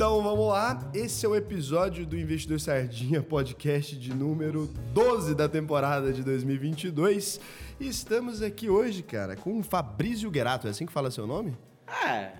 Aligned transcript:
Então 0.00 0.22
vamos 0.22 0.48
lá, 0.48 0.90
esse 0.94 1.26
é 1.26 1.28
o 1.28 1.36
episódio 1.36 2.06
do 2.06 2.16
Investidor 2.18 2.58
Sardinha, 2.58 3.22
podcast 3.22 3.94
de 3.98 4.14
número 4.14 4.66
12 4.94 5.34
da 5.34 5.46
temporada 5.46 6.10
de 6.10 6.24
2022. 6.24 7.38
E 7.78 7.86
estamos 7.86 8.40
aqui 8.40 8.70
hoje, 8.70 9.02
cara, 9.02 9.36
com 9.36 9.58
o 9.58 9.62
Fabrício 9.62 10.32
Gerato, 10.32 10.66
é 10.66 10.70
assim 10.70 10.86
que 10.86 10.92
fala 10.94 11.10
seu 11.10 11.26
nome? 11.26 11.54
É, 12.02 12.32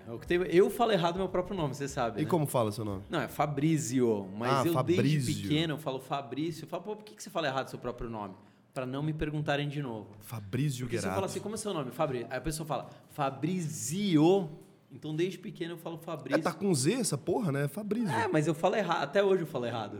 eu 0.48 0.70
falo 0.70 0.93
errado 0.93 1.19
meu 1.19 1.29
próprio 1.29 1.55
nome, 1.55 1.75
você 1.75 1.87
sabe. 1.87 2.23
E 2.23 2.25
né? 2.25 2.30
como 2.30 2.46
fala 2.46 2.73
seu 2.73 2.83
nome? 2.83 3.02
Não, 3.11 3.20
é 3.20 3.29
Fabrício, 3.29 4.27
mas 4.38 4.51
Ah, 4.51 4.66
eu 4.66 4.73
Fabrício. 4.73 5.02
desde 5.02 5.42
pequeno 5.42 5.74
eu 5.74 5.79
falo 5.79 6.01
Fabrício. 6.01 6.65
Eu 6.65 6.69
falo, 6.69 6.83
pô, 6.83 6.97
por 6.97 7.05
que 7.05 7.15
que 7.15 7.23
você 7.23 7.29
fala 7.29 7.47
errado 7.47 7.69
seu 7.69 7.79
próprio 7.79 8.09
nome? 8.09 8.37
Pra 8.73 8.87
não 8.87 9.02
me 9.02 9.12
perguntarem 9.12 9.69
de 9.69 9.83
novo. 9.83 10.09
Fabrício 10.20 10.87
Porque 10.87 10.97
você 10.97 11.02
Gerato. 11.02 11.15
fala 11.15 11.27
assim, 11.27 11.41
como 11.41 11.56
é 11.56 11.59
seu 11.59 11.74
nome? 11.74 11.91
Fabrício. 11.91 12.27
Aí 12.30 12.38
a 12.38 12.41
pessoa 12.41 12.66
fala, 12.66 12.88
Fabrizio. 13.11 14.48
Então 14.93 15.15
desde 15.15 15.39
pequeno 15.39 15.75
eu 15.75 15.79
falo 15.79 15.97
É, 16.03 16.05
Fabrício. 16.05 16.43
tá 16.43 16.53
com 16.53 16.75
Z 16.75 16.93
essa 16.95 17.17
porra, 17.17 17.53
né? 17.53 17.69
Fabrício. 17.69 18.11
É, 18.11 18.27
mas 18.29 18.47
eu 18.47 18.55
falo 18.55 18.75
errado. 18.77 19.03
Até 19.05 19.23
hoje 19.23 19.43
eu 19.43 19.47
falo 19.47 19.66
errado. 19.66 19.99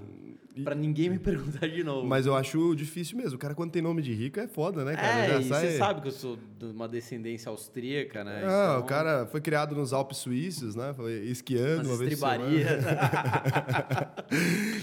Pra 0.65 0.75
ninguém 0.75 1.09
me 1.09 1.19
perguntar 1.21 1.69
de 1.69 1.85
novo. 1.85 2.07
Mas 2.07 2.27
eu 2.27 2.35
acho 2.35 2.75
difícil 2.75 3.17
mesmo. 3.17 3.37
O 3.37 3.39
cara, 3.39 3.55
quando 3.55 3.71
tem 3.71 3.81
nome 3.81 4.03
de 4.03 4.13
rico, 4.13 4.41
é 4.41 4.49
foda, 4.49 4.85
né, 4.85 4.97
cara? 4.97 5.07
é, 5.25 5.29
Já 5.29 5.41
e 5.41 5.45
sai- 5.45 5.67
você 5.69 5.79
sabe 5.79 6.01
que 6.03 6.09
eu 6.09 6.13
sou 6.13 6.39
de 6.69 6.75
uma 6.75 6.89
descendência 6.89 7.49
austríaca, 7.51 8.23
né? 8.25 8.43
Ah, 8.45 8.73
Então, 8.75 8.81
o 8.81 8.85
cara 8.85 9.27
foi 9.27 9.41
criado 9.41 9.75
nos 9.75 9.93
Alpes 9.93 10.19
Suíços, 10.19 10.75
né? 10.77 10.93
Foi 10.95 11.13
esquiando 11.27 11.89
uma 11.89 11.97
vez. 11.97 12.21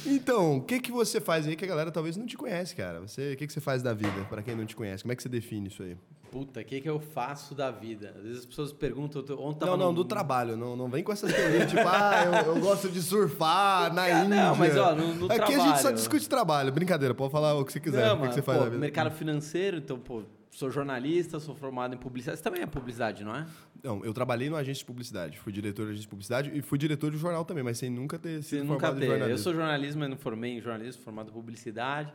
Então, 0.05 0.57
o 0.57 0.61
que 0.61 0.79
que 0.79 0.91
você 0.91 1.19
faz 1.21 1.47
aí 1.47 1.55
que 1.55 1.65
a 1.65 1.67
galera 1.67 1.91
talvez 1.91 2.17
não 2.17 2.25
te 2.25 2.37
conhece, 2.37 2.75
cara? 2.75 2.99
Você, 3.01 3.33
o 3.33 3.37
que 3.37 3.47
que 3.47 3.53
você 3.53 3.61
faz 3.61 3.81
da 3.81 3.93
vida, 3.93 4.25
pra 4.29 4.41
quem 4.41 4.55
não 4.55 4.65
te 4.65 4.75
conhece? 4.75 5.03
Como 5.03 5.11
é 5.11 5.15
que 5.15 5.23
você 5.23 5.29
define 5.29 5.67
isso 5.69 5.83
aí? 5.83 5.97
Puta, 6.31 6.59
o 6.59 6.65
que, 6.65 6.81
que 6.81 6.89
eu 6.89 6.99
faço 6.99 7.55
da 7.55 7.71
vida? 7.71 8.13
Às 8.17 8.23
vezes 8.23 8.39
as 8.39 8.45
pessoas 8.45 8.73
perguntam. 8.73 9.23
Ontem 9.39 9.65
não, 9.65 9.77
não, 9.77 9.85
num- 9.87 9.93
do 9.93 10.03
trabalho. 10.05 10.57
Não, 10.57 10.75
não 10.75 10.89
vem 10.89 11.01
com 11.03 11.11
essas 11.13 11.33
teorias, 11.33 11.69
tipo, 11.71 11.87
ah, 11.87 12.43
eu, 12.45 12.55
eu 12.55 12.59
gosto 12.61 12.89
de 12.89 13.01
surfar 13.01 13.93
na 13.93 14.03
Ah, 14.03 14.25
Índia. 14.25 14.45
não, 14.49 14.55
mas, 14.55 14.75
ó, 14.77 14.93
no- 14.93 15.15
no 15.15 15.25
Aqui 15.31 15.53
a 15.53 15.59
gente 15.59 15.59
só 15.59 15.73
trabalho. 15.75 15.95
discute 15.95 16.27
trabalho. 16.27 16.71
Brincadeira, 16.71 17.13
pode 17.15 17.31
falar 17.31 17.53
o 17.55 17.63
que 17.63 17.71
você 17.71 17.79
quiser. 17.79 18.05
Não, 18.07 18.17
o 18.17 18.21
que, 18.23 18.27
que 18.27 18.33
você 18.33 18.41
faz 18.41 18.57
pô, 18.57 18.63
da 18.65 18.69
vida. 18.69 18.81
mercado 18.81 19.11
financeiro, 19.11 19.77
então, 19.77 19.97
pô, 19.97 20.23
sou 20.57 20.71
jornalista, 20.71 21.39
sou 21.39 21.53
formado 21.53 21.93
em 21.93 21.99
publicidade. 21.99 22.39
Você 22.39 22.43
também 22.43 22.63
é 22.63 22.65
publicidade, 22.65 23.23
não 23.23 23.35
é? 23.35 23.45
Não, 23.83 24.03
eu 24.03 24.11
trabalhei 24.11 24.49
numa 24.49 24.57
agência 24.57 24.79
de 24.79 24.85
publicidade. 24.85 25.37
Fui 25.37 25.53
diretor 25.53 25.83
de 25.83 25.89
agência 25.89 26.01
de 26.01 26.07
publicidade 26.07 26.51
e 26.51 26.63
fui 26.63 26.79
diretor 26.79 27.11
de 27.11 27.17
jornal 27.19 27.45
também, 27.45 27.63
mas 27.63 27.77
sem 27.77 27.91
nunca 27.91 28.17
ter 28.17 28.41
Você 28.41 28.57
sido 28.57 28.63
nunca 28.65 28.87
formado 28.87 28.97
em 28.97 28.99
teve. 29.01 29.13
Eu 29.13 29.17
jornalismo. 29.19 29.43
sou 29.43 29.53
jornalismo, 29.53 29.99
mas 29.99 30.09
não 30.09 30.17
formei 30.17 30.57
em 30.57 30.59
jornalismo, 30.59 31.03
formado 31.03 31.29
em 31.29 31.33
publicidade. 31.33 32.11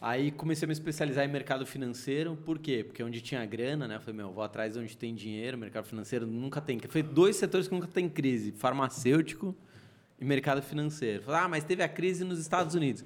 Aí 0.00 0.30
comecei 0.30 0.64
a 0.64 0.68
me 0.68 0.74
especializar 0.74 1.24
em 1.24 1.28
mercado 1.28 1.66
financeiro, 1.66 2.36
por 2.36 2.56
quê? 2.60 2.84
Porque 2.84 3.02
onde 3.02 3.20
tinha 3.20 3.44
grana, 3.44 3.88
né? 3.88 3.96
Eu 3.96 4.00
falei, 4.00 4.14
meu, 4.14 4.30
vou 4.30 4.44
atrás 4.44 4.74
de 4.74 4.78
onde 4.78 4.96
tem 4.96 5.12
dinheiro, 5.12 5.58
mercado 5.58 5.86
financeiro 5.86 6.24
nunca 6.24 6.60
tem. 6.60 6.78
Foi 6.88 7.02
dois 7.02 7.34
setores 7.34 7.66
que 7.66 7.74
nunca 7.74 7.88
tem 7.88 8.08
crise: 8.08 8.52
farmacêutico 8.52 9.56
e 10.20 10.24
mercado 10.24 10.62
financeiro. 10.62 11.24
Falei, 11.24 11.40
ah, 11.40 11.48
mas 11.48 11.64
teve 11.64 11.82
a 11.82 11.88
crise 11.88 12.22
nos 12.22 12.38
Estados 12.38 12.76
Unidos. 12.76 13.04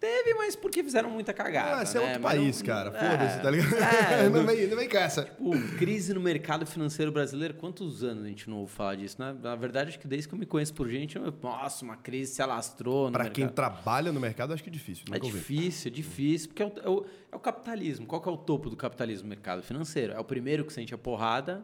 Teve, 0.00 0.32
mas 0.32 0.56
porque 0.56 0.82
fizeram 0.82 1.10
muita 1.10 1.30
cagada. 1.34 1.76
Ah, 1.78 1.82
esse 1.82 1.94
é 1.98 2.00
né? 2.00 2.06
outro 2.06 2.22
Mas 2.22 2.32
país, 2.38 2.58
não- 2.60 2.66
cara. 2.66 2.88
é, 2.96 3.10
Foda-se, 3.10 3.42
tá 3.42 3.50
ligado? 3.50 3.74
é, 3.74 4.28
não, 4.30 4.46
vem, 4.46 4.66
não 4.66 4.76
vem 4.78 4.88
com 4.88 4.96
essa. 4.96 5.24
Pô, 5.24 5.50
crise 5.78 6.14
no 6.14 6.20
mercado 6.22 6.64
financeiro 6.64 7.12
brasileiro, 7.12 7.52
quantos 7.52 8.02
anos 8.02 8.24
a 8.24 8.28
gente 8.28 8.48
não 8.48 8.56
ouve 8.56 8.72
falar 8.72 8.94
disso, 8.94 9.16
né? 9.20 9.36
Na 9.42 9.54
verdade, 9.54 9.90
acho 9.90 9.98
que 9.98 10.08
desde 10.08 10.26
que 10.26 10.34
eu 10.34 10.38
me 10.38 10.46
conheço 10.46 10.72
por 10.72 10.88
gente, 10.88 11.16
eu, 11.16 11.34
nossa, 11.42 11.84
uma 11.84 11.98
crise 11.98 12.32
se 12.32 12.40
alastrou 12.40 13.06
no 13.08 13.12
Pra 13.12 13.24
mercado. 13.24 13.34
quem 13.36 13.48
trabalha 13.48 14.10
no 14.10 14.18
mercado, 14.18 14.54
acho 14.54 14.62
que 14.64 14.70
é 14.70 14.72
difícil. 14.72 15.04
É 15.12 15.18
difícil, 15.18 15.90
é 15.90 15.94
difícil, 15.94 16.48
porque 16.48 16.62
é 16.62 16.66
o, 16.66 16.72
é 16.82 16.88
o- 16.88 17.04
é 17.32 17.36
o 17.36 17.38
capitalismo. 17.40 18.06
Qual 18.06 18.22
que 18.22 18.28
é 18.28 18.32
o 18.32 18.38
topo 18.38 18.70
do 18.70 18.76
capitalismo? 18.76 19.28
Mercado 19.28 19.62
financeiro. 19.62 20.14
É 20.14 20.18
o 20.18 20.24
primeiro 20.24 20.64
que 20.64 20.72
sente 20.72 20.94
a 20.94 20.98
porrada 20.98 21.62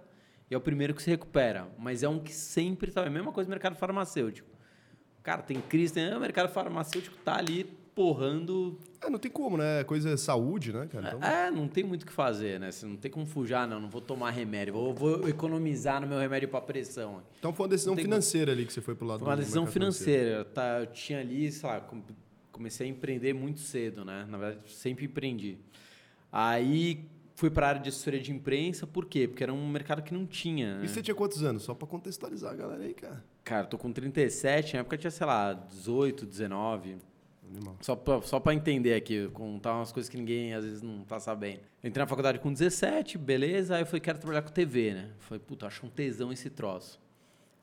e 0.50 0.54
é 0.54 0.58
o 0.58 0.60
primeiro 0.60 0.92
que 0.94 1.02
se 1.02 1.08
recupera. 1.08 1.68
Mas 1.78 2.02
é 2.02 2.08
um 2.08 2.18
que 2.18 2.34
sempre 2.34 2.90
tá. 2.90 3.00
É 3.02 3.06
a 3.06 3.10
mesma 3.10 3.32
coisa 3.32 3.48
no 3.48 3.52
mercado 3.52 3.76
farmacêutico. 3.76 4.46
Cara, 5.22 5.40
tem 5.42 5.58
crise, 5.60 5.94
tem, 5.94 6.14
o 6.14 6.20
mercado 6.20 6.52
farmacêutico 6.52 7.16
tá 7.24 7.36
ali 7.36 7.64
porrando. 7.96 8.78
É, 9.00 9.08
não 9.08 9.18
tem 9.18 9.30
como, 9.30 9.56
né? 9.56 9.82
Coisa 9.84 10.10
é 10.10 10.16
saúde, 10.18 10.70
né, 10.72 10.86
cara? 10.86 11.08
Então, 11.08 11.22
É, 11.28 11.50
não 11.50 11.66
tem 11.66 11.82
muito 11.82 12.02
o 12.02 12.06
que 12.06 12.12
fazer, 12.12 12.60
né? 12.60 12.70
Você 12.70 12.84
não 12.86 12.96
tem 12.96 13.10
como 13.10 13.24
fugir, 13.26 13.54
ah, 13.54 13.66
não, 13.66 13.80
não 13.80 13.88
vou 13.88 14.00
tomar 14.02 14.30
remédio, 14.30 14.74
vou, 14.74 14.92
vou 14.94 15.28
economizar 15.28 16.00
no 16.00 16.06
meu 16.06 16.18
remédio 16.18 16.48
para 16.48 16.60
pressão. 16.60 17.22
então 17.38 17.52
foi 17.54 17.64
uma 17.64 17.70
decisão 17.70 17.94
tem 17.96 18.04
financeira 18.04 18.52
ali 18.52 18.66
que 18.66 18.72
você 18.72 18.80
foi 18.82 18.94
pro 18.94 19.06
lado 19.06 19.20
Foi 19.20 19.28
uma 19.28 19.36
decisão 19.36 19.66
financeiro. 19.66 20.20
financeira. 20.20 20.44
Tá, 20.44 20.80
eu 20.80 20.86
tinha 20.88 21.20
ali, 21.20 21.50
sei 21.50 21.68
lá, 21.68 21.80
com- 21.80 22.02
comecei 22.52 22.86
a 22.86 22.90
empreender 22.90 23.32
muito 23.32 23.60
cedo, 23.60 24.04
né? 24.04 24.26
Na 24.28 24.36
verdade, 24.38 24.70
sempre 24.72 25.06
empreendi. 25.06 25.58
Aí 26.30 27.04
fui 27.34 27.50
para 27.50 27.66
a 27.66 27.68
área 27.70 27.80
de 27.80 27.88
assessoria 27.88 28.20
de 28.20 28.30
imprensa, 28.32 28.86
por 28.86 29.06
quê? 29.06 29.26
Porque 29.28 29.42
era 29.42 29.52
um 29.52 29.68
mercado 29.68 30.02
que 30.02 30.12
não 30.12 30.26
tinha. 30.26 30.78
né? 30.78 30.84
E 30.84 30.88
você 30.88 31.02
tinha 31.02 31.14
quantos 31.14 31.42
anos? 31.42 31.62
Só 31.62 31.74
pra 31.74 31.86
contextualizar 31.86 32.52
a 32.52 32.56
galera 32.56 32.82
aí, 32.82 32.94
cara. 32.94 33.24
Cara, 33.44 33.66
tô 33.66 33.78
com 33.78 33.92
37, 33.92 34.74
na 34.74 34.80
época 34.80 34.98
tinha, 34.98 35.10
sei 35.10 35.26
lá, 35.26 35.52
18, 35.52 36.26
19. 36.26 36.96
Só 37.80 37.96
pra, 37.96 38.22
só 38.22 38.40
pra 38.40 38.54
entender 38.54 38.94
aqui, 38.94 39.28
contar 39.28 39.74
umas 39.74 39.92
coisas 39.92 40.08
que 40.08 40.16
ninguém 40.16 40.54
às 40.54 40.64
vezes 40.64 40.82
não 40.82 41.04
tá 41.04 41.18
sabendo. 41.18 41.60
Eu 41.82 41.88
entrei 41.88 42.02
na 42.02 42.08
faculdade 42.08 42.38
com 42.38 42.52
17, 42.52 43.18
beleza, 43.18 43.76
aí 43.76 43.82
eu 43.82 43.86
falei, 43.86 44.00
quero 44.00 44.18
trabalhar 44.18 44.42
com 44.42 44.50
TV, 44.50 44.94
né? 44.94 45.10
Falei, 45.20 45.40
puta, 45.40 45.66
acho 45.66 45.86
um 45.86 45.88
tesão 45.88 46.32
esse 46.32 46.50
troço. 46.50 47.00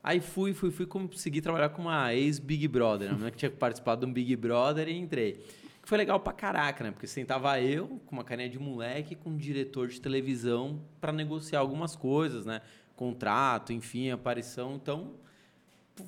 Aí 0.02 0.20
fui, 0.20 0.52
fui, 0.52 0.70
fui 0.70 0.84
conseguir 0.84 1.40
trabalhar 1.40 1.70
com 1.70 1.82
uma 1.82 2.12
ex-Big 2.14 2.68
Brother, 2.68 3.10
né? 3.10 3.16
Uma 3.16 3.30
que 3.30 3.38
tinha 3.38 3.50
participado 3.50 4.04
de 4.04 4.10
um 4.10 4.12
Big 4.12 4.36
Brother 4.36 4.86
e 4.86 4.98
entrei. 4.98 5.42
Que 5.80 5.88
foi 5.88 5.96
legal 5.96 6.20
pra 6.20 6.32
caraca, 6.32 6.84
né? 6.84 6.90
Porque 6.90 7.06
sentava 7.06 7.58
eu, 7.60 8.00
com 8.04 8.16
uma 8.16 8.24
carinha 8.24 8.48
de 8.48 8.58
moleque, 8.58 9.14
com 9.14 9.30
um 9.30 9.36
diretor 9.36 9.88
de 9.88 9.98
televisão 10.00 10.80
pra 11.00 11.10
negociar 11.10 11.60
algumas 11.60 11.96
coisas, 11.96 12.44
né? 12.44 12.60
Contrato, 12.94 13.72
enfim, 13.72 14.10
aparição. 14.10 14.74
Então, 14.74 15.14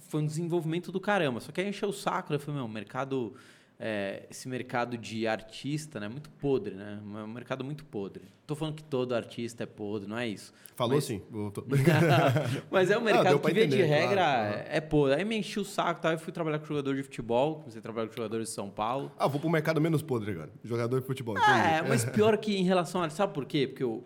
foi 0.08 0.20
um 0.20 0.26
desenvolvimento 0.26 0.92
do 0.92 1.00
caramba. 1.00 1.40
Só 1.40 1.50
que 1.50 1.60
aí 1.60 1.68
encheu 1.68 1.88
o 1.88 1.92
saco, 1.92 2.30
né? 2.30 2.36
Eu 2.36 2.40
falei, 2.40 2.60
meu, 2.60 2.68
mercado. 2.68 3.34
É, 3.78 4.26
esse 4.30 4.48
mercado 4.48 4.96
de 4.96 5.26
artista, 5.26 6.00
né? 6.00 6.08
Muito 6.08 6.30
podre, 6.30 6.74
né? 6.74 6.98
É 7.02 7.22
um 7.22 7.26
mercado 7.28 7.62
muito 7.62 7.84
podre. 7.84 8.24
Tô 8.46 8.54
falando 8.54 8.74
que 8.74 8.84
todo 8.84 9.14
artista 9.14 9.64
é 9.64 9.66
podre, 9.66 10.08
não 10.08 10.16
é 10.16 10.26
isso. 10.26 10.52
Falou 10.74 10.94
Mas- 10.94 11.04
sim. 11.04 11.20
Eu 11.32 11.52
Mas 12.70 12.90
é 12.90 12.96
um 12.96 13.02
mercado 13.02 13.28
deu 13.28 13.38
que, 13.40 13.52
via 13.52 13.66
de 13.66 13.82
regra, 13.82 14.14
claro, 14.14 14.52
claro. 14.54 14.68
é 14.70 14.80
podre. 14.80 15.14
Aí 15.16 15.24
me 15.24 15.36
enchi 15.36 15.60
o 15.60 15.64
saco, 15.64 16.00
tá? 16.00 16.12
Eu 16.12 16.18
fui 16.18 16.32
trabalhar 16.32 16.58
com 16.58 16.64
jogador 16.64 16.94
de 16.94 17.02
futebol, 17.02 17.56
comecei 17.56 17.78
a 17.80 17.82
trabalhar 17.82 18.08
com 18.08 18.14
jogadores 18.14 18.48
de 18.48 18.54
São 18.54 18.70
Paulo. 18.70 19.12
ah, 19.18 19.26
vou 19.26 19.40
pro 19.40 19.50
mercado 19.50 19.80
menos 19.80 20.00
podre 20.00 20.32
agora. 20.32 20.50
Jogador 20.64 21.00
de 21.00 21.06
futebol. 21.06 21.36
É, 21.36 21.76
entendi. 21.76 21.88
mas 21.88 22.04
pior 22.04 22.36
que 22.38 22.56
em 22.56 22.64
relação 22.64 23.02
a. 23.02 23.10
Sabe 23.10 23.34
por 23.34 23.44
quê? 23.44 23.66
Porque 23.66 23.84
o, 23.84 24.04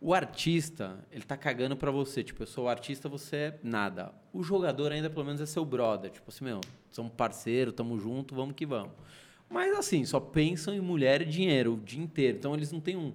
o 0.00 0.14
artista, 0.14 1.04
ele 1.10 1.24
tá 1.24 1.36
cagando 1.36 1.76
pra 1.76 1.90
você. 1.90 2.22
Tipo, 2.22 2.42
eu 2.42 2.46
sou 2.46 2.64
o 2.64 2.68
artista, 2.68 3.08
você 3.08 3.36
é 3.36 3.58
nada. 3.62 4.12
O 4.32 4.42
jogador 4.42 4.92
ainda, 4.92 5.10
pelo 5.10 5.24
menos, 5.24 5.40
é 5.40 5.46
seu 5.46 5.64
brother. 5.64 6.10
Tipo 6.10 6.30
assim, 6.30 6.44
meu, 6.44 6.60
somos 6.90 7.12
parceiro, 7.12 7.72
tamo 7.72 7.98
junto, 7.98 8.34
vamos 8.34 8.54
que 8.54 8.64
vamos. 8.64 8.92
Mas 9.50 9.76
assim, 9.76 10.04
só 10.04 10.20
pensam 10.20 10.74
em 10.74 10.80
mulher 10.80 11.22
e 11.22 11.24
dinheiro 11.24 11.74
o 11.74 11.76
dia 11.80 12.02
inteiro. 12.02 12.38
Então 12.38 12.54
eles 12.54 12.70
não 12.70 12.80
têm 12.80 12.96
um, 12.96 13.12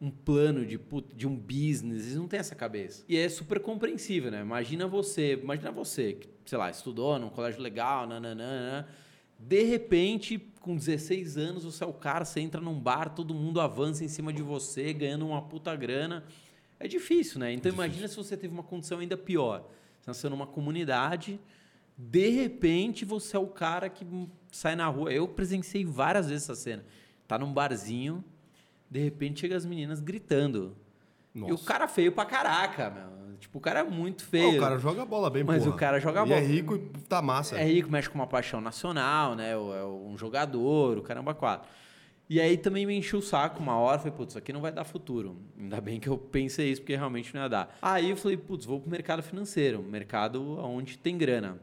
um 0.00 0.10
plano 0.10 0.64
de, 0.64 0.80
de 1.14 1.26
um 1.26 1.36
business, 1.36 2.06
eles 2.06 2.16
não 2.16 2.28
têm 2.28 2.40
essa 2.40 2.54
cabeça. 2.54 3.04
E 3.08 3.16
é 3.16 3.28
super 3.28 3.60
compreensível, 3.60 4.30
né? 4.30 4.40
Imagina 4.40 4.86
você, 4.86 5.34
imagina 5.34 5.70
você, 5.70 6.14
que, 6.14 6.28
sei 6.46 6.56
lá, 6.56 6.70
estudou 6.70 7.18
num 7.18 7.28
colégio 7.28 7.60
legal, 7.60 8.06
nananana. 8.06 8.88
De 9.38 9.62
repente, 9.64 10.51
com 10.62 10.76
16 10.76 11.36
anos, 11.36 11.64
você 11.64 11.82
é 11.82 11.86
o 11.86 11.92
cara, 11.92 12.24
você 12.24 12.40
entra 12.40 12.60
num 12.60 12.78
bar, 12.78 13.10
todo 13.10 13.34
mundo 13.34 13.60
avança 13.60 14.04
em 14.04 14.08
cima 14.08 14.32
de 14.32 14.42
você, 14.42 14.92
ganhando 14.92 15.26
uma 15.26 15.42
puta 15.42 15.74
grana. 15.74 16.24
É 16.78 16.86
difícil, 16.86 17.40
né? 17.40 17.52
Então 17.52 17.70
imagina 17.70 18.06
se 18.08 18.16
você 18.16 18.36
teve 18.36 18.54
uma 18.54 18.62
condição 18.62 19.00
ainda 19.00 19.16
pior. 19.16 19.68
Você 20.00 20.10
nasceu 20.10 20.30
numa 20.30 20.46
comunidade, 20.46 21.38
de 21.98 22.28
repente 22.30 23.04
você 23.04 23.36
é 23.36 23.38
o 23.38 23.46
cara 23.46 23.88
que 23.88 24.06
sai 24.50 24.76
na 24.76 24.86
rua. 24.86 25.12
Eu 25.12 25.28
presenciei 25.28 25.84
várias 25.84 26.28
vezes 26.28 26.44
essa 26.44 26.54
cena. 26.54 26.84
Tá 27.26 27.38
num 27.38 27.52
barzinho, 27.52 28.24
de 28.88 29.00
repente 29.00 29.40
chega 29.40 29.56
as 29.56 29.66
meninas 29.66 30.00
gritando. 30.00 30.76
E 31.34 31.40
o 31.42 31.48
Nossa. 31.48 31.64
cara 31.64 31.88
feio 31.88 32.12
pra 32.12 32.24
caraca, 32.24 32.90
meu. 32.90 33.36
Tipo, 33.38 33.58
o 33.58 33.60
cara 33.60 33.80
é 33.80 33.82
muito 33.82 34.24
feio. 34.24 34.58
o 34.58 34.60
cara 34.60 34.78
joga 34.78 35.04
bola 35.04 35.28
bem, 35.28 35.42
Mas 35.42 35.64
porra. 35.64 35.74
o 35.74 35.78
cara 35.78 35.98
joga 35.98 36.20
E 36.22 36.28
bola. 36.28 36.40
é 36.40 36.44
rico 36.44 36.76
e 36.76 36.78
tá 37.08 37.20
massa. 37.20 37.58
É 37.58 37.64
rico, 37.64 37.90
mexe 37.90 38.08
com 38.08 38.14
uma 38.16 38.26
paixão 38.26 38.60
nacional, 38.60 39.34
né? 39.34 39.50
É 39.52 39.56
um 39.58 40.16
jogador, 40.16 40.98
o 40.98 41.02
caramba 41.02 41.34
quatro. 41.34 41.68
E 42.30 42.40
aí 42.40 42.56
também 42.56 42.86
me 42.86 42.94
encheu 42.96 43.18
o 43.18 43.22
saco 43.22 43.60
uma 43.60 43.76
hora, 43.76 43.98
falei, 43.98 44.12
putz, 44.12 44.32
isso 44.32 44.38
aqui 44.38 44.52
não 44.52 44.60
vai 44.60 44.70
dar 44.72 44.84
futuro. 44.84 45.36
Ainda 45.58 45.80
bem 45.80 45.98
que 45.98 46.08
eu 46.08 46.16
pensei 46.16 46.70
isso, 46.70 46.80
porque 46.82 46.94
realmente 46.94 47.34
não 47.34 47.42
ia 47.42 47.48
dar. 47.48 47.76
Aí 47.82 48.10
eu 48.10 48.16
falei, 48.16 48.36
putz, 48.36 48.64
vou 48.64 48.80
pro 48.80 48.88
mercado 48.90 49.22
financeiro, 49.22 49.82
mercado 49.82 50.58
onde 50.60 50.96
tem 50.96 51.18
grana. 51.18 51.58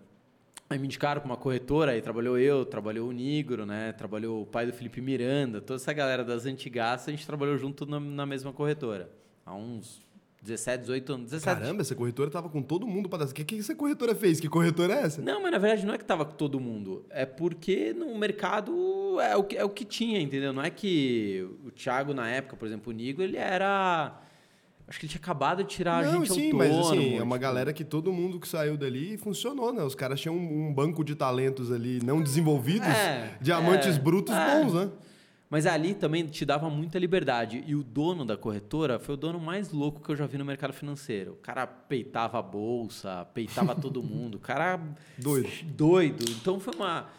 Aí 0.69 0.77
me 0.77 0.85
indicaram 0.85 1.21
para 1.21 1.27
uma 1.29 1.37
corretora, 1.37 1.93
aí 1.93 2.01
trabalhou 2.01 2.37
eu, 2.37 2.65
trabalhou 2.65 3.09
o 3.09 3.11
Nigro, 3.11 3.65
né? 3.65 3.93
Trabalhou 3.93 4.43
o 4.43 4.45
pai 4.45 4.67
do 4.67 4.73
Felipe 4.73 5.01
Miranda, 5.01 5.59
toda 5.61 5.77
essa 5.79 5.93
galera 5.93 6.23
das 6.23 6.45
antigas, 6.45 7.07
a 7.07 7.11
gente 7.11 7.25
trabalhou 7.25 7.57
junto 7.57 7.85
na, 7.87 7.99
na 7.99 8.25
mesma 8.25 8.53
corretora. 8.53 9.09
Há 9.49 9.55
uns 9.55 9.99
17, 10.43 10.81
18 10.81 11.13
anos. 11.13 11.31
17, 11.31 11.59
Caramba, 11.59 11.81
essa 11.81 11.95
corretora 11.95 12.29
tava 12.29 12.47
com 12.49 12.61
todo 12.61 12.85
mundo 12.85 13.09
pra 13.09 13.17
dar. 13.17 13.25
O 13.25 13.33
que, 13.33 13.43
que 13.43 13.57
essa 13.57 13.73
corretora 13.73 14.13
fez? 14.13 14.39
Que 14.39 14.47
corretora 14.47 14.93
é 14.93 15.01
essa? 15.01 15.21
Não, 15.23 15.41
mas 15.41 15.51
na 15.51 15.57
verdade 15.57 15.85
não 15.87 15.93
é 15.95 15.97
que 15.97 16.05
tava 16.05 16.23
com 16.23 16.35
todo 16.35 16.59
mundo. 16.59 17.03
É 17.09 17.25
porque 17.25 17.93
no 17.93 18.15
mercado 18.15 19.19
é 19.19 19.35
o 19.35 19.43
que, 19.43 19.57
é 19.57 19.63
o 19.65 19.69
que 19.69 19.83
tinha, 19.83 20.21
entendeu? 20.21 20.53
Não 20.53 20.61
é 20.61 20.69
que 20.69 21.47
o 21.65 21.71
Thiago, 21.71 22.13
na 22.13 22.29
época, 22.29 22.55
por 22.55 22.67
exemplo, 22.67 22.93
o 22.93 22.95
Nigo, 22.95 23.23
ele 23.23 23.37
era. 23.37 24.21
Acho 24.87 24.99
que 24.99 25.05
ele 25.07 25.11
tinha 25.11 25.21
acabado 25.21 25.63
de 25.63 25.69
tirar 25.69 26.03
a 26.03 26.11
Não, 26.11 26.23
gente 26.25 26.33
sim, 26.33 26.51
autônomo. 26.51 26.57
mas 26.79 26.87
assim, 26.87 27.17
é 27.17 27.23
uma 27.23 27.35
tipo, 27.35 27.41
galera 27.41 27.73
que 27.73 27.83
todo 27.83 28.11
mundo 28.13 28.39
que 28.39 28.47
saiu 28.47 28.77
dali 28.77 29.17
funcionou, 29.17 29.73
né? 29.73 29.83
Os 29.83 29.93
caras 29.95 30.19
tinham 30.21 30.35
um, 30.35 30.67
um 30.67 30.73
banco 30.73 31.03
de 31.03 31.15
talentos 31.15 31.71
ali 31.71 31.99
não 32.03 32.21
desenvolvidos, 32.21 32.87
É, 32.87 33.35
diamantes 33.41 33.97
é, 33.97 33.99
brutos 33.99 34.33
é. 34.35 34.63
bons, 34.63 34.73
né? 34.75 34.89
Mas 35.49 35.65
ali 35.65 35.95
também 35.95 36.27
te 36.27 36.45
dava 36.45 36.69
muita 36.69 36.99
liberdade. 36.99 37.63
E 37.65 37.73
o 37.73 37.83
dono 37.83 38.23
da 38.23 38.37
corretora 38.37 38.99
foi 38.99 39.15
o 39.15 39.17
dono 39.17 39.39
mais 39.39 39.71
louco 39.71 39.99
que 39.99 40.11
eu 40.11 40.15
já 40.15 40.27
vi 40.27 40.37
no 40.37 40.45
mercado 40.45 40.73
financeiro. 40.73 41.33
O 41.33 41.37
cara 41.37 41.65
peitava 41.65 42.37
a 42.37 42.41
bolsa, 42.41 43.25
peitava 43.33 43.73
todo 43.79 44.03
mundo. 44.03 44.35
O 44.35 44.39
cara. 44.39 44.79
Doido. 45.17 45.49
Doido. 45.63 46.25
Então 46.39 46.59
foi 46.59 46.75
uma. 46.75 47.09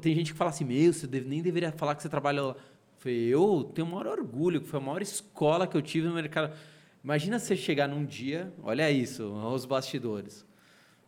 Tem 0.00 0.14
gente 0.14 0.32
que 0.32 0.38
fala 0.38 0.50
assim: 0.50 0.64
Meu, 0.64 0.92
você 0.92 1.06
nem 1.06 1.42
deveria 1.42 1.72
falar 1.72 1.94
que 1.94 2.02
você 2.02 2.08
trabalhou 2.08 2.48
lá. 2.48 2.56
Eu 3.04 3.70
tenho 3.74 3.86
o 3.86 3.90
maior 3.90 4.18
orgulho, 4.18 4.62
foi 4.64 4.80
a 4.80 4.82
maior 4.82 5.02
escola 5.02 5.66
que 5.66 5.76
eu 5.76 5.82
tive 5.82 6.08
no 6.08 6.14
mercado. 6.14 6.56
Imagina 7.02 7.38
você 7.38 7.54
chegar 7.54 7.86
num 7.86 8.02
dia, 8.02 8.50
olha 8.62 8.90
isso, 8.90 9.24
os 9.24 9.66
bastidores. 9.66 10.46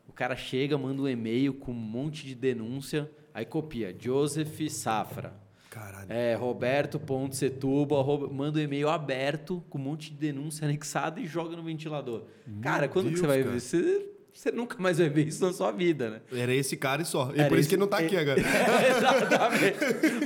O 0.06 0.12
cara 0.12 0.36
chega, 0.36 0.76
manda 0.76 1.00
um 1.00 1.08
e-mail 1.08 1.54
com 1.54 1.72
um 1.72 1.74
monte 1.74 2.26
de 2.26 2.34
denúncia, 2.34 3.10
aí 3.32 3.46
copia 3.46 3.96
Joseph 3.98 4.60
Safra. 4.68 5.45
Caralho. 5.76 6.06
É, 6.10 6.34
roberto.setubo, 6.34 7.96
arroba- 7.98 8.28
manda 8.32 8.58
um 8.58 8.62
e-mail 8.62 8.88
aberto 8.88 9.62
com 9.68 9.78
um 9.78 9.82
monte 9.82 10.10
de 10.10 10.16
denúncia 10.16 10.64
anexada 10.66 11.20
e 11.20 11.26
joga 11.26 11.54
no 11.54 11.62
ventilador. 11.62 12.24
cara, 12.62 12.88
quando 12.88 13.06
que 13.06 13.10
Deus, 13.10 13.20
você 13.20 13.26
vai 13.26 13.38
cara. 13.40 13.50
ver? 13.52 13.60
Você, 13.60 14.10
você 14.38 14.52
nunca 14.52 14.76
mais 14.78 14.98
vai 14.98 15.08
ver 15.08 15.26
isso 15.28 15.44
na 15.44 15.52
sua 15.52 15.72
vida, 15.72 16.10
né? 16.10 16.20
Era 16.32 16.54
esse 16.54 16.76
cara 16.76 17.02
e 17.02 17.04
só. 17.04 17.30
E 17.34 17.40
Era 17.40 17.48
por 17.48 17.54
isso 17.58 17.60
esse- 17.60 17.68
que 17.70 17.74
ele 17.74 17.80
não 17.80 17.88
tá 17.88 17.98
aqui 17.98 18.16
é- 18.16 18.20
agora. 18.20 18.40
Exatamente. 18.96 19.76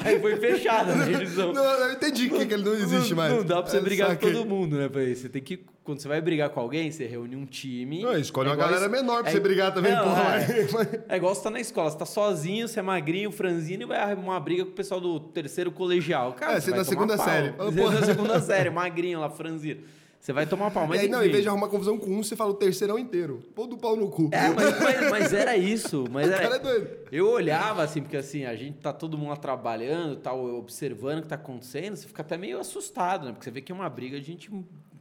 Aí 0.04 0.20
foi 0.20 0.36
fechada 0.36 0.94
né? 0.94 1.04
a 1.04 1.22
edição. 1.22 1.52
Não, 1.52 1.64
eu 1.64 1.92
entendi 1.92 2.28
que, 2.28 2.34
ele 2.36 2.56
não 2.62 2.74
existe 2.74 3.10
não, 3.10 3.16
mais. 3.16 3.32
Não 3.34 3.44
dá 3.44 3.62
pra 3.62 3.70
você 3.70 3.76
É, 3.78 3.80
brigar 3.80 4.16
com 4.16 4.26
todo 4.32 4.44
mundo, 4.46 4.76
né? 4.76 4.88
Você 5.14 5.28
tem 5.28 5.42
que. 5.42 5.64
Quando 5.82 6.00
você 6.00 6.08
vai 6.08 6.20
brigar 6.20 6.50
com 6.50 6.60
alguém, 6.60 6.90
você 6.90 7.06
reúne 7.06 7.34
um 7.34 7.46
time. 7.46 8.02
Não, 8.02 8.16
escolhe 8.16 8.48
É 8.48 8.52
uma 8.52 8.56
galera 8.56 8.84
es- 8.84 8.90
menor 8.90 9.22
pra 9.22 9.30
é- 9.30 9.32
você 9.34 9.40
brigar 9.40 9.72
também, 9.74 9.92
Não, 9.92 10.04
porra. 10.04 10.36
é. 10.36 11.00
É 11.14 11.16
igual 11.16 11.34
você 11.34 11.42
tá 11.42 11.50
na 11.50 11.58
escola, 11.60 11.90
você 11.90 11.98
tá 11.98 12.06
sozinho, 12.06 12.68
você 12.68 12.78
é 12.78 12.82
magrinho, 12.82 13.32
franzino 13.32 13.82
e 13.82 13.86
vai 13.86 13.98
arrumar 13.98 14.34
uma 14.34 14.40
briga 14.40 14.64
com 14.64 14.70
o 14.70 14.74
pessoal 14.74 15.00
do 15.00 15.18
terceiro 15.18 15.72
colegial. 15.72 16.34
Cara, 16.34 16.52
É, 16.58 16.60
você 16.60 16.70
vai 16.70 16.78
na 16.80 16.84
tomar 16.84 16.94
segunda 16.96 17.16
pau. 17.16 17.26
série. 17.26 17.50
Você 17.56 17.80
na 18.00 18.06
segunda 18.06 18.40
série, 18.42 18.70
magrinho 18.70 19.20
lá, 19.20 19.30
franzino. 19.30 19.80
Você 20.20 20.34
vai 20.34 20.44
tomar 20.46 20.70
pau, 20.70 20.84
E 20.84 20.88
mas 20.88 21.00
aí, 21.00 21.08
não, 21.08 21.24
em 21.24 21.30
vez 21.30 21.42
de 21.42 21.48
arrumar 21.48 21.68
confusão 21.68 21.98
com 21.98 22.10
um, 22.10 22.22
você 22.22 22.36
fala 22.36 22.50
o 22.50 22.54
terceirão 22.54 22.98
inteiro. 22.98 23.42
Pô 23.54 23.66
do 23.66 23.78
pau 23.78 23.96
no 23.96 24.10
cu. 24.10 24.28
É, 24.32 24.50
mas, 24.50 24.78
mas- 24.80 25.10
mas 25.10 25.32
era 25.32 25.56
isso. 25.56 26.04
Mas 26.10 26.28
o 26.28 26.32
era... 26.32 26.42
cara 26.42 26.56
é 26.56 26.58
doido. 26.58 26.90
Eu 27.10 27.30
olhava 27.30 27.82
assim, 27.82 28.02
porque 28.02 28.18
assim, 28.18 28.44
a 28.44 28.54
gente 28.54 28.76
tá 28.78 28.92
todo 28.92 29.16
mundo 29.16 29.30
lá 29.30 29.36
trabalhando, 29.36 30.16
tá 30.16 30.30
observando 30.34 31.20
o 31.20 31.22
que 31.22 31.28
tá 31.28 31.36
acontecendo, 31.36 31.96
você 31.96 32.06
fica 32.06 32.20
até 32.20 32.36
meio 32.36 32.60
assustado, 32.60 33.24
né? 33.26 33.32
Porque 33.32 33.44
você 33.44 33.50
vê 33.50 33.62
que 33.62 33.72
é 33.72 33.74
uma 33.74 33.88
briga 33.88 34.20
de 34.20 34.26
gente, 34.26 34.50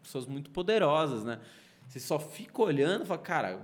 pessoas 0.02 0.26
muito 0.26 0.50
poderosas, 0.52 1.26
né? 1.26 1.40
Você 1.86 2.00
só 2.00 2.18
fica 2.18 2.62
olhando 2.62 3.04
e 3.04 3.06
fala, 3.06 3.20
cara, 3.20 3.60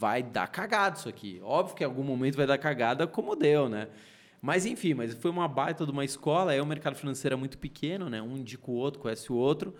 vai 0.00 0.24
dar 0.24 0.48
cagada 0.48 0.98
isso 0.98 1.08
aqui. 1.08 1.40
Óbvio 1.44 1.76
que 1.76 1.84
em 1.84 1.86
algum 1.86 2.02
momento 2.02 2.36
vai 2.36 2.46
dar 2.48 2.58
cagada, 2.58 3.06
como 3.06 3.36
deu, 3.36 3.68
né? 3.68 3.86
Mas 4.42 4.66
enfim, 4.66 4.92
mas 4.92 5.14
foi 5.14 5.30
uma 5.30 5.46
baita 5.46 5.84
de 5.86 5.92
uma 5.92 6.04
escola, 6.04 6.50
aí 6.50 6.60
o 6.60 6.66
mercado 6.66 6.96
financeiro 6.96 7.34
é 7.34 7.38
muito 7.38 7.58
pequeno, 7.58 8.10
né? 8.10 8.20
Um 8.20 8.36
indica 8.36 8.68
o 8.68 8.74
outro, 8.74 9.00
conhece 9.00 9.32
o 9.32 9.36
outro. 9.36 9.72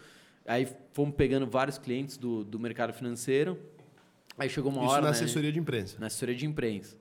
Aí 0.46 0.68
fomos 0.92 1.14
pegando 1.14 1.46
vários 1.46 1.78
clientes 1.78 2.16
do, 2.16 2.44
do 2.44 2.58
mercado 2.58 2.92
financeiro. 2.92 3.58
Aí 4.38 4.48
chegou 4.48 4.70
uma 4.70 4.82
Isso 4.82 4.90
hora. 4.92 5.02
na 5.02 5.06
né? 5.08 5.10
assessoria 5.12 5.50
de 5.52 5.58
imprensa. 5.58 5.96
na 5.98 6.06
assessoria 6.06 6.34
de 6.34 6.46
imprensa. 6.46 6.96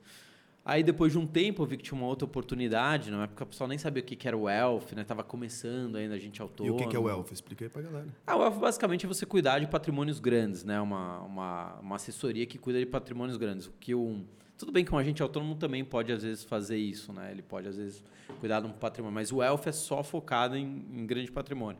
Aí 0.64 0.82
depois 0.82 1.12
de 1.12 1.18
um 1.18 1.26
tempo 1.26 1.62
eu 1.62 1.66
vi 1.66 1.76
que 1.76 1.84
tinha 1.84 1.96
uma 1.96 2.08
outra 2.08 2.24
oportunidade, 2.24 3.08
na 3.12 3.22
época 3.22 3.44
o 3.44 3.46
pessoal 3.46 3.68
nem 3.68 3.78
sabia 3.78 4.02
o 4.02 4.04
que 4.06 4.16
que 4.16 4.26
era 4.26 4.36
o 4.36 4.42
Wealth, 4.42 4.94
né? 4.96 5.04
Tava 5.04 5.22
começando 5.22 5.94
ainda 5.94 6.14
a 6.14 6.18
gente 6.18 6.38
E 6.38 6.42
autônomo. 6.42 6.74
o 6.74 6.78
que, 6.78 6.88
que 6.88 6.96
é 6.96 6.98
o 6.98 7.08
Elf? 7.08 7.30
Explica 7.30 7.64
aí 7.66 7.68
pra 7.68 7.82
galera. 7.82 8.08
Ah, 8.26 8.34
o 8.34 8.40
Wealth 8.40 8.58
basicamente 8.58 9.04
é 9.06 9.08
você 9.08 9.24
cuidar 9.24 9.60
de 9.60 9.68
patrimônios 9.68 10.18
grandes, 10.18 10.64
né? 10.64 10.80
Uma, 10.80 11.20
uma, 11.20 11.74
uma 11.74 11.96
assessoria 11.96 12.44
que 12.46 12.58
cuida 12.58 12.80
de 12.80 12.86
patrimônios 12.86 13.36
grandes. 13.36 13.66
O 13.68 13.72
que 13.78 13.94
um, 13.94 14.24
tudo 14.58 14.72
bem 14.72 14.84
que 14.84 14.92
um 14.92 14.98
agente 14.98 15.22
autônomo 15.22 15.54
também 15.54 15.84
pode 15.84 16.10
às 16.10 16.24
vezes 16.24 16.42
fazer 16.42 16.78
isso, 16.78 17.12
né? 17.12 17.30
Ele 17.30 17.42
pode 17.42 17.68
às 17.68 17.76
vezes 17.76 18.02
cuidar 18.40 18.58
de 18.60 18.66
um 18.66 18.72
patrimônio, 18.72 19.14
mas 19.14 19.30
o 19.30 19.36
Wealth 19.36 19.66
é 19.66 19.72
só 19.72 20.02
focado 20.02 20.56
em, 20.56 20.84
em 20.92 21.06
grande 21.06 21.30
patrimônio. 21.30 21.78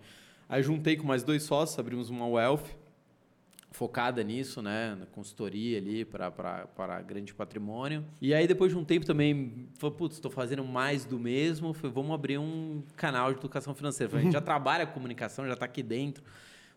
Aí 0.48 0.62
juntei 0.62 0.96
com 0.96 1.06
mais 1.06 1.22
dois 1.22 1.43
sócios, 1.43 1.78
abrimos 1.78 2.10
uma 2.10 2.26
Wealth 2.26 2.76
focada 3.76 4.25
nisso, 4.25 4.62
né, 4.62 4.96
na 4.98 5.04
consultoria 5.04 5.76
ali 5.76 6.02
para 6.02 6.31
para 6.31 7.02
grande 7.02 7.34
patrimônio. 7.34 8.02
E 8.22 8.32
aí 8.32 8.46
depois 8.46 8.72
de 8.72 8.78
um 8.78 8.84
tempo 8.84 9.04
também, 9.04 9.69
falei, 9.78 9.94
putz, 9.94 10.16
estou 10.16 10.31
fazendo 10.31 10.64
mais 10.64 11.04
do 11.04 11.19
mesmo, 11.19 11.75
falei, 11.75 11.93
vamos 11.93 12.12
abrir 12.12 12.38
um 12.38 12.82
canal 12.96 13.31
de 13.32 13.38
educação 13.38 13.75
financeira. 13.75 14.10
Falei, 14.10 14.22
a 14.22 14.25
gente 14.25 14.32
já 14.32 14.40
trabalha 14.43 14.87
com 14.87 14.94
comunicação, 14.94 15.46
já 15.46 15.52
está 15.52 15.66
aqui 15.66 15.82
dentro, 15.82 16.25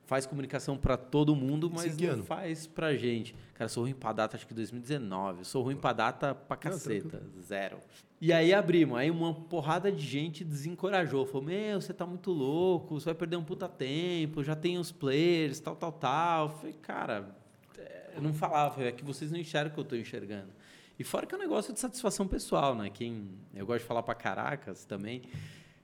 faz 0.10 0.26
comunicação 0.26 0.76
para 0.76 0.98
todo 0.98 1.36
mundo, 1.36 1.70
mas 1.72 1.96
que 1.96 2.08
não 2.08 2.24
faz 2.24 2.66
pra 2.66 2.96
gente. 2.96 3.36
Cara, 3.54 3.70
sou 3.70 3.84
ruim 3.84 3.94
para 3.94 4.12
data, 4.12 4.36
acho 4.36 4.48
que 4.48 4.56
2019. 4.56 5.42
Eu 5.42 5.46
sou 5.46 5.62
ruim 5.62 5.76
para 5.76 5.94
data 5.94 6.34
pra 6.34 6.58
caceta, 6.58 7.22
zero. 7.40 7.78
E 8.20 8.34
aí 8.34 8.52
abrimos, 8.52 8.98
aí 8.98 9.12
uma 9.12 9.36
porrada 9.36 9.92
de 9.92 10.04
gente 10.04 10.44
desencorajou. 10.44 11.28
Falou, 11.28 11.44
meu, 11.44 11.80
você 11.80 11.94
tá 11.94 12.08
muito 12.08 12.32
louco, 12.32 13.00
você 13.00 13.06
vai 13.06 13.14
perder 13.14 13.38
um 13.38 13.44
puta 13.44 13.70
tempo, 13.70 14.44
já 14.44 14.56
tem 14.56 14.80
os 14.80 14.92
players, 14.92 15.60
tal, 15.60 15.76
tal, 15.76 15.92
tal. 15.92 16.48
Eu 16.48 16.56
falei, 16.58 16.74
cara, 16.82 17.36
é, 17.78 18.14
eu 18.16 18.22
não 18.22 18.34
falava, 18.34 18.84
é 18.84 18.92
que 18.92 19.06
vocês 19.06 19.32
não 19.32 19.40
enxergam 19.40 19.70
o 19.70 19.74
que 19.76 19.80
eu 19.80 19.86
tô 19.86 19.96
enxergando. 19.96 20.50
E 20.98 21.04
fora 21.04 21.28
que 21.28 21.36
é 21.36 21.38
um 21.38 21.42
negócio 21.42 21.72
de 21.72 21.80
satisfação 21.80 22.28
pessoal, 22.28 22.74
né? 22.74 22.90
Quem, 22.90 23.30
eu 23.54 23.64
gosto 23.64 23.82
de 23.82 23.86
falar 23.86 24.02
pra 24.02 24.16
caracas 24.16 24.86
também. 24.86 25.22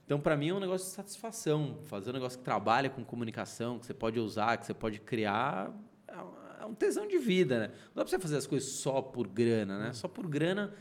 Então, 0.06 0.20
para 0.20 0.38
mim, 0.38 0.50
é 0.50 0.54
um 0.54 0.60
negócio 0.60 0.88
de 0.88 0.94
satisfação. 0.94 1.80
Fazer 1.86 2.12
um 2.12 2.14
negócio 2.14 2.38
que 2.38 2.46
trabalha 2.46 2.90
com 2.90 3.04
comunicação, 3.04 3.80
que 3.80 3.86
você 3.88 3.94
pode 3.94 4.20
usar, 4.20 4.58
que 4.58 4.66
você 4.66 4.74
pode 4.74 5.00
criar, 5.00 5.74
é 6.08 6.16
um- 6.68 6.72
é 6.72 6.76
tesão 6.76 7.08
de 7.08 7.18
vida, 7.18 7.60
né? 7.60 7.68
Não 7.68 7.96
dá 7.96 8.04
pra 8.04 8.08
você 8.08 8.20
fazer 8.20 8.38
as 8.38 8.46
coisas 8.46 8.70
só 8.70 9.02
por 9.02 9.28
grana, 9.28 9.80
né? 9.80 9.94
Só 9.94 10.08
por 10.08 10.28
grana, 10.28 10.74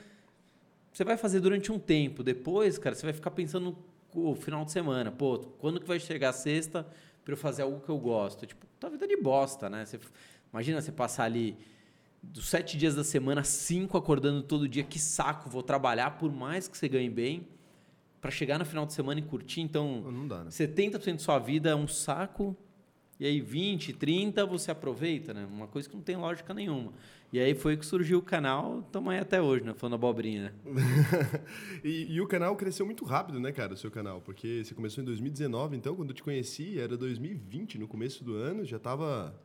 você 0.93 1.05
vai 1.05 1.17
fazer 1.17 1.41
durante 1.41 1.73
um 1.73 1.79
tempo. 1.79 2.23
Depois, 2.23 2.79
cara, 2.79 2.95
você 2.95 3.05
vai 3.07 3.13
ficar 3.15 3.31
pensando 3.31 3.77
no 4.15 4.35
final 4.35 4.65
de 4.65 4.73
semana. 4.73 5.11
Pô, 5.11 5.39
quando 5.59 5.81
que 5.81 5.87
vai 5.89 5.99
chegar 5.99 6.29
a 6.29 6.33
sexta 6.33 6.87
para 7.25 7.33
eu 7.33 7.37
fazer 7.39 7.63
algo 7.63 7.81
que 7.81 7.89
eu 7.89 7.99
gosto? 7.99 8.47
Tipo, 8.47 8.67
tua 8.79 8.91
vida 8.91 9.09
de 9.09 9.17
bosta, 9.17 9.69
né? 9.71 9.85
Você, 9.87 9.99
imagina 10.53 10.81
você 10.83 10.93
passar 10.93 11.25
ali 11.25 11.57
dos 12.23 12.47
sete 12.49 12.77
dias 12.77 12.95
da 12.95 13.03
semana, 13.05 13.43
cinco 13.43 13.97
acordando 13.97 14.43
todo 14.43 14.69
dia. 14.69 14.85
Que 14.85 14.99
saco, 14.99 15.49
vou 15.49 15.63
trabalhar, 15.63 16.13
por 16.19 16.31
mais 16.31 16.69
que 16.69 16.77
você 16.79 16.89
ganhe 16.89 17.11
bem, 17.11 17.49
para 18.25 18.31
chegar 18.31 18.59
no 18.59 18.65
final 18.65 18.87
de 18.87 18.95
semana 18.95 19.21
e 19.21 19.23
curtir. 19.23 19.61
Então, 19.61 20.01
Não 20.11 20.27
dá, 20.27 20.45
né? 20.45 20.51
70% 20.51 21.17
de 21.17 21.23
sua 21.23 21.39
vida 21.39 21.69
é 21.69 21.75
um 21.75 21.87
saco, 21.87 22.57
e 23.21 23.27
aí 23.27 23.39
20, 23.39 23.93
30 23.93 24.47
você 24.47 24.71
aproveita, 24.71 25.35
né? 25.35 25.47
Uma 25.53 25.67
coisa 25.67 25.87
que 25.87 25.95
não 25.95 26.03
tem 26.03 26.17
lógica 26.17 26.55
nenhuma. 26.55 26.95
E 27.31 27.39
aí 27.39 27.55
foi 27.55 27.77
que 27.77 27.85
surgiu 27.85 28.21
o 28.21 28.23
canal, 28.23 28.81
estamos 28.81 29.13
aí 29.13 29.19
até 29.19 29.43
hoje, 29.43 29.65
né? 29.67 29.75
Falando 29.75 29.97
abobrinha. 29.97 30.45
né? 30.45 30.53
e, 31.85 32.15
e 32.15 32.19
o 32.23 32.27
canal 32.27 32.57
cresceu 32.57 32.87
muito 32.87 33.05
rápido, 33.05 33.39
né, 33.39 33.53
cara, 33.53 33.75
o 33.75 33.77
seu 33.77 33.91
canal? 33.91 34.23
Porque 34.23 34.65
você 34.65 34.75
começou 34.75 35.03
em 35.03 35.05
2019, 35.05 35.77
então, 35.77 35.95
quando 35.95 36.09
eu 36.09 36.15
te 36.15 36.23
conheci, 36.23 36.81
era 36.81 36.97
2020, 36.97 37.77
no 37.77 37.87
começo 37.87 38.25
do 38.25 38.37
ano, 38.37 38.65
já 38.65 38.79
tava 38.79 39.39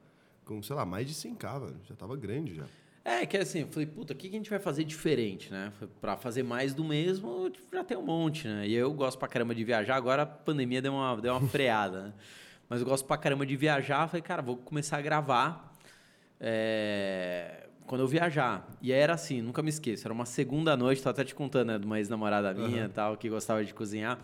com, 0.46 0.64
sei 0.64 0.74
lá, 0.78 0.86
mais 0.86 1.06
de 1.06 1.16
100k, 1.16 1.66
velho. 1.66 1.82
Já 1.84 1.96
tava 1.98 2.16
grande 2.16 2.56
já. 2.56 2.66
É, 3.04 3.26
que 3.26 3.38
assim, 3.38 3.62
eu 3.62 3.68
falei, 3.68 3.86
puta, 3.86 4.14
o 4.14 4.16
que 4.16 4.30
que 4.30 4.36
a 4.36 4.40
gente 4.40 4.50
vai 4.50 4.60
fazer 4.60 4.84
diferente, 4.84 5.52
né? 5.52 5.72
Pra 6.02 6.18
fazer 6.18 6.44
mais 6.44 6.74
do 6.74 6.84
mesmo, 6.84 7.52
já 7.72 7.84
tem 7.84 7.98
um 7.98 8.02
monte, 8.02 8.48
né? 8.48 8.68
E 8.68 8.76
eu 8.76 8.94
gosto 8.94 9.18
pra 9.18 9.28
caramba 9.28 9.56
de 9.56 9.64
viajar, 9.64 9.96
agora 9.96 10.24
a 10.24 10.26
pandemia 10.26 10.82
deu 10.82 10.94
uma, 10.94 11.16
deu 11.16 11.34
uma 11.34 11.42
freada, 11.48 12.04
né? 12.04 12.14
Mas 12.68 12.82
eu 12.82 12.86
gosto 12.86 13.06
pra 13.06 13.18
caramba 13.18 13.46
de 13.46 13.56
viajar, 13.56 14.08
falei, 14.08 14.22
cara, 14.22 14.42
vou 14.42 14.58
começar 14.58 14.98
a 14.98 15.02
gravar 15.02 15.74
é, 16.40 17.68
quando 17.88 18.02
eu 18.02 18.08
viajar. 18.08 18.68
E 18.82 18.94
aí 18.94 19.00
era 19.00 19.14
assim, 19.14 19.42
nunca 19.42 19.64
me 19.64 19.70
esqueço, 19.70 20.06
era 20.06 20.14
uma 20.14 20.26
segunda 20.26 20.78
noite, 20.78 21.02
tô 21.02 21.10
até 21.10 21.24
te 21.24 21.34
contando, 21.34 21.70
né, 21.70 21.80
de 21.80 21.86
uma 21.86 21.98
ex-namorada 21.98 22.54
minha 22.54 22.86
e 22.86 22.90
tal, 22.90 23.18
que 23.18 23.28
gostava 23.30 23.64
de 23.66 23.74
cozinhar. 23.74 24.20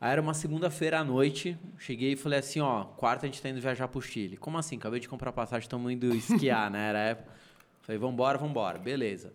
Aí 0.00 0.12
era 0.12 0.20
uma 0.20 0.34
segunda-feira 0.34 1.00
à 1.00 1.04
noite, 1.04 1.58
cheguei 1.78 2.12
e 2.12 2.16
falei 2.16 2.38
assim, 2.38 2.60
ó, 2.60 2.84
quarta 2.84 3.26
a 3.26 3.28
gente 3.28 3.40
tá 3.40 3.48
indo 3.48 3.60
viajar 3.60 3.88
pro 3.88 4.00
Chile. 4.00 4.36
Como 4.36 4.58
assim? 4.58 4.76
Acabei 4.76 5.00
de 5.00 5.08
comprar 5.08 5.32
passagem, 5.32 5.64
estamos 5.64 5.90
indo 5.90 6.14
esquiar, 6.14 6.70
né? 6.70 6.90
Era 6.90 6.98
a 6.98 7.02
época. 7.02 7.43
Falei, 7.84 7.98
vambora, 7.98 8.38
vambora, 8.38 8.78
beleza. 8.78 9.30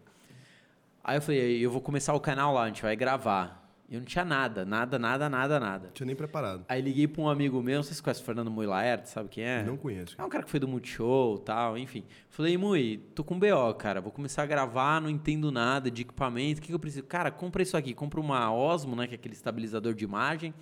Aí 1.03 1.17
eu 1.17 1.21
falei, 1.21 1.63
eu 1.63 1.69
vou 1.69 1.81
começar 1.81 2.15
o 2.15 2.19
canal 2.19 2.51
lá, 2.51 2.63
a 2.63 2.67
gente 2.67 2.81
vai 2.81 2.95
gravar. 2.95 3.71
E 3.87 3.93
eu 3.93 3.99
não 3.99 4.05
tinha 4.07 4.25
nada, 4.25 4.65
nada, 4.65 4.97
nada, 4.97 5.29
nada, 5.29 5.59
nada. 5.59 5.85
Não 5.85 5.93
tinha 5.93 6.07
nem 6.07 6.15
preparado. 6.15 6.65
Aí 6.67 6.81
liguei 6.81 7.07
pra 7.07 7.21
um 7.21 7.29
amigo 7.29 7.61
meu, 7.61 7.77
não 7.77 7.83
sei 7.83 7.93
se 7.95 8.01
conhece 8.01 8.21
o 8.21 8.25
Fernando 8.25 8.49
Mui 8.49 8.65
Laerte, 8.65 9.07
sabe 9.07 9.29
quem 9.29 9.43
é? 9.43 9.63
Não 9.63 9.77
conheço. 9.77 10.15
É 10.17 10.23
um 10.23 10.29
cara 10.29 10.43
que 10.43 10.49
foi 10.49 10.59
do 10.59 10.67
Multishow 10.67 11.35
e 11.35 11.41
tal, 11.41 11.77
enfim. 11.77 12.03
Falei, 12.27 12.57
Mui, 12.57 13.03
tô 13.13 13.23
com 13.23 13.39
BO, 13.39 13.73
cara. 13.77 14.01
Vou 14.01 14.11
começar 14.11 14.41
a 14.41 14.45
gravar, 14.47 14.99
não 14.99 15.11
entendo 15.11 15.51
nada 15.51 15.91
de 15.91 16.01
equipamento. 16.01 16.57
O 16.59 16.61
que, 16.63 16.69
que 16.69 16.73
eu 16.73 16.79
preciso? 16.79 17.05
Cara, 17.05 17.29
compra 17.29 17.61
isso 17.61 17.77
aqui. 17.77 17.93
Compra 17.93 18.19
uma 18.19 18.51
Osmo, 18.51 18.95
né? 18.95 19.05
Que 19.05 19.13
é 19.13 19.15
aquele 19.15 19.35
estabilizador 19.35 19.93
de 19.93 20.03
imagem. 20.03 20.55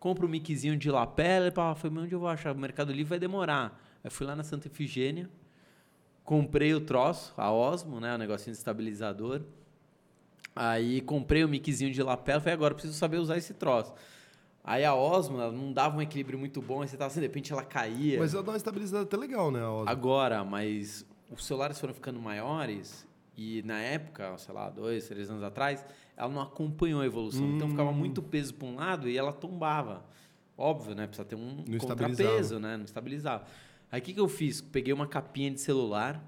Compra 0.00 0.24
um 0.24 0.28
miczinho 0.30 0.78
de 0.78 0.90
lapela. 0.90 1.48
E 1.48 1.50
pá, 1.50 1.74
falei, 1.74 1.94
mas 1.94 2.04
onde 2.04 2.14
eu 2.14 2.20
vou 2.20 2.28
achar? 2.28 2.54
O 2.54 2.58
Mercado 2.58 2.90
Livre 2.90 3.10
vai 3.10 3.18
demorar. 3.18 3.78
Aí 4.02 4.10
fui 4.10 4.26
lá 4.26 4.34
na 4.34 4.42
Santa 4.42 4.68
Efigênia. 4.68 5.28
Comprei 6.24 6.74
o 6.74 6.80
troço, 6.80 7.34
a 7.36 7.52
Osmo, 7.52 8.00
né? 8.00 8.14
O 8.14 8.18
negocinho 8.18 8.52
de 8.52 8.58
estabilizador. 8.58 9.42
Aí 10.56 11.00
comprei 11.02 11.44
o 11.44 11.48
miczinho 11.48 11.92
de 11.92 12.02
lapela. 12.02 12.40
Falei, 12.40 12.54
agora 12.54 12.74
preciso 12.74 12.94
saber 12.94 13.18
usar 13.18 13.36
esse 13.36 13.52
troço. 13.54 13.92
Aí 14.62 14.82
a 14.84 14.94
Osmo, 14.94 15.38
ela 15.38 15.52
não 15.52 15.72
dava 15.72 15.98
um 15.98 16.02
equilíbrio 16.02 16.38
muito 16.38 16.62
bom, 16.62 16.80
aí 16.80 16.88
você 16.88 16.96
tava 16.96 17.08
assim, 17.08 17.20
de 17.20 17.26
repente 17.26 17.52
ela 17.52 17.62
caía. 17.62 18.18
Mas 18.18 18.32
ela 18.32 18.42
dá 18.42 18.52
uma 18.52 18.56
estabilizada 18.56 19.02
até 19.02 19.16
legal, 19.16 19.50
né, 19.50 19.60
a 19.60 19.70
Osmo? 19.70 19.90
Agora, 19.90 20.42
mas 20.42 21.04
os 21.30 21.44
celulares 21.44 21.78
foram 21.78 21.92
ficando 21.92 22.18
maiores 22.18 23.06
e 23.36 23.62
na 23.64 23.78
época, 23.80 24.38
sei 24.38 24.54
lá, 24.54 24.70
dois, 24.70 25.06
três 25.06 25.28
anos 25.28 25.42
atrás, 25.42 25.84
ela 26.16 26.30
não 26.30 26.40
acompanhou 26.40 27.02
a 27.02 27.06
evolução. 27.06 27.44
Então 27.56 27.68
ficava 27.68 27.90
Hum. 27.90 27.94
muito 27.94 28.22
peso 28.22 28.54
para 28.54 28.66
um 28.66 28.76
lado 28.76 29.08
e 29.08 29.18
ela 29.18 29.32
tombava. 29.32 30.02
Óbvio, 30.56 30.94
né? 30.94 31.06
Precisa 31.06 31.26
ter 31.26 31.34
um 31.34 31.64
Não 31.66 31.78
contrapeso, 31.78 32.58
né? 32.58 32.76
Não 32.76 32.84
estabilizava. 32.84 33.44
Aí 33.94 34.00
o 34.00 34.02
que, 34.02 34.12
que 34.12 34.18
eu 34.18 34.26
fiz? 34.26 34.60
Peguei 34.60 34.92
uma 34.92 35.06
capinha 35.06 35.52
de 35.52 35.60
celular, 35.60 36.20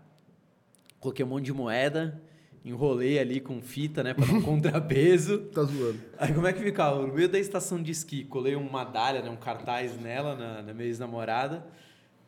coloquei 1.01 1.25
um 1.25 1.29
monte 1.29 1.47
de 1.47 1.53
moeda, 1.53 2.23
enrolei 2.65 3.19
ali 3.19 3.41
com 3.41 3.61
fita, 3.61 4.05
né? 4.05 4.15
Para 4.15 4.25
dar 4.25 4.35
um 4.35 4.41
contrapeso. 4.41 5.39
Tá 5.53 5.65
zoando. 5.65 5.99
Aí 6.17 6.33
como 6.33 6.47
é 6.47 6.53
que 6.53 6.63
ficava? 6.63 7.05
No 7.05 7.13
meio 7.13 7.29
da 7.29 7.41
estação 7.41 7.83
de 7.83 7.91
esqui, 7.91 8.23
colei 8.23 8.55
uma 8.55 8.85
medalha, 8.85 9.21
né, 9.21 9.29
um 9.29 9.37
cartaz 9.37 10.01
nela, 10.01 10.37
na, 10.37 10.63
na 10.63 10.73
minha 10.73 10.87
ex-namorada. 10.87 11.67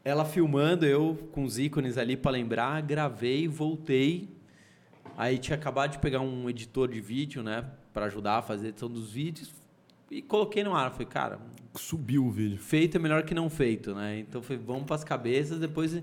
Ela 0.04 0.24
filmando, 0.24 0.84
eu 0.84 1.16
com 1.30 1.44
os 1.44 1.56
ícones 1.56 1.96
ali 1.96 2.16
para 2.16 2.32
lembrar, 2.32 2.82
gravei, 2.82 3.46
voltei. 3.46 4.36
Aí 5.16 5.38
tinha 5.38 5.54
acabado 5.54 5.92
de 5.92 6.00
pegar 6.00 6.18
um 6.20 6.50
editor 6.50 6.88
de 6.88 7.00
vídeo, 7.00 7.44
né, 7.44 7.64
para 7.94 8.06
ajudar 8.06 8.38
a 8.38 8.42
fazer 8.42 8.66
a 8.66 8.68
edição 8.70 8.90
dos 8.90 9.12
vídeos 9.12 9.54
e 10.10 10.22
coloquei 10.22 10.64
no 10.64 10.74
ar. 10.74 10.90
Falei, 10.90 11.06
cara, 11.06 11.38
Subiu 11.74 12.26
o 12.26 12.30
vídeo. 12.30 12.58
feito 12.58 12.96
é 12.96 13.00
melhor 13.00 13.22
que 13.22 13.34
não 13.34 13.48
feito, 13.48 13.94
né? 13.94 14.18
Então 14.18 14.42
foi, 14.42 14.56
vamos 14.56 14.84
para 14.84 14.96
as 14.96 15.04
cabeças, 15.04 15.58
depois 15.58 15.94
a 15.94 16.02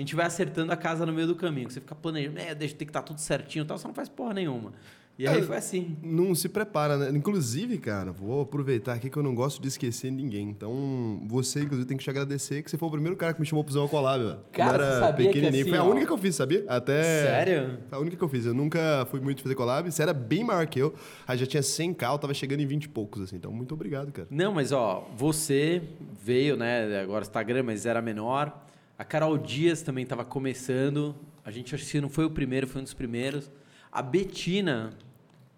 gente 0.00 0.14
vai 0.14 0.26
acertando 0.26 0.72
a 0.72 0.76
casa 0.76 1.04
no 1.06 1.12
meio 1.12 1.26
do 1.26 1.34
caminho. 1.34 1.70
Você 1.70 1.80
fica 1.80 1.94
planejando, 1.94 2.38
é, 2.38 2.54
deixa 2.54 2.74
ter 2.74 2.84
que 2.84 2.90
estar 2.90 3.02
tudo 3.02 3.20
certinho, 3.20 3.64
e 3.64 3.66
tal, 3.66 3.78
você 3.78 3.88
não 3.88 3.94
faz 3.94 4.08
porra 4.08 4.34
nenhuma. 4.34 4.72
E 5.18 5.26
aí 5.26 5.38
É, 5.38 5.42
foi 5.42 5.56
assim. 5.56 5.96
Não 6.02 6.34
se 6.34 6.46
prepara, 6.46 6.98
né? 6.98 7.08
Inclusive, 7.16 7.78
cara, 7.78 8.12
vou 8.12 8.42
aproveitar 8.42 8.92
aqui 8.92 9.08
que 9.08 9.16
eu 9.16 9.22
não 9.22 9.34
gosto 9.34 9.62
de 9.62 9.68
esquecer 9.68 10.12
ninguém. 10.12 10.50
Então, 10.50 11.22
você, 11.26 11.60
inclusive, 11.62 11.88
tem 11.88 11.96
que 11.96 12.04
te 12.04 12.10
agradecer 12.10 12.62
que 12.62 12.70
você 12.70 12.76
foi 12.76 12.86
o 12.86 12.90
primeiro 12.90 13.16
cara 13.16 13.32
que 13.32 13.40
me 13.40 13.46
chamou 13.46 13.64
pra 13.64 13.70
fazer 13.72 13.78
uma 13.82 13.88
collab. 13.88 14.36
Cara, 14.52 14.76
você 14.78 14.84
era 14.84 15.00
sabia 15.00 15.26
que 15.28 15.32
pequenininho. 15.32 15.62
assim, 15.62 15.70
Foi 15.70 15.78
a 15.78 15.84
ó- 15.84 15.90
única 15.90 16.06
que 16.06 16.12
eu 16.12 16.18
fiz, 16.18 16.34
sabia? 16.34 16.64
Até... 16.68 17.02
Sério? 17.02 17.78
Foi 17.88 17.98
a 17.98 18.00
única 18.00 18.14
que 18.16 18.22
eu 18.22 18.28
fiz. 18.28 18.44
Eu 18.44 18.52
nunca 18.52 19.06
fui 19.10 19.18
muito 19.20 19.42
fazer 19.42 19.54
collab. 19.54 19.90
Você 19.90 20.02
era 20.02 20.12
bem 20.12 20.44
maior 20.44 20.66
que 20.66 20.78
eu. 20.78 20.94
Aí 21.26 21.38
já 21.38 21.46
tinha 21.46 21.62
100k, 21.62 22.12
eu 22.12 22.18
tava 22.18 22.34
chegando 22.34 22.60
em 22.60 22.66
20 22.66 22.84
e 22.84 22.88
poucos, 22.90 23.22
assim. 23.22 23.36
Então, 23.36 23.50
muito 23.50 23.72
obrigado, 23.72 24.12
cara. 24.12 24.28
Não, 24.30 24.52
mas 24.52 24.70
ó, 24.70 25.08
você 25.16 25.82
veio, 26.22 26.58
né? 26.58 27.00
Agora 27.00 27.22
Instagram, 27.22 27.62
mas 27.62 27.86
era 27.86 28.02
menor. 28.02 28.64
A 28.98 29.04
Carol 29.04 29.38
Dias 29.38 29.80
também 29.80 30.04
estava 30.04 30.26
começando. 30.26 31.14
A 31.42 31.50
gente 31.50 31.74
acho 31.74 31.86
que 31.90 32.00
não 32.02 32.10
foi 32.10 32.26
o 32.26 32.30
primeiro, 32.30 32.66
foi 32.66 32.82
um 32.82 32.84
dos 32.84 32.92
primeiros. 32.94 33.50
A 33.90 34.02
Betina, 34.02 34.90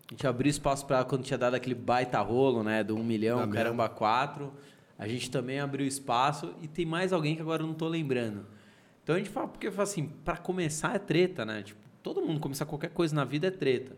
a 0.09 0.15
gente 0.15 0.27
abriu 0.27 0.51
espaço 0.51 0.87
para 0.87 0.97
ela 0.97 1.05
quando 1.05 1.23
tinha 1.23 1.37
dado 1.37 1.55
aquele 1.55 1.75
baita 1.75 2.19
rolo, 2.21 2.63
né? 2.63 2.83
Do 2.83 2.97
1 2.97 3.05
milhão, 3.05 3.47
Da 3.47 3.49
caramba, 3.49 3.89
4. 3.89 4.51
A 4.99 5.07
gente 5.07 5.31
também 5.31 5.61
abriu 5.61 5.87
espaço. 5.87 6.55
E 6.63 6.67
tem 6.67 6.87
mais 6.87 7.13
alguém 7.13 7.37
que 7.37 7.43
agora 7.43 7.63
eu 7.63 7.67
não 7.67 7.75
tô 7.75 7.87
lembrando. 7.87 8.47
Então 9.03 9.15
a 9.15 9.19
gente 9.19 9.31
fala, 9.31 9.47
porque 9.49 9.71
fala 9.71 9.83
assim, 9.83 10.07
para 10.25 10.37
começar 10.39 10.95
é 10.95 10.99
treta, 10.99 11.45
né? 11.45 11.63
Tipo, 11.63 11.81
todo 12.03 12.23
mundo 12.23 12.41
começar 12.41 12.65
qualquer 12.65 12.91
coisa 12.91 13.15
na 13.15 13.25
vida 13.25 13.49
é 13.49 13.51
treta. 13.51 13.97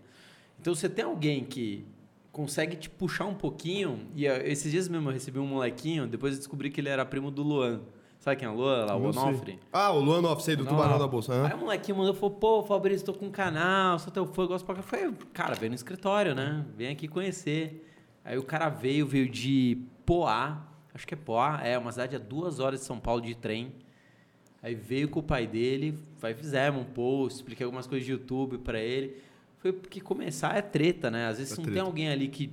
Então 0.61 0.75
você 0.75 0.89
tem 0.89 1.05
alguém 1.05 1.45
que 1.45 1.85
consegue 2.33 2.77
te 2.77 2.91
puxar 2.91 3.27
um 3.27 3.35
pouquinho, 3.35 4.07
e 4.15 4.27
ah, 4.29 4.39
esses 4.47 4.71
dias 4.71 4.89
mesmo 4.89 5.09
eu 5.09 5.13
recebi 5.13 5.39
um 5.39 5.47
molequinho, 5.47 6.07
depois 6.07 6.35
eu 6.35 6.39
descobri 6.39 6.71
que 6.71 6.81
ele 6.81 6.89
era 6.89 7.05
primo 7.05 7.31
do 7.31 7.43
Luan. 7.43 7.81
Sabe 8.21 8.37
quem 8.37 8.47
é 8.47 8.51
o 8.51 8.55
Luan? 8.55 8.85
Lá, 8.85 8.97
o. 8.97 9.03
Onofre? 9.09 9.59
Ah, 9.73 9.91
o 9.93 9.99
Luan 9.99 10.21
Off, 10.29 10.43
sei, 10.43 10.55
do 10.55 10.67
Tubarão 10.67 10.93
Não. 10.93 10.99
da 10.99 11.09
Bolsa. 11.09 11.33
Aí 11.33 11.39
Aham. 11.53 11.55
o 11.57 11.61
molequinho 11.61 11.97
mandou, 11.97 12.13
falou, 12.13 12.31
pô, 12.37 12.63
Fabrício, 12.63 13.07
tô 13.07 13.15
com 13.15 13.27
um 13.27 13.31
canal, 13.31 13.99
sou 13.99 14.13
teu 14.13 14.27
fã, 14.27 14.47
gosto 14.47 14.65
pra 14.67 14.75
cá. 14.75 14.83
Foi, 14.83 15.11
cara, 15.33 15.55
veio 15.55 15.71
no 15.71 15.75
escritório, 15.75 16.35
né? 16.35 16.65
Vem 16.77 16.89
aqui 16.89 17.09
conhecer. 17.09 17.91
Aí 18.23 18.37
o 18.37 18.43
cara 18.43 18.69
veio, 18.69 19.07
veio 19.07 19.27
de 19.27 19.79
Poá, 20.05 20.63
acho 20.95 21.07
que 21.07 21.15
é 21.15 21.17
Poá, 21.17 21.61
é 21.65 21.79
uma 21.79 21.91
cidade 21.93 22.15
a 22.15 22.19
duas 22.19 22.61
horas 22.61 22.81
de 22.81 22.87
São 22.87 23.01
Paulo 23.01 23.23
de 23.23 23.35
trem. 23.35 23.73
Aí 24.63 24.75
veio 24.75 25.09
com 25.09 25.21
o 25.21 25.23
pai 25.23 25.47
dele, 25.47 25.99
vai 26.19 26.35
fizemos 26.35 26.83
um 26.83 26.85
post, 26.85 27.37
expliquei 27.39 27.65
algumas 27.65 27.87
coisas 27.87 28.05
de 28.05 28.13
YouTube 28.13 28.59
pra 28.59 28.79
ele. 28.79 29.17
Foi 29.61 29.73
porque 29.73 29.99
começar 29.99 30.55
é 30.59 30.61
treta, 30.61 31.11
né? 31.11 31.27
Às 31.29 31.39
vezes 31.39 31.55
É 31.55 31.57
não 31.57 31.63
treta. 31.65 31.79
tem 31.81 31.87
alguém 31.87 32.09
ali 32.11 32.29
que 32.29 32.53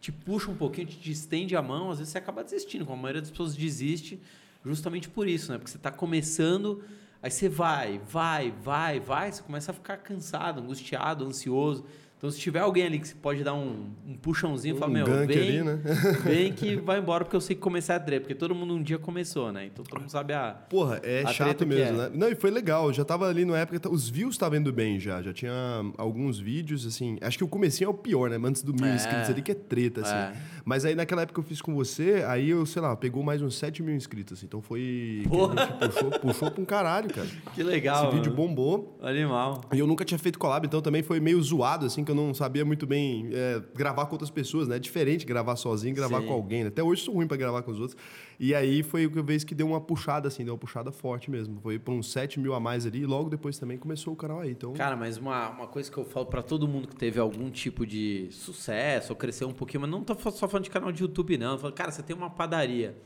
te 0.00 0.10
puxa 0.10 0.50
um 0.50 0.56
pouquinho, 0.56 0.88
te 0.88 1.12
estende 1.12 1.54
a 1.54 1.62
mão, 1.62 1.92
às 1.92 1.98
vezes 1.98 2.10
você 2.12 2.18
acaba 2.18 2.42
desistindo, 2.42 2.84
como 2.84 2.98
a 2.98 3.02
maioria 3.02 3.20
das 3.20 3.30
pessoas 3.30 3.54
desiste, 3.54 4.20
justamente 4.64 5.08
por 5.08 5.28
isso, 5.28 5.50
né? 5.50 5.58
Porque 5.58 5.70
você 5.70 5.76
está 5.76 5.90
começando, 5.90 6.82
aí 7.22 7.30
você 7.30 7.48
vai, 7.48 7.98
vai, 7.98 8.50
vai, 8.50 9.00
vai, 9.00 9.32
você 9.32 9.42
começa 9.42 9.70
a 9.70 9.74
ficar 9.74 9.98
cansado, 9.98 10.60
angustiado, 10.60 11.24
ansioso. 11.24 11.84
Então, 12.22 12.30
se 12.30 12.38
tiver 12.38 12.60
alguém 12.60 12.86
ali 12.86 13.00
que 13.00 13.08
você 13.08 13.16
pode 13.16 13.42
dar 13.42 13.52
um, 13.52 13.90
um 14.06 14.14
puxãozinho, 14.14 14.76
fala, 14.76 14.92
Um 14.92 14.94
meu, 14.94 15.06
gank 15.06 15.26
vem, 15.26 15.58
ali, 15.58 15.62
né? 15.64 15.80
vem 16.22 16.52
que 16.52 16.76
vai 16.80 17.00
embora, 17.00 17.24
porque 17.24 17.34
eu 17.34 17.40
sei 17.40 17.56
que 17.56 17.60
começar 17.60 17.94
é 17.94 17.98
treta, 17.98 18.20
porque 18.20 18.34
todo 18.36 18.54
mundo 18.54 18.74
um 18.74 18.80
dia 18.80 18.96
começou, 18.96 19.50
né? 19.50 19.66
Então, 19.66 19.84
todo 19.84 19.98
mundo 19.98 20.08
sabe 20.08 20.32
a... 20.32 20.52
Porra, 20.70 21.00
é 21.02 21.24
A 21.24 21.32
chato 21.32 21.66
mesmo, 21.66 22.00
é. 22.00 22.08
né? 22.08 22.10
Não, 22.14 22.28
e 22.28 22.36
foi 22.36 22.52
legal. 22.52 22.86
Eu 22.86 22.92
já 22.92 23.04
tava 23.04 23.26
ali 23.28 23.44
na 23.44 23.58
época, 23.58 23.90
os 23.90 24.08
views 24.08 24.34
estavam 24.36 24.56
indo 24.56 24.72
bem 24.72 25.00
já. 25.00 25.20
Já 25.20 25.32
tinha 25.32 25.52
alguns 25.98 26.38
vídeos, 26.38 26.86
assim. 26.86 27.18
Acho 27.20 27.38
que 27.38 27.42
o 27.42 27.48
comecinho 27.48 27.88
é 27.88 27.90
o 27.90 27.94
pior, 27.94 28.30
né? 28.30 28.38
Antes 28.40 28.62
do 28.62 28.72
mil 28.72 28.86
É. 28.86 28.94
inscritos 28.94 29.28
ali, 29.28 29.42
que 29.42 29.50
é 29.50 29.56
treta, 29.56 30.02
assim. 30.02 30.14
É. 30.14 30.32
Mas 30.64 30.84
aí 30.84 30.94
naquela 30.94 31.22
época 31.22 31.40
que 31.40 31.44
eu 31.44 31.48
fiz 31.48 31.60
com 31.60 31.74
você, 31.74 32.24
aí 32.28 32.50
eu, 32.50 32.64
sei 32.64 32.80
lá, 32.80 32.94
pegou 32.94 33.24
mais 33.24 33.42
uns 33.42 33.56
7 33.56 33.82
mil 33.82 33.96
inscritos, 33.96 34.38
assim. 34.38 34.46
Então 34.46 34.62
foi. 34.62 35.24
a 35.58 35.88
puxou, 35.88 36.10
puxou 36.20 36.50
pra 36.52 36.62
um 36.62 36.64
caralho, 36.64 37.10
cara. 37.12 37.26
Que 37.52 37.64
legal, 37.64 38.04
Esse 38.06 38.14
vídeo 38.14 38.30
mano. 38.32 38.46
bombou. 38.46 38.96
Animal. 39.02 39.60
E 39.72 39.78
eu 39.80 39.88
nunca 39.88 40.04
tinha 40.04 40.18
feito 40.18 40.38
collab, 40.38 40.64
então 40.64 40.80
também 40.80 41.02
foi 41.02 41.18
meio 41.18 41.42
zoado, 41.42 41.86
assim, 41.86 42.04
que 42.04 42.11
eu 42.12 42.16
não 42.16 42.32
sabia 42.32 42.64
muito 42.64 42.86
bem 42.86 43.28
é, 43.32 43.60
gravar 43.74 44.06
com 44.06 44.12
outras 44.12 44.30
pessoas, 44.30 44.68
né? 44.68 44.76
É 44.76 44.78
diferente 44.78 45.26
gravar 45.26 45.56
sozinho 45.56 45.92
e 45.92 45.94
gravar 45.94 46.20
Sim. 46.20 46.26
com 46.26 46.32
alguém, 46.32 46.62
né? 46.62 46.68
Até 46.68 46.82
hoje 46.82 47.02
sou 47.02 47.14
ruim 47.14 47.26
pra 47.26 47.36
gravar 47.36 47.62
com 47.62 47.70
os 47.70 47.80
outros. 47.80 47.98
E 48.38 48.54
aí 48.54 48.82
foi 48.82 49.04
a 49.04 49.22
vez 49.22 49.44
que 49.44 49.54
deu 49.54 49.66
uma 49.66 49.80
puxada, 49.80 50.28
assim, 50.28 50.44
deu 50.44 50.54
uma 50.54 50.58
puxada 50.58 50.92
forte 50.92 51.30
mesmo. 51.30 51.60
Foi 51.60 51.78
pra 51.78 51.92
uns 51.92 52.10
7 52.12 52.38
mil 52.38 52.54
a 52.54 52.60
mais 52.60 52.86
ali 52.86 53.00
e 53.00 53.06
logo 53.06 53.28
depois 53.28 53.58
também 53.58 53.78
começou 53.78 54.12
o 54.12 54.16
canal 54.16 54.40
aí. 54.40 54.50
Então, 54.50 54.72
Cara, 54.74 54.96
mas 54.96 55.16
uma, 55.16 55.50
uma 55.50 55.66
coisa 55.66 55.90
que 55.90 55.98
eu 55.98 56.04
falo 56.04 56.26
pra 56.26 56.42
todo 56.42 56.68
mundo 56.68 56.88
que 56.88 56.96
teve 56.96 57.18
algum 57.18 57.50
tipo 57.50 57.86
de 57.86 58.28
sucesso 58.30 59.12
ou 59.12 59.16
cresceu 59.16 59.48
um 59.48 59.54
pouquinho, 59.54 59.80
mas 59.82 59.90
não 59.90 60.02
tô 60.02 60.14
só 60.30 60.46
falando 60.48 60.64
de 60.64 60.70
canal 60.70 60.92
de 60.92 61.02
YouTube, 61.02 61.36
não. 61.38 61.52
Eu 61.52 61.58
falo, 61.58 61.72
cara, 61.72 61.90
você 61.90 62.02
tem 62.02 62.14
uma 62.14 62.30
padaria. 62.30 62.96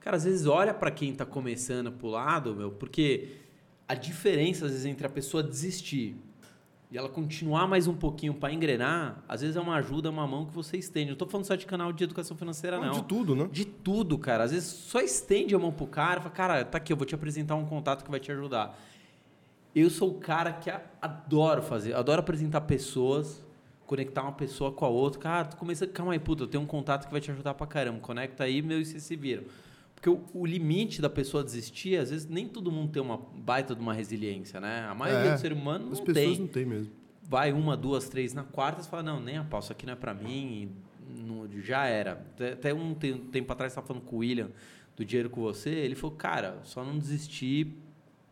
Cara, 0.00 0.16
às 0.16 0.24
vezes 0.24 0.46
olha 0.46 0.74
pra 0.74 0.90
quem 0.90 1.14
tá 1.14 1.24
começando 1.24 1.92
pro 1.92 2.08
lado, 2.08 2.56
meu, 2.56 2.72
porque 2.72 3.36
a 3.86 3.94
diferença, 3.94 4.64
às 4.64 4.72
vezes, 4.72 4.86
entre 4.86 5.06
a 5.06 5.10
pessoa 5.10 5.42
desistir 5.42 6.16
e 6.92 6.98
ela 6.98 7.08
continuar 7.08 7.66
mais 7.66 7.88
um 7.88 7.94
pouquinho 7.94 8.34
pra 8.34 8.52
engrenar, 8.52 9.24
às 9.26 9.40
vezes 9.40 9.56
é 9.56 9.60
uma 9.60 9.76
ajuda, 9.76 10.10
uma 10.10 10.26
mão 10.26 10.44
que 10.44 10.52
você 10.52 10.76
estende. 10.76 11.08
Não 11.08 11.16
tô 11.16 11.26
falando 11.26 11.46
só 11.46 11.54
de 11.54 11.64
canal 11.64 11.90
de 11.90 12.04
educação 12.04 12.36
financeira, 12.36 12.78
não. 12.78 12.90
de 12.92 13.02
tudo, 13.04 13.34
né? 13.34 13.48
De 13.50 13.64
tudo, 13.64 14.18
cara. 14.18 14.44
Às 14.44 14.50
vezes 14.50 14.68
só 14.68 15.00
estende 15.00 15.54
a 15.54 15.58
mão 15.58 15.72
pro 15.72 15.86
cara 15.86 16.20
e 16.20 16.22
fala, 16.22 16.34
cara, 16.34 16.64
tá 16.66 16.76
aqui, 16.76 16.92
eu 16.92 16.96
vou 16.98 17.06
te 17.06 17.14
apresentar 17.14 17.54
um 17.54 17.64
contato 17.64 18.04
que 18.04 18.10
vai 18.10 18.20
te 18.20 18.30
ajudar. 18.30 18.78
Eu 19.74 19.88
sou 19.88 20.10
o 20.10 20.20
cara 20.20 20.52
que 20.52 20.70
adoro 21.00 21.62
fazer, 21.62 21.94
adoro 21.94 22.20
apresentar 22.20 22.60
pessoas, 22.60 23.42
conectar 23.86 24.20
uma 24.20 24.32
pessoa 24.32 24.70
com 24.70 24.84
a 24.84 24.88
outra. 24.88 25.18
Cara, 25.18 25.44
tu 25.46 25.56
começa, 25.56 25.86
calma 25.86 26.12
aí, 26.12 26.18
puta, 26.18 26.42
eu 26.42 26.46
tenho 26.46 26.62
um 26.62 26.66
contato 26.66 27.06
que 27.06 27.10
vai 27.10 27.22
te 27.22 27.30
ajudar 27.30 27.54
pra 27.54 27.66
caramba. 27.66 28.00
Conecta 28.00 28.44
aí, 28.44 28.60
meu, 28.60 28.78
e 28.78 28.84
vocês 28.84 29.02
se 29.02 29.16
viram. 29.16 29.44
Porque 30.02 30.10
o, 30.10 30.20
o 30.40 30.44
limite 30.44 31.00
da 31.00 31.08
pessoa 31.08 31.44
desistir, 31.44 31.96
às 31.96 32.10
vezes 32.10 32.26
nem 32.28 32.48
todo 32.48 32.72
mundo 32.72 32.90
tem 32.90 33.00
uma 33.00 33.16
baita 33.16 33.72
de 33.72 33.80
uma 33.80 33.94
resiliência, 33.94 34.60
né? 34.60 34.84
A 34.90 34.94
maioria 34.96 35.30
É, 35.30 35.34
do 35.34 35.40
ser 35.40 35.52
humano 35.52 35.92
As 35.92 35.98
não 36.00 36.04
pessoas 36.06 36.26
tem 36.26 36.38
não 36.40 36.46
tem 36.48 36.66
mesmo. 36.66 36.92
vai 37.22 37.52
uma, 37.52 37.76
duas, 37.76 38.08
três 38.08 38.34
na 38.34 38.42
quarta, 38.42 38.82
você 38.82 38.90
fala, 38.90 39.04
não, 39.04 39.20
nem 39.20 39.36
a 39.36 39.44
pau, 39.44 39.60
isso 39.60 39.70
aqui 39.70 39.86
não 39.86 39.92
é 39.92 39.96
pra 39.96 40.12
mim, 40.12 40.72
e 41.08 41.22
não- 41.22 41.48
já 41.60 41.86
era. 41.86 42.26
Até, 42.52 42.74
um 42.74 42.94
te- 42.94 43.14
tempo 43.30 43.52
atrás, 43.52 43.70
estava 43.70 43.86
falando 43.86 44.02
com 44.02 44.16
o 44.16 44.18
William 44.18 44.50
do 44.96 45.04
Dinheiro 45.04 45.30
com 45.30 45.40
Você, 45.42 45.70
ele 45.70 45.94
falou, 45.94 46.16
cara, 46.16 46.58
só 46.64 46.84
não 46.84 46.98
desisti 46.98 47.72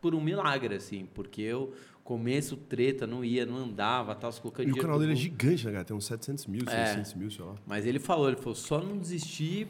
por 0.00 0.12
um 0.12 0.20
milagre, 0.20 0.74
assim, 0.74 1.06
porque 1.14 1.40
eu, 1.40 1.72
começo, 2.02 2.56
treta, 2.56 3.06
não 3.06 3.24
ia, 3.24 3.46
não 3.46 3.58
andava, 3.58 4.12
tal, 4.16 4.32
se 4.32 4.40
colocando 4.40 4.68
E 4.68 4.72
o 4.72 4.76
canal 4.76 4.98
dele 4.98 5.12
é 5.12 5.16
gigante, 5.16 5.64
né, 5.66 5.70
cara? 5.72 5.84
Tem 5.84 5.96
uns 5.96 6.06
700 6.06 6.46
mil, 6.48 6.62
É. 6.66 6.86
600 6.86 7.14
mil, 7.14 7.30
sei 7.30 7.44
lá. 7.44 7.54
Mas 7.64 7.86
ele 7.86 8.00
falou, 8.00 8.26
ele 8.26 8.38
falou, 8.38 8.56
só 8.56 8.80
não 8.82 8.98
desisti, 8.98 9.68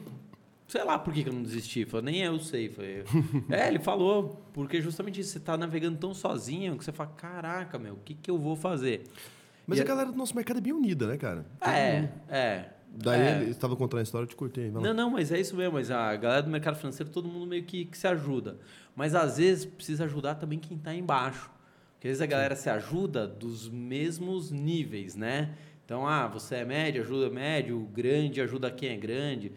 sei 0.71 0.85
lá 0.85 0.97
por 0.97 1.13
que, 1.13 1.23
que 1.23 1.29
eu 1.29 1.33
não 1.33 1.43
desisti. 1.43 1.83
Falei, 1.83 2.13
nem 2.13 2.23
eu 2.23 2.39
sei. 2.39 2.69
Falei, 2.69 3.03
é, 3.51 3.67
ele 3.67 3.79
falou, 3.79 4.41
porque 4.53 4.81
justamente 4.81 5.19
isso, 5.19 5.31
você 5.31 5.39
tá 5.39 5.57
navegando 5.57 5.97
tão 5.97 6.13
sozinho 6.13 6.77
que 6.77 6.85
você 6.85 6.93
fala, 6.93 7.09
caraca, 7.09 7.77
meu, 7.77 7.95
o 7.95 7.97
que, 7.97 8.13
que 8.13 8.31
eu 8.31 8.37
vou 8.37 8.55
fazer? 8.55 9.03
Mas 9.67 9.79
E 9.79 9.81
a 9.81 9.85
galera 9.85 10.09
do 10.09 10.17
nosso 10.17 10.33
mercado 10.33 10.57
é 10.57 10.61
bem 10.61 10.71
unida, 10.71 11.07
né, 11.07 11.17
cara? 11.17 11.45
É, 11.59 12.07
é. 12.29 12.69
Daí 12.93 13.21
é. 13.21 13.41
ele 13.41 13.51
estava 13.51 13.75
contando 13.75 13.99
a 13.99 14.03
história, 14.03 14.23
eu 14.23 14.29
te 14.29 14.35
cortei. 14.35 14.71
lá. 14.71 14.79
Não, 14.79 14.93
não, 14.93 15.09
mas 15.09 15.31
é 15.31 15.39
isso 15.39 15.55
mesmo. 15.55 15.73
Mas 15.73 15.91
a 15.91 16.15
galera 16.15 16.41
do 16.41 16.49
mercado 16.49 16.77
financeiro, 16.77 17.11
todo 17.11 17.27
mundo 17.27 17.47
meio 17.47 17.63
que, 17.63 17.85
que 17.85 17.97
se 17.97 18.07
ajuda. 18.07 18.57
Mas 18.95 19.13
às 19.13 19.37
vezes 19.37 19.65
precisa 19.65 20.05
ajudar 20.05 20.35
também 20.35 20.57
quem 20.57 20.77
está 20.77 20.93
embaixo. 20.93 21.49
Porque 21.93 22.07
às 22.07 22.11
vezes 22.11 22.21
a 22.21 22.25
galera 22.25 22.55
se 22.55 22.69
ajuda 22.69 23.27
dos 23.27 23.69
mesmos 23.69 24.51
níveis, 24.51 25.15
né? 25.15 25.53
Então, 25.85 26.07
ah, 26.07 26.27
você 26.27 26.55
é 26.55 26.65
médio, 26.65 27.01
ajuda 27.01 27.29
médio, 27.29 27.79
grande 27.93 28.41
ajuda 28.41 28.71
quem 28.71 28.89
é 28.89 28.97
grande. 28.97 29.51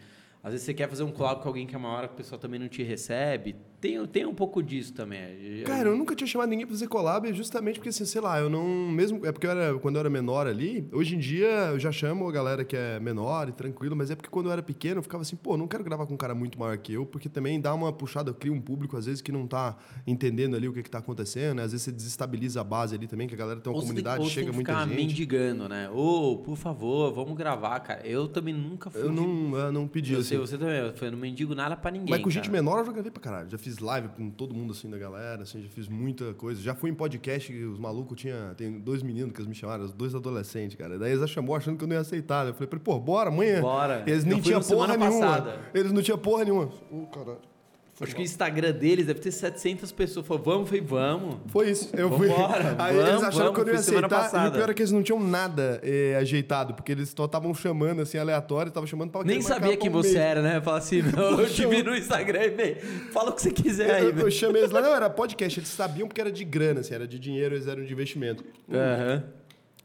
Às 0.45 0.51
vezes 0.51 0.65
você 0.67 0.75
quer 0.75 0.87
fazer 0.87 1.01
um 1.01 1.11
collab 1.11 1.41
com 1.41 1.47
alguém 1.47 1.65
que 1.65 1.73
é 1.73 1.77
maior, 1.79 2.07
que 2.07 2.13
o 2.13 2.17
pessoal 2.17 2.37
também 2.37 2.59
não 2.59 2.67
te 2.67 2.83
recebe. 2.83 3.55
Tem, 3.85 4.05
tem 4.07 4.25
um 4.25 4.33
pouco 4.33 4.63
disso 4.63 4.93
também. 4.93 5.63
Cara, 5.63 5.89
eu 5.89 5.95
nunca 5.95 6.15
tinha 6.15 6.27
chamado 6.27 6.49
ninguém 6.49 6.65
pra 6.65 6.73
fazer 6.73 6.87
collab, 6.87 7.31
justamente 7.33 7.75
porque, 7.75 7.89
assim, 7.89 8.05
sei 8.05 8.19
lá, 8.19 8.39
eu 8.39 8.49
não. 8.49 8.65
Mesmo. 8.89 9.23
É 9.25 9.31
porque 9.31 9.45
eu 9.45 9.51
era, 9.51 9.77
quando 9.79 9.95
eu 9.95 9.99
era 9.99 10.09
menor 10.09 10.47
ali, 10.47 10.89
hoje 10.91 11.15
em 11.15 11.19
dia 11.19 11.47
eu 11.71 11.79
já 11.79 11.91
chamo 11.91 12.27
a 12.27 12.31
galera 12.31 12.65
que 12.65 12.75
é 12.75 12.99
menor 12.99 13.47
e 13.49 13.51
tranquilo, 13.51 13.95
mas 13.95 14.09
é 14.09 14.15
porque 14.15 14.29
quando 14.29 14.47
eu 14.47 14.51
era 14.51 14.63
pequeno 14.63 14.99
eu 14.99 15.03
ficava 15.03 15.21
assim, 15.21 15.35
pô, 15.35 15.55
não 15.55 15.67
quero 15.67 15.83
gravar 15.83 16.07
com 16.07 16.15
um 16.15 16.17
cara 16.17 16.33
muito 16.33 16.59
maior 16.59 16.77
que 16.77 16.93
eu, 16.93 17.05
porque 17.05 17.29
também 17.29 17.61
dá 17.61 17.73
uma 17.73 17.93
puxada, 17.93 18.31
eu 18.31 18.33
crio 18.33 18.53
um 18.53 18.61
público, 18.61 18.97
às 18.97 19.05
vezes, 19.05 19.21
que 19.21 19.31
não 19.31 19.45
tá 19.45 19.77
entendendo 20.07 20.55
ali 20.55 20.67
o 20.67 20.73
que, 20.73 20.81
que 20.81 20.89
tá 20.89 20.97
acontecendo, 20.97 21.57
né? 21.57 21.63
Às 21.63 21.71
vezes 21.71 21.83
você 21.83 21.91
desestabiliza 21.91 22.61
a 22.61 22.63
base 22.63 22.95
ali 22.95 23.07
também, 23.07 23.27
que 23.27 23.35
a 23.35 23.37
galera 23.37 23.59
tem 23.59 23.71
uma 23.71 23.77
ou 23.77 23.81
comunidade, 23.83 24.21
tem, 24.21 24.29
chega 24.29 24.47
tem 24.47 24.55
muita 24.55 24.71
ficar 24.71 24.87
gente. 24.87 24.95
mendigando, 24.97 25.69
né? 25.69 25.89
Ô, 25.91 26.37
por 26.37 26.55
favor, 26.55 27.13
vamos 27.13 27.37
gravar, 27.37 27.79
cara. 27.81 28.05
Eu 28.05 28.27
também 28.27 28.53
nunca 28.53 28.89
fui. 28.89 29.01
Eu 29.01 29.11
não, 29.11 29.57
eu 29.57 29.71
não 29.71 29.87
pedi 29.87 30.13
Eu 30.13 30.19
assim. 30.19 30.29
sei, 30.29 30.37
você 30.37 30.57
também. 30.57 30.75
Eu 30.77 31.11
não 31.11 31.19
mendigo 31.19 31.53
nada 31.53 31.75
pra 31.75 31.91
ninguém. 31.91 32.09
Mas 32.09 32.21
com 32.21 32.29
gente 32.29 32.49
cara. 32.49 32.53
menor 32.53 32.79
eu 32.79 32.85
já 32.85 32.91
gravei 32.91 33.11
pra 33.11 33.21
caralho. 33.21 33.49
Já 33.49 33.57
fiz 33.57 33.74
live 33.79 34.09
com 34.09 34.29
todo 34.29 34.53
mundo 34.53 34.71
assim 34.71 34.89
da 34.89 34.97
galera, 34.97 35.43
assim, 35.43 35.61
já 35.61 35.69
fiz 35.69 35.87
muita 35.87 36.33
coisa. 36.33 36.61
Já 36.61 36.75
fui 36.75 36.89
em 36.89 36.93
podcast 36.93 37.51
que 37.51 37.63
os 37.63 37.79
malucos 37.79 38.19
tinha. 38.19 38.53
Tem 38.55 38.79
dois 38.79 39.01
meninos 39.03 39.31
que 39.33 39.39
eles 39.39 39.47
me 39.47 39.55
chamaram, 39.55 39.85
os 39.85 39.93
dois 39.93 40.13
adolescentes, 40.13 40.77
cara. 40.77 40.97
Daí 40.97 41.11
eles 41.11 41.21
já 41.21 41.27
chamou 41.27 41.55
achando 41.55 41.77
que 41.77 41.83
eu 41.83 41.87
não 41.87 41.95
ia 41.95 42.01
aceitar. 42.01 42.47
Eu 42.47 42.53
falei, 42.53 42.69
pô, 42.83 42.99
bora, 42.99 43.29
amanhã. 43.29 43.61
Bora. 43.61 44.03
Eles 44.05 44.23
nem 44.23 44.39
tinham 44.39 44.61
porra 44.61 44.97
nenhuma. 44.97 45.21
passada. 45.27 45.59
Eles 45.73 45.91
não 45.91 46.01
tinham 46.01 46.17
porra 46.17 46.43
nenhuma. 46.43 46.69
Ô, 46.91 47.05
caralho. 47.07 47.54
Foi 47.95 48.07
Acho 48.07 48.15
que 48.17 48.21
o. 48.21 48.25
Instagram 48.25 48.73
deles 48.73 49.05
deve 49.05 49.21
ter 49.21 49.31
700 49.31 49.89
pessoas. 49.93 50.27
Falou, 50.27 50.43
vamos, 50.43 50.67
falei, 50.67 50.83
vamos. 50.83 51.37
Foi 51.47 51.69
isso. 51.71 51.95
Eu 51.95 52.11
fui. 52.11 52.27
Vambora, 52.27 52.75
Aí 52.77 52.93
vamos, 52.93 53.09
eles 53.09 53.23
acharam 53.23 53.53
que 53.53 53.59
eu 53.61 53.65
não 53.65 53.73
ia 53.73 53.79
vamos, 53.79 53.87
aceitar. 53.87 54.01
E 54.01 54.05
o 54.05 54.09
passada. 54.09 54.51
pior 54.51 54.69
é 54.69 54.73
que 54.73 54.81
eles 54.81 54.91
não 54.91 55.01
tinham 55.01 55.19
nada 55.19 55.79
eh, 55.81 56.17
ajeitado, 56.19 56.73
porque 56.73 56.91
eles 56.91 57.13
só 57.15 57.23
estavam 57.23 57.53
chamando 57.53 58.01
assim, 58.01 58.17
aleatório, 58.17 58.67
estavam 58.67 58.85
chamando 58.85 59.11
pra 59.11 59.23
Nem 59.23 59.41
sabia 59.41 59.77
quem 59.77 59.89
você 59.89 60.17
era, 60.17 60.41
né? 60.41 60.59
Fala 60.59 60.79
assim, 60.79 61.01
não, 61.03 61.39
eu 61.39 61.49
te 61.49 61.65
vi 61.65 61.81
no 61.83 61.95
Instagram 61.95 62.43
e 62.43 62.49
vem, 62.49 62.75
fala 63.13 63.29
o 63.29 63.33
que 63.33 63.41
você 63.41 63.51
quiser 63.51 63.89
aí. 63.89 64.03
Eu, 64.03 64.09
eu 64.09 64.15
velho. 64.15 64.31
chamei 64.31 64.61
eles 64.61 64.71
lá, 64.71 64.81
não, 64.81 64.93
era 64.93 65.09
podcast, 65.09 65.57
eles 65.57 65.69
sabiam 65.69 66.05
porque 66.05 66.19
era 66.19 66.31
de 66.31 66.43
grana, 66.43 66.81
assim, 66.81 66.93
era 66.93 67.07
de 67.07 67.17
dinheiro, 67.17 67.55
eles 67.55 67.65
eram 67.65 67.85
de 67.85 67.93
investimento. 67.93 68.43
Aham. 68.69 69.23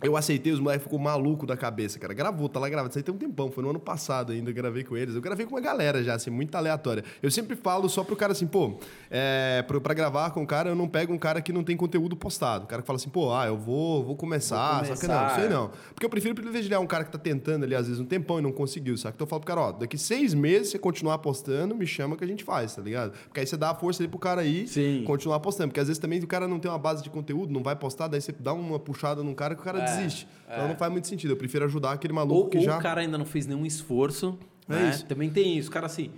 Eu 0.02 0.16
aceitei, 0.16 0.52
os 0.52 0.61
moleques 0.61 0.85
ficou 0.85 0.99
maluco 0.99 1.47
da 1.47 1.57
cabeça, 1.57 1.99
cara. 1.99 2.14
Gravou, 2.14 2.49
tá 2.49 2.59
lá 2.59 2.69
gravado. 2.69 2.90
Isso 2.90 2.99
aí 2.99 3.02
tem 3.02 3.14
um 3.14 3.19
tempão, 3.19 3.50
foi 3.50 3.62
no 3.62 3.71
ano 3.71 3.80
passado 3.80 4.33
ainda, 4.33 4.50
eu 4.50 4.54
gravei 4.54 4.83
com 4.85 4.97
eles. 4.97 5.14
Eu 5.14 5.21
gravei 5.21 5.45
com 5.47 5.54
uma 5.54 5.61
galera 5.61 6.02
já, 6.02 6.14
assim, 6.14 6.30
muito 6.30 6.54
aleatória. 6.54 7.04
Eu 7.23 7.30
sempre 7.30 7.54
falo 7.57 7.88
só 7.88 8.02
pro 8.02 8.16
cara 8.16 8.33
assim, 8.33 8.47
pô, 8.47 8.78
é, 9.11 9.62
pro- 9.66 9.80
pra 9.80 9.92
gravar 9.95 10.30
com 10.30 10.42
o 10.42 10.47
cara, 10.47 10.71
eu 10.71 10.75
não 10.75 10.88
pego 10.88 11.12
um 11.12 11.19
cara 11.19 11.40
que 11.42 11.52
não 11.52 11.62
tem 11.62 11.76
conteúdo 11.76 12.16
postado. 12.16 12.64
O 12.64 12.66
cara 12.66 12.83
que 12.83 12.87
fala 12.87 12.97
assim, 12.97 13.11
pô, 13.11 13.33
ah, 13.35 13.47
eu 13.47 13.57
vou, 13.57 14.04
vou 14.04 14.16
começar, 14.16 14.85
Vou 14.85 14.95
só 14.97 15.00
que 15.00 15.07
não, 15.07 15.19
começar, 15.19 15.35
sei 15.37 15.45
é. 15.45 15.49
não. 15.49 15.71
Porque 15.95 16.07
eu 16.07 16.11
prefiro 16.11 16.35
privilegiar 16.35 16.80
um 16.80 16.87
cara 16.87 17.04
que 17.04 17.12
tá 17.12 17.19
tentando 17.19 17.64
ali, 17.64 17.75
às 17.75 17.87
vezes, 17.87 18.00
um 18.00 18.04
tempão 18.07 18.38
e 18.38 18.42
não 18.42 18.52
conseguiu, 18.52 18.97
sabe? 18.97 19.14
Então 19.16 19.25
eu 19.26 19.28
falo 19.28 19.40
pro 19.40 19.49
cara, 19.54 19.61
ó, 19.61 19.73
daqui 19.73 19.99
seis 19.99 20.33
meses, 20.35 20.71
você 20.71 20.78
continuar 20.78 21.14
apostando, 21.14 21.75
me 21.75 21.87
chama 21.87 22.16
que 22.16 22.25
a 22.25 22.26
gente 22.26 22.45
faz, 22.45 22.75
tá 22.75 22.83
ligado? 22.83 23.12
Porque 23.26 23.40
aí 23.40 23.47
você 23.47 23.57
dá 23.57 23.71
a 23.71 23.75
força 23.75 24.02
ali 24.02 24.09
pro 24.09 24.19
cara 24.19 24.40
aí, 24.40 24.66
Sim. 24.66 25.04
continuar 25.07 25.37
apostando. 25.37 25.69
Porque 25.69 25.80
às 25.80 25.88
vezes 25.88 25.99
também 26.00 26.19
o 26.21 26.26
cara 26.26 26.49
não 26.49 26.59
tem 26.59 26.71
uma 26.71 26.78
base 26.78 27.02
de 27.02 27.11
conteúdo, 27.11 27.52
não 27.52 27.62
vai 27.62 27.76
postar, 27.76 28.09
daí 28.09 28.21
você 28.21 28.33
dá 28.33 28.52
uma 28.52 28.78
puxada 28.78 29.23
num 29.23 29.35
cara 29.35 29.54
que 29.54 29.61
o 29.61 29.64
cara 29.64 29.80
É, 29.83 29.87
desiste. 29.97 30.29
é. 30.49 30.55
Então 30.57 30.69
não 30.69 30.77
faz 30.77 30.91
muito 30.93 31.07
sentido. 31.07 31.31
Eu 31.33 31.37
prefiro 31.37 31.65
ajudar 31.65 31.93
aquele 31.93 32.13
maluco 32.13 32.35
Ou, 32.41 32.49
que 32.49 32.59
ou 32.59 32.65
já. 32.65 32.79
o 32.79 32.83
cara 32.83 33.01
ainda 33.01 33.17
não 33.19 33.25
fez 33.25 33.47
nenhum 33.47 33.65
esforço. 33.67 34.39
É 34.69 34.73
né? 34.75 34.91
isso. 34.91 35.07
Também 35.07 35.31
tem 35.31 35.57
isso. 35.59 35.69
O 35.69 35.73
cara 35.73 35.87
assim, 35.87 36.11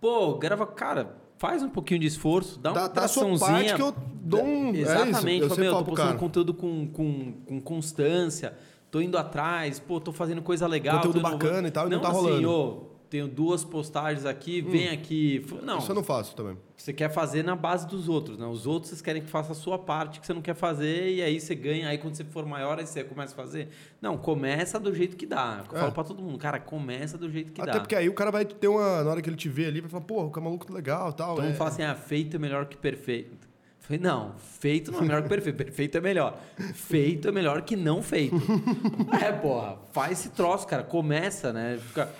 pô, 0.00 0.34
grava, 0.36 0.66
cara, 0.66 1.16
faz 1.38 1.62
um 1.62 1.68
pouquinho 1.68 2.00
de 2.00 2.06
esforço, 2.06 2.58
dá 2.58 2.70
uma 2.72 2.80
Dá- 2.80 2.88
dá 2.88 3.04
a 3.04 3.08
sua 3.08 3.38
parte 3.38 3.74
que 3.74 3.80
eu 3.82 3.94
dou 4.22 4.42
um- 4.44 4.74
é 4.74 4.78
Exatamente. 4.78 5.42
eu 5.42 5.48
Fala, 5.48 5.60
meu, 5.60 5.72
falo 5.72 5.84
tô 5.84 5.90
postando 5.90 6.08
cara. 6.08 6.18
conteúdo 6.18 6.54
com, 6.54 6.86
com, 6.88 7.32
com 7.46 7.60
constância, 7.60 8.54
tô 8.90 9.00
indo 9.00 9.16
atrás, 9.18 9.78
pô, 9.78 10.00
tô 10.00 10.12
fazendo 10.12 10.42
coisa 10.42 10.66
legal. 10.66 10.96
Conteúdo 10.96 11.20
bacana 11.20 11.68
e 11.68 11.70
tal, 11.70 11.86
e 11.86 11.90
não 11.90 12.00
tá 12.00 12.08
assim, 12.08 12.16
rolando. 12.20 12.50
ô, 12.50 12.87
tenho 13.10 13.26
duas 13.26 13.64
postagens 13.64 14.24
aqui, 14.26 14.60
vem 14.60 14.88
aqui. 14.88 15.44
Não, 15.62 15.78
Isso 15.78 15.90
eu 15.90 15.94
não 15.94 16.04
faço 16.04 16.36
também. 16.36 16.56
você 16.76 16.92
quer 16.92 17.08
fazer 17.10 17.42
na 17.42 17.56
base 17.56 17.86
dos 17.86 18.08
outros, 18.08 18.36
né? 18.38 18.46
Os 18.46 18.66
outros 18.66 18.90
vocês 18.90 19.00
querem 19.02 19.22
que 19.22 19.30
faça 19.30 19.52
a 19.52 19.54
sua 19.54 19.78
parte 19.78 20.20
que 20.20 20.26
você 20.26 20.34
não 20.34 20.42
quer 20.42 20.54
fazer 20.54 21.14
e 21.14 21.22
aí 21.22 21.40
você 21.40 21.54
ganha. 21.54 21.88
Aí 21.88 21.98
quando 21.98 22.14
você 22.16 22.24
for 22.24 22.44
maior, 22.44 22.78
aí 22.78 22.86
você 22.86 23.02
começa 23.02 23.32
a 23.32 23.36
fazer. 23.36 23.68
Não, 24.00 24.16
começa 24.18 24.78
do 24.78 24.94
jeito 24.94 25.16
que 25.16 25.26
dá. 25.26 25.64
Eu 25.70 25.76
É. 25.76 25.80
falo 25.80 25.92
pra 25.92 26.04
todo 26.04 26.22
mundo, 26.22 26.38
cara, 26.38 26.58
começa 26.60 27.16
do 27.16 27.30
jeito 27.30 27.52
que 27.52 27.60
Até 27.60 27.72
dá. 27.72 27.80
porque 27.80 27.94
aí 27.96 28.08
o 28.08 28.14
cara 28.14 28.30
vai 28.30 28.44
ter 28.44 28.68
uma. 28.68 29.02
Na 29.02 29.10
hora 29.10 29.22
que 29.22 29.28
ele 29.30 29.36
te 29.36 29.48
vê 29.48 29.66
ali, 29.66 29.80
vai 29.80 29.90
falar, 29.90 30.04
pô, 30.04 30.24
o 30.24 30.30
cara 30.30 30.44
maluco 30.44 30.66
tá 30.66 30.74
legal 30.74 31.10
e 31.10 31.14
tal. 31.14 31.36
Todo 31.36 31.46
é... 31.46 31.54
fala 31.54 31.70
assim, 31.70 31.82
ah, 31.82 31.94
feito 31.94 32.36
é 32.36 32.38
melhor 32.38 32.66
que 32.66 32.76
perfeito. 32.76 33.48
Falei, 33.80 34.02
não, 34.02 34.34
feito 34.36 34.92
não 34.92 34.98
é 34.98 35.02
melhor 35.02 35.22
que 35.22 35.28
perfeito. 35.30 35.56
Perfeito 35.56 35.96
é 35.96 36.00
melhor. 36.02 36.38
Feito 36.74 37.26
é 37.28 37.32
melhor 37.32 37.62
que 37.62 37.74
não 37.74 38.02
feito. 38.02 38.36
é, 39.24 39.32
porra, 39.32 39.78
faz 39.92 40.12
esse 40.20 40.28
troço, 40.28 40.66
cara. 40.66 40.82
Começa, 40.82 41.54
né? 41.54 41.78
Fica- 41.82 42.10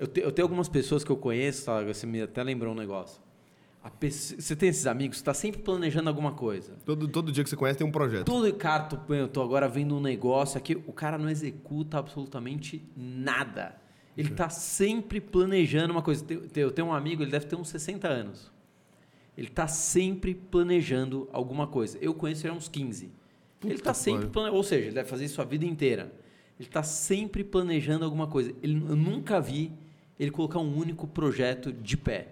Eu, 0.00 0.06
te- 0.06 0.20
eu 0.20 0.32
tenho 0.32 0.46
algumas 0.46 0.68
pessoas 0.68 1.04
que 1.04 1.10
eu 1.10 1.16
conheço, 1.16 1.66
tá? 1.66 1.82
você 1.84 2.06
me 2.06 2.22
até 2.22 2.42
lembrou 2.42 2.72
um 2.72 2.76
negócio. 2.76 3.20
Pessoa- 3.98 4.40
Você 4.40 4.54
tem 4.56 4.68
esses 4.68 4.86
amigos 4.86 5.16
que 5.18 5.20
está 5.22 5.32
sempre 5.32 5.62
planejando 5.62 6.08
alguma 6.08 6.32
coisa. 6.32 6.74
todo, 6.84 7.06
todo 7.08 7.30
dia 7.32 7.42
que 7.44 7.48
você 7.50 7.56
conhece 7.56 7.78
tem 7.78 7.86
um 7.86 7.90
projeto. 7.92 8.26
Todo 8.26 8.52
cara, 8.54 8.84
tô, 8.84 9.14
eu 9.14 9.28
tô 9.28 9.42
agora 9.42 9.68
vendo 9.68 9.96
um 9.96 10.00
negócio 10.00 10.58
aqui, 10.58 10.74
o 10.86 10.92
cara 10.92 11.16
não 11.16 11.30
executa 11.30 11.98
absolutamente 11.98 12.82
nada. 12.96 13.76
Ele 14.16 14.30
tá 14.30 14.48
sempre 14.50 15.20
planejando 15.20 15.92
uma 15.92 16.02
coisa. 16.02 16.24
Eu 16.54 16.70
tenho 16.70 16.88
um 16.88 16.92
amigo, 16.92 17.22
ele 17.22 17.30
deve 17.30 17.46
ter 17.46 17.56
uns 17.56 17.68
60 17.70 18.06
anos. 18.08 18.50
Ele 19.36 19.48
tá 19.48 19.66
sempre 19.66 20.34
planejando 20.34 21.28
alguma 21.32 21.66
coisa. 21.66 21.96
Eu 22.02 22.12
conheço 22.12 22.46
ele 22.46 22.52
há 22.52 22.56
uns 22.56 22.68
15. 22.68 23.10
ele 23.64 23.78
tá 23.78 23.94
sempre 23.94 24.26
planejando, 24.28 24.56
ou 24.56 24.62
seja, 24.64 24.86
ele 24.86 24.94
deve 24.94 25.08
fazer 25.08 25.24
isso 25.24 25.40
a 25.40 25.44
vida 25.44 25.64
inteira. 25.64 26.12
Ele 26.58 26.68
tá 26.68 26.82
sempre 26.82 27.42
planejando 27.44 28.04
alguma 28.04 28.26
coisa. 28.26 28.52
Ele, 28.62 28.74
eu 28.86 28.96
nunca 28.96 29.40
vi 29.40 29.72
ele 30.20 30.30
colocar 30.30 30.58
um 30.60 30.76
único 30.76 31.06
projeto 31.06 31.72
de 31.72 31.96
pé. 31.96 32.28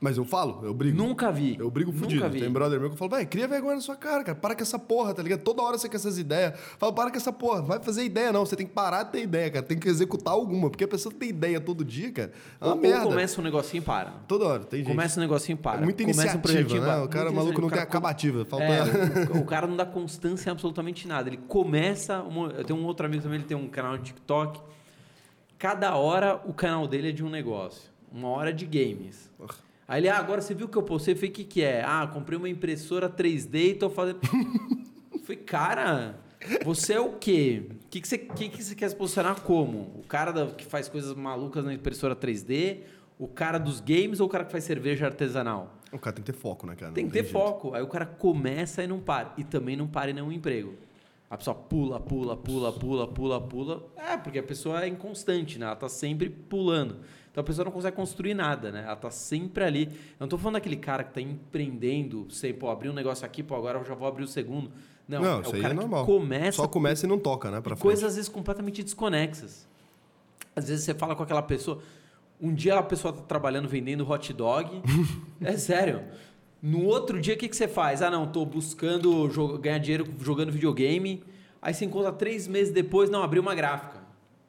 Mas 0.00 0.18
eu 0.18 0.24
falo, 0.26 0.60
eu 0.62 0.74
brigo. 0.74 0.98
Nunca 0.98 1.32
vi. 1.32 1.56
Eu 1.58 1.70
brigo 1.70 1.90
Nunca 1.90 2.04
fudido. 2.04 2.28
vi. 2.28 2.40
Tem 2.40 2.50
brother 2.50 2.78
meu 2.78 2.90
que 2.90 2.94
eu 2.94 2.98
falo, 2.98 3.10
vai, 3.12 3.24
cria 3.24 3.48
vergonha 3.48 3.76
na 3.76 3.80
sua 3.80 3.96
cara, 3.96 4.22
cara. 4.22 4.36
Para 4.36 4.54
com 4.54 4.60
essa 4.60 4.78
porra, 4.78 5.14
tá 5.14 5.22
ligado? 5.22 5.40
Toda 5.40 5.62
hora 5.62 5.78
você 5.78 5.88
quer 5.88 5.96
essas 5.96 6.18
ideias. 6.18 6.52
Fala, 6.78 6.92
para 6.92 7.10
com 7.10 7.16
essa 7.16 7.32
porra. 7.32 7.62
Vai 7.62 7.80
fazer 7.80 8.04
ideia, 8.04 8.30
não. 8.30 8.44
Você 8.44 8.54
tem 8.54 8.66
que 8.66 8.72
parar 8.74 9.04
de 9.04 9.12
ter 9.12 9.22
ideia, 9.22 9.50
cara. 9.50 9.64
Tem 9.64 9.78
que 9.78 9.88
executar 9.88 10.34
alguma. 10.34 10.68
Porque 10.68 10.84
a 10.84 10.88
pessoa 10.88 11.14
tem 11.14 11.30
ideia 11.30 11.58
todo 11.58 11.82
dia, 11.82 12.12
cara. 12.12 12.32
É 12.60 12.64
uma 12.66 12.72
Ou, 12.72 12.76
ou 12.76 12.82
merda. 12.82 13.04
começa 13.04 13.40
um 13.40 13.44
negocinho 13.44 13.80
e 13.80 13.84
para. 13.84 14.10
Toda 14.28 14.44
hora, 14.44 14.64
tem 14.64 14.80
gente. 14.80 14.88
Começa 14.88 15.18
um 15.18 15.22
negocinho 15.22 15.56
e 15.56 15.62
para. 15.62 15.80
Muita 15.80 16.02
Começa 16.04 16.36
iniciativa, 16.36 16.84
um 16.84 16.86
né? 16.98 17.02
O 17.04 17.08
cara 17.08 17.32
maluco 17.32 17.60
não 17.62 17.70
tem 17.70 17.80
acabativa. 17.80 18.44
Falta... 18.44 18.64
É, 18.66 18.82
o, 19.32 19.38
o 19.38 19.44
cara 19.46 19.66
não 19.66 19.76
dá 19.76 19.86
constância 19.86 20.50
em 20.50 20.52
absolutamente 20.52 21.08
nada. 21.08 21.30
Ele 21.30 21.38
começa. 21.48 22.20
uma- 22.20 22.48
eu 22.48 22.64
tenho 22.64 22.78
um 22.78 22.84
outro 22.84 23.06
amigo 23.06 23.22
também, 23.22 23.38
ele 23.38 23.48
tem 23.48 23.56
um 23.56 23.68
canal 23.68 23.96
de 23.96 24.04
TikTok. 24.04 24.60
Cada 25.58 25.96
hora 25.96 26.40
o 26.44 26.52
canal 26.52 26.86
dele 26.86 27.08
é 27.10 27.12
de 27.12 27.24
um 27.24 27.30
negócio. 27.30 27.90
Uma 28.12 28.28
hora 28.28 28.52
de 28.52 28.64
games. 28.66 29.30
Aí 29.86 30.00
ele, 30.00 30.08
ah, 30.08 30.18
agora 30.18 30.40
você 30.40 30.54
viu 30.54 30.66
o 30.66 30.68
que 30.68 30.76
eu 30.78 30.82
postei? 30.82 31.14
Eu 31.14 31.16
falei, 31.16 31.30
o 31.30 31.32
que, 31.34 31.44
que 31.44 31.62
é? 31.62 31.82
Ah, 31.84 32.06
comprei 32.06 32.38
uma 32.38 32.48
impressora 32.48 33.08
3D 33.08 33.54
e 33.70 33.74
tô 33.74 33.90
fazendo. 33.90 34.18
Eu 35.12 35.18
falei, 35.26 35.42
cara, 35.42 36.18
você 36.64 36.92
é 36.94 37.00
o 37.00 37.12
quê? 37.12 37.62
O 37.86 37.88
que, 37.88 38.00
que, 38.00 38.06
você, 38.08 38.18
que, 38.18 38.48
que 38.50 38.62
você 38.62 38.74
quer 38.74 38.88
se 38.90 38.94
posicionar 38.96 39.40
como? 39.40 39.90
O 39.98 40.02
cara 40.06 40.32
da- 40.32 40.46
que 40.48 40.66
faz 40.66 40.86
coisas 40.86 41.14
malucas 41.14 41.64
na 41.64 41.72
impressora 41.72 42.14
3D? 42.14 42.80
O 43.18 43.26
cara 43.26 43.56
dos 43.56 43.80
games 43.80 44.20
ou 44.20 44.26
o 44.26 44.28
cara 44.28 44.44
que 44.44 44.52
faz 44.52 44.64
cerveja 44.64 45.06
artesanal? 45.06 45.72
O 45.90 45.98
cara 45.98 46.14
tem 46.16 46.22
que 46.24 46.30
ter 46.32 46.36
foco, 46.38 46.66
né, 46.66 46.74
cara? 46.76 46.92
Tem 46.92 47.06
que 47.06 47.12
ter 47.12 47.22
jeito. 47.22 47.32
foco. 47.32 47.72
Aí 47.74 47.82
o 47.82 47.86
cara 47.86 48.04
começa 48.04 48.82
e 48.82 48.86
não 48.86 49.00
para. 49.00 49.32
E 49.38 49.44
também 49.44 49.76
não 49.76 49.86
para 49.86 50.10
em 50.10 50.14
nenhum 50.14 50.30
emprego. 50.32 50.74
A 51.34 51.36
pessoa 51.36 51.52
pula, 51.56 51.98
pula, 51.98 52.36
pula, 52.36 52.72
pula, 52.72 53.08
pula, 53.08 53.40
pula. 53.40 53.82
É, 53.96 54.16
porque 54.16 54.38
a 54.38 54.42
pessoa 54.42 54.84
é 54.84 54.86
inconstante, 54.86 55.58
né? 55.58 55.66
Ela 55.66 55.74
tá 55.74 55.88
sempre 55.88 56.30
pulando. 56.30 57.00
Então 57.28 57.42
a 57.42 57.44
pessoa 57.44 57.64
não 57.64 57.72
consegue 57.72 57.96
construir 57.96 58.34
nada, 58.34 58.70
né? 58.70 58.84
Ela 58.86 58.94
tá 58.94 59.10
sempre 59.10 59.64
ali. 59.64 59.86
Eu 59.86 60.20
não 60.20 60.28
tô 60.28 60.38
falando 60.38 60.54
daquele 60.54 60.76
cara 60.76 61.02
que 61.02 61.12
tá 61.12 61.20
empreendendo, 61.20 62.28
sei, 62.30 62.52
pô, 62.52 62.70
abrir 62.70 62.88
um 62.88 62.92
negócio 62.92 63.26
aqui, 63.26 63.42
pô, 63.42 63.56
agora 63.56 63.80
eu 63.80 63.84
já 63.84 63.96
vou 63.96 64.06
abrir 64.06 64.22
o 64.22 64.28
segundo. 64.28 64.70
Não, 65.08 65.20
Não, 65.20 65.38
é 65.38 65.40
isso 65.40 65.50
o 65.50 65.54
aí 65.56 65.60
cara 65.60 65.74
é 65.74 65.76
normal. 65.76 66.06
que 66.06 66.12
começa 66.12 66.56
Só 66.56 66.68
começa 66.68 67.04
e 67.04 67.08
não 67.08 67.18
toca, 67.18 67.50
né? 67.50 67.60
Pra 67.60 67.74
coisas 67.74 68.04
às 68.04 68.14
vezes 68.14 68.28
completamente 68.28 68.84
desconexas. 68.84 69.66
Às 70.54 70.68
vezes 70.68 70.84
você 70.84 70.94
fala 70.94 71.16
com 71.16 71.24
aquela 71.24 71.42
pessoa, 71.42 71.80
um 72.40 72.54
dia 72.54 72.78
a 72.78 72.82
pessoa 72.84 73.12
tá 73.12 73.22
trabalhando 73.22 73.68
vendendo 73.68 74.08
hot 74.08 74.32
dog, 74.32 74.70
é 75.42 75.56
sério. 75.56 76.04
No 76.66 76.82
outro 76.86 77.20
dia 77.20 77.34
o 77.34 77.36
que, 77.36 77.46
que 77.46 77.54
você 77.54 77.68
faz? 77.68 78.00
Ah, 78.00 78.10
não, 78.10 78.26
tô 78.26 78.42
buscando 78.46 79.28
ganhar 79.60 79.76
dinheiro 79.76 80.06
jogando 80.22 80.50
videogame. 80.50 81.22
Aí 81.60 81.74
você 81.74 81.84
encontra 81.84 82.10
três 82.10 82.48
meses 82.48 82.72
depois, 82.72 83.10
não, 83.10 83.22
abriu 83.22 83.42
uma 83.42 83.54
gráfica. 83.54 83.98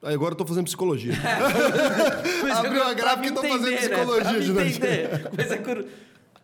Aí 0.01 0.13
agora 0.13 0.31
eu 0.31 0.37
tô 0.37 0.45
fazendo 0.45 0.63
psicologia. 0.63 1.11
Abriu 2.55 2.75
eu- 2.75 2.81
a 2.83 2.85
pra 2.85 2.93
gráfica 2.93 3.27
e 3.27 3.31
tô 3.33 3.41
fazendo 3.43 3.71
né? 3.71 3.77
psicologia 3.77 4.23
Pra 4.23 4.39
de 4.39 4.53
noite. 4.53 4.77
entender. 4.77 5.29
Mas 5.35 5.51
é 5.51 5.57
cur- 5.57 5.85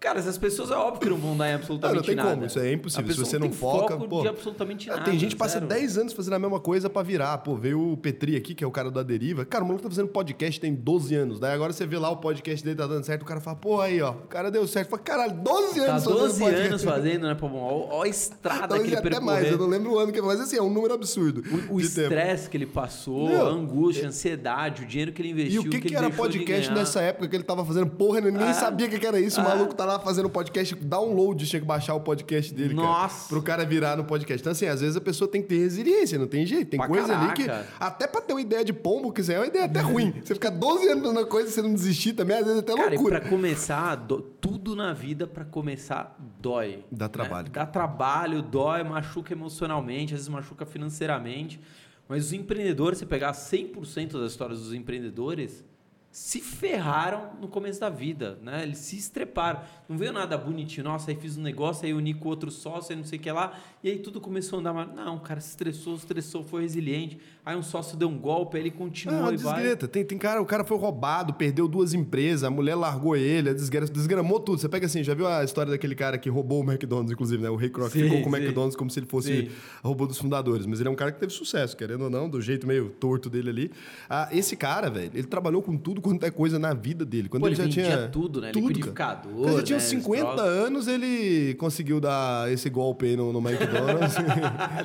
Cara, 0.01 0.17
essas 0.17 0.35
pessoas 0.35 0.71
é 0.71 0.75
óbvio 0.75 0.99
que 0.99 1.09
não 1.09 1.15
vão 1.17 1.37
dar 1.37 1.47
em 1.47 1.51
Não, 1.51 1.59
absolutamente 1.59 1.95
não 1.99 2.03
tem 2.03 2.15
nada. 2.15 2.31
como, 2.31 2.45
isso 2.47 2.59
é 2.59 2.73
impossível. 2.73 3.13
Se 3.13 3.19
você 3.19 3.37
não 3.37 3.47
tem 3.49 3.55
foca, 3.55 3.95
pô. 3.97 4.21
de 4.23 4.29
absolutamente 4.29 4.89
Ah, 4.89 4.93
nada. 4.95 5.05
Tem 5.05 5.19
gente 5.19 5.35
que 5.35 5.37
passa 5.37 5.59
zero. 5.59 5.67
10 5.67 5.97
anos 5.99 6.13
fazendo 6.13 6.33
a 6.33 6.39
mesma 6.39 6.59
coisa 6.59 6.89
pra 6.89 7.03
virar. 7.03 7.37
Pô, 7.37 7.55
veio 7.55 7.91
o 7.91 7.95
Petri 7.95 8.35
aqui, 8.35 8.55
que 8.55 8.63
é 8.63 8.67
o 8.67 8.71
cara 8.71 8.89
da 8.89 9.03
Deriva. 9.03 9.45
Cara, 9.45 9.63
o 9.63 9.67
maluco 9.67 9.83
tá 9.83 9.89
fazendo 9.91 10.07
podcast 10.07 10.59
tem 10.59 10.73
12 10.73 11.13
anos. 11.13 11.39
Daí 11.39 11.53
agora 11.53 11.71
você 11.71 11.85
vê 11.85 11.99
lá 11.99 12.09
o 12.09 12.17
podcast 12.17 12.65
dele 12.65 12.75
tá 12.77 12.87
dando 12.87 13.03
certo, 13.05 13.21
o 13.21 13.25
cara 13.25 13.39
fala, 13.39 13.57
pô, 13.57 13.79
aí, 13.79 14.01
ó, 14.01 14.09
o 14.09 14.27
cara 14.27 14.49
deu 14.49 14.65
certo. 14.65 14.89
Fala, 14.89 15.03
caralho, 15.03 15.33
12 15.33 15.75
Tá 15.75 15.91
anos 15.91 16.03
fazendo 16.03 16.19
12 16.19 16.39
podcast. 16.39 16.67
anos 16.69 16.83
fazendo, 16.83 17.27
né, 17.27 17.35
Pô, 17.35 17.45
ó, 17.53 17.97
ó 17.97 18.01
a 18.01 18.07
estrada 18.07 18.67
Talvez 18.69 18.81
que 18.81 18.87
ele 18.87 18.95
até 18.97 19.09
percorreu. 19.11 19.25
mais, 19.35 19.51
eu 19.51 19.57
não 19.59 19.67
lembro 19.67 19.91
o 19.93 19.99
ano 19.99 20.11
que 20.11 20.17
é, 20.17 20.21
mas 20.23 20.41
assim, 20.41 20.57
é 20.57 20.61
um 20.63 20.69
número 20.73 20.95
absurdo. 20.95 21.43
O 21.69 21.79
estresse 21.79 22.49
que 22.49 22.57
ele 22.57 22.65
passou, 22.65 23.27
Meu, 23.29 23.45
a 23.45 23.49
angústia, 23.51 24.05
a 24.05 24.07
ansiedade, 24.07 24.81
o 24.81 24.87
dinheiro 24.87 25.11
que 25.11 25.21
ele 25.21 25.29
E 25.29 25.31
investiu. 25.33 25.61
o 25.61 25.69
que, 25.69 25.79
que, 25.79 25.89
ele 25.89 25.95
era 25.95 26.09
podcast 26.09 26.71
nessa 26.71 27.01
época 27.01 27.27
que 27.27 27.35
ele 27.35 27.43
tava 27.43 27.63
fazendo 27.63 27.85
porra, 27.91 28.19
ninguém 28.19 28.47
Ah. 28.47 28.53
sabia 28.55 28.87
o 28.87 28.89
que, 28.89 28.97
que 28.97 29.05
era 29.05 29.19
isso. 29.19 29.39
O 29.39 29.43
Ah. 29.45 29.49
maluco 29.49 29.75
tá 29.75 29.90
lá 29.93 29.99
fazendo 29.99 30.29
podcast, 30.29 30.75
download, 30.75 31.45
tinha 31.45 31.59
que 31.59 31.65
baixar 31.65 31.93
o 31.95 31.99
podcast 32.01 32.53
dele, 32.53 32.73
Nossa. 32.73 33.15
cara. 33.17 33.27
Pro 33.29 33.41
cara 33.41 33.65
virar 33.65 33.95
no 33.97 34.03
podcast. 34.03 34.41
Então, 34.41 34.51
assim, 34.51 34.65
às 34.65 34.81
vezes 34.81 34.95
a 34.97 35.01
pessoa 35.01 35.29
tem 35.29 35.41
que 35.41 35.47
ter 35.49 35.57
resiliência, 35.59 36.17
não 36.19 36.27
tem 36.27 36.45
jeito. 36.45 36.69
Tem 36.71 36.79
Pra 36.79 36.87
coisa 36.87 37.17
ali 37.17 37.33
que. 37.33 37.45
caraca. 37.45 37.67
Até 37.79 38.07
pra 38.07 38.21
ter 38.21 38.33
uma 38.33 38.41
ideia 38.41 38.63
de 38.65 38.73
pombo, 38.73 39.11
que 39.11 39.21
isso 39.21 39.31
é 39.31 39.37
uma 39.37 39.47
ideia 39.47 39.65
até 39.65 39.79
ruim. 39.81 40.13
Você 40.23 40.33
ficar 40.33 40.49
12 40.49 40.87
anos 40.89 41.09
uma 41.09 41.25
coisa 41.25 41.49
e 41.49 41.51
você 41.51 41.61
não 41.61 41.73
desistir 41.73 42.13
também, 42.13 42.37
às 42.37 42.43
vezes 42.45 42.57
é 42.57 42.61
até 42.61 42.73
Cara, 42.75 42.87
e 42.93 42.97
loucura. 42.97 43.19
pra 43.21 43.29
começar, 43.29 43.95
do- 43.95 44.21
tudo 44.21 44.75
na 44.75 44.93
vida 44.93 45.27
pra 45.27 45.45
começar 45.45 46.15
dói. 46.39 46.83
Dá 46.91 47.05
né? 47.05 47.09
trabalho. 47.09 47.49
Dá 47.51 47.65
trabalho, 47.65 48.41
dói, 48.41 48.83
machuca 48.83 49.33
emocionalmente, 49.33 50.13
às 50.13 50.19
vezes 50.21 50.29
machuca 50.29 50.65
financeiramente. 50.65 51.59
Mas 52.07 52.25
os 52.25 52.33
empreendedores, 52.33 52.99
se 52.99 53.05
pegar 53.05 53.31
100% 53.33 54.19
das 54.19 54.31
histórias 54.31 54.59
dos 54.59 54.73
empreendedores, 54.73 55.63
se 56.11 56.41
ferraram 56.41 57.31
no 57.39 57.47
começo 57.47 57.79
da 57.79 57.89
vida, 57.89 58.37
né? 58.41 58.63
Eles 58.63 58.79
se 58.79 58.97
estreparam. 58.97 59.61
Não 59.87 59.97
veio 59.97 60.11
nada 60.11 60.37
bonitinho. 60.37 60.83
Nossa, 60.83 61.09
aí 61.09 61.15
fiz 61.15 61.37
um 61.37 61.41
negócio, 61.41 61.85
aí 61.85 61.93
uni 61.93 62.13
com 62.13 62.27
outro 62.27 62.51
sócio, 62.51 62.91
aí 62.91 62.97
não 62.97 63.05
sei 63.05 63.17
o 63.17 63.21
que 63.21 63.31
lá. 63.31 63.57
E 63.81 63.89
aí 63.89 63.97
tudo 63.97 64.19
começou 64.19 64.57
a 64.57 64.59
andar 64.59 64.73
mal. 64.73 64.87
Não, 64.87 65.15
o 65.15 65.19
cara 65.21 65.39
se 65.39 65.49
estressou, 65.49 65.95
estressou, 65.95 66.43
foi 66.43 66.63
resiliente. 66.63 67.17
Aí 67.43 67.55
um 67.57 67.63
sócio 67.63 67.97
deu 67.97 68.07
um 68.07 68.19
golpe, 68.19 68.55
aí 68.57 68.61
ele 68.61 68.69
É 68.69 68.71
continuou 68.71 69.19
uma 69.21 69.33
e 69.33 69.37
vai. 69.37 69.55
desgreta. 69.55 69.87
Tem, 69.87 70.05
tem 70.05 70.15
cara, 70.15 70.39
o 70.39 70.45
cara 70.45 70.63
foi 70.63 70.77
roubado, 70.77 71.33
perdeu 71.33 71.67
duas 71.67 71.91
empresas, 71.91 72.43
a 72.43 72.51
mulher 72.51 72.75
largou 72.75 73.15
ele, 73.15 73.49
a 73.49 73.53
desgra- 73.53 73.87
desgramou 73.87 74.39
tudo. 74.39 74.59
Você 74.61 74.69
pega 74.69 74.85
assim, 74.85 75.03
já 75.03 75.15
viu 75.15 75.25
a 75.27 75.43
história 75.43 75.71
daquele 75.71 75.95
cara 75.95 76.19
que 76.19 76.29
roubou 76.29 76.61
o 76.61 76.63
McDonald's, 76.63 77.11
inclusive, 77.11 77.41
né? 77.41 77.49
O 77.49 77.55
Ray 77.55 77.69
Kroc 77.71 77.91
Sim, 77.91 78.03
ficou 78.03 78.21
com 78.21 78.29
o. 78.29 78.35
McDonald's 78.37 78.75
como 78.75 78.91
se 78.91 78.99
ele 78.99 79.07
fosse 79.07 79.45
Sim. 79.45 79.49
roubou 79.83 80.05
dos 80.05 80.19
fundadores. 80.19 80.67
Mas 80.67 80.79
ele 80.79 80.89
é 80.89 80.91
um 80.91 80.95
cara 80.95 81.11
que 81.11 81.19
teve 81.19 81.33
sucesso, 81.33 81.75
querendo 81.75 82.03
ou 82.03 82.09
não, 82.11 82.29
do 82.29 82.39
jeito 82.39 82.67
meio 82.67 82.89
torto 82.89 83.27
dele 83.27 83.49
ali. 83.49 83.71
Ah, 84.07 84.29
esse 84.31 84.55
cara, 84.55 84.87
velho, 84.91 85.09
ele 85.11 85.25
trabalhou 85.25 85.63
com 85.63 85.75
tudo 85.75 85.99
quanto 85.99 86.23
é 86.23 86.29
coisa 86.29 86.59
na 86.59 86.75
vida 86.75 87.03
dele. 87.03 87.27
Quando 87.27 87.41
Pô, 87.41 87.47
ele 87.47 87.59
ele 87.59 87.71
já 87.71 87.83
tinha. 87.87 88.07
tudo, 88.09 88.39
né? 88.39 88.51
Tudo, 88.51 88.67
Liquidificador, 88.67 89.31
Quando 89.33 89.47
ele 89.47 89.57
já 89.57 89.63
tinha 89.63 89.79
né? 89.79 89.83
50 89.83 90.27
Esses 90.31 90.39
anos, 90.41 90.87
ele 90.87 91.55
conseguiu 91.55 91.99
dar 91.99 92.51
esse 92.51 92.69
golpe 92.69 93.07
aí 93.07 93.17
no, 93.17 93.33
no 93.33 93.39
McDonald's. 93.49 94.13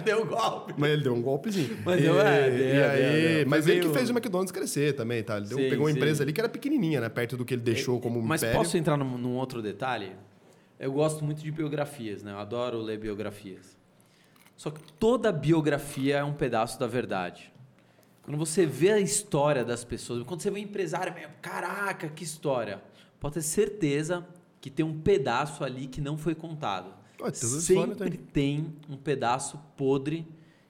Deu 0.06 0.24
golpe. 0.24 0.72
Mas 0.78 0.90
ele 0.90 1.02
deu 1.02 1.12
um 1.14 1.20
golpezinho. 1.20 1.76
Mas 1.84 2.00
e, 2.00 2.02
deu, 2.04 2.18
é, 2.18 2.45
e 2.48 2.58
deu, 2.58 2.90
aí, 2.90 3.34
deu. 3.38 3.46
Mas 3.48 3.64
Foi 3.64 3.74
ele 3.76 3.86
que 3.88 3.92
fez 3.94 4.08
o 4.10 4.12
McDonald's 4.12 4.52
crescer 4.52 4.94
também, 4.94 5.22
tá? 5.22 5.36
Ele 5.36 5.46
deu- 5.46 5.58
Sim, 5.58 5.68
pegou 5.68 5.84
uma 5.86 5.90
sim. 5.92 5.96
empresa 5.96 6.22
ali 6.22 6.32
que 6.32 6.40
era 6.40 6.48
pequenininha, 6.48 7.00
né? 7.00 7.08
Perto 7.08 7.36
do 7.36 7.44
que 7.44 7.54
ele 7.54 7.62
deixou 7.62 8.00
como 8.00 8.18
um 8.18 8.22
Mas 8.22 8.42
império. 8.42 8.58
posso 8.60 8.76
entrar 8.76 8.96
num, 8.96 9.16
num 9.18 9.36
outro 9.36 9.60
detalhe? 9.62 10.12
Eu 10.78 10.92
gosto 10.92 11.24
muito 11.24 11.42
de 11.42 11.50
biografias, 11.50 12.22
né? 12.22 12.32
Eu 12.32 12.38
adoro 12.38 12.78
ler 12.78 12.98
biografias. 12.98 13.76
Só 14.56 14.70
que 14.70 14.80
toda 14.98 15.30
biografia 15.32 16.16
é 16.18 16.24
um 16.24 16.32
pedaço 16.32 16.78
da 16.80 16.86
verdade. 16.86 17.52
Quando 18.22 18.36
você 18.38 18.66
vê 18.66 18.90
a 18.92 18.98
história 18.98 19.64
das 19.64 19.84
pessoas, 19.84 20.22
quando 20.24 20.40
você 20.42 20.50
vê 20.50 20.58
um 20.58 20.62
empresário, 20.62 21.14
meu, 21.14 21.28
caraca, 21.40 22.08
que 22.08 22.24
história. 22.24 22.82
Pode 23.20 23.34
ter 23.34 23.42
certeza 23.42 24.26
que 24.60 24.68
tem 24.70 24.84
um 24.84 24.98
pedaço 25.00 25.62
ali 25.62 25.86
que 25.86 26.00
não 26.00 26.18
foi 26.18 26.34
contado. 26.34 26.92
Ué, 27.20 27.32
Sempre 27.32 28.10
tem 28.18 28.74
um 28.90 28.96
pedaço 28.96 29.58
podre 29.76 30.26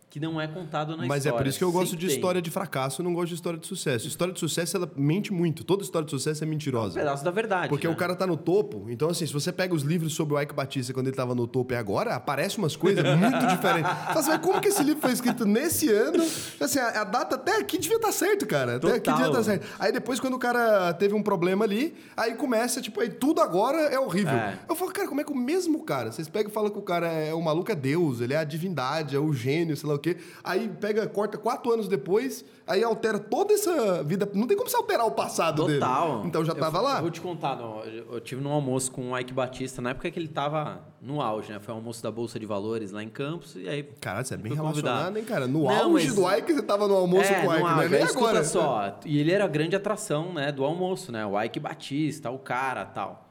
que 0.09 0.21
não 0.21 0.41
é 0.41 0.47
contado 0.47 0.97
na 0.97 1.07
Mas 1.07 1.25
história. 1.25 1.37
é 1.37 1.39
por 1.39 1.47
isso 1.47 1.59
que 1.59 1.65
eu 1.65 1.73
gosto 1.73 1.91
Sempre 1.91 2.01
de 2.01 2.07
tem. 2.07 2.17
história 2.17 2.41
de 2.41 2.51
fracasso, 2.51 3.03
eu 3.03 3.05
não 3.05 3.13
gosto 3.13 3.29
de 3.29 3.35
história 3.35 3.59
de 3.59 3.67
sucesso. 3.67 4.07
História 4.07 4.33
de 4.33 4.41
sucesso, 4.41 4.77
ela 4.77 4.91
mente 4.97 5.33
muito. 5.33 5.63
Toda 5.65 5.83
história 5.83 6.07
de 6.07 6.11
sucesso 6.11 6.43
é 6.43 6.47
Um 6.47 6.51
mentirosa. 6.51 6.99
pedaço 6.99 7.25
da 7.25 7.31
verdade. 7.31 7.69
Porque 7.69 7.87
né? 7.87 7.93
o 7.93 7.97
cara 7.97 8.15
tá 8.15 8.27
no 8.27 8.37
topo, 8.37 8.87
então 8.89 9.11
assim, 9.11 9.27
se 9.27 9.33
você 9.33 9.53
pega 9.53 9.75
os 9.75 9.83
livros 9.83 10.15
sobre 10.15 10.35
o 10.35 10.41
Ike 10.41 10.55
Batista 10.55 10.95
quando 10.95 11.09
ele 11.09 11.17
tava 11.17 11.35
no 11.35 11.47
topo 11.47 11.75
e 11.75 11.77
agora, 11.77 12.15
aparece 12.15 12.57
umas 12.57 12.77
coisas 12.77 13.05
muito 13.05 13.39
diferentes. 13.47 13.91
Você 14.15 14.29
vai, 14.31 14.39
como 14.39 14.61
que 14.61 14.69
esse 14.69 14.83
livro 14.83 15.03
foi 15.03 15.13
escrito 15.13 15.45
nesse 15.45 15.91
ano? 15.91 16.23
Assim, 16.61 16.79
a, 16.79 17.01
a 17.03 17.05
data 17.05 17.35
até 17.35 17.59
aqui 17.59 17.77
devia 17.77 17.97
estar 17.97 18.13
certo, 18.13 18.47
cara. 18.47 18.77
Até 18.77 18.89
aqui 18.93 19.01
Total. 19.01 19.17
devia 19.17 19.31
estar 19.33 19.43
certo. 19.43 19.67
Aí 19.79 19.93
depois, 19.93 20.19
quando 20.21 20.35
o 20.35 20.39
cara 20.39 20.95
teve 20.95 21.15
um 21.15 21.23
problema 21.23 21.65
ali, 21.65 21.95
aí 22.17 22.35
começa, 22.37 22.81
tipo, 22.81 23.01
aí 23.01 23.11
tudo 23.11 23.41
agora 23.43 23.79
é 23.79 23.99
horrível. 23.99 24.33
É. 24.33 24.59
Eu 24.69 24.75
falo, 24.77 24.93
cara, 24.93 25.09
como 25.09 25.21
é 25.21 25.25
que 25.25 25.33
o 25.33 25.37
mesmo 25.37 25.83
cara, 25.85 26.11
vocês 26.13 26.29
pegam 26.29 26.51
e 26.51 26.55
falam 26.55 26.71
que 26.71 26.79
o 26.79 26.83
cara 26.83 27.09
é 27.09 27.35
o 27.35 27.43
maluco, 27.43 27.71
é 27.71 27.75
Deus, 27.75 28.21
ele 28.21 28.33
é 28.33 28.39
a 28.39 28.45
divindade, 28.45 29.15
é 29.15 29.19
o 29.19 29.33
gênio, 29.33 29.77
sei 29.77 29.89
lá 29.89 29.96
o 29.97 29.99
quê. 29.99 30.17
Aí 30.45 30.69
pega, 30.81 31.07
corta 31.07 31.37
quatro 31.39 31.73
anos 31.73 31.89
depois, 31.89 32.45
aí 32.67 32.83
altera 32.85 33.19
toda 33.19 33.53
essa 33.53 34.03
vida. 34.03 34.29
Não 34.35 34.47
tem 34.47 34.57
como 34.57 34.69
você 34.71 34.77
alterar 34.77 35.07
o 35.07 35.11
passado 35.13 35.67
dele. 35.67 35.79
Total. 35.81 36.23
Então 36.25 36.45
já 36.45 36.53
Eu 36.53 36.57
tava 36.59 36.79
fu- 36.79 36.85
lá. 36.85 36.97
Eu 36.97 37.03
vou 37.03 37.11
te 37.11 37.21
contar, 37.21 37.57
não, 37.57 37.85
eu 37.85 38.07
eu 38.13 38.21
tive 38.21 38.41
num 38.43 38.51
almoço 38.53 38.91
com 38.93 39.13
o 39.13 39.19
Ike 39.19 39.33
Batista, 39.33 39.83
na 39.83 39.91
época 39.91 40.11
que 40.11 40.19
ele 40.19 40.29
tava 40.29 40.81
no 41.03 41.21
auge, 41.21 41.53
né? 41.53 41.59
Foi 41.61 41.75
um 41.75 41.79
almoço 41.79 42.03
da 42.03 42.11
Bolsa 42.11 42.39
de 42.39 42.47
Valores 42.47 42.93
lá 42.93 43.03
em 43.03 43.09
Campos, 43.09 43.55
e 43.57 43.69
aí... 43.69 43.83
Caralho, 44.01 44.25
você 44.27 44.35
é 44.35 44.37
bem 44.37 44.53
relacionado, 44.55 45.17
hein, 45.17 45.25
cara? 45.25 45.47
No 45.47 45.65
Não, 45.65 45.71
auge 45.71 46.07
mas- 46.07 46.15
do 46.15 46.31
Ike, 46.37 46.53
você 46.55 46.63
tava 46.63 46.89
no 46.89 46.95
almoço 46.95 47.31
é, 47.33 47.43
com 47.43 47.49
o 47.49 47.53
Ike, 47.53 47.63
no 47.63 47.67
né? 47.69 47.75
auge, 47.75 47.89
Nem 47.91 48.03
agora. 48.03 48.45
só, 48.45 48.99
e 49.05 49.19
ele 49.19 49.33
era 49.33 49.45
a 49.45 49.49
grande 49.49 49.77
atração, 49.77 50.33
né, 50.33 50.51
do 50.51 50.65
almoço, 50.65 51.13
né? 51.13 51.25
O 51.27 51.41
Ike 51.43 51.61
Batista, 51.61 52.31
o 52.31 52.39
cara, 52.39 52.85
tal. 52.85 53.26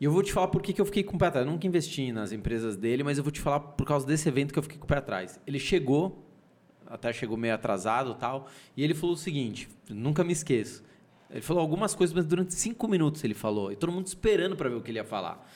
E 0.00 0.04
eu 0.04 0.12
vou 0.12 0.22
te 0.22 0.32
falar 0.32 0.48
por 0.48 0.62
que 0.62 0.72
que 0.72 0.80
eu 0.80 0.84
fiquei 0.84 1.02
com 1.02 1.16
o 1.16 1.18
pé 1.18 1.26
atrás. 1.26 1.44
Eu 1.46 1.52
nunca 1.52 1.66
investi 1.66 2.12
nas 2.12 2.30
empresas 2.30 2.76
dele, 2.76 3.02
mas 3.02 3.18
eu 3.18 3.24
vou 3.24 3.32
te 3.32 3.40
falar 3.40 3.60
por 3.60 3.84
causa 3.84 4.06
desse 4.06 4.28
evento 4.28 4.52
que 4.52 4.58
eu 4.58 4.62
fiquei 4.62 4.78
com 4.78 4.84
o 4.84 4.88
pé 4.88 4.98
atrás. 4.98 5.40
Ele 5.46 5.58
chegou, 5.58 6.24
até 6.86 7.12
chegou 7.12 7.36
meio 7.36 7.54
atrasado 7.54 8.14
tal, 8.14 8.48
e 8.76 8.84
ele 8.84 8.94
falou 8.94 9.14
o 9.14 9.18
seguinte, 9.18 9.68
nunca 9.88 10.22
me 10.22 10.32
esqueço. 10.32 10.84
Ele 11.30 11.42
falou 11.42 11.60
algumas 11.60 11.94
coisas, 11.94 12.14
mas 12.14 12.24
durante 12.24 12.54
cinco 12.54 12.86
minutos 12.88 13.22
ele 13.24 13.34
falou, 13.34 13.72
e 13.72 13.76
todo 13.76 13.92
mundo 13.92 14.06
esperando 14.06 14.56
para 14.56 14.68
ver 14.68 14.76
o 14.76 14.80
que 14.80 14.90
ele 14.90 14.98
ia 14.98 15.04
falar. 15.04 15.46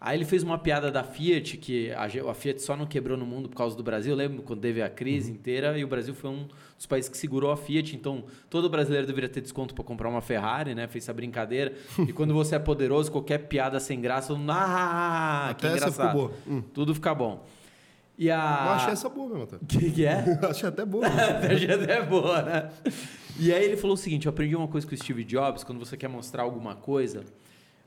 Aí 0.00 0.16
ele 0.16 0.24
fez 0.24 0.42
uma 0.42 0.56
piada 0.56 0.90
da 0.90 1.04
Fiat, 1.04 1.58
que 1.58 1.92
a, 1.92 2.04
a 2.04 2.34
Fiat 2.34 2.62
só 2.62 2.74
não 2.74 2.86
quebrou 2.86 3.18
no 3.18 3.26
mundo 3.26 3.50
por 3.50 3.56
causa 3.56 3.76
do 3.76 3.82
Brasil. 3.82 4.14
Lembra 4.14 4.40
quando 4.42 4.60
teve 4.60 4.80
a 4.80 4.88
crise 4.88 5.30
inteira 5.30 5.76
e 5.78 5.84
o 5.84 5.88
Brasil 5.88 6.14
foi 6.14 6.30
um 6.30 6.48
dos 6.74 6.86
países 6.86 7.10
que 7.10 7.18
segurou 7.18 7.52
a 7.52 7.56
Fiat. 7.56 7.94
Então, 7.94 8.24
todo 8.48 8.70
brasileiro 8.70 9.06
deveria 9.06 9.28
ter 9.28 9.42
desconto 9.42 9.74
para 9.74 9.84
comprar 9.84 10.08
uma 10.08 10.22
Ferrari, 10.22 10.74
né? 10.74 10.88
Fez 10.88 11.04
essa 11.04 11.12
brincadeira. 11.12 11.74
e 12.08 12.14
quando 12.14 12.32
você 12.32 12.56
é 12.56 12.58
poderoso, 12.58 13.12
qualquer 13.12 13.40
piada 13.40 13.78
sem 13.78 14.00
graça, 14.00 14.28
todo 14.28 14.38
mundo, 14.38 14.52
ah, 14.52 15.54
que 15.58 15.66
Até 15.66 15.76
essa 15.76 15.88
engraçado. 15.88 16.06
ficou 16.12 16.28
boa. 16.28 16.38
Hum. 16.48 16.62
Tudo 16.72 16.94
fica 16.94 17.14
bom. 17.14 17.44
E 18.16 18.30
a... 18.30 18.36
Eu 18.36 18.72
achei 18.72 18.92
essa 18.94 19.08
boa 19.10 19.28
mesmo, 19.28 19.46
tá? 19.46 19.56
O 19.56 19.64
que, 19.68 19.90
que 19.90 20.06
é? 20.06 20.38
Eu 20.42 20.48
achei 20.48 20.66
até 20.66 20.84
boa. 20.84 21.06
A 21.06 21.54
já 21.54 21.74
é 21.74 22.02
boa, 22.02 22.40
né? 22.40 22.70
E 23.38 23.52
aí 23.52 23.64
ele 23.64 23.76
falou 23.76 23.94
o 23.94 23.98
seguinte: 23.98 24.24
eu 24.24 24.30
aprendi 24.30 24.56
uma 24.56 24.68
coisa 24.68 24.86
com 24.86 24.94
o 24.94 24.96
Steve 24.96 25.24
Jobs, 25.24 25.62
quando 25.62 25.78
você 25.78 25.94
quer 25.94 26.08
mostrar 26.08 26.42
alguma 26.42 26.74
coisa, 26.74 27.24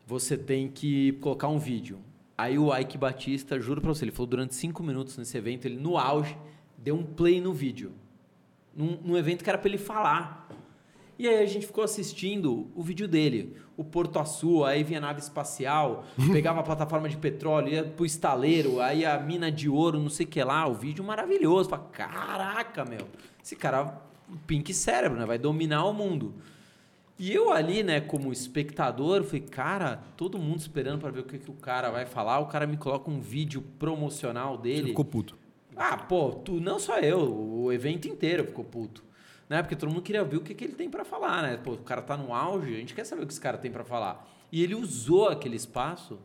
você 0.06 0.38
tem 0.38 0.68
que 0.68 1.14
colocar 1.14 1.48
um 1.48 1.60
vídeo. 1.60 2.00
Aí 2.38 2.58
o 2.58 2.76
Ike 2.76 2.98
Batista, 2.98 3.60
juro 3.60 3.80
pra 3.80 3.94
você, 3.94 4.06
ele 4.06 4.12
falou 4.12 4.28
durante 4.28 4.56
cinco 4.56 4.84
minutos 4.84 5.18
nesse 5.18 5.38
evento, 5.38 5.66
ele 5.66 5.78
no 5.78 5.98
auge, 5.98 6.38
deu 6.78 6.96
um 6.96 7.04
play 7.04 7.40
no 7.40 7.54
vídeo. 7.54 7.92
Num, 8.76 8.98
num 9.04 9.18
evento 9.18 9.44
que 9.44 9.50
era 9.50 9.58
pra 9.58 9.70
ele 9.70 9.78
falar. 9.78 10.50
E 11.18 11.28
aí 11.28 11.44
a 11.44 11.46
gente 11.46 11.68
ficou 11.68 11.84
assistindo 11.84 12.72
o 12.76 12.82
vídeo 12.82 13.08
dele. 13.08 13.56
O 13.78 13.84
Porto 13.84 14.18
Açul, 14.20 14.66
aí 14.66 14.84
vinha 14.84 14.98
a 14.98 15.02
nave 15.02 15.20
espacial, 15.20 16.06
pegava 16.34 16.60
a 16.60 16.64
plataforma 16.64 17.08
de 17.08 17.18
petróleo, 17.18 17.70
ia 17.70 17.84
pro 17.84 18.06
estaleiro, 18.06 18.82
aí 18.82 19.06
a 19.06 19.20
mina 19.20 19.52
de 19.52 19.70
ouro, 19.70 20.00
não 20.00 20.10
sei 20.10 20.26
o 20.26 20.30
que 20.30 20.44
lá. 20.44 20.68
O 20.68 20.74
vídeo 20.74 21.04
maravilhoso. 21.04 21.70
Fala, 21.70 21.88
caraca, 21.92 22.84
meu. 22.84 23.08
Esse 23.44 23.56
cara, 23.56 24.02
pink 24.48 24.74
cérebro, 24.74 25.20
né? 25.20 25.26
Vai 25.26 25.38
dominar 25.38 25.86
o 25.86 25.94
mundo. 25.94 26.34
E 27.18 27.32
eu 27.32 27.52
ali, 27.52 27.84
né, 27.84 28.02
como 28.02 28.32
espectador, 28.32 29.24
falei, 29.24 29.42
cara, 29.42 30.02
todo 30.18 30.40
mundo 30.40 30.60
esperando 30.60 31.00
para 31.00 31.12
ver 31.12 31.20
o 31.20 31.24
que, 31.24 31.38
que 31.38 31.50
o 31.52 31.54
cara 31.54 31.92
vai 31.92 32.06
falar. 32.06 32.40
O 32.40 32.48
cara 32.48 32.66
me 32.66 32.76
coloca 32.78 33.10
um 33.10 33.20
vídeo 33.20 33.62
promocional 33.78 34.58
Você 34.58 34.64
dele. 34.64 34.88
ficou 34.90 35.06
puto. 35.06 35.38
Ah, 35.76 35.98
pô, 35.98 36.32
tu, 36.32 36.60
não 36.60 36.80
só 36.80 37.00
eu, 37.00 37.20
o 37.34 37.72
evento 37.72 38.08
inteiro 38.08 38.44
ficou 38.46 38.64
puto. 38.64 39.04
Né? 39.50 39.62
Porque 39.62 39.76
todo 39.76 39.90
mundo 39.90 40.02
queria 40.02 40.24
ver 40.24 40.38
o 40.38 40.42
que, 40.42 40.54
que 40.54 40.64
ele 40.64 40.74
tem 40.74 40.90
pra 40.90 41.04
falar, 41.06 41.44
né? 41.44 41.58
Pô, 41.58 41.74
o 41.74 41.78
cara 41.78 42.02
tá 42.02 42.18
no 42.18 42.34
auge, 42.34 42.74
a 42.74 42.78
gente 42.78 42.94
quer 42.94 43.06
saber 43.06 43.24
o 43.24 43.28
que 43.28 43.34
esse 43.34 43.42
cara 43.42 43.58
tem 43.58 43.72
pra 43.72 43.84
falar. 43.84 44.28
E 44.52 44.64
ele 44.64 44.76
usou 44.76 45.30
aquele 45.30 45.56
espaço 45.56 46.20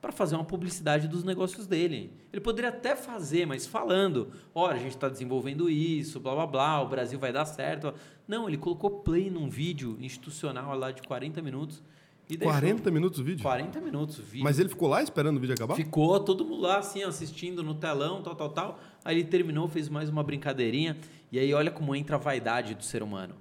para 0.00 0.12
fazer 0.12 0.36
uma 0.36 0.44
publicidade 0.44 1.08
dos 1.08 1.24
negócios 1.24 1.66
dele. 1.66 2.12
Ele 2.32 2.40
poderia 2.40 2.70
até 2.70 2.94
fazer, 2.94 3.46
mas 3.46 3.66
falando, 3.66 4.30
olha, 4.54 4.76
a 4.76 4.78
gente 4.78 4.94
está 4.94 5.08
desenvolvendo 5.08 5.68
isso, 5.68 6.20
blá 6.20 6.34
blá 6.34 6.46
blá, 6.46 6.82
o 6.82 6.88
Brasil 6.88 7.18
vai 7.18 7.32
dar 7.32 7.44
certo. 7.44 7.92
Não, 8.26 8.48
ele 8.48 8.56
colocou 8.56 8.90
play 8.90 9.30
num 9.30 9.48
vídeo 9.48 9.96
institucional 10.00 10.76
lá 10.78 10.92
de 10.92 11.02
40 11.02 11.42
minutos 11.42 11.82
e 12.30 12.36
deixou 12.36 12.52
40 12.52 12.90
minutos 12.90 13.18
o 13.18 13.24
vídeo? 13.24 13.42
40 13.42 13.80
minutos 13.80 14.18
o 14.18 14.22
vídeo. 14.22 14.44
Mas 14.44 14.58
ele 14.58 14.68
ficou 14.68 14.88
lá 14.88 15.02
esperando 15.02 15.38
o 15.38 15.40
vídeo 15.40 15.54
acabar? 15.54 15.74
Ficou 15.74 16.20
todo 16.20 16.44
mundo 16.44 16.60
lá, 16.60 16.78
assim, 16.78 17.02
assistindo 17.02 17.62
no 17.62 17.74
telão, 17.74 18.22
tal, 18.22 18.36
tal, 18.36 18.50
tal. 18.50 18.80
Aí 19.02 19.16
ele 19.16 19.24
terminou, 19.24 19.66
fez 19.66 19.88
mais 19.88 20.10
uma 20.10 20.22
brincadeirinha. 20.22 20.96
E 21.32 21.38
aí 21.38 21.52
olha 21.54 21.70
como 21.70 21.94
entra 21.94 22.16
a 22.16 22.18
vaidade 22.18 22.74
do 22.74 22.84
ser 22.84 23.02
humano. 23.02 23.34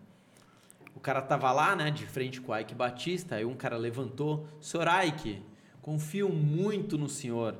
O 0.95 0.99
cara 1.01 1.21
tava 1.21 1.51
lá, 1.51 1.75
né, 1.75 1.91
de 1.91 2.05
frente 2.05 2.39
com 2.39 2.51
o 2.51 2.57
Ike 2.57 2.73
Batista, 2.73 3.35
aí 3.35 3.45
um 3.45 3.55
cara 3.55 3.77
levantou. 3.77 4.47
Senhor 4.59 4.87
Ike, 5.05 5.41
confio 5.87 6.27
muito 6.27 6.97
no 6.97 7.07
senhor. 7.07 7.55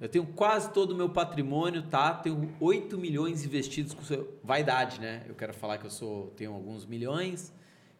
Eu 0.00 0.08
tenho 0.08 0.24
quase 0.24 0.72
todo 0.72 0.92
o 0.92 0.94
meu 0.94 1.10
patrimônio, 1.10 1.82
tá? 1.82 2.14
Tenho 2.14 2.50
8 2.58 2.96
milhões 2.96 3.44
investidos 3.44 3.92
com. 3.92 4.02
Vaidade, 4.42 4.98
né? 4.98 5.22
Eu 5.28 5.34
quero 5.34 5.52
falar 5.52 5.76
que 5.76 5.84
eu 5.84 5.90
sou, 5.90 6.28
tenho 6.28 6.54
alguns 6.54 6.86
milhões. 6.86 7.52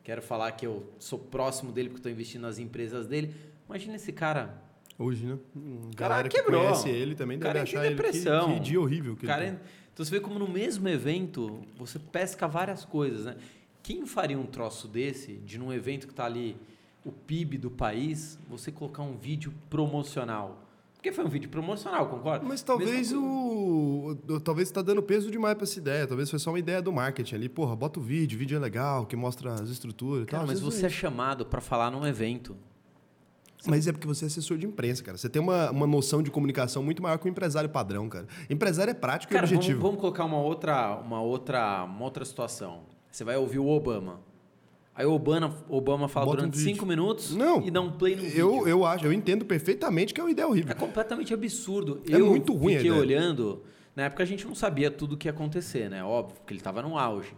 Quero 0.03 0.23
falar 0.23 0.53
que 0.53 0.67
eu 0.67 0.91
sou 0.99 1.19
próximo 1.19 1.71
dele 1.71 1.91
porque 1.91 1.99
estou 1.99 2.11
investindo 2.11 2.43
nas 2.43 2.59
empresas 2.59 3.07
dele. 3.07 3.35
Imagina 3.69 3.97
esse 3.97 4.11
cara 4.11 4.59
Hoje, 4.99 5.27
né? 5.27 5.39
Hum, 5.55 5.91
cara 5.95 6.23
que 6.29 6.37
quebrou. 6.37 6.63
conhece 6.63 6.89
ele 6.89 7.15
também 7.15 7.39
deve 7.39 7.53
cara 7.53 7.63
achar 7.63 7.85
ele 7.85 7.95
que, 7.95 8.03
depressão. 8.03 8.55
que 8.55 8.61
dia 8.61 8.81
horrível. 8.81 9.17
Que 9.17 9.27
Cara, 9.27 9.43
ele 9.47 9.57
tem. 9.57 9.67
então 9.93 10.05
você 10.05 10.11
vê 10.11 10.19
como 10.19 10.39
no 10.39 10.49
mesmo 10.49 10.89
evento 10.89 11.61
você 11.77 11.99
pesca 11.99 12.49
várias 12.49 12.87
coisas, 12.87 13.27
né? 13.27 13.37
Quem 13.83 14.07
faria 14.07 14.39
um 14.39 14.47
troço 14.47 14.89
desse, 14.89 15.35
de 15.35 15.59
num 15.59 15.73
evento 15.73 16.09
que 16.09 16.15
tá 16.15 16.25
ali 16.25 16.57
o 17.09 17.13
PIB 17.13 17.59
do 17.59 17.71
país 17.71 18.39
você 18.49 18.71
colocar 18.71 19.03
um 19.03 19.17
vídeo 19.17 19.53
promocional. 19.71 20.65
Porque 20.95 21.13
foi 21.13 21.25
um 21.25 21.29
vídeo 21.29 21.49
promocional, 21.49 22.09
concorda? 22.09 22.45
Mas 22.45 22.61
talvez 22.61 23.13
o. 23.13 24.17
Talvez 24.45 24.69
está 24.69 24.83
dando 24.83 25.01
peso 25.01 25.31
demais 25.31 25.55
para 25.55 25.63
essa 25.63 25.79
ideia. 25.79 26.07
Talvez 26.09 26.29
foi 26.29 26.41
só 26.41 26.51
uma 26.51 26.59
ideia 26.59 26.83
do 26.83 26.93
marketing 26.93 27.37
ali. 27.37 27.49
Porra, 27.49 27.77
bota 27.77 28.01
o 28.01 28.03
vídeo, 28.03 28.35
o 28.35 28.39
vídeo 28.39 28.57
é 28.57 28.59
legal, 28.59 29.07
que 29.07 29.15
mostra 29.15 29.55
as 29.55 29.69
estruturas 29.71 30.25
e 30.25 30.27
Cara, 30.27 30.41
tal. 30.41 30.49
mas 30.49 30.61
você 30.61 30.87
é 30.87 30.89
chamado 30.89 31.47
para 31.47 31.61
falar 31.61 31.91
num 31.91 32.05
evento. 32.05 32.57
Mas 33.67 33.87
é 33.87 33.93
porque 33.93 34.07
você 34.07 34.25
é 34.25 34.27
assessor 34.27 34.59
de 34.59 34.67
imprensa, 34.67 35.03
cara. 35.03 35.17
Você 35.17 35.29
tem 35.29 35.41
uma, 35.41 35.71
uma 35.71 35.87
noção 35.87 36.23
de 36.23 36.31
comunicação 36.31 36.83
muito 36.83 37.03
maior 37.03 37.17
que 37.19 37.27
o 37.27 37.29
empresário 37.29 37.71
padrão, 37.71 38.09
cara. 38.09 38.27
Empresário 38.51 38.91
é 38.91 38.95
prático 38.95 39.33
Cara, 39.33 39.47
e 39.47 39.49
vamos, 39.49 39.59
objetivo. 39.59 39.81
vamos 39.83 40.01
colocar 40.01 40.25
uma 40.25 40.39
outra, 40.39 40.97
uma, 40.97 41.21
outra, 41.21 41.85
uma 41.85 42.05
outra 42.05 42.25
situação. 42.25 42.83
Você 43.11 43.25
vai 43.25 43.37
ouvir 43.37 43.59
o 43.59 43.67
Obama. 43.69 44.21
Aí 44.99 45.07
o 45.07 45.13
Obama, 45.13 45.55
Obama 45.69 46.09
fala 46.09 46.27
Bota 46.27 46.39
um 46.39 46.41
durante 46.49 46.59
vídeo. 46.59 46.73
cinco 46.75 46.85
minutos 46.85 47.35
Não. 47.37 47.63
e 47.65 47.71
dá 47.71 47.81
um 47.81 47.93
play 47.93 48.17
no 48.17 48.25
Eu, 48.25 48.51
vídeo. 48.51 48.69
eu 48.69 48.85
acho, 48.85 49.07
eu 49.07 49.13
entendo 49.13 49.45
perfeitamente 49.45 50.13
que 50.13 50.21
é 50.21 50.25
uma 50.25 50.31
ideia 50.33 50.49
horrível. 50.49 50.73
É 50.73 50.75
completamente 50.75 51.33
absurdo. 51.33 52.03
É 52.11 52.17
eu 52.17 52.27
muito 52.27 52.53
ruim 52.53 52.75
a 52.75 52.79
fiquei 52.79 52.91
ideia. 52.91 53.01
olhando. 53.01 53.63
Na 53.95 54.03
época 54.05 54.25
a 54.25 54.27
gente 54.27 54.45
não 54.45 54.57
sabia 54.57 54.91
tudo 54.91 55.15
o 55.15 55.17
que 55.17 55.29
ia 55.29 55.33
acontecer, 55.33 55.89
né? 55.89 56.03
Óbvio, 56.03 56.37
porque 56.41 56.53
ele 56.53 56.59
estava 56.61 56.83
no 56.83 56.99
auge. 56.99 57.33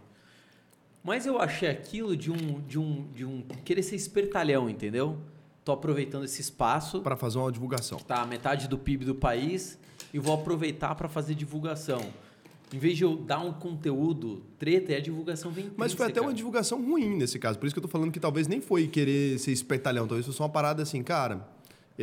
Mas 1.03 1.27
eu 1.27 1.39
achei 1.39 1.69
aquilo 1.69 2.17
de 2.17 2.31
um, 2.31 2.59
de 2.61 2.79
um, 2.79 3.07
de 3.13 3.25
um 3.25 3.41
querer 3.63 3.83
ser 3.83 3.95
espertalhão, 3.95 4.67
entendeu? 4.67 5.17
Tô 5.63 5.71
aproveitando 5.71 6.23
esse 6.25 6.41
espaço, 6.41 7.01
Para 7.01 7.15
fazer 7.15 7.37
uma 7.37 7.51
divulgação. 7.51 7.99
tá 7.99 8.21
a 8.23 8.25
metade 8.25 8.67
do 8.67 8.77
PIB 8.77 9.05
do 9.05 9.13
país, 9.15 9.77
e 10.11 10.17
vou 10.19 10.33
aproveitar 10.33 10.95
para 10.95 11.07
fazer 11.07 11.35
divulgação. 11.35 12.01
Em 12.73 12.77
vez 12.77 12.97
de 12.97 13.03
eu 13.03 13.17
dar 13.17 13.39
um 13.39 13.51
conteúdo 13.51 14.43
treta, 14.57 14.93
é 14.93 14.97
a 14.97 15.01
divulgação 15.01 15.51
vem 15.51 15.69
Mas 15.75 15.91
foi 15.91 16.05
até 16.05 16.11
intrínseca. 16.11 16.27
uma 16.27 16.33
divulgação 16.33 16.81
ruim 16.81 17.17
nesse 17.17 17.37
caso. 17.37 17.59
Por 17.59 17.65
isso 17.65 17.75
que 17.75 17.79
eu 17.79 17.83
tô 17.83 17.89
falando 17.89 18.11
que 18.11 18.19
talvez 18.19 18.47
nem 18.47 18.61
foi 18.61 18.87
querer 18.87 19.37
ser 19.39 19.51
espertalhão. 19.51 20.07
Talvez 20.07 20.25
foi 20.25 20.33
só 20.33 20.43
uma 20.43 20.49
parada 20.49 20.81
assim, 20.81 21.03
cara. 21.03 21.45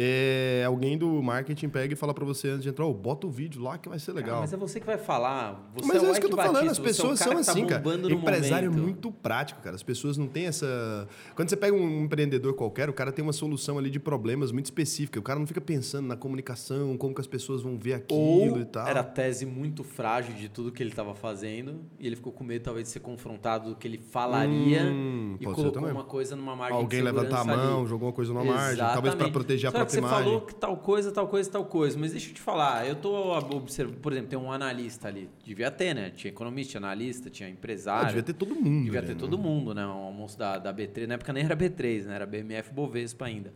É, 0.01 0.63
alguém 0.65 0.97
do 0.97 1.21
marketing 1.21 1.69
pega 1.69 1.93
e 1.93 1.97
fala 1.97 2.15
para 2.15 2.25
você 2.25 2.49
antes 2.51 2.63
de 2.63 2.69
entrar, 2.69 2.87
ô, 2.87 2.95
bota 2.95 3.27
o 3.27 3.31
vídeo 3.31 3.61
lá 3.61 3.77
que 3.77 3.89
vai 3.89 3.99
ser 3.99 4.13
Cara, 4.13 4.25
legal. 4.25 4.41
mas 4.43 4.53
é 4.53 4.57
você 4.57 4.79
que 4.79 4.87
vai 4.87 4.97
falar. 4.97 5.69
Você 5.75 5.89
Mas 5.89 6.03
é, 6.03 6.07
é 6.07 6.11
isso 6.13 6.21
que 6.21 6.27
eu 6.27 6.31
tô 6.31 6.37
Ike 6.37 6.47
falando, 6.47 6.65
Batista, 6.67 6.73
as 6.73 6.79
é 6.79 6.83
pessoas 6.83 7.19
cara 7.19 7.31
são 7.33 7.41
que 7.41 7.45
tá 7.47 7.53
assim, 7.53 7.67
cara. 7.67 7.83
bombando 7.83 8.09
no 8.09 8.15
Empresário 8.15 8.67
é 8.67 8.69
momento. 8.69 8.85
muito 8.85 9.11
prático, 9.11 9.61
cara. 9.61 9.75
As 9.75 9.83
pessoas 9.83 10.17
não 10.17 10.29
têm 10.29 10.47
essa. 10.47 11.09
Quando 11.35 11.49
você 11.49 11.57
pega 11.57 11.77
um 11.77 12.05
empreendedor 12.05 12.55
qualquer, 12.55 12.89
o 12.89 12.93
cara 12.93 13.11
tem 13.11 13.25
uma 13.25 13.33
solução 13.33 13.77
ali 13.77 13.91
de 13.91 13.99
problemas 13.99 14.53
muito 14.53 14.67
específica. 14.67 15.19
O 15.19 15.23
cara 15.23 15.41
não 15.41 15.47
fica 15.49 15.61
pensando 15.61 16.07
na 16.07 16.17
comunicação, 16.17 16.97
como 16.97 17.13
que 17.13 17.21
as 17.21 17.27
pessoas 17.27 17.63
vão 17.63 17.77
ver 17.77 17.95
aquilo 17.95 18.21
Ou 18.55 18.61
e 18.61 18.65
tal. 18.67 18.87
era 18.87 19.01
a 19.01 19.05
tese 19.05 19.45
muito 19.45 19.83
frágil 19.83 20.33
de 20.35 20.49
tudo 20.49 20.71
que 20.71 20.81
ele 20.81 20.91
estava 20.91 21.13
fazendo 21.13 21.81
e 21.99 22.07
ele 22.07 22.15
ficou 22.15 22.33
com 22.33 22.45
medo 22.45 22.63
talvez 22.63 22.87
de 22.87 22.93
ser 22.93 23.01
confrontado 23.01 23.71
do 23.71 23.75
que 23.77 23.89
ele 23.89 23.99
falaria 23.99 24.83
Hum, 24.85 25.37
e 25.41 25.45
colocou 25.45 25.89
uma 25.89 26.05
coisa 26.05 26.37
numa 26.37 26.55
margem 26.55 26.77
Alguém 26.77 27.01
levantar 27.03 27.41
a 27.41 27.45
mão, 27.45 27.81
ali. 27.81 27.89
jogou 27.89 28.09
uma 28.09 28.15
coisa 28.15 28.33
numa 28.33 28.45
margem, 28.45 28.77
talvez 28.79 29.01
para 29.01 29.09
Exatamente. 29.09 29.33
proteger 29.33 29.69
a 29.69 29.73
Só 29.73 29.79
que 29.79 29.88
você 29.89 29.99
imagem. 29.99 30.19
falou 30.19 30.41
que 30.43 30.55
tal 30.55 30.77
coisa, 30.77 31.11
tal 31.13 31.27
coisa, 31.29 31.51
tal 31.51 31.65
coisa, 31.65 31.99
mas 31.99 32.13
deixa 32.13 32.31
eu 32.31 32.35
te 32.35 32.41
falar, 32.41 32.87
eu 32.87 32.95
tô 32.97 33.37
observando, 33.57 33.97
por 33.99 34.13
exemplo, 34.13 34.31
tem 34.31 34.39
um 34.39 34.51
analista 34.53 35.09
ali, 35.09 35.29
devia 35.45 35.71
ter, 35.71 35.95
né? 35.95 36.11
Tinha 36.11 36.31
economista, 36.31 36.73
tinha 36.73 36.83
analista, 36.83 37.31
tinha 37.31 37.49
Ah, 37.49 37.53
empresário. 37.53 38.07
devia 38.09 38.23
ter 38.23 38.33
todo 38.35 38.55
mundo. 38.55 38.85
Devia 38.85 39.03
ter 39.03 39.15
né? 39.15 39.19
todo 39.19 39.37
mundo, 39.39 39.75
né? 39.75 39.87
O 39.87 39.91
almoço 39.91 40.39
da, 40.39 40.59
da 40.59 40.73
B3, 40.73 41.07
na 41.07 41.15
época 41.15 41.33
nem 41.33 41.45
era 41.45 41.57
B3, 41.57 42.05
né? 42.05 42.15
Era 42.15 42.27
BMF 42.27 42.73
Bovespa 42.73 43.27
ainda. 43.27 43.53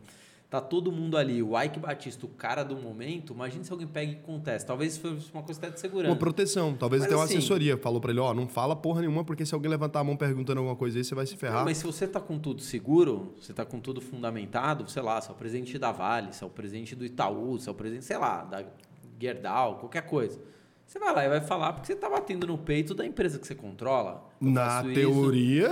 Tá 0.52 0.60
todo 0.60 0.92
mundo 0.92 1.16
ali. 1.16 1.42
O 1.42 1.58
Ike 1.58 1.78
Batista, 1.80 2.26
o 2.26 2.28
cara 2.28 2.62
do 2.62 2.76
momento, 2.76 3.32
imagina 3.32 3.64
se 3.64 3.72
alguém 3.72 3.86
pega 3.88 4.12
e 4.12 4.16
contesta. 4.16 4.68
Talvez 4.68 4.98
fosse 4.98 5.32
uma 5.32 5.42
coisa 5.42 5.58
até 5.58 5.70
de 5.70 5.80
segurança. 5.80 6.10
Uma 6.12 6.18
proteção. 6.18 6.74
Talvez 6.74 7.02
até 7.04 7.14
uma 7.16 7.24
assim- 7.24 7.38
assessoria. 7.38 7.78
Falou 7.78 8.02
pra 8.02 8.10
ele, 8.10 8.20
ó, 8.20 8.34
não 8.34 8.46
fala 8.46 8.76
porra 8.76 9.00
nenhuma, 9.00 9.24
porque 9.24 9.46
se 9.46 9.54
alguém 9.54 9.70
levantar 9.70 10.00
a 10.00 10.04
mão 10.04 10.14
perguntando 10.14 10.58
alguma 10.58 10.76
coisa 10.76 10.98
aí, 10.98 11.04
você 11.04 11.14
vai 11.14 11.24
se 11.24 11.38
ferrar. 11.38 11.60
Não, 11.60 11.64
mas 11.64 11.78
se 11.78 11.86
você 11.86 12.06
tá 12.06 12.20
com 12.20 12.38
tudo 12.38 12.60
seguro, 12.60 13.32
você 13.40 13.54
tá 13.54 13.64
com 13.64 13.80
tudo 13.80 14.02
fundamentado, 14.02 14.86
sei 14.90 15.00
lá, 15.00 15.18
se 15.22 15.30
é 15.30 15.32
o 15.32 15.34
presidente 15.34 15.78
da 15.78 15.90
Vale, 15.90 16.34
se 16.34 16.44
é 16.44 16.46
o 16.46 16.50
presidente 16.50 16.94
do 16.94 17.06
Itaú, 17.06 17.58
se 17.58 17.70
é 17.70 17.72
o 17.72 17.74
presidente, 17.74 18.04
sei 18.04 18.18
lá, 18.18 18.44
da 18.44 18.62
Gerdau, 19.18 19.78
qualquer 19.78 20.02
coisa. 20.02 20.38
Você 20.86 20.98
vai 20.98 21.14
lá 21.14 21.24
e 21.24 21.28
vai 21.30 21.40
falar 21.40 21.72
porque 21.72 21.86
você 21.86 21.96
tá 21.98 22.10
batendo 22.10 22.46
no 22.46 22.58
peito 22.58 22.92
da 22.92 23.06
empresa 23.06 23.38
que 23.38 23.46
você 23.46 23.54
controla. 23.54 24.28
Eu 24.38 24.50
Na 24.50 24.66
faço 24.66 24.90
isso- 24.90 25.00
teoria, 25.00 25.68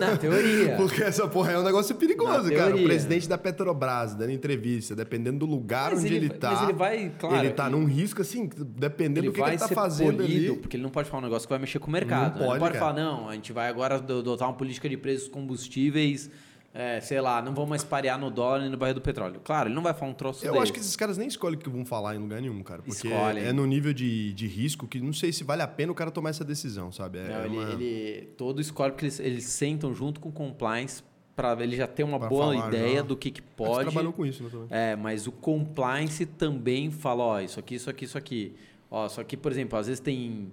Na 0.00 0.16
teoria. 0.16 0.76
porque 0.78 1.02
essa 1.02 1.28
porra 1.28 1.52
é 1.52 1.58
um 1.58 1.62
negócio 1.62 1.94
perigoso, 1.96 2.44
Na 2.44 2.56
cara. 2.56 2.62
O 2.66 2.68
teoria. 2.68 2.86
presidente 2.86 3.28
da 3.28 3.36
Petrobras 3.36 4.14
dando 4.14 4.30
entrevista, 4.30 4.96
dependendo 4.96 5.40
do 5.40 5.46
lugar 5.46 5.90
Mas 5.90 5.98
onde 6.00 6.06
ele 6.08 6.16
ele, 6.16 6.28
vai- 6.28 6.38
tá. 6.38 6.50
mas 6.52 6.62
ele 6.62 6.72
vai, 6.72 7.12
claro, 7.18 7.36
Ele 7.36 7.50
tá 7.52 7.66
ele- 7.66 7.76
num 7.76 7.84
risco, 7.84 8.22
assim, 8.22 8.48
dependendo 8.56 9.20
ele 9.20 9.26
do 9.28 9.32
que, 9.34 9.40
ele 9.42 9.58
tá 9.58 9.68
fazendo 9.68 10.16
polido, 10.22 10.52
ali. 10.52 10.60
porque 10.60 10.76
ele 10.76 10.82
não 10.82 10.90
pode 10.90 11.10
falar 11.10 11.20
um 11.20 11.24
negócio 11.26 11.46
que 11.46 11.52
vai 11.52 11.58
mexer 11.60 11.78
com 11.78 11.88
o 11.88 11.92
mercado. 11.92 12.34
Não 12.38 12.40
né? 12.40 12.46
pode, 12.46 12.52
não 12.52 12.58
pode 12.66 12.78
cara. 12.78 12.92
falar, 12.94 13.04
não, 13.04 13.28
a 13.28 13.34
gente 13.34 13.52
vai 13.52 13.68
agora 13.68 13.96
ado- 13.96 14.20
adotar 14.20 14.48
uma 14.48 14.54
política 14.56 14.88
de 14.88 14.96
preços 14.96 15.28
combustíveis, 15.28 16.30
é, 16.76 17.00
sei 17.00 17.20
lá, 17.20 17.40
não 17.40 17.54
vamos 17.54 17.70
mais 17.70 17.84
parear 17.84 18.18
no 18.18 18.30
dólar 18.30 18.66
e 18.66 18.68
no 18.68 18.76
barril 18.76 18.96
do 18.96 19.00
petróleo. 19.00 19.40
Claro, 19.44 19.68
ele 19.68 19.74
não 19.76 19.82
vai 19.82 19.94
falar 19.94 20.10
um 20.10 20.14
troço 20.14 20.44
Eu 20.44 20.52
desse. 20.54 20.62
acho 20.64 20.72
que 20.72 20.80
esses 20.80 20.96
caras 20.96 21.16
nem 21.16 21.28
escolhem 21.28 21.56
o 21.56 21.60
que 21.60 21.70
vão 21.70 21.84
falar 21.84 22.16
em 22.16 22.18
lugar 22.18 22.40
nenhum, 22.42 22.60
cara. 22.64 22.82
Porque 22.82 23.06
Escolhem. 23.06 23.44
é 23.44 23.52
no 23.52 23.64
nível 23.64 23.92
de, 23.94 24.32
de 24.32 24.48
risco 24.48 24.88
que 24.88 25.00
não 25.00 25.12
sei 25.12 25.32
se 25.32 25.44
vale 25.44 25.62
a 25.62 25.68
pena 25.68 25.92
o 25.92 25.94
cara 25.94 26.10
tomar 26.10 26.30
essa 26.30 26.44
decisão, 26.44 26.90
sabe? 26.90 27.18
É 27.18 27.28
Não, 27.28 27.44
ele, 27.44 27.56
uma- 27.58 27.70
ele- 27.72 28.28
todo 28.36 28.60
escolhe 28.60 28.90
porque 28.92 29.04
eles, 29.04 29.20
eles 29.20 29.44
sentam 29.44 29.94
junto 29.94 30.18
com 30.18 30.30
o 30.30 30.32
compliance 30.32 31.00
para 31.36 31.60
ele 31.62 31.76
já 31.76 31.86
ter 31.86 32.02
uma 32.04 32.18
Pra 32.18 32.28
boa 32.28 32.54
falar 32.54 32.68
ideia 32.68 32.96
já. 32.96 33.02
do 33.02 33.16
que, 33.16 33.30
que 33.30 33.40
Ah, 33.40 33.44
Você 33.44 33.54
pode. 33.56 33.82
trabalhou 33.90 34.12
com 34.12 34.26
isso, 34.26 34.42
né? 34.42 34.48
também. 34.50 34.66
É, 34.70 34.96
mas 34.96 35.26
o 35.28 35.32
compliance 35.32 36.26
também 36.26 36.90
fala, 36.90 37.22
ó, 37.24 37.40
isso 37.40 37.58
aqui, 37.60 37.76
isso 37.76 37.88
aqui, 37.90 38.04
isso 38.04 38.18
aqui. 38.18 38.54
Ó, 38.90 39.08
só 39.08 39.22
que, 39.24 39.36
por 39.36 39.50
exemplo, 39.52 39.78
às 39.78 39.86
vezes 39.86 40.00
tem, 40.00 40.52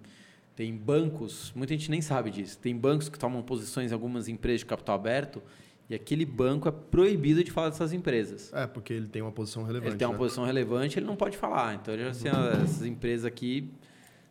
tem 0.55 0.75
bancos, 0.75 1.51
muita 1.55 1.73
gente 1.73 1.89
nem 1.91 2.01
sabe 2.01 2.29
disso, 2.31 2.57
tem 2.57 2.75
bancos 2.75 3.09
que 3.09 3.17
tomam 3.19 3.41
posições 3.41 3.91
em 3.91 3.93
algumas 3.93 4.27
empresas 4.27 4.59
de 4.61 4.65
capital 4.65 4.95
aberto 4.95 5.41
e 5.91 5.95
aquele 5.95 6.25
banco 6.25 6.69
é 6.69 6.71
proibido 6.71 7.43
de 7.43 7.51
falar 7.51 7.67
dessas 7.67 7.91
empresas. 7.91 8.49
É, 8.53 8.65
porque 8.65 8.93
ele 8.93 9.07
tem 9.07 9.21
uma 9.21 9.31
posição 9.31 9.63
relevante. 9.63 9.91
Ele 9.91 9.97
tem 9.97 10.07
uma 10.07 10.13
né? 10.13 10.19
posição 10.19 10.45
relevante, 10.45 10.97
ele 10.97 11.05
não 11.05 11.17
pode 11.17 11.35
falar. 11.35 11.75
Então, 11.75 11.93
ele, 11.93 12.03
assim, 12.03 12.29
essas 12.29 12.85
empresas 12.85 13.25
aqui 13.25 13.69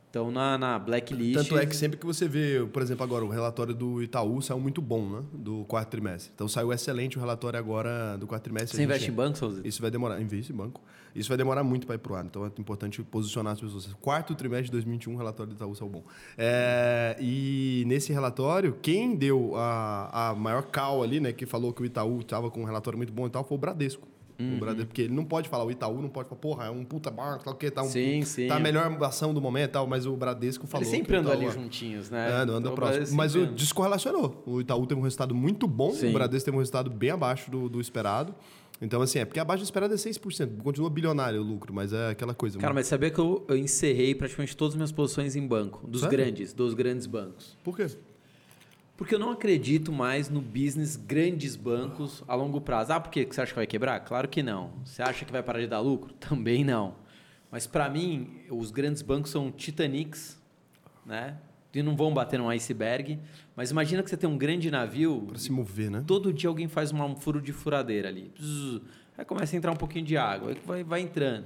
estão 0.06 0.30
na, 0.30 0.56
na 0.56 0.78
blacklist. 0.78 1.34
Tanto 1.34 1.58
é 1.58 1.66
que 1.66 1.76
sempre 1.76 1.98
que 1.98 2.06
você 2.06 2.26
vê, 2.26 2.66
por 2.72 2.80
exemplo, 2.80 3.04
agora 3.04 3.26
o 3.26 3.28
relatório 3.28 3.74
do 3.74 4.02
Itaú 4.02 4.40
saiu 4.40 4.58
muito 4.58 4.80
bom, 4.80 5.06
né? 5.06 5.22
Do 5.34 5.66
quarto 5.66 5.90
trimestre. 5.90 6.32
Então 6.34 6.48
saiu 6.48 6.72
excelente 6.72 7.18
o 7.18 7.20
relatório 7.20 7.58
agora 7.58 8.16
do 8.16 8.26
quarto 8.26 8.44
trimestre. 8.44 8.78
Você 8.78 8.82
investe 8.82 9.10
em 9.10 9.14
banco, 9.14 9.36
Souza? 9.36 9.60
Isso 9.62 9.82
vai 9.82 9.90
demorar, 9.90 10.18
investe 10.18 10.54
em 10.54 10.56
banco. 10.56 10.80
Isso 11.14 11.28
vai 11.28 11.36
demorar 11.36 11.64
muito 11.64 11.86
para 11.86 11.96
ir 11.96 11.98
pro 11.98 12.14
ar. 12.14 12.24
Então 12.24 12.44
é 12.44 12.50
importante 12.58 13.02
posicionar 13.02 13.54
as 13.54 13.60
pessoas. 13.60 13.86
Quarto 14.00 14.34
trimestre 14.34 14.66
de 14.66 14.72
2021, 14.72 15.14
o 15.14 15.16
relatório 15.16 15.52
do 15.52 15.56
Itaú 15.56 15.74
saiu 15.74 15.88
bom. 15.88 16.04
É, 16.36 17.16
e 17.20 17.84
nesse 17.86 18.12
relatório, 18.12 18.76
quem 18.80 19.14
deu 19.14 19.56
a, 19.56 20.30
a 20.30 20.34
maior 20.34 20.62
cal 20.64 21.02
ali, 21.02 21.20
né? 21.20 21.32
Que 21.32 21.46
falou 21.46 21.72
que 21.72 21.82
o 21.82 21.84
Itaú 21.84 22.20
estava 22.20 22.50
com 22.50 22.62
um 22.62 22.64
relatório 22.64 22.96
muito 22.96 23.12
bom 23.12 23.26
e 23.26 23.30
tal, 23.30 23.44
foi 23.44 23.56
o 23.56 23.60
Bradesco. 23.60 24.06
Uhum. 24.40 24.56
O 24.56 24.58
Bradesco, 24.58 24.86
porque 24.86 25.02
ele 25.02 25.14
não 25.14 25.24
pode 25.24 25.48
falar, 25.48 25.64
o 25.64 25.70
Itaú 25.70 26.00
não 26.00 26.08
pode 26.08 26.28
falar, 26.28 26.40
porra, 26.40 26.64
é 26.66 26.70
um 26.70 26.82
puta 26.82 27.10
banco, 27.10 27.44
tal, 27.44 27.54
que 27.54 27.70
tá, 27.70 27.82
um, 27.82 27.88
Sim, 27.88 28.22
sim. 28.22 28.48
tá 28.48 28.56
a 28.56 28.60
melhor 28.60 28.90
ação 29.04 29.34
do 29.34 29.40
momento 29.40 29.70
e 29.70 29.72
tal, 29.72 29.86
mas 29.86 30.06
o 30.06 30.16
Bradesco 30.16 30.66
falou. 30.66 30.86
Eles 30.86 30.96
sempre 30.96 31.16
o 31.16 31.20
andam 31.20 31.32
ali 31.32 31.50
juntinhos, 31.50 32.08
né? 32.08 32.40
é, 32.40 32.46
não 32.46 32.54
anda 32.54 32.70
próximo. 32.72 33.16
Mas 33.16 33.34
o 33.34 33.46
descorrelacionou. 33.46 34.42
O 34.46 34.60
Itaú 34.60 34.86
teve 34.86 34.98
um 34.98 35.04
resultado 35.04 35.34
muito 35.34 35.66
bom, 35.68 35.90
Sim. 35.92 36.08
o 36.08 36.12
Bradesco 36.14 36.46
teve 36.46 36.56
um 36.56 36.60
resultado 36.60 36.88
bem 36.90 37.10
abaixo 37.10 37.50
do, 37.50 37.68
do 37.68 37.80
esperado. 37.80 38.34
Então, 38.80 39.02
assim, 39.02 39.18
é 39.18 39.24
porque 39.24 39.38
abaixo 39.38 39.62
do 39.62 39.64
esperado 39.64 39.92
é 39.92 39.96
6%. 39.96 40.62
Continua 40.62 40.88
bilionário 40.88 41.40
o 41.40 41.44
lucro, 41.44 41.72
mas 41.72 41.92
é 41.92 42.10
aquela 42.10 42.32
coisa. 42.34 42.58
Cara, 42.58 42.72
mas 42.72 42.86
sabia 42.86 43.10
que 43.10 43.18
eu, 43.18 43.44
eu 43.46 43.56
encerrei 43.56 44.14
praticamente 44.14 44.56
todas 44.56 44.72
as 44.72 44.76
minhas 44.76 44.92
posições 44.92 45.36
em 45.36 45.46
banco, 45.46 45.86
dos 45.86 46.00
Sério? 46.00 46.16
grandes, 46.16 46.52
dos 46.54 46.72
grandes 46.72 47.06
bancos. 47.06 47.58
Por 47.62 47.76
quê? 47.76 47.86
Porque 48.96 49.14
eu 49.14 49.18
não 49.18 49.30
acredito 49.30 49.92
mais 49.92 50.28
no 50.28 50.40
business 50.40 50.96
grandes 50.96 51.56
bancos 51.56 52.22
a 52.26 52.34
longo 52.34 52.60
prazo. 52.60 52.92
Ah, 52.92 53.00
por 53.00 53.10
quê? 53.10 53.24
Que 53.24 53.34
Você 53.34 53.42
acha 53.42 53.52
que 53.52 53.56
vai 53.56 53.66
quebrar? 53.66 54.00
Claro 54.00 54.28
que 54.28 54.42
não. 54.42 54.72
Você 54.84 55.02
acha 55.02 55.24
que 55.24 55.32
vai 55.32 55.42
parar 55.42 55.60
de 55.60 55.66
dar 55.66 55.80
lucro? 55.80 56.12
Também 56.20 56.64
não. 56.64 56.94
Mas 57.50 57.66
para 57.66 57.88
mim, 57.88 58.42
os 58.50 58.70
grandes 58.70 59.02
bancos 59.02 59.30
são 59.30 59.50
Titanics, 59.50 60.38
né? 61.04 61.36
E 61.72 61.82
não 61.82 61.96
vão 61.96 62.12
bater 62.12 62.38
num 62.38 62.48
iceberg. 62.48 63.18
Mas 63.54 63.70
imagina 63.70 64.02
que 64.02 64.10
você 64.10 64.16
tem 64.16 64.28
um 64.28 64.36
grande 64.36 64.70
navio 64.70 65.26
Pra 65.28 65.38
se 65.38 65.52
mover, 65.52 65.90
né? 65.90 66.02
Todo 66.06 66.32
dia 66.32 66.48
alguém 66.48 66.68
faz 66.68 66.92
um 66.92 67.16
furo 67.16 67.40
de 67.40 67.52
furadeira 67.52 68.08
ali. 68.08 68.32
Aí 69.16 69.24
começa 69.24 69.54
a 69.54 69.58
entrar 69.58 69.70
um 69.70 69.76
pouquinho 69.76 70.04
de 70.04 70.16
água, 70.16 70.50
aí 70.50 70.56
vai, 70.64 70.82
vai 70.82 71.00
entrando. 71.00 71.44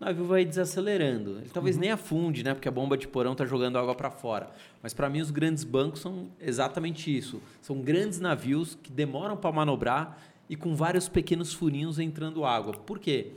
O 0.00 0.04
navio 0.04 0.24
vai 0.24 0.44
desacelerando. 0.44 1.38
Ele 1.38 1.50
talvez 1.52 1.76
nem 1.76 1.90
afunde, 1.90 2.42
né? 2.42 2.54
Porque 2.54 2.66
a 2.66 2.72
bomba 2.72 2.96
de 2.96 3.06
porão 3.06 3.32
está 3.32 3.44
jogando 3.44 3.76
água 3.76 3.94
para 3.94 4.10
fora. 4.10 4.50
Mas 4.82 4.94
para 4.94 5.10
mim 5.10 5.20
os 5.20 5.30
grandes 5.30 5.62
bancos 5.62 6.00
são 6.00 6.28
exatamente 6.40 7.14
isso. 7.14 7.42
São 7.60 7.80
grandes 7.82 8.18
navios 8.18 8.78
que 8.82 8.90
demoram 8.90 9.36
para 9.36 9.52
manobrar 9.52 10.18
e 10.48 10.56
com 10.56 10.74
vários 10.74 11.08
pequenos 11.08 11.52
furinhos 11.52 11.98
entrando 11.98 12.44
água. 12.46 12.72
Por 12.72 12.98
quê? 12.98 13.32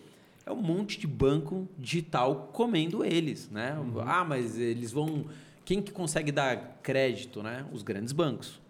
É 0.45 0.51
um 0.51 0.61
monte 0.61 0.99
de 0.99 1.05
banco 1.05 1.67
digital 1.77 2.49
comendo 2.53 3.03
eles, 3.03 3.49
né? 3.49 3.77
Ah, 4.05 4.23
mas 4.23 4.57
eles 4.57 4.91
vão. 4.91 5.25
Quem 5.65 5.81
que 5.81 5.91
consegue 5.91 6.31
dar 6.31 6.79
crédito, 6.83 7.41
né? 7.41 7.65
Os 7.71 7.83
grandes 7.83 8.11
bancos. 8.11 8.61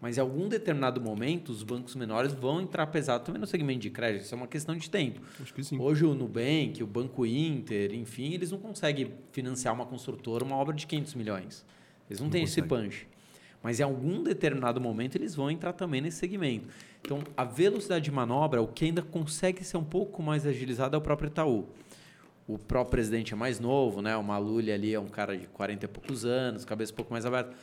Mas 0.00 0.16
em 0.16 0.20
algum 0.20 0.48
determinado 0.48 0.98
momento, 1.00 1.50
os 1.50 1.62
bancos 1.62 1.94
menores 1.94 2.32
vão 2.32 2.60
entrar 2.60 2.86
pesado 2.86 3.22
também 3.24 3.38
no 3.40 3.46
segmento 3.46 3.80
de 3.80 3.90
crédito. 3.90 4.22
Isso 4.24 4.34
é 4.34 4.36
uma 4.36 4.46
questão 4.46 4.74
de 4.74 4.88
tempo. 4.88 5.20
Acho 5.40 5.52
que 5.52 5.62
sim. 5.62 5.78
Hoje 5.78 6.06
o 6.06 6.14
Nubank, 6.14 6.82
o 6.82 6.86
Banco 6.86 7.26
Inter, 7.26 7.92
enfim, 7.94 8.32
eles 8.32 8.50
não 8.50 8.58
conseguem 8.58 9.12
financiar 9.32 9.74
uma 9.74 9.84
construtora 9.84 10.42
uma 10.42 10.56
obra 10.56 10.74
de 10.74 10.86
500 10.86 11.14
milhões. 11.14 11.64
Eles 12.08 12.18
não, 12.18 12.26
Não 12.26 12.30
têm 12.32 12.44
esse 12.44 12.62
conseguem. 12.62 12.88
punch. 12.88 13.06
Mas 13.62 13.78
em 13.78 13.82
algum 13.82 14.22
determinado 14.22 14.80
momento 14.80 15.16
eles 15.16 15.34
vão 15.34 15.50
entrar 15.50 15.74
também 15.74 16.00
nesse 16.00 16.16
segmento. 16.16 16.66
Então, 17.02 17.22
a 17.36 17.44
velocidade 17.44 18.02
de 18.06 18.10
manobra, 18.10 18.62
o 18.62 18.66
que 18.68 18.86
ainda 18.86 19.02
consegue 19.02 19.62
ser 19.62 19.76
um 19.76 19.84
pouco 19.84 20.22
mais 20.22 20.46
agilizado 20.46 20.96
é 20.96 20.98
o 20.98 21.02
próprio 21.02 21.28
Itaú. 21.28 21.66
O 22.54 22.58
próprio 22.58 22.90
presidente 22.90 23.32
é 23.32 23.36
mais 23.36 23.60
novo, 23.60 24.02
né? 24.02 24.16
O 24.16 24.22
Maluli 24.22 24.72
ali 24.72 24.92
é 24.92 25.00
um 25.00 25.08
cara 25.08 25.36
de 25.36 25.46
40 25.46 25.84
e 25.84 25.88
poucos 25.88 26.24
anos, 26.24 26.64
cabeça 26.64 26.92
um 26.92 26.96
pouco 26.96 27.12
mais 27.12 27.24
aberta. 27.24 27.56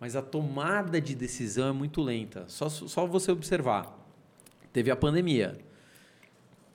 Mas 0.00 0.16
a 0.16 0.22
tomada 0.22 1.00
de 1.00 1.14
decisão 1.14 1.68
é 1.68 1.72
muito 1.72 2.02
lenta. 2.02 2.44
Só, 2.48 2.68
só 2.68 3.06
você 3.06 3.30
observar. 3.30 3.96
Teve 4.72 4.90
a 4.90 4.96
pandemia 4.96 5.58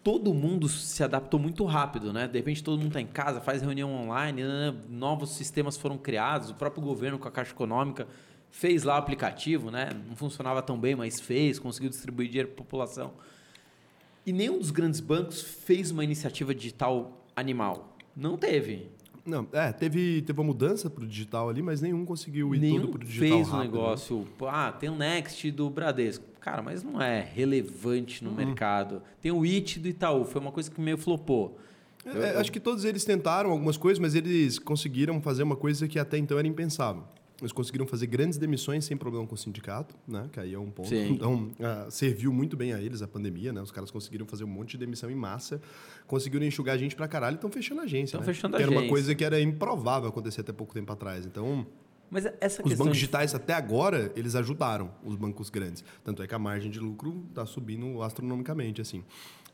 todo 0.07 0.33
mundo 0.33 0.69
se 0.69 1.03
adaptou 1.03 1.37
muito 1.37 1.65
rápido, 1.65 2.13
né? 2.13 2.29
De 2.29 2.37
repente 2.37 2.63
todo 2.63 2.77
mundo 2.77 2.87
está 2.87 3.01
em 3.01 3.07
casa, 3.07 3.41
faz 3.41 3.61
reunião 3.61 3.93
online, 3.93 4.41
né? 4.41 4.73
novos 4.89 5.31
sistemas 5.31 5.75
foram 5.75 5.97
criados, 5.97 6.49
o 6.49 6.53
próprio 6.53 6.81
governo 6.81 7.19
com 7.19 7.27
a 7.27 7.31
Caixa 7.31 7.51
Econômica 7.51 8.07
fez 8.49 8.83
lá 8.83 8.95
o 8.95 8.99
aplicativo, 8.99 9.69
né? 9.69 9.89
Não 10.07 10.15
funcionava 10.15 10.61
tão 10.61 10.79
bem, 10.79 10.95
mas 10.95 11.19
fez, 11.19 11.59
conseguiu 11.59 11.89
distribuir 11.89 12.29
dinheiro 12.29 12.47
para 12.47 12.55
a 12.55 12.63
população. 12.63 13.15
E 14.25 14.31
nenhum 14.31 14.57
dos 14.57 14.71
grandes 14.71 15.01
bancos 15.01 15.41
fez 15.41 15.91
uma 15.91 16.05
iniciativa 16.05 16.55
digital 16.55 17.26
animal. 17.37 17.95
Não 18.15 18.35
teve. 18.35 18.89
Não, 19.23 19.47
é, 19.51 19.71
teve, 19.71 20.21
teve 20.21 20.39
uma 20.39 20.45
mudança 20.45 20.89
para 20.89 21.03
o 21.03 21.07
digital 21.07 21.49
ali, 21.49 21.61
mas 21.61 21.81
nenhum 21.81 22.03
conseguiu 22.05 22.55
ir 22.55 22.59
nenhum 22.59 22.81
todo 22.81 22.91
para 22.91 23.03
o 23.03 23.05
digital 23.05 23.37
fez 23.37 23.49
rápido, 23.49 23.59
um 23.59 23.71
negócio, 23.71 24.17
né? 24.19 24.25
ah, 24.47 24.71
tem 24.71 24.89
o 24.89 24.95
Next 24.95 25.51
do 25.51 25.69
Bradesco. 25.69 26.25
Cara, 26.39 26.61
mas 26.61 26.81
não 26.81 27.01
é 27.01 27.19
relevante 27.21 28.23
no 28.23 28.29
uhum. 28.29 28.37
mercado. 28.37 29.01
Tem 29.21 29.31
o 29.31 29.43
IT 29.43 29.79
do 29.79 29.89
Itaú, 29.89 30.23
foi 30.23 30.39
uma 30.39 30.51
coisa 30.51 30.71
que 30.71 30.79
meio 30.79 30.97
flopou. 30.97 31.59
É, 32.05 32.09
eu, 32.09 32.21
eu... 32.21 32.39
Acho 32.39 32.51
que 32.51 32.59
todos 32.59 32.85
eles 32.85 33.03
tentaram 33.03 33.51
algumas 33.51 33.75
coisas, 33.75 33.99
mas 33.99 34.15
eles 34.15 34.57
conseguiram 34.57 35.21
fazer 35.21 35.43
uma 35.43 35.57
coisa 35.57 35.87
que 35.89 35.99
até 35.99 36.17
então 36.17 36.39
era 36.39 36.47
impensável. 36.47 37.03
Eles 37.39 37.51
conseguiram 37.51 37.85
fazer 37.85 38.07
grandes 38.07 38.37
demissões 38.37 38.85
sem 38.85 38.97
problema 38.97 39.27
com 39.27 39.35
o 39.35 39.37
sindicato, 39.37 39.95
né? 40.07 40.27
Que 40.31 40.39
aí 40.39 40.53
é 40.53 40.59
um 40.59 40.71
ponto. 40.71 40.89
Sim. 40.89 41.11
Então, 41.11 41.51
uh, 41.59 41.91
serviu 41.91 42.33
muito 42.33 42.57
bem 42.57 42.73
a 42.73 42.81
eles 42.81 43.01
a 43.03 43.07
pandemia, 43.07 43.53
né? 43.53 43.61
Os 43.61 43.71
caras 43.71 43.91
conseguiram 43.91 44.25
fazer 44.25 44.43
um 44.43 44.47
monte 44.47 44.71
de 44.71 44.79
demissão 44.79 45.09
em 45.09 45.15
massa, 45.15 45.61
conseguiram 46.07 46.45
enxugar 46.45 46.75
a 46.75 46.77
gente 46.77 46.95
pra 46.95 47.07
caralho 47.07 47.35
e 47.35 47.37
estão 47.37 47.51
fechando 47.51 47.81
a 47.81 47.83
agência. 47.83 48.17
Estão 48.17 48.21
né? 48.21 48.25
fechando 48.25 48.55
a 48.55 48.59
agência. 48.59 48.73
Era 48.73 48.81
uma 48.81 48.89
coisa 48.89 49.13
que 49.13 49.23
era 49.23 49.39
improvável 49.39 50.09
acontecer 50.09 50.41
até 50.41 50.51
pouco 50.51 50.73
tempo 50.73 50.91
atrás. 50.91 51.25
Então. 51.25 51.65
Mas 52.09 52.25
essa 52.39 52.65
os 52.65 52.73
bancos 52.73 52.93
digitais 52.93 53.35
até 53.35 53.53
agora 53.53 54.11
eles 54.15 54.35
ajudaram 54.35 54.91
os 55.03 55.15
bancos 55.15 55.49
grandes, 55.49 55.83
tanto 56.03 56.23
é 56.23 56.27
que 56.27 56.33
a 56.33 56.39
margem 56.39 56.71
de 56.71 56.79
lucro 56.79 57.25
está 57.29 57.45
subindo 57.45 58.01
astronomicamente 58.01 58.81
assim. 58.81 59.03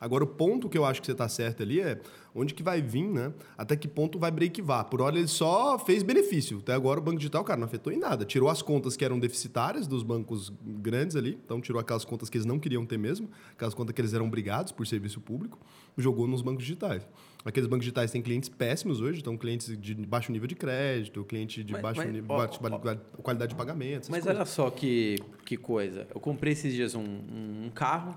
Agora 0.00 0.24
o 0.24 0.26
ponto 0.26 0.68
que 0.68 0.76
eu 0.76 0.84
acho 0.84 1.00
que 1.00 1.06
você 1.06 1.12
está 1.12 1.28
certo 1.28 1.62
ali 1.62 1.80
é 1.80 2.00
onde 2.34 2.52
que 2.52 2.62
vai 2.62 2.82
vir, 2.82 3.08
né? 3.08 3.32
Até 3.56 3.74
que 3.76 3.88
ponto 3.88 4.18
vai 4.18 4.30
breakvar? 4.30 4.84
Por 4.84 5.00
hora 5.00 5.16
ele 5.16 5.28
só 5.28 5.78
fez 5.78 6.02
benefício. 6.02 6.58
Até 6.58 6.74
agora 6.74 7.00
o 7.00 7.02
banco 7.02 7.16
digital, 7.16 7.42
cara, 7.44 7.58
não 7.58 7.66
afetou 7.66 7.92
em 7.92 7.98
nada. 7.98 8.24
Tirou 8.24 8.48
as 8.48 8.60
contas 8.60 8.96
que 8.96 9.04
eram 9.04 9.18
deficitárias 9.18 9.86
dos 9.86 10.02
bancos 10.02 10.52
grandes 10.62 11.16
ali, 11.16 11.38
então 11.44 11.60
tirou 11.60 11.80
aquelas 11.80 12.04
contas 12.04 12.28
que 12.28 12.36
eles 12.36 12.44
não 12.44 12.58
queriam 12.58 12.84
ter 12.84 12.98
mesmo, 12.98 13.30
aquelas 13.52 13.72
contas 13.72 13.94
que 13.94 14.00
eles 14.00 14.12
eram 14.12 14.26
obrigados 14.26 14.72
por 14.72 14.86
serviço 14.86 15.20
público, 15.20 15.58
jogou 15.96 16.26
nos 16.26 16.42
bancos 16.42 16.64
digitais. 16.64 17.06
Aqueles 17.44 17.68
bancos 17.68 17.84
digitais 17.84 18.10
têm 18.10 18.22
clientes 18.22 18.48
péssimos 18.48 19.02
hoje, 19.02 19.20
então 19.20 19.36
clientes 19.36 19.76
de 19.78 19.94
baixo 19.94 20.32
nível 20.32 20.48
de 20.48 20.54
crédito, 20.54 21.22
cliente 21.24 21.62
de 21.62 21.74
mas, 21.74 21.82
baixo 21.82 22.00
mas, 22.00 22.10
nível, 22.10 22.36
ó, 22.36 22.44
ó, 22.44 23.22
qualidade 23.22 23.50
de 23.50 23.54
pagamento. 23.54 24.10
Mas 24.10 24.22
coisas. 24.22 24.34
olha 24.34 24.46
só 24.46 24.70
que, 24.70 25.18
que 25.44 25.58
coisa. 25.58 26.06
Eu 26.14 26.20
comprei 26.20 26.54
esses 26.54 26.72
dias 26.72 26.94
um, 26.94 27.02
um 27.02 27.70
carro, 27.74 28.16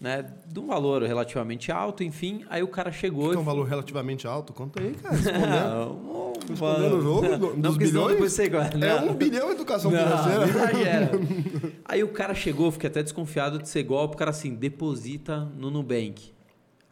né, 0.00 0.32
de 0.46 0.60
um 0.60 0.66
valor 0.66 1.02
relativamente 1.02 1.72
alto, 1.72 2.04
enfim. 2.04 2.44
Aí 2.48 2.62
o 2.62 2.68
cara 2.68 2.92
chegou. 2.92 3.30
Que 3.30 3.36
é 3.36 3.40
um 3.40 3.44
valor 3.44 3.66
relativamente 3.66 4.24
alto? 4.24 4.52
Conta 4.52 4.80
aí, 4.80 4.94
cara. 4.94 5.16
Não, 5.74 6.32
Respondendo 6.48 6.98
o 6.98 7.00
jogo 7.00 7.28
não, 7.38 7.60
dos 7.60 7.76
bilhões. 7.76 8.18
Você, 8.18 8.50
é 8.50 8.94
um 9.02 9.14
bilhão 9.14 9.50
educação 9.52 9.90
não, 9.90 9.98
financeira. 9.98 10.44
Exagera. 10.44 11.10
aí 11.84 12.02
o 12.02 12.08
cara 12.08 12.34
chegou, 12.34 12.70
fiquei 12.70 12.88
até 12.88 13.02
desconfiado 13.02 13.58
de 13.58 13.68
ser 13.68 13.82
golpe. 13.84 14.14
O 14.14 14.18
cara 14.18 14.30
assim, 14.30 14.54
deposita 14.54 15.44
no 15.56 15.70
Nubank. 15.70 16.32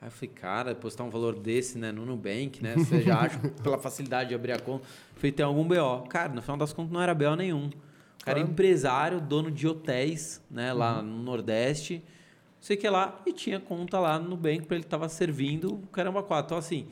Aí 0.00 0.08
eu 0.08 0.10
falei, 0.10 0.30
cara, 0.34 0.74
depositar 0.74 1.06
um 1.06 1.10
valor 1.10 1.38
desse 1.38 1.76
né, 1.76 1.92
no 1.92 2.06
Nubank, 2.06 2.62
né? 2.62 2.74
Você 2.74 3.02
já 3.02 3.20
acha 3.20 3.38
pela 3.62 3.78
facilidade 3.78 4.30
de 4.30 4.34
abrir 4.34 4.52
a 4.52 4.58
conta. 4.58 4.86
Falei, 5.14 5.30
tem 5.30 5.44
algum 5.44 5.62
BO. 5.62 6.08
Cara, 6.08 6.32
no 6.32 6.40
final 6.40 6.56
das 6.56 6.72
contas 6.72 6.90
não 6.90 7.02
era 7.02 7.14
BO 7.14 7.36
nenhum. 7.36 7.66
O 7.66 8.24
cara 8.24 8.38
é 8.38 8.42
empresário, 8.42 9.20
dono 9.20 9.50
de 9.50 9.68
hotéis, 9.68 10.42
né, 10.50 10.72
lá 10.72 10.98
uhum. 10.98 11.06
no 11.06 11.22
Nordeste. 11.22 12.02
Sei 12.60 12.76
que 12.76 12.88
lá, 12.88 13.20
e 13.26 13.32
tinha 13.32 13.60
conta 13.60 13.98
lá 13.98 14.18
no 14.18 14.30
Nubank 14.30 14.66
para 14.66 14.76
ele 14.76 14.84
estava 14.84 15.08
servindo 15.08 15.82
caramba 15.92 16.22
quatro. 16.22 16.46
Então, 16.46 16.58
assim, 16.58 16.86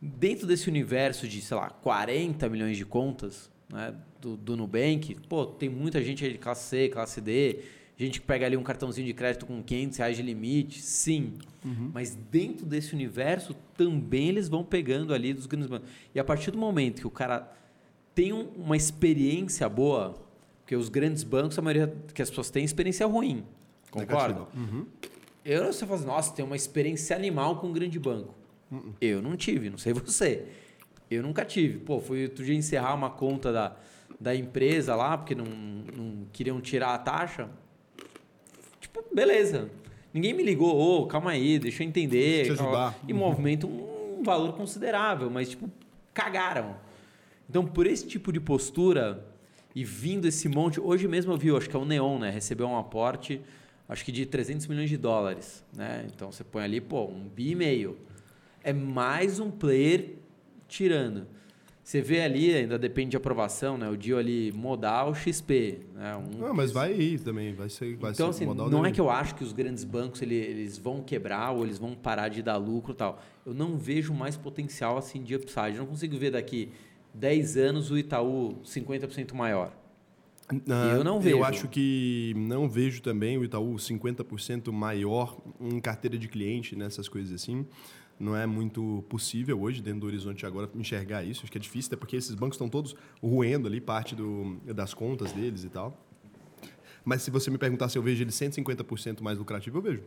dentro 0.00 0.46
desse 0.46 0.68
universo 0.68 1.26
de, 1.26 1.40
sei 1.40 1.56
lá, 1.56 1.70
40 1.70 2.48
milhões 2.48 2.76
de 2.76 2.84
contas 2.84 3.50
né, 3.68 3.92
do, 4.20 4.36
do 4.36 4.56
Nubank, 4.56 5.16
pô, 5.28 5.46
tem 5.46 5.68
muita 5.68 6.02
gente 6.02 6.24
aí 6.24 6.32
de 6.32 6.38
classe 6.38 6.68
C, 6.68 6.88
classe 6.88 7.20
D 7.20 7.60
gente 7.96 8.20
que 8.20 8.26
pega 8.26 8.44
ali 8.44 8.56
um 8.56 8.62
cartãozinho 8.62 9.06
de 9.06 9.14
crédito 9.14 9.46
com 9.46 9.62
500 9.62 9.98
reais 9.98 10.16
de 10.16 10.22
limite, 10.22 10.82
sim. 10.82 11.34
Uhum. 11.64 11.90
Mas 11.94 12.14
dentro 12.14 12.66
desse 12.66 12.94
universo, 12.94 13.54
também 13.76 14.28
eles 14.28 14.48
vão 14.48 14.62
pegando 14.62 15.14
ali 15.14 15.32
dos 15.32 15.46
grandes 15.46 15.68
bancos. 15.68 15.88
E 16.14 16.20
a 16.20 16.24
partir 16.24 16.50
do 16.50 16.58
momento 16.58 17.00
que 17.00 17.06
o 17.06 17.10
cara 17.10 17.50
tem 18.14 18.32
uma 18.32 18.76
experiência 18.76 19.68
boa, 19.68 20.14
porque 20.60 20.76
os 20.76 20.88
grandes 20.88 21.22
bancos, 21.22 21.58
a 21.58 21.62
maioria 21.62 21.94
que 22.12 22.20
as 22.20 22.28
pessoas 22.28 22.50
têm 22.50 22.64
experiência 22.64 23.06
ruim. 23.06 23.44
Concorda? 23.90 24.46
Uhum. 24.54 24.86
Eu, 25.42 25.72
você 25.72 25.86
fala 25.86 25.98
assim, 25.98 26.06
nossa, 26.06 26.34
tem 26.34 26.44
uma 26.44 26.56
experiência 26.56 27.16
animal 27.16 27.60
com 27.60 27.68
um 27.68 27.72
grande 27.72 27.98
banco. 27.98 28.34
Uhum. 28.70 28.92
Eu 29.00 29.22
não 29.22 29.36
tive, 29.36 29.70
não 29.70 29.78
sei 29.78 29.92
você. 29.94 30.46
Eu 31.10 31.22
nunca 31.22 31.44
tive. 31.44 31.78
Pô, 31.78 32.00
fui 32.00 32.24
outro 32.24 32.44
dia 32.44 32.54
encerrar 32.54 32.94
uma 32.94 33.08
conta 33.08 33.52
da, 33.52 33.76
da 34.20 34.34
empresa 34.34 34.94
lá, 34.94 35.16
porque 35.16 35.34
não, 35.34 35.46
não 35.46 36.26
queriam 36.32 36.60
tirar 36.60 36.94
a 36.94 36.98
taxa 36.98 37.48
beleza. 39.12 39.70
Ninguém 40.12 40.32
me 40.32 40.42
ligou, 40.42 40.74
ô, 40.74 41.02
oh, 41.02 41.06
calma 41.06 41.32
aí, 41.32 41.58
deixa 41.58 41.82
eu 41.82 41.88
entender. 41.88 42.46
Deixa 42.46 42.62
eu 42.62 42.66
ajudar. 42.66 42.98
E 43.06 43.12
movimento 43.12 43.66
um 43.66 44.22
valor 44.22 44.54
considerável, 44.54 45.30
mas, 45.30 45.50
tipo, 45.50 45.70
cagaram. 46.14 46.76
Então, 47.48 47.66
por 47.66 47.86
esse 47.86 48.06
tipo 48.06 48.32
de 48.32 48.40
postura 48.40 49.24
e 49.76 49.84
vindo 49.84 50.26
esse 50.26 50.48
monte. 50.48 50.80
Hoje 50.80 51.06
mesmo 51.06 51.34
eu 51.34 51.36
vi, 51.36 51.54
acho 51.54 51.68
que 51.68 51.76
é 51.76 51.78
o 51.78 51.84
Neon, 51.84 52.18
né? 52.18 52.30
Recebeu 52.30 52.66
um 52.66 52.78
aporte, 52.78 53.42
acho 53.86 54.02
que 54.06 54.10
de 54.10 54.24
300 54.24 54.66
milhões 54.68 54.88
de 54.88 54.96
dólares, 54.96 55.62
né? 55.76 56.06
Então 56.14 56.32
você 56.32 56.42
põe 56.42 56.64
ali, 56.64 56.80
pô, 56.80 57.04
um 57.04 57.28
bi 57.28 57.50
e 57.50 57.54
meio. 57.54 57.98
É 58.64 58.72
mais 58.72 59.38
um 59.38 59.50
player 59.50 60.14
tirando. 60.66 61.26
Você 61.86 62.02
vê 62.02 62.20
ali, 62.20 62.52
ainda 62.52 62.76
depende 62.76 63.10
de 63.10 63.16
aprovação, 63.16 63.78
né? 63.78 63.88
O 63.88 63.96
deal 63.96 64.18
ali 64.18 64.50
modal 64.50 65.14
XP. 65.14 65.82
Né? 65.94 66.16
Um, 66.16 66.38
não, 66.38 66.52
mas 66.52 66.72
vai 66.72 66.92
ir 66.92 67.20
também, 67.20 67.54
vai 67.54 67.68
ser, 67.68 67.94
vai 67.94 68.10
então, 68.10 68.32
ser 68.32 68.38
assim, 68.38 68.44
modal 68.44 68.68
Não 68.68 68.80
dele. 68.80 68.90
é 68.90 68.92
que 68.92 69.00
eu 69.00 69.08
acho 69.08 69.36
que 69.36 69.44
os 69.44 69.52
grandes 69.52 69.84
bancos 69.84 70.20
ele, 70.20 70.34
eles 70.34 70.76
vão 70.76 71.00
quebrar 71.00 71.52
ou 71.52 71.62
eles 71.62 71.78
vão 71.78 71.94
parar 71.94 72.26
de 72.28 72.42
dar 72.42 72.56
lucro 72.56 72.92
e 72.92 72.96
tal. 72.96 73.22
Eu 73.46 73.54
não 73.54 73.76
vejo 73.78 74.12
mais 74.12 74.36
potencial 74.36 74.98
assim 74.98 75.22
de 75.22 75.36
upside. 75.36 75.76
Eu 75.76 75.82
não 75.82 75.86
consigo 75.86 76.18
ver 76.18 76.32
daqui 76.32 76.70
10 77.14 77.56
anos 77.56 77.88
o 77.92 77.96
Itaú 77.96 78.56
50% 78.64 79.32
maior. 79.32 79.72
Ah, 80.68 80.92
eu 80.92 81.04
não 81.04 81.20
vejo. 81.20 81.36
Eu 81.36 81.44
acho 81.44 81.68
que 81.68 82.34
não 82.36 82.68
vejo 82.68 83.00
também 83.00 83.38
o 83.38 83.44
Itaú 83.44 83.76
50% 83.76 84.72
maior 84.72 85.40
em 85.60 85.78
carteira 85.78 86.18
de 86.18 86.26
cliente, 86.26 86.74
nessas 86.74 87.08
coisas 87.08 87.32
assim 87.32 87.64
não 88.18 88.36
é 88.36 88.46
muito 88.46 89.04
possível 89.08 89.60
hoje, 89.60 89.82
dentro 89.82 90.00
do 90.00 90.06
horizonte 90.06 90.46
agora, 90.46 90.70
enxergar 90.74 91.22
isso. 91.22 91.42
Acho 91.42 91.52
que 91.52 91.58
é 91.58 91.60
difícil, 91.60 91.88
até 91.90 91.96
porque 91.96 92.16
esses 92.16 92.34
bancos 92.34 92.56
estão 92.56 92.68
todos 92.68 92.96
roendo 93.22 93.68
ali 93.68 93.80
parte 93.80 94.14
do, 94.14 94.56
das 94.74 94.94
contas 94.94 95.32
deles 95.32 95.64
e 95.64 95.68
tal. 95.68 95.96
Mas 97.04 97.22
se 97.22 97.30
você 97.30 97.50
me 97.50 97.58
perguntar 97.58 97.88
se 97.88 97.98
eu 97.98 98.02
vejo 98.02 98.22
ele 98.22 98.30
150% 98.30 99.20
mais 99.20 99.38
lucrativo, 99.38 99.78
eu 99.78 99.82
vejo. 99.82 100.02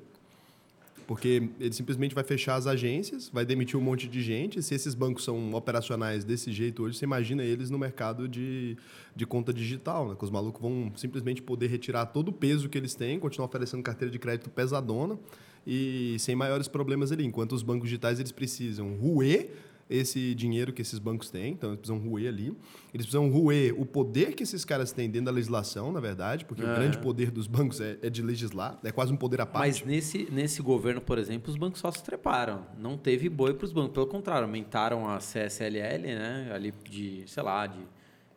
Porque 1.08 1.50
ele 1.60 1.74
simplesmente 1.74 2.14
vai 2.14 2.24
fechar 2.24 2.56
as 2.56 2.68
agências, 2.68 3.30
vai 3.30 3.44
demitir 3.46 3.80
um 3.80 3.82
monte 3.82 4.08
de 4.08 4.22
gente. 4.22 4.62
Se 4.62 4.76
esses 4.76 4.94
bancos 4.94 5.24
são 5.24 5.54
operacionais 5.54 6.24
desse 6.24 6.52
jeito 6.52 6.84
hoje, 6.84 6.98
você 6.98 7.06
imagina 7.06 7.44
eles 7.44 7.70
no 7.70 7.80
mercado 7.80 8.28
de, 8.28 8.78
de 9.16 9.26
conta 9.26 9.52
digital, 9.52 10.10
né? 10.10 10.16
Que 10.16 10.24
os 10.24 10.30
malucos 10.30 10.62
vão 10.62 10.92
simplesmente 10.96 11.42
poder 11.42 11.68
retirar 11.68 12.06
todo 12.08 12.30
o 12.30 12.32
peso 12.34 12.70
que 12.70 12.78
eles 12.78 12.94
têm, 12.94 13.20
continuar 13.20 13.48
oferecendo 13.48 13.82
carteira 13.82 14.12
de 14.12 14.20
crédito 14.20 14.50
pesadona 14.50 15.18
e 15.66 16.16
sem 16.20 16.36
maiores 16.36 16.68
problemas 16.68 17.12
ali. 17.12 17.26
Enquanto 17.26 17.54
os 17.54 17.64
bancos 17.64 17.90
digitais 17.90 18.20
eles 18.20 18.32
precisam 18.32 18.96
ruer 18.96 19.52
esse 19.90 20.36
dinheiro 20.36 20.72
que 20.72 20.84
esses 20.84 21.00
bancos 21.00 21.32
têm, 21.32 21.54
então 21.54 21.72
eles 21.72 21.80
precisam 21.80 21.98
ruer 21.98 22.28
ali. 22.28 22.56
Eles 22.94 23.08
precisam 23.08 23.28
ruer 23.30 23.74
o 23.76 23.86
poder 23.86 24.36
que 24.36 24.44
esses 24.44 24.64
caras 24.64 24.92
têm 24.92 25.10
dentro 25.10 25.26
da 25.26 25.32
legislação, 25.32 25.92
na 25.92 26.00
verdade, 26.00 26.46
porque 26.46 26.62
é. 26.62 26.66
o 26.66 26.76
grande 26.76 27.00
poder 27.00 27.32
dos 27.32 27.48
bancos 27.48 27.82
é, 27.82 27.98
é, 28.04 28.10
de 28.10 28.22
legislar, 28.22 28.78
é 28.84 28.92
quase 28.92 29.12
um 29.12 29.18
poder 29.18 29.42
à 29.42 29.48
parte. 29.48 29.66
Mas 29.66 29.84
nesse, 29.84 30.30
nesse 30.32 30.62
governo, 30.62 31.02
por 31.02 31.18
exemplo, 31.18 31.50
os 31.50 31.58
bancos 31.58 31.80
só 31.80 31.90
se 31.92 32.04
treparam. 32.04 32.68
Não 32.78 32.98
teve 32.98 33.28
boi 33.30 33.56
para 33.56 33.66
os 33.66 33.74
bancos. 33.74 33.94
Pelo 33.94 34.06
contrário, 34.06 34.46
aumentaram 34.46 35.10
a 35.10 35.18
CSLL, 35.18 36.04
né? 36.04 36.52
Ali 36.54 36.72
de, 36.88 37.24
sei 37.26 37.42
lá, 37.42 37.66
de 37.66 37.80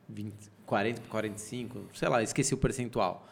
20, 0.08 0.34
40 0.64 1.00
para 1.02 1.10
45, 1.10 1.88
sei 1.92 2.08
lá, 2.08 2.22
esqueci 2.22 2.54
o 2.54 2.56
percentual. 2.56 3.28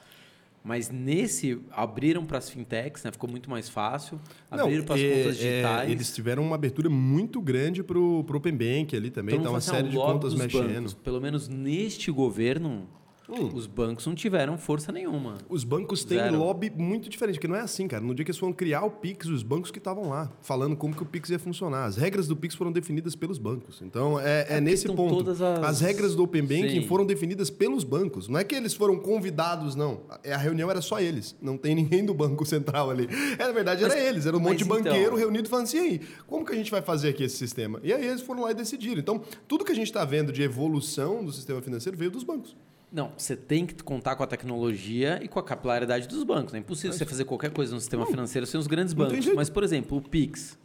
Mas 0.63 0.91
nesse, 0.91 1.59
abriram 1.71 2.25
para 2.27 2.37
as 2.37 2.51
fintechs, 2.51 3.03
né? 3.03 3.11
ficou 3.11 3.31
muito 3.31 3.49
mais 3.49 3.69
fácil. 3.69 4.21
Abriram 4.51 4.85
para 4.85 4.95
as 4.95 5.01
é, 5.01 5.09
contas 5.09 5.37
digitais. 5.39 5.89
É, 5.89 5.91
eles 5.91 6.15
tiveram 6.15 6.43
uma 6.43 6.55
abertura 6.55 6.91
muito 6.91 7.41
grande 7.41 7.83
para 7.83 7.99
o 7.99 8.21
Open 8.21 8.53
Bank 8.53 8.95
ali 8.95 9.11
também. 9.11 9.37
Então, 9.37 9.45
tá 9.45 9.51
uma 9.51 9.61
série 9.61 9.89
de 9.89 9.97
contas 9.97 10.35
mexendo. 10.35 10.75
Bancos, 10.75 10.95
pelo 10.95 11.21
menos 11.21 11.49
neste 11.49 12.11
governo, 12.11 12.87
Os 13.31 13.67
bancos 13.67 14.07
não 14.07 14.15
tiveram 14.15 14.59
força 14.59 14.91
nenhuma. 14.93 15.39
Os 15.49 15.63
bancos 15.65 16.05
têm 16.05 16.19
Zero. 16.19 16.39
lobby 16.39 16.71
muito 16.75 17.09
diferente, 17.09 17.37
porque 17.37 17.49
não 17.49 17.57
é 17.57 17.61
assim, 17.61 17.87
cara. 17.87 18.03
No 18.03 18.15
dia 18.15 18.25
que 18.25 18.31
eles 18.31 18.39
foram 18.39 18.53
criar 18.53 18.83
o 18.85 18.91
Pix, 18.91 19.27
os 19.27 19.43
bancos 19.43 19.71
que 19.71 19.79
estavam 19.79 20.09
lá, 20.09 20.31
falando 20.43 20.77
como 20.77 20.95
que 20.95 21.03
o 21.03 21.07
Pix 21.07 21.31
ia 21.31 21.39
funcionar. 21.39 21.85
As 21.85 21.97
regras 21.97 22.27
do 22.27 22.37
Pix 22.37 22.55
foram 22.55 22.73
definidas 22.73 23.15
pelos 23.15 23.39
bancos. 23.39 23.81
Então, 23.83 24.19
é, 24.19 24.41
é 24.41 24.45
porque 24.45 24.61
nesse 24.61 24.87
ponto. 24.89 25.17
todas 25.17 25.41
as- 25.41 25.81
regras 25.81 26.15
do 26.15 26.25
Open 26.25 26.43
Banking 26.43 26.83
Sim. 26.83 26.87
foram 26.89 27.07
definidas 27.07 27.51
pelos 27.51 27.85
bancos. 27.85 28.29
Não 28.29 28.39
é 28.39 28.45
que 28.45 28.55
eles 28.55 28.75
foram 28.75 28.99
convidados, 28.99 29.75
não. 29.75 30.01
A 30.09 30.35
a 30.35 30.37
reunião 30.37 30.71
era 30.71 30.81
só 30.81 31.01
eles. 31.01 31.37
Não 31.43 31.57
tem 31.59 31.75
ninguém 31.77 32.05
do 32.05 32.15
Banco 32.15 32.45
Central 32.47 32.91
ali. 32.91 33.09
É, 33.39 33.47
na 33.47 33.53
verdade, 33.53 33.85
era 33.85 33.95
Mas- 33.95 34.05
eles. 34.05 34.27
Era 34.27 34.37
um 34.37 34.41
monte 34.41 34.59
de 34.59 34.65
então- 34.65 34.77
banqueiro 34.83 35.17
reunido 35.17 35.49
falando 35.49 35.65
assim, 35.67 35.77
e 35.77 35.81
aí, 35.81 36.01
como 36.27 36.45
que 36.45 36.53
a 36.53 36.57
gente 36.57 36.71
vai 36.71 36.81
fazer 36.83 37.09
aqui 37.11 37.25
esse 37.25 37.37
sistema? 37.37 37.81
E 37.83 37.93
aí 37.93 38.07
eles 38.07 38.21
foram 38.23 38.43
lá 38.43 38.51
e 38.51 38.55
decidiram. 38.55 39.01
Então, 39.01 39.21
tudo 39.49 39.65
que 39.65 39.73
a 39.73 39.75
gente 39.75 39.87
está 39.87 40.05
vendo 40.05 40.33
de 40.33 40.43
evolução 40.43 41.25
do 41.25 41.33
sistema 41.33 41.61
financeiro 41.61 41.97
veio 41.99 42.11
dos 42.11 42.23
bancos. 42.25 42.57
Não, 42.93 43.13
você 43.17 43.37
tem 43.37 43.65
que 43.67 43.83
contar 43.85 44.17
com 44.17 44.23
a 44.23 44.27
tecnologia 44.27 45.21
e 45.23 45.29
com 45.29 45.39
a 45.39 45.43
capilaridade 45.43 46.09
dos 46.09 46.25
bancos. 46.25 46.53
É 46.55 46.59
impossível 46.59 46.93
você 46.97 47.07
fazer 47.07 47.25
qualquer 47.25 47.51
coisa 47.53 47.73
no 47.75 47.81
sistema 47.81 48.05
financeiro 48.07 48.47
sem 48.47 48.59
os 48.59 48.67
grandes 48.67 48.93
não 48.95 49.07
bancos. 49.07 49.27
Mas, 49.35 49.49
por 49.49 49.63
exemplo, 49.63 49.99
o 49.99 50.03
Pix. 50.03 50.59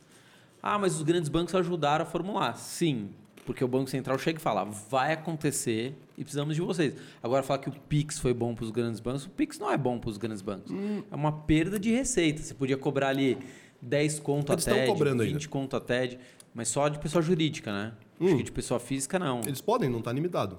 Ah, 0.62 0.80
mas 0.80 0.96
os 0.96 1.04
grandes 1.04 1.30
bancos 1.30 1.54
ajudaram 1.54 2.04
a 2.04 2.08
formular. 2.08 2.58
Sim, 2.58 3.10
porque 3.46 3.64
o 3.64 3.68
Banco 3.68 3.88
Central 3.92 4.18
chega 4.18 4.40
e 4.40 4.42
fala, 4.42 4.64
vai 4.66 5.14
acontecer 5.14 5.94
e 6.18 6.24
precisamos 6.24 6.56
de 6.56 6.62
vocês. 6.62 6.96
Agora, 7.22 7.44
falar 7.44 7.60
que 7.60 7.70
o 7.70 7.72
Pix 7.72 8.18
foi 8.18 8.34
bom 8.34 8.56
para 8.56 8.66
os 8.66 8.72
grandes 8.72 9.00
bancos, 9.00 9.26
o 9.26 9.30
Pix 9.30 9.60
não 9.60 9.72
é 9.72 9.78
bom 9.78 10.00
para 10.00 10.10
os 10.10 10.18
grandes 10.18 10.42
bancos. 10.42 10.72
Hum. 10.72 11.04
É 11.12 11.16
uma 11.16 11.32
perda 11.32 11.78
de 11.78 11.92
receita. 11.92 12.42
Você 12.42 12.56
podia 12.56 12.76
cobrar 12.78 13.10
ali 13.10 13.38
10 13.80 14.20
conto 14.22 14.52
Eles 14.52 14.68
a 14.68 14.72
TED, 14.74 14.88
cobrando 14.88 15.22
20 15.24 15.34
ainda. 15.34 15.48
conto 15.48 15.76
a 15.76 15.80
TED, 15.80 16.18
mas 16.56 16.70
só 16.70 16.88
de 16.90 16.98
pessoa 16.98 17.22
jurídica, 17.22 17.72
né? 17.72 17.94
Acho 18.20 18.34
Hum. 18.34 18.38
que 18.38 18.44
de 18.44 18.52
pessoa 18.52 18.80
física, 18.80 19.20
não. 19.20 19.42
Eles 19.46 19.62
podem, 19.62 19.88
não 19.92 20.00
está 20.00 20.12
limitado. 20.12 20.58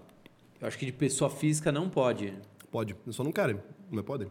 Eu 0.61 0.67
acho 0.69 0.79
que 0.79 0.87
de 0.87 0.93
pessoa 0.93 1.29
física 1.31 1.71
não 1.71 1.89
pode. 1.89 2.33
Pode, 2.71 2.97
só 3.11 3.23
não 3.25 3.33
querem, 3.33 3.59
mas 3.91 4.05
podem. 4.05 4.29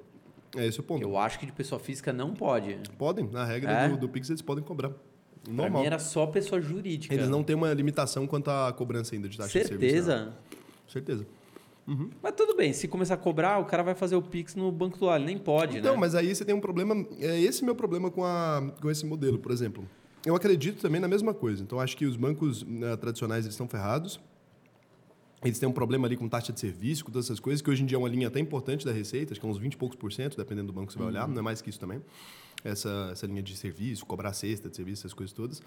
É 0.56 0.66
esse 0.66 0.80
o 0.80 0.84
ponto. 0.84 1.02
Eu 1.02 1.18
acho 1.18 1.38
que 1.40 1.46
de 1.46 1.52
pessoa 1.52 1.80
física 1.80 2.14
não 2.14 2.34
pode. 2.34 2.78
Podem, 2.98 3.28
na 3.28 3.44
regra 3.44 3.72
É? 3.72 3.90
do, 3.90 3.98
do 3.98 4.10
Pix 4.10 4.30
eles 4.30 4.42
podem 4.42 4.64
cobrar. 4.64 4.90
Pra 4.90 5.54
Normal. 5.54 5.82
mim 5.82 5.88
era 5.88 6.00
só 6.00 6.26
pessoa 6.26 6.60
jurídica. 6.62 7.14
Eles 7.14 7.30
não 7.30 7.44
têm 7.44 7.56
uma 7.56 7.72
limitação 7.74 8.26
quanto 8.26 8.50
à 8.50 8.72
cobrança 8.74 9.14
ainda 9.14 9.28
de 9.30 9.38
taxa 9.38 9.60
de 9.60 9.68
serviço. 9.68 9.94
Certeza? 9.94 10.26
né? 10.26 10.34
Certeza. 10.88 11.28
Mas 12.22 12.34
tudo 12.36 12.56
bem, 12.56 12.74
se 12.74 12.88
começar 12.88 13.14
a 13.14 13.18
cobrar, 13.18 13.60
o 13.60 13.66
cara 13.66 13.84
vai 13.84 13.94
fazer 13.94 14.16
o 14.16 14.22
Pix 14.22 14.56
no 14.56 14.72
banco 14.72 14.98
do 14.98 15.06
lado. 15.06 15.20
Ele 15.20 15.26
nem 15.28 15.38
pode, 15.38 15.78
Então, 15.78 15.94
né? 15.94 16.00
mas 16.00 16.16
aí 16.16 16.34
você 16.34 16.44
tem 16.44 16.56
um 16.56 16.60
problema. 16.60 16.96
É 17.20 17.40
esse 17.40 17.64
meu 17.64 17.76
problema 17.76 18.10
com, 18.10 18.24
a, 18.24 18.72
com 18.82 18.90
esse 18.90 19.06
modelo, 19.06 19.38
por 19.38 19.52
exemplo. 19.52 19.88
Eu 20.26 20.36
acredito 20.36 20.82
também 20.82 21.00
na 21.00 21.08
mesma 21.08 21.32
coisa. 21.32 21.62
Então, 21.62 21.80
acho 21.80 21.96
que 21.96 22.06
os 22.06 22.18
bancos 22.18 22.64
né, 22.64 22.96
tradicionais 22.98 23.46
eles 23.46 23.54
estão 23.54 23.68
ferrados. 23.68 24.20
Eles 25.46 25.60
têm 25.60 25.70
um 25.70 25.72
problema 25.72 26.08
ali 26.08 26.18
com 26.18 26.28
taxa 26.28 26.52
de 26.52 26.60
serviço, 26.60 27.06
com 27.06 27.12
todas 27.12 27.28
essas 27.28 27.40
coisas, 27.40 27.62
que 27.62 27.70
hoje 27.70 27.84
em 27.84 27.86
dia 27.86 27.96
é 27.96 28.00
uma 28.00 28.10
linha 28.10 28.28
até 28.28 28.40
importante 28.40 28.84
da 28.86 28.92
receita, 28.92 29.34
acho 29.34 29.40
que 29.40 29.46
é 29.46 29.50
uns 29.50 29.58
20 29.58 29.74
e 29.74 29.78
poucos 29.78 29.96
por 29.98 30.12
cento, 30.12 30.36
dependendo 30.36 30.68
do 30.68 30.74
banco 30.74 30.88
que 30.88 30.94
você 30.94 31.00
vai 31.00 31.08
olhar, 31.10 31.28
não 31.28 31.40
é 31.40 31.42
mais 31.42 31.62
que 31.62 31.70
isso 31.70 31.80
também. 31.80 32.02
Essa, 32.64 33.10
essa 33.12 33.28
linha 33.28 33.44
de 33.44 33.56
serviço, 33.56 34.06
cobrar 34.06 34.34
cesta 34.34 34.68
de 34.70 34.76
serviço, 34.76 35.02
essas 35.02 35.14
coisas 35.14 35.32
todas. 35.34 35.62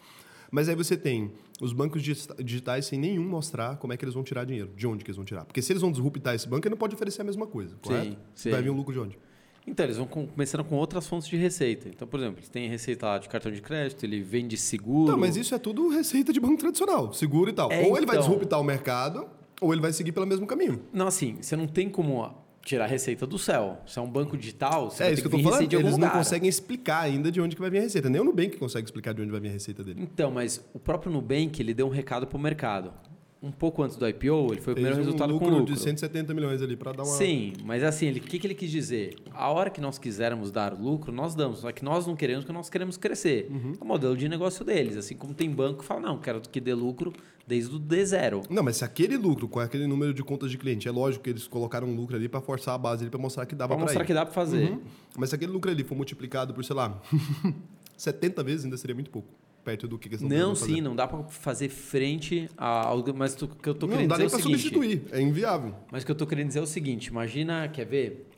Mas 0.51 0.68
aí 0.68 0.74
você 0.74 0.97
tem 0.97 1.31
os 1.61 1.72
bancos 1.72 2.03
digita- 2.03 2.43
digitais 2.43 2.87
sem 2.87 2.99
nenhum 2.99 3.22
mostrar 3.29 3.76
como 3.76 3.93
é 3.93 3.97
que 3.97 4.05
eles 4.05 4.14
vão 4.14 4.24
tirar 4.24 4.45
dinheiro, 4.45 4.70
de 4.76 4.87
onde 4.87 5.05
que 5.05 5.11
eles 5.11 5.16
vão 5.16 5.24
tirar. 5.24 5.45
Porque 5.45 5.62
se 5.62 5.70
eles 5.72 5.81
vão 5.83 5.93
disruptar 5.93 6.35
esse 6.35 6.49
banco, 6.49 6.66
ele 6.66 6.70
não 6.72 6.79
pode 6.79 6.95
oferecer 6.95 7.20
a 7.20 7.24
mesma 7.24 7.47
coisa, 7.47 7.76
correto? 7.81 8.16
sim. 8.35 8.51
Vai 8.51 8.62
vir 8.62 8.70
um 8.70 8.74
lucro 8.76 8.93
de 8.93 8.99
onde? 8.99 9.18
Então, 9.66 9.85
eles 9.85 9.99
vão 9.99 10.07
com- 10.07 10.26
começando 10.26 10.64
com 10.64 10.74
outras 10.76 11.07
fontes 11.07 11.29
de 11.29 11.37
receita. 11.37 11.89
Então, 11.91 12.09
por 12.09 12.18
exemplo, 12.18 12.39
eles 12.39 12.49
têm 12.49 12.68
receita 12.70 13.07
lá 13.07 13.18
de 13.18 13.29
cartão 13.29 13.53
de 13.53 13.61
crédito, 13.61 14.03
ele 14.03 14.22
vende 14.22 14.57
seguro. 14.57 15.12
Não, 15.12 15.18
mas 15.18 15.37
isso 15.37 15.55
é 15.55 15.59
tudo 15.59 15.89
receita 15.91 16.33
de 16.33 16.41
banco 16.41 16.57
tradicional, 16.57 17.12
seguro 17.12 17.51
e 17.51 17.53
tal. 17.53 17.70
É, 17.70 17.83
ou 17.87 17.97
ele 17.97 18.07
vai 18.07 18.16
então. 18.16 18.26
disruptar 18.29 18.59
o 18.59 18.64
mercado, 18.64 19.29
ou 19.61 19.73
ele 19.73 19.81
vai 19.81 19.93
seguir 19.93 20.13
pelo 20.13 20.27
mesmo 20.27 20.47
caminho. 20.47 20.81
Não, 20.93 21.07
assim, 21.07 21.37
você 21.41 21.57
não 21.57 21.67
tem 21.67 21.89
como 21.89 22.33
tirar 22.69 22.87
receita 22.87 23.27
do 23.27 23.39
céu. 23.39 23.79
Se 23.87 23.99
é 23.99 24.03
um 24.03 24.11
banco 24.11 24.37
digital, 24.37 24.91
você 24.91 25.03
é 25.03 25.07
vai 25.07 25.15
isso 25.15 25.23
ter 25.23 25.29
que 25.29 25.35
eu 25.35 25.43
tô 25.43 25.51
falando. 25.51 25.73
Eles 25.73 25.83
não 25.85 25.91
lugar. 25.93 26.13
conseguem 26.13 26.49
explicar 26.49 27.01
ainda 27.01 27.33
de 27.33 27.41
onde 27.41 27.57
que 27.57 27.61
vai 27.61 27.71
vir 27.71 27.79
a 27.79 27.83
receita. 27.83 28.11
Nem 28.11 28.21
o 28.21 28.25
Nubank 28.25 28.57
consegue 28.59 28.87
explicar 28.87 29.15
de 29.15 29.23
onde 29.23 29.31
vai 29.31 29.41
vir 29.41 29.49
a 29.49 29.53
receita 29.53 29.83
dele. 29.83 30.01
Então, 30.03 30.31
mas 30.31 30.63
o 30.75 30.79
próprio 30.79 31.11
Nubank, 31.11 31.61
ele 31.61 31.73
deu 31.73 31.87
um 31.87 31.91
recado 31.91 32.27
pro 32.27 32.39
mercado. 32.39 32.93
Um 33.41 33.53
pouco 33.53 33.85
antes 33.85 33.97
do 33.97 34.07
IPO, 34.07 34.53
ele 34.53 34.61
foi 34.61 34.73
o 34.73 34.75
primeiro 34.75 34.97
um 34.97 34.99
resultado 34.99 35.33
lucro, 35.33 35.49
com 35.49 35.59
lucro. 35.59 35.73
de 35.73 35.81
170 35.81 36.35
milhões 36.35 36.61
ali 36.61 36.77
para 36.77 36.91
dar 36.91 37.05
uma... 37.05 37.15
Sim, 37.15 37.53
mas 37.65 37.85
assim, 37.85 38.11
o 38.11 38.15
que, 38.15 38.37
que 38.37 38.45
ele 38.45 38.55
quis 38.55 38.69
dizer? 38.69 39.15
A 39.33 39.49
hora 39.53 39.71
que 39.71 39.81
nós 39.81 39.97
quisermos 39.97 40.51
dar 40.51 40.75
lucro, 40.75 41.13
nós 41.13 41.37
damos. 41.37 41.61
Só 41.61 41.71
que 41.71 41.85
nós 41.85 42.05
não 42.05 42.17
queremos, 42.17 42.43
porque 42.45 42.53
nós 42.53 42.69
queremos 42.69 42.97
crescer. 42.97 43.47
Uhum. 43.49 43.75
É 43.81 43.85
o 43.85 43.87
modelo 43.87 44.17
de 44.17 44.29
negócio 44.29 44.65
deles. 44.65 44.97
Assim 44.97 45.15
como 45.15 45.35
tem 45.35 45.49
banco 45.49 45.79
que 45.79 45.85
fala, 45.85 46.01
não, 46.01 46.19
quero 46.19 46.41
que 46.41 46.61
dê 46.61 46.75
lucro 46.75 47.13
desde 47.49 47.74
o 47.74 47.80
D0. 47.80 48.44
Não, 48.51 48.62
mas 48.62 48.76
se 48.76 48.84
aquele 48.84 49.16
lucro, 49.16 49.49
com 49.49 49.59
aquele 49.59 49.86
número 49.86 50.12
de 50.12 50.22
contas 50.22 50.51
de 50.51 50.59
cliente, 50.59 50.86
é 50.86 50.90
lógico 50.90 51.24
que 51.24 51.30
eles 51.30 51.49
colocaram 51.49 51.88
um 51.88 51.96
lucro 51.96 52.14
ali 52.14 52.28
para 52.28 52.42
forçar 52.42 52.74
a 52.74 52.78
base 52.78 53.09
para 53.09 53.18
mostrar 53.18 53.46
que 53.46 53.55
dava 53.55 53.68
Para 53.70 53.76
para 53.78 53.84
mostrar 53.86 54.03
ir. 54.03 54.07
que 54.07 54.12
dá 54.14 54.24
para 54.26 54.34
fazer. 54.34 54.70
Uhum. 54.72 54.82
Mas 55.16 55.30
se 55.30 55.34
aquele 55.34 55.51
lucro 55.51 55.70
ali 55.70 55.82
for 55.82 55.94
multiplicado 55.94 56.53
por, 56.53 56.62
sei 56.62 56.76
lá, 56.76 57.01
70 57.96 58.42
vezes, 58.44 58.64
ainda 58.66 58.76
seria 58.76 58.94
muito 58.94 59.11
pouco. 59.11 59.28
Perto 59.64 59.88
do 59.88 59.99
que 59.99 60.09
eles 60.09 60.20
estão 60.22 60.28
Não, 60.28 60.49
tentando 60.51 60.57
fazer. 60.61 60.74
sim, 60.74 60.80
não 60.80 60.94
dá 60.96 61.09
para 61.09 61.24
fazer 61.24 61.68
frente 61.68 62.49
a 62.57 62.86
algo. 62.86 63.12
Mas 63.14 63.34
o 63.42 63.49
que 63.49 63.68
eu 63.68 63.74
tô 63.74 63.86
Não, 63.86 63.94
querendo 63.96 64.09
dá 64.11 64.16
dizer 64.16 64.26
nem 64.26 64.26
é 64.26 64.28
o 64.28 64.30
para 64.30 64.59
seguinte. 64.59 64.62
substituir. 64.84 65.03
É 65.11 65.20
inviável. 65.20 65.74
Mas 65.90 66.03
o 66.03 66.07
que 66.07 66.12
eu 66.12 66.16
tô 66.16 66.26
querendo 66.26 66.49
dizer 66.49 66.61
é 66.61 66.62
o 66.62 66.66
seguinte: 66.66 67.07
imagina, 67.07 67.66
quer 67.68 67.84
ver? 67.84 68.28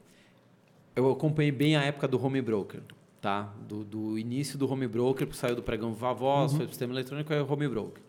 Eu 0.97 1.11
acompanhei 1.11 1.53
bem 1.53 1.77
a 1.77 1.83
época 1.83 2.09
do 2.09 2.21
home 2.25 2.41
broker, 2.43 2.81
tá? 3.21 3.53
Do, 3.69 3.85
do 3.85 4.19
início 4.19 4.59
do 4.59 4.69
home 4.71 4.89
broker, 4.89 5.29
saiu 5.35 5.55
do 5.55 5.63
pregão 5.63 5.93
Viva 5.93 6.13
Voz, 6.13 6.51
foi 6.53 6.61
pro 6.61 6.69
sistema 6.71 6.93
eletrônico, 6.93 7.33
aí 7.33 7.41
o 7.41 7.53
home 7.53 7.69
broker. 7.69 8.03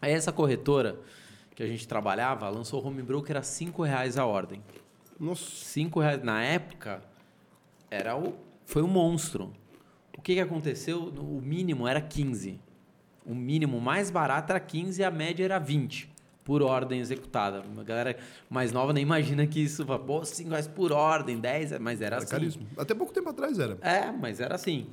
Aí 0.00 0.12
essa 0.12 0.32
corretora 0.32 0.98
que 1.54 1.62
a 1.62 1.66
gente 1.66 1.86
trabalhava 1.88 2.48
lançou 2.48 2.82
o 2.82 2.86
home 2.86 3.02
broker 3.02 3.36
a 3.36 3.42
5 3.42 3.82
reais 3.82 4.16
a 4.16 4.24
ordem. 4.24 4.62
Nossa. 5.18 5.44
5 5.50 5.98
reais 6.00 6.22
na 6.22 6.42
época 6.42 7.02
era 7.90 8.16
o, 8.16 8.34
foi 8.64 8.82
um 8.82 8.86
monstro. 8.88 9.52
O 10.16 10.22
que, 10.22 10.34
que 10.34 10.40
aconteceu? 10.40 11.04
O 11.04 11.40
mínimo 11.42 11.86
era 11.88 12.00
15. 12.00 12.60
O 13.26 13.34
mínimo 13.34 13.80
mais 13.80 14.10
barato 14.10 14.52
era 14.52 14.60
15 14.60 15.00
e 15.00 15.04
a 15.04 15.10
média 15.10 15.44
era 15.44 15.58
20 15.58 16.08
por 16.44 16.62
ordem 16.62 16.98
executada. 17.00 17.62
A 17.78 17.82
galera 17.82 18.16
mais 18.48 18.72
nova 18.72 18.92
nem 18.92 19.02
imagina 19.02 19.46
que 19.46 19.60
isso, 19.60 19.84
fala, 19.84 19.98
pô, 19.98 20.24
5 20.24 20.48
reais 20.48 20.66
por 20.66 20.92
ordem, 20.92 21.38
10, 21.38 21.78
mas 21.78 22.00
era 22.00 22.16
É 22.16 22.18
assim. 22.20 22.26
caríssimo. 22.28 22.66
Até 22.76 22.94
pouco 22.94 23.12
tempo 23.12 23.28
atrás 23.28 23.58
era. 23.58 23.76
É, 23.82 24.10
mas 24.10 24.40
era 24.40 24.54
assim. 24.54 24.86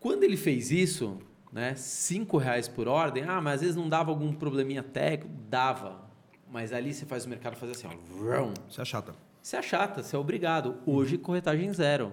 Quando 0.00 0.24
ele 0.24 0.36
fez 0.36 0.70
isso, 0.70 1.18
né, 1.56 1.74
5 1.74 2.36
reais 2.36 2.68
por 2.68 2.86
ordem, 2.86 3.24
ah, 3.26 3.40
mas 3.40 3.54
às 3.54 3.60
vezes 3.62 3.76
não 3.76 3.88
dava 3.88 4.10
algum 4.10 4.30
probleminha 4.32 4.82
técnico, 4.82 5.34
dava. 5.48 6.04
Mas 6.52 6.70
ali 6.72 6.92
você 6.92 7.06
faz 7.06 7.24
o 7.24 7.28
mercado 7.30 7.56
fazer 7.56 7.72
assim, 7.72 7.86
ó, 7.86 8.14
vrum, 8.14 8.52
Você 8.68 8.82
é 8.82 8.84
chata. 8.84 9.14
você 9.40 9.56
é 9.56 9.62
chata, 9.62 10.02
você 10.02 10.14
é 10.14 10.18
obrigado. 10.18 10.76
Hoje, 10.84 11.16
corretagem 11.16 11.72
zero. 11.72 12.12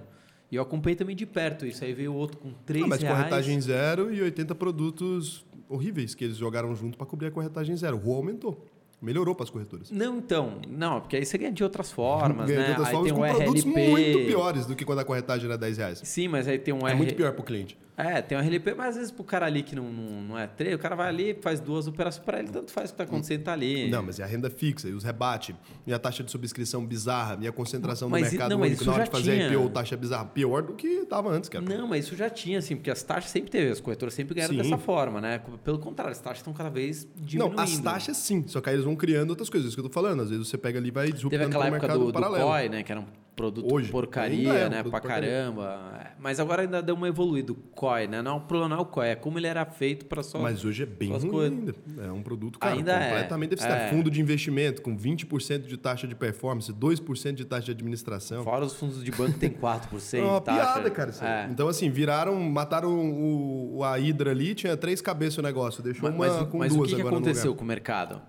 E 0.50 0.56
eu 0.56 0.62
acompanhei 0.64 0.96
também 0.96 1.16
de 1.16 1.26
perto 1.26 1.66
isso. 1.66 1.84
Aí 1.84 1.94
veio 1.94 2.14
outro 2.14 2.38
com 2.38 2.54
3 2.66 2.84
Ah, 2.84 2.88
mas 2.88 3.02
reais. 3.02 3.18
corretagem 3.18 3.60
zero 3.60 4.14
e 4.14 4.22
80 4.22 4.56
produtos 4.56 5.46
horríveis 5.68 6.16
que 6.16 6.24
eles 6.24 6.38
jogaram 6.38 6.74
junto 6.76 6.98
para 6.98 7.06
cobrir 7.08 7.28
a 7.28 7.32
corretagem 7.32 7.76
zero. 7.76 7.98
O 7.98 8.00
ROA 8.00 8.18
aumentou. 8.18 8.66
Melhorou 9.02 9.36
para 9.36 9.44
as 9.44 9.50
corretoras. 9.50 9.92
Não, 9.92 10.18
então. 10.20 10.62
Não, 10.70 11.02
porque 11.02 11.18
aí 11.18 11.26
você 11.26 11.38
ganha 11.38 11.52
de 11.52 11.62
outras 11.64 11.92
formas, 11.92 12.48
Ganha 12.48 12.60
né? 12.60 12.66
de 12.66 12.70
outras 12.72 12.88
aí 12.88 12.94
formas 12.94 13.12
tem 13.12 13.20
com 13.20 13.28
um 13.28 13.36
produtos 13.36 13.64
RLP. 13.66 13.90
muito 13.90 14.20
piores 14.28 14.66
do 14.66 14.76
que 14.78 14.86
quando 14.86 15.00
a 15.00 15.04
corretagem 15.04 15.46
era 15.46 15.58
10 15.58 15.78
reais. 15.78 16.02
Sim, 16.06 16.30
mas 16.30 16.48
aí 16.48 16.58
tem 16.58 16.74
um 16.74 16.88
É 16.88 16.92
R... 16.92 16.96
muito 16.96 17.14
pior 17.14 17.34
para 17.34 17.42
o 17.42 17.44
cliente. 17.44 17.78
É, 17.96 18.22
tem 18.22 18.38
um 18.38 18.42
RLP, 18.42 18.74
mas 18.76 18.90
às 18.90 18.96
vezes 18.96 19.12
pro 19.12 19.24
cara 19.24 19.46
ali 19.46 19.62
que 19.62 19.76
não, 19.76 19.84
não, 19.84 20.22
não 20.22 20.40
é 20.40 20.48
treino, 20.48 20.76
o 20.76 20.80
cara 20.80 20.96
vai 20.96 21.08
ali, 21.08 21.38
faz 21.42 21.60
duas 21.60 21.88
operações 21.88 22.26
para 22.26 22.40
ele, 22.40 22.50
tanto 22.50 22.72
faz 22.72 22.90
o 22.90 22.94
que 22.94 22.98
tá 22.98 23.04
acontecendo, 23.04 23.44
tá 23.44 23.54
ali. 23.54 23.90
Não, 23.90 24.02
mas 24.02 24.20
é 24.20 24.24
a 24.24 24.26
renda 24.26 24.50
fixa, 24.50 24.88
e 24.90 24.94
os 24.94 25.04
rebate, 25.04 25.56
e 25.86 25.94
a 25.94 26.00
taxa 26.00 26.24
de 26.24 26.32
subscrição 26.32 26.84
bizarra, 26.86 27.38
e 27.42 27.48
a 27.48 27.52
concentração 27.52 28.10
Mas 28.10 28.24
no 28.24 28.30
mercado 28.32 28.50
não, 28.52 28.62
único 28.62 28.84
na 28.84 28.94
hora 28.94 29.04
de 29.04 29.12
fazer 29.12 29.48
tinha. 29.48 29.54
IPO, 29.54 29.70
taxa 29.70 29.96
bizarra. 29.96 30.26
Pior 30.26 30.64
do 30.64 30.74
que 30.74 30.88
estava 30.88 31.30
antes, 31.30 31.50
cara. 31.50 31.64
Não, 31.64 31.88
mas 31.88 32.06
isso 32.06 32.16
já 32.16 32.30
tinha, 32.30 32.60
assim, 32.60 32.76
porque 32.76 32.90
as 32.90 33.04
taxas 33.04 33.30
sempre 33.30 33.52
teve, 33.52 33.72
as 33.72 33.80
corretoras 33.80 34.14
sempre 34.14 34.34
ganharam 34.34 34.56
Sim. 34.56 34.62
dessa 34.62 34.78
forma, 34.78 35.22
né? 35.22 35.42
Pelo 35.64 35.78
contrário, 35.78 36.12
as 36.12 36.20
taxas 36.20 36.40
estão 36.40 36.54
cada 36.54 36.70
vez 36.70 37.08
diminuindo. 37.16 37.56
Não, 37.56 37.64
as 37.64 37.78
taxas 37.78 38.18
sim, 38.18 38.44
só 38.48 38.60
que 38.60 38.70
aí 38.70 38.76
eles 38.76 38.86
vão 38.86 38.96
criando 38.96 39.30
outras 39.30 39.50
coisas, 39.50 39.68
isso 39.68 39.78
que 39.78 39.82
eu 39.82 39.90
tô 39.90 39.94
falando. 39.94 40.22
Às 40.22 40.30
vezes 40.30 40.48
você 40.48 40.58
pega 40.58 40.80
ali 40.80 40.88
e 40.88 40.92
vai 40.92 41.06
Teve 41.06 41.16
disruptando 41.16 41.46
aquela 41.46 41.66
para 41.66 41.72
o 41.72 41.76
época 41.76 41.88
mercado 41.88 42.06
do, 42.06 42.12
do 42.12 42.14
paralelo. 42.14 42.48
COI, 42.48 42.70
né? 42.70 42.84
Que 42.84 42.92
era 42.92 43.02
um 43.02 43.06
produto 43.36 43.74
Hoje, 43.74 43.92
porcaria, 43.92 44.50
é 44.54 44.68
um 44.68 44.70
né? 44.70 44.84
produto 44.84 44.92
Pra 44.92 45.02
porcaria. 45.02 45.30
caramba. 45.30 45.92
É, 46.00 46.12
Mas 46.20 46.40
agora 46.40 46.62
ainda 46.62 46.82
deu 46.82 46.94
uma 46.96 47.08
evoluída. 47.08 47.52
O 47.52 47.56
COI, 47.56 48.08
né? 48.08 48.22
Não, 48.22 48.38
o 48.38 48.42
problema 48.42 48.70
não 48.70 48.78
é 48.78 48.82
o 48.82 48.86
COI, 48.86 49.10
é 49.10 49.16
como 49.16 49.40
ele 49.40 49.48
era 49.48 49.66
feito 49.66 50.06
para 50.06 50.22
só... 50.22 50.40
Mas 50.40 50.64
hoje 50.64 50.84
é 50.84 50.86
bem 50.86 51.10
ruim 51.10 51.30
coisas. 51.30 51.58
ainda. 51.60 51.74
É 52.08 52.12
um 52.12 52.22
produto 52.22 52.60
cara, 52.60 52.76
Ainda 52.76 52.92
é. 52.94 53.10
completamente 53.10 53.50
deficitário. 53.52 53.84
É. 53.86 53.90
Fundo 53.90 54.12
de 54.12 54.22
investimento 54.22 54.82
com 54.82 54.96
20% 54.98 55.66
de 55.68 55.78
taxa 55.78 56.08
de 56.08 56.16
performance, 56.16 56.72
2% 56.72 57.34
de 57.34 57.46
taxa 57.46 57.66
de 57.66 57.72
administração. 57.72 58.44
Fora 58.44 58.66
os 58.66 58.74
fundos 58.76 59.04
de 59.04 59.12
banco 59.12 59.38
tem 59.40 59.50
4%. 59.50 60.14
É 60.20 60.22
uma 60.24 60.40
taxa. 60.42 60.74
piada, 60.74 60.90
cara. 60.92 61.12
É. 61.22 61.48
Então, 61.52 61.68
assim, 61.68 61.90
viraram, 61.90 62.40
mataram 62.40 62.90
o, 62.94 63.78
o- 63.78 63.84
a 63.84 63.98
Hidra 64.00 64.32
ali, 64.32 64.54
tinha 64.54 64.78
três 64.78 65.02
cabeças 65.02 65.38
o 65.38 65.42
negócio, 65.42 65.82
deixou 65.84 66.04
Mas, 66.12 66.14
uma 66.16 66.28
mas, 66.40 66.50
com 66.50 66.58
mas 66.60 66.72
o 66.74 66.76
duas 66.78 66.90
que, 66.90 66.96
que 66.96 67.02
agora 67.02 67.16
no 67.16 67.22
aconteceu 67.22 67.56
com 67.56 67.64
o 67.64 67.68
mercado? 67.68 68.22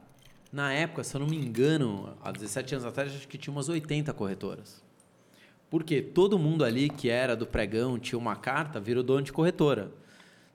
Na 0.53 0.73
época, 0.73 1.03
se 1.03 1.17
eu 1.17 1.21
não 1.21 1.27
me 1.27 1.37
engano, 1.37 2.15
há 2.23 2.31
17 2.31 2.77
anos 2.77 2.87
atrás, 2.87 3.11
acho 3.13 3.27
que 3.27 3.37
tinha 3.37 3.53
umas 3.53 3.69
80 3.69 4.13
corretoras. 4.13 4.84
Porque 5.75 6.01
todo 6.01 6.39
mundo 6.39 6.65
ali 6.65 6.89
que 6.89 7.11
era 7.11 7.35
do 7.35 7.45
pregão, 7.49 7.99
tinha 7.99 8.17
uma 8.17 8.37
carta, 8.37 8.79
virou 8.79 9.03
dono 9.03 9.23
de 9.23 9.33
corretora. 9.33 9.91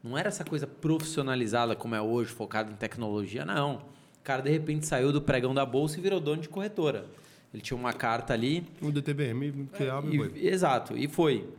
Não 0.01 0.17
era 0.17 0.30
essa 0.30 0.45
coisa 0.45 0.65
profissionalizada 0.65 1.76
como 1.76 1.93
é 1.93 2.01
hoje, 2.01 2.32
focado 2.32 2.72
em 2.72 2.76
tecnologia, 2.76 3.43
não. 3.43 3.82
O 4.20 4.24
cara, 4.24 4.41
de 4.41 4.49
repente, 4.49 4.86
saiu 4.88 5.11
do 5.11 5.22
pregão 5.22 5.53
da 5.53 5.65
bolsa 5.65 5.99
e 5.99 6.01
virou 6.01 6.22
dono 6.22 6.41
de 6.41 6.47
corretora. 6.47 7.05
Ele 7.53 7.61
tinha 7.61 7.76
uma 7.76 7.91
carta 7.91 8.34
ali. 8.34 8.65
O 8.82 8.93
DTVM 8.93 9.67
que 9.74 9.89
abre 9.89 10.15
E- 10.15 10.17
foi. 10.17 10.47
exato, 10.47 10.97
e 10.97 11.05
foi. 11.09 11.49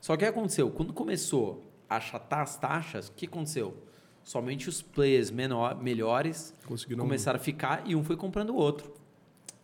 Só 0.00 0.14
que 0.16 0.24
o 0.24 0.26
que 0.26 0.30
aconteceu? 0.30 0.70
Quando 0.70 0.94
começou 0.94 1.70
a 1.90 1.96
achatar 1.96 2.40
as 2.40 2.56
taxas, 2.56 3.08
o 3.08 3.12
que 3.12 3.26
aconteceu? 3.26 3.76
Somente 4.24 4.70
os 4.70 4.80
players 4.80 5.30
menor, 5.30 5.82
melhores 5.82 6.54
Conseguiram 6.64 7.04
começaram 7.04 7.38
a 7.38 7.42
ficar 7.42 7.82
e 7.84 7.94
um 7.94 8.02
foi 8.02 8.16
comprando 8.16 8.54
o 8.54 8.56
outro. 8.56 8.95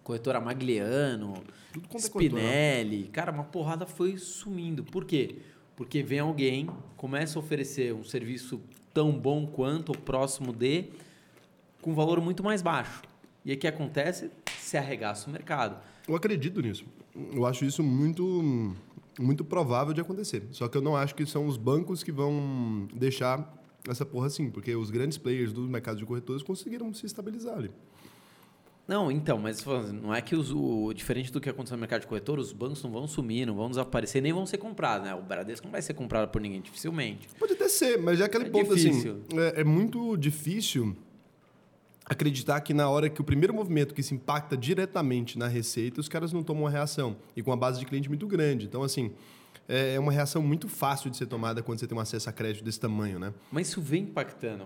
Corretora 0.03 0.40
Magliano, 0.40 1.34
é. 1.92 1.98
Spinelli. 1.98 3.05
Cara, 3.05 3.30
uma 3.30 3.44
porrada 3.44 3.86
foi 3.86 4.16
sumindo. 4.16 4.82
Por 4.84 5.05
quê? 5.05 5.36
Porque 5.76 6.03
vem 6.03 6.18
alguém, 6.18 6.68
começa 6.96 7.38
a 7.38 7.40
oferecer 7.40 7.94
um 7.94 8.05
serviço 8.05 8.61
tão 8.92 9.12
bom 9.12 9.46
quanto 9.46 9.90
ou 9.90 9.96
próximo 9.96 10.53
de, 10.53 10.86
com 11.80 11.94
valor 11.94 12.20
muito 12.20 12.42
mais 12.42 12.62
baixo. 12.62 13.03
E 13.44 13.50
aí 13.50 13.57
o 13.57 13.61
que 13.61 13.66
acontece? 13.66 14.30
Se 14.59 14.76
arregaça 14.76 15.28
o 15.28 15.32
mercado. 15.32 15.76
Eu 16.07 16.14
acredito 16.14 16.61
nisso. 16.61 16.84
Eu 17.32 17.46
acho 17.46 17.64
isso 17.64 17.82
muito, 17.82 18.74
muito 19.18 19.44
provável 19.44 19.92
de 19.94 20.00
acontecer. 20.00 20.44
Só 20.50 20.68
que 20.68 20.76
eu 20.76 20.82
não 20.82 20.96
acho 20.96 21.14
que 21.14 21.24
são 21.26 21.46
os 21.46 21.57
bancos 21.57 22.03
que 22.03 22.12
vão 22.12 22.88
deixar 22.94 23.53
essa 23.88 24.05
porra 24.07 24.26
assim, 24.26 24.50
porque 24.50 24.74
os 24.74 24.90
grandes 24.90 25.18
players 25.18 25.53
do 25.53 25.62
mercado 25.62 25.98
de 25.98 26.07
corretores 26.07 26.42
conseguiram 26.42 26.92
se 26.94 27.07
estabilizar 27.07 27.57
ali. 27.57 27.70
Não, 28.86 29.10
então, 29.12 29.38
mas 29.38 29.64
não 29.92 30.12
é 30.12 30.20
que 30.20 30.34
os, 30.34 30.50
o 30.52 30.92
diferente 30.92 31.32
do 31.32 31.40
que 31.40 31.48
aconteceu 31.48 31.76
no 31.76 31.80
mercado 31.80 32.00
de 32.00 32.06
corretor, 32.08 32.38
os 32.38 32.52
bancos 32.52 32.82
não 32.82 32.90
vão 32.90 33.06
sumir, 33.06 33.46
não 33.46 33.54
vão 33.54 33.68
desaparecer, 33.70 34.20
nem 34.20 34.32
vão 34.32 34.44
ser 34.44 34.58
comprados, 34.58 35.06
né? 35.06 35.14
O 35.14 35.22
Bradesco 35.22 35.66
não 35.66 35.72
vai 35.72 35.80
ser 35.80 35.94
comprado 35.94 36.28
por 36.30 36.40
ninguém, 36.42 36.60
dificilmente. 36.60 37.28
Pode 37.38 37.52
até 37.52 37.68
ser, 37.68 37.96
mas 37.98 38.20
é 38.20 38.24
aquele 38.24 38.46
É 38.46 38.50
ponto 38.50 38.74
difícil. 38.74 39.20
assim. 39.30 39.38
É, 39.56 39.60
é 39.60 39.64
muito 39.64 40.16
difícil 40.16 40.96
acreditar 42.04 42.60
que 42.60 42.74
na 42.74 42.90
hora 42.90 43.08
que 43.08 43.20
o 43.20 43.24
primeiro 43.24 43.54
movimento 43.54 43.94
que 43.94 44.02
se 44.02 44.14
impacta 44.14 44.56
diretamente 44.56 45.38
na 45.38 45.46
receita, 45.46 46.00
os 46.00 46.08
caras 46.08 46.32
não 46.32 46.42
tomam 46.42 46.64
uma 46.64 46.70
reação. 46.70 47.16
E 47.36 47.42
com 47.42 47.50
uma 47.50 47.56
base 47.56 47.78
de 47.78 47.86
cliente 47.86 48.08
muito 48.08 48.26
grande. 48.26 48.66
Então, 48.66 48.82
assim, 48.82 49.12
é 49.94 49.98
uma 49.98 50.12
reação 50.12 50.42
muito 50.42 50.68
fácil 50.68 51.10
de 51.10 51.16
ser 51.16 51.26
tomada 51.26 51.62
quando 51.62 51.78
você 51.78 51.86
tem 51.86 51.96
um 51.96 52.00
acesso 52.00 52.28
a 52.28 52.32
crédito 52.32 52.64
desse 52.64 52.78
tamanho, 52.80 53.18
né? 53.18 53.32
Mas 53.50 53.68
isso 53.68 53.80
vem 53.80 54.02
impactando. 54.02 54.64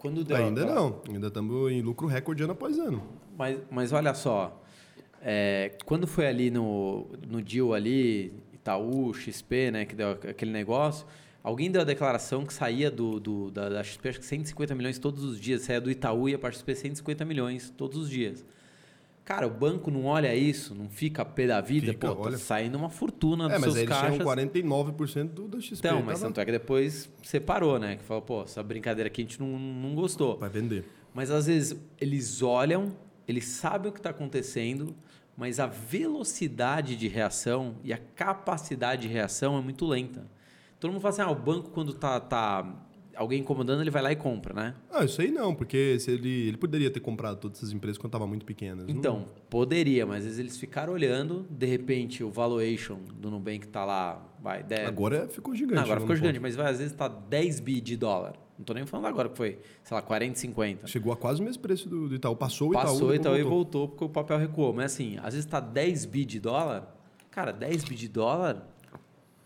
Quando 0.00 0.24
deu 0.24 0.36
Ainda 0.36 0.64
não. 0.64 1.00
Ainda 1.08 1.28
estamos 1.28 1.70
em 1.70 1.80
lucro 1.82 2.06
recorde 2.06 2.42
ano 2.42 2.52
após 2.52 2.78
ano. 2.78 3.02
Mas, 3.38 3.58
mas 3.70 3.92
olha 3.92 4.12
só, 4.14 4.62
é, 5.20 5.76
quando 5.84 6.06
foi 6.06 6.26
ali 6.26 6.50
no, 6.50 7.06
no 7.26 7.40
deal 7.42 7.72
ali, 7.72 8.32
Itaú, 8.52 9.12
XP, 9.14 9.70
né, 9.70 9.84
que 9.84 9.94
deu 9.94 10.10
aquele 10.12 10.50
negócio, 10.50 11.06
alguém 11.42 11.70
deu 11.70 11.80
a 11.80 11.84
declaração 11.84 12.44
que 12.44 12.52
saía 12.52 12.90
do, 12.90 13.18
do- 13.20 13.50
da, 13.50 13.68
da 13.68 13.82
XP, 13.82 14.08
acho 14.08 14.20
que 14.20 14.26
150 14.26 14.74
milhões 14.74 14.98
todos 14.98 15.24
os 15.24 15.40
dias, 15.40 15.62
saía 15.62 15.80
do 15.80 15.90
Itaú 15.90 16.28
e 16.28 16.32
ia 16.32 16.38
para 16.38 16.48
a 16.48 16.52
XP 16.52 16.74
150 16.74 17.24
milhões 17.24 17.70
todos 17.76 17.96
os 17.98 18.10
dias. 18.10 18.44
Cara, 19.24 19.46
o 19.46 19.50
banco 19.50 19.90
não 19.90 20.04
olha 20.06 20.34
isso, 20.34 20.74
não 20.74 20.88
fica 20.88 21.22
a 21.22 21.24
pé 21.24 21.46
da 21.46 21.60
vida, 21.60 21.92
Fica, 21.92 22.12
pô, 22.12 22.22
olha. 22.22 22.32
tá 22.32 22.38
saindo 22.38 22.76
uma 22.76 22.90
fortuna 22.90 23.44
dos 23.44 23.52
É, 23.54 23.58
mas 23.58 23.64
seus 23.72 23.76
eles 23.76 23.88
caixas. 23.88 24.14
tinham 24.16 24.26
49% 24.26 25.28
do, 25.28 25.46
da 25.48 25.60
XP. 25.60 25.74
Então, 25.78 26.02
mas 26.02 26.18
tava- 26.18 26.26
tanto 26.26 26.40
é 26.40 26.44
que 26.44 26.50
depois 26.52 27.08
separou, 27.22 27.78
né? 27.78 27.96
Que 27.96 28.02
falou, 28.02 28.22
pô, 28.22 28.42
essa 28.42 28.62
brincadeira 28.62 29.06
aqui 29.06 29.22
a 29.22 29.24
gente 29.24 29.38
não, 29.40 29.46
não 29.58 29.94
gostou. 29.94 30.38
Vai 30.38 30.50
vender. 30.50 30.84
Mas 31.14 31.30
às 31.30 31.46
vezes 31.46 31.78
eles 32.00 32.42
olham, 32.42 32.96
eles 33.28 33.44
sabem 33.44 33.90
o 33.90 33.92
que 33.92 34.00
está 34.00 34.10
acontecendo, 34.10 34.94
mas 35.36 35.60
a 35.60 35.66
velocidade 35.66 36.96
de 36.96 37.06
reação 37.08 37.76
e 37.84 37.92
a 37.92 37.98
capacidade 37.98 39.02
de 39.02 39.08
reação 39.08 39.56
é 39.56 39.60
muito 39.60 39.86
lenta. 39.86 40.26
Todo 40.80 40.90
mundo 40.90 41.00
fala 41.00 41.12
assim, 41.14 41.22
ah, 41.22 41.30
o 41.30 41.34
banco 41.34 41.70
quando 41.70 41.94
tá, 41.94 42.18
tá 42.18 42.66
alguém 43.16 43.40
incomodando, 43.40 43.80
ele 43.80 43.90
vai 43.90 44.02
lá 44.02 44.12
e 44.12 44.16
compra, 44.16 44.54
né? 44.54 44.74
Ah, 44.90 45.04
isso 45.04 45.20
aí 45.20 45.30
não, 45.30 45.54
porque 45.54 45.98
se 45.98 46.10
ele, 46.10 46.48
ele 46.48 46.56
poderia 46.56 46.90
ter 46.90 47.00
comprado 47.00 47.38
todas 47.38 47.58
essas 47.58 47.72
empresas 47.72 47.98
quando 47.98 48.08
estavam 48.08 48.26
muito 48.28 48.44
pequenas. 48.46 48.86
não- 48.86 48.94
Então, 48.94 49.24
poderia, 49.50 50.06
mas 50.06 50.18
às 50.18 50.24
vezes 50.24 50.38
eles 50.38 50.56
ficaram 50.58 50.92
olhando, 50.92 51.46
de 51.50 51.66
repente 51.66 52.22
o 52.24 52.30
valuation 52.30 52.98
do 53.18 53.30
Nubank 53.30 53.66
tá 53.68 53.84
lá, 53.84 54.24
vai, 54.42 54.62
10, 54.62 54.88
Agora 54.88 55.28
ficou 55.28 55.54
gigante. 55.54 55.74
Não, 55.76 55.82
agora 55.82 56.00
ficou 56.00 56.16
gigante, 56.16 56.34
ponto. 56.34 56.42
mas 56.42 56.56
vai, 56.56 56.70
às 56.70 56.78
vezes 56.78 56.94
tá 56.94 57.08
10 57.08 57.60
bi 57.60 57.80
de 57.80 57.96
dólar. 57.96 58.34
Não 58.58 58.64
tô 58.64 58.74
nem 58.74 58.86
falando 58.86 59.06
agora 59.06 59.28
que 59.28 59.36
foi, 59.36 59.58
sei 59.82 59.94
lá, 59.94 60.02
40, 60.02 60.38
50. 60.38 60.86
Chegou 60.86 61.12
a 61.12 61.16
quase 61.16 61.40
o 61.40 61.44
mesmo 61.44 61.60
preço 61.62 61.88
do, 61.88 62.08
do 62.08 62.14
Itaú. 62.14 62.36
Passou 62.36 62.68
o 62.68 62.72
Itaú. 62.72 62.82
Passou 62.84 63.08
e 63.14 63.18
depois 63.18 63.20
tal 63.22 63.36
e 63.36 63.42
voltou. 63.42 63.80
voltou 63.82 63.88
porque 63.88 64.04
o 64.04 64.08
papel 64.08 64.38
recuou. 64.38 64.72
Mas 64.72 64.92
assim, 64.92 65.16
às 65.22 65.34
vezes 65.34 65.44
tá 65.46 65.58
10 65.58 66.04
bi 66.04 66.24
de 66.24 66.38
dólar. 66.38 66.94
Cara, 67.30 67.50
10 67.52 67.82
bi 67.84 67.94
de 67.96 68.08
dólar 68.08 68.68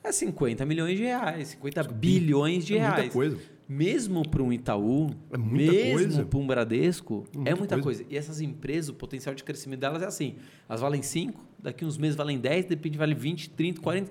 é 0.05 0.13
50 0.13 0.67
milhões 0.67 0.97
de 0.99 1.05
reais, 1.05 1.49
50 1.49 1.83
bilhões 1.85 2.67
de 2.67 2.77
É 2.77 2.81
muita 2.81 2.97
reais. 2.97 3.13
coisa. 3.13 3.39
Mesmo 3.69 4.29
para 4.29 4.43
um 4.43 4.53
Itaú, 4.53 5.11
É 5.33 5.37
mesmo 5.37 6.25
para 6.27 6.39
um 6.39 6.47
Bradesco, 6.47 7.25
é 7.35 7.37
Muita 7.39 7.57
muita 7.57 7.81
coisa. 7.81 8.03
coisa. 8.03 8.15
E 8.15 8.17
essas 8.17 8.41
empresas, 8.41 8.91
o 8.91 8.95
potencial 8.95 9.35
de 9.35 9.43
crescimento 9.43 9.81
delas 9.81 10.03
é 10.03 10.07
assim: 10.07 10.37
elas 10.69 10.81
valem 10.81 11.03
5, 11.03 11.45
daqui 11.61 11.85
uns 11.85 11.99
meses 11.99 12.17
valem 12.17 12.39
10, 12.39 12.65
de 12.67 12.71
repente 12.71 12.97
vale 12.97 13.15
20, 13.15 13.51
30, 13.51 13.81
40. 13.81 14.11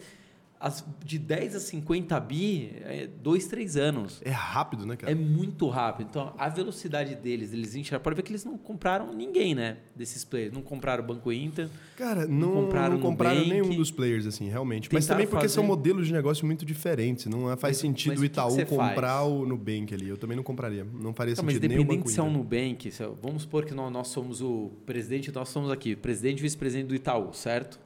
As, 0.58 0.84
de 1.04 1.20
10 1.20 1.56
a 1.56 1.60
50 1.60 2.18
bi, 2.22 2.72
é 2.82 3.08
2, 3.22 3.46
3 3.48 3.76
anos. 3.78 4.22
É 4.24 4.30
rápido, 4.32 4.86
né, 4.86 4.96
cara? 4.96 5.12
É 5.12 5.16
muito 5.16 5.68
rápido. 5.68 6.08
Então, 6.10 6.34
a 6.38 6.48
velocidade 6.50 7.14
deles, 7.14 7.52
eles 7.54 7.76
enxergam. 7.76 8.02
Pode 8.02 8.16
ver 8.16 8.22
que 8.24 8.32
eles 8.32 8.46
não 8.46 8.58
compraram 8.58 9.14
ninguém, 9.14 9.54
né? 9.54 9.78
Desses 9.96 10.24
players. 10.24 10.54
Não 10.54 10.62
compraram 10.62 11.04
o 11.04 11.08
Banco 11.08 11.32
Inter. 11.32 11.70
Cara, 11.98 12.26
não, 12.26 12.56
não 12.56 12.62
compraram 12.64 13.00
compraram, 13.00 13.36
Nubank. 13.42 13.52
nenhum 13.62 13.76
dos 13.76 13.92
players, 13.92 14.26
assim, 14.26 14.48
realmente. 14.50 14.90
Mas 14.92 15.06
também 15.06 15.28
porque 15.28 15.48
são 15.50 15.64
fazer- 15.64 15.68
modelos 15.68 16.08
de 16.08 16.14
negócio 16.14 16.46
muito 16.46 16.66
diferentes. 16.66 17.26
Não 17.26 17.52
é- 17.52 17.58
faz 17.58 17.74
Mas- 17.76 17.82
sentido 17.82 18.12
mas 18.14 18.20
o 18.20 18.24
o 18.24 18.30
que 18.30 18.34
que 18.34 18.34
Itaú 18.34 18.66
comprar 18.66 19.20
faz? 19.20 19.28
o 19.32 19.46
Nubank 19.46 19.94
ali. 19.94 20.08
Eu 20.08 20.18
também 20.18 20.38
não 20.38 20.44
compraria. 20.44 20.84
Não 20.86 21.14
faria 21.14 21.36
Não, 21.36 21.44
mas 21.44 21.56
sentido 21.56 21.70
nem 21.70 21.78
o 21.78 21.82
independente 21.82 21.98
Banco 22.00 22.10
se 22.12 22.20
é 22.20 22.24
um. 22.24 22.32
Nubank, 22.32 22.88
é- 22.88 23.10
vamos 23.22 23.42
supor 23.44 23.66
que 23.66 23.74
nós, 23.74 23.92
nós 23.92 24.08
somos 24.08 24.42
o 24.42 24.72
presidente, 24.86 25.32
nós 25.34 25.50
somos 25.50 25.70
aqui, 25.70 25.96
presidente 25.98 26.40
e 26.40 26.42
vice-presidente 26.42 26.88
do 26.88 26.96
Itaú, 26.96 27.34
certo? 27.34 27.80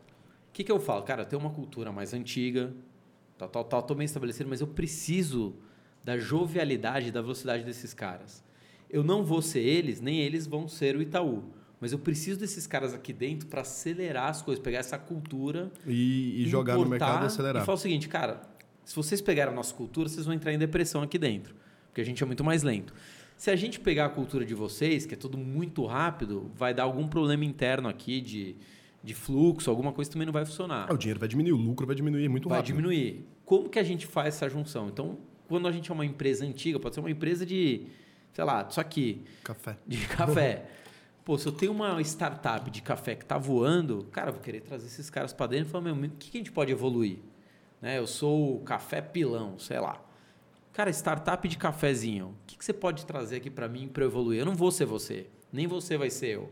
O 0.59 0.61
que, 0.61 0.65
que 0.65 0.71
eu 0.73 0.79
falo? 0.81 1.03
Cara, 1.03 1.21
eu 1.21 1.25
tenho 1.25 1.41
uma 1.41 1.51
cultura 1.51 1.89
mais 1.89 2.13
antiga, 2.13 2.73
tal, 3.37 3.47
tal, 3.47 3.63
tal, 3.63 3.81
tô 3.81 3.95
bem 3.95 4.03
estabelecido, 4.03 4.49
mas 4.49 4.59
eu 4.59 4.67
preciso 4.67 5.55
da 6.03 6.17
jovialidade, 6.17 7.13
da 7.13 7.21
velocidade 7.21 7.63
desses 7.63 7.93
caras. 7.93 8.43
Eu 8.89 9.01
não 9.01 9.23
vou 9.23 9.41
ser 9.41 9.61
eles, 9.61 10.01
nem 10.01 10.19
eles 10.19 10.45
vão 10.45 10.67
ser 10.67 10.97
o 10.97 11.01
Itaú. 11.01 11.45
Mas 11.79 11.93
eu 11.93 11.99
preciso 11.99 12.41
desses 12.41 12.67
caras 12.67 12.93
aqui 12.93 13.13
dentro 13.13 13.47
para 13.47 13.61
acelerar 13.61 14.27
as 14.27 14.41
coisas, 14.41 14.61
pegar 14.61 14.79
essa 14.79 14.97
cultura 14.97 15.71
E, 15.87 16.43
e 16.43 16.49
jogar 16.49 16.75
no 16.75 16.89
mercado 16.89 17.23
e 17.23 17.27
acelerar. 17.27 17.63
E 17.63 17.65
falar 17.65 17.77
o 17.77 17.79
seguinte, 17.79 18.09
cara, 18.09 18.41
se 18.83 18.93
vocês 18.93 19.21
pegarem 19.21 19.53
a 19.53 19.55
nossa 19.55 19.73
cultura, 19.73 20.09
vocês 20.09 20.25
vão 20.25 20.35
entrar 20.35 20.51
em 20.51 20.57
depressão 20.57 21.01
aqui 21.01 21.17
dentro, 21.17 21.55
porque 21.87 22.01
a 22.01 22.05
gente 22.05 22.21
é 22.21 22.25
muito 22.25 22.43
mais 22.43 22.63
lento. 22.63 22.93
Se 23.37 23.49
a 23.49 23.55
gente 23.55 23.79
pegar 23.79 24.07
a 24.07 24.09
cultura 24.09 24.45
de 24.45 24.53
vocês, 24.53 25.05
que 25.05 25.13
é 25.13 25.17
tudo 25.17 25.37
muito 25.37 25.85
rápido, 25.85 26.51
vai 26.53 26.73
dar 26.73 26.83
algum 26.83 27.07
problema 27.07 27.45
interno 27.45 27.87
aqui 27.87 28.19
de, 28.19 28.57
de 29.03 29.13
fluxo, 29.13 29.69
alguma 29.69 29.91
coisa 29.91 30.11
também 30.11 30.25
não 30.25 30.33
vai 30.33 30.45
funcionar. 30.45 30.87
Ah, 30.89 30.93
o 30.93 30.97
dinheiro 30.97 31.19
vai 31.19 31.29
diminuir, 31.29 31.53
o 31.53 31.57
lucro 31.57 31.85
vai 31.87 31.95
diminuir 31.95 32.27
muito 32.27 32.49
vai 32.49 32.57
rápido. 32.59 32.75
diminuir. 32.75 33.25
Como 33.45 33.69
que 33.69 33.79
a 33.79 33.83
gente 33.83 34.05
faz 34.05 34.35
essa 34.35 34.49
junção? 34.49 34.87
Então, 34.89 35.17
quando 35.47 35.67
a 35.67 35.71
gente 35.71 35.89
é 35.89 35.93
uma 35.93 36.05
empresa 36.05 36.45
antiga, 36.45 36.79
pode 36.79 36.95
ser 36.95 37.01
uma 37.01 37.09
empresa 37.09 37.45
de, 37.45 37.87
sei 38.33 38.43
lá, 38.43 38.67
isso 38.69 38.79
aqui, 38.79 39.23
Café. 39.43 39.77
de 39.87 39.97
café. 40.07 40.65
Pô, 41.23 41.37
se 41.37 41.47
eu 41.47 41.51
tenho 41.51 41.71
uma 41.71 42.01
startup 42.01 42.69
de 42.69 42.81
café 42.81 43.15
que 43.15 43.23
está 43.23 43.37
voando, 43.37 44.07
cara, 44.11 44.29
eu 44.29 44.33
vou 44.33 44.41
querer 44.41 44.61
trazer 44.61 44.87
esses 44.87 45.09
caras 45.09 45.31
para 45.31 45.47
dentro 45.47 45.67
e 45.69 45.71
falar, 45.71 45.83
meu, 45.93 45.95
o 45.95 46.09
que, 46.11 46.31
que 46.31 46.37
a 46.37 46.39
gente 46.39 46.51
pode 46.51 46.71
evoluir? 46.71 47.19
Né? 47.81 47.97
Eu 47.97 48.07
sou 48.07 48.55
o 48.55 48.59
café 48.61 49.01
pilão, 49.01 49.57
sei 49.59 49.79
lá. 49.79 50.01
Cara, 50.73 50.89
startup 50.91 51.47
de 51.47 51.57
cafezinho, 51.57 52.27
o 52.27 52.35
que, 52.47 52.57
que 52.57 52.65
você 52.65 52.73
pode 52.73 53.05
trazer 53.05 53.37
aqui 53.37 53.49
para 53.49 53.67
mim 53.67 53.87
para 53.87 54.03
eu 54.03 54.07
evoluir? 54.07 54.39
Eu 54.39 54.45
não 54.45 54.55
vou 54.55 54.71
ser 54.71 54.85
você, 54.85 55.27
nem 55.51 55.67
você 55.67 55.97
vai 55.97 56.09
ser 56.09 56.35
eu. 56.35 56.51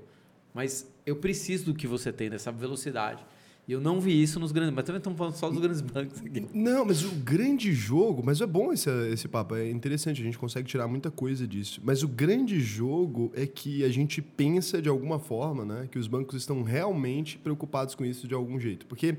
Mas 0.54 0.92
eu 1.08 1.16
preciso 1.16 1.66
do 1.66 1.74
que 1.74 1.88
você 1.88 2.12
tem, 2.12 2.30
dessa 2.30 2.52
velocidade. 2.52 3.26
E 3.66 3.72
eu 3.72 3.82
não 3.82 4.00
vi 4.00 4.22
isso 4.22 4.40
nos 4.40 4.52
grandes... 4.52 4.74
Mas 4.74 4.86
também 4.86 5.00
estamos 5.00 5.18
falando 5.18 5.34
só 5.36 5.50
dos 5.50 5.60
grandes 5.60 5.82
bancos 5.82 6.20
aqui. 6.20 6.46
Não, 6.54 6.86
mas 6.86 7.04
o 7.04 7.12
grande 7.12 7.74
jogo, 7.74 8.22
mas 8.24 8.40
é 8.40 8.46
bom 8.46 8.72
esse, 8.72 8.90
esse 9.12 9.28
papo, 9.28 9.56
é 9.56 9.70
interessante, 9.70 10.22
a 10.22 10.24
gente 10.24 10.38
consegue 10.38 10.68
tirar 10.68 10.88
muita 10.88 11.10
coisa 11.10 11.48
disso. 11.48 11.82
Mas 11.84 12.04
o 12.04 12.08
grande 12.08 12.60
jogo 12.60 13.32
é 13.34 13.46
que 13.46 13.84
a 13.84 13.90
gente 13.90 14.22
pensa 14.22 14.82
de 14.82 14.88
alguma 14.88 15.18
forma, 15.18 15.66
né, 15.66 15.88
que 15.90 15.98
os 15.98 16.08
bancos 16.08 16.36
estão 16.36 16.62
realmente 16.62 17.38
preocupados 17.38 17.96
com 17.96 18.06
isso 18.06 18.28
de 18.28 18.34
algum 18.34 18.60
jeito. 18.60 18.86
Porque, 18.86 19.18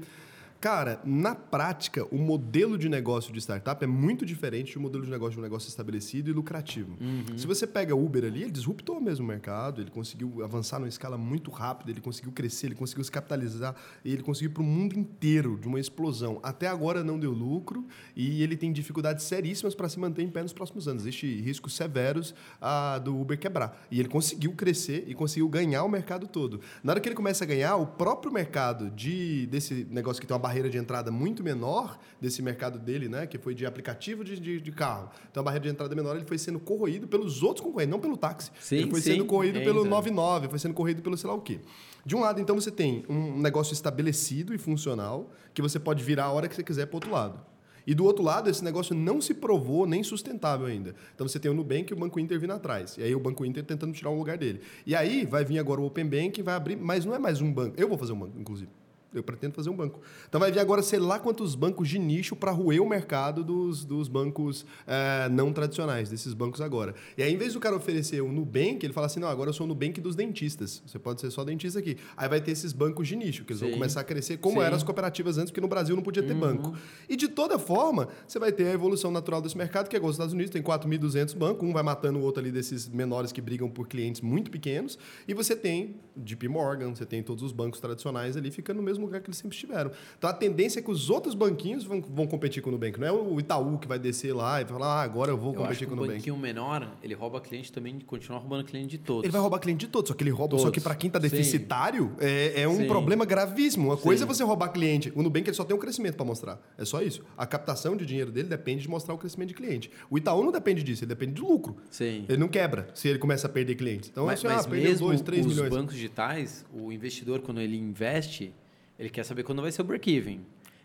cara, 0.61 1.01
na 1.05 1.35
prática, 1.35 2.05
o 2.15 2.19
modelo 2.19 2.77
de 2.77 2.89
negócio 2.89 3.33
de 3.33 3.41
startup 3.41 3.83
é 3.83 3.87
muito 3.87 4.27
diferente 4.27 4.75
do 4.75 4.81
modelo 4.81 5.05
de 5.05 5.11
negócio 5.11 5.35
de 5.35 5.39
um 5.39 5.43
negócio 5.43 5.69
estabelecido 5.69 6.31
e 6.31 6.33
lucrativo. 6.33 6.97
Se 7.37 7.47
você 7.47 7.67
pega 7.67 7.95
o 7.95 8.05
Uber 8.05 8.25
ali, 8.25 8.43
ele 8.43 8.51
disruptou 8.51 9.01
mesmo 9.01 9.25
o 9.25 9.29
mercado, 9.29 9.81
ele 9.81 9.91
conseguiu 9.91 10.43
avançar 10.43 10.79
numa 10.79 10.89
escala 10.89 11.17
muito 11.17 11.51
rápida, 11.51 11.91
ele 11.91 12.01
conseguiu 12.01 12.33
crescer, 12.33 12.67
ele 12.67 12.75
conseguiu 12.75 13.05
se 13.05 13.11
capitalizar, 13.11 13.75
e 14.05 14.13
ele 14.13 14.23
conseguiu 14.23 14.51
para 14.51 14.63
o 14.63 14.67
mundo 14.67 14.99
inteiro 14.99 15.59
de 15.61 15.69
uma 15.69 15.79
explosão. 15.79 16.41
Até 16.43 16.67
agora 16.67 17.05
não 17.05 17.19
deu 17.19 17.33
lucro 17.33 17.87
e 18.17 18.43
ele 18.43 18.57
tem 18.57 18.73
dificuldades 18.73 19.25
seríssimas 19.25 19.75
para 19.75 19.89
se 19.89 19.99
manter 19.99 20.23
em 20.23 20.31
pé 20.31 20.43
nos 20.43 20.53
próximos 20.53 20.89
anos. 20.89 21.03
Existem 21.03 21.41
riscos 21.41 21.75
severos 21.75 22.35
ah, 22.61 22.99
do 22.99 23.19
Uber 23.19 23.39
quebrar. 23.39 23.87
E 23.91 24.01
ele 24.01 24.09
conseguiu 24.09 24.53
crescer 24.53 25.05
e 25.07 25.15
conseguiu 25.15 25.49
ganhar 25.49 25.85
o 25.85 25.89
mercado 25.89 26.27
todo. 26.27 26.61
Na 26.83 26.93
hora 26.93 27.01
que 27.01 27.09
ele 27.09 27.17
começa 27.17 27.45
a 27.45 27.47
ganhar, 27.47 27.77
o 27.77 27.87
próprio 27.87 28.33
mercado 28.33 28.91
de, 28.91 29.47
desse 29.47 29.87
negócio 29.91 30.21
que 30.21 30.27
tem 30.27 30.35
uma 30.35 30.41
barreira 30.49 30.71
de 30.71 30.79
entrada 30.79 31.11
muito 31.11 31.43
menor 31.43 31.99
desse 32.21 32.41
mercado 32.41 32.79
dele, 32.79 33.09
né? 33.09 33.27
Que 33.27 33.39
foi 33.39 33.55
de 33.55 33.67
aplicativo 33.67 34.25
de, 34.25 34.41
de, 34.41 34.61
de 34.61 34.73
carro. 34.73 35.11
Então 35.31 35.43
a 35.43 35.45
barreira 35.45 35.65
de 35.65 35.71
entrada 35.71 35.95
menor 35.95 36.17
ele 36.17 36.25
foi 36.25 36.39
sendo 36.39 36.59
corroído 36.59 37.07
pelos 37.07 37.43
outros 37.43 37.65
concorrentes, 37.65 37.91
não 37.91 38.01
pelo 38.01 38.17
táxi. 38.17 38.51
Sim, 38.59 38.77
ele 38.77 38.91
foi 38.91 39.01
sim, 39.01 39.13
sendo 39.13 39.27
corroído 39.27 39.61
pelo 39.61 39.81
ainda. 39.81 39.91
99, 39.91 40.49
foi 40.49 40.59
sendo 40.59 40.75
corroído 40.75 41.03
pelo 41.03 41.17
sei 41.17 41.29
lá 41.29 41.37
o 41.37 41.41
quê. 41.41 41.61
De 42.05 42.17
um 42.17 42.21
lado, 42.21 42.41
então, 42.41 42.59
você 42.59 42.71
tem 42.71 43.05
um 43.09 43.39
negócio 43.39 43.75
estabelecido 43.75 44.55
e 44.55 44.59
funcional 44.59 45.31
que 45.53 45.61
você 45.61 45.79
pode 45.79 46.03
virar 46.03 46.25
a 46.25 46.33
hora 46.33 46.49
que 46.49 46.55
você 46.55 46.63
quiser 46.63 46.87
para 46.87 46.97
outro 46.97 47.11
lado. 47.11 47.39
E 47.87 47.95
do 47.95 48.05
outro 48.05 48.25
lado, 48.25 48.49
esse 48.49 48.65
negócio 48.65 48.95
não 48.95 49.21
se 49.21 49.35
provou 49.35 49.87
nem 49.87 50.03
sustentável 50.03 50.67
ainda. 50.67 50.95
Então 51.15 51.29
você 51.29 51.39
tem 51.39 51.51
o 51.51 51.55
Nubank 51.55 51.91
e 51.91 51.95
o 51.95 51.99
Banco 51.99 52.19
Inter 52.19 52.39
vindo 52.39 52.53
atrás. 52.53 52.97
E 52.97 53.03
aí 53.03 53.15
o 53.15 53.21
Banco 53.21 53.45
Inter 53.45 53.65
tentando 53.65 53.93
tirar 53.93 54.11
um 54.11 54.19
lugar 54.19 54.39
dele. 54.39 54.61
E 54.87 54.95
aí 54.95 55.27
vai 55.27 55.45
vir 55.45 55.59
agora 55.59 55.81
o 55.81 55.87
Open 55.87 56.07
Bank 56.07 56.39
e 56.39 56.43
vai 56.43 56.55
abrir, 56.55 56.77
mas 56.77 57.05
não 57.05 57.15
é 57.15 57.19
mais 57.19 57.41
um 57.41 57.53
banco. 57.53 57.75
Eu 57.79 57.89
vou 57.89 57.99
fazer 57.99 58.13
um 58.13 58.19
banco, 58.19 58.39
inclusive. 58.39 58.71
Eu 59.15 59.23
pretendo 59.23 59.55
fazer 59.55 59.71
um 59.71 59.77
banco. 59.77 60.01
Então 60.29 60.39
vai 60.39 60.53
vir 60.53 60.61
agora, 60.61 60.83
sei 60.83 60.99
lá 60.99 61.19
quantos 61.19 61.55
bancos 61.55 61.89
de 61.89 61.99
nicho 61.99 62.37
para 62.37 62.51
roer 62.51 62.83
o 62.83 62.89
mercado 62.89 63.43
dos, 63.43 63.83
dos 63.83 64.07
bancos 64.07 64.67
eh, 64.87 65.29
não 65.31 65.51
tradicionais, 65.51 66.11
desses 66.11 66.35
bancos 66.35 66.61
agora. 66.61 66.95
E 67.17 67.23
aí, 67.23 67.33
em 67.33 67.37
vez 67.37 67.55
do 67.55 67.61
cara 67.61 67.75
oferecer 67.75 68.21
o 68.21 68.31
Nubank, 68.31 68.85
ele 68.85 68.93
fala 68.93 69.07
assim: 69.07 69.19
não, 69.19 69.29
agora 69.29 69.49
eu 69.49 69.55
sou 69.55 69.65
o 69.65 69.69
Nubank 69.69 69.99
dos 70.01 70.15
dentistas. 70.15 70.83
Você 70.87 70.99
pode 70.99 71.23
ser 71.23 71.31
só 71.31 71.43
dentista 71.43 71.79
aqui. 71.79 71.97
Aí 72.17 72.29
vai 72.29 72.41
ter 72.41 72.51
esses 72.51 72.73
bancos 72.73 73.09
de 73.09 73.17
nicho, 73.17 73.45
que 73.45 73.53
eles 73.53 73.61
vão 73.61 73.71
Sim. 73.71 73.77
começar 73.77 74.01
a 74.01 74.05
crescer, 74.05 74.37
como 74.37 74.61
Sim. 74.61 74.67
eram 74.67 74.77
as 74.77 74.83
cooperativas 74.83 75.39
antes, 75.39 75.51
porque 75.51 75.61
no 75.61 75.69
Brasil 75.69 75.97
não 75.97 76.03
podia 76.03 76.23
ter 76.23 76.35
banco. 76.35 76.77
E 77.09 77.17
de 77.17 77.29
toda 77.29 77.59
forma, 77.59 78.09
você 78.27 78.39
vai 78.39 78.53
ter 78.53 78.67
a 78.67 78.73
evolução 78.73 79.11
natural 79.11 79.41
desse 79.41 79.57
mercado, 79.57 79.89
que 79.89 79.97
é 79.97 79.99
igual 79.99 80.11
os 80.11 80.17
Estados 80.17 80.35
Unidos, 80.35 80.51
tem 80.51 80.63
4.200 80.63 81.35
bancos, 81.35 81.69
um 81.69 81.73
vai 81.73 81.83
matando 81.83 82.19
o 82.19 82.23
outro 82.23 82.41
ali 82.41 82.53
desses 82.53 82.89
menores 82.89 83.33
que 83.33 83.41
brigam 83.41 83.71
por 83.71 83.89
clientes 83.89 84.21
muito 84.21 84.51
pequenos, 84.51 84.99
e 85.27 85.35
você 85.35 85.57
tem 85.57 85.97
JP 86.17 86.49
Morgan, 86.49 86.95
você 86.95 87.07
tem 87.07 87.23
todos 87.23 87.43
os 87.43 87.53
bancos 87.53 87.81
tradicionais 87.81 88.37
ali 88.37 88.51
ficando 88.51 88.79
no 88.79 88.83
mesmo 88.83 88.98
lugar 89.03 89.21
que 89.21 89.29
eles 89.29 89.37
sempre 89.37 89.55
estiveram. 89.55 89.91
Então 90.17 90.29
a 90.29 90.33
tendência 90.33 90.81
é 90.81 90.83
que 90.83 90.91
os 90.91 91.11
outros 91.11 91.35
banquinhos 91.35 91.85
vão, 91.85 92.01
vão 92.01 92.27
competir 92.27 92.63
com 92.63 92.69
o 92.71 92.73
Nubank. 92.73 92.99
Não 92.99 93.07
é 93.07 93.13
o 93.13 93.39
Itaú 93.41 93.79
que 93.79 93.87
vai 93.89 93.99
descer 93.99 94.33
lá 94.35 94.61
e 94.61 94.65
falar, 94.65 94.87
ah, 94.87 95.03
agora 95.03 95.31
eu 95.31 95.37
vou 95.37 95.53
Eu 95.55 95.61
competir 95.61 95.87
com 95.87 95.95
um 95.95 95.99
o 95.99 96.01
Nubank. 96.01 96.19
banquinho 96.19 96.37
menor, 96.37 96.89
ele 97.03 97.15
rouba 97.15 97.41
cliente 97.41 97.73
também 97.73 97.99
continua 98.01 98.39
roubando 98.39 98.65
cliente 98.65 98.89
de 98.89 98.99
todos. 98.99 99.25
Ele 99.25 99.33
vai 99.33 99.41
roubar 99.41 99.59
cliente 99.59 99.87
de 99.87 99.93
todos, 99.93 100.09
só 100.09 100.15
que 100.15 100.23
ele 100.23 100.31
rouba. 100.31 100.57
Só 100.57 100.65
Todos. 100.65 100.75
que 100.75 100.81
para 100.81 100.95
quem 100.95 101.11
tá 101.11 101.21
Sim. 101.21 101.29
deficitário, 101.29 102.13
é, 102.19 102.63
é 102.63 102.69
um 102.69 102.77
Sim. 102.79 102.87
problema 102.87 103.25
gravíssimo. 103.25 103.89
Uma 103.89 103.97
coisa 103.97 104.25
é 104.25 104.27
Sim. 104.27 104.35
você 104.35 104.45
roubar 104.45 104.69
cliente. 104.71 105.13
O 105.15 105.23
Nubank 105.23 105.47
ele 105.49 105.55
só 105.57 105.65
tem 105.65 105.77
um 105.77 105.79
crescimento 105.79 106.17
para 106.17 106.25
mostrar. 106.25 106.61
É 106.77 106.85
só 106.85 107.03
isso. 107.03 107.23
A 107.37 107.47
captação 107.47 107.97
de 107.97 108.07
dinheiro 108.07 108.31
dele 108.33 108.49
depende 108.49 108.83
de 108.83 108.89
mostrar 108.89 109.15
o 109.15 109.19
crescimento 109.19 109.49
de 109.49 109.55
cliente. 109.55 109.91
O 110.11 110.17
Itaú 110.19 110.43
não 110.43 110.53
depende 110.53 110.83
disso, 110.83 111.05
ele 111.05 111.09
depende 111.09 111.33
do 111.33 111.47
lucro. 111.47 111.77
Sim. 111.91 112.25
Ele 112.29 112.39
não 112.39 112.49
quebra 112.49 112.89
se 112.95 113.09
ele 113.09 113.19
começa 113.19 113.47
a 113.47 113.51
perder 113.51 113.75
clientes. 113.75 114.09
Então, 114.11 114.27
mas 114.27 114.39
assim, 114.45 114.49
mas 114.55 114.67
ah, 114.67 114.71
mesmo 114.71 115.07
2, 115.09 115.21
3 115.21 115.47
os 115.47 115.53
milhões. 115.55 115.71
bancos 115.71 115.95
digitais, 115.95 116.65
o 116.73 116.91
investidor, 116.93 117.41
quando 117.41 117.61
ele 117.61 117.77
investe, 117.77 118.55
ele 118.99 119.09
quer 119.11 119.25
saber 119.25 119.43
quando 119.45 119.63
vai 119.63 119.71
ser 119.73 119.83
o 119.83 119.85
break-even. 119.85 120.41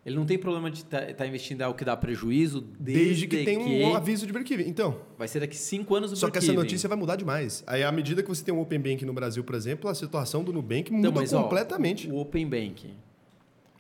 Ele 0.06 0.18
não 0.18 0.26
tem 0.26 0.38
problema 0.38 0.70
de 0.70 0.80
estar 0.82 1.26
investindo 1.26 1.62
em 1.62 1.64
algo 1.64 1.78
que 1.78 1.86
dá 1.86 1.96
prejuízo 1.96 2.60
desde, 2.78 3.06
Desde 3.06 3.28
que 3.28 3.46
tem 3.46 3.86
um 3.86 3.96
aviso 3.96 4.28
de 4.28 4.34
break-even. 4.34 4.68
Então, 4.68 4.98
Vai 5.18 5.30
ser 5.30 5.40
daqui 5.40 5.56
cinco 5.56 5.96
anos 5.96 6.12
o 6.12 6.16
só 6.18 6.30
que 6.30 6.38
essa 6.40 6.52
notícia 6.52 6.90
vai 6.90 6.98
mudar 6.98 7.16
demais. 7.16 7.64
Aí, 7.66 7.84
à 7.84 7.92
medida 7.92 8.22
que 8.22 8.28
você 8.28 8.44
tem 8.44 8.54
um 8.54 8.60
Open 8.60 8.80
Bank 8.82 9.06
no 9.06 9.14
Brasil, 9.14 9.46
por 9.46 9.56
exemplo, 9.56 9.90
a 9.90 9.96
situação 9.96 10.44
do 10.44 10.52
Nubank 10.52 10.92
muda 10.92 11.08
Não, 11.10 11.16
mas, 11.16 11.32
ó, 11.32 11.44
completamente. 11.44 12.10
o 12.10 12.18
Open 12.18 12.46
Bank, 12.50 12.90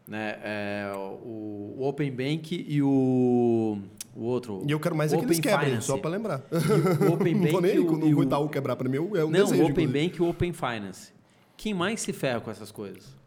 né? 0.08 0.40
é, 0.42 0.92
o, 0.96 1.76
o 1.78 1.84
Open 1.86 2.10
Bank 2.10 2.66
e 2.70 2.82
o, 2.82 3.80
o 4.16 4.22
outro. 4.24 4.64
E 4.66 4.72
eu 4.72 4.80
quero 4.80 4.96
mais 4.96 5.12
é 5.12 5.18
que 5.18 5.26
eles 5.26 5.42
quebrem, 5.42 5.72
Finance. 5.72 5.88
só 5.88 5.98
para 5.98 6.10
lembrar. 6.12 6.42
E 6.50 7.04
o 7.04 7.14
Open 7.16 7.34
não 7.36 7.42
vou 7.52 7.52
Bank 7.62 7.62
nem 7.68 7.80
o- 7.80 7.86
quando 7.86 8.08
e 8.08 8.14
o 8.14 8.20
o- 8.20 8.24
Itaú 8.24 8.48
quebrar 8.48 8.78
para 8.78 8.88
mim, 8.88 8.96
é 8.96 9.02
um 9.02 9.30
Não, 9.30 9.44
desejo. 9.44 9.62
o 9.62 9.66
Open 9.66 9.84
inclusive. 9.84 10.08
Bank 10.08 10.18
e 10.20 10.22
o 10.24 10.30
Open 10.30 10.54
Finance. 10.54 11.12
Quem 11.58 11.74
mais 11.74 12.00
se 12.00 12.14
ferra 12.14 12.40
com 12.40 12.50
essas 12.50 12.72
coisas? 12.72 13.22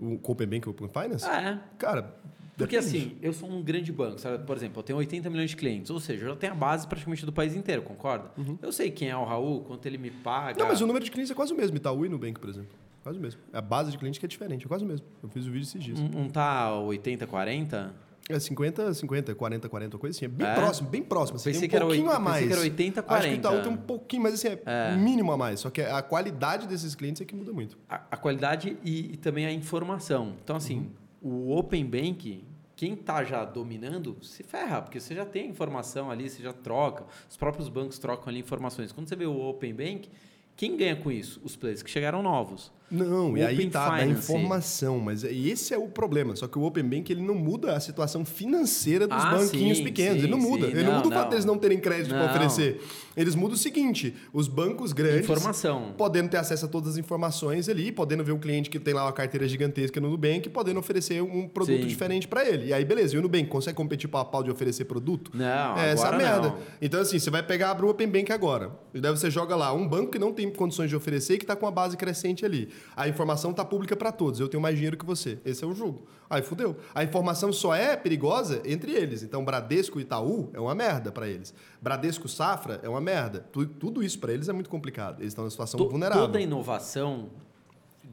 O 0.00 0.18
Open 0.30 0.46
Bank 0.46 0.66
o 0.66 0.70
Open 0.70 0.88
Finance? 0.88 1.26
É. 1.26 1.58
Cara, 1.78 2.14
Porque 2.56 2.78
depende. 2.78 2.96
assim, 2.98 3.16
eu 3.20 3.32
sou 3.32 3.50
um 3.50 3.62
grande 3.62 3.92
banco, 3.92 4.18
sabe? 4.18 4.44
Por 4.44 4.56
exemplo, 4.56 4.80
eu 4.80 4.82
tenho 4.82 4.98
80 4.98 5.28
milhões 5.30 5.50
de 5.50 5.56
clientes, 5.56 5.90
ou 5.90 6.00
seja, 6.00 6.24
eu 6.24 6.30
já 6.30 6.36
tenho 6.36 6.52
a 6.52 6.56
base 6.56 6.86
praticamente 6.86 7.24
do 7.26 7.32
país 7.32 7.54
inteiro, 7.54 7.82
concorda? 7.82 8.30
Eu 8.62 8.72
sei 8.72 8.90
quem 8.90 9.08
é 9.08 9.16
o 9.16 9.24
Raul, 9.24 9.62
quanto 9.62 9.84
ele 9.86 9.98
me 9.98 10.10
paga. 10.10 10.52
Uhum. 10.52 10.58
Não, 10.60 10.68
mas 10.68 10.80
o 10.80 10.86
número 10.86 11.04
de 11.04 11.10
clientes 11.10 11.30
é 11.30 11.34
quase 11.34 11.52
o 11.52 11.56
mesmo. 11.56 11.76
Itaú 11.76 12.04
e 12.04 12.08
Nubank, 12.08 12.40
por 12.40 12.48
exemplo. 12.48 12.70
Quase 13.02 13.18
o 13.18 13.22
mesmo. 13.22 13.40
A 13.52 13.60
base 13.60 13.90
de 13.90 13.98
cliente 13.98 14.20
que 14.20 14.26
é 14.26 14.28
diferente, 14.28 14.64
é 14.64 14.68
quase 14.68 14.84
o 14.84 14.86
mesmo. 14.86 15.06
Eu 15.22 15.28
fiz 15.28 15.46
o 15.46 15.50
vídeo 15.50 15.62
esses 15.62 15.82
dias. 15.82 15.98
Um, 15.98 16.22
um 16.22 16.28
tá 16.28 16.74
80, 16.78 17.26
40? 17.26 17.94
É 18.30 18.38
50, 18.40 18.94
50, 18.94 19.34
40, 19.34 19.68
40, 19.68 19.98
coisa 19.98 20.16
assim. 20.16 20.24
É 20.24 20.28
bem 20.28 20.46
É? 20.46 20.54
próximo, 20.54 20.88
bem 20.88 21.02
próximo. 21.02 21.36
Assim, 21.36 21.50
Pensei 21.50 21.60
tem 21.60 21.68
um 21.68 21.70
que 21.70 21.76
era 21.76 21.84
pouquinho 21.86 22.06
oit- 22.08 22.16
a 22.16 22.20
mais. 22.20 22.34
pensei 22.36 22.46
que 22.48 22.52
era 22.52 22.62
80, 22.62 23.04
Acho 23.08 23.28
que 23.28 23.34
o 23.34 23.36
Itaú 23.36 23.50
40. 23.52 23.68
tem 23.68 23.72
um 23.72 23.76
pouquinho, 23.86 24.22
mas 24.22 24.34
assim, 24.34 24.48
é, 24.66 24.96
mínimo 24.96 25.32
a 25.32 25.36
mais. 25.36 25.60
Só 25.60 25.70
que 25.70 25.80
a 25.82 26.00
qualidade 26.02 26.66
desses 26.66 26.94
clientes 26.94 27.20
é 27.22 27.24
que 27.24 27.34
muda 27.34 27.52
muito. 27.52 27.76
A, 27.88 27.96
a 28.12 28.16
qualidade 28.16 28.76
e, 28.84 29.12
e 29.12 29.16
também 29.16 29.46
a 29.46 29.52
informação. 29.52 30.34
Então, 30.42 30.56
assim, 30.56 30.90
o 31.22 31.54
Open 31.56 31.84
Bank, 31.84 32.44
quem 32.76 32.96
tá 32.96 33.22
já 33.24 33.44
dominando, 33.44 34.16
se 34.22 34.42
ferra, 34.42 34.80
porque 34.82 34.98
você 35.00 35.14
já 35.14 35.24
tem 35.26 35.42
a 35.44 35.46
informação 35.50 36.10
ali, 36.10 36.30
você 36.30 36.42
já 36.42 36.52
troca. 36.52 37.04
Os 37.28 37.36
próprios 37.36 37.68
bancos 37.68 37.98
trocam 37.98 38.28
ali 38.28 38.40
informações. 38.40 38.90
Quando 38.92 39.08
você 39.08 39.16
vê 39.16 39.26
o 39.26 39.38
Open 39.38 39.74
Bank, 39.74 40.08
quem 40.56 40.76
ganha 40.76 40.96
com 40.96 41.10
isso? 41.12 41.40
Os 41.44 41.56
players 41.56 41.82
que 41.82 41.90
chegaram 41.90 42.22
novos. 42.22 42.72
Não, 42.90 43.36
e 43.36 43.42
aí 43.42 43.70
tá, 43.70 43.98
Finance. 43.98 44.18
informação, 44.32 44.98
mas 44.98 45.22
e 45.22 45.48
esse 45.50 45.72
é 45.72 45.78
o 45.78 45.86
problema. 45.88 46.34
Só 46.34 46.48
que 46.48 46.58
o 46.58 46.62
Open 46.62 46.82
Bank 46.84 47.10
ele 47.12 47.22
não 47.22 47.34
muda 47.34 47.76
a 47.76 47.80
situação 47.80 48.24
financeira 48.24 49.06
dos 49.06 49.16
Ah, 49.24 49.30
banquinhos 49.36 49.78
sim, 49.78 49.84
pequenos. 49.84 50.14
sim, 50.14 50.18
ele 50.24 50.28
não 50.30 50.38
muda. 50.38 50.66
sim. 50.66 50.72
Ele 50.72 50.82
não, 50.82 50.90
Não, 50.92 50.96
muda 50.98 51.08
o 51.08 51.12
fato 51.12 51.30
deles 51.30 51.44
não 51.44 51.56
terem 51.56 51.78
crédito 51.78 52.10
para 52.10 52.26
oferecer. 52.26 52.80
Eles 53.16 53.34
mudam 53.34 53.54
o 53.54 53.58
seguinte: 53.58 54.14
os 54.32 54.48
bancos 54.48 54.92
grandes. 54.92 55.20
Informação. 55.20 55.94
Podendo 55.96 56.28
ter 56.30 56.38
acesso 56.38 56.64
a 56.66 56.68
todas 56.68 56.90
as 56.90 56.96
informações 56.98 57.68
ali, 57.68 57.92
podendo 57.92 58.24
ver 58.24 58.32
o 58.32 58.38
cliente 58.38 58.68
que 58.68 58.78
tem 58.80 58.92
lá 58.94 59.04
uma 59.04 59.12
carteira 59.12 59.46
gigantesca 59.46 60.00
no 60.00 60.10
Nubank, 60.10 60.48
podendo 60.48 60.80
oferecer 60.80 61.22
um 61.22 61.46
produto 61.48 61.86
diferente 61.86 62.26
para 62.26 62.48
ele. 62.48 62.66
E 62.68 62.72
aí, 62.74 62.84
beleza, 62.84 63.14
e 63.14 63.18
o 63.18 63.22
Nubank 63.22 63.46
consegue 63.48 63.76
competir 63.76 64.08
pau 64.08 64.20
a 64.20 64.24
pau 64.24 64.42
de 64.42 64.50
oferecer 64.50 64.84
produto? 64.86 65.30
Não, 65.34 65.78
é 65.78 65.92
essa 65.92 66.08
a 66.08 66.16
merda. 66.16 66.48
não. 66.48 66.58
Então, 66.82 67.00
assim, 67.00 67.18
você 67.18 67.30
vai 67.30 67.42
pegar, 67.42 67.70
abre 67.70 67.84
o 67.86 67.88
Open 67.88 68.08
Bank 68.08 68.32
agora. 68.32 68.72
E 68.92 69.00
daí 69.00 69.10
você 69.10 69.30
joga 69.30 69.54
lá 69.54 69.72
um 69.72 69.86
banco 69.86 70.10
que 70.10 70.18
não 70.18 70.32
tem 70.32 70.50
condições 70.50 70.88
de 70.90 70.96
oferecer 70.96 71.34
e 71.34 71.38
que 71.38 71.44
está 71.44 71.54
com 71.54 71.66
uma 71.66 71.72
base 71.72 71.96
crescente 71.96 72.44
ali. 72.44 72.68
A 72.96 73.08
informação 73.08 73.50
está 73.52 73.64
pública 73.64 73.96
para 73.96 74.12
todos. 74.12 74.40
Eu 74.40 74.48
tenho 74.48 74.62
mais 74.62 74.74
dinheiro 74.76 74.96
que 74.96 75.04
você. 75.06 75.38
Esse 75.44 75.64
é 75.64 75.66
o 75.66 75.74
jogo. 75.74 76.06
Aí 76.28 76.42
fudeu. 76.42 76.76
A 76.94 77.02
informação 77.02 77.52
só 77.52 77.74
é 77.74 77.96
perigosa 77.96 78.62
entre 78.64 78.92
eles. 78.92 79.22
Então, 79.22 79.44
Bradesco 79.44 79.98
e 79.98 80.02
Itaú 80.02 80.50
é 80.52 80.60
uma 80.60 80.74
merda 80.74 81.10
para 81.10 81.28
eles. 81.28 81.52
Bradesco 81.82 82.28
Safra 82.28 82.80
é 82.82 82.88
uma 82.88 83.00
merda. 83.00 83.40
Tu- 83.52 83.66
Tudo 83.66 84.02
isso 84.02 84.18
para 84.18 84.32
eles 84.32 84.48
é 84.48 84.52
muito 84.52 84.70
complicado. 84.70 85.20
Eles 85.20 85.28
estão 85.32 85.42
numa 85.44 85.50
situação 85.50 85.78
To- 85.78 85.88
vulnerável. 85.88 86.26
Toda 86.26 86.40
inovação 86.40 87.30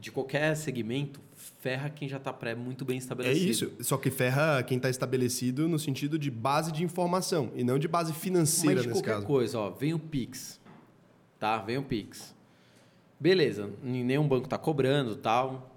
de 0.00 0.10
qualquer 0.12 0.56
segmento 0.56 1.20
ferra 1.60 1.90
quem 1.90 2.08
já 2.08 2.16
está 2.18 2.32
pré 2.32 2.54
muito 2.54 2.84
bem 2.84 2.96
É 2.96 2.98
estabelecido. 2.98 3.50
isso. 3.50 3.72
Só 3.80 3.96
que 3.96 4.10
ferra 4.10 4.62
quem 4.62 4.76
está 4.76 4.88
estabelecido 4.90 5.68
no 5.68 5.78
sentido 5.78 6.18
de 6.18 6.30
base 6.30 6.70
de 6.72 6.84
informação 6.84 7.50
e 7.54 7.64
não 7.64 7.78
de 7.78 7.88
base 7.88 8.12
financeira 8.12 8.76
Mas 8.76 8.82
de 8.82 8.88
nesse 8.88 9.00
qualquer 9.00 9.14
caso. 9.14 9.26
coisa, 9.26 9.58
ó, 9.58 9.70
vem 9.70 9.94
o 9.94 9.98
Pix. 9.98 10.60
Tá? 11.38 11.58
Vem 11.58 11.78
o 11.78 11.82
Pix. 11.82 12.34
Beleza, 13.20 13.70
nenhum 13.82 14.26
banco 14.28 14.48
tá 14.48 14.56
cobrando 14.58 15.16
tal. 15.16 15.74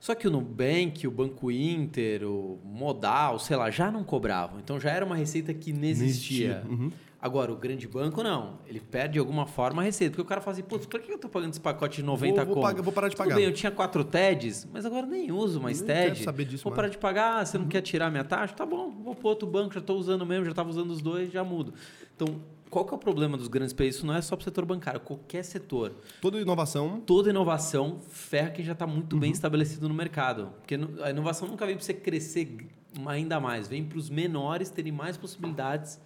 Só 0.00 0.14
que 0.14 0.28
o 0.28 0.30
Nubank, 0.30 1.06
o 1.08 1.10
Banco 1.10 1.50
Inter, 1.50 2.22
o 2.24 2.60
Modal, 2.64 3.38
sei 3.40 3.56
lá, 3.56 3.68
já 3.68 3.90
não 3.90 4.04
cobravam. 4.04 4.60
Então 4.60 4.78
já 4.78 4.90
era 4.90 5.04
uma 5.04 5.16
receita 5.16 5.52
que 5.52 5.72
não 5.72 5.82
existia. 5.84 6.62
Uhum. 6.68 6.92
Agora, 7.20 7.52
o 7.52 7.56
grande 7.56 7.88
banco 7.88 8.22
não. 8.22 8.60
Ele 8.68 8.78
perde 8.78 9.14
de 9.14 9.18
alguma 9.18 9.44
forma 9.44 9.82
a 9.82 9.84
receita. 9.84 10.12
Porque 10.12 10.22
o 10.22 10.24
cara 10.24 10.40
fala 10.40 10.52
assim, 10.52 10.62
putz, 10.62 10.86
por 10.86 11.00
que 11.00 11.10
eu 11.10 11.18
tô 11.18 11.28
pagando 11.28 11.50
esse 11.50 11.60
pacote 11.60 11.96
de 11.96 12.04
90 12.04 12.44
Vou- 12.44 12.54
vou 12.54 12.62
pagar- 12.62 12.80
vou 12.80 12.92
parar 12.92 13.08
de 13.08 13.16
Tudo 13.16 13.24
pagar. 13.24 13.34
bem, 13.34 13.44
eu 13.46 13.52
tinha 13.52 13.72
quatro 13.72 14.04
TEDs, 14.04 14.68
mas 14.72 14.86
agora 14.86 15.04
nem 15.04 15.32
uso 15.32 15.60
mais 15.60 15.80
Nem 15.80 15.88
quero 15.88 16.10
TED. 16.14 16.22
saber 16.22 16.44
disso 16.44 16.62
Vou 16.62 16.70
mais. 16.70 16.76
parar 16.76 16.88
de 16.90 16.98
pagar, 16.98 17.44
você 17.44 17.58
não 17.58 17.66
quer 17.66 17.80
tirar 17.82 18.08
minha 18.08 18.22
taxa? 18.22 18.54
Tá 18.54 18.64
bom, 18.64 18.92
vou 19.02 19.16
pro 19.16 19.26
outro 19.30 19.48
banco, 19.48 19.74
já 19.74 19.80
estou 19.80 19.98
usando 19.98 20.24
mesmo, 20.24 20.44
já 20.44 20.52
estava 20.52 20.70
usando 20.70 20.92
os 20.92 21.02
dois, 21.02 21.32
já 21.32 21.42
mudo. 21.42 21.74
Então, 22.14 22.36
qual 22.70 22.84
que 22.84 22.92
é 22.92 22.96
o 22.96 22.98
problema 22.98 23.36
dos 23.36 23.48
grandes 23.48 23.72
países? 23.72 23.96
Isso 23.96 24.06
não 24.06 24.14
é 24.14 24.20
só 24.22 24.36
para 24.36 24.42
o 24.42 24.44
setor 24.44 24.64
bancário, 24.64 25.00
qualquer 25.00 25.42
setor. 25.44 25.92
Toda 26.20 26.38
inovação 26.40 27.00
Toda 27.06 27.30
inovação 27.30 27.98
ferra 28.08 28.50
quem 28.50 28.64
já 28.64 28.72
está 28.72 28.86
muito 28.86 29.14
Uhum. 29.14 29.20
bem 29.20 29.30
estabelecido 29.32 29.88
no 29.88 29.94
mercado. 29.94 30.50
Porque 30.58 30.78
a 31.02 31.10
inovação 31.10 31.48
nunca 31.48 31.64
vem 31.66 31.74
para 31.76 31.84
você 31.84 31.94
crescer 31.94 32.66
ainda 33.06 33.38
mais, 33.40 33.68
vem 33.68 33.84
para 33.84 33.98
os 33.98 34.08
menores 34.10 34.70
terem 34.70 34.92
mais 34.92 35.16
possibilidades 35.16 36.00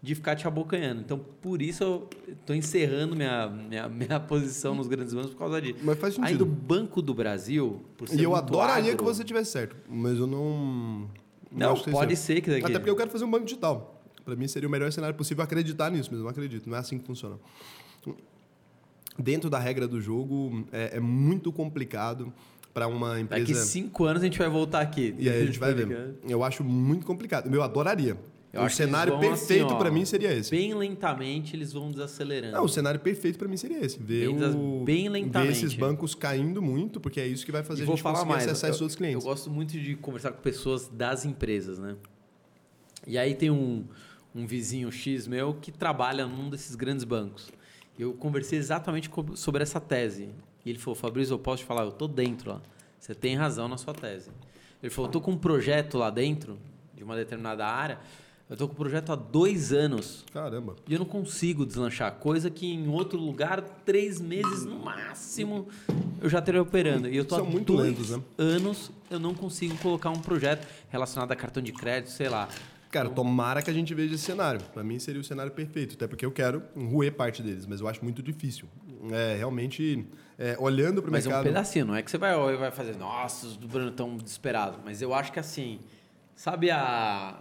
de 0.00 0.14
ficar 0.14 0.36
te 0.36 0.46
abocanhando. 0.46 1.00
Então, 1.00 1.18
por 1.18 1.60
isso 1.60 1.82
eu 1.82 2.08
estou 2.28 2.54
encerrando 2.54 3.16
minha, 3.16 3.48
minha, 3.48 3.88
minha 3.88 4.20
posição 4.20 4.72
nos 4.74 4.86
grandes 4.86 5.12
bancos 5.12 5.30
por 5.32 5.38
causa 5.38 5.60
disso. 5.60 5.80
Mas 5.82 5.98
faz 5.98 6.14
sentido. 6.14 6.30
Ainda 6.30 6.44
o 6.44 6.46
Banco 6.46 7.02
do 7.02 7.12
Brasil, 7.12 7.82
por 7.96 8.06
ser 8.08 8.20
E 8.20 8.22
eu 8.22 8.36
adoraria 8.36 8.92
agro- 8.92 8.98
que 8.98 9.02
você 9.04 9.24
tivesse 9.24 9.50
certo, 9.50 9.74
mas 9.88 10.16
eu 10.18 10.26
não. 10.28 11.08
Não, 11.50 11.74
que 11.74 11.90
pode 11.90 12.14
seja. 12.14 12.34
ser 12.36 12.40
que 12.42 12.50
daqui... 12.50 12.66
Até 12.66 12.78
porque 12.78 12.90
eu 12.90 12.94
quero 12.96 13.10
fazer 13.10 13.24
um 13.24 13.30
banco 13.30 13.44
digital. 13.46 13.97
Para 14.28 14.36
mim 14.36 14.46
seria 14.46 14.68
o 14.68 14.70
melhor 14.70 14.92
cenário 14.92 15.16
possível 15.16 15.42
acreditar 15.42 15.90
nisso, 15.90 16.10
mas 16.12 16.20
não 16.20 16.28
acredito. 16.28 16.68
Não 16.68 16.76
é 16.76 16.80
assim 16.80 16.98
que 16.98 17.06
funciona. 17.06 17.36
Dentro 19.18 19.48
da 19.48 19.58
regra 19.58 19.88
do 19.88 20.02
jogo, 20.02 20.66
é, 20.70 20.98
é 20.98 21.00
muito 21.00 21.50
complicado 21.50 22.30
para 22.74 22.86
uma 22.86 23.18
empresa. 23.18 23.46
Daqui 23.46 23.54
cinco 23.66 24.04
anos 24.04 24.20
a 24.22 24.26
gente 24.26 24.38
vai 24.38 24.50
voltar 24.50 24.80
aqui. 24.80 25.14
E 25.18 25.30
aí 25.30 25.42
a 25.42 25.46
gente 25.46 25.58
vai 25.58 25.72
ver. 25.72 26.14
Eu 26.28 26.44
acho 26.44 26.62
muito 26.62 27.06
complicado. 27.06 27.52
Eu 27.52 27.62
adoraria. 27.62 28.18
Eu 28.52 28.64
o 28.64 28.68
cenário 28.70 29.12
vão, 29.14 29.20
perfeito 29.20 29.64
assim, 29.66 29.74
ó, 29.74 29.78
pra 29.78 29.90
mim 29.90 30.04
seria 30.04 30.32
esse. 30.34 30.50
Bem 30.50 30.74
lentamente 30.74 31.56
eles 31.56 31.72
vão 31.72 31.90
desacelerando. 31.90 32.52
Não, 32.54 32.64
o 32.64 32.68
cenário 32.68 33.00
perfeito 33.00 33.38
pra 33.38 33.48
mim 33.48 33.56
seria 33.56 33.82
esse. 33.84 33.98
Ver, 33.98 34.26
Bem 34.26 34.44
o, 34.54 34.84
bem 34.84 35.02
ver 35.04 35.08
lentamente. 35.08 35.52
esses 35.52 35.74
bancos 35.74 36.14
caindo 36.14 36.60
muito, 36.60 37.00
porque 37.00 37.18
é 37.20 37.26
isso 37.26 37.46
que 37.46 37.52
vai 37.52 37.62
E 37.62 37.64
fazer 37.64 37.82
a 37.82 37.86
vou 37.86 37.96
gente 37.96 38.02
falar 38.02 38.16
conseguir 38.20 38.32
mais. 38.32 38.44
acessar 38.46 38.68
eu, 38.68 38.72
esses 38.72 38.82
outros 38.82 38.96
clientes. 38.96 39.24
Eu 39.24 39.30
gosto 39.30 39.50
muito 39.50 39.72
de 39.78 39.96
conversar 39.96 40.32
com 40.32 40.40
pessoas 40.42 40.86
das 40.88 41.24
empresas, 41.24 41.78
né? 41.78 41.96
E 43.06 43.18
aí 43.18 43.34
tem 43.34 43.50
um, 43.50 43.84
um 44.34 44.46
vizinho 44.46 44.90
X 44.90 45.26
meu 45.26 45.54
que 45.54 45.72
trabalha 45.72 46.26
num 46.26 46.50
desses 46.50 46.74
grandes 46.74 47.04
bancos. 47.04 47.50
Eu 47.98 48.12
conversei 48.12 48.58
exatamente 48.58 49.10
sobre 49.34 49.62
essa 49.62 49.80
tese. 49.80 50.28
E 50.64 50.70
ele 50.70 50.78
falou, 50.78 50.94
Fabrício, 50.94 51.34
eu 51.34 51.38
posso 51.38 51.62
te 51.62 51.66
falar, 51.66 51.82
eu 51.84 51.92
tô 51.92 52.06
dentro 52.06 52.50
lá. 52.50 52.60
Você 52.98 53.14
tem 53.14 53.36
razão 53.36 53.68
na 53.68 53.76
sua 53.76 53.94
tese. 53.94 54.30
Ele 54.82 54.90
falou, 54.90 55.08
eu 55.08 55.12
tô 55.12 55.20
com 55.20 55.32
um 55.32 55.38
projeto 55.38 55.98
lá 55.98 56.10
dentro, 56.10 56.58
de 56.94 57.02
uma 57.02 57.16
determinada 57.16 57.66
área. 57.66 57.98
Eu 58.48 58.56
tô 58.56 58.66
com 58.66 58.72
um 58.72 58.76
projeto 58.76 59.12
há 59.12 59.16
dois 59.16 59.72
anos. 59.72 60.24
Caramba. 60.32 60.74
E 60.88 60.94
eu 60.94 60.98
não 60.98 61.06
consigo 61.06 61.66
deslanchar. 61.66 62.12
Coisa 62.14 62.48
que 62.48 62.66
em 62.66 62.88
outro 62.88 63.18
lugar, 63.18 63.60
três 63.84 64.20
meses 64.20 64.64
no 64.64 64.78
máximo, 64.78 65.68
eu 66.20 66.30
já 66.30 66.40
teria 66.40 66.62
operando. 66.62 67.08
E 67.08 67.16
eu 67.16 67.24
tô 67.26 67.36
São 67.36 67.44
há 67.44 67.48
muito 67.50 67.74
dois 67.74 67.90
lentos, 67.90 68.10
né? 68.10 68.22
anos, 68.38 68.90
eu 69.10 69.20
não 69.20 69.34
consigo 69.34 69.76
colocar 69.78 70.10
um 70.10 70.20
projeto 70.20 70.66
relacionado 70.88 71.30
a 71.30 71.36
cartão 71.36 71.62
de 71.62 71.72
crédito, 71.72 72.10
sei 72.10 72.28
lá. 72.28 72.48
Cara, 72.90 73.10
tomara 73.10 73.60
que 73.60 73.70
a 73.70 73.72
gente 73.74 73.92
veja 73.94 74.14
esse 74.14 74.24
cenário. 74.24 74.60
Pra 74.72 74.82
mim 74.82 74.98
seria 74.98 75.20
o 75.20 75.24
cenário 75.24 75.52
perfeito, 75.52 75.94
até 75.94 76.06
porque 76.06 76.24
eu 76.24 76.32
quero 76.32 76.62
roer 76.74 77.12
parte 77.12 77.42
deles, 77.42 77.66
mas 77.66 77.80
eu 77.80 77.88
acho 77.88 78.02
muito 78.02 78.22
difícil. 78.22 78.66
É, 79.12 79.36
realmente, 79.36 80.06
é, 80.38 80.56
olhando 80.58 81.02
para 81.02 81.10
o 81.10 81.12
Mas 81.12 81.24
é 81.26 81.28
um 81.28 81.32
mercado... 81.32 81.44
pedacinho, 81.52 81.84
não 81.84 81.94
é 81.94 82.02
que 82.02 82.10
você 82.10 82.18
vai, 82.18 82.56
vai 82.56 82.70
fazer, 82.70 82.96
nossa, 82.96 83.46
os 83.46 83.56
do 83.56 83.68
Bruno 83.68 83.90
estão 83.90 84.16
desesperados. 84.16 84.78
Mas 84.84 85.02
eu 85.02 85.12
acho 85.14 85.30
que 85.32 85.38
assim, 85.38 85.78
sabe 86.34 86.70
a. 86.70 87.38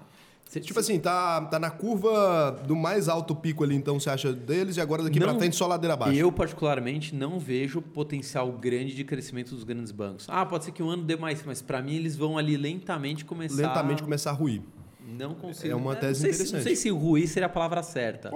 Cê- 0.49 0.61
Tipo 0.61 0.79
assim, 0.79 0.97
tá, 0.99 1.41
tá 1.41 1.59
na 1.59 1.69
curva 1.69 2.51
do 2.65 2.73
mais 2.75 3.09
alto 3.09 3.35
pico 3.35 3.63
ali, 3.65 3.75
então 3.75 3.99
você 3.99 4.09
acha 4.09 4.31
deles, 4.31 4.77
e 4.77 4.81
agora 4.81 5.03
daqui 5.03 5.19
pra 5.19 5.31
Não- 5.33 5.39
frente 5.39 5.55
só 5.57 5.67
ladeira 5.67 5.93
abaixo. 5.93 6.17
Eu, 6.17 6.31
particularmente, 6.31 7.13
não 7.13 7.37
vejo 7.39 7.81
potencial 7.81 8.49
grande 8.53 8.95
de 8.95 9.03
crescimento 9.03 9.53
dos 9.53 9.63
grandes 9.65 9.91
bancos. 9.91 10.25
Ah, 10.29 10.45
pode 10.45 10.63
ser 10.65 10.71
que 10.71 10.81
um 10.83 10.89
ano 10.89 11.03
dê 11.03 11.17
mais, 11.17 11.43
mas 11.45 11.61
para 11.61 11.81
mim 11.81 11.95
eles 11.95 12.15
vão 12.15 12.37
ali 12.37 12.55
lentamente 12.55 13.25
começar. 13.25 13.61
Lentamente 13.61 14.01
começar 14.03 14.29
a 14.29 14.33
ruir. 14.33 14.61
Não 15.07 15.33
consigo. 15.33 15.71
É 15.71 15.75
uma 15.75 15.93
não 15.93 15.99
tese 16.01 16.19
sei 16.21 16.33
se- 16.33 16.35
interessante. 16.43 16.55
não 16.57 16.63
sei 16.63 16.75
se 16.75 16.89
ruir 16.89 17.27
seria 17.27 17.45
a 17.47 17.49
palavra 17.49 17.81
certa. 17.81 18.29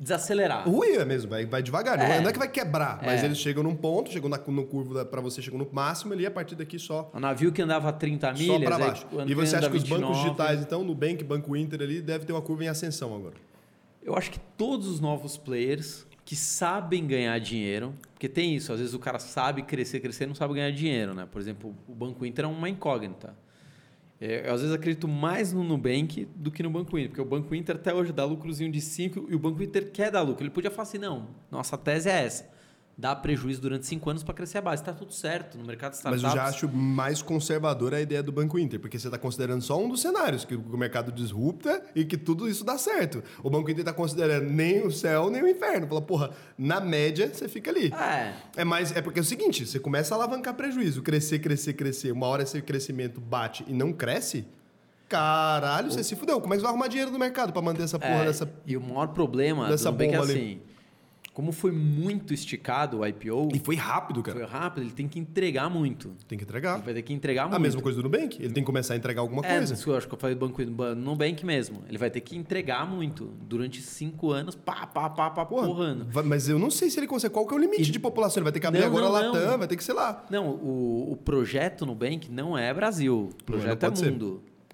Desacelerar. 0.00 0.68
Ruir 0.68 1.00
é 1.00 1.04
mesmo, 1.04 1.30
vai, 1.30 1.46
vai 1.46 1.62
devagar. 1.62 1.96
Não, 1.96 2.04
é, 2.04 2.16
É. 2.16 2.20
não 2.20 2.28
é 2.28 2.32
que 2.32 2.38
vai 2.38 2.48
quebrar, 2.48 2.98
mas 3.02 3.22
É. 3.22 3.26
eles 3.26 3.38
chegam 3.38 3.62
num 3.62 3.76
ponto, 3.76 4.10
chegam 4.10 4.28
na, 4.28 4.38
no 4.38 4.66
curvo 4.66 5.04
para 5.04 5.20
você, 5.20 5.40
chegam 5.40 5.58
no 5.58 5.68
máximo 5.70 6.12
ali, 6.12 6.26
a 6.26 6.30
partir 6.30 6.56
daqui 6.56 6.78
só, 6.80 7.10
O 7.14 7.20
navio 7.20 7.52
que 7.52 7.62
andava 7.62 7.88
a 7.90 7.92
30 7.92 8.32
milhas. 8.32 8.46
só 8.46 8.58
para 8.60 8.78
baixo. 8.78 9.06
E 9.26 9.34
você 9.34 9.54
acha 9.56 9.70
que 9.70 9.76
os 9.76 9.84
bancos 9.84 10.08
29, 10.08 10.24
digitais, 10.24 10.60
então, 10.60 10.82
Nubank, 10.82 11.22
Banco 11.22 11.54
Inter 11.56 11.80
ali, 11.80 12.00
deve 12.02 12.24
ter 12.26 12.32
uma 12.32 12.42
curva 12.42 12.64
em 12.64 12.68
ascensão 12.68 13.14
agora. 13.14 13.34
Eu 14.02 14.16
acho 14.16 14.32
que 14.32 14.40
todos 14.58 14.88
os 14.88 15.00
novos 15.00 15.36
players 15.36 16.04
que 16.24 16.34
sabem 16.34 17.06
ganhar 17.06 17.38
dinheiro, 17.38 17.94
porque 18.14 18.28
tem 18.28 18.54
isso, 18.56 18.72
às 18.72 18.80
vezes 18.80 18.94
o 18.94 18.98
cara 18.98 19.18
sabe 19.20 19.62
crescer, 19.62 20.00
crescer 20.00 20.26
não 20.26 20.34
sabe 20.34 20.54
ganhar 20.54 20.72
dinheiro, 20.72 21.14
né? 21.14 21.26
Por 21.30 21.40
exemplo, 21.40 21.74
o 21.88 21.94
Banco 21.94 22.26
Inter 22.26 22.46
é 22.46 22.48
uma 22.48 22.68
incógnita. 22.68 23.34
É, 24.20 24.48
eu 24.48 24.54
às 24.54 24.60
vezes 24.60 24.74
acredito 24.74 25.08
mais 25.08 25.52
no 25.52 25.64
Nubank 25.64 26.26
do 26.36 26.50
que 26.50 26.62
no 26.62 26.70
Banco 26.70 26.96
Inter, 26.96 27.08
porque 27.08 27.20
o 27.20 27.24
Banco 27.24 27.54
Inter 27.54 27.76
até 27.76 27.92
hoje 27.92 28.12
dá 28.12 28.24
lucrozinho 28.24 28.70
de 28.70 28.80
5 28.80 29.26
e 29.28 29.34
o 29.34 29.38
Banco 29.38 29.62
Inter 29.62 29.90
quer 29.90 30.10
dar 30.10 30.22
lucro. 30.22 30.42
Ele 30.42 30.50
podia 30.50 30.70
falar 30.70 30.84
assim, 30.84 30.98
não, 30.98 31.28
nossa 31.50 31.76
tese 31.76 32.08
é 32.08 32.24
essa. 32.24 32.53
Dá 32.96 33.14
prejuízo 33.16 33.60
durante 33.60 33.86
5 33.86 34.08
anos 34.08 34.22
para 34.22 34.34
crescer 34.34 34.58
a 34.58 34.60
base. 34.60 34.82
Está 34.82 34.92
tudo 34.92 35.12
certo 35.12 35.58
no 35.58 35.64
mercado 35.64 35.92
de 35.92 35.98
Mas 36.04 36.14
startups. 36.16 36.30
eu 36.30 36.36
já 36.36 36.48
acho 36.48 36.68
mais 36.68 37.20
conservadora 37.22 37.96
a 37.96 38.00
ideia 38.00 38.22
do 38.22 38.30
Banco 38.30 38.56
Inter, 38.56 38.78
porque 38.78 38.96
você 38.98 39.08
está 39.08 39.18
considerando 39.18 39.62
só 39.62 39.76
um 39.82 39.88
dos 39.88 40.00
cenários, 40.00 40.44
que 40.44 40.54
o 40.54 40.76
mercado 40.76 41.10
disrupta 41.10 41.82
e 41.94 42.04
que 42.04 42.16
tudo 42.16 42.48
isso 42.48 42.62
dá 42.64 42.78
certo. 42.78 43.22
O 43.42 43.50
Banco 43.50 43.68
Inter 43.68 43.80
está 43.80 43.92
considerando 43.92 44.48
nem 44.48 44.86
o 44.86 44.92
céu, 44.92 45.28
nem 45.28 45.42
o 45.42 45.48
inferno. 45.48 45.88
Fala, 45.88 46.02
porra, 46.02 46.30
na 46.56 46.80
média 46.80 47.28
você 47.32 47.48
fica 47.48 47.70
ali. 47.70 47.92
É, 47.92 48.32
É 48.56 48.64
mais 48.64 48.94
é 48.94 49.02
porque 49.02 49.18
é 49.18 49.22
o 49.22 49.24
seguinte, 49.24 49.66
você 49.66 49.80
começa 49.80 50.14
a 50.14 50.16
alavancar 50.18 50.54
prejuízo, 50.54 51.02
crescer, 51.02 51.40
crescer, 51.40 51.72
crescer. 51.72 52.12
Uma 52.12 52.28
hora 52.28 52.44
esse 52.44 52.62
crescimento 52.62 53.20
bate 53.20 53.64
e 53.66 53.72
não 53.72 53.92
cresce. 53.92 54.46
Caralho, 55.08 55.90
você 55.90 56.02
se 56.02 56.16
fudeu. 56.16 56.40
Como 56.40 56.54
é 56.54 56.56
que 56.56 56.60
você 56.60 56.64
vai 56.64 56.70
arrumar 56.70 56.88
dinheiro 56.88 57.10
no 57.10 57.18
mercado 57.18 57.52
para 57.52 57.60
manter 57.60 57.82
essa 57.82 57.98
porra 57.98 58.22
É, 58.22 58.24
dessa 58.26 58.48
E 58.66 58.76
o 58.76 58.80
maior 58.80 59.08
problema 59.08 59.68
dessa 59.68 59.90
do 59.90 59.92
Nubank 59.92 60.14
é 60.14 60.18
bomba 60.18 60.32
ali. 60.32 60.62
Como 61.34 61.50
foi 61.52 61.72
muito 61.72 62.32
esticado 62.32 63.00
o 63.00 63.06
IPO, 63.06 63.48
E 63.52 63.58
foi 63.58 63.74
rápido, 63.74 64.22
cara. 64.22 64.38
foi 64.38 64.46
rápido, 64.46 64.84
ele 64.84 64.92
tem 64.92 65.06
que 65.08 65.18
entregar 65.18 65.68
muito. 65.68 66.12
Tem 66.28 66.38
que 66.38 66.44
entregar. 66.44 66.76
Ele 66.76 66.84
vai 66.84 66.94
ter 66.94 67.02
que 67.02 67.12
entregar 67.12 67.42
A 67.42 67.48
muito. 67.48 67.60
mesma 67.60 67.82
coisa 67.82 68.00
do 68.00 68.04
Nubank. 68.04 68.36
Ele 68.40 68.52
tem 68.54 68.62
que 68.62 68.66
começar 68.66 68.94
a 68.94 68.96
entregar 68.96 69.20
alguma 69.20 69.44
É, 69.44 69.56
coisa. 69.56 69.74
isso 69.74 69.90
eu 69.90 69.96
acho 69.96 70.06
que 70.08 70.14
eu 70.14 70.18
falei 70.18 70.36
do 70.36 70.38
banco 70.46 70.64
do 70.64 70.94
Nubank 70.94 71.44
mesmo. 71.44 71.82
Ele 71.88 71.98
vai 71.98 72.08
ter 72.08 72.20
que 72.20 72.36
entregar 72.36 72.88
muito. 72.88 73.34
Durante 73.42 73.82
cinco 73.82 74.30
anos, 74.30 74.54
pá, 74.54 74.86
pá, 74.86 75.10
pá, 75.10 75.28
pá, 75.30 75.44
Porra, 75.44 75.66
porrando. 75.66 76.06
mas 76.24 76.48
eu 76.48 76.58
não 76.58 76.70
sei 76.70 76.88
se 76.88 76.98
ele 77.00 77.08
consegue. 77.08 77.34
Qual 77.34 77.46
que 77.46 77.52
é 77.52 77.56
o 77.56 77.60
limite 77.60 77.88
E- 77.88 77.92
de 77.92 77.98
população? 77.98 78.38
Ele 78.40 78.44
vai 78.44 78.52
ter 78.52 78.60
que 78.60 78.66
abrir 78.68 78.80
Não, 78.80 78.86
agora 78.86 79.04
não, 79.08 79.14
a 79.16 79.22
não. 79.22 79.32
Latam, 79.32 79.58
vai 79.58 79.66
ter 79.68 79.76
que, 79.76 79.82
sei 79.84 79.94
lá. 79.94 80.24
Não, 80.30 80.48
o, 80.50 81.10
o 81.12 81.16
projeto 81.16 81.84
Nubank 81.84 82.30
não 82.30 82.56
é 82.56 82.72
Brasil. 82.72 83.16
O 83.18 83.22
Não, 83.24 83.30
projeto 83.44 83.82
não 83.82 83.88
é 83.88 83.90
pode 83.90 83.98
ser. 83.98 84.10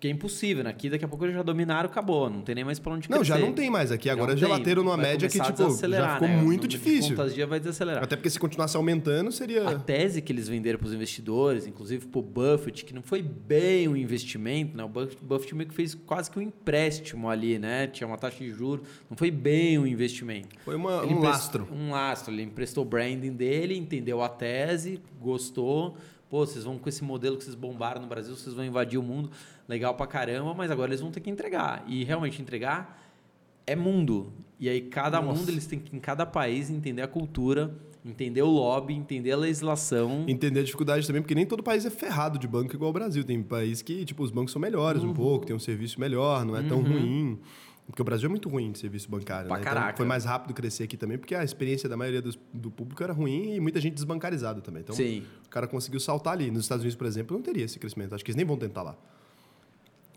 Porque 0.01 0.09
é 0.09 0.13
impossível, 0.13 0.65
né? 0.65 0.71
Aqui 0.71 0.89
daqui 0.89 1.05
a 1.05 1.09
pouco 1.09 1.27
eles 1.27 1.35
já 1.37 1.43
dominaram, 1.43 1.87
acabou. 1.87 2.31
Não 2.31 2.41
tem 2.41 2.55
nem 2.55 2.65
mais 2.65 2.79
pra 2.79 2.95
onde 2.95 3.11
Não, 3.11 3.19
crescer. 3.19 3.35
já 3.35 3.39
não 3.39 3.53
tem 3.53 3.69
mais 3.69 3.93
aqui. 3.93 4.09
Agora 4.09 4.35
já 4.35 4.49
bateram 4.49 4.83
numa 4.83 4.97
média 4.97 5.29
que, 5.29 5.35
tipo, 5.39 5.45
já 5.45 5.51
desacelerar, 5.67 6.15
ficou 6.15 6.27
né? 6.29 6.37
Muito 6.43 6.67
de 6.67 6.79
difícil. 6.79 7.15
contas 7.15 7.35
dia 7.35 7.47
vai 7.47 7.61
desacelerar. 7.61 8.03
Até 8.03 8.17
porque 8.17 8.31
se 8.31 8.39
continuasse 8.41 8.79
aumentando, 8.79 9.31
seria. 9.31 9.69
A 9.69 9.79
tese 9.79 10.23
que 10.23 10.33
eles 10.33 10.49
venderam 10.49 10.79
para 10.79 10.89
os 10.89 10.95
investidores, 10.95 11.67
inclusive 11.67 12.07
para 12.07 12.19
o 12.19 12.23
Buffett, 12.23 12.83
que 12.87 12.95
não 12.95 13.03
foi 13.03 13.21
bem 13.21 13.89
um 13.89 13.95
investimento, 13.95 14.75
né? 14.75 14.83
O 14.85 14.89
Buffett, 14.89 15.19
Buffett 15.23 15.55
meio 15.55 15.69
que 15.69 15.75
fez 15.75 15.95
quase 15.95 16.31
que 16.31 16.39
um 16.39 16.43
empréstimo 16.43 17.29
ali, 17.29 17.59
né? 17.59 17.87
Tinha 17.87 18.07
uma 18.09 18.17
taxa 18.17 18.39
de 18.43 18.51
juros, 18.51 18.87
não 19.11 19.19
foi 19.19 19.31
bem 19.31 19.79
um 19.79 19.87
investimento. 19.87 20.49
Foi 20.65 20.77
uma- 20.77 21.03
Ele 21.05 21.13
um 21.13 21.19
lastro. 21.21 21.69
Um 21.71 21.91
lastro. 21.91 22.33
Ele 22.33 22.45
emprestou 22.45 22.85
o 22.85 22.89
branding 22.89 23.35
dele, 23.35 23.77
entendeu 23.77 24.23
a 24.23 24.31
tese, 24.31 24.99
gostou. 25.21 25.95
Pô, 26.31 26.47
vocês 26.47 26.63
vão 26.65 26.79
com 26.79 26.89
esse 26.89 27.03
modelo 27.03 27.37
que 27.37 27.43
vocês 27.43 27.57
bombaram 27.57 28.01
no 28.01 28.07
Brasil, 28.07 28.37
vocês 28.37 28.55
vão 28.55 28.65
invadir 28.65 28.97
o 28.99 29.03
mundo. 29.03 29.33
Legal 29.71 29.95
pra 29.95 30.05
caramba, 30.07 30.53
mas 30.53 30.69
agora 30.69 30.91
eles 30.91 31.01
vão 31.01 31.13
ter 31.13 31.21
que 31.21 31.31
entregar. 31.31 31.85
E 31.87 32.03
realmente 32.03 32.43
entregar 32.43 33.01
é 33.65 33.77
mundo. 33.77 34.33
E 34.59 34.69
aí 34.69 34.81
cada 34.81 35.21
Nossa. 35.23 35.39
mundo, 35.39 35.49
eles 35.49 35.65
têm 35.65 35.79
que, 35.79 35.95
em 35.97 36.01
cada 36.01 36.27
país, 36.27 36.69
entender 36.69 37.03
a 37.03 37.07
cultura, 37.09 37.73
entender 38.05 38.43
o 38.43 38.49
lobby, 38.51 38.95
entender 38.95 39.31
a 39.31 39.37
legislação. 39.37 40.25
Entender 40.27 40.59
a 40.61 40.63
dificuldade 40.65 41.07
também, 41.07 41.23
porque 41.23 41.37
nem 41.37 41.47
todo 41.47 41.63
país 41.63 41.87
é 41.87 41.91
ferrado 41.91 42.37
de 42.37 42.49
banco 42.49 42.75
igual 42.75 42.91
o 42.91 42.93
Brasil. 42.93 43.23
Tem 43.23 43.41
país 43.45 43.81
que, 43.81 44.05
tipo, 44.05 44.25
os 44.25 44.33
bancos 44.33 44.51
são 44.53 44.61
melhores 44.61 45.05
Uhum. 45.05 45.11
um 45.11 45.15
pouco, 45.15 45.47
tem 45.47 45.55
um 45.55 45.61
serviço 45.61 46.01
melhor, 46.01 46.45
não 46.45 46.57
é 46.57 46.63
tão 46.65 46.83
ruim. 46.83 47.39
Porque 47.87 48.03
o 48.03 48.05
Brasil 48.05 48.27
é 48.27 48.31
muito 48.31 48.49
ruim 48.49 48.73
de 48.73 48.79
serviço 48.79 49.09
bancário, 49.11 49.49
Pra 49.49 49.59
né? 49.59 49.63
caraca. 49.65 49.87
Então 49.89 49.97
foi 49.99 50.07
mais 50.07 50.25
rápido 50.25 50.53
crescer 50.55 50.85
aqui 50.85 50.97
também, 50.97 51.17
porque 51.19 51.35
a 51.35 51.43
experiência 51.45 51.89
da 51.89 51.97
maioria 51.97 52.21
dos- 52.23 52.39
do 52.53 52.71
público 52.71 53.03
era 53.03 53.13
ruim 53.13 53.55
e 53.55 53.61
muita 53.61 53.81
gente 53.81 53.95
desbancarizada 53.95 54.61
também. 54.61 54.83
Então, 54.83 54.95
Sim. 54.97 55.23
o 55.47 55.49
cara 55.49 55.67
conseguiu 55.69 55.99
saltar 56.01 56.33
ali. 56.35 56.51
Nos 56.51 56.63
Estados 56.63 56.83
Unidos, 56.83 56.97
por 56.97 57.07
exemplo, 57.07 57.37
não 57.37 57.43
teria 57.43 57.65
esse 57.65 57.79
crescimento. 57.81 58.15
Acho 58.15 58.25
que 58.25 58.31
eles 58.31 58.37
nem 58.37 58.45
vão 58.47 58.57
tentar 58.57 58.83
lá. 58.83 58.97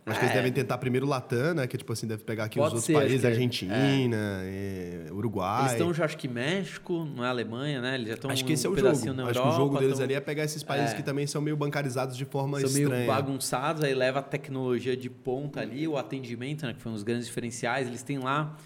Acho 0.06 0.20
que 0.20 0.26
eles 0.26 0.32
É. 0.34 0.38
devem 0.38 0.52
tentar 0.52 0.78
primeiro 0.80 1.08
Latam, 1.08 1.54
né? 1.54 1.66
Que, 1.66 1.78
tipo 1.78 1.94
assim, 1.94 2.06
deve 2.06 2.24
pegar 2.26 2.44
aqui 2.44 2.60
Pode 2.60 2.68
os 2.68 2.74
outros 2.74 2.86
ser, 2.86 2.94
países, 2.94 3.22
que 3.22 3.26
é. 3.26 3.30
Argentina, 3.30 4.18
eh, 4.44 5.08
Uruguai. 5.12 5.62
Eles 5.62 5.72
estão 5.74 5.94
já, 5.94 6.04
acho 6.04 6.18
que 6.18 6.28
México, 6.28 7.06
não 7.16 7.24
é 7.24 7.30
Alemanha, 7.30 7.80
né? 7.82 7.96
Eles 7.96 8.10
já 8.10 8.14
estão 8.16 8.30
Acho 8.30 8.44
que 8.44 8.52
esse 8.52 8.68
é 8.68 8.70
o 8.70 8.76
jogo. 8.76 8.88
na 8.88 8.92
Acho 8.92 9.06
Europa. 9.14 9.42
que 9.42 9.48
o 9.48 9.52
jogo 9.58 9.78
deles 9.80 9.96
tão- 9.96 10.04
ali 10.04 10.14
é 10.14 10.20
pegar 10.20 10.44
esses 10.44 10.62
países 10.62 10.92
É. 10.92 10.96
que 10.96 11.04
também 11.04 11.26
são 11.26 11.42
meio 11.42 11.56
bancarizados 11.56 12.18
de 12.18 12.26
forma 12.26 12.60
são 12.60 12.68
estranha. 12.68 12.90
meio 12.90 13.08
bagunçados, 13.08 13.82
aí 13.82 13.94
leva 13.96 14.20
a 14.20 14.24
tecnologia 14.24 14.98
de 14.98 15.10
ponta 15.10 15.62
ali, 15.62 15.88
o 15.88 15.98
atendimento, 15.98 16.66
né, 16.66 16.74
que 16.74 16.82
foi 16.82 16.92
um 16.92 16.96
dos 16.96 17.04
grandes 17.04 17.26
diferenciais. 17.28 17.88
Eles 17.88 18.04
têm 18.04 18.18
lá. 18.20 18.58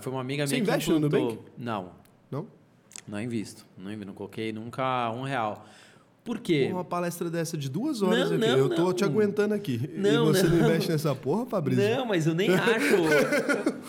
Foi 0.00 0.12
uma 0.12 0.20
amiga 0.20 0.46
Você 0.46 0.54
minha 0.54 0.64
que 0.64 0.70
investe 0.70 0.90
no 0.90 0.98
implantou- 0.98 1.20
Nubank? 1.30 1.42
Não, 1.58 1.90
Não? 2.30 2.46
não 3.08 3.20
invisto. 3.20 3.66
Não, 3.76 3.90
não 3.96 4.12
coloquei 4.14 4.52
nunca 4.52 5.10
um 5.10 5.22
real. 5.22 5.66
Por 6.24 6.38
quê? 6.38 6.68
Uma 6.72 6.84
palestra 6.84 7.28
dessa 7.28 7.56
de 7.56 7.68
duas 7.68 8.00
horas 8.00 8.30
Não, 8.30 8.36
aqui. 8.36 8.46
não, 8.46 8.58
eu 8.58 8.68
tô 8.68 8.82
não. 8.82 8.92
te 8.92 9.04
aguentando 9.04 9.54
aqui. 9.54 9.90
Não, 9.94 10.30
e 10.30 10.34
você 10.34 10.46
não, 10.46 10.58
investe 10.58 10.90
nessa 10.90 11.14
porra, 11.14 11.46
Fabrício? 11.46 11.96
Não, 11.96 12.06
mas 12.06 12.26
eu 12.26 12.34
nem 12.34 12.48
acho. 12.54 12.94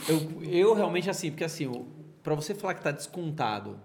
eu, 0.10 0.44
eu 0.44 0.74
realmente 0.74 1.10
assim, 1.10 1.30
porque 1.30 1.44
assim, 1.44 1.86
para 2.24 2.34
você 2.34 2.56
falar 2.56 2.74
que 2.74 2.82
tá 2.82 2.92
descontado 2.92 3.78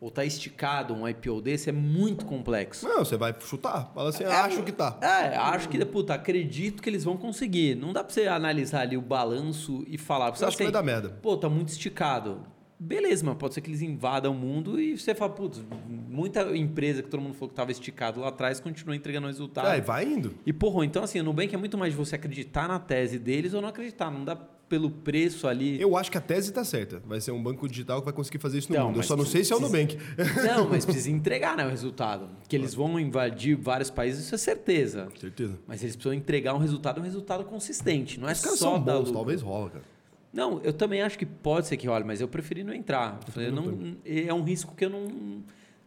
ou 0.00 0.10
tá 0.10 0.24
esticado 0.24 0.92
um 0.94 1.08
IPO 1.08 1.40
desse 1.40 1.70
é 1.70 1.72
muito 1.72 2.26
complexo. 2.26 2.86
Não, 2.86 3.04
você 3.04 3.16
vai 3.16 3.34
chutar. 3.40 3.90
Fala 3.94 4.10
assim, 4.10 4.24
acho 4.24 4.62
que 4.62 4.72
tá. 4.72 4.98
É, 5.00 5.36
acho 5.36 5.68
que, 5.68 5.82
puta, 5.84 6.14
acredito 6.14 6.82
que 6.82 6.90
eles 6.90 7.04
vão 7.04 7.16
conseguir. 7.16 7.74
Não 7.74 7.92
dá 7.92 8.04
pra 8.04 8.12
você 8.12 8.26
analisar 8.26 8.82
ali 8.82 8.96
o 8.96 9.02
balanço 9.02 9.82
e 9.88 9.96
falar. 9.96 10.30
Porque 10.30 10.44
Eu 10.44 10.48
acho 10.48 10.56
que 10.56 10.62
assim, 10.62 10.72
vai 10.72 10.82
dar 10.82 10.86
merda. 10.86 11.08
Pô, 11.22 11.36
tá 11.36 11.48
muito 11.48 11.68
esticado. 11.68 12.40
Beleza, 12.78 13.24
mas 13.24 13.36
pode 13.36 13.54
ser 13.54 13.60
que 13.60 13.70
eles 13.70 13.82
invadam 13.82 14.32
o 14.32 14.34
mundo 14.34 14.80
e 14.80 14.98
você 14.98 15.14
fala, 15.14 15.32
putz, 15.32 15.62
muita 16.08 16.56
empresa 16.56 17.02
que 17.02 17.08
todo 17.08 17.20
mundo 17.20 17.34
falou 17.34 17.48
que 17.48 17.54
tava 17.54 17.70
esticado 17.70 18.20
lá 18.20 18.28
atrás 18.28 18.60
continua 18.60 18.96
entregando 18.96 19.26
resultado. 19.26 19.68
É, 19.68 19.78
e 19.78 19.80
vai 19.80 20.04
indo. 20.04 20.34
E, 20.44 20.52
porra, 20.52 20.84
então 20.84 21.02
assim, 21.02 21.20
o 21.20 21.22
Nubank 21.22 21.54
é 21.54 21.58
muito 21.58 21.78
mais 21.78 21.92
de 21.92 21.96
você 21.96 22.16
acreditar 22.16 22.66
na 22.68 22.78
tese 22.78 23.18
deles 23.18 23.54
ou 23.54 23.62
não 23.62 23.68
acreditar. 23.68 24.10
Não 24.10 24.24
dá 24.24 24.36
pelo 24.68 24.90
preço 24.90 25.46
ali. 25.46 25.80
Eu 25.80 25.96
acho 25.96 26.10
que 26.10 26.18
a 26.18 26.20
tese 26.20 26.48
está 26.48 26.64
certa. 26.64 27.00
Vai 27.06 27.20
ser 27.20 27.30
um 27.30 27.42
banco 27.42 27.68
digital 27.68 28.00
que 28.00 28.06
vai 28.06 28.14
conseguir 28.14 28.38
fazer 28.38 28.58
isso 28.58 28.70
no 28.70 28.76
Então, 28.76 28.86
mundo. 28.88 28.98
Eu 28.98 29.02
só 29.02 29.16
não 29.16 29.24
sei 29.24 29.44
se 29.44 29.52
é 29.52 29.56
o 29.56 29.60
Nubank. 29.60 29.96
Não, 30.44 30.68
mas 30.70 30.84
precisa 30.84 31.10
entregar 31.10 31.56
né, 31.56 31.64
o 31.66 31.70
resultado. 31.70 32.28
Que 32.48 32.56
eles 32.56 32.74
vão 32.74 32.98
invadir 32.98 33.56
vários 33.56 33.90
países, 33.90 34.24
isso 34.24 34.34
é 34.34 34.38
certeza. 34.38 35.08
Certeza. 35.20 35.58
Mas 35.66 35.82
eles 35.82 35.94
precisam 35.94 36.16
entregar 36.16 36.54
um 36.54 36.58
resultado, 36.58 37.00
um 37.00 37.04
resultado 37.04 37.44
consistente. 37.44 38.18
Não 38.18 38.28
é 38.28 38.32
Os 38.32 38.40
caras 38.40 38.58
só 38.58 38.74
são 38.74 38.82
dar 38.82 38.98
bons, 38.98 39.10
talvez 39.12 39.42
rola, 39.42 39.70
cara. 39.70 39.93
Não, 40.34 40.60
eu 40.64 40.72
também 40.72 41.00
acho 41.00 41.16
que 41.16 41.24
pode 41.24 41.68
ser 41.68 41.76
que 41.76 41.86
role, 41.86 42.04
mas 42.04 42.20
eu 42.20 42.26
preferi 42.26 42.64
não 42.64 42.74
entrar. 42.74 43.20
Eu 43.36 43.52
não 43.52 43.66
não, 43.66 43.96
é 44.04 44.34
um 44.34 44.42
risco 44.42 44.74
que 44.74 44.84
eu 44.84 44.90
não 44.90 45.44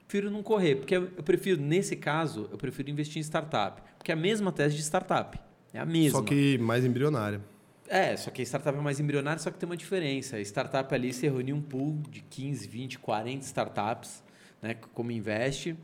prefiro 0.07 0.31
não 0.31 0.41
correr, 0.41 0.75
porque 0.75 0.95
eu 0.95 1.07
prefiro 1.21 1.61
nesse 1.61 1.97
caso, 1.97 2.47
eu 2.49 2.57
prefiro 2.57 2.89
investir 2.89 3.17
em 3.17 3.23
startup, 3.23 3.81
porque 3.97 4.09
é 4.09 4.13
a 4.13 4.17
mesma 4.17 4.53
tese 4.53 4.77
de 4.77 4.81
startup, 4.81 5.37
é 5.73 5.79
a 5.79 5.85
mesma. 5.85 6.19
Só 6.19 6.25
que 6.25 6.57
mais 6.59 6.85
embrionária. 6.85 7.41
É, 7.89 8.15
só 8.15 8.31
que 8.31 8.41
a 8.41 8.45
startup 8.45 8.77
é 8.77 8.81
mais 8.81 9.01
embrionária, 9.01 9.37
só 9.37 9.51
que 9.51 9.59
tem 9.59 9.67
uma 9.67 9.75
diferença. 9.75 10.37
A 10.37 10.41
startup 10.41 10.95
ali 10.95 11.11
você 11.11 11.27
reúne 11.27 11.51
um 11.51 11.61
pool 11.61 12.01
de 12.09 12.21
15, 12.21 12.67
20, 12.69 12.99
40 12.99 13.45
startups, 13.45 14.23
né, 14.61 14.75
como 14.93 15.11
investe, 15.11 15.75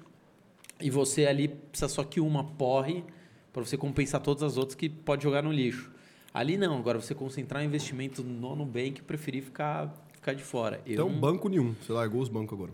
e 0.80 0.90
você 0.90 1.26
ali 1.26 1.50
precisa 1.50 1.90
só 1.90 2.04
que 2.06 2.22
uma 2.22 2.46
porre 2.46 3.04
para 3.52 3.64
você 3.64 3.76
compensar 3.76 4.22
todas 4.22 4.42
as 4.42 4.58
outras 4.58 4.76
que 4.76 4.88
pode 4.88 5.24
jogar 5.24 5.44
no 5.44 5.52
lixo. 5.52 5.93
Ali 6.34 6.58
não, 6.58 6.78
agora 6.78 7.00
você 7.00 7.14
concentrar 7.14 7.64
investimento 7.64 8.24
no 8.24 8.56
Nubank, 8.56 9.00
eu 9.00 9.06
preferi 9.06 9.40
ficar, 9.42 9.94
ficar 10.14 10.34
de 10.34 10.44
fora. 10.44 10.82
Eu 10.86 10.94
Então, 10.94 11.10
não- 11.10 11.20
banco 11.20 11.48
nenhum. 11.48 11.76
Você 11.82 11.92
largou 11.94 12.22
os 12.22 12.30
bancos 12.30 12.54
agora. 12.58 12.72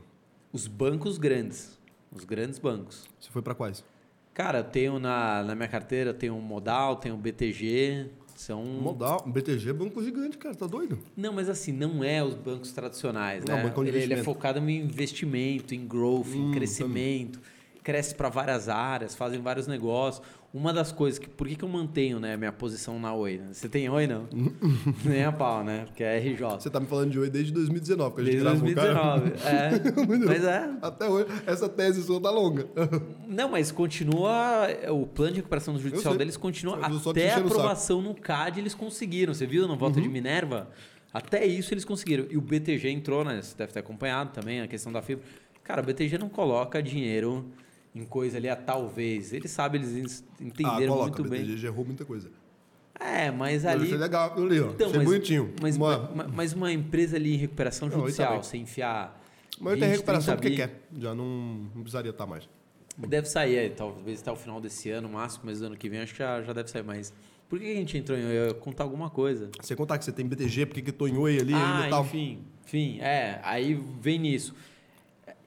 Os 0.54 0.66
bancos 0.68 1.18
grandes, 1.18 1.78
os 2.12 2.24
grandes 2.24 2.58
bancos. 2.58 3.08
Você 3.20 3.30
foi 3.30 3.42
para 3.42 3.54
quais? 3.54 3.84
Cara, 4.34 4.60
eu 4.60 4.64
tenho 4.64 5.00
na, 5.00 5.44
na 5.44 5.56
minha 5.56 5.68
carteira, 5.68 6.14
tenho 6.14 6.38
o 6.38 6.42
Modal, 6.42 6.96
tenho 6.96 7.16
o 7.16 7.18
BTG, 7.18 8.08
são... 8.36 8.64
Modal. 8.64 9.22
BTG 9.28 9.70
é 9.72 9.74
banco 9.74 10.02
gigante, 10.02 10.38
cara. 10.38 10.56
Tá 10.56 10.66
doido? 10.66 10.98
Não, 11.18 11.34
mas 11.34 11.50
assim, 11.50 11.74
não 11.74 12.02
é 12.02 12.24
os 12.24 12.36
bancos 12.36 12.72
tradicionais, 12.72 13.44
Não, 13.44 13.58
né? 13.58 13.64
banco 13.64 13.84
de 13.84 13.90
ele, 13.90 14.02
ele 14.04 14.14
é 14.14 14.24
focado 14.24 14.60
em 14.60 14.78
investimento, 14.80 15.76
em 15.76 15.86
growth, 15.86 16.28
Hum, 16.30 16.50
em 16.50 16.52
crescimento, 16.54 17.42
cresce 17.84 18.16
para 18.16 18.30
várias 18.30 18.70
áreas, 18.70 19.14
fazem 19.14 19.42
vários 19.42 19.68
negócios. 19.68 20.26
Uma 20.52 20.74
das 20.74 20.92
coisas 20.92 21.20
que 21.20 21.30
por 21.30 21.48
que, 21.48 21.56
que 21.56 21.64
eu 21.64 21.70
mantenho, 21.70 22.20
né, 22.20 22.36
minha 22.36 22.52
posição 22.52 23.00
na 23.00 23.14
Oi? 23.14 23.38
né? 23.38 23.50
Você 23.54 23.70
tem 23.70 23.88
Oi 23.88 24.08
não? 24.08 24.28
Nem 25.06 25.24
a 25.24 25.32
pau, 25.32 25.64
né? 25.64 25.86
Porque 25.86 26.04
é 26.04 26.18
RJ. 26.18 26.38
Você 26.60 26.72
tá 26.72 26.80
me 26.80 26.88
falando 26.88 27.12
de 27.12 27.20
hoje 27.20 27.30
desde 27.30 27.52
2019, 27.54 28.16
que 28.16 28.22
a 28.22 28.24
gente 28.24 28.32
Desde 28.44 28.44
gravou, 28.50 28.74
2019. 28.74 29.32
cara. 29.32 29.70
É. 30.20 30.26
Mas 30.26 30.44
é. 30.44 30.70
Até 30.82 31.08
hoje, 31.08 31.28
essa 31.46 31.70
tese 31.70 32.02
sua 32.02 32.20
tá 32.20 32.32
longa. 32.32 32.66
Não, 33.28 33.48
mas 33.50 33.72
continua. 33.72 34.68
O 34.92 35.06
plano 35.06 35.32
de 35.34 35.38
recuperação 35.38 35.74
do 35.76 35.80
judicial 35.80 36.16
deles 36.16 36.36
continua 36.36 36.80
até 36.84 37.32
a 37.34 37.38
aprovação 37.38 38.02
no 38.02 38.16
CAD, 38.16 38.60
eles 38.60 38.74
conseguiram. 38.74 39.34
Você 39.36 39.46
viu 39.46 39.68
na 39.68 39.76
volta 39.76 39.98
Uhum. 39.98 40.04
de 40.04 40.10
Minerva? 40.10 40.68
Até 41.14 41.46
isso 41.46 41.74
eles 41.74 41.86
conseguiram. 41.86 42.26
E 42.30 42.38
o 42.38 42.42
BTG 42.42 42.90
entrou, 42.90 43.24
né? 43.24 43.40
Você 43.42 43.56
deve 43.56 43.72
ter 43.72 43.80
acompanhado 43.80 44.32
também 44.32 44.62
a 44.62 44.68
questão 44.68 44.92
da 44.92 45.02
fibra. 45.02 45.24
Cara, 45.64 45.82
o 45.82 45.86
BTG 45.86 46.18
não 46.18 46.30
coloca 46.30 46.82
dinheiro 46.82 47.46
em 47.96 48.06
coisa 48.06 48.38
ali 48.38 48.48
a 48.50 48.56
talvez. 48.56 49.34
Eles 49.34 49.52
sabem, 49.52 49.82
eles 49.82 50.24
Ah, 50.40 50.44
entenderam 50.44 50.94
coloca. 50.94 51.18
muito 51.18 51.24
bem. 51.30 51.42
BTG 51.46 51.68
errou 51.68 51.86
muita 51.86 52.06
coisa. 52.06 52.30
É, 53.00 53.32
mas 53.32 53.64
Mas 53.64 53.66
ali. 53.66 53.86
Achei 53.86 53.98
legal 53.98 54.28
aquilo 54.28 54.46
ali, 54.48 54.60
ó. 54.60 54.70
Então, 54.72 54.92
mas, 54.94 55.04
bonitinho. 55.06 55.54
Mas, 55.62 55.78
uma, 55.78 55.98
ma- 56.14 56.28
mas 56.28 56.54
uma 56.54 56.72
empresa 56.72 57.16
ali 57.16 57.34
em 57.36 57.38
recuperação 57.38 57.88
Não, 57.88 57.96
tá 57.96 58.02
judicial, 58.02 58.34
bem. 58.34 58.44
você 58.44 58.58
enfiar. 58.58 59.24
mas 59.60 59.72
ele 59.74 59.80
tem 59.82 59.90
20, 59.90 59.98
recuperação 59.98 60.38
30 60.38 60.42
porque 60.42 60.56
quer. 60.92 61.02
Já 61.02 61.16
não, 61.16 61.26
não 61.74 61.82
precisaria 61.82 62.12
estar 62.12 62.26
mais. 62.26 62.48
Deve 62.98 63.30
sair, 63.30 63.58
aí, 63.58 63.70
talvez 63.70 64.20
até 64.22 64.30
o 64.32 64.36
final 64.36 64.60
desse 64.60 64.90
ano, 64.90 65.08
máximo, 65.08 65.44
mas 65.46 65.60
do 65.60 65.68
ano 65.68 65.78
que 65.78 65.88
vem 65.88 66.02
acho 66.02 66.12
que 66.12 66.20
já, 66.20 66.42
já 66.42 66.52
deve 66.52 66.70
sair. 66.70 66.84
Mas 66.84 67.14
por 67.48 67.58
que 67.58 67.72
a 67.72 67.76
gente 67.76 67.98
entrou 67.98 68.18
em. 68.18 68.22
Eu 68.22 68.48
ia 68.50 68.54
contar 68.54 68.84
alguma 68.84 69.10
coisa. 69.10 69.50
Você 69.62 69.74
contar 69.78 69.98
que 69.98 70.04
você 70.04 70.12
tem 70.12 70.26
BTG, 70.28 70.66
porque 70.66 70.82
que 70.82 70.92
tô 70.92 71.08
em 71.08 71.16
Oi 71.18 71.40
ali 71.40 71.54
ah, 71.54 71.78
ainda 71.78 71.90
tal. 71.90 72.04
enfim, 72.04 72.40
enfim, 72.66 73.00
é. 73.00 73.40
Aí 73.44 73.82
vem 74.02 74.20
nisso. 74.20 74.54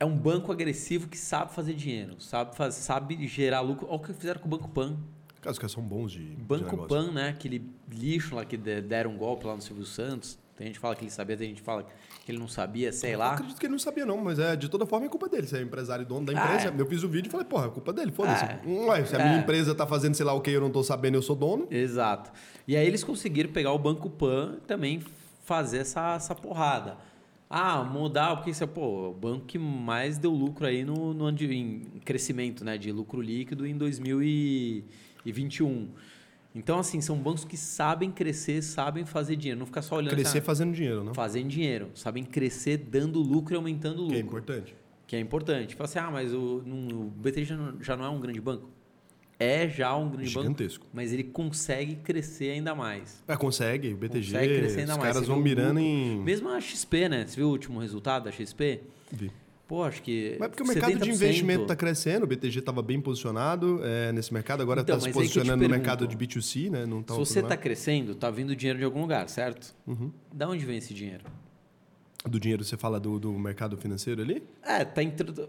É 0.02 0.04
um 0.04 0.16
banco 0.16 0.50
agressivo 0.50 1.06
que 1.06 1.16
sabe 1.16 1.52
fazer 1.54 1.74
dinheiro, 1.74 2.16
sabe, 2.18 2.56
faz, 2.56 2.74
sabe 2.74 3.24
gerar 3.28 3.60
lucro. 3.60 3.86
Olha 3.88 3.96
o 3.96 4.00
que 4.00 4.12
fizeram 4.12 4.40
com 4.40 4.48
o 4.48 4.50
Banco 4.50 4.68
Pan. 4.68 4.96
Os 5.46 5.58
caras 5.60 5.70
são 5.70 5.80
bons 5.82 6.10
de, 6.10 6.24
de 6.34 6.42
Banco 6.42 6.64
negócio. 6.72 6.88
Pan, 6.88 7.12
né? 7.12 7.28
Aquele 7.28 7.70
lixo 7.88 8.34
lá 8.34 8.44
que 8.44 8.56
de- 8.56 8.80
deram 8.80 9.12
um 9.12 9.16
golpe 9.16 9.46
lá 9.46 9.54
no 9.54 9.62
Silvio 9.62 9.84
Santos. 9.86 10.36
Tem 10.56 10.66
gente 10.66 10.74
que 10.74 10.80
fala 10.80 10.96
que 10.96 11.04
ele 11.04 11.10
sabia, 11.12 11.36
tem 11.36 11.48
gente 11.50 11.58
que 11.60 11.64
fala 11.64 11.84
que 12.24 12.32
ele 12.32 12.38
não 12.38 12.48
sabia, 12.48 12.92
sei 12.92 13.14
Eu 13.14 13.20
lá. 13.20 13.34
acredito 13.34 13.58
que 13.60 13.64
ele 13.66 13.70
não 13.72 13.78
sabia, 13.78 14.04
não, 14.04 14.18
mas 14.18 14.40
é, 14.40 14.56
de 14.56 14.68
toda 14.68 14.84
forma 14.86 15.06
é 15.06 15.08
culpa 15.08 15.28
dele. 15.28 15.46
Você 15.46 15.58
é 15.58 15.62
empresário 15.62 16.02
e 16.02 16.04
dono 16.06 16.26
da 16.26 16.32
Ah, 16.32 16.44
empresa. 16.56 16.74
é. 16.76 16.80
Eu 16.80 16.86
fiz 16.86 17.04
o 17.04 17.08
vídeo 17.08 17.28
e 17.28 17.30
falei, 17.30 17.46
porra, 17.46 17.66
é 17.66 17.70
culpa 17.70 17.92
dele, 17.92 18.10
foda-se. 18.10 18.44
É. 18.44 18.60
Ué, 18.66 19.04
se 19.04 19.14
a 19.14 19.20
É. 19.20 19.24
minha 19.28 19.38
empresa 19.38 19.72
tá 19.72 19.86
fazendo 19.86 20.14
sei 20.16 20.26
lá 20.26 20.32
o 20.32 20.40
que 20.40 20.50
eu 20.50 20.60
não 20.60 20.70
tô 20.70 20.82
sabendo, 20.82 21.14
eu 21.16 21.22
sou 21.22 21.36
dono. 21.36 21.66
Exato. 21.70 22.32
E 22.66 22.76
aí 22.76 22.84
eles 22.86 23.04
conseguiram 23.04 23.50
pegar 23.52 23.72
o 23.72 23.78
Banco 23.78 24.10
Pan 24.10 24.56
e 24.58 24.60
também 24.66 25.00
fazer 25.44 25.78
essa, 25.78 26.14
essa 26.16 26.34
porrada. 26.34 26.96
Ah, 27.54 27.84
mudar, 27.84 28.34
porque 28.36 28.48
isso 28.50 28.64
é 28.64 28.66
pô, 28.66 29.10
o 29.10 29.12
banco 29.12 29.44
que 29.44 29.58
mais 29.58 30.16
deu 30.16 30.30
lucro 30.32 30.64
aí 30.66 30.86
no, 30.86 31.12
no 31.12 31.26
ano 31.26 31.36
de 31.36 31.52
em 31.54 31.80
crescimento, 32.02 32.64
né, 32.64 32.78
de 32.78 32.90
lucro 32.90 33.20
líquido 33.20 33.66
em 33.66 33.76
2021. 33.76 35.88
Então, 36.54 36.78
assim, 36.78 37.00
são 37.00 37.16
bancos 37.16 37.44
que 37.44 37.56
sabem 37.56 38.10
crescer, 38.10 38.60
sabem 38.62 39.04
fazer 39.06 39.36
dinheiro. 39.36 39.58
Não 39.58 39.66
ficar 39.66 39.80
só 39.82 39.96
olhando 39.96 40.10
Crescer 40.12 40.38
assim, 40.38 40.46
fazendo 40.46 40.72
dinheiro, 40.74 41.00
ah, 41.00 41.04
não? 41.04 41.14
fazendo 41.14 41.48
dinheiro. 41.48 41.90
Sabem 41.94 42.24
crescer 42.24 42.76
dando 42.78 43.20
lucro 43.20 43.54
e 43.54 43.56
aumentando 43.56 44.04
o 44.04 44.08
Que 44.08 44.14
é 44.14 44.22
lucro. 44.22 44.38
importante. 44.38 44.74
Que 45.06 45.16
é 45.16 45.20
importante. 45.20 45.74
Fala 45.74 45.88
assim, 45.88 45.98
ah, 45.98 46.10
mas 46.10 46.34
o, 46.34 46.62
não- 46.66 47.06
o 47.06 47.10
BT 47.10 47.44
já 47.44 47.56
não, 47.56 47.82
já 47.82 47.96
não 47.96 48.04
é 48.04 48.08
um 48.10 48.20
grande 48.20 48.40
banco. 48.40 48.68
É 49.42 49.68
já 49.68 49.96
um 49.96 50.08
grande 50.10 50.32
banco, 50.32 50.42
Gigantesco. 50.42 50.86
mas 50.92 51.12
ele 51.12 51.24
consegue 51.24 51.96
crescer 51.96 52.50
ainda 52.50 52.74
mais. 52.74 53.22
É, 53.26 53.36
consegue, 53.36 53.92
o 53.92 53.96
BTG, 53.96 54.32
Consegue 54.32 54.58
crescer 54.58 54.80
ainda 54.80 54.92
os 54.92 54.98
mais. 54.98 55.12
caras 55.12 55.28
vão 55.28 55.38
mirando 55.40 55.80
em... 55.80 56.20
Mesmo 56.20 56.48
a 56.48 56.60
XP, 56.60 57.08
né? 57.08 57.26
Você 57.26 57.36
viu 57.36 57.48
o 57.48 57.50
último 57.50 57.80
resultado 57.80 58.24
da 58.24 58.30
XP? 58.30 58.80
Vi. 59.10 59.30
Pô, 59.66 59.84
acho 59.84 60.02
que. 60.02 60.36
Mas 60.38 60.48
porque 60.50 60.62
o 60.62 60.66
mercado 60.66 60.92
de 60.98 61.10
70%. 61.10 61.14
investimento 61.14 61.62
está 61.62 61.74
crescendo, 61.74 62.24
o 62.24 62.26
BTG 62.26 62.58
estava 62.58 62.82
bem 62.82 63.00
posicionado 63.00 63.80
é, 63.82 64.12
nesse 64.12 64.32
mercado, 64.32 64.60
agora 64.60 64.82
está 64.82 64.92
Então, 64.92 65.00
se 65.00 65.08
eu 65.08 65.12
te 65.12 65.14
posicionando 65.14 65.62
no 65.62 65.68
mercado 65.70 66.06
de 66.06 66.14
B2C, 66.14 66.68
né? 66.70 66.84
Não 66.84 67.02
tá 67.02 67.14
Se 67.14 67.20
você 67.20 67.40
está 67.40 67.56
crescendo, 67.56 68.14
tá 68.14 68.30
vindo 68.30 68.54
dinheiro 68.54 68.78
de 68.78 68.84
algum 68.84 69.00
lugar, 69.00 69.28
certo? 69.30 69.74
Uhum. 69.86 70.12
Da 70.30 70.46
onde 70.46 70.64
vem 70.66 70.76
esse 70.76 70.92
dinheiro? 70.92 71.24
Do 72.28 72.38
dinheiro 72.38 72.62
você 72.62 72.76
fala 72.76 73.00
do, 73.00 73.18
do 73.18 73.32
mercado 73.32 73.76
financeiro 73.78 74.20
ali? 74.20 74.42
É, 74.62 74.84
tá, 74.84 75.02
tá- 75.02 75.48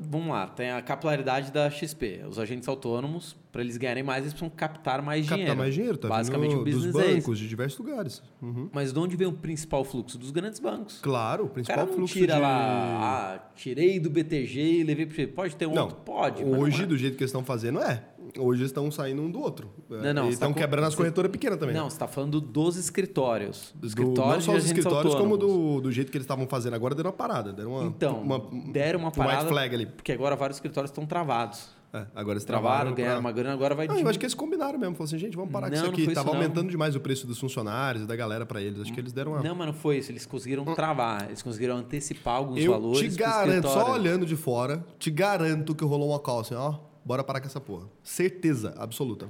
Vamos 0.00 0.28
lá, 0.28 0.48
tem 0.48 0.70
a 0.72 0.82
capilaridade 0.82 1.52
da 1.52 1.70
XP. 1.70 2.22
Os 2.28 2.40
agentes 2.40 2.66
autônomos, 2.68 3.36
para 3.52 3.62
eles 3.62 3.76
ganharem 3.76 4.02
mais, 4.02 4.22
eles 4.24 4.32
precisam 4.32 4.50
captar 4.50 5.00
mais 5.00 5.20
Captar 5.22 5.38
dinheiro. 5.38 5.56
mais 5.58 5.74
dinheiro, 5.74 5.96
tá 5.96 6.08
Basicamente, 6.08 6.50
vindo 6.50 6.62
o 6.62 6.64
dos 6.64 6.74
business 6.86 6.96
é 6.96 7.06
esse. 7.06 7.14
bancos, 7.20 7.38
de 7.38 7.48
diversos 7.48 7.78
lugares. 7.78 8.22
Uhum. 8.42 8.68
Mas 8.72 8.92
de 8.92 8.98
onde 8.98 9.14
vem 9.16 9.28
o 9.28 9.32
principal 9.32 9.84
fluxo? 9.84 10.18
Dos 10.18 10.32
grandes 10.32 10.58
bancos. 10.58 10.98
Claro, 11.00 11.44
o 11.44 11.46
O 11.46 11.50
principal 11.50 11.76
cara 11.76 11.88
não 11.88 11.94
fluxo 11.96 12.14
tira 12.14 12.34
de... 12.34 12.40
lá, 12.40 13.34
ah, 13.36 13.50
tirei 13.54 14.00
do 14.00 14.10
BTG 14.10 14.60
e 14.80 14.82
levei 14.82 15.06
para 15.06 15.26
Pode 15.28 15.54
ter 15.54 15.66
um 15.66 15.74
Não, 15.74 15.84
outro? 15.84 15.98
Pode. 15.98 16.44
Hoje, 16.44 16.82
é. 16.82 16.86
do 16.86 16.96
jeito 16.98 17.16
que 17.16 17.22
eles 17.22 17.30
estão 17.30 17.44
fazendo, 17.44 17.78
é. 17.80 18.02
Hoje 18.38 18.64
estão 18.64 18.90
saindo 18.90 19.22
um 19.22 19.30
do 19.30 19.40
outro. 19.40 19.70
Não, 19.88 20.12
não, 20.14 20.26
E 20.26 20.30
estão 20.30 20.48
tá 20.48 20.54
com- 20.54 20.60
quebrando 20.60 20.84
as 20.84 20.92
você- 20.92 20.96
corretoras 20.98 21.30
pequenas 21.30 21.58
também. 21.58 21.74
Não, 21.74 21.88
você 21.90 21.94
está 21.96 22.06
falando 22.08 22.40
dos 22.40 22.76
escritórios. 22.76 23.72
Do- 23.74 23.86
escritórios 23.86 24.46
não 24.46 24.54
só 24.54 24.58
os 24.58 24.64
escritórios, 24.66 25.14
como 25.14 25.34
autônomos. 25.34 25.74
do, 25.76 25.80
do 25.82 25.92
jeito 25.92 26.10
que 26.10 26.16
eles 26.16 26.24
estavam 26.24 26.46
fazendo 26.46 26.74
agora, 26.74 26.94
deram 26.94 27.10
uma 27.10 27.16
parada. 27.16 27.52
Deram 27.52 27.72
uma, 27.72 27.84
Então, 27.86 28.20
uma, 28.20 28.42
deram 28.72 28.98
uma 29.00 29.08
um 29.08 29.12
parada. 29.12 29.38
white 29.40 29.48
flag 29.48 29.74
ali. 29.74 29.86
Porque 29.86 30.12
agora 30.12 30.34
vários 30.36 30.56
escritórios 30.56 30.90
estão 30.90 31.06
travados. 31.06 31.74
É, 31.94 32.04
agora 32.14 32.34
eles 32.34 32.44
Travaram, 32.44 32.68
travaram. 32.68 32.94
ganharam 32.94 33.14
pra- 33.14 33.20
uma 33.20 33.32
grana, 33.32 33.54
agora 33.54 33.74
vai 33.74 33.86
Não, 33.86 33.96
eu 33.98 34.08
acho 34.08 34.18
que 34.18 34.26
eles 34.26 34.34
combinaram 34.34 34.78
mesmo. 34.78 34.94
Falaram 34.96 35.04
assim, 35.16 35.18
gente, 35.18 35.36
vamos 35.36 35.50
parar 35.52 35.68
com 35.68 35.76
Não, 35.76 35.82
isso 35.82 35.86
não 35.86 35.92
aqui. 35.92 36.12
Tava 36.12 36.28
isso, 36.28 36.36
aumentando 36.36 36.68
demais 36.68 36.94
o 36.96 37.00
preço 37.00 37.26
dos 37.26 37.38
funcionários 37.38 38.02
e 38.04 38.06
da 38.06 38.14
galera 38.16 38.44
pra 38.44 38.60
eles. 38.60 38.80
Acho 38.82 38.92
que 38.92 39.00
eles 39.00 39.12
deram 39.12 39.32
uma. 39.32 39.42
Não, 39.42 39.54
mas 39.54 39.66
não 39.68 39.72
foi 39.72 39.98
isso. 39.98 40.10
Eles 40.10 40.26
conseguiram 40.26 40.64
travar. 40.74 41.26
Eles 41.28 41.40
conseguiram 41.42 41.76
antecipar 41.76 42.34
alguns 42.36 42.58
eu 42.58 42.72
valores. 42.72 43.14
te 43.14 43.18
garanto, 43.18 43.68
só 43.68 43.92
olhando 43.92 44.26
de 44.26 44.36
fora, 44.36 44.84
te 44.98 45.10
garanto 45.10 45.74
que 45.74 45.84
rolou 45.84 46.10
uma 46.10 46.18
call 46.18 46.40
assim, 46.40 46.54
ó. 46.54 46.74
Bora 47.06 47.22
parar 47.22 47.40
com 47.40 47.46
essa 47.46 47.60
porra. 47.60 47.86
Certeza 48.02 48.74
absoluta. 48.76 49.28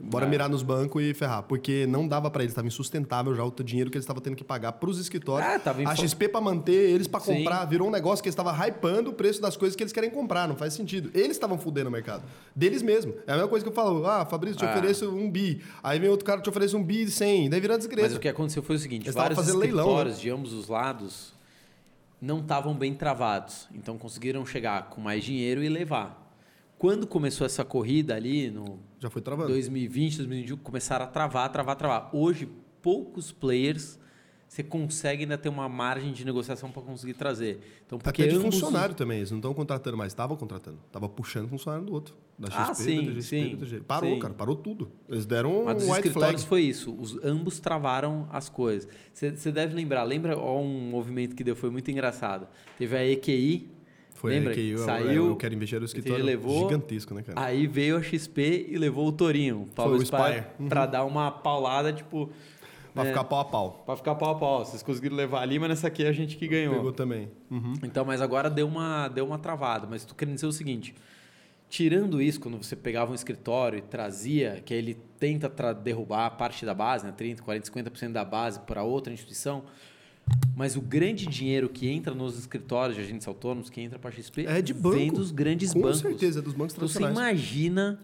Bora 0.00 0.26
mirar 0.26 0.48
nos 0.48 0.62
bancos 0.62 1.02
e 1.02 1.12
ferrar. 1.12 1.42
Porque 1.42 1.86
não 1.86 2.08
dava 2.08 2.30
pra 2.30 2.42
eles, 2.42 2.54
tava 2.54 2.66
insustentável 2.66 3.34
já 3.34 3.44
o 3.44 3.50
dinheiro 3.62 3.90
que 3.90 3.98
eles 3.98 4.04
estavam 4.04 4.22
tendo 4.22 4.36
que 4.36 4.44
pagar 4.44 4.72
pros 4.72 4.98
escritórios. 4.98 5.50
É, 5.50 5.58
tava 5.58 5.82
a 5.82 5.94
XP 5.94 6.28
pra 6.28 6.40
manter, 6.40 6.72
eles 6.90 7.06
pra 7.06 7.20
Sim. 7.20 7.38
comprar, 7.38 7.62
virou 7.66 7.88
um 7.88 7.90
negócio 7.90 8.22
que 8.22 8.28
eles 8.28 8.32
estavam 8.38 8.54
hypando 8.54 9.10
o 9.10 9.12
preço 9.12 9.42
das 9.42 9.54
coisas 9.54 9.76
que 9.76 9.82
eles 9.82 9.92
querem 9.92 10.08
comprar. 10.08 10.48
Não 10.48 10.56
faz 10.56 10.72
sentido. 10.72 11.10
Eles 11.12 11.32
estavam 11.32 11.58
fudendo 11.58 11.90
o 11.90 11.92
mercado. 11.92 12.22
Deles 12.56 12.80
mesmo. 12.80 13.12
É 13.26 13.32
a 13.32 13.34
mesma 13.34 13.48
coisa 13.50 13.62
que 13.62 13.68
eu 13.68 13.74
falo, 13.74 14.06
ah, 14.06 14.24
Fabrício, 14.24 14.56
te 14.56 14.64
É. 14.64 14.70
ofereço 14.70 15.10
um 15.10 15.30
bi. 15.30 15.62
Aí 15.82 15.98
vem 15.98 16.08
outro 16.08 16.24
cara, 16.24 16.40
te 16.40 16.48
oferece 16.48 16.74
um 16.74 16.82
bi 16.82 17.02
e 17.02 17.10
100. 17.10 17.50
Daí 17.50 17.60
vira 17.60 17.74
Mas 17.74 17.84
desgreza. 17.84 18.16
o 18.16 18.20
que 18.20 18.28
aconteceu 18.28 18.62
foi 18.62 18.76
o 18.76 18.78
seguinte: 18.78 19.04
Eles 19.06 19.14
vários 19.14 19.36
fazendo 19.38 19.58
leilão, 19.58 19.84
né? 19.84 19.90
escritórios 19.90 20.20
de 20.20 20.30
ambos 20.30 20.52
os 20.54 20.68
lados 20.68 21.34
não 22.22 22.38
estavam 22.38 22.72
bem 22.74 22.94
travados. 22.94 23.68
Então 23.74 23.98
conseguiram 23.98 24.46
chegar 24.46 24.88
com 24.90 25.00
mais 25.02 25.22
dinheiro 25.24 25.62
e 25.62 25.68
levar. 25.68 26.26
Quando 26.78 27.06
começou 27.06 27.44
essa 27.44 27.64
corrida 27.64 28.14
ali, 28.14 28.50
no 28.50 28.78
Já 29.00 29.10
foi 29.10 29.20
travando. 29.20 29.48
2020, 29.48 30.18
2021, 30.18 30.56
começaram 30.58 31.04
a 31.04 31.08
travar, 31.08 31.50
travar, 31.50 31.74
travar. 31.76 32.10
Hoje, 32.14 32.48
poucos 32.80 33.32
players 33.32 33.98
você 34.48 34.62
consegue 34.62 35.24
ainda 35.24 35.36
ter 35.36 35.50
uma 35.50 35.68
margem 35.68 36.10
de 36.10 36.24
negociação 36.24 36.70
para 36.70 36.80
conseguir 36.80 37.12
trazer. 37.12 37.60
Então, 37.86 37.98
porque 37.98 38.22
Até 38.22 38.30
de 38.30 38.36
ambos- 38.38 38.54
funcionário 38.54 38.94
também, 38.94 39.18
eles 39.18 39.30
não 39.30 39.36
estão 39.38 39.52
contratando 39.52 39.94
mais, 39.94 40.10
estavam 40.12 40.38
contratando. 40.38 40.78
Tava 40.90 41.06
puxando 41.06 41.48
funcionário 41.50 41.84
do 41.84 41.92
outro. 41.92 42.16
Da 42.38 42.48
XP, 42.48 42.62
Ah, 42.62 42.74
sim, 42.74 42.96
da 43.04 43.12
GSP, 43.12 43.22
sim, 43.22 43.56
da 43.56 43.66
GSP. 43.66 43.84
Parou, 43.84 44.14
sim. 44.14 44.18
cara, 44.20 44.32
parou 44.32 44.56
tudo. 44.56 44.90
Eles 45.06 45.26
deram 45.26 45.64
Mas 45.66 45.82
um 45.82 45.86
white 45.92 45.96
escritórios 46.08 46.42
flag. 46.44 46.48
foi 46.48 46.62
isso. 46.62 46.94
Os, 46.98 47.22
ambos 47.22 47.60
travaram 47.60 48.26
as 48.32 48.48
coisas. 48.48 48.88
Você 49.12 49.52
deve 49.52 49.74
lembrar, 49.74 50.02
lembra 50.04 50.38
ó, 50.38 50.58
um 50.62 50.88
movimento 50.88 51.36
que 51.36 51.44
deu, 51.44 51.54
foi 51.54 51.68
muito 51.68 51.90
engraçado. 51.90 52.46
Teve 52.78 52.96
a 52.96 53.04
EQI, 53.06 53.68
Foi 54.18 54.32
lembra? 54.32 54.52
que 54.52 54.70
eu, 54.70 54.78
Saiu, 54.78 55.26
eu, 55.28 55.36
quero 55.36 55.54
investir 55.54 55.78
no 55.78 55.86
escritório 55.86 56.24
levou- 56.24 56.68
gigantesco, 56.68 57.14
né, 57.14 57.22
cara? 57.22 57.40
aí 57.40 57.68
veio 57.68 57.96
a 57.96 58.02
XP 58.02 58.66
e 58.68 58.76
levou 58.76 59.06
o 59.06 59.12
Torinho, 59.12 59.68
Paulo 59.76 59.94
o 59.94 60.04
Spire. 60.04 60.44
Uhum. 60.58 60.68
pra 60.68 60.86
dar 60.86 61.04
uma 61.04 61.30
paulada, 61.30 61.92
tipo... 61.92 62.28
Pra 62.92 63.04
né, 63.04 63.10
ficar 63.10 63.22
pau 63.22 63.38
a 63.38 63.44
pau. 63.44 63.82
pra 63.86 63.96
ficar 63.96 64.16
pau 64.16 64.30
a 64.30 64.34
pau. 64.34 64.64
Vocês 64.64 64.82
conseguiram 64.82 65.14
levar 65.14 65.40
ali, 65.42 65.56
mas 65.56 65.68
nessa 65.68 65.86
aqui 65.86 66.02
é 66.02 66.08
a 66.08 66.12
gente 66.12 66.36
que 66.36 66.48
ganhou. 66.48 66.74
Pegou 66.74 66.92
também. 66.92 67.30
Uhum. 67.48 67.74
Então, 67.84 68.04
mas 68.04 68.20
agora 68.20 68.50
deu 68.50 68.66
uma, 68.66 69.06
deu 69.06 69.24
uma 69.24 69.38
travada. 69.38 69.86
Mas 69.88 70.04
tô 70.04 70.16
querendo 70.16 70.34
dizer 70.34 70.48
o 70.48 70.52
seguinte: 70.52 70.96
tirando 71.68 72.20
isso, 72.20 72.40
quando 72.40 72.60
você 72.60 72.74
pegava 72.74 73.12
um 73.12 73.14
escritório 73.14 73.78
e 73.78 73.82
trazia, 73.82 74.60
que 74.64 74.74
aí 74.74 74.80
ele 74.80 74.98
tenta 75.20 75.48
derrubar 75.72 76.26
a 76.26 76.30
parte 76.30 76.66
da 76.66 76.74
base, 76.74 77.06
né, 77.06 77.12
30, 77.16 77.40
40, 77.40 77.70
50% 77.70 78.10
da 78.10 78.24
base 78.24 78.58
para 78.60 78.82
outra 78.82 79.12
instituição. 79.12 79.62
Mas 80.56 80.74
o 80.76 80.80
grande 80.80 81.26
dinheiro 81.26 81.68
que 81.68 81.88
entra 81.88 82.12
nos 82.14 82.36
escritórios 82.38 82.96
de 82.96 83.02
agentes 83.02 83.26
autônomos, 83.28 83.70
que 83.70 83.80
entra 83.80 83.98
para 83.98 84.10
a 84.10 84.12
XP, 84.12 84.44
É 84.46 84.60
de 84.60 84.74
banco. 84.74 84.96
vem 84.96 85.12
dos 85.12 85.30
grandes 85.30 85.72
Com 85.72 85.80
bancos. 85.82 86.00
certeza, 86.00 86.40
é 86.40 86.42
dos 86.42 86.52
bancos 86.52 86.74
Então 86.74 86.88
você 86.88 87.02
imagina 87.02 88.00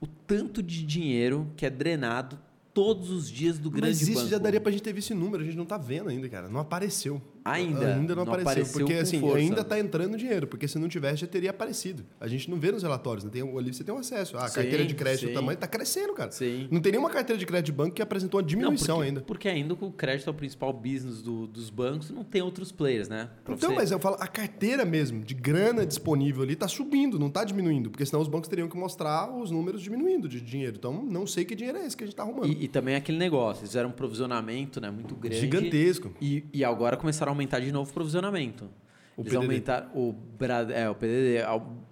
o 0.00 0.06
tanto 0.06 0.62
de 0.62 0.84
dinheiro 0.84 1.50
que 1.56 1.64
é 1.64 1.70
drenado 1.70 2.38
todos 2.74 3.08
os 3.10 3.30
dias 3.30 3.58
do 3.58 3.70
grande 3.70 3.88
Mas 3.88 4.02
isso 4.02 4.14
banco. 4.14 4.28
já 4.28 4.36
daria 4.38 4.60
pra 4.60 4.70
gente 4.70 4.82
ter 4.82 4.92
visto 4.92 5.12
esse 5.12 5.18
número, 5.18 5.42
a 5.42 5.46
gente 5.46 5.56
não 5.56 5.64
tá 5.64 5.78
vendo 5.78 6.08
ainda, 6.10 6.28
cara. 6.28 6.48
Não 6.48 6.60
apareceu. 6.60 7.22
Ainda? 7.44 7.94
Ainda 7.96 8.14
não, 8.14 8.24
Não 8.24 8.32
apareceu. 8.32 8.52
apareceu 8.52 8.72
porque 8.86 8.94
assim, 8.94 9.20
força. 9.20 9.36
ainda 9.38 9.62
tá 9.62 9.78
entrando 9.78 10.16
dinheiro, 10.16 10.46
porque 10.46 10.66
se 10.66 10.78
não 10.78 10.88
tivesse 10.88 11.18
já 11.22 11.26
teria 11.26 11.50
aparecido. 11.50 12.04
A 12.18 12.26
gente 12.26 12.50
não 12.50 12.58
vê 12.58 12.72
nos 12.72 12.82
relatórios, 12.82 13.24
né? 13.24 13.30
Tem, 13.30 13.42
ali 13.42 13.72
você 13.74 13.84
tem 13.84 13.94
um 13.94 13.98
acesso. 13.98 14.36
Ah, 14.36 14.44
a 14.44 14.48
Sim, 14.48 14.54
carteira 14.56 14.84
de 14.86 14.94
crédito, 14.94 15.26
sim. 15.26 15.32
o 15.32 15.34
tamanho 15.34 15.58
tá 15.58 15.66
crescendo, 15.66 16.14
cara. 16.14 16.30
Sim. 16.30 16.68
Não 16.70 16.80
tem 16.80 16.92
nenhuma 16.92 17.10
carteira 17.10 17.38
de 17.38 17.44
crédito 17.44 17.66
de 17.66 17.72
banco 17.72 17.94
que 17.94 18.00
apresentou 18.02 18.38
uma 18.38 18.42
Não, 18.42 18.48
diminuição 18.48 18.96
porque, 18.96 19.08
ainda. 19.08 19.20
Porque 19.20 19.48
ainda 19.48 19.74
o 19.74 19.92
crédito 19.92 20.26
é 20.28 20.30
o 20.30 20.34
principal 20.34 20.72
business 20.72 21.20
do- 21.20 21.46
dos 21.46 21.68
bancos, 21.70 22.10
não 22.10 22.24
tem 22.24 22.40
outros 22.40 22.72
players, 22.72 23.08
né? 23.08 23.28
Pra 23.44 23.54
Então, 23.54 23.70
você- 23.70 23.76
mas 23.76 23.90
eu 23.90 23.98
falo, 23.98 24.16
a 24.18 24.26
carteira 24.26 24.84
mesmo, 24.84 25.22
de 25.22 25.34
grana 25.34 25.84
disponível 25.84 26.42
ali, 26.42 26.56
tá 26.56 26.66
subindo, 26.66 27.18
não 27.18 27.28
tá 27.28 27.44
diminuindo. 27.44 27.90
Porque 27.90 28.06
senão 28.06 28.22
os 28.22 28.28
bancos 28.28 28.48
teriam 28.48 28.68
que 28.68 28.76
mostrar 28.76 29.30
os 29.30 29.50
números 29.50 29.82
diminuindo 29.82 30.28
de 30.28 30.40
dinheiro. 30.40 30.76
Então, 30.78 31.04
não 31.04 31.26
sei 31.26 31.44
que 31.44 31.54
dinheiro 31.54 31.78
é 31.78 31.86
esse 31.86 31.96
que 31.96 32.04
a 32.04 32.06
gente 32.06 32.16
tá 32.16 32.22
arrumando. 32.22 32.46
E, 32.46 32.64
e 32.64 32.68
também 32.68 32.94
aquele 32.94 33.18
negócio, 33.18 33.60
eles 33.60 33.70
fizeram 33.70 33.90
um 33.90 33.92
provisionamento 33.92 34.80
né, 34.80 34.90
muito 34.90 35.14
grande. 35.14 35.38
Gigantesco. 35.40 36.10
E, 36.20 36.44
e 36.52 36.64
agora 36.64 36.96
começaram 36.96 37.32
a 37.32 37.33
aumentar 37.34 37.60
de 37.60 37.70
novo 37.72 37.90
o 37.90 37.94
provisionamento. 37.94 38.70
O 39.16 39.20
eles 39.20 39.32
PDD. 39.32 39.36
aumentaram 39.46 39.90
o, 39.94 40.12
Bra- 40.12 40.66
é, 40.72 40.90
o 40.90 40.94
PDD. 40.96 41.38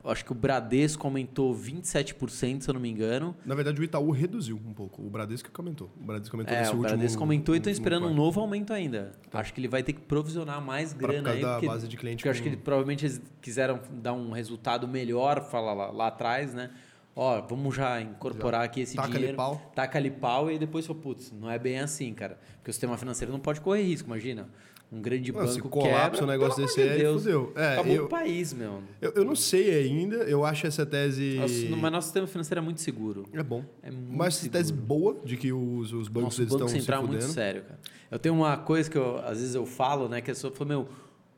Acho 0.05 0.25
que 0.25 0.33
o 0.33 0.35
Bradesco 0.35 1.07
aumentou 1.07 1.55
27%, 1.55 2.63
se 2.63 2.69
eu 2.69 2.75
não 2.75 2.81
me 2.81 2.91
engano. 2.91 3.37
Na 3.47 3.55
verdade, 3.55 3.81
o 3.81 3.85
Itaú 3.85 4.11
reduziu 4.11 4.57
um 4.57 4.73
pouco. 4.73 5.01
O 5.03 5.09
Bradesco 5.09 5.49
que 5.49 5.61
aumentou. 5.61 5.89
O 6.01 6.05
Bradesco 6.05 6.35
aumentou 6.35 6.53
É, 6.57 6.63
o 6.63 6.65
último... 6.71 6.83
Bradesco 6.83 7.23
aumentou 7.23 7.55
e 7.55 7.59
estão 7.59 7.71
último 7.71 7.85
esperando 7.87 8.09
um 8.09 8.15
novo 8.15 8.41
aumento 8.41 8.73
ainda. 8.73 9.13
Acho 9.33 9.55
que 9.55 9.61
ele 9.61 9.69
vai 9.69 9.85
ter 9.85 9.93
que 9.93 10.01
provisionar 10.01 10.61
mais 10.61 10.93
Pra- 10.95 11.09
grana 11.13 11.23
por 11.23 11.25
causa 11.27 11.39
aí. 11.39 11.43
da 11.45 11.53
porque, 11.53 11.67
base 11.69 11.87
de 11.89 11.97
cliente 11.97 12.17
porque 12.17 12.29
eu 12.29 12.33
acho 12.33 12.41
com- 12.41 12.49
que 12.49 12.55
ele- 12.57 12.61
provavelmente 12.63 13.05
eles 13.07 13.23
quiseram 13.41 13.79
dar 13.93 14.15
um 14.15 14.33
resultado 14.33 14.89
melhor 14.89 15.49
fala 15.49 15.73
lá, 15.73 15.91
lá 15.93 16.07
atrás, 16.09 16.53
né? 16.53 16.71
Ó, 17.15 17.41
vamos 17.43 17.77
já 17.77 18.01
incorporar 18.01 18.63
aqui 18.65 18.81
esse 18.81 18.97
Taca-lhe 18.97 19.15
dinheiro. 19.19 19.37
pau. 19.37 19.73
Taca-lhe 19.77 20.11
pau 20.11 20.51
e 20.51 20.59
depois, 20.59 20.87
putz, 20.89 21.31
não 21.31 21.49
é 21.49 21.57
bem 21.59 21.79
assim, 21.79 22.13
cara. 22.15 22.37
Porque 22.57 22.71
o 22.71 22.73
sistema 22.73 22.97
financeiro 22.97 23.31
não 23.31 23.39
pode 23.39 23.61
correr 23.61 23.83
risco, 23.83 24.09
imagina. 24.09 24.49
Um 24.95 25.01
grande 25.01 25.33
Não, 25.33 25.41
banco 25.41 25.53
se 25.55 25.63
colapsa 25.63 26.11
quebra, 26.21 26.25
um 26.25 26.27
negócio 26.27 26.63
desse 26.63 26.81
aí, 26.83 26.99
Deus. 26.99 27.23
fudeu. 27.23 27.51
É, 27.57 27.73
Acabou 27.73 27.93
eu- 27.95 28.05
o 28.05 28.09
país, 28.11 28.53
meu. 28.53 28.83
Eu, 29.01 29.13
eu 29.13 29.25
não 29.25 29.35
sei 29.35 29.73
ainda, 29.87 30.17
eu 30.17 30.45
acho 30.45 30.67
essa 30.67 30.85
tese. 30.85 31.37
Nosso- 31.37 31.77
mas 31.79 31.93
nosso 31.93 32.07
sistema 32.09 32.27
financeiro 32.27 32.61
é 32.61 32.63
muito 32.63 32.81
seguro. 32.83 33.25
É 33.33 33.43
bom. 33.43 33.65
É 33.83 33.91
muito 33.91 34.15
Mas 34.15 34.37
essa 34.39 34.51
tese 34.51 34.71
boa 34.71 35.17
de 35.25 35.39
que 35.39 35.51
os, 35.51 35.95
os 35.95 36.09
bancos 36.09 36.25
Nosso 36.25 36.43
eles 36.43 36.53
Banco 36.53 36.65
estão 36.65 36.69
se 36.69 36.75
Central 36.81 36.99
é 37.05 37.07
muito 37.07 37.21
fudendo. 37.21 37.33
sério, 37.35 37.63
cara. 37.63 37.81
Eu 38.11 38.19
tenho 38.19 38.35
uma 38.35 38.57
coisa 38.59 38.91
que 38.91 38.99
eu, 38.99 39.17
às 39.21 39.39
vezes 39.41 39.55
eu 39.55 39.65
falo, 39.65 40.11
né? 40.11 40.21
Que 40.21 40.31
a 40.31 40.35
pessoa 40.35 40.53
fala, 40.53 40.69
meu, 40.69 40.89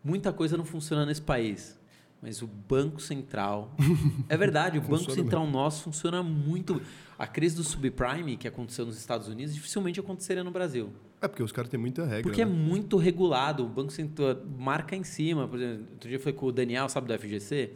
muita 0.02 0.32
coisa 0.32 0.56
não 0.56 0.64
funciona 0.64 1.06
nesse 1.06 1.22
país. 1.22 1.78
Mas 2.20 2.42
o 2.42 2.48
Banco 2.48 3.00
Central. 3.00 3.72
é 4.28 4.36
verdade, 4.36 4.78
o 4.78 4.80
Banco 4.80 5.12
Central 5.12 5.46
nosso 5.46 5.84
funciona 5.84 6.22
muito. 6.24 6.82
A 7.16 7.26
crise 7.28 7.54
do 7.54 7.62
subprime 7.62 8.36
que 8.36 8.48
aconteceu 8.48 8.84
nos 8.84 8.96
Estados 8.98 9.28
Unidos 9.28 9.54
dificilmente 9.54 10.00
aconteceria 10.00 10.42
no 10.42 10.50
Brasil. 10.50 10.90
É 11.24 11.28
porque 11.28 11.42
os 11.42 11.52
caras 11.52 11.70
têm 11.70 11.80
muita 11.80 12.04
regra. 12.04 12.22
Porque 12.22 12.42
é 12.42 12.44
né? 12.44 12.52
muito 12.52 12.96
regulado. 12.96 13.64
O 13.64 13.68
Banco 13.68 13.90
Central 13.90 14.36
marca 14.58 14.94
em 14.94 15.02
cima. 15.04 15.48
Por 15.48 15.58
exemplo, 15.58 15.86
outro 15.92 16.08
dia 16.08 16.20
foi 16.20 16.32
com 16.32 16.46
o 16.46 16.52
Daniel, 16.52 16.88
sabe, 16.88 17.08
do 17.08 17.18
FGC. 17.18 17.70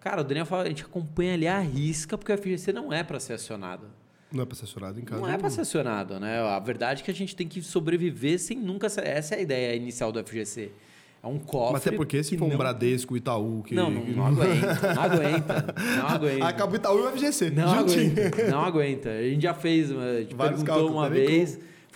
Cara, 0.00 0.20
o 0.20 0.24
Daniel 0.24 0.46
fala, 0.46 0.62
a 0.64 0.68
gente 0.68 0.82
acompanha 0.84 1.34
ali 1.34 1.48
a 1.48 1.58
risca, 1.58 2.16
porque 2.16 2.32
o 2.32 2.38
FGC 2.38 2.72
não 2.72 2.92
é 2.92 3.02
para 3.02 3.18
ser 3.18 3.32
acionado. 3.32 3.86
Não 4.30 4.42
é 4.42 4.46
pra 4.46 4.54
ser 4.54 4.64
acionado 4.64 5.00
em 5.00 5.04
casa. 5.04 5.20
Não 5.20 5.28
é 5.28 5.38
para 5.38 5.48
ser 5.50 5.62
acionado, 5.62 6.20
né? 6.20 6.40
A 6.40 6.58
verdade 6.58 7.02
é 7.02 7.04
que 7.04 7.10
a 7.10 7.14
gente 7.14 7.34
tem 7.34 7.48
que 7.48 7.62
sobreviver 7.62 8.38
sem 8.38 8.58
nunca 8.58 8.88
ser. 8.88 9.06
Essa 9.06 9.34
é 9.34 9.38
a 9.38 9.40
ideia 9.40 9.74
inicial 9.74 10.12
do 10.12 10.22
FGC. 10.22 10.70
É 11.22 11.26
um 11.26 11.38
cofre. 11.38 11.72
Mas 11.72 11.86
até 11.86 11.96
porque 11.96 12.22
se 12.22 12.36
for 12.36 12.44
um 12.44 12.50
não- 12.50 12.58
Bradesco, 12.58 13.16
Itaú, 13.16 13.62
que. 13.62 13.74
Não, 13.74 13.90
não, 13.90 14.04
não 14.04 14.26
aguenta. 14.26 14.94
Não 14.94 15.02
aguenta. 15.02 15.74
Não 15.96 16.06
aguenta. 16.08 16.46
Acaba 16.46 16.72
o 16.72 16.76
Itaú 16.76 16.98
e 16.98 17.02
o 17.02 17.10
FGC. 17.12 17.50
Não 17.50 17.74
juntinho. 17.78 18.12
aguenta. 18.12 18.50
Não 18.50 18.60
aguenta. 18.60 19.10
A 19.10 19.22
gente 19.22 19.42
já 19.42 19.54
fez, 19.54 19.90
a 19.90 20.20
gente 20.20 20.34
Vários 20.34 20.62
perguntou 20.62 20.92
uma 20.92 21.08
não 21.08 21.16
tem 21.16 21.46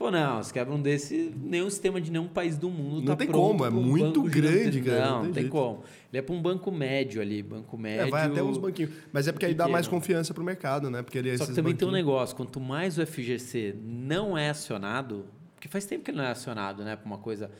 Falou, 0.00 0.12
não, 0.14 0.42
se 0.42 0.50
quebra 0.50 0.74
um 0.74 0.80
desse, 0.80 1.30
nenhum 1.42 1.68
sistema 1.68 2.00
de 2.00 2.10
nenhum 2.10 2.26
país 2.26 2.56
do 2.56 2.70
mundo 2.70 3.00
Não 3.00 3.04
tá 3.08 3.16
tem 3.16 3.26
como, 3.28 3.66
é 3.66 3.68
um 3.68 3.72
muito 3.72 4.22
grande, 4.22 4.80
cara, 4.80 5.04
Não, 5.10 5.16
não 5.24 5.32
tem 5.32 5.42
tem 5.42 5.48
como. 5.50 5.84
Ele 6.10 6.18
é 6.18 6.22
para 6.22 6.34
um 6.34 6.40
banco 6.40 6.72
médio 6.72 7.20
ali, 7.20 7.42
banco 7.42 7.76
médio. 7.76 8.06
É, 8.06 8.10
vai 8.10 8.24
até 8.26 8.42
uns 8.42 8.56
banquinhos. 8.56 8.92
Mas 9.12 9.28
é 9.28 9.32
porque 9.32 9.44
aí 9.44 9.52
dá 9.52 9.68
mais 9.68 9.86
confiança 9.86 10.32
pro 10.32 10.42
mercado, 10.42 10.88
né? 10.88 11.02
Porque 11.02 11.18
ele 11.18 11.36
Só 11.36 11.44
que 11.44 11.52
também 11.52 11.76
tem 11.76 11.86
um 11.86 11.90
banquinhos- 11.90 12.06
negócio, 12.12 12.34
quanto 12.34 12.58
mais 12.58 12.96
o 12.96 13.02
FGC 13.04 13.76
não 13.84 14.38
é 14.38 14.48
acionado, 14.48 15.26
porque 15.54 15.68
faz 15.68 15.84
tempo 15.84 16.02
que 16.02 16.10
ele 16.12 16.16
não 16.16 16.24
é 16.24 16.30
acionado, 16.30 16.82
né, 16.82 16.96
para 16.96 17.04
uma 17.04 17.18
coisa. 17.18 17.50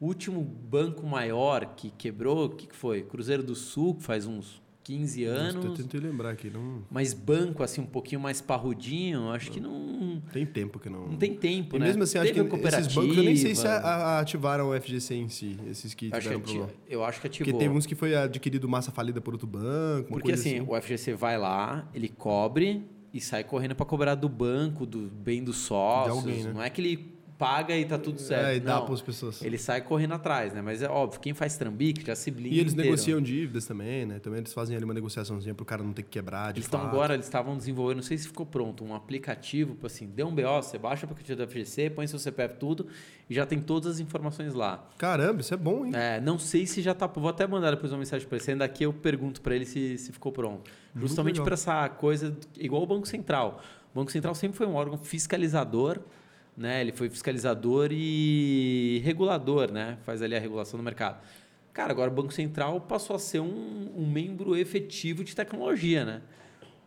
O 0.00 0.06
último 0.06 0.40
banco 0.42 1.06
maior 1.06 1.74
que 1.76 1.90
quebrou, 1.90 2.46
o 2.46 2.48
que, 2.48 2.66
que 2.66 2.74
foi? 2.74 3.02
Cruzeiro 3.02 3.42
do 3.42 3.54
Sul, 3.54 3.96
que 3.96 4.02
faz 4.04 4.26
uns 4.26 4.62
15 4.82 5.24
Nossa, 5.26 5.38
anos. 5.40 5.64
Eu 5.64 5.70
tentei 5.74 6.00
lembrar 6.00 6.30
aqui. 6.30 6.50
Não 6.50 6.82
Mas 6.90 7.12
banco 7.14 7.62
assim 7.62 7.80
um 7.80 7.86
pouquinho 7.86 8.20
mais 8.20 8.40
parrudinho, 8.40 9.30
acho 9.30 9.50
que 9.50 9.60
não 9.60 10.20
tem 10.32 10.46
tempo 10.46 10.78
que 10.78 10.88
não. 10.88 11.06
não 11.08 11.16
tem 11.16 11.34
tempo, 11.34 11.76
E 11.76 11.78
né? 11.78 11.86
mesmo 11.86 12.02
assim, 12.02 12.18
acho 12.18 12.32
Teve 12.32 12.48
que 12.48 12.66
esses 12.66 12.94
bancos, 12.94 13.16
eu 13.16 13.22
nem 13.22 13.36
sei 13.36 13.54
se 13.54 13.66
a- 13.66 13.78
a- 13.78 14.18
ativaram 14.20 14.70
o 14.70 14.74
FGC 14.74 15.14
em 15.14 15.28
si, 15.28 15.56
esses 15.68 15.94
que 15.94 16.06
Acho 16.06 16.14
que 16.14 16.20
tiveram 16.20 16.40
ati- 16.40 16.52
problema. 16.54 16.72
eu 16.88 17.04
acho 17.04 17.20
que 17.20 17.28
Porque 17.28 17.42
ativou. 17.42 17.58
teve 17.60 17.74
uns 17.74 17.86
que 17.86 17.94
foi 17.94 18.14
adquirido 18.14 18.68
massa 18.68 18.90
falida 18.90 19.20
por 19.20 19.34
outro 19.34 19.46
banco, 19.46 20.08
Porque 20.08 20.28
coisa 20.28 20.40
assim, 20.40 20.60
o 20.60 20.74
FGC 20.74 21.14
vai 21.14 21.38
lá, 21.38 21.88
ele 21.94 22.08
cobre 22.08 22.82
e 23.12 23.20
sai 23.20 23.44
correndo 23.44 23.74
para 23.74 23.86
cobrar 23.86 24.14
do 24.14 24.28
banco, 24.28 24.86
do 24.86 25.00
bem 25.10 25.42
dos 25.44 25.56
sócios. 25.58 26.16
alguém, 26.18 26.44
né? 26.44 26.52
Não 26.54 26.62
é 26.62 26.70
que 26.70 26.80
ele 26.80 27.12
paga 27.40 27.74
e 27.74 27.86
tá 27.86 27.96
tudo 27.96 28.20
certo. 28.20 28.48
É, 28.48 28.56
e 28.56 28.60
dá 28.60 28.82
para 28.82 28.92
as 28.92 29.00
pessoas. 29.00 29.42
Ele 29.42 29.56
sai 29.56 29.80
correndo 29.80 30.12
atrás, 30.12 30.52
né? 30.52 30.60
Mas 30.60 30.82
é 30.82 30.88
óbvio, 30.90 31.18
quem 31.18 31.32
faz 31.32 31.56
trambique 31.56 32.04
já 32.06 32.14
se 32.14 32.30
blinda 32.30 32.54
E 32.54 32.60
eles 32.60 32.74
inteiro. 32.74 32.90
negociam 32.90 33.18
dívidas 33.18 33.64
também, 33.64 34.04
né? 34.04 34.18
Também 34.18 34.40
eles 34.40 34.52
fazem 34.52 34.76
ali 34.76 34.84
uma 34.84 34.92
negociaçãozinha 34.92 35.54
pro 35.54 35.64
cara 35.64 35.82
não 35.82 35.94
ter 35.94 36.02
que 36.02 36.10
quebrar 36.10 36.52
de 36.52 36.58
Eles 36.58 36.66
estão 36.66 36.82
agora, 36.82 37.14
eles 37.14 37.24
estavam 37.24 37.56
desenvolvendo, 37.56 37.96
não 37.96 38.02
sei 38.02 38.18
se 38.18 38.28
ficou 38.28 38.44
pronto, 38.44 38.84
um 38.84 38.94
aplicativo, 38.94 39.72
tipo 39.72 39.86
assim, 39.86 40.06
deu 40.06 40.28
um 40.28 40.34
BO, 40.34 40.42
você 40.62 40.76
baixa 40.76 41.06
o 41.06 41.10
aplicativo 41.10 41.38
da 41.38 41.46
FGC, 41.46 41.88
põe 41.88 42.06
seu 42.06 42.18
CPF 42.18 42.56
tudo 42.56 42.86
e 43.30 43.34
já 43.34 43.46
tem 43.46 43.58
todas 43.58 43.94
as 43.94 44.00
informações 44.00 44.52
lá. 44.52 44.86
Caramba, 44.98 45.40
isso 45.40 45.54
é 45.54 45.56
bom, 45.56 45.86
hein? 45.86 45.92
É, 45.94 46.20
não 46.20 46.38
sei 46.38 46.66
se 46.66 46.82
já 46.82 46.92
tá. 46.92 47.06
Vou 47.06 47.28
até 47.30 47.46
mandar 47.46 47.70
depois 47.70 47.90
uma 47.90 47.98
mensagem 47.98 48.28
para 48.28 48.36
ele. 48.36 48.56
Daqui 48.58 48.84
eu 48.84 48.92
pergunto 48.92 49.40
para 49.40 49.54
ele 49.56 49.64
se, 49.64 49.96
se 49.96 50.12
ficou 50.12 50.30
pronto. 50.30 50.70
Justamente 50.94 51.40
para 51.40 51.54
essa 51.54 51.88
coisa, 51.88 52.36
igual 52.58 52.82
o 52.82 52.86
Banco 52.86 53.08
Central. 53.08 53.62
O 53.94 53.98
Banco 53.98 54.12
Central 54.12 54.34
sempre 54.34 54.58
foi 54.58 54.66
um 54.66 54.74
órgão 54.74 54.98
fiscalizador, 54.98 56.00
né? 56.60 56.82
Ele 56.82 56.92
foi 56.92 57.08
fiscalizador 57.08 57.88
e 57.90 59.00
regulador, 59.02 59.72
né? 59.72 59.96
Faz 60.04 60.20
ali 60.20 60.36
a 60.36 60.38
regulação 60.38 60.78
do 60.78 60.84
mercado. 60.84 61.18
Cara, 61.72 61.90
agora 61.90 62.10
o 62.10 62.14
Banco 62.14 62.34
Central 62.34 62.82
passou 62.82 63.16
a 63.16 63.18
ser 63.18 63.40
um, 63.40 63.90
um 63.96 64.06
membro 64.06 64.54
efetivo 64.54 65.24
de 65.24 65.34
tecnologia, 65.34 66.04
né? 66.04 66.20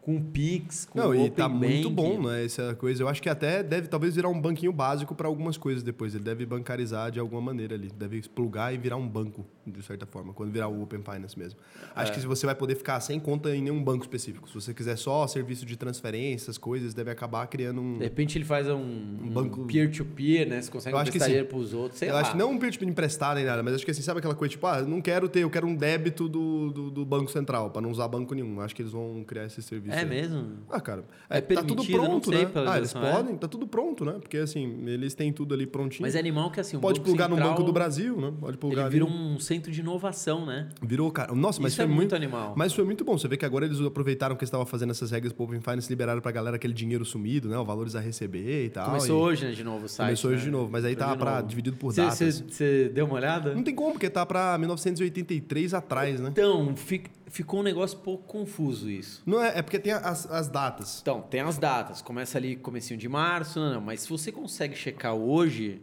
Com 0.04 0.18
o 0.18 0.22
Pix, 0.22 0.86
com 0.86 1.00
Não, 1.00 1.16
e 1.16 1.28
tá 1.30 1.50
muito 1.50 1.90
Banking. 1.90 2.20
bom, 2.20 2.30
né? 2.30 2.46
Essa 2.46 2.76
coisa. 2.76 3.02
Eu 3.02 3.08
acho 3.08 3.20
que 3.22 3.30
até 3.30 3.64
deve 3.64 3.88
talvez 3.88 4.16
virar 4.16 4.30
um 4.30 4.40
banquinho 4.40 4.72
básico 4.72 5.16
para 5.16 5.28
algumas 5.28 5.58
coisas 5.58 5.82
depois. 5.82 6.14
Ele 6.14 6.24
deve 6.24 6.46
bancarizar 6.46 7.10
de 7.10 7.20
alguma 7.20 7.42
maneira 7.42 7.74
ali. 7.74 7.90
Deve 7.90 8.22
plugar 8.30 8.76
e 8.76 8.78
virar 8.78 8.98
um 8.98 9.08
banco. 9.08 9.44
De 9.66 9.82
certa 9.82 10.06
forma, 10.06 10.34
quando 10.34 10.52
virar 10.52 10.68
o 10.68 10.82
Open 10.84 11.02
Finance 11.02 11.38
mesmo. 11.38 11.60
Acho 11.96 12.12
É. 12.12 12.16
que 12.16 12.22
se 12.22 12.28
você 12.28 12.46
vai 12.46 12.56
poder 12.56 12.76
ficar 12.76 13.00
sem 13.00 13.20
conta 13.20 13.56
em 13.56 13.62
nenhum 13.62 13.84
banco 13.84 14.04
específico. 14.04 14.48
Se 14.48 14.56
você 14.56 14.74
quiser 14.74 14.98
só 14.98 15.26
serviço 15.28 15.66
de 15.66 15.76
transferência, 15.78 16.46
essas 16.46 16.58
coisas, 16.58 16.94
deve 16.94 17.12
acabar 17.12 17.48
criando 17.48 17.82
um. 17.82 17.98
De 17.98 18.04
repente 18.04 18.38
ele 18.38 18.46
faz 18.46 18.68
um, 18.68 18.76
um 18.78 19.30
banco- 19.32 19.66
peer-to-peer, 19.66 20.48
né? 20.48 20.62
Você 20.62 20.72
consegue 20.72 20.98
emprestar 20.98 21.28
dinheiro 21.28 21.48
pros 21.48 21.74
outros, 21.74 22.00
sei 22.00 22.10
eu 22.10 22.14
lá. 22.14 22.22
acho 22.22 22.32
que 22.32 22.38
não 22.38 22.52
um 22.52 22.58
peer-to-peer 22.60 22.90
emprestado 22.90 23.36
nem 23.38 23.46
nada, 23.46 23.62
mas 23.64 23.74
acho 23.76 23.86
que 23.86 23.92
assim, 23.92 24.02
sabe 24.02 24.20
aquela 24.20 24.36
coisa 24.36 24.52
tipo, 24.52 24.66
ah, 24.68 24.82
não 24.82 25.02
quero 25.02 25.28
ter, 25.30 25.40
eu 25.40 25.50
quero 25.50 25.68
um 25.68 25.76
débito 25.76 26.28
do, 26.28 26.72
do, 26.72 26.92
do 26.92 27.06
Banco 27.06 27.32
Central, 27.32 27.70
para 27.72 27.82
não 27.82 27.92
usar 27.92 28.08
banco 28.08 28.34
nenhum. 28.36 28.60
Acho 28.62 28.76
que 28.76 28.82
eles 28.82 28.92
vão 28.92 29.24
criar 29.26 29.46
esse 29.46 29.62
serviço. 29.62 29.96
É 29.96 30.00
aí. 30.02 30.06
mesmo? 30.06 30.58
Ah, 30.70 30.80
cara, 30.82 31.04
É 31.30 31.40
tá 31.42 31.64
tudo 31.64 31.84
pronto, 31.86 32.30
né? 32.32 32.50
Ah, 32.68 32.78
eles 32.78 32.94
é? 32.96 33.00
podem, 33.00 33.38
tá 33.38 33.48
tudo 33.48 33.68
pronto, 33.68 34.04
né? 34.06 34.14
Porque 34.20 34.38
assim, 34.38 34.84
eles 34.88 35.14
têm 35.14 35.32
tudo 35.32 35.54
ali 35.54 35.66
prontinho. 35.66 36.02
Mas 36.02 36.16
é 36.16 36.20
animal 36.20 36.52
que 36.52 36.60
assim, 36.60 36.78
o 36.78 36.80
Pode 36.80 37.00
Banco 37.00 37.10
plugar 37.10 37.30
no 37.30 37.36
Central, 37.36 37.54
Banco 37.54 37.64
do 37.64 37.74
Brasil, 37.74 38.20
né? 38.20 38.34
Pode 38.40 38.58
plugar 38.58 38.76
Ele 38.78 38.86
ali. 38.86 38.94
vira 38.94 39.06
um 39.06 39.40
centro 39.54 39.72
de 39.72 39.80
inovação, 39.82 40.46
né? 40.46 40.68
Virou, 40.82 41.12
cara. 41.12 41.34
Nossa, 41.36 41.62
mas 41.62 41.74
Isso 41.74 41.82
foi 41.82 41.86
é 41.86 41.88
muito, 41.96 42.16
animal. 42.16 42.54
Mas 42.58 42.74
foi 42.74 42.84
muito 42.84 43.04
bom. 43.06 43.18
Você 43.18 43.28
vê 43.28 43.38
que 43.38 43.46
agora 43.46 43.66
eles 43.66 43.80
aproveitaram 43.80 44.36
que 44.36 44.44
estavam 44.44 44.66
fazendo 44.66 44.90
essas 44.92 45.12
regras 45.12 45.32
pro 45.32 45.44
Open 45.46 45.62
Finance, 45.62 45.88
liberaram 45.90 46.22
pra 46.22 46.32
galera 46.32 46.56
aquele 46.56 46.74
dinheiro 46.74 47.06
sumido, 47.06 47.48
né? 47.50 47.58
Os 47.58 47.66
valores 47.68 47.96
a 47.96 48.00
receber 48.00 48.66
e 48.66 48.70
tal. 48.70 48.86
Começou 48.86 49.30
e 49.30 49.32
hoje, 49.34 49.46
né, 49.46 49.52
de 49.52 49.64
novo 49.64 49.86
o 49.86 49.90
site. 49.90 50.08
Começou 50.08 50.32
hoje 50.32 50.40
né? 50.40 50.46
de 50.46 50.52
novo, 50.52 50.72
mas 50.72 50.84
aí 50.86 50.96
tá 50.96 51.16
pra, 51.16 51.36
novo. 51.36 51.48
dividido 51.48 51.78
por 51.78 51.94
Cê- 51.94 52.02
datas. 52.02 52.18
cê- 52.18 52.32
Você 52.50 52.90
deu 52.94 53.06
uma 53.06 53.16
olhada? 53.16 53.54
Não 53.54 53.64
tem 53.64 53.76
como, 53.76 53.92
porque 53.92 54.10
tá 54.10 54.26
pra 54.26 54.58
1983 54.58 55.74
atrás, 55.74 56.20
né? 56.20 56.30
Então, 56.32 56.76
fi- 56.76 57.04
ficou 57.28 57.60
um 57.60 57.64
negócio 57.64 57.98
pouco 58.00 58.24
confuso 58.26 58.90
isso. 58.90 59.22
Não 59.26 59.42
é, 59.42 59.60
é 59.60 59.62
porque 59.62 59.78
tem 59.80 59.92
as, 59.94 60.30
as 60.32 60.48
datas. 60.48 61.00
Então, 61.02 61.22
tem 61.22 61.42
as 61.42 61.58
datas. 61.58 62.02
Começa 62.02 62.38
ali 62.38 62.56
comecinho 62.56 63.00
de 63.00 63.08
março, 63.08 63.60
não, 63.60 63.74
não, 63.76 63.82
mas 63.82 64.02
se 64.02 64.10
você 64.10 64.32
consegue 64.32 64.76
checar 64.76 65.14
hoje, 65.14 65.82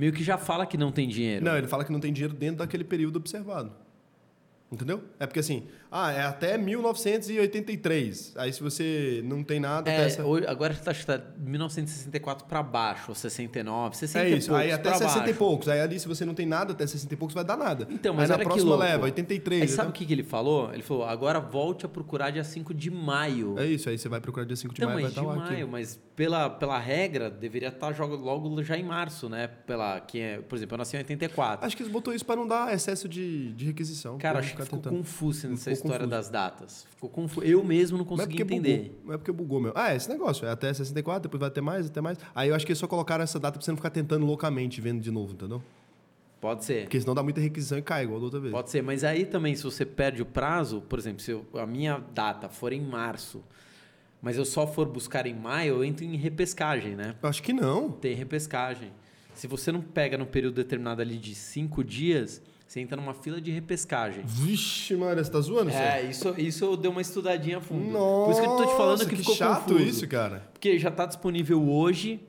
meio 0.00 0.14
que 0.14 0.24
já 0.24 0.38
fala 0.38 0.64
que 0.64 0.78
não 0.78 0.90
tem 0.90 1.06
dinheiro. 1.06 1.44
Não, 1.44 1.58
ele 1.58 1.66
fala 1.68 1.84
que 1.84 1.92
não 1.92 2.00
tem 2.00 2.10
dinheiro 2.10 2.32
dentro 2.34 2.56
daquele 2.56 2.84
período 2.84 3.16
observado. 3.16 3.70
Entendeu? 4.72 5.04
É 5.18 5.26
porque 5.26 5.40
assim, 5.40 5.66
ah, 5.90 6.12
é 6.12 6.22
até 6.22 6.56
1983. 7.34 8.34
Aí 8.36 8.52
se 8.52 8.62
você 8.62 9.22
não 9.24 9.42
tem 9.42 9.58
nada, 9.60 9.90
É, 9.90 10.04
essa... 10.06 10.22
agora 10.48 10.74
tá, 10.74 10.92
que 10.94 11.04
tá 11.04 11.20
1964 11.38 12.46
para 12.46 12.62
baixo, 12.62 13.06
ou 13.08 13.14
69, 13.14 13.96
60 13.96 14.24
É 14.24 14.30
e 14.30 14.36
isso, 14.36 14.54
aí 14.54 14.70
até 14.72 14.90
pra 14.90 14.98
60 14.98 15.16
e 15.16 15.20
baixo. 15.22 15.38
poucos. 15.38 15.68
Aí 15.68 15.80
ali, 15.80 15.98
se 15.98 16.06
você 16.08 16.24
não 16.24 16.34
tem 16.34 16.46
nada, 16.46 16.72
até 16.72 16.86
60 16.86 17.12
e 17.12 17.16
poucos 17.16 17.34
vai 17.34 17.44
dar 17.44 17.56
nada. 17.56 17.86
Então, 17.90 18.12
aí 18.12 18.18
mas 18.18 18.28
na 18.28 18.36
olha 18.36 18.44
que 18.44 18.50
próxima 18.50 18.76
leva, 18.76 19.04
83. 19.04 19.62
Aí 19.62 19.68
sabe 19.68 19.80
o 19.80 19.82
então- 19.82 19.92
que, 19.92 20.06
que 20.06 20.12
ele 20.12 20.22
falou? 20.22 20.72
Ele 20.72 20.82
falou, 20.82 21.04
agora 21.04 21.40
volte 21.40 21.84
a 21.86 21.88
procurar 21.88 22.30
dia 22.30 22.44
5 22.44 22.72
de 22.74 22.90
maio. 22.90 23.58
É 23.58 23.66
isso, 23.66 23.88
aí 23.88 23.98
você 23.98 24.08
vai 24.08 24.20
procurar 24.20 24.44
dia 24.46 24.56
5 24.56 24.74
de 24.74 24.80
Então, 24.80 24.88
maio, 24.90 24.96
vai 25.00 25.04
mas 25.04 25.14
de 25.14 25.20
estar 25.20 25.28
lá 25.28 25.36
maio, 25.36 25.62
aqui. 25.64 25.70
mas 25.72 25.98
pela, 26.16 26.50
pela 26.50 26.78
regra, 26.78 27.30
deveria 27.30 27.68
estar 27.68 27.92
jogo- 27.92 28.16
logo 28.16 28.62
já 28.62 28.76
em 28.76 28.84
março, 28.84 29.28
né? 29.28 29.48
Pela, 29.66 30.00
que 30.00 30.20
é, 30.20 30.38
por 30.40 30.56
exemplo, 30.56 30.74
eu 30.74 30.78
nasci 30.78 30.96
em 30.96 30.98
84. 31.00 31.66
Acho 31.66 31.76
que 31.76 31.82
eles 31.82 31.92
botou 31.92 32.14
isso 32.14 32.24
para 32.24 32.36
não 32.36 32.46
dar 32.46 32.72
excesso 32.74 33.08
de, 33.08 33.52
de 33.54 33.64
requisição. 33.66 34.18
Cara, 34.18 34.38
acho 34.38 34.48
não 34.50 34.56
que 34.56 34.62
ficou 34.62 34.78
tentando. 34.78 34.96
confuso 34.98 35.48
nessa 35.48 35.70
história 35.86 36.06
confuso. 36.06 36.10
das 36.10 36.28
datas. 36.30 36.86
Ficou 36.90 37.10
confuso. 37.10 37.46
Eu 37.46 37.62
mesmo 37.64 37.98
não 37.98 38.04
Mas 38.04 38.12
é 38.12 38.22
consegui 38.24 38.38
porque 38.44 38.54
entender. 38.54 38.78
bugou. 38.88 39.00
Não 39.06 39.14
é 39.14 39.16
porque 39.18 39.32
bugou, 39.32 39.60
meu. 39.60 39.72
Ah, 39.74 39.92
é 39.92 39.96
esse 39.96 40.08
negócio. 40.08 40.46
É 40.46 40.50
até 40.50 40.72
64, 40.72 41.22
depois 41.22 41.40
vai 41.40 41.50
ter 41.50 41.60
mais, 41.60 41.86
até 41.86 42.00
mais. 42.00 42.18
Aí 42.34 42.48
eu 42.48 42.54
acho 42.54 42.64
que 42.64 42.72
eles 42.72 42.78
só 42.78 42.86
colocaram 42.86 43.22
essa 43.24 43.38
data 43.38 43.58
pra 43.58 43.64
você 43.64 43.70
não 43.70 43.76
ficar 43.76 43.90
tentando 43.90 44.24
loucamente 44.26 44.80
vendo 44.80 45.00
de 45.00 45.10
novo, 45.10 45.32
entendeu? 45.32 45.62
Pode 46.40 46.64
ser. 46.64 46.82
Porque 46.84 47.00
senão 47.00 47.14
dá 47.14 47.22
muita 47.22 47.40
requisição 47.40 47.76
e 47.76 47.82
cai, 47.82 48.04
igual 48.04 48.18
da 48.18 48.24
outra 48.24 48.40
vez. 48.40 48.52
Pode 48.52 48.70
ser, 48.70 48.82
mas 48.82 49.04
aí 49.04 49.26
também, 49.26 49.54
se 49.54 49.62
você 49.62 49.84
perde 49.84 50.22
o 50.22 50.26
prazo, 50.26 50.80
por 50.82 50.98
exemplo, 50.98 51.20
se 51.20 51.30
eu- 51.32 51.44
a 51.54 51.66
minha 51.66 52.02
data 52.14 52.48
for 52.48 52.72
em 52.72 52.80
março, 52.80 53.42
mas 54.22 54.38
eu 54.38 54.44
só 54.46 54.66
for 54.66 54.86
buscar 54.86 55.26
em 55.26 55.34
maio, 55.34 55.74
eu 55.76 55.84
entro 55.84 56.02
em 56.04 56.16
repescagem, 56.16 56.96
né? 56.96 57.14
Eu 57.22 57.28
acho 57.28 57.42
que 57.42 57.52
não. 57.52 57.90
Tem 57.90 58.14
repescagem. 58.14 58.90
Se 59.34 59.46
você 59.46 59.70
não 59.70 59.80
pega 59.82 60.16
num 60.16 60.24
período 60.26 60.54
determinado 60.54 61.02
ali 61.02 61.16
de 61.18 61.34
cinco 61.34 61.84
dias, 61.84 62.42
você 62.70 62.78
entra 62.78 62.96
numa 62.96 63.12
fila 63.12 63.40
de 63.40 63.50
repescagem. 63.50 64.22
Vixe, 64.24 64.94
mano, 64.94 65.24
você 65.24 65.28
tá 65.28 65.40
zoando? 65.40 65.70
É, 65.72 66.04
isso, 66.04 66.32
isso 66.38 66.64
eu 66.64 66.76
dei 66.76 66.88
uma 66.88 67.00
estudadinha 67.00 67.58
a 67.58 67.60
fundo. 67.60 67.90
Nossa, 67.90 68.24
Por 68.26 68.30
isso 68.30 68.40
que 68.42 68.46
eu 68.46 68.56
tô 68.58 68.64
te 68.64 68.76
falando 68.76 68.98
que, 69.00 69.06
que 69.06 69.16
ficou 69.16 69.34
chato 69.34 69.62
confuso. 69.72 69.80
isso, 69.84 70.06
cara. 70.06 70.48
Porque 70.52 70.78
já 70.78 70.88
tá 70.88 71.04
disponível 71.04 71.68
hoje, 71.68 72.20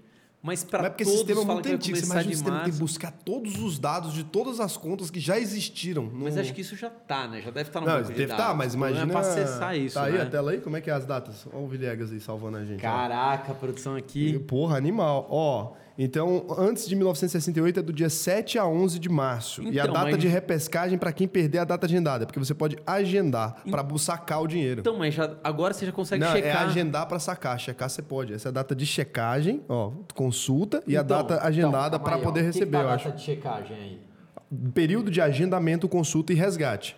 mas 0.41 0.63
para 0.63 0.79
Mas 0.79 0.87
é 0.87 0.89
porque 0.89 1.03
todos 1.03 1.19
esse 1.19 1.27
sistema 1.27 1.51
é 1.51 1.53
muito 1.53 1.69
que 1.69 1.75
antigo. 1.75 1.95
Você 1.95 2.05
imagina 2.05 2.31
o 2.33 2.35
sistema 2.35 2.59
tem 2.63 2.73
que 2.73 2.79
buscar 2.79 3.11
todos 3.11 3.55
os 3.61 3.77
dados 3.77 4.15
de 4.15 4.23
todas 4.23 4.59
as 4.59 4.75
contas 4.75 5.11
que 5.11 5.19
já 5.19 5.37
existiram. 5.39 6.05
No... 6.05 6.23
Mas 6.23 6.35
acho 6.35 6.55
que 6.55 6.61
isso 6.61 6.75
já 6.75 6.89
tá, 6.89 7.27
né? 7.27 7.39
Já 7.39 7.51
deve 7.51 7.69
estar 7.69 7.79
no 7.79 7.85
Não, 7.85 7.93
banco 7.93 8.07
de 8.07 8.13
deve 8.15 8.25
dados. 8.25 8.43
estar, 8.43 8.55
mas 8.55 8.73
O 8.73 8.77
problema 8.79 8.97
imagina... 9.03 9.19
É 9.19 9.21
pra 9.21 9.31
acessar 9.43 9.77
isso, 9.77 9.93
Tá 9.93 10.05
aí 10.05 10.13
né? 10.13 10.21
a 10.23 10.25
tela 10.25 10.49
aí? 10.53 10.59
Como 10.59 10.75
é 10.75 10.81
que 10.81 10.89
é 10.89 10.93
as 10.93 11.05
datas? 11.05 11.45
Olha 11.53 11.63
o 11.63 11.67
Villegas 11.67 12.11
aí 12.11 12.19
salvando 12.19 12.57
a 12.57 12.65
gente. 12.65 12.79
ó. 12.79 12.81
Caraca, 12.81 13.51
a 13.51 13.53
produção 13.53 13.95
aqui. 13.95 14.39
Porra, 14.39 14.75
animal. 14.75 15.27
Ó, 15.29 15.73
então, 15.97 16.45
antes 16.57 16.87
de 16.87 16.95
1968 16.95 17.79
é 17.79 17.83
do 17.83 17.93
dia 17.93 18.09
7 18.09 18.57
a 18.57 18.65
11 18.65 18.97
de 18.97 19.09
março. 19.09 19.61
e 19.63 19.79
a 19.79 19.83
Então, 19.83 19.93
data 19.93 20.11
mas- 20.11 20.17
de 20.19 20.27
repescagem 20.27 20.97
para 20.97 21.11
quem 21.11 21.27
perder 21.27 21.59
a 21.59 21.63
data 21.63 21.85
agendada, 21.85 22.25
porque 22.25 22.39
você 22.39 22.53
pode 22.53 22.77
agendar 22.87 23.61
para 23.69 23.85
sacar 23.97 24.41
o 24.41 24.47
dinheiro. 24.47 24.79
Então, 24.81 24.97
mas 24.97 25.13
já, 25.13 25.35
agora 25.43 25.73
você 25.73 25.85
já 25.85 25.91
consegue 25.91 26.23
Não, 26.23 26.31
é 26.31 26.35
checar. 26.35 26.65
agendar 26.67 27.05
para 27.07 27.19
sacar. 27.19 27.59
Checar 27.59 27.89
você 27.89 28.01
pode. 28.01 28.33
Essa 28.33 28.47
é 28.47 28.49
a 28.49 28.53
data 28.53 28.73
de 28.75 28.85
checagem, 28.85 29.61
ó, 29.69 29.91
consulta 30.15 30.81
e 30.87 30.97
a 30.97 31.01
Então, 31.01 31.17
data 31.17 31.35
então, 31.35 31.47
agendada 31.47 31.99
calma 31.99 32.03
para 32.03 32.17
poder 32.19 32.39
O 32.41 32.43
que 32.45 32.51
que 32.51 32.59
receber, 32.59 32.77
tá 32.77 32.83
eu 32.83 32.89
a 32.89 32.93
acho. 32.93 33.05
data 33.05 33.17
de 33.17 33.23
checagem 33.23 33.75
aí. 33.77 33.99
Período 34.73 35.11
de 35.11 35.21
agendamento, 35.21 35.87
consulta 35.87 36.33
e 36.33 36.35
resgate. 36.35 36.97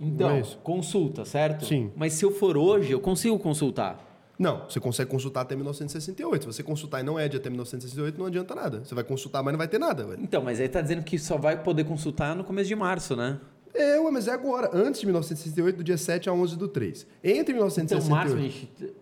Então, 0.00 0.30
Não 0.30 0.36
é 0.36 0.42
consulta, 0.62 1.24
certo? 1.24 1.64
Sim. 1.66 1.90
Mas 1.96 2.12
se 2.14 2.24
eu 2.24 2.30
for 2.30 2.56
hoje, 2.56 2.92
eu 2.92 3.00
consigo 3.00 3.38
consultar. 3.38 4.07
Não, 4.38 4.64
você 4.68 4.78
consegue 4.78 5.10
consultar 5.10 5.40
até 5.40 5.56
1968. 5.56 6.42
Se 6.42 6.46
você 6.46 6.62
consultar 6.62 7.00
e 7.00 7.02
não 7.02 7.18
é 7.18 7.28
de 7.28 7.36
até 7.36 7.50
1968, 7.50 8.18
não 8.18 8.26
adianta 8.26 8.54
nada. 8.54 8.84
Você 8.84 8.94
vai 8.94 9.02
consultar, 9.02 9.42
mas 9.42 9.52
não 9.52 9.58
vai 9.58 9.66
ter 9.66 9.78
nada. 9.78 10.06
Ué. 10.06 10.16
Então, 10.20 10.42
mas 10.42 10.60
aí 10.60 10.68
tá 10.68 10.80
dizendo 10.80 11.02
que 11.02 11.18
só 11.18 11.36
vai 11.36 11.60
poder 11.60 11.84
consultar 11.84 12.36
no 12.36 12.44
começo 12.44 12.68
de 12.68 12.76
março, 12.76 13.16
né? 13.16 13.40
É, 13.74 13.98
mas 14.00 14.28
é 14.28 14.32
agora. 14.32 14.70
Antes 14.72 15.00
de 15.00 15.06
1968, 15.06 15.76
do 15.76 15.84
dia 15.84 15.98
7 15.98 16.28
a 16.28 16.32
11 16.32 16.56
do 16.56 16.68
3. 16.68 17.06
Entre 17.22 17.52
Então, 17.52 17.54
1968... 17.54 18.10
março 18.10 18.36
a 18.36 18.40
gente. 18.40 18.94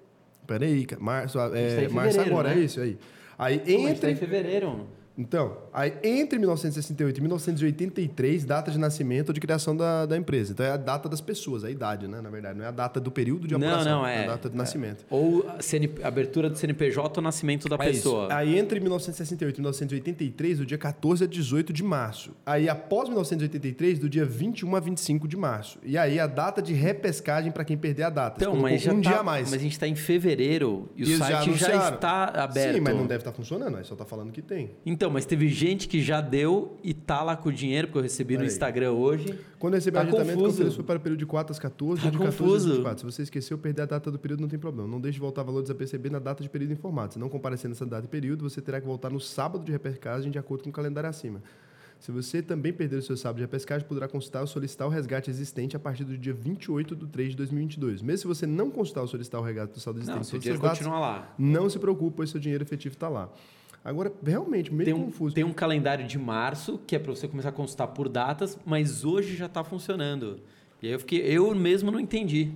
Peraí, 0.47 0.87
cara. 0.87 1.03
Março, 1.03 1.39
gente 1.39 1.51
tá 1.51 1.59
é, 1.59 1.85
em 1.85 1.89
março 1.89 2.21
agora, 2.21 2.49
né? 2.51 2.61
é 2.61 2.65
isso 2.65 2.81
aí. 2.81 2.99
Aí 3.39 3.59
Pô, 3.59 3.65
a 3.65 3.71
gente 3.89 4.01
tá 4.01 4.09
em 4.09 4.13
entre... 4.13 4.27
fevereiro. 4.27 4.87
Então, 5.19 5.57
aí 5.77 5.93
entre 6.03 6.39
1968 6.39 7.19
e 7.19 7.21
1983, 7.21 8.45
data 8.45 8.71
de 8.71 8.79
nascimento 8.79 9.29
ou 9.29 9.35
de 9.35 9.41
criação 9.41 9.77
da, 9.77 10.07
da 10.07 10.17
empresa. 10.17 10.53
Então 10.53 10.65
é 10.65 10.71
a 10.71 10.77
data 10.77 11.09
das 11.09 11.21
pessoas, 11.21 11.63
a 11.65 11.71
idade, 11.71 12.09
né? 12.09 12.21
Na 12.21 12.31
verdade, 12.31 12.59
não 12.59 12.65
é 12.65 12.69
a 12.69 12.73
data 12.73 12.99
do 12.99 13.11
período 13.11 13.47
de 13.47 13.57
Não, 13.57 13.67
apuração. 13.69 13.99
não, 14.01 14.07
é. 14.07 14.25
a 14.25 14.27
data 14.29 14.49
de 14.51 14.57
nascimento. 14.57 15.05
Ou 15.11 15.47
a 15.49 15.61
CN 15.63 15.91
abertura 16.03 16.49
do 16.49 16.57
CNPJ 16.57 17.19
ou 17.21 17.23
nascimento 17.23 17.69
da 17.69 17.77
É 17.77 17.91
isso. 17.91 18.03
pessoa. 18.03 18.35
Aí 18.35 18.59
entre 18.59 18.81
1968 18.81 19.57
e 19.57 19.61
1983, 19.61 20.59
do 20.59 20.67
dia 20.67 20.79
14 20.79 21.25
a 21.25 21.27
18 21.27 21.73
de 21.73 21.83
março. 21.83 22.33
Aí 22.45 22.69
após 22.69 23.09
1983, 23.09 23.99
do 23.99 24.09
dia 24.09 24.25
21 24.25 24.75
a 24.75 24.81
25 24.81 25.29
de 25.29 25.37
março. 25.37 25.79
E 25.85 25.99
aí 25.99 26.19
a 26.19 26.27
data 26.27 26.63
de 26.63 26.73
repescagem 26.73 27.53
para 27.53 27.65
quem 27.65 27.77
perder 27.77 28.05
a 28.05 28.11
data. 28.11 28.37
Então, 28.43 28.57
mas 28.57 28.81
já 28.83 28.93
um 28.93 29.01
tá, 29.03 29.11
dia 29.11 29.21
a 29.21 29.23
mais. 29.23 29.51
Mas 29.51 29.61
a 29.61 29.63
gente 29.63 29.73
está 29.73 29.87
em 29.87 29.95
fevereiro 29.95 30.89
e 30.97 31.03
o 31.03 31.07
Eles 31.07 31.19
já 31.19 31.25
site 31.27 31.37
já, 31.59 31.67
anunciaram. 31.67 31.95
está 31.95 32.25
aberto. 32.45 32.75
Sim, 32.75 32.81
mas 32.81 32.95
não 32.97 33.07
deve 33.07 33.21
estar 33.21 33.33
funcionando, 33.33 33.77
aí 33.77 33.85
só 33.85 33.95
tá 33.95 34.05
falando 34.05 34.33
que 34.33 34.41
tem. 34.43 34.71
Então, 34.85 35.11
mas 35.11 35.25
teve 35.27 35.49
gente 35.49 35.66
que 35.75 36.01
já 36.03 36.21
deu 36.21 36.77
e 36.85 36.95
tá 36.95 37.23
lá 37.23 37.37
com 37.37 37.49
o 37.49 37.53
dinheiro, 37.53 37.89
porque 37.89 37.99
eu 37.99 38.03
recebi 38.03 38.37
no. 38.39 38.45
Instagram 38.45 38.93
hoje. 38.93 39.37
Quando 39.59 39.75
receber 39.75 39.99
Tá 39.99 40.05
o 40.05 40.07
agendamento, 40.09 40.39
confuso. 40.45 40.85
para 40.85 40.97
o 40.99 41.01
período 41.01 41.19
de 41.19 41.27
4 41.27 41.51
às 41.53 41.59
14, 41.59 42.03
Tá 42.03 42.11
de 42.11 42.19
14 42.19 42.37
confuso. 42.39 42.67
às 42.69 42.77
24. 42.77 42.99
Se 43.01 43.17
você 43.17 43.23
esqueceu, 43.23 43.57
perder 43.59 43.83
a 43.83 43.87
data 43.87 44.11
do 44.11 44.19
período 44.19 44.41
não 44.43 44.49
tem 44.49 44.59
problema. 44.59 44.87
Não 44.89 45.01
deixe 45.01 45.15
de 45.17 45.21
voltar 45.21 45.43
valores 45.43 45.71
a 45.71 45.75
perceber 45.75 46.11
na 46.11 46.19
data 46.19 46.43
de 46.43 46.49
período 46.49 46.73
informado. 46.75 47.15
Se 47.15 47.19
não 47.19 47.29
comparecer 47.29 47.69
nessa 47.69 47.87
data 47.87 48.05
e 48.05 48.09
período, 48.09 48.49
você 48.49 48.61
terá 48.61 48.81
que 48.81 48.87
voltar 48.87 49.11
no 49.11 49.19
sábado 49.19 49.65
de 49.65 49.73
repescagem 49.73 50.31
de 50.31 50.39
acordo 50.39 50.63
com 50.65 50.71
o 50.71 50.73
calendário 50.73 51.09
acima. 51.11 51.43
Se 51.99 52.13
você 52.13 52.43
também 52.43 52.75
perder 52.75 52.97
o 52.97 53.03
seu 53.03 53.17
sábado 53.17 53.37
de 53.37 53.43
repescagem, 53.43 53.89
poderá 53.89 54.07
consultar 54.07 54.43
ou 54.43 54.47
solicitar 54.47 54.87
o 54.87 54.91
resgate 54.91 55.31
existente 55.31 55.75
a 55.75 55.79
partir 55.79 56.05
do 56.05 56.19
dia 56.19 56.35
28 56.35 56.95
de 56.95 57.07
3 57.07 57.31
de 57.31 57.37
2022. 57.39 58.03
Mesmo 58.03 58.19
se 58.19 58.27
você 58.27 58.47
não 58.47 58.71
consultar 58.71 59.01
ou 59.01 59.09
solicitar 59.09 59.41
o 59.41 59.45
resgate 59.45 59.73
do 59.73 59.81
saldo 59.81 59.99
existente, 60.01 60.17
Não, 60.19 60.23
seu 60.25 60.39
dinheiro 60.39 60.61
continua 60.61 60.99
lá. 61.01 61.35
não 61.39 61.71
se 61.71 61.79
preocupe, 61.79 62.17
pois 62.19 62.29
seu 62.29 62.39
dinheiro 62.39 62.63
efetivo 62.63 62.93
está 62.95 63.09
lá. 63.09 63.31
Agora, 63.87 64.13
realmente, 64.21 64.75
meio 64.75 64.85
Tem 64.85 64.95
um, 64.95 65.05
confuso. 65.05 65.33
tem 65.33 65.45
um 65.45 65.53
calendário 65.53 66.05
de 66.09 66.19
março, 66.19 66.81
que 66.85 66.97
é 66.97 66.99
para 66.99 67.15
você 67.15 67.29
começar 67.29 67.51
a 67.51 67.53
consultar 67.53 67.87
por 67.87 68.09
datas, 68.09 68.59
mas 68.67 69.05
hoje 69.05 69.37
já 69.37 69.47
está 69.47 69.63
funcionando. 69.63 70.41
E 70.83 70.89
aí 70.89 70.93
eu 70.93 70.99
fiquei, 70.99 71.21
eu 71.21 71.55
mesmo 71.55 71.93
não 71.93 72.01
entendi. 72.01 72.51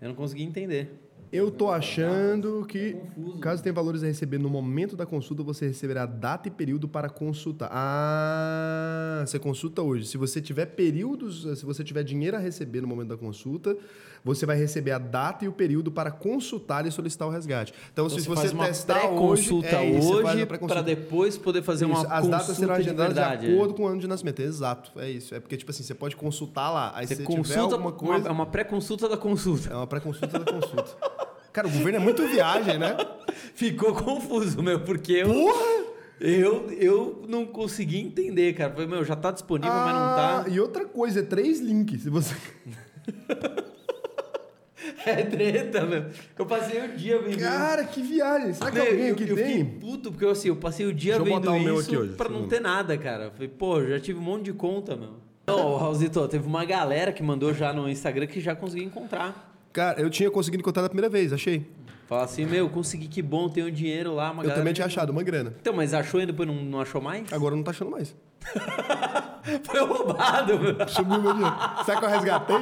Eu 0.00 0.08
não 0.08 0.16
consegui 0.16 0.42
entender. 0.42 0.90
Eu 1.32 1.52
tô 1.52 1.70
achando 1.70 2.64
que, 2.66 2.94
confuso. 2.94 3.38
caso 3.38 3.62
tenha 3.62 3.72
valores 3.72 4.02
a 4.02 4.06
receber 4.06 4.38
no 4.38 4.48
momento 4.48 4.96
da 4.96 5.06
consulta, 5.06 5.42
você 5.42 5.68
receberá 5.68 6.04
data 6.04 6.48
e 6.48 6.50
período 6.50 6.88
para 6.88 7.08
consulta. 7.08 7.68
Ah, 7.70 9.22
você 9.24 9.38
consulta 9.38 9.82
hoje. 9.82 10.06
Se 10.06 10.16
você 10.16 10.40
tiver 10.40 10.66
períodos, 10.66 11.42
se 11.60 11.64
você 11.64 11.84
tiver 11.84 12.02
dinheiro 12.02 12.36
a 12.36 12.40
receber 12.40 12.80
no 12.80 12.88
momento 12.88 13.08
da 13.08 13.16
consulta, 13.16 13.76
você 14.24 14.46
vai 14.46 14.56
receber 14.56 14.92
a 14.92 14.98
data 14.98 15.44
e 15.44 15.48
o 15.48 15.52
período 15.52 15.90
para 15.90 16.10
consultar 16.10 16.86
e 16.86 16.90
solicitar 16.90 17.28
o 17.28 17.30
resgate. 17.30 17.72
Então, 17.92 18.06
Então, 18.06 18.18
se 18.18 18.26
você 18.26 18.48
você 18.48 18.54
uma 18.54 18.66
testar 18.66 19.08
hoje, 19.08 19.08
pré-consulta 19.08 19.68
é 19.68 19.90
isso, 19.90 20.08
você 20.08 20.24
hoje 20.24 20.46
para 20.46 20.82
depois 20.82 21.38
poder 21.38 21.62
fazer 21.62 21.84
uma 21.84 21.94
Isso, 21.94 22.06
as 22.06 22.12
consulta 22.12 22.38
datas 22.38 22.56
serão 22.56 22.74
de 22.74 22.80
agendadas 22.80 23.14
de, 23.14 23.20
verdade. 23.20 23.52
acordo 23.54 23.74
com 23.74 23.82
o 23.84 23.86
ano 23.86 24.00
de 24.00 24.06
nascimento. 24.06 24.40
Exato, 24.40 24.92
é 25.00 25.10
isso. 25.10 25.34
É 25.34 25.40
porque, 25.40 25.56
tipo 25.56 25.70
assim, 25.70 25.82
você 25.82 25.94
pode 25.94 26.16
consultar 26.16 26.70
lá, 26.70 26.92
aí 26.94 27.06
Você 27.06 27.16
tiver 27.16 27.26
consulta 27.26 27.74
alguma 27.74 27.92
coisa... 27.92 28.22
uma, 28.22 28.28
é 28.28 28.32
uma 28.32 28.46
pré-consulta 28.46 29.08
da 29.08 29.16
consulta. 29.16 29.72
É 29.72 29.76
uma 29.76 29.86
pré-consulta 29.86 30.38
da 30.38 30.52
consulta. 30.52 30.96
Cara, 31.52 31.68
o 31.68 31.70
governo 31.70 31.96
é 31.98 32.00
muito 32.00 32.26
viagem, 32.26 32.78
né? 32.78 32.96
Ficou 33.54 33.94
confuso, 33.94 34.62
meu, 34.62 34.80
porque 34.80 35.12
eu, 35.12 35.28
Porra! 35.32 35.86
Eu, 36.18 36.70
eu 36.72 37.24
não 37.28 37.44
consegui 37.44 37.98
entender, 37.98 38.54
cara. 38.54 38.72
Falei, 38.72 38.86
meu, 38.86 39.04
já 39.04 39.14
tá 39.14 39.30
disponível, 39.30 39.74
mas 39.74 39.92
não 39.94 40.00
tá. 40.00 40.44
Ah, 40.46 40.48
E 40.48 40.58
outra 40.58 40.86
coisa, 40.86 41.20
é 41.20 41.22
três 41.22 41.60
links. 41.60 42.02
Se 42.02 42.10
você... 42.10 42.34
É 45.06 45.22
treta, 45.22 45.86
meu. 45.86 46.06
Eu 46.36 46.46
passei 46.46 46.80
o 46.84 46.96
dia 46.96 47.20
vendo 47.22 47.38
Cara, 47.38 47.84
que 47.84 48.02
viagem. 48.02 48.52
Será 48.52 48.70
que 48.70 48.76
Meu, 48.76 48.86
alguém 48.86 49.06
eu, 49.06 49.14
aqui 49.14 49.28
eu 49.28 49.36
tem? 49.36 49.46
fiquei 49.46 49.64
puto, 49.64 50.10
porque 50.10 50.26
assim, 50.26 50.48
eu 50.48 50.56
passei 50.56 50.84
o 50.84 50.92
dia 50.92 51.12
Deixa 51.12 51.20
eu 51.20 51.24
vendo 51.24 51.44
botar 51.44 51.56
o 51.56 51.60
meu 51.60 51.78
isso 51.78 51.88
aqui 51.88 51.96
hoje, 51.96 52.12
pra 52.14 52.28
não 52.28 52.36
segundo. 52.38 52.50
ter 52.50 52.60
nada, 52.60 52.98
cara. 52.98 53.30
Falei, 53.30 53.48
pô, 53.48 53.84
já 53.84 54.00
tive 54.00 54.18
um 54.18 54.22
monte 54.22 54.46
de 54.46 54.52
conta, 54.52 54.96
meu. 54.96 55.10
Não, 55.46 55.76
Raulzito, 55.76 56.26
teve 56.26 56.44
uma 56.44 56.64
galera 56.64 57.12
que 57.12 57.22
mandou 57.22 57.54
já 57.54 57.72
no 57.72 57.88
Instagram 57.88 58.26
que 58.26 58.40
já 58.40 58.56
consegui 58.56 58.82
encontrar. 58.84 59.54
Cara, 59.72 60.00
eu 60.00 60.10
tinha 60.10 60.28
conseguido 60.28 60.60
encontrar 60.60 60.82
da 60.82 60.88
primeira 60.88 61.08
vez, 61.08 61.32
achei. 61.32 61.64
Fala 62.08 62.24
assim, 62.24 62.44
meu, 62.44 62.68
consegui, 62.68 63.06
que 63.08 63.22
bom, 63.22 63.48
tenho 63.48 63.70
dinheiro 63.70 64.14
lá, 64.14 64.30
uma 64.32 64.42
Eu 64.44 64.54
também 64.54 64.72
tinha 64.72 64.86
achado 64.86 65.10
uma 65.10 65.22
grana. 65.22 65.54
Então, 65.60 65.72
mas 65.72 65.92
achou 65.94 66.20
e 66.20 66.26
depois 66.26 66.48
não, 66.48 66.54
não 66.56 66.80
achou 66.80 67.00
mais? 67.00 67.32
Agora 67.32 67.54
não 67.54 67.62
tá 67.62 67.70
achando 67.70 67.90
mais. 67.90 68.14
Foi 69.64 69.80
roubado, 69.80 70.58
meu. 70.58 70.88
Sumiu 70.88 71.20
meu 71.22 71.32
dinheiro. 71.34 71.56
Será 71.84 71.98
que 71.98 72.04
eu 72.04 72.08
resgatei? 72.08 72.56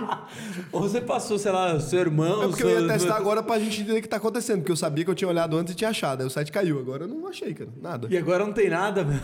Ou 0.72 0.80
você 0.82 1.00
passou, 1.00 1.38
sei 1.38 1.50
lá, 1.52 1.78
seu 1.80 2.00
irmão... 2.00 2.42
É 2.42 2.46
porque 2.48 2.62
eu 2.62 2.70
ia 2.70 2.78
seu- 2.80 2.88
testar 2.88 3.16
agora 3.16 3.42
pra 3.42 3.58
gente 3.58 3.80
entender 3.82 3.98
o 3.98 4.02
que 4.02 4.08
tá 4.08 4.16
acontecendo. 4.18 4.58
Porque 4.58 4.72
eu 4.72 4.76
sabia 4.76 5.04
que 5.04 5.10
eu 5.10 5.14
tinha 5.14 5.28
olhado 5.28 5.56
antes 5.56 5.72
e 5.72 5.76
tinha 5.76 5.90
achado. 5.90 6.20
Aí 6.20 6.26
o 6.26 6.30
site 6.30 6.52
caiu. 6.52 6.78
Agora 6.78 7.04
eu 7.04 7.08
não 7.08 7.26
achei, 7.28 7.54
cara. 7.54 7.70
Nada. 7.80 8.06
E 8.10 8.16
agora 8.18 8.44
não 8.44 8.52
tem 8.52 8.68
nada, 8.68 9.02
meu. 9.04 9.18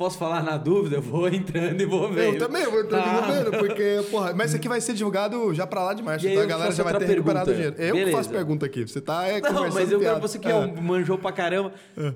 Posso 0.00 0.16
falar 0.16 0.42
na 0.42 0.56
dúvida? 0.56 0.96
Eu 0.96 1.02
vou 1.02 1.28
entrando 1.28 1.78
e 1.78 1.84
vou 1.84 2.08
vendo. 2.10 2.32
Eu 2.36 2.38
também, 2.38 2.64
vou 2.64 2.80
entrar 2.80 3.02
Tá. 3.02 3.30
vendo, 3.32 3.50
porque, 3.50 4.00
porra, 4.10 4.32
mas 4.34 4.46
isso 4.48 4.56
aqui 4.56 4.66
vai 4.66 4.80
ser 4.80 4.94
divulgado 4.94 5.52
já 5.52 5.66
pra 5.66 5.84
lá 5.84 5.92
de 5.92 6.02
março, 6.02 6.26
E 6.26 6.34
tá? 6.34 6.42
A 6.42 6.46
galera 6.46 6.72
já 6.72 6.82
vai 6.82 6.96
ter 6.96 7.04
recuperado 7.04 7.50
o 7.50 7.54
pergunta. 7.54 7.76
dinheiro. 7.76 7.98
Eu 8.00 8.06
que 8.06 8.10
faço 8.10 8.30
Beleza. 8.30 8.44
pergunta 8.46 8.64
aqui. 8.64 8.82
Você 8.88 8.98
tá 8.98 9.26
é, 9.28 9.42
Não, 9.52 9.68
mas 9.70 9.92
eu 9.92 10.00
quero 10.00 10.18
você 10.18 10.38
que 10.38 10.48
é. 10.48 10.54
um 10.54 10.80
manjou 10.80 11.18
pra 11.18 11.30
caramba. 11.32 11.74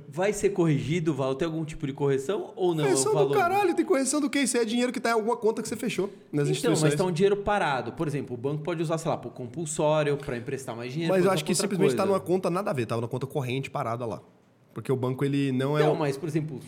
Vai 0.08 0.32
ser 0.32 0.48
corrigido, 0.48 1.12
Val? 1.12 1.34
Tem 1.34 1.44
algum 1.44 1.62
tipo 1.62 1.86
de 1.86 1.92
correção 1.92 2.54
ou 2.56 2.74
não? 2.74 2.84
Correção 2.84 3.12
Eu 3.12 3.18
do 3.18 3.34
falo- 3.34 3.34
caralho, 3.34 3.74
tem 3.76 3.84
correção 3.84 4.18
do 4.18 4.30
quê? 4.30 4.38
Isso 4.40 4.56
é 4.56 4.64
dinheiro 4.64 4.90
que 4.90 4.98
tá 4.98 5.10
em 5.10 5.12
alguma 5.12 5.36
conta 5.36 5.60
que 5.60 5.68
você 5.68 5.76
fechou 5.76 6.06
nas 6.32 6.44
Então, 6.48 6.52
instituições. 6.52 6.92
mas 6.92 6.94
tá 6.94 7.04
um 7.04 7.12
dinheiro 7.12 7.36
parado. 7.36 7.92
Por 7.92 8.08
exemplo, 8.08 8.32
o 8.34 8.38
banco 8.38 8.62
pode 8.62 8.80
usar, 8.82 8.96
sei 8.96 9.10
lá, 9.10 9.18
pro 9.18 9.28
compulsório, 9.28 10.16
pra 10.16 10.38
emprestar 10.38 10.74
mais 10.74 10.90
dinheiro. 10.90 11.12
Mas 11.14 11.22
eu 11.22 11.30
acho 11.30 11.44
que 11.44 11.54
simplesmente 11.54 11.90
tá 11.94 12.04
coisa. 12.04 12.12
numa 12.12 12.18
conta 12.20 12.48
nada 12.48 12.70
a 12.70 12.72
ver, 12.72 12.86
tava 12.86 13.02
na 13.02 13.08
conta 13.08 13.26
corrente 13.26 13.70
parada 13.70 14.06
lá. 14.06 14.22
Porque 14.72 14.90
o 14.90 14.96
banco, 14.96 15.22
ele 15.22 15.52
não 15.52 15.78
é. 15.78 15.82
Não, 15.82 15.92
o- 15.92 15.98
mas, 15.98 16.16
por 16.16 16.26
exemplo, 16.30 16.58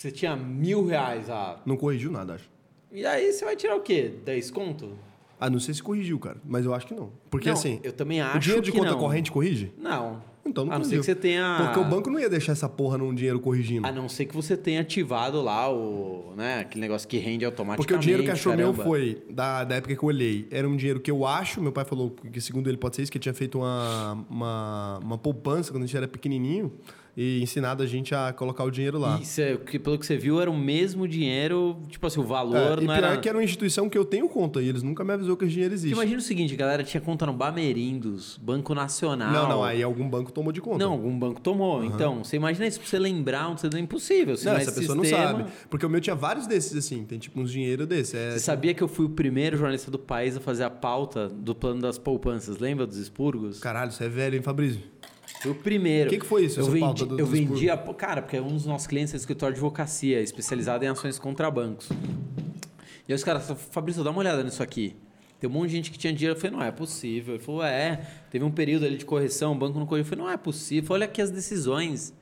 você 0.00 0.10
tinha 0.10 0.34
mil 0.34 0.86
reais 0.86 1.28
ah, 1.28 1.58
Não 1.66 1.76
corrigiu 1.76 2.10
nada, 2.10 2.34
acho. 2.34 2.48
E 2.90 3.04
aí 3.04 3.32
você 3.32 3.44
vai 3.44 3.54
tirar 3.54 3.76
o 3.76 3.80
quê? 3.80 4.14
10 4.24 4.50
conto? 4.50 4.92
Ah, 5.38 5.48
não 5.50 5.60
sei 5.60 5.74
se 5.74 5.82
corrigiu, 5.82 6.18
cara. 6.18 6.38
Mas 6.44 6.64
eu 6.64 6.74
acho 6.74 6.86
que 6.86 6.94
não. 6.94 7.10
Porque 7.30 7.48
Não, 7.48 7.54
assim. 7.54 7.80
eu 7.82 7.92
também 7.92 8.20
acho 8.20 8.36
O 8.36 8.40
dinheiro 8.40 8.62
de 8.62 8.72
que 8.72 8.78
conta 8.78 8.90
não. 8.92 8.98
corrente 8.98 9.30
corrige? 9.30 9.72
Não. 9.78 10.22
Então 10.44 10.64
não 10.64 10.72
A 10.72 10.78
não 10.78 10.84
ser 10.84 10.96
que 10.98 11.04
você 11.04 11.14
tenha... 11.14 11.56
Porque 11.62 11.78
o 11.80 11.84
banco 11.84 12.10
não 12.10 12.18
ia 12.18 12.28
deixar 12.28 12.52
essa 12.52 12.68
porra 12.68 12.96
num 12.98 13.14
dinheiro 13.14 13.38
corrigindo. 13.40 13.86
A 13.86 13.92
não 13.92 14.08
ser 14.08 14.24
que 14.24 14.34
você 14.34 14.56
tenha 14.56 14.80
ativado 14.80 15.40
lá 15.42 15.70
o, 15.70 16.32
né, 16.36 16.60
aquele 16.60 16.80
negócio 16.80 17.06
que 17.06 17.18
rende 17.18 17.44
automaticamente. 17.44 17.76
Porque 17.86 17.94
o 17.94 17.98
dinheiro 17.98 18.22
que 18.24 18.30
achou 18.30 18.56
meu 18.56 18.72
caramba. 18.72 18.84
foi, 18.84 19.22
da, 19.30 19.64
da 19.64 19.76
época 19.76 19.94
que 19.94 20.02
eu 20.02 20.08
olhei, 20.08 20.48
era 20.50 20.66
um 20.68 20.76
dinheiro 20.76 20.98
que 20.98 21.10
eu 21.10 21.26
acho, 21.26 21.60
meu 21.60 21.72
pai 21.72 21.84
falou 21.84 22.10
que 22.10 22.40
segundo 22.40 22.68
ele 22.68 22.78
pode 22.78 22.96
ser 22.96 23.02
isso, 23.02 23.12
que 23.12 23.18
ele 23.18 23.22
tinha 23.22 23.34
feito 23.34 23.58
uma, 23.58 24.24
uma, 24.28 24.98
uma 24.98 25.18
poupança 25.18 25.70
quando 25.70 25.84
a 25.84 25.86
gente 25.86 25.96
era 25.96 26.08
pequenininho 26.08 26.72
e 27.16 27.42
ensinado 27.42 27.82
a 27.82 27.86
gente 27.86 28.14
a 28.14 28.32
colocar 28.32 28.64
o 28.64 28.70
dinheiro 28.70 28.98
lá. 28.98 29.18
E 29.20 29.24
cê- 29.26 29.56
que, 29.58 29.78
pelo 29.78 29.98
que 29.98 30.06
você 30.06 30.16
viu, 30.16 30.40
era 30.40 30.50
o 30.50 30.56
mesmo 30.56 31.06
dinheiro, 31.08 31.76
tipo 31.88 32.06
assim, 32.06 32.20
o 32.20 32.24
É, 32.24 32.26
valor 32.26 32.82
e 32.82 32.86
não 32.86 32.94
pior 32.94 33.04
era... 33.12 33.16
que 33.18 33.28
era 33.28 33.36
uma 33.38 33.44
instituição 33.44 33.88
que 33.88 33.96
eu 33.98 34.04
tenho 34.04 34.28
conta 34.28 34.60
e 34.62 34.68
eles 34.68 34.82
nunca 34.82 35.02
me 35.04 35.12
avisou 35.12 35.36
que 35.36 35.44
esse 35.44 35.52
dinheiro 35.54 35.74
existe. 35.74 35.92
Imagina 35.94 36.18
o 36.18 36.22
seguinte, 36.22 36.54
a 36.54 36.56
galera 36.56 36.82
tinha 36.84 37.00
conta 37.00 37.26
no 37.26 37.32
Bamerindos, 37.32 38.38
Banco 38.42 38.74
Nacional... 38.74 39.32
Não, 39.32 39.48
não, 39.48 39.64
aí 39.64 39.82
algum 39.82 40.08
banco 40.08 40.32
tomou 40.32 40.52
de 40.52 40.60
conta. 40.60 40.78
Não, 40.84 40.92
algum 40.92 41.18
banco 41.18 41.40
tomou. 41.40 41.84
Então, 41.84 42.22
você 42.24 42.36
imagina 42.36 42.66
isso 42.66 42.80
pra 42.80 42.88
você 42.88 42.98
lembrar, 42.98 43.44
não 43.48 43.56
é 43.78 43.80
impossível. 43.80 44.36
Você 44.36 44.48
Não, 44.48 44.56
essa 44.56 44.72
pessoa 44.72 44.94
não 44.96 45.04
sistema- 45.04 45.38
sabe. 45.38 45.50
Porque 45.68 45.84
o 45.84 45.90
meu 45.90 46.00
tinha 46.00 46.16
vários 46.16 46.46
desses, 46.46 46.76
assim. 46.76 47.04
Tem 47.04 47.18
tipo 47.18 47.40
uns 47.40 47.50
dinheiro 47.50 47.86
desses. 47.86 48.14
É, 48.14 48.32
Você 48.32 48.40
sabia 48.40 48.72
que 48.74 48.82
eu 48.82 48.88
fui 48.88 49.06
o 49.06 49.10
primeiro 49.10 49.56
jornalista 49.56 49.90
do 49.90 49.98
país 49.98 50.36
a 50.36 50.40
fazer 50.40 50.64
a 50.64 50.70
pauta 50.70 51.28
do 51.28 51.54
plano 51.54 51.80
das 51.80 51.98
poupanças? 51.98 52.58
Lembra 52.58 52.86
dos 52.86 52.96
expurgos? 52.96 53.58
Caralho, 53.60 53.92
você 53.92 54.04
é 54.04 54.08
velho, 54.08 54.36
hein, 54.36 54.42
Fabrício? 54.42 54.80
Foi 55.40 55.52
o 55.52 55.54
primeiro. 55.54 56.08
O 56.08 56.12
que 56.12 56.18
que 56.18 56.26
foi 56.26 56.44
isso, 56.44 56.60
Eu 56.60 56.66
vendi, 56.66 57.04
do- 57.04 57.18
eu 57.18 57.26
vendi 57.26 57.70
a, 57.70 57.76
Cara, 57.76 58.20
porque 58.22 58.38
um 58.38 58.48
dos 58.54 58.66
nossos 58.66 58.86
clientes 58.86 59.14
é 59.14 59.16
escritório 59.16 59.54
de 59.54 59.58
advocacia, 59.60 60.20
especializado 60.20 60.84
em 60.84 60.88
ações 60.88 61.18
contra 61.18 61.50
bancos. 61.50 61.88
E 63.08 63.12
aí 63.12 63.14
os 63.14 63.24
caras 63.24 63.50
Fabrício, 63.70 64.04
dá 64.04 64.10
uma 64.10 64.20
olhada 64.20 64.42
nisso 64.44 64.62
aqui. 64.62 64.94
Tem 65.40 65.48
um 65.48 65.52
monte 65.52 65.70
de 65.70 65.76
gente 65.76 65.90
que 65.90 65.98
tinha 65.98 66.12
dinheiro. 66.12 66.36
Eu 66.36 66.40
falei, 66.40 66.56
não 66.56 66.62
é 66.62 66.70
possível. 66.70 67.34
Ele 67.34 67.42
falou, 67.42 67.64
é. 67.64 68.06
Teve 68.30 68.44
um 68.44 68.50
período 68.50 68.84
ali 68.84 68.96
de 68.98 69.06
correção, 69.06 69.52
o 69.52 69.54
banco 69.54 69.78
não 69.78 69.86
corrigiu. 69.86 70.04
Eu 70.04 70.10
falei, 70.10 70.24
não 70.26 70.30
é 70.30 70.36
possível. 70.36 70.82
Eu 70.84 70.86
falei, 70.86 71.02
olha 71.04 71.10
aqui 71.10 71.22
as 71.22 71.30
decisões. 71.30 72.10
Eu 72.10 72.14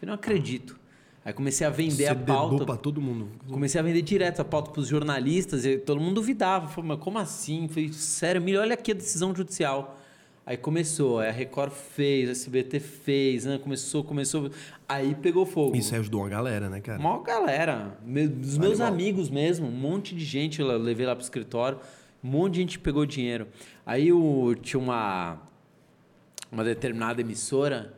falei, 0.00 0.06
não 0.08 0.14
acredito. 0.14 0.80
Aí 1.24 1.32
comecei 1.34 1.66
a 1.66 1.70
vender 1.70 1.92
Você 2.04 2.06
a 2.08 2.14
pauta. 2.16 2.64
pra 2.64 2.76
todo 2.76 3.00
mundo. 3.00 3.28
Comecei 3.48 3.78
a 3.78 3.84
vender 3.84 4.00
direto 4.02 4.40
a 4.40 4.44
pauta 4.44 4.70
para 4.72 4.80
os 4.80 4.88
jornalistas 4.88 5.64
e 5.66 5.76
todo 5.76 6.00
mundo 6.00 6.14
duvidava. 6.14 6.66
Falei, 6.68 6.88
mas 6.88 6.98
como 6.98 7.18
assim? 7.18 7.68
Falei, 7.68 7.92
sério, 7.92 8.40
me 8.40 8.56
olha 8.56 8.72
aqui 8.74 8.90
a 8.90 8.94
decisão 8.94 9.34
judicial. 9.34 10.00
Aí 10.44 10.56
começou, 10.56 11.20
aí 11.20 11.28
a 11.28 11.32
Record 11.32 11.70
fez, 11.72 12.28
a 12.28 12.32
SBT 12.32 12.80
fez, 12.80 13.44
né? 13.44 13.58
começou, 13.62 14.02
começou. 14.02 14.50
Aí 14.88 15.14
pegou 15.14 15.46
fogo. 15.46 15.76
Isso 15.76 15.94
aí 15.94 16.00
ajudou 16.00 16.22
uma 16.22 16.28
galera, 16.28 16.68
né, 16.68 16.80
cara? 16.80 16.98
Maior 17.00 17.22
galera, 17.22 17.96
me- 18.04 18.26
dos 18.26 18.58
meus 18.58 18.80
Animal. 18.80 18.88
amigos 18.92 19.30
mesmo, 19.30 19.68
um 19.68 19.70
monte 19.70 20.16
de 20.16 20.24
gente 20.24 20.60
eu 20.60 20.66
levei 20.78 21.06
lá 21.06 21.14
pro 21.14 21.22
escritório, 21.22 21.78
um 22.24 22.28
monte 22.28 22.54
de 22.54 22.60
gente 22.60 22.78
pegou 22.80 23.06
dinheiro. 23.06 23.46
Aí 23.86 24.12
o, 24.12 24.54
tinha 24.60 24.80
uma, 24.80 25.38
uma 26.50 26.64
determinada 26.64 27.20
emissora 27.20 27.94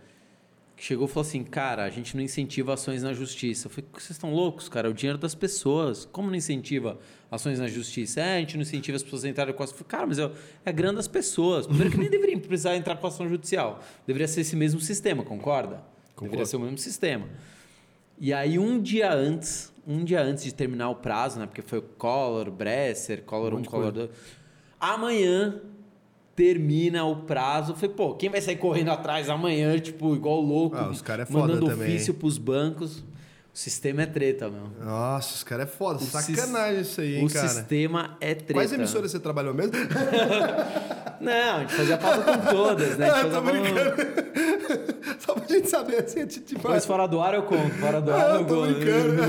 que 0.77 0.85
chegou 0.85 1.07
e 1.07 1.09
falou 1.09 1.27
assim, 1.27 1.43
cara, 1.45 1.85
a 1.85 1.89
gente 1.91 2.15
não 2.15 2.23
incentiva 2.23 2.75
ações 2.75 3.03
na 3.03 3.15
justiça. 3.15 3.69
Eu 3.69 3.71
falei, 3.71 3.89
vocês 3.93 4.11
estão 4.11 4.35
loucos, 4.35 4.69
cara? 4.69 4.89
É 4.89 4.91
o 4.91 4.95
dinheiro 4.95 5.17
das 5.19 5.35
pessoas. 5.35 6.05
Como 6.05 6.29
não 6.29 6.35
incentiva 6.37 6.99
ações 7.35 7.59
na 7.59 7.67
justiça? 7.67 8.21
É, 8.21 8.37
a 8.37 8.41
gente 8.41 8.57
não 8.57 8.63
incentiva 8.63 8.97
as 8.97 9.03
pessoas 9.03 9.25
a 9.25 9.29
entrarem 9.29 9.55
com 9.55 9.63
ação. 9.63 9.77
Cara, 9.87 10.07
mas 10.07 10.19
é 10.19 10.31
a 10.65 10.73
grana 10.73 10.95
das 10.97 11.09
pessoas. 11.09 11.67
Primeiro 11.67 11.91
que 11.91 11.99
nem 11.99 12.09
deveria 12.11 12.39
precisar 12.39 12.77
entrar 12.77 12.97
com 12.97 13.07
ação 13.07 13.29
judicial. 13.29 13.81
Deveria 14.07 14.29
ser 14.29 14.41
esse 14.43 14.57
mesmo 14.57 14.81
sistema, 14.81 15.23
concorda? 15.23 15.83
Deveria 16.21 16.47
ser 16.47 16.57
o 16.57 16.61
mesmo 16.61 16.79
sistema. 16.79 17.27
E 18.19 18.33
aí, 18.33 18.59
um 18.59 18.81
dia 18.81 19.13
antes, 19.13 19.73
um 19.87 20.05
dia 20.05 20.23
antes 20.23 20.45
de 20.45 20.55
terminar 20.55 20.89
o 20.91 20.95
prazo, 20.95 21.39
né? 21.41 21.47
Porque 21.47 21.63
foi 21.63 21.81
o 21.81 21.83
Collor, 21.83 22.51
Bresser, 22.51 23.23
Collor 23.23 23.53
Um 23.53 23.55
1, 23.55 23.57
monte 23.57 23.65
de 23.65 23.71
Collor 23.71 23.93
2. 23.93 24.11
Amanhã 24.79 25.61
termina 26.37 27.05
o 27.05 27.17
prazo. 27.23 27.73
Eu 27.73 27.77
falei, 27.77 27.95
pô, 27.95 28.15
quem 28.15 28.29
vai 28.29 28.41
sair 28.41 28.57
correndo 28.57 28.91
atrás 28.91 29.29
amanhã, 29.29 29.79
tipo, 29.79 30.15
igual 30.15 30.41
louco, 30.41 30.77
Ah, 30.77 30.89
os 30.91 31.01
cara 31.03 31.23
é 31.23 31.27
foda 31.27 31.49
mandando 31.55 31.67
também, 31.67 31.89
ofício 31.89 32.13
hein? 32.13 32.19
pros 32.19 32.39
bancos. 32.39 33.05
O 33.55 33.57
sistema 33.57 34.03
é 34.03 34.07
treta, 34.07 34.51
meu. 34.51 34.69
Nossa, 34.85 35.37
os 35.37 35.45
caras 35.45 35.69
é 35.69 35.71
foda. 35.71 36.03
O 36.03 36.07
Sacanagem 36.07 36.81
isso 36.81 37.01
aí, 37.01 37.17
hein, 37.19 37.25
o 37.25 37.31
cara? 37.33 37.49
sistema 37.49 38.17
é 38.21 38.35
treta. 38.35 38.53
Quais 38.55 38.73
emissoras 38.73 39.13
você 39.13 39.21
trabalhou 39.21 39.55
mesmo? 39.55 39.73
Não, 41.21 41.57
a 41.57 41.61
gente 41.61 41.73
fazia 41.75 41.97
pauta 41.97 42.37
com 42.37 42.47
todas, 42.53 42.99
né? 42.99 43.09
A 43.09 43.23
gente 43.23 43.27
Ah, 43.33 43.41
tô 43.41 43.43
fazia 43.45 43.75
pauta- 43.75 45.15
Só 45.21 45.35
pra 45.35 45.47
gente 45.47 45.71
saber 45.71 46.03
assim, 46.05 46.19
a 46.21 46.27
gente. 46.27 46.57
Mas 46.65 46.85
fora 46.85 47.07
do 47.07 47.21
ar 47.21 47.35
eu 47.35 47.45
conto, 47.45 47.71
fora 47.77 48.01
do 48.03 48.13
ar 48.13 48.31
Ah, 48.33 48.35
eu 48.35 48.45
tô 48.45 48.55
conto. 48.57 48.75
brincando. 48.75 49.23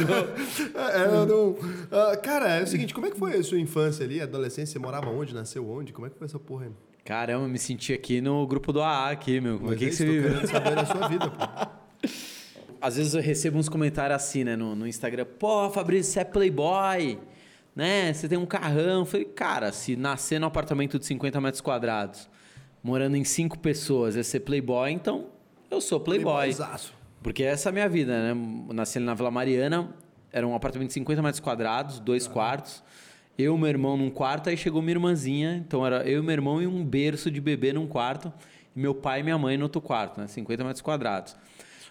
É, 0.76 1.06
eu 1.06 1.26
não... 1.28 1.58
Ah, 1.92 2.18
cara, 2.18 2.50
é 2.50 2.64
o 2.64 2.68
seguinte, 2.68 2.94
como 2.96 3.06
é 3.06 3.12
que 3.12 3.18
foi 3.20 3.36
a 3.38 3.44
sua 3.44 3.60
infância 3.60 4.04
ali, 4.04 4.20
adolescência? 4.20 4.74
Você 4.74 4.80
morava 4.80 5.08
onde? 5.10 5.36
Nasceu 5.36 5.70
onde? 5.70 5.94
Como 5.94 6.08
é 6.08 6.10
que 6.10 6.18
foi 6.18 6.26
essa 6.26 6.40
porra 6.40 6.66
aí? 6.66 6.72
Caramba, 7.06 7.46
eu 7.46 7.50
me 7.50 7.60
senti 7.60 7.94
aqui 7.94 8.20
no 8.20 8.46
grupo 8.48 8.74
do 8.74 8.82
AA 8.82 9.12
aqui, 9.12 9.40
meu. 9.40 9.60
Como 9.60 9.68
é 9.72 9.76
Mas 9.76 9.80
que, 9.80 9.86
é 9.86 9.88
que 9.90 9.94
isso, 9.94 10.04
você 10.04 10.08
tô 10.08 10.12
viveu? 10.14 10.32
querendo 10.32 10.52
saber 10.52 10.76
da 10.76 10.86
sua 10.88 11.08
vida, 11.08 11.30
pô. 11.30 12.08
Às 12.82 12.98
vezes 12.98 13.14
eu 13.14 13.22
recebo 13.22 13.58
uns 13.58 13.70
comentários 13.70 14.16
assim, 14.16 14.44
né, 14.44 14.56
no, 14.56 14.76
no 14.76 14.88
Instagram. 14.88 15.26
Pô, 15.40 15.70
Fabrício, 15.70 16.14
você 16.14 16.20
é 16.20 16.24
playboy, 16.24 17.20
né? 17.76 18.14
Você 18.14 18.28
tem 18.28 18.38
um 18.38 18.46
carrão. 18.46 19.00
Eu 19.00 19.06
falei, 19.06 19.26
cara, 19.26 19.72
se 19.72 19.96
nascer 19.96 20.40
num 20.40 20.48
apartamento 20.48 21.00
de 21.00 21.06
50 21.06 21.42
metros 21.42 21.62
quadrados, 21.62 22.30
morando 22.84 23.16
em 23.16 23.24
cinco 23.24 23.58
pessoas, 23.58 24.16
é 24.16 24.24
ser 24.24 24.42
playboy, 24.42 24.92
então 24.92 25.28
eu 25.70 25.82
sou 25.82 26.00
playboy. 26.00 26.34
Playboyzaço. 26.34 26.94
Porque 27.22 27.44
essa 27.44 27.70
é 27.70 27.72
a 27.72 27.74
minha 27.74 27.90
vida, 27.90 28.34
né? 28.34 28.42
Nasci 28.72 29.00
ali 29.00 29.06
na 29.06 29.16
Vila 29.16 29.32
Mariana, 29.32 29.90
era 30.32 30.46
um 30.46 30.54
apartamento 30.54 30.90
de 30.90 30.94
50 30.94 31.22
metros 31.22 31.40
quadrados, 31.40 32.00
dois 32.00 32.28
quartos. 32.28 32.84
Eu 33.38 33.56
e 33.56 33.60
meu 33.60 33.68
irmão 33.68 33.98
num 33.98 34.10
quarto, 34.10 34.50
aí 34.50 34.56
chegou 34.56 34.82
minha 34.82 34.94
irmãzinha. 34.94 35.56
Então 35.56 35.86
era 35.86 36.08
eu 36.08 36.22
e 36.22 36.26
meu 36.26 36.34
irmão 36.34 36.62
e 36.62 36.68
um 36.68 36.86
berço 36.86 37.32
de 37.32 37.42
bebê 37.42 37.74
num 37.74 37.88
quarto. 37.88 38.32
E 38.76 38.80
meu 38.80 38.94
pai 38.94 39.22
e 39.22 39.24
minha 39.24 39.38
mãe 39.38 39.58
no 39.58 39.64
outro 39.64 39.82
quarto, 39.82 40.20
né? 40.20 40.28
50 40.28 40.64
metros 40.64 40.82
quadrados. 40.82 41.36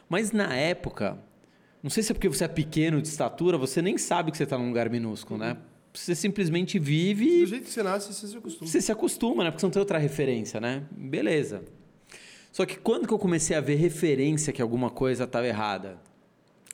Mas 0.08 0.32
na 0.32 0.54
época, 0.54 1.18
não 1.82 1.90
sei 1.90 2.02
se 2.02 2.12
é 2.12 2.14
porque 2.14 2.28
você 2.28 2.44
é 2.44 2.48
pequeno 2.48 3.00
de 3.00 3.08
estatura, 3.08 3.58
você 3.58 3.82
nem 3.82 3.98
sabe 3.98 4.30
que 4.30 4.36
você 4.36 4.44
está 4.44 4.56
num 4.58 4.68
lugar 4.68 4.88
minúsculo, 4.88 5.38
né? 5.38 5.56
Você 5.92 6.14
simplesmente 6.14 6.78
vive 6.78 7.40
Do 7.40 7.46
jeito 7.46 7.64
que 7.64 7.70
você 7.70 7.82
nasce, 7.82 8.12
você 8.12 8.26
se 8.26 8.36
acostuma. 8.36 8.70
você 8.70 8.80
se 8.80 8.92
acostuma, 8.92 9.44
né? 9.44 9.50
Porque 9.50 9.60
você 9.60 9.66
não 9.66 9.70
tem 9.70 9.80
outra 9.80 9.98
referência, 9.98 10.60
né? 10.60 10.82
Beleza. 10.90 11.62
Só 12.50 12.66
que 12.66 12.78
quando 12.78 13.06
que 13.06 13.14
eu 13.14 13.18
comecei 13.18 13.56
a 13.56 13.60
ver 13.60 13.76
referência 13.76 14.52
que 14.52 14.62
alguma 14.62 14.90
coisa 14.90 15.24
estava 15.24 15.46
errada? 15.46 15.98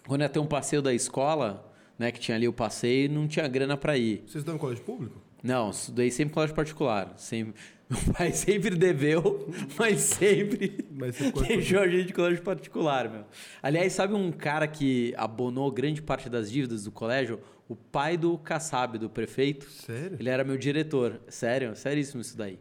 Quando 0.06 0.22
ia 0.22 0.28
ter 0.28 0.38
um 0.38 0.46
passeio 0.46 0.80
da 0.80 0.92
escola, 0.94 1.70
né? 1.98 2.10
Que 2.10 2.18
tinha 2.18 2.36
ali 2.36 2.48
o 2.48 2.52
passeio 2.52 3.06
e 3.06 3.08
não 3.08 3.28
tinha 3.28 3.46
grana 3.46 3.76
para 3.76 3.96
ir. 3.96 4.22
Vocês 4.26 4.36
estão 4.36 4.54
em 4.54 4.58
colégio 4.58 4.84
público? 4.84 5.20
Não, 5.42 5.70
estudei 5.70 6.10
sempre 6.10 6.32
em 6.32 6.34
colégio 6.34 6.56
particular. 6.56 7.12
Sempre. 7.16 7.54
Meu 8.06 8.14
pai 8.14 8.32
sempre 8.32 8.76
deveu, 8.76 9.52
mas 9.76 10.00
sempre 10.00 10.86
Mas 10.92 11.16
deixou 11.48 11.80
a 11.80 11.88
gente 11.88 12.06
de 12.06 12.12
colégio 12.12 12.40
particular, 12.40 13.10
meu. 13.10 13.24
Aliás, 13.60 13.92
sabe 13.92 14.14
um 14.14 14.30
cara 14.30 14.68
que 14.68 15.12
abonou 15.16 15.72
grande 15.72 16.00
parte 16.00 16.28
das 16.28 16.52
dívidas 16.52 16.84
do 16.84 16.92
colégio? 16.92 17.40
O 17.68 17.74
pai 17.74 18.16
do 18.16 18.38
Kassab, 18.38 18.96
do 18.96 19.10
prefeito. 19.10 19.68
Sério? 19.68 20.16
Ele 20.20 20.28
era 20.28 20.44
meu 20.44 20.56
diretor. 20.56 21.20
Sério, 21.28 21.74
seríssimo 21.74 22.20
isso 22.20 22.36
daí. 22.36 22.60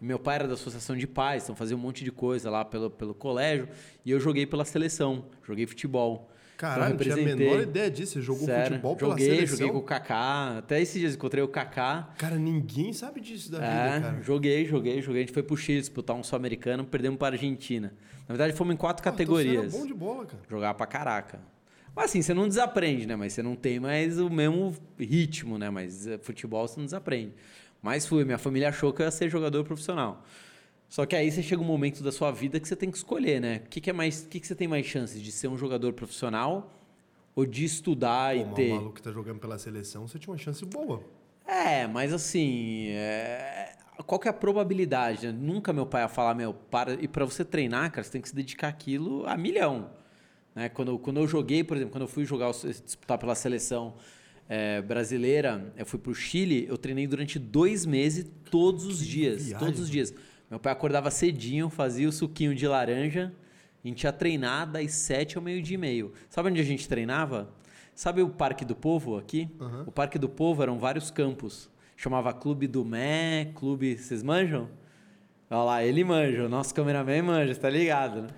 E 0.00 0.04
meu 0.04 0.18
pai 0.18 0.36
era 0.36 0.48
da 0.48 0.54
associação 0.54 0.96
de 0.96 1.06
pais, 1.06 1.42
então 1.42 1.54
fazia 1.54 1.76
um 1.76 1.80
monte 1.80 2.02
de 2.02 2.10
coisa 2.10 2.48
lá 2.50 2.64
pelo, 2.64 2.88
pelo 2.88 3.14
colégio. 3.14 3.68
E 4.02 4.10
eu 4.10 4.18
joguei 4.18 4.46
pela 4.46 4.64
seleção, 4.64 5.26
joguei 5.46 5.66
futebol. 5.66 6.29
Caralho, 6.60 6.94
Então, 6.94 7.06
não 7.08 7.14
tinha 7.14 7.32
a 7.32 7.36
menor 7.36 7.60
ideia 7.62 7.90
disso. 7.90 8.12
Você 8.12 8.20
jogou 8.20 8.44
Sério, 8.44 8.72
futebol 8.72 8.94
pela 8.96 9.10
joguei, 9.12 9.26
seleção? 9.34 9.56
joguei 9.56 9.72
com 9.72 9.78
o 9.78 9.82
Kaká. 9.82 10.58
Até 10.58 10.78
esses 10.82 11.00
dias 11.00 11.14
encontrei 11.14 11.42
o 11.42 11.48
Kaká. 11.48 12.10
Cara, 12.18 12.36
ninguém 12.36 12.92
sabe 12.92 13.20
disso 13.22 13.50
da 13.50 13.64
É, 13.64 13.94
vida, 13.94 14.00
cara. 14.10 14.22
joguei, 14.22 14.66
joguei, 14.66 15.00
joguei. 15.00 15.22
A 15.22 15.24
gente 15.24 15.32
foi 15.32 15.42
pro 15.42 15.56
Chile 15.56 15.80
disputar 15.80 16.14
um 16.14 16.22
sul-americano, 16.22 16.84
perdemos 16.84 17.18
para 17.18 17.34
a 17.34 17.38
Argentina. 17.38 17.94
Na 18.28 18.34
verdade, 18.34 18.52
fomos 18.52 18.74
em 18.74 18.76
quatro 18.76 19.00
então 19.00 19.10
categorias. 19.10 19.70
Você 19.70 19.76
era 19.76 19.78
bom 19.78 19.86
de 19.86 19.94
bola, 19.94 20.26
cara. 20.26 20.42
Jogar 20.50 20.74
pra 20.74 20.86
caraca. 20.86 21.40
Mas 21.96 22.04
assim, 22.10 22.20
você 22.20 22.34
não 22.34 22.46
desaprende, 22.46 23.06
né? 23.06 23.16
Mas 23.16 23.32
você 23.32 23.42
não 23.42 23.56
tem 23.56 23.80
mais 23.80 24.20
o 24.20 24.28
mesmo 24.28 24.76
ritmo, 24.98 25.56
né? 25.58 25.70
Mas 25.70 26.06
eh, 26.06 26.18
futebol 26.18 26.68
você 26.68 26.78
não 26.78 26.84
desaprende. 26.84 27.32
Mas 27.82 28.06
fui, 28.06 28.24
minha 28.24 28.38
família 28.38 28.68
achou 28.68 28.92
que 28.92 29.00
eu 29.00 29.06
ia 29.06 29.10
ser 29.10 29.30
jogador 29.30 29.64
profissional. 29.64 30.22
Só 30.90 31.06
que 31.06 31.14
aí 31.14 31.30
você 31.30 31.40
chega 31.40 31.62
um 31.62 31.64
momento 31.64 32.02
da 32.02 32.10
sua 32.10 32.32
vida 32.32 32.58
que 32.58 32.66
você 32.66 32.74
tem 32.74 32.90
que 32.90 32.96
escolher, 32.96 33.40
né? 33.40 33.62
O 33.64 33.68
que, 33.68 33.80
que 33.80 33.88
é 33.88 33.92
mais, 33.92 34.24
o 34.24 34.28
que, 34.28 34.40
que 34.40 34.46
você 34.46 34.56
tem 34.56 34.66
mais 34.66 34.84
chances 34.84 35.22
de 35.22 35.30
ser 35.30 35.46
um 35.46 35.56
jogador 35.56 35.92
profissional 35.92 36.74
ou 37.34 37.46
de 37.46 37.64
estudar 37.64 38.34
Pô, 38.34 38.40
e 38.40 38.54
ter? 38.54 38.72
o 38.72 38.74
maluco 38.74 38.96
que 38.96 39.02
tá 39.02 39.12
jogando 39.12 39.38
pela 39.38 39.56
seleção, 39.56 40.08
você 40.08 40.18
tinha 40.18 40.32
uma 40.32 40.38
chance 40.38 40.64
boa. 40.66 41.00
É, 41.46 41.86
mas 41.86 42.12
assim, 42.12 42.88
é, 42.88 43.72
qual 44.04 44.18
que 44.18 44.26
é 44.26 44.32
a 44.32 44.34
probabilidade? 44.34 45.28
né? 45.28 45.32
Nunca 45.32 45.72
meu 45.72 45.86
pai 45.86 46.02
ia 46.02 46.08
falar, 46.08 46.34
meu, 46.34 46.52
para 46.52 46.94
e 46.94 47.06
para 47.06 47.24
você 47.24 47.44
treinar, 47.44 47.92
cara, 47.92 48.02
você 48.02 48.10
tem 48.10 48.20
que 48.20 48.28
se 48.28 48.34
dedicar 48.34 48.66
aquilo 48.66 49.24
a 49.26 49.36
milhão. 49.36 49.90
Né? 50.56 50.68
Quando, 50.68 50.98
quando 50.98 51.20
eu 51.20 51.26
joguei, 51.28 51.62
por 51.62 51.76
exemplo, 51.76 51.92
quando 51.92 52.02
eu 52.02 52.08
fui 52.08 52.24
jogar, 52.24 52.50
o- 52.50 52.52
disputar 52.52 53.16
pela 53.16 53.36
seleção 53.36 53.94
é, 54.48 54.82
brasileira, 54.82 55.72
eu 55.76 55.86
fui 55.86 56.00
pro 56.00 56.12
Chile, 56.12 56.66
eu 56.68 56.76
treinei 56.76 57.06
durante 57.06 57.38
dois 57.38 57.86
meses, 57.86 58.26
todos 58.50 58.84
os 58.86 58.98
dias, 59.06 59.46
viagem, 59.46 59.58
todos 59.64 59.78
os 59.80 59.88
dias. 59.88 60.12
Meu 60.50 60.58
pai 60.58 60.72
acordava 60.72 61.10
cedinho, 61.12 61.70
fazia 61.70 62.08
o 62.08 62.12
suquinho 62.12 62.54
de 62.56 62.66
laranja, 62.66 63.32
a 63.84 63.86
gente 63.86 64.02
ia 64.02 64.12
treinar 64.12 64.68
das 64.68 64.92
sete 64.92 65.36
ao 65.36 65.42
meio-dia 65.42 65.76
e 65.76 65.78
meio. 65.78 66.12
Sabe 66.28 66.50
onde 66.50 66.60
a 66.60 66.64
gente 66.64 66.88
treinava? 66.88 67.48
Sabe 67.94 68.20
o 68.20 68.28
Parque 68.28 68.64
do 68.64 68.74
Povo 68.74 69.16
aqui? 69.16 69.48
Aham. 69.60 69.84
O 69.86 69.92
Parque 69.92 70.18
do 70.18 70.28
Povo 70.28 70.62
eram 70.62 70.78
vários 70.78 71.10
campos. 71.10 71.70
Chamava 71.96 72.32
Clube 72.32 72.66
do 72.66 72.84
Mé, 72.84 73.52
Clube. 73.54 73.96
Vocês 73.96 74.22
manjam? 74.22 74.68
Olha 75.48 75.62
lá, 75.62 75.84
ele 75.84 76.02
manja, 76.02 76.46
o 76.46 76.48
nosso 76.48 76.74
cameraman 76.74 77.22
manja, 77.22 77.54
tá 77.54 77.70
ligado, 77.70 78.22
né? 78.22 78.28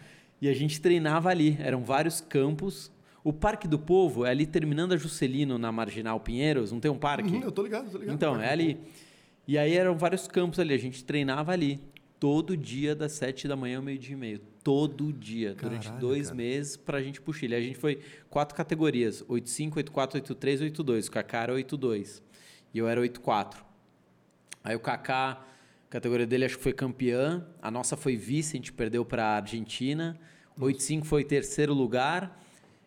E 0.40 0.48
a 0.48 0.54
gente 0.54 0.80
treinava 0.80 1.30
ali, 1.30 1.56
eram 1.60 1.82
vários 1.82 2.20
campos. 2.20 2.90
O 3.24 3.32
Parque 3.32 3.68
do 3.68 3.78
Povo 3.78 4.26
é 4.26 4.30
ali 4.30 4.44
terminando 4.46 4.92
a 4.92 4.96
Juscelino 4.96 5.56
na 5.56 5.70
Marginal 5.70 6.18
Pinheiros, 6.20 6.72
não 6.72 6.80
tem 6.80 6.90
um 6.90 6.98
parque? 6.98 7.30
Uhum, 7.30 7.42
eu 7.42 7.52
tô 7.52 7.62
ligado, 7.62 7.90
tô 7.90 7.98
ligado. 7.98 8.14
Então, 8.14 8.40
é 8.40 8.50
ali. 8.50 8.80
E 9.46 9.56
aí 9.56 9.74
eram 9.74 9.96
vários 9.96 10.26
campos 10.26 10.58
ali, 10.58 10.74
a 10.74 10.78
gente 10.78 11.04
treinava 11.04 11.52
ali. 11.52 11.80
Todo 12.22 12.56
dia, 12.56 12.94
das 12.94 13.10
7 13.14 13.48
da 13.48 13.56
manhã 13.56 13.78
ao 13.78 13.82
meio-dia 13.82 14.12
e 14.12 14.16
meio. 14.16 14.38
Todo 14.62 15.12
dia, 15.12 15.56
durante 15.56 15.88
Caralho, 15.88 16.00
dois 16.00 16.26
cara. 16.28 16.36
meses, 16.36 16.76
pra 16.76 17.02
gente 17.02 17.20
pro 17.20 17.32
Chile. 17.32 17.56
Aí 17.56 17.60
a 17.60 17.66
gente 17.66 17.78
foi 17.80 17.98
quatro 18.30 18.54
categorias: 18.54 19.24
85, 19.26 19.78
84, 19.78 20.18
83, 20.18 20.60
82. 20.60 21.08
O 21.08 21.10
Kaká 21.10 21.42
era 21.42 21.52
82. 21.54 22.22
E 22.72 22.78
eu 22.78 22.86
era 22.86 23.00
84. 23.00 23.64
Aí 24.62 24.76
o 24.76 24.78
Kaká, 24.78 25.30
a 25.32 25.90
categoria 25.90 26.24
dele 26.24 26.44
acho 26.44 26.58
que 26.58 26.62
foi 26.62 26.72
campeã. 26.72 27.44
A 27.60 27.72
nossa 27.72 27.96
foi 27.96 28.14
vice, 28.14 28.56
a 28.56 28.58
gente 28.58 28.72
perdeu 28.72 29.04
pra 29.04 29.26
Argentina. 29.26 30.16
85 30.56 31.04
foi 31.04 31.24
terceiro 31.24 31.74
lugar. 31.74 32.40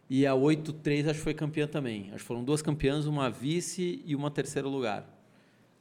E 0.10 0.26
a 0.26 0.34
83 0.34 1.10
acho 1.10 1.18
que 1.20 1.24
foi 1.26 1.34
campeã 1.34 1.68
também. 1.68 2.06
Acho 2.14 2.20
que 2.20 2.28
foram 2.28 2.42
duas 2.42 2.62
campeãs, 2.62 3.06
uma 3.06 3.30
vice 3.30 4.02
e 4.06 4.16
uma 4.16 4.32
terceiro 4.32 4.70
lugar. 4.70 5.14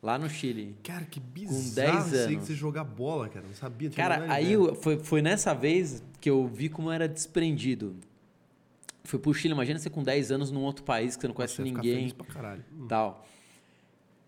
Lá 0.05 0.19
no 0.19 0.29
Chile. 0.29 0.77
Cara, 0.85 1.07
que 1.07 1.19
bizarro 1.19 1.57
10 1.75 2.07
isso 2.07 2.15
aí 2.17 2.27
que 2.29 2.35
anos. 2.35 2.47
você 2.47 2.55
jogar 2.55 2.85
bola, 2.85 3.27
cara. 3.31 3.47
Não 3.47 3.55
sabia. 3.55 3.89
não 3.89 3.97
Cara, 3.97 4.31
aí 4.31 4.43
ideia. 4.53 4.53
eu- 4.55 4.75
foi, 4.75 4.99
foi 4.99 5.23
nessa 5.23 5.55
vez 5.55 6.05
que 6.21 6.29
eu 6.29 6.47
vi 6.47 6.69
como 6.69 6.91
era 6.91 7.09
desprendido. 7.09 7.97
Fui 9.03 9.19
pro 9.19 9.33
Chile, 9.33 9.55
imagina 9.55 9.79
você 9.79 9.89
com 9.89 10.03
10 10.03 10.31
anos 10.31 10.51
num 10.51 10.61
outro 10.63 10.85
país 10.85 11.17
que 11.17 11.23
você 11.23 11.29
não 11.29 11.35
conhece 11.35 11.57
Você 11.57 11.63
ia 11.63 11.69
ficar 11.69 11.81
ninguém 11.83 11.97
feliz 12.01 12.13
pra 12.13 12.27
caralho. 12.27 12.65
Hum. 12.79 12.87
tal. 12.87 13.27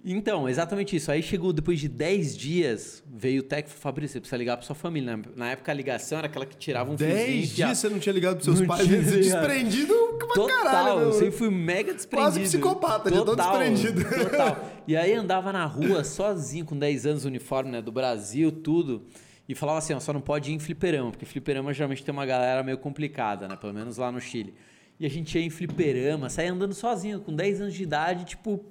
Então, 0.08 0.48
exatamente 0.48 0.94
isso. 0.94 1.10
Aí 1.10 1.20
chegou, 1.20 1.52
depois 1.52 1.80
de 1.80 1.88
10 1.88 2.36
dias, 2.36 3.02
veio 3.12 3.40
o 3.40 3.42
técnico 3.42 3.70
falou, 3.76 3.82
Fabrício, 3.94 4.12
você 4.14 4.20
precisa 4.20 4.36
ligar 4.36 4.56
pra 4.56 4.64
sua 4.64 4.76
família. 4.76 5.16
Na- 5.16 5.22
Na 5.34 5.50
época 5.50 5.72
a 5.72 5.74
ligação 5.74 6.18
era 6.18 6.28
aquela 6.28 6.46
que 6.46 6.56
tirava 6.56 6.92
um 6.92 6.96
fiozinho. 6.96 7.16
10 7.18 7.28
e 7.28 7.38
enfiava. 7.44 7.72
dias 7.72 7.78
você 7.78 7.88
não 7.88 7.98
tinha 7.98 8.12
ligado 8.12 8.34
pros 8.34 8.44
seus 8.44 8.60
Não 8.60 8.66
pais, 8.68 8.86
tinha 8.86 9.02
desprendido 9.02 9.94
pra 10.18 10.28
Total, 10.28 10.46
caralho, 10.64 11.00
eu 11.00 11.12
sempre 11.12 11.32
fui 11.32 11.50
mega 11.50 11.92
desprendido. 11.92 12.30
Quase 12.32 12.40
psicopata, 12.40 13.10
de 13.10 13.24
tão 13.24 13.34
desprendido. 13.34 14.04
Total. 14.04 14.72
E 14.86 14.96
aí 14.96 15.12
andava 15.12 15.52
na 15.52 15.64
rua 15.64 16.04
sozinho, 16.04 16.64
com 16.64 16.78
10 16.78 17.06
anos, 17.06 17.24
uniforme 17.24 17.72
né, 17.72 17.82
do 17.82 17.90
Brasil, 17.90 18.52
tudo. 18.52 19.02
E 19.48 19.54
falava 19.56 19.78
assim, 19.78 19.92
ó, 19.94 19.98
só 19.98 20.12
não 20.12 20.20
pode 20.20 20.52
ir 20.52 20.54
em 20.54 20.60
fliperama, 20.60 21.10
porque 21.10 21.26
fliperama 21.26 21.72
geralmente 21.72 22.04
tem 22.04 22.12
uma 22.12 22.24
galera 22.24 22.62
meio 22.62 22.78
complicada, 22.78 23.48
né? 23.48 23.56
Pelo 23.56 23.74
menos 23.74 23.96
lá 23.96 24.12
no 24.12 24.20
Chile. 24.20 24.54
E 25.00 25.04
a 25.04 25.10
gente 25.10 25.36
ia 25.36 25.44
em 25.44 25.50
fliperama, 25.50 26.30
saía 26.30 26.52
andando 26.52 26.72
sozinho, 26.74 27.18
com 27.20 27.34
10 27.34 27.60
anos 27.60 27.74
de 27.74 27.82
idade, 27.82 28.24
tipo, 28.24 28.64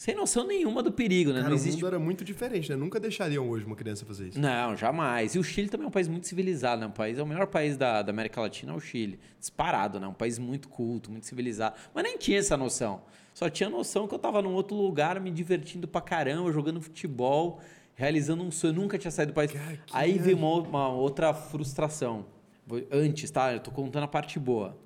sem 0.00 0.14
noção 0.14 0.46
nenhuma 0.46 0.80
do 0.80 0.92
perigo, 0.92 1.30
né? 1.32 1.38
Cara, 1.40 1.48
não 1.50 1.56
o 1.56 1.58
existe 1.58 1.74
mundo 1.82 1.86
era 1.88 1.98
muito 1.98 2.24
diferente, 2.24 2.70
né? 2.70 2.76
Nunca 2.76 3.00
deixariam 3.00 3.48
hoje 3.50 3.64
uma 3.66 3.74
criança 3.74 4.06
fazer 4.06 4.28
isso. 4.28 4.38
não, 4.40 4.76
jamais. 4.76 5.34
E 5.34 5.40
o 5.40 5.42
Chile 5.42 5.68
também 5.68 5.84
é 5.86 5.88
um 5.88 5.90
país 5.90 6.06
muito 6.06 6.28
civilizado, 6.28 6.80
né? 6.80 6.86
Um 6.86 6.90
país, 6.92 7.18
é 7.18 7.22
o 7.22 7.26
melhor 7.26 7.48
país 7.48 7.76
da, 7.76 8.00
da 8.00 8.10
América 8.12 8.40
Latina, 8.40 8.72
é 8.72 8.76
o 8.76 8.80
Chile. 8.80 9.18
Disparado, 9.40 9.98
né? 9.98 10.06
Um 10.06 10.14
país 10.14 10.38
muito 10.38 10.68
culto, 10.68 11.10
muito 11.10 11.26
civilizado. 11.26 11.74
Mas 11.92 12.04
nem 12.04 12.16
tinha 12.16 12.38
essa 12.38 12.56
noção. 12.56 13.02
Só 13.34 13.50
tinha 13.50 13.68
noção 13.68 14.06
que 14.06 14.14
eu 14.14 14.18
tava 14.20 14.40
num 14.40 14.52
outro 14.54 14.76
lugar, 14.76 15.20
me 15.20 15.32
divertindo 15.32 15.88
pra 15.88 16.00
caramba, 16.00 16.52
jogando 16.52 16.80
futebol, 16.80 17.58
realizando 17.96 18.44
um 18.44 18.52
sonho. 18.52 18.70
Eu 18.74 18.80
nunca 18.80 18.96
tinha 18.98 19.10
saído 19.10 19.32
do 19.32 19.34
país. 19.34 19.50
Cara, 19.50 19.80
Aí 19.92 20.16
veio 20.16 20.36
uma, 20.36 20.46
o- 20.48 20.62
uma 20.62 20.88
outra 20.90 21.34
frustração. 21.34 22.24
Antes, 22.92 23.30
tá? 23.32 23.52
Eu 23.52 23.58
tô 23.58 23.72
contando 23.72 24.04
a 24.04 24.08
parte 24.08 24.38
boa. 24.38 24.78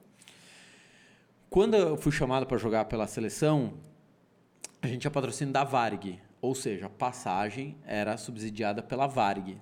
Quando 1.50 1.74
eu 1.74 1.96
fui 1.98 2.12
chamado 2.12 2.46
para 2.46 2.56
jogar 2.56 2.86
pela 2.86 3.06
seleção, 3.06 3.74
a 4.82 4.86
gente 4.88 5.02
tinha 5.02 5.10
patrocínio 5.10 5.52
da 5.52 5.62
Varg, 5.64 6.18
ou 6.40 6.54
seja, 6.54 6.86
a 6.86 6.90
passagem 6.90 7.76
era 7.86 8.16
subsidiada 8.16 8.82
pela 8.82 9.06
Varg. 9.06 9.56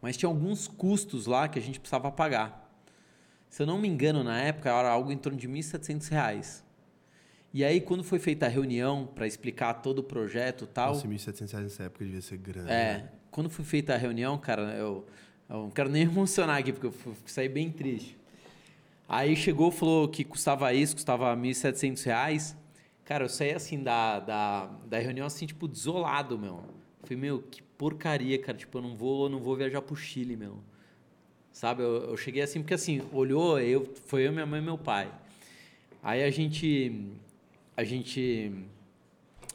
Mas 0.00 0.16
tinha 0.16 0.28
alguns 0.28 0.68
custos 0.68 1.26
lá 1.26 1.48
que 1.48 1.58
a 1.58 1.62
gente 1.62 1.80
precisava 1.80 2.10
pagar. 2.12 2.64
Se 3.50 3.62
eu 3.62 3.66
não 3.66 3.78
me 3.78 3.88
engano, 3.88 4.22
na 4.22 4.40
época 4.40 4.70
era 4.70 4.88
algo 4.88 5.10
em 5.10 5.16
torno 5.16 5.38
de 5.38 5.48
1.700 5.48 6.08
reais. 6.10 6.64
E 7.52 7.64
aí, 7.64 7.80
quando 7.80 8.02
foi 8.02 8.18
feita 8.18 8.46
a 8.46 8.48
reunião 8.48 9.06
para 9.06 9.26
explicar 9.26 9.74
todo 9.74 10.00
o 10.00 10.02
projeto 10.02 10.64
e 10.64 10.66
tal, 10.66 10.94
Nossa, 10.94 11.06
1.700 11.06 11.50
reais 11.52 11.64
nessa 11.64 11.82
época 11.84 12.04
devia 12.04 12.20
ser 12.20 12.36
grande. 12.36 12.70
é, 12.70 12.98
né? 12.98 13.08
quando 13.30 13.48
foi 13.48 13.64
feita 13.64 13.94
a 13.94 13.96
reunião, 13.96 14.36
cara, 14.38 14.62
eu, 14.74 15.06
eu 15.48 15.56
não 15.56 15.70
quero 15.70 15.88
nem 15.88 16.02
emocionar 16.06 16.58
aqui, 16.58 16.72
porque 16.72 16.86
eu 16.86 17.16
saí 17.26 17.48
bem 17.48 17.70
triste. 17.70 18.18
Aí 19.08 19.36
chegou, 19.36 19.70
falou 19.70 20.08
que 20.08 20.24
custava 20.24 20.72
isso, 20.74 20.94
custava 20.94 21.34
1.700 21.36 22.04
reais. 22.04 22.56
Cara, 23.04 23.24
eu 23.24 23.28
saí 23.28 23.52
assim 23.52 23.82
da, 23.82 24.18
da, 24.18 24.66
da 24.86 24.98
reunião, 24.98 25.26
assim, 25.26 25.46
tipo, 25.46 25.68
desolado, 25.68 26.38
meu. 26.38 26.64
Falei, 27.02 27.18
meu, 27.18 27.42
que 27.42 27.62
porcaria, 27.62 28.38
cara. 28.38 28.56
Tipo, 28.56 28.78
eu 28.78 28.82
não 28.82 28.96
vou, 28.96 29.28
não 29.28 29.40
vou 29.40 29.54
viajar 29.56 29.82
pro 29.82 29.94
Chile, 29.94 30.36
meu. 30.36 30.58
Sabe? 31.52 31.82
Eu, 31.82 32.10
eu 32.10 32.16
cheguei 32.16 32.42
assim, 32.42 32.60
porque 32.60 32.74
assim, 32.74 33.02
olhou, 33.12 33.60
eu, 33.60 33.92
foi 34.06 34.26
eu, 34.26 34.32
minha 34.32 34.46
mãe 34.46 34.60
e 34.60 34.64
meu 34.64 34.78
pai. 34.78 35.12
Aí 36.02 36.22
a 36.22 36.30
gente. 36.30 37.12
A 37.76 37.84
gente. 37.84 38.52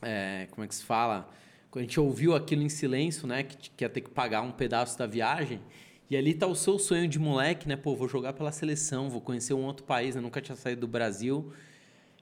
é, 0.02 0.48
como 0.52 0.64
é 0.64 0.68
que 0.68 0.76
se 0.76 0.84
fala? 0.84 1.30
A 1.76 1.80
gente 1.80 2.00
ouviu 2.00 2.36
aquilo 2.36 2.64
em 2.64 2.70
silêncio, 2.70 3.28
né? 3.28 3.44
Que, 3.44 3.70
que 3.72 3.84
ia 3.84 3.90
ter 3.90 4.02
que 4.02 4.10
pagar 4.10 4.42
um 4.42 4.52
pedaço 4.52 4.98
da 4.98 5.06
viagem. 5.06 5.60
E 6.10 6.18
ali 6.18 6.34
tá 6.34 6.48
o 6.48 6.56
seu 6.56 6.80
sonho 6.80 7.08
de 7.08 7.20
moleque, 7.20 7.68
né? 7.68 7.76
Pô, 7.76 7.96
vou 7.96 8.08
jogar 8.08 8.34
pela 8.34 8.52
seleção, 8.52 9.10
vou 9.10 9.22
conhecer 9.22 9.54
um 9.54 9.64
outro 9.64 9.86
país, 9.86 10.16
né? 10.16 10.22
Nunca 10.22 10.42
tinha 10.42 10.56
saído 10.56 10.82
do 10.82 10.88
Brasil. 10.88 11.52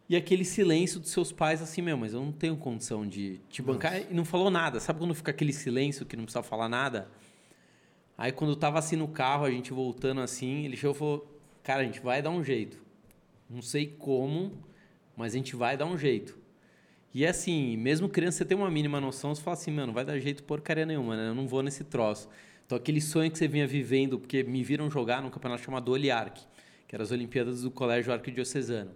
E 0.09 0.15
aquele 0.15 0.45
silêncio 0.45 0.99
dos 0.99 1.11
seus 1.11 1.31
pais, 1.31 1.61
assim, 1.61 1.81
meu, 1.81 1.97
mas 1.97 2.13
eu 2.13 2.21
não 2.21 2.31
tenho 2.31 2.55
condição 2.55 3.05
de 3.05 3.41
te 3.49 3.61
bancar. 3.61 4.01
E 4.09 4.13
não 4.13 4.23
falou 4.23 4.49
nada. 4.49 4.79
Sabe 4.79 4.99
quando 4.99 5.13
fica 5.13 5.31
aquele 5.31 5.51
silêncio 5.51 6.05
que 6.05 6.15
não 6.15 6.23
precisa 6.23 6.43
falar 6.43 6.69
nada? 6.69 7.09
Aí 8.17 8.31
quando 8.31 8.51
eu 8.51 8.55
tava 8.55 8.79
assim 8.79 8.95
no 8.95 9.07
carro, 9.07 9.45
a 9.45 9.51
gente 9.51 9.73
voltando 9.73 10.21
assim, 10.21 10.65
ele 10.65 10.77
chegou 10.77 10.95
e 10.95 10.97
falou: 10.97 11.39
Cara, 11.61 11.81
a 11.81 11.85
gente 11.85 11.99
vai 11.99 12.21
dar 12.21 12.29
um 12.29 12.43
jeito. 12.43 12.81
Não 13.49 13.61
sei 13.61 13.85
como, 13.85 14.57
mas 15.15 15.33
a 15.33 15.37
gente 15.37 15.55
vai 15.55 15.75
dar 15.75 15.85
um 15.85 15.97
jeito. 15.97 16.37
E 17.13 17.25
assim, 17.25 17.75
mesmo 17.77 18.07
criança, 18.07 18.37
você 18.37 18.45
tem 18.45 18.57
uma 18.57 18.69
mínima 18.69 19.01
noção, 19.01 19.33
você 19.33 19.41
fala 19.41 19.55
assim, 19.55 19.71
mano, 19.71 19.87
não 19.87 19.93
vai 19.93 20.05
dar 20.05 20.19
jeito 20.19 20.43
porcaria 20.43 20.85
nenhuma, 20.85 21.15
né? 21.15 21.29
Eu 21.29 21.35
não 21.35 21.47
vou 21.47 21.63
nesse 21.63 21.83
troço. 21.83 22.29
Então 22.65 22.77
aquele 22.77 23.01
sonho 23.01 23.31
que 23.31 23.37
você 23.37 23.47
vinha 23.47 23.65
vivendo, 23.65 24.19
porque 24.19 24.43
me 24.43 24.63
viram 24.63 24.89
jogar 24.91 25.21
num 25.21 25.29
campeonato 25.29 25.63
chamado 25.63 25.91
Oliarc, 25.91 26.39
que 26.87 26.95
eram 26.95 27.03
as 27.03 27.11
Olimpíadas 27.11 27.61
do 27.61 27.71
Colégio 27.71 28.13
Arquidiocesano. 28.13 28.91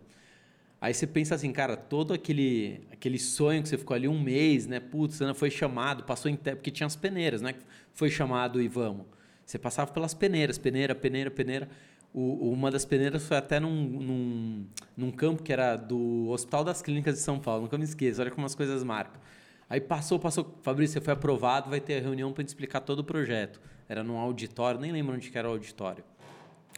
Aí 0.82 0.96
você 0.96 1.06
pensa 1.06 1.36
assim, 1.36 1.52
cara, 1.52 1.78
todo 1.78 2.12
aquele, 2.12 2.82
aquele 2.92 3.20
sonho 3.20 3.62
que 3.62 3.70
você 3.70 3.78
ficou 3.78 3.94
ali 3.94 4.08
um 4.08 4.20
mês, 4.20 4.66
né? 4.66 4.80
Putz, 4.80 5.16
você 5.16 5.26
não 5.26 5.36
foi 5.36 5.52
chamado, 5.52 6.04
passou 6.04 6.32
em 6.32 6.36
tempo, 6.36 6.58
porque 6.58 6.72
tinha 6.72 6.88
as 6.88 6.96
peneiras, 6.96 7.40
né? 7.40 7.54
Foi 7.94 8.10
chamado 8.10 8.60
e 8.60 8.68
vamos. 8.68 9.06
Você 9.46 9.60
passava 9.60 9.92
pelas 9.92 10.16
peneiras, 10.16 10.58
peneira, 10.58 10.96
peneira, 10.96 11.30
peneira. 11.30 11.70
O, 12.12 12.52
uma 12.52 12.72
das 12.72 12.84
peneiras 12.84 13.24
foi 13.28 13.38
até 13.38 13.60
num, 13.60 13.70
num, 13.72 14.66
num, 14.98 15.12
campo 15.12 15.44
que 15.44 15.54
era 15.54 15.78
do 15.78 16.28
Hospital 16.30 16.64
das 16.64 16.82
Clínicas 16.82 17.14
de 17.14 17.22
São 17.22 17.40
Paulo, 17.40 17.62
nunca 17.62 17.78
me 17.78 17.84
esqueço, 17.84 18.20
olha 18.20 18.32
como 18.32 18.46
as 18.48 18.56
coisas 18.56 18.84
marcam. 18.84 19.22
Aí 19.70 19.80
passou, 19.80 20.20
passou, 20.20 20.58
Fabrício, 20.64 20.96
você 20.96 21.06
foi 21.06 21.14
aprovado, 21.14 21.70
vai 21.70 21.80
ter 21.80 22.00
a 22.00 22.02
reunião 22.02 22.34
para 22.34 22.44
explicar 22.44 22.82
todo 22.82 23.00
o 23.00 23.04
projeto. 23.04 23.62
Era 23.88 24.04
num 24.04 24.18
auditório, 24.18 24.82
nem 24.82 24.92
lembro 24.92 25.16
onde 25.16 25.30
que 25.30 25.38
era 25.38 25.48
o 25.48 25.52
auditório. 25.52 26.04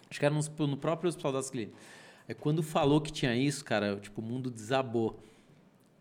Acho 0.09 0.19
que 0.19 0.25
era 0.25 0.35
no, 0.35 0.67
no 0.67 0.77
próprio 0.77 1.07
Hospital 1.07 1.31
das 1.31 1.49
Clínicas. 1.49 1.80
Aí 2.28 2.36
quando 2.36 2.64
falou 2.64 3.02
que 3.02 3.12
tinha 3.12 3.36
isso, 3.36 3.64
cara, 3.64 3.98
tipo, 3.98 4.22
o 4.22 4.24
mundo 4.24 4.50
desabou. 4.50 5.20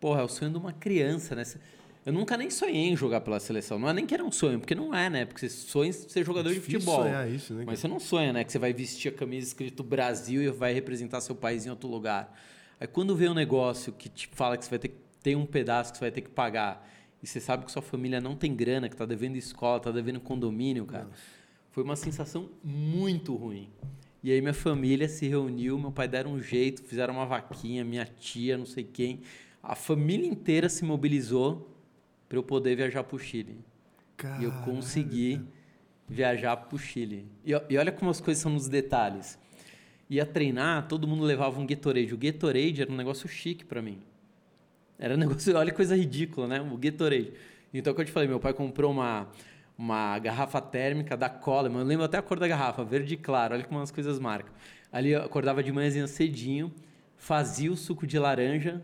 Porra, 0.01 0.21
é 0.21 0.25
o 0.25 0.29
sonho 0.29 0.51
de 0.51 0.59
uma 0.59 0.73
criança, 0.73 1.35
né? 1.35 1.45
Eu 2.05 2.13
nunca 2.13 2.37
nem 2.37 2.51
sonhei 2.51 2.89
em 2.89 2.97
jogar 2.97 3.21
pela 3.21 3.39
seleção. 3.39 3.79
Não 3.79 3.89
é 3.89 3.93
nem 3.93 4.05
que 4.05 4.13
era 4.13 4.25
um 4.25 4.33
sonho, 4.33 4.59
porque 4.59 4.75
não 4.75 4.93
é, 4.93 5.09
né? 5.09 5.25
Porque 5.25 5.49
você 5.49 5.49
sonha 5.49 5.91
em 5.91 5.93
ser 5.93 6.25
jogador 6.25 6.51
é 6.51 6.55
de 6.55 6.61
futebol. 6.61 7.03
sonhar 7.03 7.31
isso, 7.31 7.55
né? 7.55 7.63
Mas 7.65 7.79
você 7.79 7.87
não 7.87 8.01
sonha, 8.01 8.33
né? 8.33 8.43
Que 8.43 8.51
você 8.51 8.59
vai 8.59 8.73
vestir 8.73 9.13
a 9.13 9.17
camisa 9.17 9.47
escrito 9.47 9.85
Brasil 9.85 10.43
e 10.43 10.51
vai 10.51 10.73
representar 10.73 11.21
seu 11.21 11.35
país 11.35 11.65
em 11.65 11.71
outro 11.71 11.89
lugar. 11.89 12.37
Aí 12.81 12.87
quando 12.89 13.15
vê 13.15 13.29
um 13.29 13.35
negócio 13.35 13.93
que 13.93 14.09
te 14.09 14.29
fala 14.33 14.57
que 14.57 14.65
você 14.65 14.71
vai 14.71 14.79
ter 14.81 15.03
tem 15.23 15.37
um 15.37 15.47
pedaço 15.47 15.93
que 15.93 15.99
você 15.99 16.05
vai 16.05 16.11
ter 16.11 16.21
que 16.21 16.31
pagar 16.31 16.85
e 17.23 17.27
você 17.27 17.41
sabe 17.41 17.65
que 17.65 17.71
sua 17.71 17.81
família 17.81 18.21
não 18.21 18.35
tem 18.35 18.55
grana, 18.55 18.89
que 18.89 18.97
tá 18.97 19.07
devendo 19.07 19.37
escola, 19.37 19.79
tá 19.79 19.93
devendo 19.93 20.19
condomínio, 20.19 20.85
cara. 20.85 21.05
Nossa. 21.05 21.17
Foi 21.71 21.85
uma 21.85 21.95
sensação 21.95 22.51
muito 22.63 23.35
ruim. 23.37 23.71
E 24.23 24.31
aí 24.31 24.41
minha 24.41 24.55
família 24.55 25.09
se 25.09 25.27
reuniu, 25.27 25.79
meu 25.79 25.91
pai 25.91 26.07
deram 26.07 26.35
um 26.35 26.41
jeito, 26.41 26.83
fizeram 26.83 27.15
uma 27.15 27.27
vaquinha, 27.27 27.85
minha 27.85 28.05
tia, 28.05 28.57
não 28.57 28.67
sei 28.67 28.85
quem. 28.85 29.23
A 29.63 29.75
família 29.75 30.27
inteira 30.29 30.69
se 30.69 30.85
mobilizou 30.85 31.69
para 32.29 32.39
eu 32.39 32.43
poder 32.43 32.77
viajar 32.77 33.03
para 33.03 33.17
o 33.17 33.19
Chile. 33.19 33.59
Caralho. 34.17 34.43
E 34.43 34.45
eu 34.45 34.53
consegui 34.65 35.41
viajar 36.09 36.57
para 36.57 36.77
o 36.77 36.79
Chile. 36.79 37.27
E, 37.45 37.53
e, 37.69 37.77
olha 37.77 37.91
como 37.91 38.11
as 38.11 38.21
coisas 38.21 38.41
são 38.43 38.53
nos 38.53 38.69
detalhes. 38.69 39.39
Ia 40.09 40.25
treinar, 40.25 40.87
todo 40.87 41.07
mundo 41.09 41.25
levava 41.25 41.61
um 41.61 41.67
Gatorade. 41.67 42.15
O 42.15 42.19
Gatorade 42.19 42.83
era 42.83 42.93
um 42.93 42.97
negócio 42.97 43.29
chique 43.29 43.65
para 43.65 43.83
mim. 43.83 43.99
Era 44.99 45.15
um 45.15 45.19
negócio, 45.19 45.57
olha 45.57 45.71
que 45.71 45.77
coisa 45.77 45.97
ridícula, 45.97 46.47
né? 46.47 46.61
O 46.61 46.77
Gatorade. 46.77 47.33
Então, 47.75 47.93
como 47.93 48.03
eu 48.03 48.07
te 48.07 48.13
falei, 48.13 48.29
meu 48.29 48.39
pai 48.39 48.53
comprou 48.53 48.93
uma 48.93 49.29
uma 49.77 50.19
garrafa 50.19 50.61
térmica 50.61 51.17
da 51.17 51.29
Coleman. 51.29 51.81
Eu 51.81 51.87
lembro 51.87 52.05
até 52.05 52.19
a 52.19 52.23
cor 52.23 52.39
da 52.39 52.47
garrafa, 52.47 52.85
verde 52.85 53.17
claro. 53.17 53.55
Olha 53.55 53.65
como 53.65 53.81
as 53.81 53.91
coisas 53.91 54.19
marcam. 54.19 54.53
Ali 54.93 55.11
eu 55.11 55.23
acordava 55.23 55.63
de 55.63 55.73
manhãzinha 55.73 56.07
cedinho, 56.07 56.73
fazia 57.17 57.73
o 57.73 57.77
suco 57.77 58.07
de 58.07 58.19
laranja, 58.19 58.83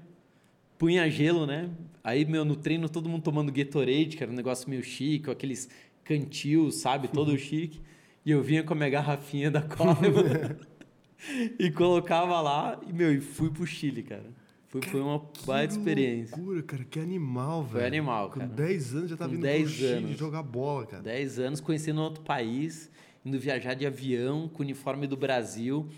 punha 0.78 1.09
gelo, 1.10 1.47
né? 1.47 1.69
Aí, 2.02 2.24
meu, 2.24 2.44
no 2.44 2.56
treino 2.56 2.89
todo 2.89 3.09
mundo 3.09 3.23
tomando 3.23 3.52
Gatorade, 3.52 4.16
que 4.16 4.23
era 4.23 4.32
um 4.32 4.35
negócio 4.35 4.70
meio 4.70 4.82
chique, 4.82 5.31
aqueles 5.31 5.69
cantil, 6.05 6.70
sabe? 6.70 7.09
Todo 7.09 7.36
chique. 7.36 7.81
E 8.24 8.31
eu 8.31 8.43
vinha 8.43 8.62
com 8.62 8.73
a 8.73 8.77
minha 8.77 8.89
garrafinha 8.89 9.51
da 9.51 9.60
Coleman 9.60 10.56
e 11.59 11.70
colocava 11.70 12.40
lá 12.40 12.81
e, 12.86 12.93
meu, 12.93 13.12
e 13.12 13.20
fui 13.20 13.51
pro 13.51 13.66
Chile, 13.66 14.02
cara. 14.02 14.24
Foi, 14.68 14.82
foi 14.82 15.00
uma 15.00 15.22
baita 15.46 15.72
experiência. 15.72 16.36
loucura, 16.36 16.62
cara. 16.62 16.84
Que 16.84 17.00
animal, 17.00 17.62
velho. 17.62 17.72
Foi 17.72 17.86
animal, 17.86 18.28
cara. 18.30 18.46
Com 18.46 18.54
10 18.54 18.94
anos 18.94 19.10
já 19.10 19.16
tava 19.16 19.32
indo 19.32 19.40
10 19.40 19.62
pro 19.62 19.72
Chile 19.72 20.14
jogar 20.14 20.42
bola, 20.42 20.86
cara. 20.86 21.02
10 21.02 21.38
anos 21.38 21.60
conhecendo 21.60 22.02
outro 22.02 22.22
país, 22.22 22.90
indo 23.24 23.38
viajar 23.38 23.72
de 23.72 23.86
avião 23.86 24.46
com 24.46 24.62
o 24.62 24.66
uniforme 24.66 25.06
do 25.06 25.16
Brasil. 25.16 25.88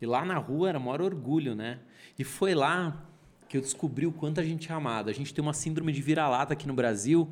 E 0.00 0.06
lá 0.06 0.24
na 0.24 0.38
rua 0.38 0.68
era 0.68 0.78
o 0.78 0.80
maior 0.80 1.02
orgulho, 1.02 1.56
né? 1.56 1.80
E 2.16 2.22
foi 2.22 2.54
lá 2.54 3.04
que 3.48 3.56
eu 3.56 3.60
descobri 3.60 4.06
o 4.06 4.12
quanto 4.12 4.38
a 4.38 4.44
gente 4.44 4.70
é 4.70 4.74
amado. 4.74 5.10
A 5.10 5.12
gente 5.12 5.34
tem 5.34 5.42
uma 5.42 5.52
síndrome 5.52 5.92
de 5.92 6.00
vira-lata 6.00 6.52
aqui 6.52 6.68
no 6.68 6.74
Brasil. 6.74 7.28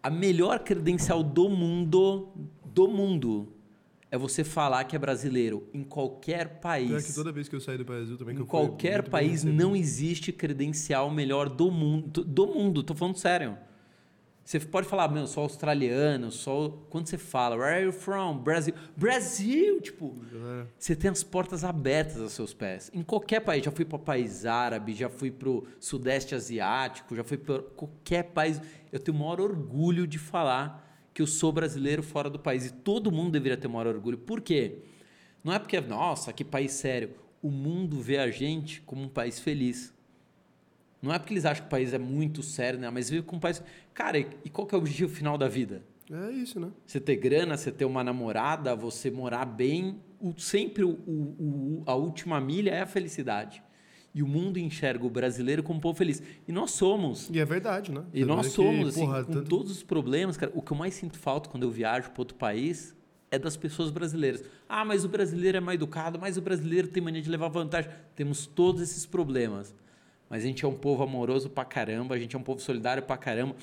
A 0.00 0.08
melhor 0.08 0.60
credencial 0.60 1.24
do 1.24 1.48
mundo, 1.48 2.28
do 2.64 2.86
mundo, 2.86 3.52
é 4.10 4.16
você 4.16 4.44
falar 4.44 4.84
que 4.84 4.94
é 4.94 4.98
brasileiro 4.98 5.68
em 5.74 5.82
qualquer 5.82 6.60
país. 6.60 7.06
Que 7.06 7.14
toda 7.14 7.32
vez 7.32 7.48
que 7.48 7.56
eu 7.56 7.60
saí 7.60 7.76
do 7.76 7.84
Brasil 7.84 8.16
também 8.16 8.36
em 8.36 8.44
qualquer 8.44 9.08
país 9.08 9.42
não 9.42 9.74
existe 9.74 10.32
credencial 10.32 11.10
melhor 11.10 11.48
do 11.48 11.70
mundo, 11.70 12.24
do 12.24 12.46
mundo. 12.46 12.82
Tô 12.82 12.94
falando 12.94 13.16
sério. 13.16 13.56
Você 14.44 14.60
pode 14.60 14.86
falar, 14.86 15.08
meu, 15.08 15.26
sou 15.26 15.42
australiano, 15.42 16.30
sou. 16.30 16.86
Quando 16.88 17.08
você 17.08 17.18
fala, 17.18 17.56
where 17.56 17.74
are 17.74 17.84
you 17.84 17.92
from? 17.92 18.38
Brasil. 18.38 18.74
Brasil! 18.96 19.80
Tipo, 19.80 20.14
é. 20.32 20.66
você 20.78 20.94
tem 20.94 21.10
as 21.10 21.24
portas 21.24 21.64
abertas 21.64 22.22
aos 22.22 22.32
seus 22.32 22.54
pés. 22.54 22.88
Em 22.94 23.02
qualquer 23.02 23.40
país. 23.40 23.64
Já 23.64 23.72
fui 23.72 23.84
para 23.84 23.98
país 23.98 24.46
árabe, 24.46 24.94
já 24.94 25.08
fui 25.08 25.32
para 25.32 25.48
o 25.48 25.66
Sudeste 25.80 26.32
Asiático, 26.32 27.16
já 27.16 27.24
fui 27.24 27.36
para 27.36 27.60
qualquer 27.60 28.22
país. 28.22 28.62
Eu 28.92 29.00
tenho 29.00 29.16
o 29.16 29.20
maior 29.20 29.40
orgulho 29.40 30.06
de 30.06 30.16
falar 30.16 30.85
que 31.16 31.22
eu 31.22 31.26
sou 31.26 31.50
brasileiro 31.50 32.02
fora 32.02 32.28
do 32.28 32.38
país. 32.38 32.66
E 32.66 32.70
todo 32.70 33.10
mundo 33.10 33.32
deveria 33.32 33.56
ter 33.56 33.68
maior 33.68 33.86
orgulho. 33.86 34.18
Por 34.18 34.42
quê? 34.42 34.80
Não 35.42 35.50
é 35.50 35.58
porque, 35.58 35.80
nossa, 35.80 36.30
que 36.30 36.44
país 36.44 36.72
sério. 36.72 37.14
O 37.40 37.50
mundo 37.50 37.98
vê 38.02 38.18
a 38.18 38.30
gente 38.30 38.82
como 38.82 39.00
um 39.00 39.08
país 39.08 39.40
feliz. 39.40 39.94
Não 41.00 41.10
é 41.10 41.18
porque 41.18 41.32
eles 41.32 41.46
acham 41.46 41.62
que 41.62 41.68
o 41.68 41.70
país 41.70 41.94
é 41.94 41.98
muito 41.98 42.42
sério, 42.42 42.78
né? 42.78 42.90
Mas 42.90 43.08
vive 43.08 43.22
como 43.22 43.38
um 43.38 43.40
país. 43.40 43.62
Cara, 43.94 44.18
e 44.18 44.50
qual 44.50 44.66
que 44.66 44.74
é 44.74 44.76
o 44.76 44.80
objetivo 44.82 45.10
final 45.10 45.38
da 45.38 45.48
vida? 45.48 45.82
É 46.12 46.32
isso, 46.32 46.60
né? 46.60 46.70
Você 46.86 47.00
ter 47.00 47.16
grana, 47.16 47.56
você 47.56 47.72
ter 47.72 47.86
uma 47.86 48.04
namorada, 48.04 48.76
você 48.76 49.10
morar 49.10 49.46
bem. 49.46 49.98
O, 50.20 50.38
sempre 50.38 50.84
o, 50.84 50.90
o, 50.90 51.82
a 51.86 51.94
última 51.94 52.38
milha 52.42 52.72
é 52.72 52.82
a 52.82 52.86
felicidade 52.86 53.62
e 54.16 54.22
o 54.22 54.26
mundo 54.26 54.58
enxerga 54.58 55.04
o 55.04 55.10
brasileiro 55.10 55.62
como 55.62 55.76
um 55.76 55.80
povo 55.80 55.98
feliz. 55.98 56.22
E 56.48 56.50
nós 56.50 56.70
somos. 56.70 57.28
E 57.28 57.38
é 57.38 57.44
verdade, 57.44 57.92
né? 57.92 58.02
E 58.14 58.20
Você 58.20 58.26
nós 58.26 58.46
somos, 58.46 58.80
que, 58.80 58.88
assim, 58.88 59.00
porra, 59.00 59.24
com 59.24 59.32
tanto... 59.32 59.46
todos 59.46 59.70
os 59.70 59.82
problemas, 59.82 60.38
cara. 60.38 60.50
O 60.54 60.62
que 60.62 60.72
eu 60.72 60.76
mais 60.78 60.94
sinto 60.94 61.18
falta 61.18 61.50
quando 61.50 61.64
eu 61.64 61.70
viajo 61.70 62.10
para 62.12 62.22
outro 62.22 62.34
país 62.34 62.96
é 63.30 63.38
das 63.38 63.58
pessoas 63.58 63.90
brasileiras. 63.90 64.42
Ah, 64.66 64.86
mas 64.86 65.04
o 65.04 65.08
brasileiro 65.10 65.58
é 65.58 65.60
mais 65.60 65.76
educado, 65.76 66.18
mas 66.18 66.38
o 66.38 66.40
brasileiro 66.40 66.88
tem 66.88 67.02
mania 67.02 67.20
de 67.20 67.28
levar 67.28 67.48
vantagem. 67.48 67.90
Temos 68.14 68.46
todos 68.46 68.80
esses 68.80 69.04
problemas. 69.04 69.74
Mas 70.30 70.44
a 70.44 70.46
gente 70.46 70.64
é 70.64 70.68
um 70.68 70.74
povo 70.74 71.02
amoroso 71.02 71.50
pra 71.50 71.66
caramba, 71.66 72.14
a 72.14 72.18
gente 72.18 72.34
é 72.34 72.38
um 72.38 72.42
povo 72.42 72.58
solidário 72.58 73.02
pra 73.02 73.18
caramba 73.18 73.54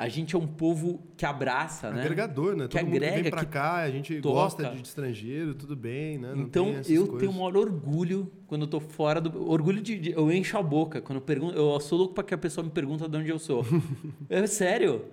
a 0.00 0.08
gente 0.08 0.34
é 0.34 0.38
um 0.38 0.46
povo 0.46 1.02
que 1.14 1.26
abraça, 1.26 1.90
né? 1.90 2.00
Agregador, 2.00 2.56
né? 2.56 2.66
Que 2.68 2.78
Todo 2.78 2.86
agrega, 2.86 3.16
mundo 3.16 3.22
vem 3.22 3.30
pra 3.30 3.44
cá, 3.44 3.74
a 3.82 3.90
gente 3.90 4.18
toca. 4.22 4.34
gosta 4.34 4.70
de 4.70 4.80
estrangeiro, 4.80 5.54
tudo 5.54 5.76
bem, 5.76 6.16
né? 6.16 6.32
Não 6.34 6.44
então 6.44 6.68
eu 6.88 7.04
coisas. 7.04 7.18
tenho 7.18 7.30
o 7.30 7.34
maior 7.34 7.54
orgulho 7.58 8.32
quando 8.46 8.62
eu 8.62 8.66
tô 8.66 8.80
fora 8.80 9.20
do. 9.20 9.46
Orgulho 9.46 9.82
de. 9.82 9.98
de 9.98 10.12
eu 10.12 10.32
encho 10.32 10.56
a 10.56 10.62
boca. 10.62 11.02
Quando 11.02 11.16
eu 11.18 11.22
pergunto. 11.22 11.54
Eu 11.54 11.78
sou 11.80 11.98
louco 11.98 12.14
pra 12.14 12.24
que 12.24 12.32
a 12.32 12.38
pessoa 12.38 12.64
me 12.64 12.70
pergunta 12.70 13.06
de 13.06 13.14
onde 13.14 13.28
eu 13.28 13.38
sou. 13.38 13.62
é 14.30 14.46
sério. 14.46 15.04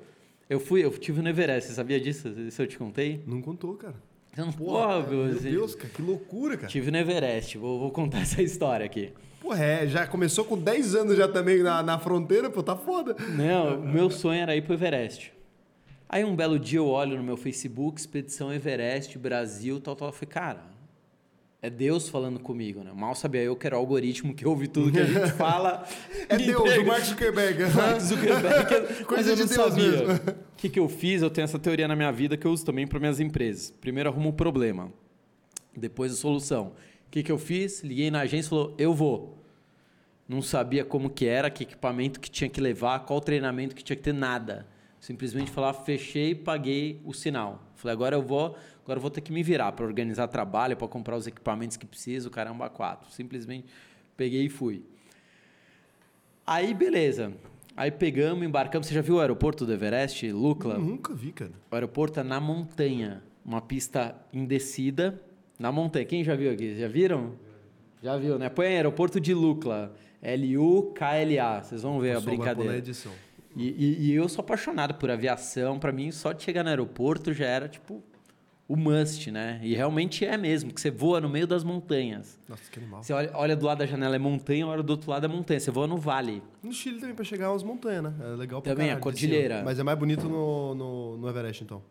Eu 0.50 0.62
fui, 0.62 0.86
eu 0.86 0.92
tive 0.92 1.22
no 1.22 1.28
Everest, 1.28 1.68
você 1.68 1.76
sabia 1.76 2.00
disso? 2.00 2.30
Isso 2.30 2.62
eu 2.62 2.68
te 2.68 2.78
contei? 2.78 3.22
Não 3.28 3.42
contou, 3.42 3.76
cara. 3.76 3.96
Então, 4.38 4.52
porra, 4.52 5.02
meu, 5.02 5.26
meu 5.26 5.40
Deus, 5.40 5.74
cara, 5.74 5.90
que 5.90 6.00
loucura, 6.00 6.56
cara. 6.56 6.68
Tive 6.68 6.92
no 6.92 6.98
Everest, 6.98 7.58
vou, 7.58 7.80
vou 7.80 7.90
contar 7.90 8.20
essa 8.22 8.40
história 8.40 8.86
aqui. 8.86 9.12
Pô, 9.42 9.52
é, 9.52 9.88
já 9.88 10.06
começou 10.06 10.46
com 10.46 10.56
10 10.56 10.94
anos 10.94 11.18
já 11.18 11.28
também 11.28 11.64
na, 11.64 11.82
na 11.82 11.98
fronteira, 11.98 12.48
pô, 12.48 12.62
tá 12.62 12.76
foda. 12.76 13.16
Não, 13.36 13.80
o 13.80 13.88
meu 13.88 14.12
sonho 14.12 14.40
era 14.40 14.56
ir 14.56 14.62
pro 14.62 14.76
Everest. 14.76 15.34
Aí 16.08 16.24
um 16.24 16.36
belo 16.36 16.60
dia 16.60 16.78
eu 16.78 16.88
olho 16.88 17.18
no 17.18 17.24
meu 17.24 17.36
Facebook, 17.36 18.00
Expedição 18.00 18.54
Everest, 18.54 19.18
Brasil, 19.18 19.80
tal, 19.80 19.96
tal. 19.96 20.10
Eu 20.10 20.14
falei, 20.14 20.32
cara, 20.32 20.64
é 21.68 21.70
Deus 21.70 22.08
falando 22.08 22.40
comigo, 22.40 22.84
né? 22.84 22.92
Mal 22.94 23.14
sabia 23.14 23.42
eu 23.42 23.56
que 23.56 23.68
era 23.68 23.76
o 23.76 23.80
algoritmo 23.80 24.34
que 24.34 24.48
ouve 24.48 24.68
tudo 24.68 24.92
que 24.92 25.00
a 25.00 25.06
gente 25.06 25.32
fala. 25.36 25.86
é 26.30 26.38
Deus, 26.38 26.78
o 26.78 26.86
Mark 26.86 27.04
Zuckerberg. 27.04 27.64
Mark 27.76 28.00
Zuckerberg. 28.00 29.04
Coisa 29.06 29.36
de 29.36 29.46
Deus 29.46 29.52
sabia. 29.52 29.92
mesmo. 29.92 30.14
O 30.14 30.56
que, 30.56 30.70
que 30.70 30.80
eu 30.80 30.88
fiz? 30.88 31.22
Eu 31.22 31.30
tenho 31.30 31.44
essa 31.46 31.60
teoria 31.60 31.88
na 31.88 31.96
minha 31.96 32.12
vida 32.12 32.38
que 32.38 32.48
eu 32.48 32.52
uso 32.52 32.66
também 32.66 32.88
para 32.88 33.00
minhas 33.00 33.20
empresas. 33.20 33.70
Primeiro 33.82 34.10
arrumo 34.10 34.30
o 34.30 34.34
problema, 34.34 34.92
depois 35.76 36.12
a 36.14 36.16
solução. 36.16 36.74
O 37.08 37.12
que, 37.12 37.22
que 37.22 37.32
eu 37.32 37.38
fiz? 37.38 37.84
Liguei 37.84 38.10
na 38.10 38.22
agência 38.22 38.48
e 38.48 38.50
falou, 38.50 38.74
eu 38.78 38.94
vou. 38.94 39.44
Não 40.28 40.42
sabia 40.42 40.84
como 40.84 41.10
que 41.10 41.26
era, 41.26 41.50
que 41.50 41.64
equipamento 41.64 42.20
que 42.20 42.30
tinha 42.30 42.50
que 42.50 42.60
levar, 42.60 43.06
qual 43.06 43.22
treinamento 43.22 43.76
que 43.76 43.84
tinha 43.84 43.96
que 43.96 44.04
ter, 44.04 44.14
nada. 44.14 44.68
Simplesmente 45.00 45.52
falar, 45.52 45.74
fechei 45.74 46.34
paguei 46.34 47.02
o 47.06 47.14
sinal. 47.14 47.62
Falei, 47.76 47.94
agora 47.94 48.16
eu 48.16 48.22
vou, 48.22 48.58
agora 48.88 49.00
eu 49.00 49.02
vou 49.02 49.12
ter 49.12 49.20
que 49.20 49.34
me 49.34 49.44
virar 49.44 49.74
para 49.74 49.86
organizar 49.86 50.30
trabalho, 50.30 50.78
para 50.78 50.88
comprar 50.88 51.18
os 51.18 51.28
equipamentos 51.28 51.76
que 51.76 51.86
preciso, 51.86 52.30
caramba, 52.30 52.70
quatro. 52.70 53.12
Simplesmente 53.12 53.68
peguei 54.16 54.46
e 54.46 54.50
fui. 54.50 54.82
Aí, 56.46 56.74
beleza. 56.74 57.34
Aí 57.76 57.92
pegamos, 57.92 58.46
embarcamos. 58.46 58.88
Você 58.88 58.94
já 58.94 59.02
viu 59.02 59.16
o 59.16 59.20
aeroporto 59.20 59.66
do 59.66 59.74
Everest, 59.74 60.32
Lucla? 60.32 60.78
nunca 60.78 61.14
vi, 61.14 61.34
cara. 61.34 61.52
O 61.70 61.76
aeroporto 61.76 62.22
é 62.22 62.24
na 62.24 62.40
montanha. 62.40 63.22
Uma 63.46 63.60
pista 63.60 64.16
indecida 64.32 65.22
na 65.60 65.70
montanha. 65.70 66.06
Quem 66.06 66.24
já 66.24 66.34
viu 66.34 66.50
aqui? 66.50 66.80
Já 66.80 66.88
viram? 66.88 67.34
Já 68.02 68.16
viu, 68.18 68.40
né? 68.40 68.48
Põe 68.48 68.68
aeroporto 68.68 69.20
de 69.20 69.34
Lucla. 69.34 69.94
L-U-K-L-A. 70.22 71.62
Vocês 71.62 71.82
vão 71.82 72.00
ver 72.00 72.14
eu 72.14 72.20
a 72.20 72.22
brincadeira. 72.22 72.72
Na 72.72 72.78
edição. 72.78 73.12
E, 73.54 73.68
e, 73.68 74.08
e, 74.08 74.14
eu 74.14 74.30
sou 74.30 74.42
apaixonado 74.44 74.94
por 74.94 75.12
aviação. 75.12 75.78
Para 75.78 75.92
mim, 75.92 76.10
só 76.10 76.32
de 76.32 76.44
chegar 76.44 76.64
no 76.64 76.70
aeroporto 76.70 77.34
já 77.34 77.48
era 77.48 77.68
tipo 77.68 78.02
o 78.68 78.76
must, 78.76 79.32
né? 79.32 79.60
E 79.64 79.74
realmente 79.76 80.26
é 80.26 80.36
mesmo, 80.36 80.74
que 80.74 80.82
você 80.82 80.92
voa 80.92 81.22
no 81.22 81.30
meio 81.30 81.48
das 81.48 81.64
montanhas. 81.64 82.38
Nossa, 82.50 82.70
que 82.70 82.80
animal. 82.80 83.02
Você 83.02 83.14
olha, 83.14 83.32
olha 83.34 83.56
do 83.56 83.66
lado 83.66 83.78
da 83.80 83.86
janela 83.86 84.16
é 84.16 84.20
montanha, 84.20 84.68
olha 84.68 84.84
do 84.84 84.90
outro 84.92 85.10
lado 85.10 85.26
é 85.26 85.28
montanha. 85.30 85.60
Você 85.60 85.72
voa 85.72 85.88
no 85.88 85.98
vale. 85.98 86.44
No 86.62 86.74
Chile 86.74 87.00
também, 87.00 87.16
pra 87.16 87.24
chegar 87.24 87.52
umas 87.52 87.64
montanhas, 87.64 88.04
né? 88.04 88.14
É 88.22 88.36
legal 88.36 88.62
pra 88.62 88.74
Também, 88.74 88.88
a 88.88 88.96
caralho, 88.96 89.00
de 89.00 89.04
cordilheira. 89.04 89.62
Mas 89.64 89.80
é 89.80 89.84
mais 89.84 89.98
bonito 89.98 90.28
no, 90.28 90.76
no, 90.76 91.18
no 91.18 91.30
Everest, 91.30 91.64
então. 91.64 91.82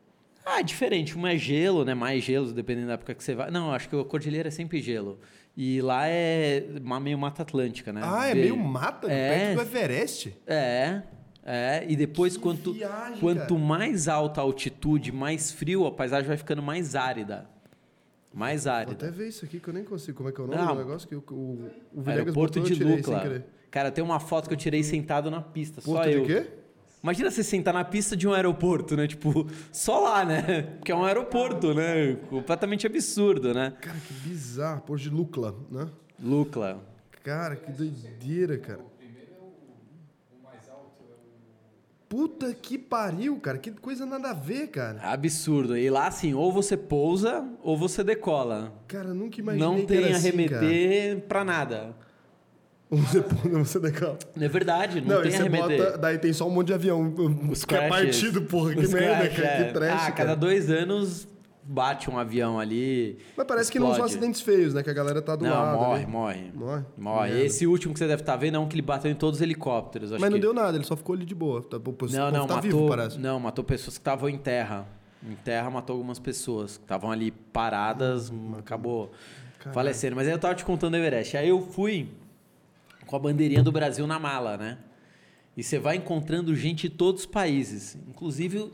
Ah, 0.45 0.61
é 0.61 0.63
diferente. 0.63 1.17
Uma 1.17 1.33
é 1.33 1.37
gelo, 1.39 1.85
né? 1.85 1.95
Mais 1.95 2.23
gelo, 2.23 2.53
dependendo 2.53 2.89
da 2.89 2.93
época 2.95 3.15
que 3.15 3.25
você 3.25 3.35
vai. 3.35 3.51
Não, 3.51 3.73
acho 3.73 3.89
que 3.89 3.99
a 3.99 4.05
cordilheira 4.05 4.49
é 4.49 4.51
sempre 4.53 4.81
gelo. 4.81 5.19
E 5.57 5.81
lá 5.81 6.07
é 6.07 6.63
meio 7.03 7.19
Mata 7.19 7.43
Atlântica, 7.43 7.91
né? 7.93 8.03
Ah, 8.05 8.29
é 8.29 8.35
meio 8.35 8.57
mata, 8.57 9.11
É. 9.11 9.55
perto 9.55 9.55
do 9.57 9.63
Everest? 9.63 10.37
É, 10.47 11.03
é. 11.47 11.87
E 11.89 11.95
depois, 11.95 12.37
Que 12.37 12.43
quanto, 12.43 12.73
viagem, 12.73 13.21
quanto 13.21 13.55
cara. 13.55 13.61
mais 13.61 14.09
alta 14.09 14.41
a 14.41 14.45
altitude, 14.45 15.13
mais 15.13 15.53
frio, 15.53 15.87
a 15.87 15.93
paisagem 15.93 16.27
vai 16.27 16.37
ficando 16.37 16.61
mais 16.63 16.95
árida. 16.97 17.49
Mais 18.35 18.65
Vou 18.65 18.73
árida. 18.73 19.07
até 19.07 19.11
ver 19.11 19.29
isso 19.29 19.45
aqui 19.45 19.61
que 19.61 19.69
eu 19.69 19.73
nem 19.73 19.85
consigo. 19.85 20.17
Como 20.19 20.29
é 20.29 20.33
que 20.33 20.41
é 20.41 20.45
o 20.45 20.47
nome 20.47 20.61
Não. 20.61 20.75
do 20.75 20.79
negócio? 20.79 21.09
Que 21.09 21.15
o, 21.15 21.25
o, 21.31 21.71
o 21.95 22.03
Villegas 22.03 22.09
Aeroporto 22.27 22.61
botou, 22.61 22.77
de 22.77 22.83
eu 22.83 22.97
Lucla. 22.97 23.45
Cara, 23.71 23.91
tem 23.91 24.03
uma 24.05 24.21
foto 24.21 24.49
que 24.49 24.55
eu 24.55 24.59
tirei 24.59 24.83
sentado 24.83 25.31
na 25.31 25.41
pista, 25.41 25.81
só 25.81 25.93
Porto 25.95 26.09
eu. 26.09 26.23
de 26.23 26.27
quê? 26.27 26.47
Imagina 27.03 27.31
você 27.31 27.45
sentar 27.45 27.73
na 27.73 27.85
pista 27.85 28.17
de 28.17 28.27
um 28.27 28.33
aeroporto, 28.33 28.97
né? 28.97 29.07
Tipo, 29.07 29.47
só 29.71 30.01
lá, 30.01 30.25
né? 30.25 30.63
Porque 30.79 30.91
é 30.91 30.97
um 30.97 31.05
aeroporto, 31.05 31.73
né? 31.73 32.17
Completamente 32.29 32.87
absurdo, 32.87 33.55
né? 33.55 33.73
Cara, 33.81 33.97
que 33.99 34.13
bizarro. 34.29 34.81
Porto 34.83 35.03
de 35.03 35.11
Lucla, 35.11 35.55
né? 35.71 35.89
Lucla. 36.21 36.83
Cara, 37.23 37.55
que 37.57 37.71
doideira, 37.71 38.59
cara. 38.59 38.81
Puta 42.09 42.55
que 42.55 42.79
pariu, 42.79 43.37
cara. 43.41 43.59
Que 43.59 43.73
coisa 43.73 44.07
nada 44.07 44.31
a 44.31 44.33
ver, 44.33 44.69
cara. 44.69 45.01
Absurdo. 45.03 45.77
E 45.77 45.91
lá, 45.91 46.07
assim, 46.07 46.35
ou 46.35 46.53
você 46.53 46.77
pousa 46.77 47.45
ou 47.63 47.77
você 47.77 48.05
decola. 48.05 48.73
Cara, 48.87 49.13
nunca 49.13 49.41
imaginei 49.41 49.67
Não 49.67 49.85
tem 49.85 50.05
era 50.05 50.17
assim, 50.17 50.29
arremeter 50.29 51.21
pra 51.23 51.45
nada. 51.45 51.77
cara. 51.77 52.07
Você, 52.89 53.21
você 53.59 53.81
decola. 53.81 54.19
É 54.41 54.49
verdade, 54.49 55.01
não, 55.01 55.17
Não, 55.17 55.23
tem 55.23 55.35
arremeter. 55.35 55.79
bota... 55.85 55.99
Daí 55.99 56.19
tem 56.19 56.33
só 56.33 56.47
um 56.47 56.51
monte 56.51 56.69
de 56.69 56.75
avião. 56.75 57.13
Os 57.51 57.65
que 57.65 57.75
é 57.75 57.89
crashes. 57.89 58.21
partido, 58.21 58.43
porra. 58.43 58.75
Que 58.75 58.81
Os 58.85 58.93
merda, 58.93 59.29
crash, 59.29 59.37
cara. 59.37 59.49
é. 59.49 59.65
Que 59.67 59.73
trash, 59.73 59.93
Ah, 59.93 59.99
cara. 59.99 60.13
cada 60.13 60.35
dois 60.37 60.71
anos 60.71 61.27
bate 61.69 62.09
um 62.09 62.19
avião 62.19 62.59
ali. 62.61 63.19
Mas 63.37 63.47
parece 63.47 63.73
que 63.73 63.79
não 63.79 63.87
são 63.87 63.93
explode. 63.95 64.13
acidentes 64.13 64.41
feios, 64.41 64.73
né? 64.75 64.83
Que 64.83 64.91
a 64.91 64.93
galera 64.93 65.21
tá 65.21 65.35
do 65.35 65.45
Não, 65.45 65.51
lado. 65.51 65.77
morre, 65.79 66.03
ali. 66.03 66.07
morre. 66.13 66.53
Morre? 66.55 66.85
Morre. 66.97 67.29
Merda. 67.31 67.45
Esse 67.45 67.67
último 67.67 67.93
que 67.93 67.99
você 67.99 68.07
deve 68.07 68.23
estar 68.23 68.37
vendo 68.37 68.57
é 68.57 68.59
um 68.59 68.69
que 68.69 68.75
ele 68.75 68.83
bateu 68.83 69.11
em 69.11 69.15
todos 69.15 69.39
os 69.39 69.43
helicópteros. 69.43 70.11
Mas 70.13 70.21
não 70.23 70.31
que- 70.33 70.39
deu 70.39 70.55
nada, 70.55 70.77
ele 70.77 70.85
só 70.85 70.97
ficou 70.97 71.15
ali 71.15 71.25
de 71.25 71.35
boa. 71.35 71.63
Tá, 71.63 71.77
o 71.77 71.81
povo 71.81 72.13
Não, 72.13 72.31
não, 72.31 72.47
tá 72.47 72.55
matou, 72.57 72.61
vivo, 72.71 72.89
parece. 72.89 73.19
não, 73.19 73.41
matou 73.41 73.65
pessoas 73.65 73.97
que 73.97 74.01
estavam 74.01 74.29
em 74.29 74.39
terra. 74.39 74.87
Em 75.29 75.35
terra 75.35 75.69
matou 75.71 75.95
algumas 75.97 76.19
pessoas 76.19 76.77
que 76.77 76.85
estavam 76.85 77.11
ali 77.11 77.31
paradas, 77.33 78.33
acabou 78.59 79.11
Caralho. 79.59 79.75
falecendo. 79.75 80.15
Mas 80.15 80.27
aí 80.29 80.33
eu 80.35 80.39
tava 80.39 80.55
te 80.55 80.65
contando 80.65 80.95
o 80.95 80.97
Everest. 80.97 81.37
Aí 81.37 81.49
eu 81.49 81.61
fui 81.61 82.09
com 83.07 83.17
a 83.17 83.19
bandeirinha 83.19 83.63
do 83.63 83.73
Brasil 83.73 84.07
na 84.07 84.19
mala, 84.21 84.57
né? 84.57 84.79
E 85.57 85.63
você 85.63 85.79
vai 85.79 85.97
encontrando 85.97 86.55
gente 86.55 86.89
de 86.89 86.95
todos 86.95 87.23
os 87.23 87.27
países. 87.27 87.97
Inclusive, 88.09 88.71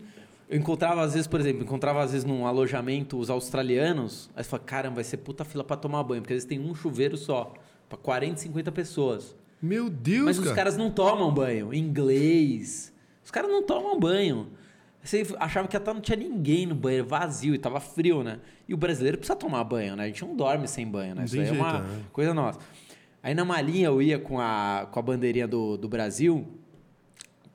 eu 0.53 0.59
encontrava 0.59 1.01
às 1.01 1.15
vezes, 1.15 1.27
por 1.27 1.41
exemplo, 1.41 1.63
encontrava 1.63 2.03
às 2.03 2.13
vezes 2.13 2.27
num 2.27 2.47
alojamento 2.47 3.19
os 3.19 3.31
australianos. 3.31 4.29
Aí 4.37 4.45
você 4.45 4.51
fala, 4.51 4.63
caramba, 4.63 4.97
vai 4.97 5.05
ser 5.05 5.17
puta 5.17 5.47
fila 5.47 5.65
pra 5.65 5.79
tomar 5.79 6.03
banho, 6.03 6.21
porque 6.21 6.35
às 6.35 6.45
vezes 6.45 6.49
tem 6.49 6.61
um 6.61 6.75
chuveiro 6.75 7.17
só, 7.17 7.55
pra 7.89 7.97
40, 7.97 8.37
50 8.37 8.71
pessoas. 8.71 9.35
Meu 9.63 9.89
Deus, 9.89 10.27
Mas 10.27 10.39
cara. 10.39 10.51
os 10.51 10.55
caras 10.55 10.77
não 10.77 10.91
tomam 10.91 11.33
banho. 11.33 11.73
Inglês. 11.73 12.93
Os 13.25 13.31
caras 13.31 13.51
não 13.51 13.63
tomam 13.63 13.99
banho. 13.99 14.49
Você 15.03 15.27
achava 15.41 15.67
que 15.67 15.77
até 15.77 15.91
não 15.91 16.03
tinha 16.03 16.17
ninguém 16.17 16.67
no 16.67 16.75
banheiro, 16.75 17.07
vazio, 17.07 17.55
e 17.55 17.59
tava 17.59 17.81
frio, 17.81 18.23
né? 18.23 18.39
E 18.69 18.75
o 18.75 18.77
brasileiro 18.77 19.17
precisa 19.17 19.35
tomar 19.35 19.65
banho, 19.65 19.97
né? 19.97 20.05
A 20.05 20.07
gente 20.07 20.23
não 20.23 20.37
dorme 20.37 20.69
sem 20.69 20.87
banho, 20.87 21.15
né? 21.15 21.25
Isso 21.25 21.41
aí 21.41 21.49
é 21.49 21.53
uma 21.53 21.81
né? 21.81 22.03
coisa 22.13 22.35
nossa. 22.35 22.59
Aí 23.23 23.35
na 23.35 23.45
malinha 23.45 23.87
eu 23.87 24.03
ia 24.03 24.19
com 24.19 24.39
a, 24.39 24.87
com 24.91 24.99
a 24.99 25.03
bandeirinha 25.03 25.49
do, 25.49 25.79
do 25.79 25.89
Brasil, 25.89 26.47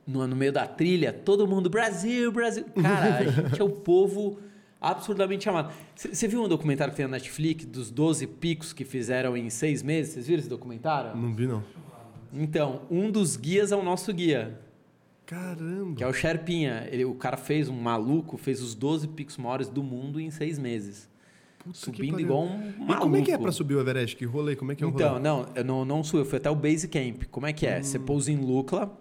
no, 0.07 0.25
no 0.25 0.35
meio 0.35 0.51
da 0.53 0.65
trilha, 0.65 1.11
todo 1.11 1.45
mundo, 1.47 1.69
Brasil, 1.69 2.31
Brasil. 2.31 2.63
Cara, 2.81 3.17
a 3.17 3.23
gente 3.23 3.59
é 3.61 3.63
o 3.63 3.69
povo 3.69 4.39
absurdamente 4.79 5.49
amado. 5.49 5.73
Você 5.95 6.27
viu 6.27 6.43
um 6.43 6.47
documentário 6.47 6.91
que 6.93 6.97
tem 6.97 7.05
na 7.05 7.11
Netflix 7.13 7.65
dos 7.65 7.91
12 7.91 8.25
picos 8.27 8.71
que 8.73 8.85
fizeram 8.85 9.35
em 9.35 9.49
seis 9.49 9.83
meses? 9.83 10.13
Vocês 10.13 10.27
viram 10.27 10.39
esse 10.39 10.49
documentário? 10.49 11.15
Não 11.19 11.33
vi, 11.33 11.47
não. 11.47 11.63
Então, 12.33 12.81
um 12.89 13.09
dos 13.11 13.35
guias 13.35 13.71
é 13.71 13.75
o 13.75 13.83
nosso 13.83 14.13
guia, 14.13 14.59
Caramba. 15.25 15.95
que 15.95 16.03
é 16.03 16.07
o 16.07 16.13
Sherpinha. 16.13 16.87
Ele, 16.91 17.05
o 17.05 17.15
cara 17.15 17.37
fez 17.37 17.67
um 17.69 17.79
maluco, 17.79 18.37
fez 18.37 18.61
os 18.61 18.75
12 18.75 19.07
picos 19.09 19.37
maiores 19.37 19.67
do 19.69 19.81
mundo 19.83 20.19
em 20.19 20.29
seis 20.29 20.57
meses. 20.59 21.09
Puta 21.59 21.77
subindo 21.77 22.19
igual 22.19 22.43
um 22.43 22.57
maluco. 22.77 22.91
E 22.93 22.95
como 22.97 23.15
é 23.17 23.21
que 23.21 23.31
é 23.31 23.37
pra 23.37 23.51
subir 23.51 23.75
o 23.75 23.79
Everest? 23.81 24.15
Que 24.15 24.25
rolê? 24.25 24.55
Como 24.55 24.71
é 24.71 24.75
que 24.75 24.83
é 24.83 24.87
o 24.87 24.89
Então, 24.89 25.09
rolê? 25.09 25.21
não, 25.21 25.45
eu 25.55 25.63
não, 25.63 25.83
não 25.85 26.03
sou 26.03 26.19
eu, 26.19 26.25
fui 26.25 26.37
até 26.37 26.49
o 26.49 26.55
Base 26.55 26.87
Camp. 26.87 27.23
Como 27.31 27.45
é 27.45 27.51
que 27.53 27.65
é? 27.65 27.79
Hum. 27.79 27.83
Você 27.83 27.97
pousa 27.99 28.31
em 28.31 28.37
Lucla, 28.37 28.95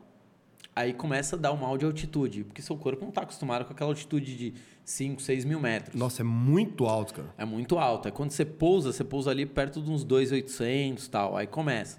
aí 0.77 0.93
começa 0.93 1.36
a 1.36 1.39
dar 1.39 1.53
um 1.55 1.57
mal 1.57 1.78
de 1.78 1.86
altitude, 1.86 2.44
porque 2.44 2.61
seu 2.61 2.77
corpo 2.77 3.01
não 3.01 3.09
está 3.09 3.23
acostumado 3.23 3.65
com 3.65 3.73
aquela 3.73 3.90
altitude 3.90 4.36
de 4.36 4.55
5, 4.85 5.23
6 5.23 5.47
mil 5.47 5.59
metros. 5.59 5.98
Nossa, 5.98 6.20
é 6.20 6.24
muito 6.24 6.85
alto, 6.85 7.15
cara. 7.15 7.35
É 7.39 7.47
muito 7.47 7.78
alto. 7.78 8.07
Aí 8.07 8.12
quando 8.12 8.31
você 8.31 8.44
pousa, 8.44 8.93
você 8.93 9.03
pousa 9.03 9.31
ali 9.31 9.47
perto 9.47 9.81
de 9.81 9.90
uns 9.90 10.05
2,800 10.05 11.07
e 11.07 11.11
tal. 11.11 11.35
Aí 11.35 11.47
começa. 11.47 11.98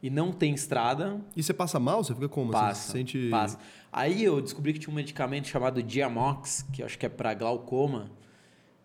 E 0.00 0.08
não 0.08 0.30
tem 0.30 0.54
estrada, 0.54 1.20
E 1.34 1.42
você 1.42 1.52
passa 1.52 1.80
mal? 1.80 2.04
Você 2.04 2.14
fica 2.14 2.28
como? 2.28 2.52
Você 2.52 2.52
passa, 2.52 2.80
se 2.86 2.92
sente... 2.92 3.28
passa. 3.28 3.58
Aí 3.92 4.22
eu 4.22 4.40
descobri 4.40 4.72
que 4.72 4.78
tinha 4.78 4.92
um 4.92 4.94
medicamento 4.94 5.48
chamado 5.48 5.82
Diamox, 5.82 6.64
que 6.72 6.82
eu 6.82 6.86
acho 6.86 6.96
que 6.96 7.06
é 7.06 7.08
para 7.08 7.34
glaucoma, 7.34 8.08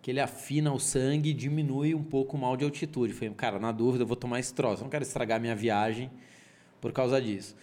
que 0.01 0.09
ele 0.09 0.19
afina 0.19 0.73
o 0.73 0.79
sangue 0.79 1.29
e 1.29 1.33
diminui 1.33 1.93
um 1.93 2.03
pouco 2.03 2.35
o 2.35 2.39
mal 2.39 2.57
de 2.57 2.63
altitude. 2.63 3.13
Falei, 3.13 3.29
cara, 3.35 3.59
na 3.59 3.71
dúvida 3.71 4.03
eu 4.03 4.07
vou 4.07 4.15
tomar 4.15 4.39
esse 4.39 4.51
troço. 4.53 4.81
Eu 4.81 4.85
não 4.85 4.89
quero 4.89 5.03
estragar 5.03 5.39
minha 5.39 5.55
viagem 5.55 6.09
por 6.79 6.91
causa 6.91 7.21
disso. 7.21 7.55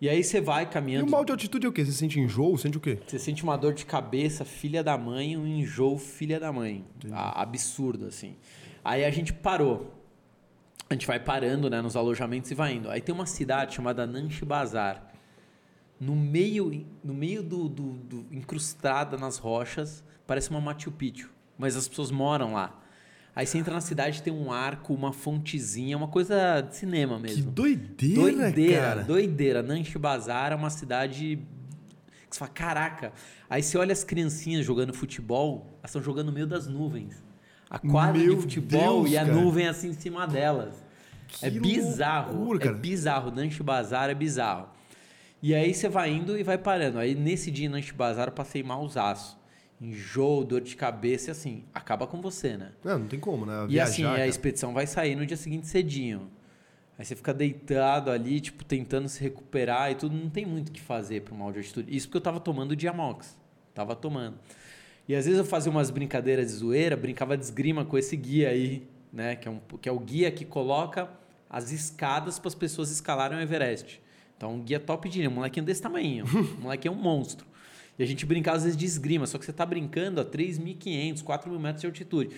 E 0.00 0.08
aí 0.08 0.24
você 0.24 0.40
vai 0.40 0.62
E 0.62 0.66
caminhando. 0.66 1.06
o 1.06 1.10
mal 1.10 1.24
de 1.24 1.32
altitude 1.32 1.66
é 1.66 1.68
o 1.68 1.72
quê? 1.72 1.84
Você 1.84 1.92
sente 1.92 2.18
enjoo? 2.18 2.56
Sente 2.56 2.78
o 2.78 2.80
quê? 2.80 2.98
Você 3.06 3.18
sente 3.18 3.42
uma 3.42 3.56
dor 3.56 3.74
de 3.74 3.84
cabeça, 3.84 4.44
filha 4.44 4.82
da 4.82 4.96
mãe, 4.96 5.36
um 5.36 5.46
enjoo, 5.46 5.98
filha 5.98 6.40
da 6.40 6.50
mãe. 6.52 6.84
Absurdo, 7.12 8.06
assim. 8.06 8.34
Aí 8.82 9.04
a 9.04 9.10
gente 9.10 9.32
parou. 9.32 9.94
A 10.88 10.94
gente 10.94 11.06
vai 11.06 11.20
parando 11.20 11.68
né, 11.68 11.82
nos 11.82 11.96
alojamentos 11.96 12.50
e 12.50 12.54
vai 12.54 12.74
indo. 12.74 12.90
Aí 12.90 13.00
tem 13.00 13.14
uma 13.14 13.26
cidade 13.26 13.74
chamada 13.74 14.06
Nanchi 14.06 14.44
Bazar. 14.44 15.06
No 16.00 16.16
meio, 16.16 16.86
no 17.04 17.12
meio 17.12 17.42
do, 17.42 17.68
do, 17.68 17.92
do- 17.92 18.26
incrustada 18.34 19.18
nas 19.18 19.36
rochas, 19.36 20.02
parece 20.26 20.48
uma 20.48 20.60
Machu 20.62 20.90
Picchu. 20.90 21.30
Mas 21.58 21.76
as 21.76 21.86
pessoas 21.86 22.10
moram 22.10 22.54
lá. 22.54 22.79
Aí 23.34 23.46
você 23.46 23.58
entra 23.58 23.72
na 23.72 23.80
cidade, 23.80 24.22
tem 24.22 24.32
um 24.32 24.52
arco, 24.52 24.92
uma 24.92 25.12
fontezinha, 25.12 25.96
uma 25.96 26.08
coisa 26.08 26.60
de 26.62 26.76
cinema 26.76 27.16
Que 27.16 27.22
mesmo. 27.22 27.50
doideira, 27.50 28.20
Doideira, 28.20 28.80
cara. 28.82 29.02
doideira. 29.04 29.62
Nanchi 29.62 29.98
Bazar 29.98 30.52
é 30.52 30.54
uma 30.54 30.70
cidade 30.70 31.38
que 32.28 32.36
você 32.36 32.38
fala, 32.40 32.50
caraca. 32.50 33.12
Aí 33.48 33.62
você 33.62 33.78
olha 33.78 33.92
as 33.92 34.04
criancinhas 34.04 34.64
jogando 34.66 34.92
futebol, 34.92 35.78
elas 35.78 35.90
estão 35.90 36.02
jogando 36.02 36.26
no 36.26 36.32
meio 36.32 36.46
das 36.46 36.66
nuvens. 36.66 37.22
A 37.68 37.78
quadra 37.78 38.20
Meu 38.20 38.34
de 38.34 38.40
futebol 38.42 39.02
Deus, 39.02 39.10
e 39.12 39.16
a 39.18 39.24
cara. 39.24 39.34
nuvem 39.36 39.68
assim 39.68 39.88
em 39.90 39.92
cima 39.92 40.26
delas. 40.26 40.74
Que 41.28 41.46
é 41.46 41.50
bizarro. 41.50 42.34
loucura, 42.36 42.58
é 42.58 42.62
cara. 42.66 42.76
bizarro. 42.76 43.30
Nanchi 43.30 43.62
Bazar 43.62 44.10
é 44.10 44.14
bizarro. 44.14 44.68
E 45.40 45.54
aí 45.54 45.72
você 45.72 45.88
vai 45.88 46.10
indo 46.12 46.36
e 46.36 46.42
vai 46.42 46.58
parando. 46.58 46.98
Aí 46.98 47.14
nesse 47.14 47.48
dia 47.50 47.66
em 47.66 47.68
Nanchi 47.68 47.92
Bazar 47.92 48.26
eu 48.28 48.32
passei 48.32 48.62
mausaço. 48.64 49.38
Enjoo, 49.80 50.44
dor 50.44 50.60
de 50.60 50.76
cabeça 50.76 51.30
e 51.30 51.32
assim, 51.32 51.64
acaba 51.72 52.06
com 52.06 52.20
você, 52.20 52.56
né? 52.56 52.72
Não, 52.84 52.98
não 52.98 53.06
tem 53.06 53.18
como, 53.18 53.46
né? 53.46 53.66
E 53.68 53.80
assim, 53.80 54.02
Viajar, 54.02 54.14
a 54.14 54.18
cara. 54.18 54.28
expedição 54.28 54.74
vai 54.74 54.86
sair 54.86 55.16
no 55.16 55.24
dia 55.24 55.36
seguinte 55.36 55.66
cedinho. 55.66 56.30
Aí 56.98 57.04
você 57.04 57.16
fica 57.16 57.32
deitado 57.32 58.10
ali, 58.10 58.40
tipo, 58.42 58.62
tentando 58.62 59.08
se 59.08 59.22
recuperar 59.22 59.90
e 59.90 59.94
tudo. 59.94 60.14
Não 60.14 60.28
tem 60.28 60.44
muito 60.44 60.68
o 60.68 60.72
que 60.72 60.82
fazer 60.82 61.22
para 61.22 61.34
mal 61.34 61.50
de 61.50 61.58
altitude. 61.58 61.96
Isso 61.96 62.06
porque 62.06 62.18
eu 62.18 62.20
tava 62.20 62.38
tomando 62.38 62.76
Diamox. 62.76 63.38
Tava 63.74 63.96
tomando. 63.96 64.36
E 65.08 65.14
às 65.14 65.24
vezes 65.24 65.38
eu 65.38 65.46
fazia 65.46 65.72
umas 65.72 65.90
brincadeiras 65.90 66.48
de 66.48 66.52
zoeira, 66.52 66.94
brincava 66.96 67.38
de 67.38 67.42
esgrima 67.42 67.86
com 67.86 67.96
esse 67.96 68.14
guia 68.14 68.50
aí, 68.50 68.86
né? 69.10 69.34
Que 69.34 69.48
é, 69.48 69.50
um, 69.50 69.60
que 69.80 69.88
é 69.88 69.92
o 69.92 69.98
guia 69.98 70.30
que 70.30 70.44
coloca 70.44 71.08
as 71.48 71.72
escadas 71.72 72.38
para 72.38 72.48
as 72.48 72.54
pessoas 72.54 72.90
escalarem 72.90 73.38
o 73.38 73.40
Everest. 73.40 73.98
Então, 74.36 74.56
um 74.56 74.60
guia 74.60 74.78
top 74.78 75.08
de 75.08 75.18
linha, 75.18 75.30
um 75.30 75.34
molequinho 75.34 75.64
desse 75.64 75.80
tamanho. 75.80 76.26
um 76.58 76.62
molequinho 76.64 76.92
é 76.92 76.96
um 76.96 77.00
monstro. 77.00 77.46
E 78.00 78.02
a 78.02 78.06
gente 78.06 78.24
brincava 78.24 78.56
às 78.56 78.62
vezes 78.64 78.78
de 78.78 78.86
esgrima, 78.86 79.26
só 79.26 79.36
que 79.36 79.44
você 79.44 79.52
tá 79.52 79.66
brincando 79.66 80.22
a 80.22 80.24
3.500, 80.24 81.22
4.000 81.22 81.58
metros 81.58 81.82
de 81.82 81.86
altitude. 81.86 82.34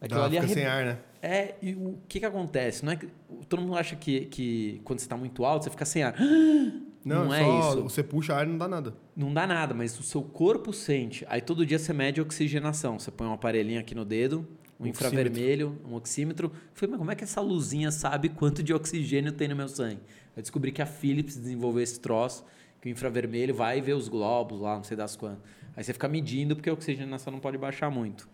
Aquilo 0.00 0.18
Dá, 0.20 0.26
ali 0.26 0.34
fica 0.34 0.44
arre- 0.44 0.54
sem 0.54 0.66
ar, 0.66 0.84
né? 0.84 0.98
é, 1.22 1.54
e 1.62 1.72
o 1.74 1.98
que 2.08 2.18
que 2.18 2.26
acontece? 2.26 2.84
Não 2.84 2.92
é 2.92 2.96
que, 2.96 3.08
todo 3.48 3.62
mundo 3.62 3.76
acha 3.76 3.94
que, 3.94 4.22
que 4.26 4.80
quando 4.82 4.98
você 4.98 5.04
está 5.06 5.16
muito 5.16 5.44
alto, 5.44 5.62
você 5.64 5.70
fica 5.70 5.84
sem 5.84 6.02
ar. 6.02 6.14
Não, 7.04 7.26
Não 7.26 7.32
é 7.34 7.42
isso. 7.60 7.82
Você 7.84 8.02
puxa 8.02 8.34
ar 8.34 8.44
e 8.44 8.50
não 8.50 8.58
dá 8.58 8.66
nada. 8.68 8.92
Não 9.16 9.32
dá 9.32 9.46
nada, 9.46 9.72
mas 9.72 9.98
o 9.98 10.02
seu 10.02 10.20
corpo 10.20 10.72
sente. 10.74 11.24
Aí 11.30 11.40
todo 11.40 11.64
dia 11.64 11.78
você 11.78 11.92
mede 11.92 12.20
a 12.20 12.22
oxigenação. 12.24 12.98
Você 12.98 13.10
põe 13.10 13.26
um 13.26 13.32
aparelhinho 13.32 13.80
aqui 13.80 13.94
no 13.94 14.04
dedo, 14.04 14.46
um 14.78 14.86
infravermelho, 14.86 15.78
um 15.88 15.94
oxímetro. 15.94 16.48
Eu 16.48 16.60
falei, 16.74 16.90
mas 16.90 16.98
como 16.98 17.10
é 17.10 17.14
que 17.14 17.24
essa 17.24 17.40
luzinha 17.40 17.90
sabe 17.92 18.28
quanto 18.28 18.62
de 18.62 18.74
oxigênio 18.74 19.32
tem 19.32 19.48
no 19.48 19.56
meu 19.56 19.68
sangue? 19.68 20.00
Eu 20.36 20.42
descobri 20.42 20.70
que 20.70 20.82
a 20.82 20.86
Philips 20.86 21.36
desenvolveu 21.36 21.82
esse 21.82 21.98
troço, 21.98 22.44
que 22.80 22.88
o 22.88 22.90
infravermelho 22.90 23.54
vai 23.54 23.80
ver 23.80 23.94
os 23.94 24.08
globos 24.08 24.60
lá, 24.60 24.76
não 24.76 24.84
sei 24.84 24.96
das 24.96 25.16
quantas. 25.16 25.40
Aí 25.76 25.84
você 25.84 25.92
fica 25.92 26.08
medindo 26.08 26.56
porque 26.56 26.68
a 26.68 26.72
oxigenação 26.72 27.32
não 27.32 27.40
pode 27.40 27.56
baixar 27.58 27.90
muito. 27.90 28.28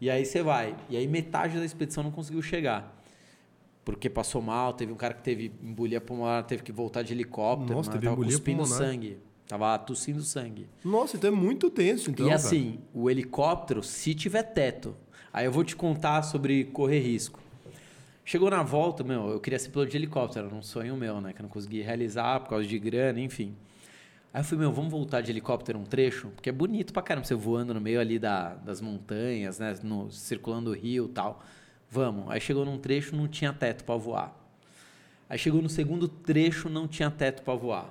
E 0.00 0.10
aí 0.10 0.24
você 0.24 0.42
vai. 0.42 0.76
E 0.88 0.96
aí 0.96 1.06
metade 1.08 1.58
da 1.58 1.64
expedição 1.64 2.04
não 2.04 2.10
conseguiu 2.10 2.42
chegar. 2.42 2.94
Porque 3.84 4.10
passou 4.10 4.42
mal, 4.42 4.72
teve 4.72 4.92
um 4.92 4.96
cara 4.96 5.14
que 5.14 5.22
teve 5.22 5.52
embolia 5.62 6.00
pulmonar, 6.00 6.44
teve 6.44 6.62
que 6.62 6.72
voltar 6.72 7.02
de 7.02 7.12
helicóptero, 7.12 7.74
Nossa, 7.74 7.90
né? 7.90 7.94
teve 7.94 8.06
tava 8.06 8.16
cuspindo 8.22 8.62
pulmonar. 8.62 8.78
sangue. 8.78 9.18
Tava 9.46 9.78
tossindo 9.78 10.22
sangue. 10.22 10.68
Nossa, 10.84 11.16
então 11.16 11.28
é 11.28 11.34
muito 11.34 11.70
tenso, 11.70 12.10
então. 12.10 12.26
e 12.26 12.30
cara. 12.30 12.40
assim, 12.40 12.80
o 12.92 13.08
helicóptero, 13.08 13.82
se 13.82 14.12
tiver 14.12 14.42
teto, 14.42 14.96
aí 15.32 15.44
eu 15.44 15.52
vou 15.52 15.62
te 15.62 15.76
contar 15.76 16.22
sobre 16.22 16.64
correr 16.64 16.98
risco. 16.98 17.40
Chegou 18.24 18.50
na 18.50 18.64
volta, 18.64 19.04
meu, 19.04 19.28
eu 19.28 19.38
queria 19.38 19.56
ser 19.56 19.70
piloto 19.70 19.88
de 19.92 19.96
helicóptero, 19.96 20.46
era 20.46 20.54
um 20.54 20.62
sonho 20.62 20.96
meu, 20.96 21.20
né? 21.20 21.32
Que 21.32 21.40
eu 21.40 21.44
não 21.44 21.48
consegui 21.48 21.80
realizar 21.80 22.40
por 22.40 22.48
causa 22.50 22.66
de 22.66 22.76
grana, 22.76 23.20
enfim. 23.20 23.54
Aí 24.36 24.40
eu 24.40 24.44
falei, 24.44 24.66
meu, 24.66 24.70
vamos 24.72 24.90
voltar 24.90 25.22
de 25.22 25.30
helicóptero 25.30 25.78
um 25.78 25.84
trecho? 25.84 26.28
Porque 26.28 26.50
é 26.50 26.52
bonito 26.52 26.92
pra 26.92 27.00
caramba, 27.00 27.26
você 27.26 27.34
voando 27.34 27.72
no 27.72 27.80
meio 27.80 27.98
ali 27.98 28.18
da, 28.18 28.52
das 28.56 28.82
montanhas, 28.82 29.58
né? 29.58 29.74
No, 29.82 30.10
circulando 30.10 30.72
o 30.72 30.74
rio 30.74 31.06
e 31.06 31.08
tal. 31.08 31.42
Vamos. 31.90 32.30
Aí 32.30 32.38
chegou 32.38 32.62
num 32.62 32.76
trecho, 32.76 33.16
não 33.16 33.26
tinha 33.26 33.50
teto 33.50 33.82
pra 33.82 33.96
voar. 33.96 34.36
Aí 35.26 35.38
chegou 35.38 35.62
no 35.62 35.70
segundo 35.70 36.06
trecho, 36.06 36.68
não 36.68 36.86
tinha 36.86 37.10
teto 37.10 37.42
pra 37.42 37.54
voar. 37.54 37.86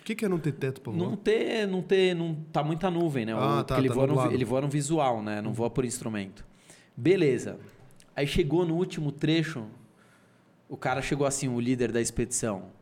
O 0.00 0.04
que, 0.04 0.16
que 0.16 0.24
é 0.24 0.28
não 0.28 0.40
ter 0.40 0.50
teto 0.50 0.80
pra 0.80 0.92
voar? 0.92 1.00
Não 1.10 1.16
ter, 1.16 1.64
não 1.68 1.80
ter, 1.80 2.12
não 2.12 2.34
tá 2.52 2.64
muita 2.64 2.90
nuvem, 2.90 3.24
né? 3.24 3.32
O- 3.32 3.38
Ah, 3.38 3.56
porque 3.58 3.72
tá, 3.74 3.78
ele, 3.78 3.88
tá 3.88 3.94
voa 3.94 4.06
no, 4.08 4.14
ele 4.34 4.44
voa 4.44 4.60
no 4.62 4.68
visual, 4.68 5.22
né? 5.22 5.40
Não 5.40 5.52
voa 5.52 5.70
por 5.70 5.84
instrumento. 5.84 6.44
Beleza. 6.96 7.56
Aí 8.16 8.26
chegou 8.26 8.66
no 8.66 8.74
último 8.74 9.12
trecho, 9.12 9.64
o 10.68 10.76
cara 10.76 11.00
chegou 11.02 11.24
assim, 11.24 11.46
o 11.46 11.60
líder 11.60 11.92
da 11.92 12.00
expedição. 12.00 12.74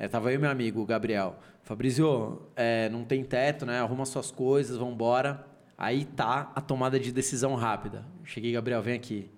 É, 0.00 0.08
tava 0.08 0.32
eu 0.32 0.36
e 0.36 0.38
meu 0.38 0.50
amigo, 0.50 0.80
o 0.80 0.86
Gabriel. 0.86 1.38
Fabrício, 1.62 2.40
é, 2.56 2.88
não 2.88 3.04
tem 3.04 3.22
teto, 3.22 3.66
né? 3.66 3.80
Arruma 3.80 4.06
suas 4.06 4.30
coisas, 4.30 4.78
vambora. 4.78 5.46
Aí 5.76 6.06
tá 6.06 6.50
a 6.54 6.60
tomada 6.62 6.98
de 6.98 7.12
decisão 7.12 7.54
rápida. 7.54 8.06
Cheguei, 8.24 8.50
Gabriel, 8.50 8.80
vem 8.80 8.94
aqui. 8.94 9.30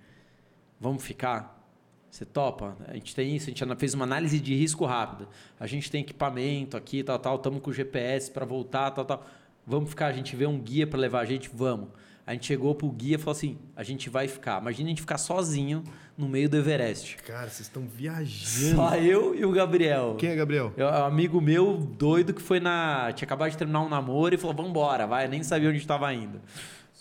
Vamos 0.78 1.02
ficar? 1.02 1.66
Você 2.08 2.24
topa? 2.24 2.76
A 2.86 2.94
gente 2.94 3.12
tem 3.12 3.34
isso, 3.34 3.50
a 3.50 3.52
gente 3.52 3.76
fez 3.76 3.92
uma 3.92 4.04
análise 4.04 4.38
de 4.38 4.54
risco 4.54 4.84
rápida. 4.86 5.28
A 5.58 5.66
gente 5.66 5.90
tem 5.90 6.02
equipamento 6.02 6.76
aqui, 6.76 7.02
tal, 7.02 7.18
tal, 7.18 7.34
estamos 7.34 7.60
com 7.60 7.70
o 7.70 7.72
GPS 7.72 8.30
para 8.30 8.44
voltar, 8.44 8.92
tal, 8.92 9.04
tal. 9.04 9.26
Vamos 9.66 9.90
ficar, 9.90 10.06
a 10.06 10.12
gente 10.12 10.36
vê 10.36 10.46
um 10.46 10.60
guia 10.60 10.86
para 10.86 11.00
levar 11.00 11.22
a 11.22 11.24
gente, 11.24 11.50
vamos. 11.52 11.88
A 12.26 12.32
gente 12.32 12.46
chegou 12.46 12.74
pro 12.74 12.88
guia 12.88 13.16
e 13.16 13.18
falou 13.18 13.32
assim: 13.32 13.58
a 13.74 13.82
gente 13.82 14.08
vai 14.08 14.28
ficar. 14.28 14.60
Imagina 14.60 14.88
a 14.88 14.90
gente 14.90 15.00
ficar 15.00 15.18
sozinho 15.18 15.82
no 16.16 16.28
meio 16.28 16.48
do 16.48 16.56
Everest. 16.56 17.16
Cara, 17.26 17.48
vocês 17.48 17.66
estão 17.66 17.82
viajando. 17.84 18.76
Só 18.76 18.96
eu 18.96 19.34
e 19.34 19.44
o 19.44 19.50
Gabriel. 19.50 20.14
Quem 20.18 20.30
é 20.30 20.36
Gabriel? 20.36 20.72
É 20.76 20.84
um 20.84 21.04
amigo 21.04 21.40
meu 21.40 21.76
doido 21.76 22.32
que 22.32 22.40
foi 22.40 22.60
na. 22.60 23.12
Tinha 23.12 23.26
acabado 23.26 23.50
de 23.50 23.56
terminar 23.56 23.80
um 23.80 23.88
namoro 23.88 24.34
e 24.34 24.38
falou: 24.38 24.54
vambora, 24.54 25.06
vai. 25.06 25.26
Nem 25.26 25.42
sabia 25.42 25.68
onde 25.68 25.78
estava 25.78 26.12
indo. 26.14 26.40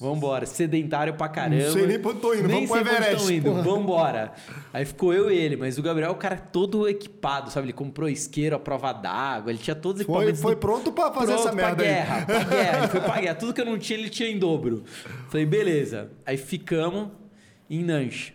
Vambora. 0.02 0.46
Sedentário 0.46 1.14
pra 1.14 1.30
caramba. 1.30 1.64
Não 1.64 1.72
sei 1.72 1.86
nem 1.88 2.00
pra 2.00 2.10
onde 2.12 2.20
tô 2.20 2.34
indo, 2.34 2.48
Nem 2.48 2.66
vamos 2.66 2.70
pro 2.70 2.80
Everest, 2.96 3.34
indo. 3.34 3.44
porra. 3.52 3.62
Vambora. 3.62 4.32
Aí 4.74 4.84
ficou 4.84 5.14
eu 5.14 5.32
e 5.32 5.38
ele, 5.38 5.56
mas 5.56 5.78
o 5.78 5.82
Gabriel 5.84 6.10
é 6.10 6.12
o 6.12 6.16
cara 6.18 6.36
todo 6.38 6.90
equipado, 6.90 7.52
sabe? 7.52 7.68
Ele 7.68 7.74
comprou 7.74 8.10
isqueiro, 8.10 8.56
a 8.56 8.60
prova 8.60 8.92
d'água, 8.92 9.52
ele 9.52 9.60
tinha 9.60 9.76
todos 9.76 10.02
os 10.02 10.06
Foi, 10.08 10.16
equipamentos. 10.16 10.42
foi 10.42 10.56
do- 10.56 10.58
pronto 10.58 10.92
pra 10.92 11.12
fazer 11.14 11.34
Pronto 11.34 11.48
essa 11.48 11.56
merda 11.56 11.76
pra 11.76 11.86
aí. 11.86 11.90
guerra, 11.94 12.26
pra 12.26 12.44
guerra. 12.50 12.78
Ele 12.80 12.88
foi 12.88 13.02
pra 13.02 13.22
guerra. 13.22 13.36
Tudo 13.36 13.54
que 13.54 13.62
eu 13.62 13.66
não 13.66 13.78
tinha, 13.78 14.00
ele 14.00 14.10
tinha 14.10 14.28
em 14.30 14.40
dobro. 14.40 14.84
Falei, 15.30 15.46
beleza. 15.46 16.10
Aí 16.26 16.36
ficamos 16.38 17.10
em 17.70 17.84
Nanche. 17.84 18.34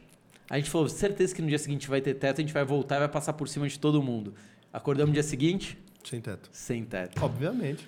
A 0.49 0.57
gente 0.57 0.71
falou, 0.71 0.89
certeza 0.89 1.35
que 1.35 1.43
no 1.43 1.49
dia 1.49 1.59
seguinte 1.59 1.89
vai 1.89 2.01
ter 2.01 2.15
teto, 2.15 2.39
a 2.39 2.41
gente 2.43 2.53
vai 2.55 2.65
voltar 2.65 2.97
e 2.97 2.99
vai 3.01 3.09
passar 3.09 3.33
por 3.33 3.49
cima 3.49 3.67
de 3.69 3.79
todo 3.79 4.01
mundo. 4.01 4.33
Acordamos 4.73 5.09
no 5.09 5.15
dia 5.15 5.23
seguinte, 5.25 5.77
Sem 6.05 6.21
teto. 6.21 6.49
sem 6.53 6.85
teto. 6.85 7.25
Obviamente. 7.25 7.85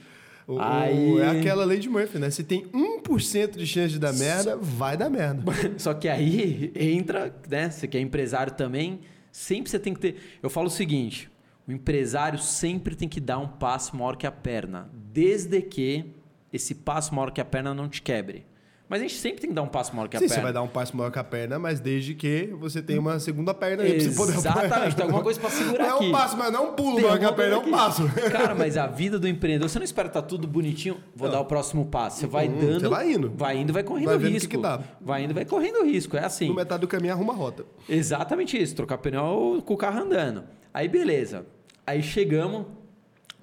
O- 0.48 0.58
Aí- 0.58 1.18
é 1.20 1.28
aquela 1.40 1.64
lei 1.64 1.78
de 1.78 1.88
Murphy, 1.90 2.18
né? 2.18 2.30
Se 2.30 2.42
tem 2.42 2.64
1% 2.72 3.58
de 3.58 3.66
chance 3.66 3.92
de 3.92 3.98
dar 3.98 4.14
merda, 4.14 4.56
vai 4.56 4.96
dar 4.96 5.10
merda. 5.10 5.42
Só 5.78 5.92
que 5.92 6.08
aí 6.08 6.72
entra, 6.74 7.32
né? 7.48 7.68
Você 7.70 7.86
que 7.86 7.98
é 7.98 8.00
empresário 8.00 8.54
também, 8.54 9.00
sempre 9.30 9.70
você 9.70 9.78
tem 9.78 9.92
que 9.92 10.00
ter. 10.00 10.16
Eu 10.42 10.48
falo 10.48 10.68
o 10.68 10.70
seguinte: 10.70 11.30
o 11.66 11.70
empresário 11.72 12.38
sempre 12.38 12.96
tem 12.96 13.06
que 13.08 13.20
dar 13.20 13.38
um 13.38 13.46
passo 13.46 13.94
maior 13.94 14.16
que 14.16 14.26
a 14.26 14.32
perna, 14.32 14.90
desde 15.12 15.60
que 15.60 16.06
esse 16.50 16.74
passo 16.74 17.14
maior 17.14 17.30
que 17.30 17.42
a 17.42 17.44
perna 17.44 17.74
não 17.74 17.86
te 17.88 18.00
quebre. 18.00 18.46
Mas 18.88 19.00
a 19.00 19.02
gente 19.02 19.16
sempre 19.16 19.40
tem 19.42 19.50
que 19.50 19.54
dar 19.54 19.62
um 19.62 19.68
passo 19.68 19.94
maior 19.94 20.08
que 20.08 20.16
a 20.16 20.20
Sim, 20.20 20.26
perna. 20.28 20.34
você 20.36 20.42
vai 20.44 20.52
dar 20.54 20.62
um 20.62 20.68
passo 20.68 20.96
maior 20.96 21.10
que 21.10 21.18
a 21.18 21.24
perna, 21.24 21.58
mas 21.58 21.78
desde 21.78 22.14
que 22.14 22.46
você 22.58 22.80
tenha 22.80 22.98
uma 22.98 23.20
segunda 23.20 23.52
perna 23.52 23.82
aí 23.82 23.94
pra 23.94 24.00
você 24.04 24.16
poder 24.16 24.32
Exatamente, 24.34 24.96
tem 24.96 25.02
alguma 25.04 25.22
coisa 25.22 25.38
pra 25.38 25.50
segurar 25.50 25.84
Não 25.84 25.90
é 25.90 25.96
aqui. 25.96 26.04
um 26.06 26.10
passo, 26.12 26.36
mas 26.38 26.50
não 26.52 26.64
é 26.64 26.68
um 26.68 26.72
pulo 26.72 26.94
Tem 26.96 27.04
maior 27.04 27.18
que 27.18 27.24
a 27.26 27.32
perna, 27.32 27.54
é 27.54 27.58
um 27.58 27.70
passo. 27.70 28.02
Cara, 28.32 28.54
mas 28.54 28.78
a 28.78 28.86
vida 28.86 29.18
do 29.18 29.28
empreendedor, 29.28 29.68
você 29.68 29.78
não 29.78 29.84
espera 29.84 30.08
estar 30.08 30.22
tudo 30.22 30.48
bonitinho, 30.48 30.96
vou 31.14 31.28
dar 31.30 31.38
o 31.40 31.44
próximo 31.44 31.84
passo. 31.84 32.20
Você 32.20 32.26
vai 32.26 32.48
Uhum, 32.48 32.58
dando. 32.60 32.80
você 32.80 32.88
vai 32.88 33.12
indo. 33.12 33.32
Vai 33.36 33.58
indo, 33.58 33.72
vai 33.74 33.82
correndo 33.82 34.06
Vai 34.06 34.16
vendo 34.16 34.24
o 34.24 34.28
que 34.30 34.34
risco. 34.34 34.50
que 34.50 34.56
dá. 34.56 34.80
Vai 35.00 35.24
indo, 35.24 35.34
vai 35.34 35.44
correndo 35.44 35.84
risco. 35.84 36.16
É 36.16 36.24
assim. 36.24 36.48
No 36.48 36.54
metade 36.54 36.80
do 36.80 36.88
caminho 36.88 37.12
arruma 37.12 37.34
a 37.34 37.36
rota. 37.36 37.66
Exatamente 37.86 38.56
isso, 38.60 38.74
trocar 38.74 38.96
pneu 38.96 39.62
com 39.66 39.74
o 39.74 39.76
carro 39.76 40.00
andando. 40.00 40.44
Aí 40.72 40.88
beleza. 40.88 41.44
Aí 41.86 42.02
chegamos, 42.02 42.64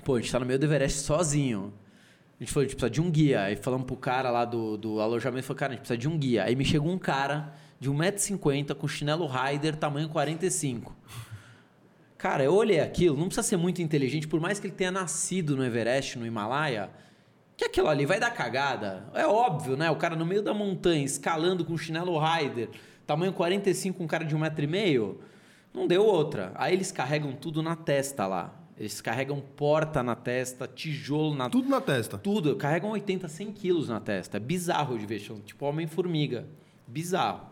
pô, 0.03 0.15
a 0.15 0.19
gente 0.19 0.31
tá 0.31 0.39
no 0.39 0.45
meio 0.47 0.57
do 0.57 0.65
Everest 0.65 0.99
sozinho. 1.01 1.71
A 2.39 2.43
gente 2.43 2.51
falou, 2.51 2.65
a 2.65 2.67
gente 2.67 2.75
precisa 2.75 2.89
de 2.89 3.01
um 3.01 3.09
guia. 3.09 3.43
Aí 3.43 3.55
falamos 3.55 3.85
pro 3.85 3.95
cara 3.95 4.29
lá 4.29 4.43
do, 4.43 4.77
do 4.77 4.99
alojamento, 4.99 5.45
falou, 5.45 5.57
cara, 5.57 5.71
a 5.71 5.75
gente 5.75 5.81
precisa 5.81 5.97
de 5.97 6.07
um 6.07 6.17
guia. 6.17 6.43
Aí 6.43 6.55
me 6.55 6.65
chegou 6.65 6.91
um 6.91 6.97
cara 6.97 7.53
de 7.79 7.89
1,50m 7.89 8.75
com 8.75 8.87
chinelo 8.87 9.27
Rider, 9.27 9.75
tamanho 9.75 10.09
45. 10.09 10.95
Cara, 12.17 12.43
eu 12.43 12.53
olhei 12.53 12.79
aquilo, 12.79 13.15
não 13.15 13.27
precisa 13.27 13.47
ser 13.47 13.57
muito 13.57 13.81
inteligente, 13.81 14.27
por 14.27 14.39
mais 14.39 14.59
que 14.59 14.67
ele 14.67 14.73
tenha 14.73 14.91
nascido 14.91 15.55
no 15.55 15.63
Everest, 15.63 16.17
no 16.17 16.25
Himalaia, 16.25 16.89
que 17.55 17.65
aquilo 17.65 17.87
ali 17.87 18.05
vai 18.05 18.19
dar 18.19 18.31
cagada. 18.31 19.05
É 19.13 19.25
óbvio, 19.25 19.77
né? 19.77 19.89
O 19.91 19.95
cara 19.95 20.15
no 20.15 20.25
meio 20.25 20.41
da 20.41 20.53
montanha, 20.53 21.05
escalando 21.05 21.63
com 21.63 21.77
chinelo 21.77 22.19
Rider, 22.19 22.69
tamanho 23.05 23.31
45, 23.31 24.01
um 24.03 24.07
cara 24.07 24.25
de 24.25 24.35
um 24.35 24.39
metro 24.39 24.63
e 24.63 24.67
meio, 24.67 25.19
não 25.73 25.87
deu 25.87 26.03
outra. 26.03 26.51
Aí 26.55 26.73
eles 26.73 26.91
carregam 26.91 27.33
tudo 27.33 27.61
na 27.61 27.75
testa 27.75 28.25
lá. 28.25 28.64
Eles 28.77 28.99
carregam 28.99 29.39
porta 29.39 30.03
na 30.03 30.15
testa, 30.15 30.67
tijolo 30.67 31.33
na 31.33 31.49
Tudo 31.49 31.69
na 31.69 31.79
testa. 31.79 32.17
tudo. 32.17 32.55
Carregam 32.57 32.91
80, 32.91 33.27
100 33.27 33.51
quilos 33.53 33.87
na 33.87 33.99
testa. 34.01 34.37
É 34.37 34.39
bizarro 34.39 34.97
de 34.97 35.05
ver, 35.05 35.19
tipo 35.19 35.65
Homem-Formiga. 35.65 36.45
Bizarro. 36.85 37.47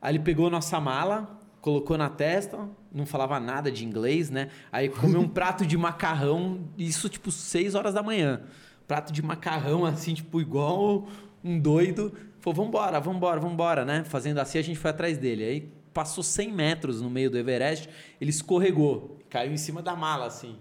Aí 0.00 0.12
ele 0.14 0.22
pegou 0.22 0.48
nossa 0.48 0.80
mala, 0.80 1.38
colocou 1.60 1.98
na 1.98 2.08
testa, 2.08 2.68
não 2.92 3.04
falava 3.04 3.38
nada 3.38 3.70
de 3.70 3.84
inglês, 3.84 4.30
né? 4.30 4.48
Aí 4.72 4.88
comeu 4.88 5.20
um 5.20 5.28
prato 5.28 5.66
de 5.66 5.76
macarrão, 5.76 6.60
isso 6.78 7.08
tipo 7.08 7.30
6 7.30 7.74
horas 7.74 7.92
da 7.92 8.02
manhã. 8.02 8.40
Prato 8.88 9.12
de 9.12 9.20
macarrão, 9.20 9.84
assim, 9.84 10.14
tipo, 10.14 10.40
igual 10.40 11.06
um 11.44 11.58
doido. 11.58 12.12
Falou, 12.40 12.64
vambora, 12.64 12.98
vambora, 13.00 13.40
vambora, 13.40 13.84
né? 13.84 14.04
Fazendo 14.04 14.38
assim, 14.38 14.58
a 14.58 14.62
gente 14.62 14.78
foi 14.78 14.90
atrás 14.90 15.18
dele. 15.18 15.44
Aí 15.44 15.72
passou 15.92 16.22
100 16.22 16.52
metros 16.52 17.00
no 17.00 17.10
meio 17.10 17.30
do 17.30 17.38
Everest, 17.38 17.88
ele 18.20 18.30
escorregou, 18.30 19.15
caiu 19.28 19.52
em 19.52 19.56
cima 19.56 19.82
da 19.82 19.94
mala, 19.96 20.26
assim. 20.26 20.56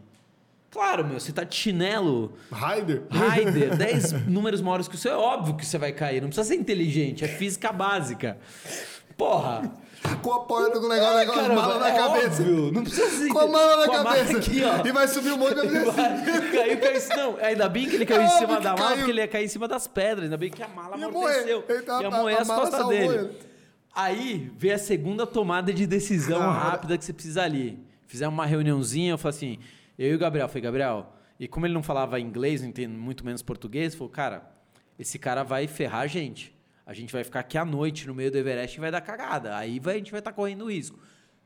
Claro, 0.71 1.05
meu, 1.05 1.19
você 1.19 1.31
tá 1.31 1.43
de 1.45 1.55
chinelo, 1.55 2.33
Rider? 2.51 3.03
Raider, 3.09 3.77
10 3.77 4.11
números 4.27 4.59
maiores 4.61 4.87
que 4.89 4.95
o 4.95 4.97
seu, 4.97 5.13
é 5.13 5.15
óbvio 5.15 5.55
que 5.55 5.65
você 5.65 5.77
vai 5.77 5.93
cair. 5.93 6.21
Não 6.21 6.27
precisa 6.27 6.47
ser 6.49 6.55
inteligente, 6.55 7.23
é 7.23 7.27
física 7.29 7.71
básica. 7.71 8.37
Porra! 9.17 9.71
Com 10.21 10.33
a 10.33 10.39
porta 10.41 10.79
com 10.79 10.85
o 10.85 10.89
negócio, 10.89 11.13
É, 11.13 11.19
negócio 11.21 11.41
caramba, 11.41 11.61
mala 11.61 11.79
na 11.79 11.89
é 11.89 11.97
cabeça. 11.97 12.41
óbvio, 12.43 12.71
não 12.71 12.83
precisa 12.83 13.09
ser 13.09 13.27
Com 13.29 13.39
a 13.39 13.47
mala 13.47 13.77
na 13.77 13.83
a 13.99 14.03
mala 14.03 14.17
cabeça. 14.17 14.37
aqui, 14.37 14.61
ó. 14.63 14.85
E 14.85 14.91
vai 14.91 15.07
subir 15.07 15.31
um 15.31 15.37
monte 15.37 15.55
de 15.55 15.67
caiu, 16.51 16.79
caiu, 16.79 17.01
não, 17.17 17.37
ainda 17.43 17.69
bem 17.69 17.89
que 17.89 17.95
ele 17.95 18.05
caiu 18.05 18.21
É 18.21 18.25
em 18.25 18.29
cima 18.37 18.59
da 18.61 18.73
mala, 18.75 18.77
caiu. 18.89 18.97
porque 18.97 19.11
ele 19.11 19.21
ia 19.21 19.27
cair 19.27 19.45
em 19.45 19.47
cima 19.47 19.67
das 19.67 19.87
pedras. 19.87 20.25
Ainda 20.25 20.37
bem 20.37 20.51
que 20.51 20.61
a 20.61 20.67
mala 20.67 20.95
Ia 20.97 21.07
amorteceu. 21.07 21.61
morrer. 21.61 21.73
Ele 21.73 21.81
tá- 21.83 22.01
ia 22.01 22.07
a- 22.07 22.11
moer 22.11 22.37
a 22.37 22.41
as 22.41 22.47
mala 22.47 22.61
costas 22.61 22.87
dele. 22.87 23.15
ele. 23.15 23.29
Aí 23.95 24.51
veio 24.57 24.75
a 24.75 24.77
segunda 24.77 25.25
tomada 25.25 25.73
de 25.73 25.87
decisão 25.87 26.37
Cara. 26.39 26.51
rápida 26.51 26.97
que 26.97 27.05
você 27.05 27.13
precisa 27.13 27.41
ali. 27.41 27.79
Fizemos 28.06 28.34
uma 28.34 28.45
reuniãozinha, 28.45 29.11
eu 29.11 29.18
falei 29.18 29.36
assim, 29.38 29.60
eu 29.98 30.11
e 30.11 30.15
o 30.15 30.19
Gabriel, 30.19 30.48
falei, 30.48 30.61
Gabriel, 30.64 31.14
e 31.40 31.48
como 31.48 31.65
ele 31.65 31.73
não 31.73 31.84
falava 31.84 32.19
inglês, 32.19 32.61
não 32.61 32.72
muito 32.90 33.26
menos 33.26 33.41
português, 33.41 33.95
falou, 33.95 34.10
cara, 34.10 34.49
esse 34.98 35.18
cara 35.19 35.44
vai 35.44 35.68
ferrar 35.68 36.02
a 36.02 36.07
gente. 36.07 36.53
A 36.86 36.94
gente 36.94 37.11
vai 37.11 37.23
ficar 37.23 37.40
aqui 37.40 37.57
à 37.57 37.65
noite 37.65 38.07
no 38.07 38.14
meio 38.14 38.30
do 38.32 38.38
Everest 38.38 38.77
e 38.77 38.80
vai 38.80 38.91
dar 38.91 39.02
cagada. 39.02 39.57
Aí 39.57 39.80
vai- 39.80 39.95
a 39.95 39.98
gente 39.98 40.11
vai 40.11 40.19
estar 40.19 40.32
correndo 40.32 40.69
risco. 40.69 40.99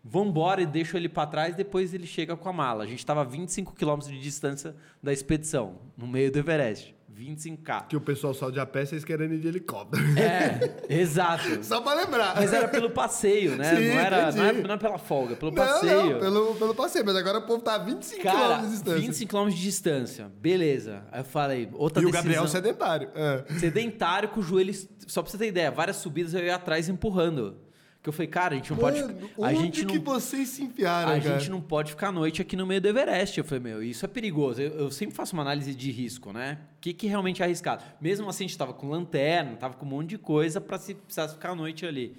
Vambora 0.03 0.61
e 0.61 0.65
deixo 0.65 0.95
ele 0.98 1.07
para 1.10 1.27
trás, 1.27 1.56
depois 1.56 1.94
ele 1.94 2.06
chega 2.06 2.36
com 2.36 2.49
a 2.49 2.53
mala. 2.53 2.84
A 2.84 2.88
gente 2.88 2.99
estava 2.99 3.22
a 3.22 3.23
25 3.23 3.73
quilômetros 3.73 4.11
de 4.11 4.19
distância 4.19 4.76
da 5.02 5.11
expedição, 5.14 5.77
no 5.98 6.07
meio 6.07 6.31
do 6.31 6.40
Everest. 6.40 6.94
25k. 7.19 7.87
Que 7.87 7.97
o 7.97 8.01
pessoal 8.01 8.33
só 8.33 8.49
de 8.49 8.59
a 8.59 8.65
pé, 8.65 8.85
vocês 8.85 9.03
querendo 9.03 9.33
ir 9.33 9.39
de 9.39 9.47
helicóptero. 9.47 10.01
É, 10.17 10.85
exato. 10.89 11.43
Só 11.63 11.81
pra 11.81 11.93
lembrar. 11.93 12.35
Mas 12.35 12.53
era 12.53 12.67
pelo 12.67 12.89
passeio, 12.91 13.55
né? 13.57 13.75
Sim, 13.75 13.89
não, 13.89 13.99
era, 13.99 14.31
não, 14.31 14.45
é, 14.45 14.53
não 14.53 14.73
é 14.73 14.77
pela 14.77 14.97
folga, 14.97 15.35
pelo 15.35 15.51
Não, 15.51 15.57
passeio. 15.63 16.11
não, 16.13 16.19
pelo, 16.19 16.55
pelo 16.55 16.75
passeio. 16.75 17.05
Mas 17.05 17.15
agora 17.15 17.39
o 17.39 17.41
povo 17.41 17.61
tá 17.61 17.75
a 17.75 17.77
25 17.79 18.23
Cara, 18.23 18.57
km 18.57 18.61
de 18.65 18.69
distância. 18.71 18.99
25 18.99 19.31
km 19.37 19.49
de 19.49 19.61
distância. 19.61 20.31
Beleza. 20.39 21.03
Aí 21.11 21.19
eu 21.19 21.25
falei, 21.25 21.69
outra 21.73 22.01
E 22.01 22.05
o 22.05 22.11
decisão. 22.11 22.23
Gabriel 22.23 22.47
sedentário. 22.47 23.09
É. 23.13 23.43
Sedentário 23.59 24.29
com 24.29 24.39
o 24.39 24.43
joelho. 24.43 24.73
Só 25.07 25.21
pra 25.21 25.31
você 25.31 25.37
ter 25.37 25.47
ideia, 25.47 25.71
várias 25.71 25.97
subidas 25.97 26.33
eu 26.33 26.43
ia 26.43 26.55
atrás 26.55 26.87
empurrando. 26.87 27.57
Que 28.01 28.07
eu 28.07 28.13
falei, 28.13 28.27
cara, 28.27 28.53
a 28.53 28.57
gente 28.57 28.71
não 28.71 28.81
Mano, 28.81 29.30
pode. 29.35 29.45
A 29.45 29.53
gente 29.53 29.85
que 29.85 29.97
não, 29.97 30.05
vocês 30.05 30.47
se 30.47 30.63
enfiaram, 30.63 31.11
a 31.11 31.19
cara? 31.19 31.38
gente 31.38 31.49
não 31.51 31.59
pode 31.59 31.91
ficar 31.91 32.07
à 32.07 32.11
noite 32.13 32.41
aqui 32.41 32.55
no 32.55 32.65
meio 32.65 32.80
do 32.80 32.88
Everest. 32.88 33.38
Eu 33.38 33.43
falei, 33.43 33.61
meu, 33.61 33.84
isso 33.84 34.05
é 34.05 34.07
perigoso. 34.07 34.61
Eu, 34.61 34.71
eu 34.71 34.91
sempre 34.91 35.13
faço 35.13 35.34
uma 35.34 35.41
análise 35.41 35.76
de 35.76 35.91
risco, 35.91 36.31
né? 36.31 36.59
O 36.77 36.80
que, 36.80 36.93
que 36.93 37.07
realmente 37.07 37.41
é 37.41 37.45
arriscado? 37.45 37.84
Mesmo 37.99 38.30
assim, 38.30 38.45
a 38.45 38.47
gente 38.47 38.57
tava 38.57 38.73
com 38.73 38.88
lanterna, 38.89 39.57
tava 39.57 39.73
com 39.73 39.85
um 39.85 39.89
monte 39.89 40.11
de 40.11 40.17
coisa 40.17 40.61
para 40.61 40.77
se 40.77 40.95
precisasse 40.95 41.34
ficar 41.34 41.49
à 41.49 41.55
noite 41.55 41.85
ali. 41.85 42.15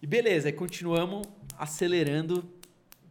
E 0.00 0.06
beleza, 0.06 0.48
aí 0.48 0.52
continuamos 0.52 1.26
acelerando 1.58 2.48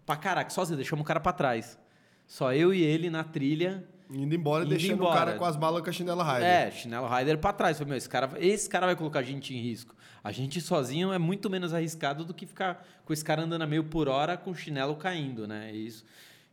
pra 0.03 0.15
caraca. 0.15 0.49
Sozinho, 0.49 0.77
deixamos 0.77 1.03
o 1.03 1.05
cara 1.05 1.19
pra 1.19 1.33
trás. 1.33 1.77
Só 2.25 2.51
eu 2.51 2.73
e 2.73 2.81
ele 2.81 3.11
na 3.11 3.23
trilha. 3.23 3.83
Indo 4.09 4.33
embora 4.33 4.63
Indo 4.63 4.69
deixando 4.71 4.93
embora. 4.93 5.11
o 5.11 5.13
cara 5.17 5.33
com 5.33 5.45
as 5.45 5.55
balas 5.55 5.83
com 5.83 5.89
a 5.89 5.93
chinela 5.93 6.23
Raider. 6.23 6.49
É, 6.49 6.71
chinelo 6.71 7.07
rider 7.07 7.37
pra 7.37 7.53
trás. 7.53 7.77
Falei, 7.77 7.89
meu, 7.89 7.97
esse 7.97 8.09
cara, 8.09 8.31
esse 8.39 8.67
cara 8.69 8.87
vai 8.87 8.95
colocar 8.95 9.19
a 9.19 9.23
gente 9.23 9.53
em 9.53 9.61
risco. 9.61 9.93
A 10.27 10.31
gente 10.33 10.59
sozinho 10.59 11.13
é 11.13 11.17
muito 11.17 11.49
menos 11.49 11.73
arriscado 11.73 12.25
do 12.25 12.33
que 12.33 12.45
ficar 12.45 12.85
com 13.05 13.13
esse 13.13 13.23
cara 13.23 13.43
andando 13.43 13.61
a 13.61 13.65
meio 13.65 13.85
por 13.85 14.09
hora 14.09 14.35
com 14.35 14.51
o 14.51 14.55
chinelo 14.55 14.97
caindo, 14.97 15.47
né? 15.47 15.69
É 15.69 15.73
Isso. 15.73 16.03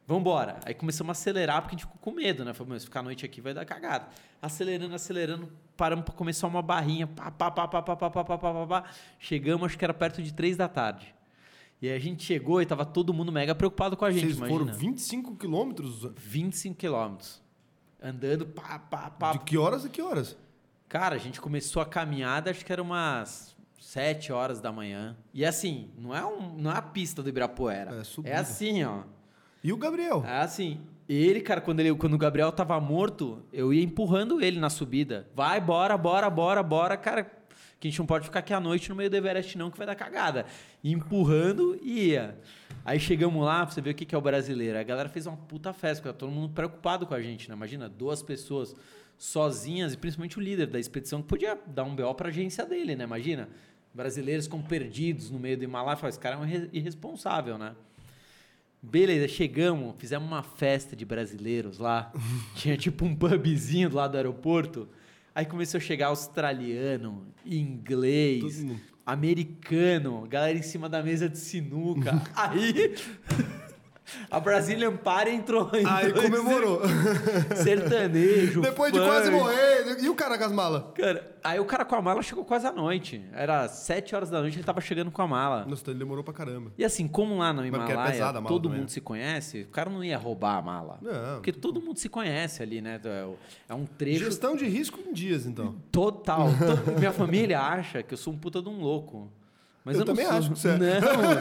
Vambora. 0.07 0.61
Aí 0.65 0.75
começamos 0.75 1.09
a 1.09 1.13
acelerar 1.13 1.61
porque 1.61 1.75
a 1.75 1.79
gente 1.79 1.87
ficou 1.87 1.99
com 2.01 2.13
medo, 2.13 2.45
né? 2.45 2.55
Falei, 2.55 2.79
se 2.79 2.85
ficar 2.85 3.01
a 3.01 3.03
noite 3.03 3.27
aqui 3.27 3.41
vai 3.41 3.53
dar 3.53 3.65
cagada. 3.65 4.07
Acelerando, 4.41 4.95
acelerando, 4.95 5.51
paramos 5.77 6.05
pra 6.05 6.15
começar 6.15 6.47
uma 6.47 6.63
barrinha. 6.63 7.05
Pá, 7.09 7.33
pá, 7.33 7.51
pá, 7.51 7.67
pá, 7.67 7.83
pá, 7.83 7.97
pá, 7.97 8.11
pá, 8.11 8.25
pá, 8.25 8.39
pá, 8.39 8.53
pá, 8.53 8.67
pá. 8.67 8.85
Chegamos, 9.19 9.67
acho 9.67 9.77
que 9.77 9.85
era 9.85 9.93
perto 9.93 10.23
de 10.23 10.33
três 10.33 10.57
da 10.57 10.69
tarde. 10.69 11.13
E 11.83 11.89
aí 11.89 11.97
a 11.97 11.99
gente 11.99 12.23
chegou 12.23 12.63
e 12.63 12.67
tava 12.67 12.87
todo 12.87 13.13
mundo 13.13 13.33
mega 13.33 13.57
preocupado 13.57 13.97
com 13.97 14.05
a 14.05 14.13
gente, 14.13 14.27
Vocês 14.27 14.37
imagina. 14.37 14.59
foram 14.61 14.73
25 14.73 15.35
quilômetros? 15.35 16.09
25 16.17 16.77
quilômetros. 16.77 17.43
Andando, 18.01 18.47
pá, 18.47 18.79
pá, 18.79 19.11
pá, 19.11 19.33
De 19.33 19.41
que 19.41 19.59
horas 19.59 19.85
a 19.85 19.89
que 19.89 20.01
horas? 20.01 20.37
Cara, 20.89 21.17
a 21.17 21.19
gente 21.19 21.41
começou 21.41 21.83
a 21.83 21.87
caminhada, 21.87 22.53
acho 22.53 22.65
que 22.65 22.73
era 22.73 22.81
umas 22.81 23.54
7 23.79 24.33
horas 24.33 24.61
da 24.61 24.73
manhã. 24.73 25.17
E 25.33 25.45
assim, 25.45 25.91
não 25.99 26.15
é, 26.15 26.25
um, 26.25 26.55
não 26.57 26.71
é 26.71 26.77
a 26.77 26.83
pista 26.83 27.23
do 27.23 27.29
Ibirapuera. 27.29 28.01
É 28.01 28.05
subida. 28.05 28.35
É 28.35 28.39
assim, 28.39 28.83
ó. 28.85 29.03
E 29.63 29.73
o 29.73 29.77
Gabriel? 29.77 30.25
É 30.27 30.41
assim. 30.41 30.81
Ele, 31.09 31.41
cara, 31.41 31.61
quando, 31.61 31.81
ele, 31.81 31.95
quando 31.95 32.15
o 32.15 32.19
Gabriel 32.19 32.51
tava 32.51 32.81
morto, 32.81 33.43
eu 33.53 33.73
ia 33.73 33.83
empurrando 33.83 34.41
ele 34.41 34.59
na 34.59 34.71
subida. 34.71 35.29
Vai, 35.35 35.61
bora, 35.61 35.97
bora, 35.99 36.31
bora, 36.31 36.63
bora, 36.63 36.97
cara. 36.97 37.25
Que 37.79 37.89
a 37.89 37.91
gente 37.91 37.99
não 37.99 38.07
pode 38.07 38.25
ficar 38.25 38.39
aqui 38.39 38.55
à 38.55 38.61
noite 38.61 38.89
no 38.89 38.97
meio 38.97 39.11
do 39.11 39.17
Everest, 39.17 39.59
não, 39.59 39.71
que 39.71 39.77
vai 39.77 39.87
dar 39.87 39.95
cagada. 39.95 40.47
E 40.83 40.93
empurrando 40.93 41.79
e 41.83 42.11
ia. 42.11 42.39
Aí 42.85 42.99
chegamos 42.99 43.45
lá, 43.45 43.65
pra 43.65 43.75
você 43.75 43.81
ver 43.81 43.91
o 43.91 43.95
que 43.95 44.05
que 44.05 44.15
é 44.15 44.19
o 44.19 44.21
brasileiro. 44.21 44.79
A 44.79 44.83
galera 44.83 45.09
fez 45.09 45.27
uma 45.27 45.37
puta 45.37 45.73
festa, 45.73 46.13
todo 46.13 46.31
mundo 46.31 46.53
preocupado 46.53 47.07
com 47.07 47.15
a 47.15 47.21
gente, 47.21 47.49
né? 47.49 47.55
Imagina, 47.55 47.89
duas 47.89 48.23
pessoas 48.23 48.75
sozinhas, 49.19 49.93
e 49.95 49.97
principalmente 49.97 50.39
o 50.39 50.43
líder 50.43 50.67
da 50.67 50.79
expedição, 50.79 51.23
que 51.23 51.29
podia 51.29 51.59
dar 51.67 51.85
um 51.85 51.95
BO 51.95 52.15
pra 52.15 52.29
agência 52.29 52.65
dele, 52.67 52.95
né? 52.97 53.05
Imagina, 53.05 53.49
brasileiros 53.93 54.47
com 54.49 54.61
perdidos 54.63 55.31
no 55.31 55.39
meio 55.39 55.57
do 55.57 55.65
Himalaia. 55.65 55.99
Esse 56.09 56.19
cara 56.19 56.37
é 56.37 56.39
um 56.39 56.45
irre- 56.45 56.69
irresponsável, 56.73 57.57
né? 57.59 57.75
Beleza, 58.83 59.27
chegamos, 59.29 59.95
fizemos 59.97 60.27
uma 60.29 60.43
festa 60.43 60.95
de 60.95 61.05
brasileiros 61.07 61.79
lá. 61.79 62.13
Tinha 62.55 62.77
tipo 62.77 63.05
um 63.05 63.17
pubzinho 63.17 63.89
do 63.89 63.97
lado 63.97 64.11
do 64.13 64.17
aeroporto. 64.19 64.89
Aí 65.35 65.47
começou 65.47 65.79
a 65.79 65.81
chegar 65.81 66.09
australiano, 66.09 67.27
inglês, 67.47 68.63
americano, 69.07 70.27
galera 70.29 70.59
em 70.59 70.63
cima 70.63 70.89
da 70.89 71.03
mesa 71.03 71.29
de 71.29 71.39
sinuca. 71.39 72.23
Aí 72.37 72.95
a 74.31 74.39
Brazilian 74.41 74.97
Party 74.97 75.31
entrou 75.33 75.71
em 75.75 75.85
Aí 75.87 76.13
dois 76.13 76.27
comemorou. 76.29 76.81
sertanejo. 77.57 78.61
Depois 78.61 78.93
de 78.93 78.99
quase 79.01 79.31
funk. 79.31 79.43
morrer. 79.43 79.97
E 80.03 80.09
o 80.09 80.15
cara 80.15 80.37
com 80.39 80.45
as 80.45 80.53
malas? 80.53 80.83
Cara, 80.95 81.37
aí 81.43 81.59
o 81.61 81.65
cara 81.65 81.85
com 81.85 81.95
a 81.95 82.03
mala 82.03 82.23
chegou 82.23 82.45
quase 82.45 82.67
à 82.67 82.73
noite. 82.73 83.25
Era 83.33 83.69
sete 83.69 84.15
horas 84.15 84.31
da 84.31 84.41
noite, 84.41 84.57
ele 84.57 84.65
tava 84.65 84.81
chegando 84.81 85.11
com 85.11 85.23
a 85.23 85.27
mala. 85.27 85.65
Nossa, 85.67 85.91
ele 85.91 85.99
demorou 85.99 86.23
pra 86.25 86.35
caramba. 86.35 86.73
E 86.77 86.85
assim, 86.85 87.07
como 87.09 87.39
lá 87.39 87.53
no 87.53 87.63
porque 87.63 87.77
é 87.77 87.95
Himalaia 87.95 88.33
todo 88.47 88.69
mundo 88.69 88.83
né? 88.83 88.89
se 88.89 89.01
conhece, 89.01 89.63
o 89.63 89.69
cara 89.69 89.91
não 89.91 90.03
ia 90.03 90.17
roubar 90.19 90.57
a 90.59 90.63
mala. 90.63 90.99
Não. 91.01 91.35
Porque 91.37 91.53
todo 91.53 91.81
mundo 91.81 91.99
se 91.99 92.09
conhece 92.09 92.63
ali, 92.63 92.81
né? 92.81 93.01
É 93.05 93.29
É 93.69 93.75
um 93.75 93.87
trecho 93.87 94.25
Gestão 94.25 94.57
de 94.57 94.67
risco 94.67 94.99
em 95.01 95.13
dias, 95.13 95.47
então. 95.47 95.75
total. 95.91 96.49
To- 96.49 96.99
Minha 96.99 97.13
família 97.13 97.61
acha 97.61 98.03
que 98.03 98.15
eu 98.15 98.19
sou 98.19 98.33
um 98.33 98.39
puta 98.39 98.61
de 98.63 98.69
um 98.69 98.81
louco. 98.81 99.31
Mas 99.85 99.97
Eu 99.97 100.01
eu, 100.01 100.07
também 100.07 100.25
sou. 100.27 100.35
acho 100.37 100.51
que 100.51 100.59
você 100.59 100.69
é. 100.71 100.79
Não, 100.79 100.89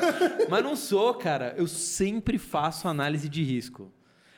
mas 0.50 0.64
não 0.64 0.76
sou, 0.76 1.14
cara. 1.14 1.54
Eu 1.58 1.66
sempre 1.68 2.38
faço 2.38 2.88
análise 2.88 3.30
de 3.30 3.42
risco. 3.44 3.92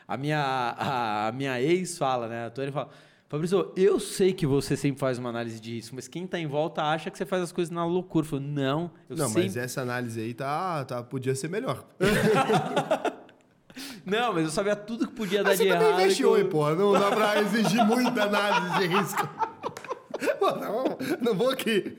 A 0.07 0.15
minha, 0.15 0.39
a, 0.39 1.27
a 1.27 1.31
minha 1.31 1.59
ex 1.59 1.97
fala, 1.97 2.27
né? 2.27 2.45
A 2.45 2.49
Tony 2.51 2.71
fala, 2.71 2.89
Fabrício, 3.27 3.71
eu 3.75 3.99
sei 3.99 4.31
que 4.33 4.45
você 4.45 4.77
sempre 4.77 4.99
faz 4.99 5.17
uma 5.17 5.29
análise 5.29 5.59
de 5.59 5.71
risco, 5.73 5.95
mas 5.95 6.07
quem 6.07 6.27
tá 6.27 6.37
em 6.39 6.45
volta 6.45 6.83
acha 6.83 7.09
que 7.09 7.17
você 7.17 7.25
faz 7.25 7.41
as 7.41 7.51
coisas 7.51 7.71
na 7.71 7.83
loucura. 7.83 8.23
Eu 8.23 8.29
falo, 8.29 8.41
não, 8.43 8.91
eu 9.09 9.17
não, 9.17 9.27
sempre 9.27 9.43
mas 9.45 9.57
essa 9.57 9.81
análise 9.81 10.21
aí 10.21 10.35
tá, 10.35 10.85
tá, 10.85 11.01
podia 11.01 11.33
ser 11.33 11.49
melhor. 11.49 11.83
Não, 14.05 14.33
mas 14.33 14.45
eu 14.45 14.51
sabia 14.51 14.75
tudo 14.75 15.05
que 15.07 15.13
podia 15.13 15.43
dar 15.43 15.49
Mas 15.49 15.57
de 15.59 15.65
você 15.65 15.69
também 15.73 15.87
errado. 15.87 15.99
investe 16.01 16.17
que 16.21 16.25
eu- 16.25 16.31
oi, 16.31 16.45
pô. 16.45 16.69
Não 16.75 16.93
dá 16.93 17.11
pra 17.11 17.41
exigir 17.41 17.83
muita 17.85 18.23
análise 18.23 18.77
de 18.79 18.87
risco. 18.87 19.29
Não, 20.41 20.97
não 21.21 21.33
vou 21.35 21.49
aqui. 21.49 21.95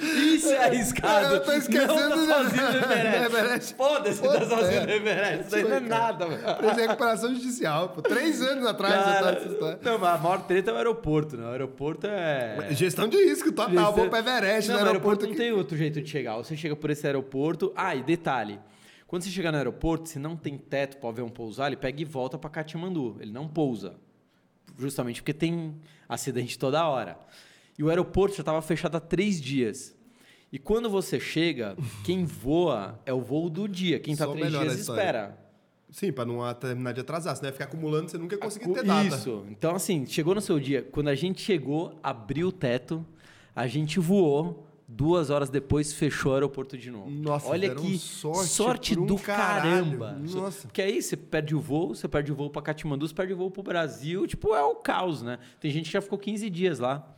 Isso 0.00 0.48
é 0.50 0.64
arriscado. 0.64 1.34
Eu 1.34 1.42
tô 1.44 1.52
esquecendo 1.52 1.94
não 1.94 2.16
do- 2.16 2.26
tá 2.26 2.44
sozinho 2.44 2.62
no 2.72 3.24
Everest. 3.26 3.74
Foda-se, 3.74 4.22
tá 4.22 4.46
sozinho 4.46 4.80
é. 4.80 4.86
no 4.86 4.92
Everest. 4.92 5.46
Isso 5.46 5.56
aí 5.56 5.64
não 5.64 5.76
é 5.76 5.80
nada, 5.80 6.26
velho. 6.26 6.56
Preso 6.56 6.78
em 6.78 6.82
recuperação 6.82 7.34
judicial, 7.34 7.88
pô. 7.90 8.02
Três 8.02 8.40
anos 8.42 8.66
atrás 8.66 8.94
tá 8.94 9.12
Cara, 9.12 9.32
nessa 9.32 9.48
história. 9.48 9.78
não, 9.82 9.98
mas 9.98 10.14
a 10.14 10.18
maior 10.18 10.42
treta 10.46 10.70
é 10.70 10.74
o 10.74 10.76
aeroporto, 10.76 11.36
né? 11.36 11.44
O 11.44 11.50
aeroporto 11.50 12.06
é... 12.06 12.68
Gestão 12.70 13.08
de 13.08 13.16
risco 13.16 13.52
total. 13.52 13.92
Vou 13.92 14.08
pra 14.08 14.18
Everest, 14.20 14.70
não, 14.70 14.80
no 14.80 14.86
aeroporto. 14.86 15.24
não 15.24 15.32
aqui. 15.32 15.40
tem 15.40 15.52
outro 15.52 15.76
jeito 15.76 16.00
de 16.00 16.08
chegar. 16.08 16.36
Você 16.36 16.56
chega 16.56 16.76
por 16.76 16.90
esse 16.90 17.06
aeroporto... 17.06 17.72
Ah, 17.76 17.94
e 17.94 18.02
detalhe. 18.02 18.58
Quando 19.06 19.22
você 19.24 19.30
chegar 19.30 19.50
no 19.50 19.58
aeroporto, 19.58 20.08
se 20.08 20.18
não 20.20 20.36
tem 20.36 20.56
teto 20.56 20.96
para 20.98 21.06
o 21.08 21.10
avião 21.10 21.28
pousar, 21.28 21.66
ele 21.66 21.76
pega 21.76 22.00
e 22.00 22.04
volta 22.04 22.38
para 22.38 22.48
Katmandu. 22.48 23.16
Ele 23.20 23.32
não 23.32 23.48
pousa. 23.48 23.96
Justamente 24.78 25.20
porque 25.20 25.34
tem 25.34 25.74
acidente 26.08 26.56
toda 26.58 26.86
hora. 26.86 27.18
E 27.80 27.82
o 27.82 27.88
aeroporto 27.88 28.36
já 28.36 28.42
estava 28.42 28.60
fechado 28.60 28.98
há 28.98 29.00
três 29.00 29.40
dias. 29.40 29.96
E 30.52 30.58
quando 30.58 30.90
você 30.90 31.18
chega, 31.18 31.78
quem 32.04 32.26
voa 32.26 33.00
é 33.06 33.12
o 33.14 33.22
voo 33.22 33.48
do 33.48 33.66
dia. 33.66 33.98
Quem 33.98 34.12
está 34.12 34.28
três 34.28 34.50
dias 34.50 34.80
espera. 34.80 35.38
Sim, 35.88 36.12
pra 36.12 36.26
não 36.26 36.52
terminar 36.52 36.92
de 36.92 37.00
atrasar. 37.00 37.34
Senão 37.34 37.48
ia 37.48 37.54
ficar 37.54 37.64
acumulando, 37.64 38.10
você 38.10 38.18
nunca 38.18 38.34
ia 38.34 38.38
conseguir 38.38 38.70
ter 38.74 38.84
data. 38.84 39.16
Isso. 39.16 39.46
Então, 39.48 39.74
assim, 39.74 40.04
chegou 40.04 40.34
no 40.34 40.42
seu 40.42 40.60
dia. 40.60 40.86
Quando 40.92 41.08
a 41.08 41.14
gente 41.14 41.40
chegou, 41.40 41.98
abriu 42.02 42.48
o 42.48 42.52
teto, 42.52 43.02
a 43.56 43.66
gente 43.66 43.98
voou. 43.98 44.66
Duas 44.86 45.30
horas 45.30 45.48
depois, 45.48 45.94
fechou 45.94 46.32
o 46.32 46.34
aeroporto 46.34 46.76
de 46.76 46.90
novo. 46.90 47.08
Nossa, 47.08 47.48
Olha 47.48 47.74
que 47.74 47.96
sorte 47.96 48.94
por 48.94 49.04
um 49.04 49.06
do 49.06 49.16
caralho. 49.16 49.98
caramba. 50.00 50.12
Nossa. 50.20 50.66
Porque 50.66 50.82
aí 50.82 51.00
você 51.00 51.16
perde 51.16 51.54
o 51.54 51.60
voo, 51.60 51.94
você 51.94 52.06
perde 52.08 52.30
o 52.30 52.34
voo 52.34 52.50
pra 52.50 52.60
Katmandu, 52.60 53.08
você 53.08 53.14
perde 53.14 53.32
o 53.32 53.36
voo 53.36 53.50
pro 53.50 53.62
Brasil. 53.62 54.26
Tipo, 54.26 54.52
é 54.54 54.62
o 54.62 54.74
caos, 54.74 55.22
né? 55.22 55.38
Tem 55.60 55.70
gente 55.70 55.86
que 55.86 55.92
já 55.92 56.02
ficou 56.02 56.18
15 56.18 56.50
dias 56.50 56.78
lá. 56.80 57.16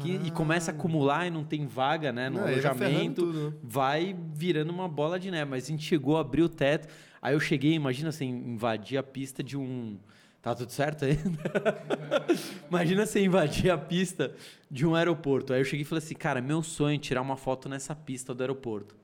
Que- 0.00 0.20
e 0.24 0.30
começa 0.30 0.70
a 0.70 0.74
acumular 0.74 1.26
e 1.26 1.30
não 1.30 1.44
tem 1.44 1.66
vaga, 1.66 2.12
né? 2.12 2.28
No 2.30 2.40
Não, 2.40 2.46
ferrando 2.46 2.68
alojamento. 2.68 3.54
Vai 3.62 4.16
virando 4.34 4.70
uma 4.70 4.88
bola 4.88 5.18
de 5.18 5.30
neve. 5.30 5.50
Mas 5.50 5.64
a 5.64 5.68
gente 5.68 5.84
chegou, 5.84 6.16
abriu 6.16 6.46
o 6.46 6.48
teto. 6.48 6.88
Aí 7.20 7.34
eu 7.34 7.40
cheguei, 7.40 7.74
imagina 7.74 8.08
assim, 8.08 8.28
invadir 8.28 8.96
a 8.98 9.02
pista 9.02 9.42
de 9.42 9.56
um. 9.56 9.98
Tá 10.40 10.54
tudo 10.54 10.72
certo 10.72 11.04
aí? 11.04 11.18
imagina 12.68 13.04
você 13.04 13.22
invadir 13.22 13.70
a 13.70 13.76
pista 13.76 14.32
de 14.70 14.86
um 14.86 14.94
aeroporto. 14.94 15.52
Aí 15.52 15.60
eu 15.60 15.64
cheguei 15.64 15.82
e 15.82 15.84
falei 15.84 16.02
assim, 16.02 16.14
cara, 16.14 16.40
meu 16.40 16.62
sonho 16.62 16.94
é 16.94 16.98
tirar 16.98 17.20
uma 17.20 17.36
foto 17.36 17.68
nessa 17.68 17.94
pista 17.94 18.34
do 18.34 18.42
aeroporto. 18.42 18.94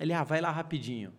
Ele, 0.00 0.12
ah, 0.12 0.24
vai 0.24 0.40
lá 0.40 0.50
rapidinho. 0.50 1.12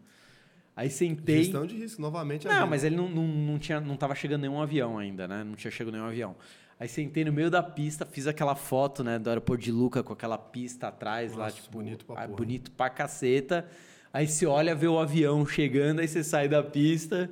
Aí 0.75 0.89
sentei. 0.89 1.43
Gestão 1.43 1.65
de 1.65 1.75
risco, 1.75 2.01
novamente. 2.01 2.47
Não, 2.47 2.67
mas 2.67 2.83
ele 2.83 2.95
não, 2.95 3.09
não, 3.09 3.27
não, 3.27 3.59
tinha, 3.59 3.79
não 3.79 3.97
tava 3.97 4.13
chegando 4.13 4.41
nenhum 4.41 4.61
avião 4.61 4.97
ainda, 4.97 5.27
né? 5.27 5.43
Não 5.43 5.55
tinha 5.55 5.71
chegado 5.71 5.93
nenhum 5.93 6.05
avião. 6.07 6.35
Aí 6.79 6.87
sentei 6.87 7.25
no 7.25 7.33
meio 7.33 7.49
da 7.49 7.63
pista, 7.63 8.05
fiz 8.05 8.27
aquela 8.27 8.55
foto, 8.55 9.03
né, 9.03 9.17
do 9.17 9.29
aeroporto 9.29 9.63
de 9.63 9.71
Luca 9.71 10.03
com 10.03 10.13
aquela 10.13 10.37
pista 10.37 10.89
atrás 10.89 11.33
lá, 11.33 11.45
Nossa, 11.45 11.55
tipo, 11.55 11.71
bonito 11.71 12.05
pra 12.05 12.15
ah, 12.15 12.25
porra. 12.25 12.37
bonito 12.37 12.71
pra 12.71 12.89
caceta. 12.89 13.65
Aí 14.13 14.27
você 14.27 14.45
olha, 14.45 14.75
vê 14.75 14.87
o 14.87 14.99
avião 14.99 15.45
chegando, 15.45 15.99
aí 15.99 16.07
você 16.07 16.23
sai 16.23 16.47
da 16.47 16.61
pista 16.63 17.29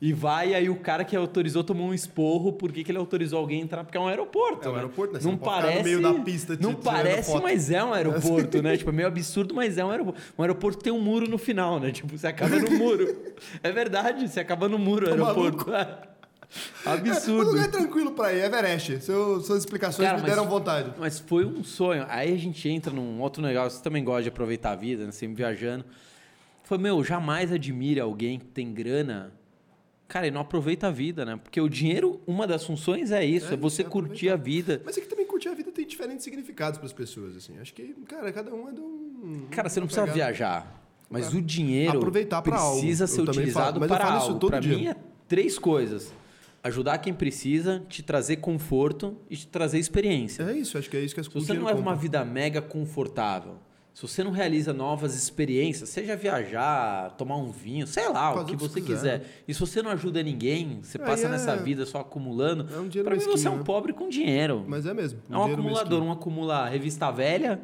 e 0.00 0.12
vai, 0.12 0.52
aí 0.52 0.68
o 0.68 0.76
cara 0.76 1.02
que 1.02 1.16
autorizou 1.16 1.64
tomou 1.64 1.86
um 1.88 1.94
esporro, 1.94 2.52
por 2.52 2.70
que, 2.70 2.84
ele 2.86 2.98
autorizou 2.98 3.38
alguém 3.38 3.62
a 3.62 3.64
entrar? 3.64 3.84
Porque 3.84 3.96
é 3.96 4.00
um 4.00 4.06
aeroporto, 4.06 4.66
É 4.66 4.68
um 4.68 4.72
né? 4.72 4.78
aeroporto, 4.80 5.14
né? 5.14 5.20
Não 5.22 5.38
parece, 5.38 5.78
no 5.78 5.84
meio 5.84 6.02
da 6.02 6.14
pista 6.22 6.58
não 6.60 6.74
parece, 6.74 7.32
foto. 7.32 7.42
mas 7.42 7.70
é 7.70 7.82
um 7.82 7.92
aeroporto, 7.94 8.62
né? 8.62 8.76
Tipo, 8.76 8.90
é 8.90 8.92
meio 8.92 9.08
absurdo, 9.08 9.54
mas 9.54 9.78
é 9.78 9.84
um 9.84 9.90
aeroporto. 9.90 10.20
Um 10.36 10.42
aeroporto 10.42 10.84
tem 10.84 10.92
um 10.92 11.00
muro 11.00 11.26
no 11.26 11.38
final, 11.38 11.80
né? 11.80 11.90
Tipo, 11.90 12.18
você 12.18 12.26
acaba 12.26 12.54
no 12.58 12.70
muro. 12.70 13.16
É 13.62 13.72
verdade, 13.72 14.28
você 14.28 14.40
acaba 14.40 14.68
no 14.68 14.78
muro, 14.78 15.06
o 15.06 15.52
Tá 15.52 16.13
aeroporto. 16.84 17.08
Um 17.08 17.12
Absurdo. 17.12 17.50
lugar 17.50 17.70
tranquilo 17.70 18.10
pra 18.12 18.32
ir, 18.32 18.44
Everest. 18.44 19.00
Seu, 19.02 19.40
suas 19.40 19.60
explicações 19.60 20.06
Cara, 20.08 20.18
me 20.18 20.22
mas- 20.22 20.30
deram 20.34 20.48
vontade. 20.48 20.92
Mas 20.98 21.18
foi 21.18 21.44
um 21.44 21.62
sonho. 21.64 22.04
Aí 22.08 22.32
a 22.32 22.38
gente 22.38 22.68
entra 22.68 22.92
num 22.92 23.20
outro 23.20 23.42
negócio. 23.42 23.78
Você 23.78 23.82
também 23.84 24.02
gosta 24.04 24.22
de 24.24 24.28
aproveitar 24.28 24.72
a 24.72 24.76
vida, 24.76 25.04
né? 25.06 25.12
Sempre 25.12 25.36
viajando. 25.36 25.84
Foi, 26.62 26.78
meu, 26.78 27.02
jamais 27.04 27.52
admire 27.52 28.00
alguém 28.00 28.38
que 28.38 28.46
tem 28.46 28.72
grana. 28.72 29.32
Cara, 30.06 30.26
e 30.26 30.30
não 30.30 30.42
aproveita 30.42 30.88
a 30.88 30.90
vida, 30.90 31.24
né? 31.24 31.38
Porque 31.42 31.60
o 31.60 31.68
dinheiro, 31.68 32.20
uma 32.26 32.46
das 32.46 32.64
funções 32.64 33.10
é 33.10 33.24
isso, 33.24 33.50
É, 33.50 33.54
é, 33.54 33.56
você 33.56 33.82
é 33.82 33.84
curtir 33.84 34.28
a 34.28 34.36
vida. 34.36 34.80
Mas 34.84 34.96
é 34.96 35.00
que 35.00 35.06
também 35.08 35.26
curtir 35.26 35.48
a 35.48 35.54
vida 35.54 35.72
tem 35.72 35.86
diferentes 35.86 36.22
significados 36.24 36.78
pras 36.78 36.92
pessoas, 36.92 37.36
assim. 37.36 37.58
Acho 37.58 37.72
que, 37.74 37.94
cara, 38.06 38.30
cada 38.32 38.54
um 38.54 38.68
é 38.68 38.72
de 38.72 38.80
um... 38.80 39.46
Cara, 39.50 39.68
você 39.68 39.80
não 39.80 39.86
precisa 39.86 40.06
viajar. 40.06 40.82
Mas 41.10 41.32
o 41.32 41.40
dinheiro 41.40 41.96
Aproveitar 41.98 42.36
algo. 42.36 42.50
precisa 42.50 43.04
Eu 43.04 43.08
ser 43.08 43.16
também 43.24 43.30
utilizado 43.32 43.66
falo, 43.66 43.80
mas 43.80 43.90
eu 43.90 43.96
para 43.96 44.06
algo. 44.14 44.38
todo 44.38 44.50
Para 44.50 44.60
dia. 44.60 44.76
mim 44.76 44.86
é 44.88 44.96
três 45.28 45.58
coisas: 45.58 46.12
ajudar 46.64 46.98
quem 46.98 47.12
precisa, 47.14 47.82
te 47.88 48.02
trazer 48.02 48.36
conforto 48.38 49.16
e 49.30 49.36
te 49.36 49.46
trazer 49.46 49.78
experiência. 49.78 50.42
É 50.44 50.52
isso, 50.56 50.76
acho 50.78 50.90
que 50.90 50.96
é 50.96 51.00
isso 51.00 51.14
que 51.14 51.20
as 51.20 51.26
Se 51.26 51.32
você 51.32 51.52
não 51.52 51.66
leva 51.66 51.78
uma 51.78 51.94
vida 51.94 52.24
mega 52.24 52.60
confortável, 52.60 53.56
se 53.92 54.02
você 54.02 54.24
não 54.24 54.32
realiza 54.32 54.72
novas 54.72 55.14
experiências, 55.14 55.88
seja 55.90 56.16
viajar, 56.16 57.10
tomar 57.12 57.36
um 57.36 57.52
vinho, 57.52 57.86
sei 57.86 58.08
lá, 58.08 58.32
Faz 58.32 58.42
o 58.42 58.50
que 58.50 58.56
você 58.56 58.80
quiser. 58.80 59.20
quiser. 59.20 59.44
E 59.46 59.54
se 59.54 59.60
você 59.60 59.82
não 59.82 59.90
ajuda 59.90 60.20
ninguém, 60.22 60.80
você 60.82 60.98
Aí 60.98 61.04
passa 61.06 61.26
é- 61.26 61.28
nessa 61.30 61.54
vida 61.54 61.86
só 61.86 62.00
acumulando. 62.00 62.66
É 62.74 62.78
um 62.80 62.88
dinheiro 62.88 63.04
Pra 63.08 63.14
mim 63.14 63.20
você 63.20 63.28
é 63.28 63.32
mesquinho, 63.34 63.60
um 63.60 63.62
pobre 63.62 63.92
com 63.92 64.08
dinheiro. 64.08 64.64
Mas 64.66 64.84
é 64.86 64.92
mesmo. 64.94 65.20
é 65.30 65.36
um 65.36 65.44
acumulador, 65.44 66.02
um 66.02 66.10
acumula 66.10 66.66
revista 66.68 67.08
velha, 67.12 67.60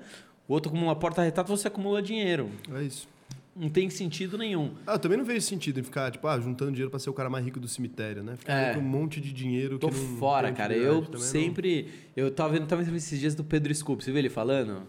o 0.46 0.52
outro 0.52 0.70
acumula 0.70 0.94
porta-retrato, 0.94 1.48
você 1.48 1.66
acumula 1.68 2.00
dinheiro. 2.00 2.44
mesquinho. 2.68 2.76
É 2.76 2.82
isso. 2.84 3.08
Não 3.54 3.68
tem 3.68 3.90
sentido 3.90 4.38
nenhum. 4.38 4.72
Ah, 4.86 4.92
eu 4.94 4.98
também 4.98 5.18
não 5.18 5.24
vejo 5.24 5.40
sentido 5.40 5.80
em 5.80 5.82
ficar, 5.82 6.10
tipo, 6.10 6.26
ah, 6.28 6.38
juntando 6.40 6.70
dinheiro 6.70 6.90
pra 6.90 6.98
ser 7.00 7.10
o 7.10 7.12
cara 7.12 7.28
mais 7.28 7.44
rico 7.44 7.58
do 7.58 7.66
cemitério, 7.68 8.22
né? 8.22 8.36
Ficar 8.36 8.54
É. 8.54 8.74
com 8.74 8.80
um 8.80 8.84
monte 8.84 9.20
de 9.20 9.32
dinheiro 9.32 9.78
Tô 9.78 9.88
que 9.88 9.94
não 9.98 10.16
fora, 10.18 10.52
cara. 10.52 10.74
Eu 10.74 11.02
também, 11.02 11.12
não. 11.12 11.20
sempre. 11.20 11.88
Eu 12.16 12.30
tava 12.30 12.52
vendo 12.54 12.66
também 12.66 12.86
esses 12.96 13.18
dias 13.18 13.34
do 13.34 13.42
Pedro 13.44 13.74
Scooby. 13.74 14.04
Você 14.04 14.10
viu 14.12 14.18
ele 14.20 14.30
falando? 14.30 14.82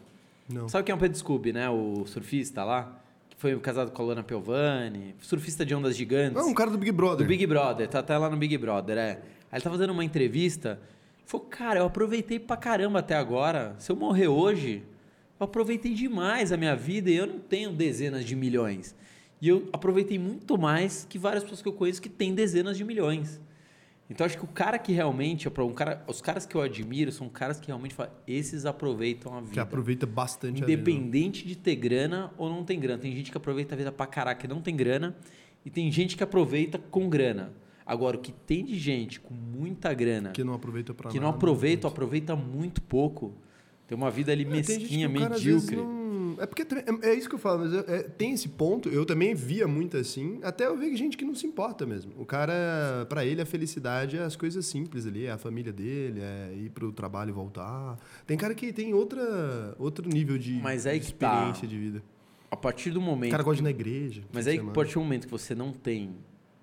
Não. 0.47 0.69
Sabe 0.69 0.83
quem 0.85 0.93
é 0.93 0.95
o 0.95 0.99
Pedro 0.99 1.17
Scooby, 1.17 1.51
né? 1.53 1.69
O 1.69 2.05
surfista 2.05 2.63
lá? 2.63 2.97
Que 3.29 3.35
foi 3.37 3.59
casado 3.59 3.89
com 3.91 4.01
a 4.01 4.05
Luana 4.05 4.23
Piovani. 4.23 5.15
Surfista 5.21 5.65
de 5.65 5.73
ondas 5.73 5.95
gigantes. 5.97 6.35
Não, 6.41 6.49
um 6.49 6.53
cara 6.53 6.69
do 6.69 6.77
Big 6.77 6.91
Brother. 6.91 7.25
Do 7.25 7.29
Big 7.29 7.45
Brother. 7.47 7.87
Tá 7.87 7.99
até 7.99 8.15
lá 8.17 8.29
no 8.29 8.37
Big 8.37 8.57
Brother, 8.57 8.97
é. 8.97 9.09
Aí 9.51 9.57
ele 9.57 9.61
tava 9.63 9.77
dando 9.77 9.91
uma 9.91 10.03
entrevista. 10.05 10.79
Falou, 11.25 11.47
cara, 11.47 11.79
eu 11.79 11.85
aproveitei 11.85 12.37
pra 12.39 12.55
caramba 12.57 12.99
até 12.99 13.15
agora. 13.15 13.75
Se 13.79 13.91
eu 13.91 13.95
morrer 13.95 14.27
hoje, 14.27 14.83
eu 15.41 15.45
aproveitei 15.45 15.93
demais 15.93 16.51
a 16.51 16.57
minha 16.57 16.75
vida 16.75 17.09
e 17.09 17.15
eu 17.15 17.25
não 17.25 17.39
tenho 17.39 17.71
dezenas 17.71 18.23
de 18.23 18.35
milhões. 18.35 18.95
E 19.41 19.47
eu 19.47 19.67
aproveitei 19.73 20.19
muito 20.19 20.57
mais 20.57 21.05
que 21.09 21.17
várias 21.17 21.43
pessoas 21.43 21.61
que 21.63 21.67
eu 21.67 21.73
conheço 21.73 22.01
que 22.01 22.09
têm 22.09 22.33
dezenas 22.33 22.77
de 22.77 22.83
milhões. 22.83 23.41
Então 24.07 24.25
acho 24.25 24.37
que 24.37 24.43
o 24.43 24.47
cara 24.47 24.77
que 24.77 24.91
realmente, 24.91 25.47
um 25.47 25.73
cara, 25.73 26.03
os 26.05 26.21
caras 26.21 26.45
que 26.45 26.53
eu 26.53 26.61
admiro 26.61 27.11
são 27.11 27.27
caras 27.27 27.59
que 27.59 27.67
realmente 27.67 27.95
falam, 27.95 28.11
esses 28.27 28.65
aproveitam 28.65 29.33
a 29.33 29.39
vida. 29.39 29.53
Que 29.53 29.59
aproveita 29.59 30.05
bastante 30.05 30.61
a 30.61 30.65
vida. 30.65 30.73
Independente 30.73 31.47
de 31.47 31.55
ter 31.55 31.75
grana 31.75 32.31
ou 32.37 32.49
não 32.49 32.63
tem 32.63 32.79
grana. 32.79 33.01
Tem 33.01 33.15
gente 33.15 33.31
que 33.31 33.37
aproveita 33.37 33.73
a 33.73 33.77
vida 33.77 33.91
pra 33.91 34.05
caraca 34.05 34.45
e 34.45 34.49
não 34.49 34.61
tem 34.61 34.75
grana. 34.75 35.15
E 35.65 35.69
tem 35.69 35.89
gente 35.91 36.15
que 36.17 36.23
aproveita 36.23 36.77
com 36.77 37.09
grana. 37.09 37.53
Agora, 37.85 38.17
o 38.17 38.19
que 38.19 38.31
tem 38.31 38.63
de 38.63 38.77
gente 38.77 39.19
com 39.19 39.33
muita 39.33 39.93
grana 39.93 40.31
Que 40.31 40.43
não 40.43 40.53
aproveita 40.53 40.93
pra 40.93 41.09
que 41.09 41.17
nada. 41.17 41.27
não 41.27 41.35
aproveita 41.35 41.87
aproveita 41.87 42.35
muito 42.35 42.81
pouco, 42.81 43.33
tem 43.91 43.97
uma 43.97 44.09
vida 44.09 44.31
ali 44.31 44.43
É, 44.43 44.61
tem 44.61 44.79
mesquinha, 44.79 45.09
o 45.09 45.13
cara, 45.13 45.35
medíocre. 45.35 45.75
não- 45.75 46.01
É 46.39 46.45
porque 46.45 46.61
é, 46.63 47.09
é 47.09 47.13
isso 47.13 47.27
que 47.27 47.35
eu 47.35 47.39
falo, 47.39 47.59
mas 47.59 47.73
é- 47.73 47.97
é- 47.97 48.03
tem 48.03 48.31
esse 48.31 48.47
ponto, 48.47 48.87
eu 48.87 49.05
também 49.05 49.35
via 49.35 49.67
muito 49.67 49.97
assim, 49.97 50.39
até 50.43 50.65
eu 50.65 50.77
vi 50.77 50.95
gente 50.95 51.17
que 51.17 51.25
não 51.25 51.35
se 51.35 51.45
importa 51.45 51.85
mesmo. 51.85 52.13
O 52.17 52.25
cara, 52.25 53.05
pra 53.09 53.25
ele, 53.25 53.41
a 53.41 53.45
felicidade 53.45 54.17
é 54.17 54.23
as 54.23 54.35
coisas 54.37 54.65
simples 54.65 55.05
ali, 55.05 55.25
é 55.25 55.31
a 55.31 55.37
família 55.37 55.73
dele, 55.73 56.21
é 56.21 56.53
ir 56.55 56.69
pro 56.69 56.89
trabalho 56.93 57.29
e 57.29 57.33
voltar. 57.33 57.97
Tem 58.25 58.37
cara 58.37 58.55
que 58.55 58.71
tem 58.71 58.93
outra, 58.93 59.75
outro 59.77 60.07
nível 60.07 60.37
de, 60.37 60.53
Mas 60.63 60.87
aí 60.87 60.99
de 60.99 61.13
tá. 61.13 61.27
experiência 61.35 61.67
de 61.67 61.77
vida. 61.77 62.03
A 62.49 62.55
partir 62.55 62.91
do 62.91 62.99
O 62.99 63.03
momento. 63.03 63.31
cara 63.31 63.43
gosta 63.43 63.57
de 63.57 63.61
ir 63.61 63.63
na 63.65 63.69
igreja. 63.69 64.21
Mas 64.31 64.47
aí, 64.47 64.57
a 64.57 64.63
partir 64.63 64.93
do 64.95 65.01
momento 65.01 65.25
que 65.25 65.31
você 65.31 65.53
não 65.53 65.71
tem 65.73 66.15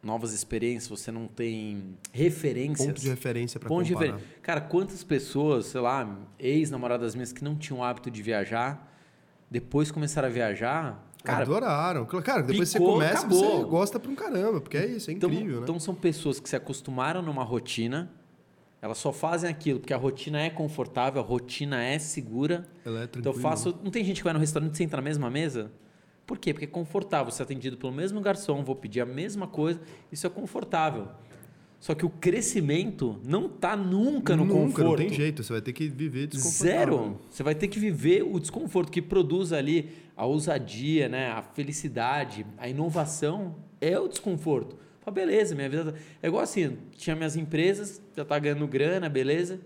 novas 0.08 0.32
experiências, 0.32 0.88
você 0.88 1.12
não 1.12 1.28
tem 1.28 1.96
referências. 2.12 2.86
Ponto 2.88 3.00
de 3.00 3.08
referência 3.08 3.60
de 3.60 3.66
comparar. 3.66 3.88
referência. 4.00 4.26
Cara, 4.42 4.60
quantas 4.60 5.04
pessoas, 5.04 5.66
sei 5.66 5.80
lá, 5.80 6.18
ex-namoradas 6.38 7.14
minhas 7.14 7.32
que 7.32 7.44
não 7.44 7.54
tinham 7.54 7.80
o 7.80 7.84
hábito 7.84 8.10
de 8.10 8.22
viajar, 8.22 8.90
depois 9.50 9.90
começaram 9.92 10.26
a 10.28 10.30
viajar. 10.30 11.04
Cara, 11.22 11.42
Adoraram. 11.42 12.06
Cara, 12.06 12.42
depois 12.42 12.72
picou, 12.72 12.88
você 12.88 12.92
começa, 12.94 13.18
acabou. 13.26 13.58
você 13.64 13.64
gosta 13.70 14.00
pra 14.00 14.10
um 14.10 14.14
caramba, 14.14 14.60
porque 14.60 14.76
é 14.78 14.86
isso, 14.86 15.10
é 15.10 15.14
então, 15.14 15.30
incrível, 15.30 15.56
né? 15.58 15.62
então 15.64 15.78
são 15.78 15.94
pessoas 15.94 16.40
que 16.40 16.48
se 16.48 16.56
acostumaram 16.56 17.20
numa 17.20 17.42
rotina, 17.44 18.10
elas 18.80 18.96
só 18.98 19.12
fazem 19.12 19.50
aquilo 19.50 19.80
porque 19.80 19.92
a 19.92 19.96
rotina 19.96 20.40
é 20.40 20.48
confortável, 20.48 21.20
a 21.20 21.24
rotina 21.24 21.82
é 21.82 21.98
segura. 21.98 22.66
Ela 22.84 23.00
é 23.00 23.04
Então 23.04 23.20
tranquila. 23.22 23.36
eu 23.36 23.40
faço. 23.42 23.78
Não 23.82 23.90
tem 23.90 24.04
gente 24.04 24.18
que 24.18 24.24
vai 24.24 24.32
no 24.32 24.38
restaurante 24.38 24.74
e 24.74 24.76
senta 24.78 24.96
na 24.96 25.02
mesma 25.02 25.28
mesa? 25.28 25.70
Por 26.28 26.36
quê? 26.38 26.52
Porque 26.52 26.66
é 26.66 26.68
confortável. 26.68 27.32
É 27.36 27.42
atendido 27.42 27.78
pelo 27.78 27.90
mesmo 27.90 28.20
garçom, 28.20 28.62
vou 28.62 28.76
pedir 28.76 29.00
a 29.00 29.06
mesma 29.06 29.46
coisa. 29.46 29.80
Isso 30.12 30.26
é 30.26 30.30
confortável. 30.30 31.08
Só 31.80 31.94
que 31.94 32.04
o 32.04 32.10
crescimento 32.10 33.18
não 33.24 33.46
está 33.46 33.74
nunca 33.74 34.36
no 34.36 34.44
Nunca, 34.44 34.60
conforto. 34.82 34.88
não 34.90 34.96
tem 34.96 35.08
jeito, 35.08 35.42
você 35.42 35.54
vai 35.54 35.62
ter 35.62 35.72
que 35.72 35.88
viver 35.88 36.26
desconfortável. 36.26 36.98
Zero. 36.98 37.20
Você 37.30 37.42
vai 37.42 37.54
ter 37.54 37.66
que 37.68 37.78
viver 37.78 38.24
o 38.24 38.38
desconforto 38.38 38.92
que 38.92 39.00
produz 39.00 39.54
ali 39.54 39.90
a 40.14 40.26
ousadia, 40.26 41.08
né? 41.08 41.30
a 41.30 41.40
felicidade, 41.40 42.44
a 42.58 42.68
inovação. 42.68 43.56
É 43.80 43.98
o 43.98 44.06
desconforto. 44.06 44.76
Fala, 45.00 45.14
beleza, 45.14 45.54
minha 45.54 45.70
vida. 45.70 45.92
tá-" 45.92 45.98
É 46.22 46.26
igual 46.26 46.42
assim: 46.42 46.76
tinha 46.94 47.16
minhas 47.16 47.36
empresas, 47.36 48.02
já 48.14 48.22
tá 48.24 48.38
ganhando 48.38 48.66
grana, 48.66 49.08
beleza. 49.08 49.60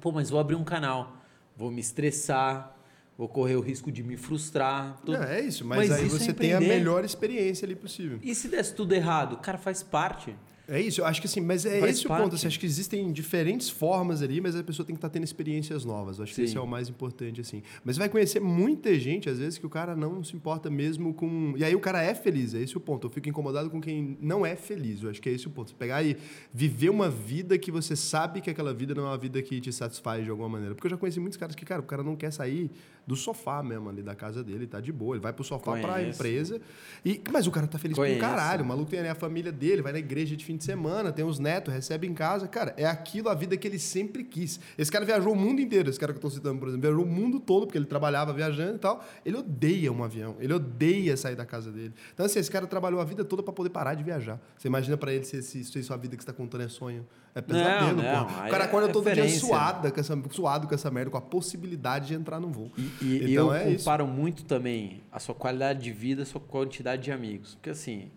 Pô, 0.00 0.12
mas 0.12 0.30
vou 0.30 0.38
abrir 0.38 0.54
um 0.54 0.62
canal. 0.64 1.16
Vou 1.56 1.68
me 1.70 1.80
estressar, 1.80 2.76
vou 3.20 3.28
correr 3.28 3.54
o 3.54 3.60
risco 3.60 3.92
de 3.92 4.02
me 4.02 4.16
frustrar. 4.16 4.98
Não, 5.06 5.22
é 5.22 5.42
isso, 5.42 5.62
mas, 5.62 5.90
Mas 5.90 5.90
aí 5.90 6.06
isso 6.06 6.16
é 6.16 6.18
você 6.20 6.32
tem 6.32 6.54
a 6.54 6.60
melhor 6.60 7.04
experiência 7.04 7.66
ali 7.66 7.76
possível. 7.76 8.18
E 8.22 8.34
se 8.34 8.48
desse 8.48 8.74
tudo 8.74 8.94
errado? 8.94 9.36
Cara, 9.36 9.58
faz 9.58 9.82
parte. 9.82 10.34
É 10.70 10.80
isso, 10.80 11.00
eu 11.00 11.04
acho 11.04 11.20
que 11.20 11.26
assim, 11.26 11.40
mas 11.40 11.66
é 11.66 11.80
Faz 11.80 11.96
esse 11.96 12.06
o 12.06 12.08
parte. 12.08 12.22
ponto. 12.22 12.36
Assim, 12.36 12.46
acho 12.46 12.60
que 12.60 12.64
existem 12.64 13.10
diferentes 13.12 13.68
formas 13.68 14.22
ali, 14.22 14.40
mas 14.40 14.54
a 14.54 14.62
pessoa 14.62 14.86
tem 14.86 14.94
que 14.94 14.98
estar 14.98 15.08
tendo 15.08 15.24
experiências 15.24 15.84
novas. 15.84 16.18
Eu 16.18 16.22
acho 16.22 16.32
que 16.32 16.36
Sim. 16.36 16.44
esse 16.44 16.56
é 16.56 16.60
o 16.60 16.66
mais 16.66 16.88
importante, 16.88 17.40
assim. 17.40 17.60
Mas 17.84 17.96
vai 17.96 18.08
conhecer 18.08 18.38
muita 18.40 18.96
gente, 18.96 19.28
às 19.28 19.38
vezes, 19.40 19.58
que 19.58 19.66
o 19.66 19.68
cara 19.68 19.96
não 19.96 20.22
se 20.22 20.36
importa 20.36 20.70
mesmo 20.70 21.12
com. 21.12 21.54
E 21.56 21.64
aí 21.64 21.74
o 21.74 21.80
cara 21.80 22.00
é 22.00 22.14
feliz, 22.14 22.54
é 22.54 22.60
esse 22.62 22.76
o 22.76 22.80
ponto. 22.80 23.08
Eu 23.08 23.10
fico 23.10 23.28
incomodado 23.28 23.68
com 23.68 23.80
quem 23.80 24.16
não 24.20 24.46
é 24.46 24.54
feliz. 24.54 25.02
Eu 25.02 25.10
acho 25.10 25.20
que 25.20 25.28
é 25.28 25.32
esse 25.32 25.48
o 25.48 25.50
ponto. 25.50 25.70
Você 25.70 25.76
pegar 25.76 26.04
e 26.04 26.16
viver 26.54 26.88
uma 26.88 27.10
vida 27.10 27.58
que 27.58 27.72
você 27.72 27.96
sabe 27.96 28.40
que 28.40 28.48
aquela 28.48 28.72
vida 28.72 28.94
não 28.94 29.04
é 29.04 29.06
uma 29.08 29.18
vida 29.18 29.42
que 29.42 29.60
te 29.60 29.72
satisfaz 29.72 30.24
de 30.24 30.30
alguma 30.30 30.48
maneira. 30.48 30.76
Porque 30.76 30.86
eu 30.86 30.90
já 30.92 30.96
conheci 30.96 31.18
muitos 31.18 31.36
caras 31.36 31.56
que, 31.56 31.64
cara, 31.64 31.80
o 31.80 31.84
cara 31.84 32.04
não 32.04 32.14
quer 32.14 32.30
sair 32.30 32.70
do 33.06 33.16
sofá 33.16 33.60
mesmo 33.60 33.88
ali 33.88 34.02
da 34.02 34.14
casa 34.14 34.44
dele, 34.44 34.68
tá 34.68 34.80
de 34.80 34.92
boa. 34.92 35.16
Ele 35.16 35.22
vai 35.22 35.32
pro 35.32 35.42
sofá 35.42 35.72
pra 35.80 35.94
Conheço. 35.94 36.10
empresa. 36.20 36.60
E, 37.04 37.20
mas 37.32 37.44
o 37.48 37.50
cara 37.50 37.66
tá 37.66 37.76
feliz 37.76 37.96
Conheço. 37.96 38.20
com 38.20 38.24
caralho. 38.24 38.62
O 38.62 38.66
maluco 38.68 38.88
tem 38.88 39.00
ali 39.00 39.08
a 39.08 39.16
família 39.16 39.50
dele, 39.50 39.82
vai 39.82 39.92
na 39.92 39.98
igreja 39.98 40.36
de 40.36 40.44
fim 40.44 40.59
de 40.60 40.64
semana, 40.66 41.10
tem 41.10 41.24
os 41.24 41.38
netos, 41.38 41.72
recebe 41.74 42.06
em 42.06 42.14
casa. 42.14 42.46
Cara, 42.46 42.72
é 42.76 42.84
aquilo 42.86 43.28
a 43.28 43.34
vida 43.34 43.56
que 43.56 43.66
ele 43.66 43.78
sempre 43.78 44.22
quis. 44.22 44.60
Esse 44.78 44.92
cara 44.92 45.04
viajou 45.04 45.32
o 45.32 45.36
mundo 45.36 45.60
inteiro, 45.60 45.90
esse 45.90 45.98
cara 45.98 46.12
que 46.12 46.18
eu 46.18 46.22
tô 46.22 46.30
citando, 46.30 46.58
por 46.60 46.68
exemplo, 46.68 46.82
viajou 46.88 47.04
o 47.04 47.08
mundo 47.08 47.40
todo, 47.40 47.66
porque 47.66 47.78
ele 47.78 47.86
trabalhava 47.86 48.32
viajando 48.32 48.76
e 48.76 48.78
tal. 48.78 49.04
Ele 49.24 49.36
odeia 49.36 49.90
um 49.92 50.04
avião, 50.04 50.36
ele 50.38 50.52
odeia 50.54 51.16
sair 51.16 51.34
da 51.34 51.44
casa 51.44 51.72
dele. 51.72 51.92
Então, 52.14 52.24
assim, 52.26 52.38
esse 52.38 52.50
cara 52.50 52.66
trabalhou 52.66 53.00
a 53.00 53.04
vida 53.04 53.24
toda 53.24 53.42
para 53.42 53.52
poder 53.52 53.70
parar 53.70 53.94
de 53.94 54.04
viajar. 54.04 54.38
Você 54.56 54.68
imagina 54.68 54.96
para 54.96 55.12
ele 55.12 55.24
se, 55.24 55.42
se, 55.42 55.64
se 55.64 55.82
sua 55.82 55.96
vida 55.96 56.16
que 56.16 56.22
você 56.22 56.26
tá 56.26 56.32
contando 56.32 56.62
é 56.62 56.68
sonho. 56.68 57.06
É 57.32 57.40
pesadelo, 57.40 58.02
Não, 58.02 58.02
não, 58.02 58.40
aí 58.40 58.48
O 58.48 58.50
cara 58.50 58.64
é 58.64 58.66
acorda 58.66 58.88
todo 58.92 59.08
dia 59.12 59.28
suada 59.28 59.92
com 59.92 60.00
essa, 60.00 60.20
suado 60.30 60.66
com 60.66 60.74
essa 60.74 60.90
merda, 60.90 61.12
com 61.12 61.16
a 61.16 61.20
possibilidade 61.20 62.08
de 62.08 62.14
entrar 62.14 62.40
num 62.40 62.50
voo. 62.50 62.72
E, 62.76 62.82
e- 63.00 63.32
Então 63.32 63.46
eu 63.46 63.54
é 63.54 63.70
isso. 63.70 63.84
comparo 63.84 64.04
muito 64.06 64.44
também 64.44 65.00
a 65.12 65.20
sua 65.20 65.34
qualidade 65.34 65.80
de 65.80 65.92
vida, 65.92 66.24
a 66.24 66.26
sua 66.26 66.40
quantidade 66.40 67.02
de 67.04 67.12
amigos. 67.12 67.54
Porque 67.54 67.70
assim, 67.70 68.10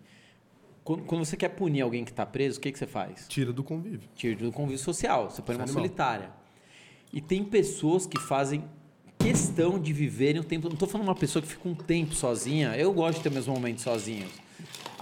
quando, 0.84 1.02
quando 1.04 1.24
você 1.24 1.36
quer 1.36 1.48
punir 1.48 1.80
alguém 1.80 2.04
que 2.04 2.10
está 2.10 2.26
preso, 2.26 2.58
o 2.58 2.60
que, 2.60 2.70
que 2.70 2.78
você 2.78 2.86
faz? 2.86 3.26
Tira 3.26 3.52
do 3.52 3.64
convívio. 3.64 4.08
Tira 4.14 4.36
do 4.36 4.52
convívio 4.52 4.78
social, 4.78 5.30
você 5.30 5.40
põe 5.40 5.56
numa 5.56 5.66
solitária. 5.66 6.30
E 7.10 7.20
tem 7.20 7.42
pessoas 7.42 8.06
que 8.06 8.20
fazem 8.20 8.64
questão 9.18 9.78
de 9.78 9.92
viverem 9.92 10.40
o 10.40 10.44
tempo. 10.44 10.68
Não 10.68 10.74
estou 10.74 10.86
falando 10.86 11.08
uma 11.08 11.14
pessoa 11.14 11.42
que 11.42 11.48
fica 11.48 11.66
um 11.66 11.74
tempo 11.74 12.14
sozinha. 12.14 12.76
Eu 12.76 12.92
gosto 12.92 13.18
de 13.18 13.22
ter 13.22 13.30
meus 13.30 13.46
momentos 13.46 13.82
sozinhos. 13.82 14.30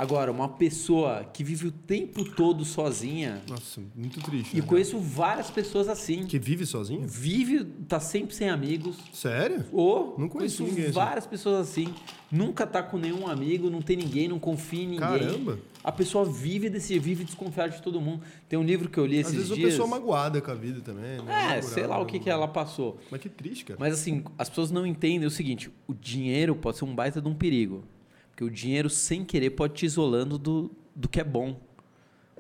Agora, 0.03 0.33
uma 0.33 0.49
pessoa 0.49 1.23
que 1.33 1.45
vive 1.45 1.69
o 1.69 1.70
tempo 1.70 2.24
todo 2.24 2.65
sozinha. 2.65 3.41
Nossa, 3.49 3.81
muito 3.95 4.20
triste. 4.20 4.57
E 4.57 4.61
né, 4.61 4.66
conheço 4.66 4.99
várias 4.99 5.49
pessoas 5.49 5.89
assim. 5.89 6.27
Que 6.27 6.41
vive 6.41 6.66
sozinho? 6.66 7.07
Vive, 7.07 7.65
tá 7.89 8.01
sempre 8.01 8.35
sem 8.35 8.51
amigos. 8.51 8.97
Sério? 9.12 9.65
Ou 9.70 10.16
Não 10.19 10.29
conheço 10.29 10.57
conheço 10.59 10.62
ninguém 10.65 10.85
assim. 10.87 10.93
várias 10.93 11.24
pessoas 11.24 11.69
assim. 11.69 11.95
Nunca 12.33 12.66
tá 12.66 12.83
com 12.83 12.99
nenhum 12.99 13.29
amigo, 13.29 13.70
não 13.70 13.81
tem 13.81 13.97
ninguém, 13.97 14.27
não 14.27 14.41
confia 14.41 14.83
em 14.83 14.87
ninguém. 14.89 14.99
Caramba. 14.99 15.59
A 15.85 15.93
pessoa 15.93 16.24
vive 16.24 16.69
desse, 16.69 16.99
vive 16.99 17.23
desconfiada 17.23 17.70
de 17.77 17.81
todo 17.81 18.01
mundo. 18.01 18.24
Tem 18.49 18.59
um 18.59 18.65
livro 18.65 18.89
que 18.89 18.99
eu 18.99 19.07
li 19.07 19.20
Às 19.20 19.27
esses 19.27 19.37
vezes 19.37 19.53
a 19.53 19.55
dias. 19.55 19.70
pessoa 19.70 19.87
magoada 19.87 20.41
com 20.41 20.51
a 20.51 20.55
vida 20.57 20.81
também. 20.81 21.03
Né? 21.05 21.16
É, 21.16 21.20
Amargurada, 21.20 21.62
sei 21.62 21.87
lá 21.87 22.01
o 22.01 22.07
que, 22.07 22.19
que 22.19 22.29
ela 22.29 22.49
passou. 22.49 22.99
Mas 23.09 23.20
que 23.20 23.29
triste, 23.29 23.66
cara. 23.66 23.79
Mas 23.79 23.95
assim, 23.95 24.24
as 24.37 24.49
pessoas 24.49 24.73
não 24.73 24.85
entendem 24.85 25.29
o 25.29 25.31
seguinte: 25.31 25.70
o 25.87 25.95
dinheiro 25.95 26.57
pode 26.57 26.77
ser 26.79 26.87
um 26.87 26.93
baita 26.93 27.23
de 27.23 27.29
um 27.29 27.35
perigo. 27.35 27.85
Porque 28.33 28.43
o 28.45 28.51
dinheiro, 28.51 28.91
sem 28.91 29.25
querer, 29.25 29.51
pode 29.51 29.75
te 29.75 29.87
isolando 29.87 30.37
do, 30.37 30.71
do 30.97 31.09
que 31.09 31.21
é 31.21 31.25
bom. 31.25 31.61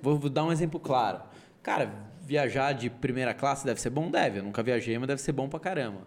Vou, 0.00 0.18
vou 0.18 0.28
dar 0.30 0.44
um 0.44 0.50
exemplo 0.50 0.80
claro. 0.80 1.20
Cara, 1.62 1.92
viajar 2.22 2.72
de 2.72 2.90
primeira 2.90 3.32
classe 3.32 3.64
deve 3.64 3.80
ser 3.80 3.90
bom? 3.90 4.10
Deve. 4.10 4.40
Eu 4.40 4.42
nunca 4.42 4.62
viajei, 4.62 4.98
mas 4.98 5.06
deve 5.06 5.20
ser 5.20 5.32
bom 5.32 5.48
pra 5.48 5.60
caramba. 5.60 6.00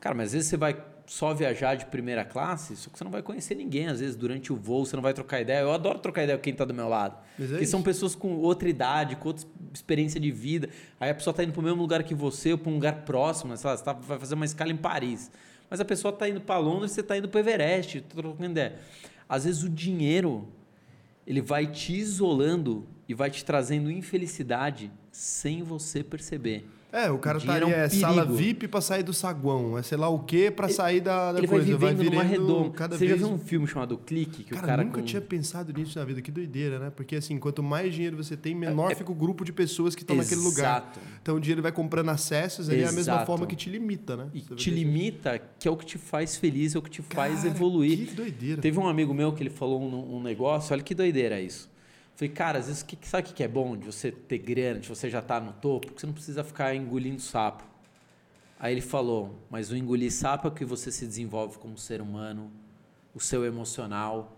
Cara, 0.00 0.14
mas 0.14 0.26
às 0.28 0.32
vezes 0.34 0.48
você 0.48 0.56
vai 0.56 0.76
só 1.06 1.34
viajar 1.34 1.74
de 1.74 1.84
primeira 1.86 2.24
classe, 2.24 2.74
só 2.76 2.88
que 2.90 2.96
você 2.96 3.04
não 3.04 3.10
vai 3.10 3.22
conhecer 3.22 3.54
ninguém. 3.54 3.88
Às 3.88 4.00
vezes, 4.00 4.16
durante 4.16 4.52
o 4.52 4.56
voo, 4.56 4.86
você 4.86 4.96
não 4.96 5.02
vai 5.02 5.12
trocar 5.12 5.40
ideia. 5.40 5.60
Eu 5.60 5.72
adoro 5.72 5.98
trocar 5.98 6.22
ideia 6.22 6.38
com 6.38 6.44
quem 6.44 6.54
tá 6.54 6.64
do 6.64 6.72
meu 6.72 6.88
lado. 6.88 7.18
Mas 7.38 7.48
é 7.48 7.52
Porque 7.54 7.66
são 7.66 7.82
pessoas 7.82 8.14
com 8.14 8.36
outra 8.36 8.68
idade, 8.68 9.16
com 9.16 9.28
outra 9.28 9.46
experiência 9.74 10.18
de 10.20 10.30
vida. 10.30 10.68
Aí 11.00 11.10
a 11.10 11.14
pessoa 11.14 11.34
tá 11.34 11.42
indo 11.42 11.52
pro 11.52 11.60
mesmo 11.62 11.82
lugar 11.82 12.02
que 12.04 12.14
você, 12.14 12.52
ou 12.52 12.58
pra 12.58 12.70
um 12.70 12.74
lugar 12.74 13.04
próximo, 13.04 13.50
né? 13.50 13.56
sei 13.56 13.68
lá, 13.68 13.76
você 13.76 13.84
tá- 13.84 13.92
vai 13.92 14.18
fazer 14.18 14.34
uma 14.34 14.44
escala 14.44 14.70
em 14.70 14.76
Paris. 14.76 15.30
Mas 15.68 15.80
a 15.80 15.84
pessoa 15.84 16.12
tá 16.12 16.28
indo 16.28 16.40
para 16.40 16.58
Londres, 16.58 16.92
você 16.92 17.02
tá 17.02 17.16
indo 17.16 17.28
pro 17.28 17.40
Everest, 17.40 18.00
trocando 18.02 18.50
ideia. 18.50 18.78
Às 19.28 19.44
vezes 19.44 19.62
o 19.62 19.68
dinheiro 19.68 20.48
ele 21.26 21.40
vai 21.40 21.66
te 21.66 21.94
isolando 21.94 22.86
e 23.08 23.14
vai 23.14 23.30
te 23.30 23.44
trazendo 23.44 23.90
infelicidade 23.90 24.90
sem 25.10 25.62
você 25.62 26.02
perceber. 26.02 26.66
É, 26.94 27.10
o 27.10 27.18
cara 27.18 27.40
tá 27.40 27.54
ali, 27.54 27.64
é 27.64 27.66
um 27.66 27.70
é 27.70 27.88
sala. 27.88 28.24
VIP 28.24 28.68
pra 28.68 28.80
sair 28.80 29.02
do 29.02 29.12
saguão, 29.12 29.76
é 29.76 29.82
sei 29.82 29.98
lá 29.98 30.08
o 30.08 30.20
quê 30.20 30.48
pra 30.48 30.68
sair 30.68 31.00
da, 31.00 31.32
da 31.32 31.38
ele 31.38 31.48
vai 31.48 31.58
coisa. 31.58 31.76
vivendo 31.76 32.04
numa 32.04 32.22
virando 32.22 32.28
redonda. 32.28 32.70
cada 32.70 32.96
Você 32.96 33.04
vez... 33.04 33.20
já 33.20 33.26
viu 33.26 33.34
um 33.34 33.38
filme 33.38 33.66
chamado 33.66 33.98
Clique? 33.98 34.44
Que 34.44 34.50
Cara, 34.50 34.62
o 34.62 34.66
cara 34.68 34.84
nunca 34.84 35.00
com... 35.00 35.04
tinha 35.04 35.20
pensado 35.20 35.72
nisso 35.72 35.98
na 35.98 36.04
vida. 36.04 36.22
Que 36.22 36.30
doideira, 36.30 36.78
né? 36.78 36.92
Porque 36.94 37.16
assim, 37.16 37.36
quanto 37.36 37.64
mais 37.64 37.92
dinheiro 37.92 38.16
você 38.16 38.36
tem, 38.36 38.54
menor 38.54 38.94
fica 38.94 39.10
o 39.10 39.14
grupo 39.14 39.44
de 39.44 39.52
pessoas 39.52 39.96
que 39.96 40.02
estão 40.02 40.14
naquele 40.14 40.40
lugar. 40.40 40.92
Então 41.20 41.34
o 41.34 41.40
dinheiro 41.40 41.62
vai 41.62 41.72
comprando 41.72 42.10
acessos, 42.10 42.70
ali 42.70 42.82
é 42.82 42.88
a 42.88 42.92
mesma 42.92 43.26
forma 43.26 43.44
que 43.44 43.56
te 43.56 43.68
limita, 43.68 44.16
né? 44.16 44.28
E 44.32 44.40
Você 44.40 44.48
vai 44.50 44.56
te 44.56 44.70
limita, 44.70 45.42
que 45.58 45.66
é 45.66 45.70
o 45.72 45.76
que 45.76 45.86
te 45.86 45.98
faz 45.98 46.36
feliz, 46.36 46.76
é 46.76 46.78
o 46.78 46.82
que 46.82 46.90
te 46.90 47.02
faz 47.02 47.38
Cara, 47.38 47.48
evoluir. 47.48 48.06
Que 48.06 48.14
doideira. 48.14 48.62
Teve 48.62 48.78
um 48.78 48.86
amigo 48.86 49.12
meu 49.12 49.32
que 49.32 49.42
ele 49.42 49.50
falou 49.50 49.82
um, 49.82 50.16
um 50.16 50.22
negócio, 50.22 50.72
olha 50.72 50.82
que 50.82 50.94
doideira 50.94 51.40
isso. 51.40 51.73
Falei, 52.16 52.32
cara, 52.32 52.58
às 52.60 52.66
vezes, 52.66 52.82
que, 52.82 52.96
sabe 53.08 53.28
o 53.28 53.32
que 53.32 53.42
é 53.42 53.48
bom 53.48 53.76
de 53.76 53.86
você 53.86 54.12
ter 54.12 54.38
grana, 54.38 54.78
de 54.78 54.88
você 54.88 55.10
já 55.10 55.18
estar 55.18 55.40
no 55.40 55.52
topo? 55.52 55.88
Porque 55.88 56.00
você 56.00 56.06
não 56.06 56.14
precisa 56.14 56.44
ficar 56.44 56.74
engolindo 56.74 57.20
sapo. 57.20 57.64
Aí 58.58 58.72
ele 58.72 58.80
falou, 58.80 59.40
mas 59.50 59.70
o 59.70 59.76
engolir 59.76 60.12
sapo 60.12 60.48
é 60.48 60.50
que 60.50 60.64
você 60.64 60.92
se 60.92 61.06
desenvolve 61.06 61.58
como 61.58 61.76
ser 61.76 62.00
humano, 62.00 62.50
o 63.12 63.20
seu 63.20 63.44
emocional. 63.44 64.36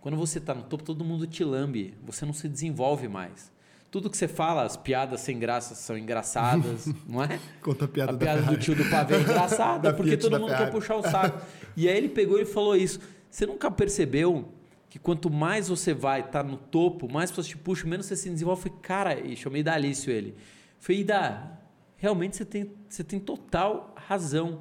Quando 0.00 0.16
você 0.16 0.38
está 0.38 0.52
no 0.54 0.64
topo, 0.64 0.82
todo 0.82 1.04
mundo 1.04 1.26
te 1.26 1.44
lambe, 1.44 1.94
você 2.04 2.26
não 2.26 2.32
se 2.32 2.48
desenvolve 2.48 3.06
mais. 3.08 3.50
Tudo 3.92 4.10
que 4.10 4.16
você 4.16 4.26
fala, 4.26 4.64
as 4.64 4.76
piadas 4.76 5.20
sem 5.20 5.38
graça 5.38 5.76
são 5.76 5.96
engraçadas, 5.96 6.86
não 7.06 7.22
é? 7.22 7.38
Conta 7.62 7.84
a 7.84 7.88
piada, 7.88 8.10
A 8.10 8.14
da 8.16 8.18
piada 8.18 8.42
do 8.42 8.58
tio 8.58 8.74
do 8.74 8.84
pavê 8.90 9.14
é 9.14 9.20
engraçada, 9.20 9.90
Da 9.92 9.96
porque 9.96 10.10
Fiat 10.10 10.22
todo 10.22 10.40
mundo 10.40 10.48
Ferrari. 10.50 10.64
quer 10.66 10.72
puxar 10.72 10.96
o 10.96 11.02
saco. 11.02 11.40
E 11.76 11.88
aí 11.88 11.96
ele 11.96 12.08
pegou 12.08 12.40
e 12.40 12.44
falou 12.44 12.76
isso. 12.76 12.98
Você 13.30 13.46
nunca 13.46 13.70
percebeu 13.70 14.52
que 14.94 14.98
quanto 15.00 15.28
mais 15.28 15.68
você 15.68 15.92
vai 15.92 16.20
estar 16.20 16.44
no 16.44 16.56
topo, 16.56 17.10
mais 17.12 17.28
pessoas 17.28 17.48
te 17.48 17.58
puxam, 17.58 17.90
menos 17.90 18.06
você 18.06 18.14
se 18.14 18.30
desenvolve. 18.30 18.62
Falei, 18.62 18.78
cara, 18.80 19.20
e 19.26 19.34
chamei 19.34 19.60
Dalício 19.60 20.08
ele. 20.12 20.36
Falei, 20.78 21.00
Ida, 21.00 21.58
realmente 21.96 22.36
você 22.36 22.44
tem, 22.44 22.70
você 22.88 23.02
tem 23.02 23.18
total 23.18 23.92
razão. 23.96 24.60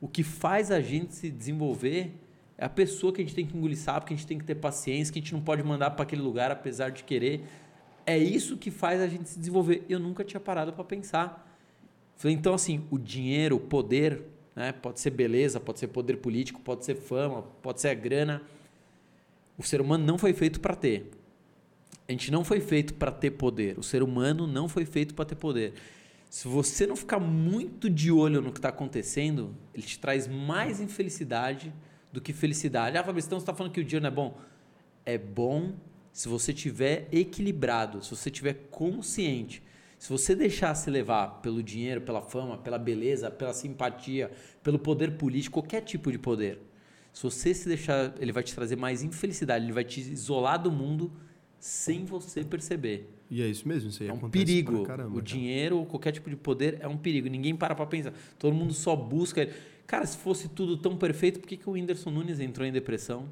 O 0.00 0.08
que 0.08 0.24
faz 0.24 0.72
a 0.72 0.80
gente 0.80 1.14
se 1.14 1.30
desenvolver 1.30 2.10
é 2.58 2.64
a 2.64 2.68
pessoa 2.68 3.12
que 3.12 3.22
a 3.22 3.24
gente 3.24 3.32
tem 3.32 3.46
que 3.46 3.56
engolir 3.56 3.78
sapo, 3.78 4.06
que 4.06 4.12
a 4.12 4.16
gente 4.16 4.26
tem 4.26 4.38
que 4.38 4.44
ter 4.44 4.56
paciência, 4.56 5.12
que 5.12 5.20
a 5.20 5.22
gente 5.22 5.34
não 5.34 5.40
pode 5.40 5.62
mandar 5.62 5.92
para 5.92 6.02
aquele 6.02 6.20
lugar 6.20 6.50
apesar 6.50 6.90
de 6.90 7.04
querer. 7.04 7.44
É 8.04 8.18
isso 8.18 8.56
que 8.56 8.72
faz 8.72 9.00
a 9.00 9.06
gente 9.06 9.28
se 9.28 9.38
desenvolver. 9.38 9.84
Eu 9.88 10.00
nunca 10.00 10.24
tinha 10.24 10.40
parado 10.40 10.72
para 10.72 10.82
pensar. 10.82 11.48
Falei, 12.16 12.36
então, 12.36 12.54
assim, 12.54 12.84
o 12.90 12.98
dinheiro, 12.98 13.54
o 13.54 13.60
poder, 13.60 14.20
né? 14.56 14.72
pode 14.72 14.98
ser 14.98 15.10
beleza, 15.10 15.60
pode 15.60 15.78
ser 15.78 15.86
poder 15.86 16.16
político, 16.16 16.60
pode 16.60 16.84
ser 16.84 16.96
fama, 16.96 17.42
pode 17.62 17.80
ser 17.80 17.90
a 17.90 17.94
grana. 17.94 18.42
O 19.60 19.62
ser 19.62 19.78
humano 19.78 20.02
não 20.06 20.16
foi 20.16 20.32
feito 20.32 20.58
para 20.58 20.74
ter. 20.74 21.10
A 22.08 22.12
gente 22.12 22.30
não 22.30 22.42
foi 22.42 22.60
feito 22.60 22.94
para 22.94 23.12
ter 23.12 23.32
poder. 23.32 23.78
O 23.78 23.82
ser 23.82 24.02
humano 24.02 24.46
não 24.46 24.66
foi 24.66 24.86
feito 24.86 25.14
para 25.14 25.26
ter 25.26 25.34
poder. 25.34 25.74
Se 26.30 26.48
você 26.48 26.86
não 26.86 26.96
ficar 26.96 27.18
muito 27.18 27.90
de 27.90 28.10
olho 28.10 28.40
no 28.40 28.52
que 28.52 28.58
está 28.58 28.70
acontecendo, 28.70 29.54
ele 29.74 29.82
te 29.82 29.98
traz 29.98 30.26
mais 30.26 30.80
infelicidade 30.80 31.74
do 32.10 32.22
que 32.22 32.32
felicidade. 32.32 32.96
Ah, 32.96 33.04
Fabrício, 33.04 33.28
então 33.28 33.38
você 33.38 33.42
está 33.42 33.52
falando 33.52 33.70
que 33.70 33.80
o 33.82 33.84
dinheiro 33.84 34.02
não 34.02 34.08
é 34.08 34.14
bom? 34.14 34.40
É 35.04 35.18
bom 35.18 35.74
se 36.10 36.26
você 36.26 36.54
tiver 36.54 37.06
equilibrado, 37.12 38.02
se 38.02 38.16
você 38.16 38.30
tiver 38.30 38.54
consciente. 38.70 39.62
Se 39.98 40.08
você 40.08 40.34
deixar 40.34 40.74
se 40.74 40.88
levar 40.88 41.42
pelo 41.42 41.62
dinheiro, 41.62 42.00
pela 42.00 42.22
fama, 42.22 42.56
pela 42.56 42.78
beleza, 42.78 43.30
pela 43.30 43.52
simpatia, 43.52 44.30
pelo 44.62 44.78
poder 44.78 45.18
político, 45.18 45.60
qualquer 45.60 45.82
tipo 45.82 46.10
de 46.10 46.18
poder, 46.18 46.69
se 47.12 47.22
você 47.22 47.52
se 47.54 47.68
deixar, 47.68 48.14
ele 48.20 48.32
vai 48.32 48.42
te 48.42 48.54
trazer 48.54 48.76
mais 48.76 49.02
infelicidade, 49.02 49.64
ele 49.64 49.72
vai 49.72 49.84
te 49.84 50.00
isolar 50.00 50.60
do 50.62 50.70
mundo 50.70 51.12
sem 51.58 52.04
você 52.04 52.42
perceber. 52.44 53.10
E 53.30 53.42
é 53.42 53.46
isso 53.46 53.66
mesmo, 53.68 53.90
isso 53.90 54.02
aí 54.02 54.08
É 54.08 54.12
um 54.12 54.28
perigo. 54.30 54.84
caramba, 54.84 55.10
o 55.10 55.14
cara. 55.14 55.24
dinheiro 55.24 55.78
ou 55.78 55.86
qualquer 55.86 56.12
tipo 56.12 56.28
de 56.28 56.36
poder 56.36 56.78
é 56.80 56.88
um 56.88 56.96
perigo. 56.96 57.28
Ninguém 57.28 57.54
para 57.54 57.74
pra 57.74 57.86
pensar. 57.86 58.12
Todo 58.38 58.54
mundo 58.54 58.72
só 58.72 58.96
busca. 58.96 59.48
Cara, 59.86 60.04
se 60.06 60.16
fosse 60.16 60.48
tudo 60.48 60.76
tão 60.76 60.96
perfeito, 60.96 61.38
por 61.40 61.46
que, 61.48 61.56
que 61.56 61.68
o 61.68 61.72
Whindersson 61.72 62.10
Nunes 62.10 62.40
entrou 62.40 62.66
em 62.66 62.72
depressão? 62.72 63.28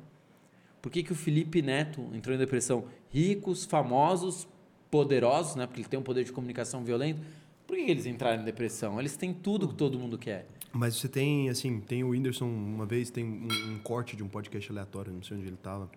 Por 0.82 0.92
que, 0.92 1.02
que 1.02 1.10
o 1.12 1.14
Felipe 1.16 1.60
Neto 1.62 2.00
entrou 2.14 2.34
em 2.34 2.38
depressão? 2.38 2.84
Ricos, 3.10 3.64
famosos, 3.64 4.46
poderosos, 4.90 5.56
né? 5.56 5.66
Porque 5.66 5.80
ele 5.80 5.88
tem 5.88 5.98
um 5.98 6.02
poder 6.02 6.22
de 6.24 6.32
comunicação 6.32 6.84
violento. 6.84 7.20
Por 7.66 7.76
que, 7.76 7.84
que 7.84 7.90
eles 7.90 8.06
entraram 8.06 8.42
em 8.42 8.44
depressão? 8.44 8.98
Eles 9.00 9.16
têm 9.16 9.32
tudo 9.34 9.68
que 9.68 9.74
todo 9.74 9.98
mundo 9.98 10.16
quer. 10.16 10.46
Mas 10.78 10.94
você 10.94 11.08
tem, 11.08 11.48
assim, 11.48 11.80
tem 11.80 12.04
o 12.04 12.10
Whindersson, 12.10 12.46
uma 12.46 12.86
vez 12.86 13.10
tem 13.10 13.24
um, 13.24 13.48
um 13.72 13.78
corte 13.80 14.14
de 14.14 14.22
um 14.22 14.28
podcast 14.28 14.70
aleatório, 14.70 15.12
não 15.12 15.24
sei 15.24 15.36
onde 15.36 15.48
ele 15.48 15.56
tava. 15.56 15.90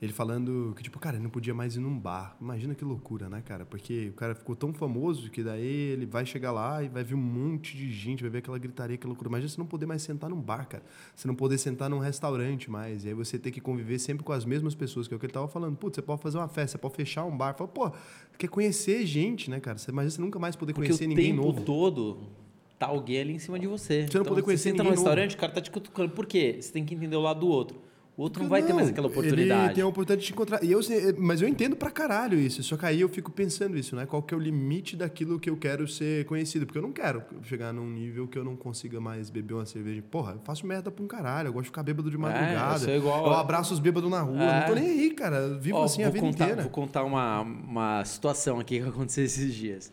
Ele 0.00 0.12
falando 0.12 0.72
que, 0.76 0.84
tipo, 0.84 1.00
cara, 1.00 1.16
ele 1.16 1.24
não 1.24 1.30
podia 1.30 1.52
mais 1.52 1.74
ir 1.74 1.80
num 1.80 1.98
bar. 1.98 2.36
Imagina 2.40 2.72
que 2.76 2.84
loucura, 2.84 3.28
né, 3.28 3.42
cara? 3.44 3.66
Porque 3.66 4.08
o 4.10 4.12
cara 4.12 4.36
ficou 4.36 4.54
tão 4.54 4.72
famoso 4.72 5.28
que 5.30 5.42
daí 5.42 5.66
ele 5.66 6.06
vai 6.06 6.24
chegar 6.24 6.52
lá 6.52 6.80
e 6.80 6.88
vai 6.88 7.02
ver 7.02 7.16
um 7.16 7.18
monte 7.18 7.76
de 7.76 7.90
gente, 7.90 8.22
vai 8.22 8.30
ver 8.30 8.38
aquela 8.38 8.56
gritaria, 8.56 8.94
aquela 8.94 9.08
loucura. 9.10 9.28
Imagina 9.28 9.48
você 9.48 9.58
não 9.58 9.66
poder 9.66 9.84
mais 9.86 10.00
sentar 10.00 10.30
num 10.30 10.40
bar, 10.40 10.64
cara. 10.68 10.84
Você 11.14 11.26
não 11.26 11.34
poder 11.34 11.58
sentar 11.58 11.90
num 11.90 11.98
restaurante 11.98 12.70
mais. 12.70 13.04
E 13.04 13.08
aí 13.08 13.14
você 13.14 13.36
ter 13.36 13.50
que 13.50 13.60
conviver 13.60 13.98
sempre 13.98 14.22
com 14.22 14.32
as 14.32 14.44
mesmas 14.44 14.76
pessoas, 14.76 15.08
que 15.08 15.12
é 15.12 15.16
o 15.16 15.20
que 15.20 15.26
ele 15.26 15.32
tava 15.32 15.48
falando. 15.48 15.76
Putz, 15.76 15.96
você 15.96 16.02
pode 16.02 16.22
fazer 16.22 16.38
uma 16.38 16.48
festa, 16.48 16.78
você 16.78 16.78
pode 16.78 16.94
fechar 16.94 17.24
um 17.24 17.36
bar. 17.36 17.54
Fala, 17.54 17.68
pô, 17.68 17.92
quer 18.38 18.48
conhecer 18.48 19.04
gente, 19.04 19.50
né, 19.50 19.58
cara? 19.58 19.76
Você 19.76 19.90
imagina 19.90 20.10
você 20.12 20.20
nunca 20.20 20.38
mais 20.38 20.54
poder 20.54 20.72
Porque 20.72 20.88
conhecer 20.88 21.04
o 21.04 21.08
ninguém 21.08 21.32
tempo 21.32 21.42
novo. 21.44 21.62
todo 21.62 22.39
tá 22.80 22.86
alguém 22.86 23.20
ali 23.20 23.34
em 23.34 23.38
cima 23.38 23.58
de 23.58 23.66
você. 23.68 24.06
Você 24.10 24.16
não 24.18 24.24
poder 24.24 24.42
conhecer 24.42 24.62
Você 24.64 24.68
entra 24.70 24.82
no 24.82 24.90
ninguém 24.90 24.96
novo. 25.04 25.08
restaurante, 25.10 25.36
o 25.36 25.38
cara 25.38 25.52
tá 25.52 25.60
te 25.60 25.70
cutucando. 25.70 26.10
Por 26.12 26.24
quê? 26.26 26.56
Você 26.60 26.72
tem 26.72 26.84
que 26.84 26.94
entender 26.94 27.14
o 27.14 27.20
lado 27.20 27.40
do 27.40 27.46
outro. 27.48 27.78
O 28.16 28.22
outro 28.22 28.42
não 28.42 28.50
vai 28.50 28.60
ter 28.62 28.70
Não, 28.70 28.76
mais 28.76 28.88
aquela 28.90 29.06
Ele 29.06 29.12
oportunidade. 29.18 29.74
tem 29.74 29.82
a 29.82 29.86
oportunidade 29.86 30.20
de 30.20 30.26
te 30.26 30.32
encontrar. 30.34 30.62
E 30.62 30.70
eu, 30.72 30.82
sei- 30.82 31.14
mas 31.16 31.40
eu 31.40 31.48
entendo 31.48 31.74
pra 31.76 31.90
caralho 31.90 32.38
isso. 32.38 32.62
Só 32.62 32.76
que 32.76 32.84
aí 32.84 33.00
eu 33.00 33.08
fico 33.08 33.30
pensando 33.30 33.78
isso, 33.78 33.96
né? 33.96 34.04
Qual 34.04 34.22
que 34.22 34.34
é 34.34 34.36
o 34.36 34.40
limite 34.40 34.94
daquilo 34.96 35.38
que 35.40 35.48
eu 35.48 35.56
quero 35.56 35.86
ser 35.88 36.26
conhecido? 36.26 36.66
Porque 36.66 36.76
eu 36.78 36.82
não 36.82 36.92
quero 36.92 37.22
chegar 37.44 37.72
num 37.72 37.88
nível 37.90 38.26
que 38.28 38.36
eu 38.38 38.44
não 38.44 38.56
consiga 38.56 39.00
mais 39.00 39.30
beber 39.30 39.54
uma 39.54 39.64
cerveja. 39.64 40.02
Porra, 40.10 40.32
eu 40.32 40.40
faço 40.44 40.66
merda 40.66 40.90
pra 40.90 41.02
um 41.02 41.06
caralho. 41.08 41.48
Eu 41.48 41.52
gosto 41.52 41.64
de 41.64 41.68
ficar 41.70 41.82
bêbado 41.82 42.10
de 42.10 42.18
madrugada. 42.18 42.90
É, 42.90 42.94
eu 42.94 42.98
igual- 42.98 43.24
eu 43.26 43.32
abraço 43.34 43.72
os 43.72 43.78
bêbados 43.80 44.10
na 44.10 44.20
rua. 44.20 44.36
Eu 44.36 44.42
É. 44.42 44.60
não 44.60 44.66
tô 44.66 44.74
nem 44.74 44.90
aí, 44.90 45.10
cara. 45.12 45.36
Eu 45.36 45.58
vivo 45.60 45.78
Ó, 45.78 45.84
assim 45.84 46.02
a 46.02 46.10
vida 46.10 46.20
contar, 46.26 46.44
inteira. 46.44 46.62
Vou 46.62 46.70
contar 46.70 47.04
uma, 47.04 47.40
uma 47.42 48.04
situação 48.04 48.58
aqui 48.60 48.80
que 48.82 48.88
aconteceu 48.88 49.24
esses 49.24 49.54
dias. 49.54 49.90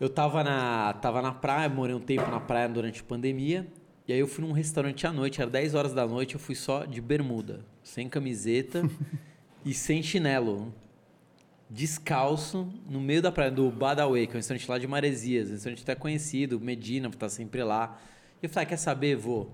Eu 0.00 0.08
tava 0.08 0.42
na, 0.42 0.92
tava 0.94 1.22
na 1.22 1.32
praia, 1.32 1.68
morei 1.68 1.94
um 1.94 2.00
tempo 2.00 2.28
na 2.28 2.40
praia 2.40 2.68
durante 2.68 3.00
a 3.00 3.04
pandemia. 3.04 3.66
E 4.06 4.12
aí 4.12 4.18
eu 4.18 4.26
fui 4.26 4.44
num 4.44 4.52
restaurante 4.52 5.06
à 5.06 5.12
noite, 5.12 5.40
era 5.40 5.48
10 5.48 5.74
horas 5.74 5.94
da 5.94 6.06
noite, 6.06 6.34
eu 6.34 6.40
fui 6.40 6.54
só 6.54 6.84
de 6.84 7.00
bermuda, 7.00 7.64
sem 7.82 8.08
camiseta 8.08 8.82
e 9.64 9.72
sem 9.72 10.02
chinelo. 10.02 10.74
Descalço, 11.70 12.70
no 12.88 13.00
meio 13.00 13.22
da 13.22 13.32
praia, 13.32 13.50
do 13.50 13.70
Badaway, 13.70 14.26
que 14.26 14.32
é 14.32 14.34
um 14.34 14.38
restaurante 14.38 14.68
lá 14.68 14.78
de 14.78 14.86
Maresias, 14.86 15.48
um 15.48 15.52
restaurante 15.52 15.82
até 15.82 15.94
conhecido, 15.94 16.60
Medina, 16.60 17.08
tá 17.10 17.28
sempre 17.28 17.62
lá. 17.62 17.98
E 18.42 18.46
eu 18.46 18.50
falei, 18.50 18.66
ah, 18.66 18.68
quer 18.68 18.76
saber? 18.76 19.16
Vou. 19.16 19.50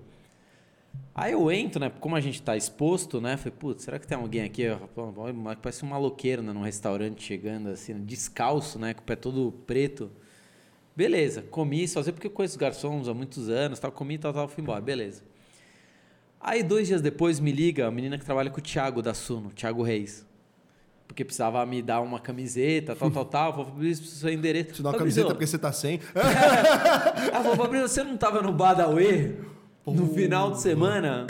Aí 1.15 1.31
eu 1.31 1.49
entro, 1.51 1.79
né? 1.79 1.89
Como 1.89 2.15
a 2.15 2.19
gente 2.19 2.41
tá 2.41 2.57
exposto, 2.57 3.21
né? 3.21 3.37
Falei, 3.37 3.53
putz, 3.57 3.83
será 3.83 3.99
que 3.99 4.07
tem 4.07 4.17
alguém 4.17 4.43
aqui? 4.43 4.63
Parece 5.61 5.85
um 5.85 5.87
maloqueiro, 5.87 6.41
né? 6.41 6.51
Num 6.51 6.63
restaurante 6.63 7.23
chegando 7.23 7.69
assim, 7.69 8.03
descalço, 8.03 8.77
né? 8.77 8.93
Com 8.93 9.01
o 9.01 9.03
pé 9.03 9.15
todo 9.15 9.51
preto. 9.65 10.11
Beleza, 10.95 11.41
comi, 11.43 11.87
só 11.87 12.03
sei 12.03 12.11
porque 12.11 12.27
eu 12.27 12.31
conheço 12.31 12.53
os 12.53 12.57
garçons 12.57 13.07
há 13.07 13.13
muitos 13.13 13.49
anos, 13.49 13.79
tal, 13.79 13.91
comi, 13.91 14.17
tal, 14.17 14.33
tal, 14.33 14.47
fui 14.47 14.61
embora, 14.61 14.81
beleza. 14.81 15.23
Aí 16.39 16.63
dois 16.63 16.87
dias 16.87 17.01
depois 17.01 17.39
me 17.39 17.51
liga 17.51 17.87
a 17.87 17.91
menina 17.91 18.17
que 18.17 18.25
trabalha 18.25 18.49
com 18.49 18.59
o 18.59 18.61
Thiago 18.61 19.01
da 19.01 19.13
Suno, 19.13 19.51
Thiago 19.51 19.83
Reis. 19.83 20.25
Porque 21.07 21.23
precisava 21.25 21.63
me 21.65 21.81
dar 21.81 22.01
uma 22.01 22.19
camiseta, 22.19 22.95
tal, 22.95 23.11
tal, 23.11 23.25
tal. 23.25 23.51
Falei, 23.51 23.69
Fabrício, 23.69 24.01
preciso 24.01 24.21
seu 24.21 24.33
endereço. 24.33 24.73
Te 24.75 24.81
dá 24.81 24.89
uma 24.89 24.97
camiseta 24.97 25.27
porque 25.27 25.45
você 25.45 25.57
tá 25.57 25.71
sem. 25.71 25.99
ela 26.15 27.43
falou, 27.43 27.57
Fabrício, 27.57 27.87
você 27.87 28.03
não 28.03 28.15
tava 28.15 28.41
no 28.41 28.53
Badawi 28.53 29.37
no 29.85 30.07
final 30.13 30.51
de 30.51 30.61
semana? 30.61 31.27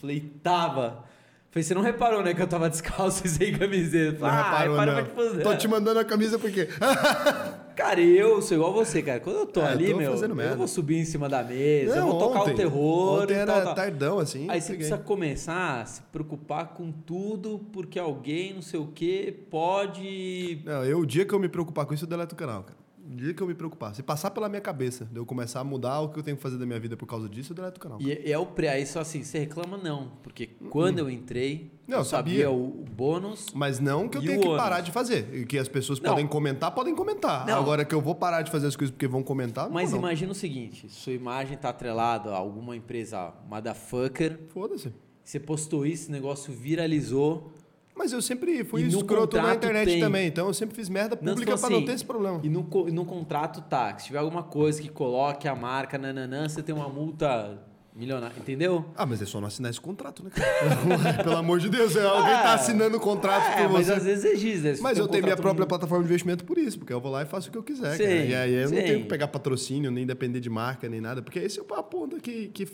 Falei, 0.00 0.20
tava. 0.42 1.04
Falei, 1.52 1.62
você 1.62 1.74
não 1.74 1.82
reparou, 1.82 2.22
né, 2.22 2.34
que 2.34 2.42
eu 2.42 2.46
tava 2.48 2.68
descalço 2.68 3.24
e 3.26 3.28
sem 3.28 3.56
camiseta? 3.56 4.12
Não 4.12 4.18
Falei, 4.18 4.34
ah, 4.34 4.58
reparou, 4.58 4.86
não. 4.86 4.94
pra 4.94 5.02
te 5.04 5.14
fazer. 5.14 5.42
Tô 5.44 5.56
te 5.56 5.68
mandando 5.68 6.00
a 6.00 6.04
camisa 6.04 6.38
porque. 6.38 6.68
Cara, 7.74 8.00
eu 8.00 8.40
sou 8.42 8.56
igual 8.56 8.72
você, 8.72 9.02
cara. 9.02 9.20
Quando 9.20 9.36
eu 9.36 9.46
tô 9.46 9.60
É, 9.60 9.68
ali, 9.68 9.90
tô 9.90 9.96
meu, 9.96 10.14
eu 10.14 10.34
merda. 10.34 10.56
vou 10.56 10.68
subir 10.68 10.96
em 10.98 11.04
cima 11.04 11.28
da 11.28 11.42
mesa, 11.42 11.96
eu 11.96 12.00
Não, 12.02 12.10
vou 12.10 12.18
tocar 12.18 12.40
ontem. 12.42 12.52
o 12.52 12.56
terror 12.56 13.22
Ontem 13.22 13.34
era 13.34 13.52
tal, 13.52 13.64
tal. 13.64 13.74
tardão, 13.74 14.18
assim. 14.18 14.46
Aí 14.50 14.60
você 14.60 14.72
peguei. 14.72 14.86
precisa 14.88 14.98
começar 14.98 15.80
a 15.80 15.84
se 15.86 16.02
preocupar 16.02 16.68
com 16.74 16.90
tudo, 16.92 17.60
porque 17.72 17.98
alguém, 17.98 18.54
não 18.54 18.62
sei 18.62 18.78
o 18.80 18.86
quê, 18.88 19.34
pode... 19.50 20.60
Não, 20.64 20.84
eu, 20.84 20.98
o 21.00 21.06
dia 21.06 21.24
que 21.24 21.32
eu 21.34 21.38
me 21.38 21.48
preocupar 21.48 21.86
com 21.86 21.94
isso, 21.94 22.04
eu 22.04 22.08
deleto 22.08 22.34
o 22.34 22.38
canal, 22.38 22.62
cara. 22.62 22.81
Dia 23.04 23.34
que 23.34 23.42
eu 23.42 23.46
me 23.48 23.54
preocupar. 23.54 23.94
Se 23.94 24.02
passar 24.02 24.30
pela 24.30 24.48
minha 24.48 24.60
cabeça 24.60 25.04
de 25.06 25.16
eu 25.18 25.26
começar 25.26 25.60
a 25.60 25.64
mudar 25.64 26.00
o 26.00 26.08
que 26.10 26.18
eu 26.18 26.22
tenho 26.22 26.36
que 26.36 26.42
fazer 26.42 26.56
da 26.56 26.64
minha 26.64 26.78
vida 26.78 26.96
por 26.96 27.06
causa 27.06 27.28
disso, 27.28 27.52
eu 27.52 27.56
deleto 27.56 27.78
o 27.78 27.82
canal. 27.82 28.00
E 28.00 28.12
é 28.30 28.38
o 28.38 28.46
pré, 28.46 28.68
aí 28.70 28.86
só 28.86 29.00
assim, 29.00 29.22
você 29.24 29.40
reclama 29.40 29.76
não, 29.76 30.12
porque 30.22 30.46
quando 30.70 30.98
eu 31.00 31.10
entrei. 31.10 31.70
Não, 31.86 31.98
eu 31.98 32.04
sabia 32.04 32.44
sabia. 32.44 32.50
o 32.50 32.82
o 32.82 32.84
bônus, 32.84 33.46
Mas 33.54 33.80
não 33.80 34.08
que 34.08 34.18
eu 34.18 34.22
tenha 34.22 34.38
que 34.38 34.46
ônus? 34.46 34.56
parar 34.56 34.80
de 34.80 34.92
fazer. 34.92 35.28
E 35.34 35.44
que 35.44 35.58
as 35.58 35.66
pessoas 35.68 36.00
Não. 36.00 36.10
podem 36.10 36.26
comentar, 36.28 36.70
podem 36.72 36.94
comentar. 36.94 37.44
Não. 37.44 37.58
Agora 37.58 37.84
que 37.84 37.94
eu 37.94 38.00
vou 38.00 38.14
parar 38.14 38.42
de 38.42 38.50
fazer 38.52 38.68
as 38.68 38.76
coisas 38.76 38.92
porque 38.92 39.08
vão 39.08 39.22
comentar, 39.22 39.68
mas 39.68 39.90
não. 39.90 39.98
imagina 39.98 40.30
o 40.30 40.34
seguinte, 40.34 40.88
sua 40.88 41.12
imagem 41.12 41.56
tá 41.58 41.70
atrelada 41.70 42.30
a 42.30 42.36
alguma 42.36 42.76
empresa 42.76 43.32
motherfucker, 43.48 44.38
Foda-se. 44.50 44.92
Você 45.24 45.38
postou 45.40 45.84
isso, 45.86 46.08
o 46.08 46.12
negócio 46.12 46.52
viralizou. 46.52 47.52
Mas 47.94 48.12
eu 48.12 48.22
sempre 48.22 48.64
fui 48.64 48.82
E 48.82 48.88
escroto 48.88 49.36
na 49.36 49.54
internet 49.54 49.86
tem- 49.86 50.00
também, 50.00 50.26
então 50.26 50.46
eu 50.46 50.54
sempre 50.54 50.74
fiz 50.74 50.88
merda 50.88 51.16
pública 51.16 51.52
pra 51.52 51.58
for 51.58 51.70
não 51.70 51.76
assim, 51.78 51.86
ter 51.86 51.92
esse 51.92 52.04
problema. 52.04 52.40
E 52.42 52.48
no, 52.48 52.62
no 52.62 53.04
contrato 53.04 53.60
tá, 53.62 53.96
se 53.98 54.06
tiver 54.06 54.18
alguma 54.18 54.42
coisa 54.42 54.80
que 54.80 54.88
coloque 54.88 55.46
a 55.46 55.54
marca, 55.54 55.98
nananã, 55.98 56.48
você 56.48 56.62
tem 56.62 56.74
uma 56.74 56.88
multa 56.88 57.58
milionária, 57.94 58.34
entendeu? 58.38 58.86
Ah, 58.96 59.04
mas 59.04 59.20
é 59.20 59.26
só 59.26 59.40
não 59.40 59.48
assinar 59.48 59.70
esse 59.70 59.80
contrato, 59.80 60.24
né? 60.24 60.30
Pelo 61.22 61.36
amor 61.36 61.58
de 61.60 61.68
Deus, 61.68 61.94
é, 61.94 62.02
alguém 62.06 62.32
tá 62.34 62.54
assinando 62.54 62.96
o 62.96 63.00
contrato 63.00 63.42
É, 63.58 63.64
por 63.64 63.72
mas 63.74 63.86
você. 63.86 63.92
às 63.92 64.04
vezes 64.04 64.24
exige, 64.24 64.62
né? 64.68 64.74
Se 64.74 64.82
Mas 64.82 64.96
eu 64.98 65.04
um 65.04 65.08
tenho 65.08 65.22
minha 65.24 65.36
própria 65.36 65.66
plataforma 65.66 66.02
de 66.02 66.08
investimento 66.10 66.44
por 66.44 66.56
isso, 66.56 66.78
porque 66.78 66.92
eu 66.92 67.00
vou 67.00 67.12
lá 67.12 67.22
e 67.22 67.26
faço 67.26 67.48
o 67.48 67.52
que 67.52 67.58
eu 67.58 67.62
quiser, 67.62 67.92
Sim, 67.96 68.04
cara. 68.04 68.14
E 68.24 68.34
aí 68.34 68.54
eu 68.54 68.70
não 68.70 68.76
sim. 68.78 68.82
tenho 68.82 69.00
que 69.02 69.06
pegar 69.08 69.28
patrocínio, 69.28 69.90
nem 69.90 70.06
depender 70.06 70.40
de 70.40 70.48
marca, 70.48 70.88
nem 70.88 71.00
nada, 71.00 71.20
porque 71.22 71.38
esse 71.38 71.58
é 71.58 71.62
o 71.62 71.66
ponto 71.82 72.16
que, 72.20 72.48
que 72.48 72.66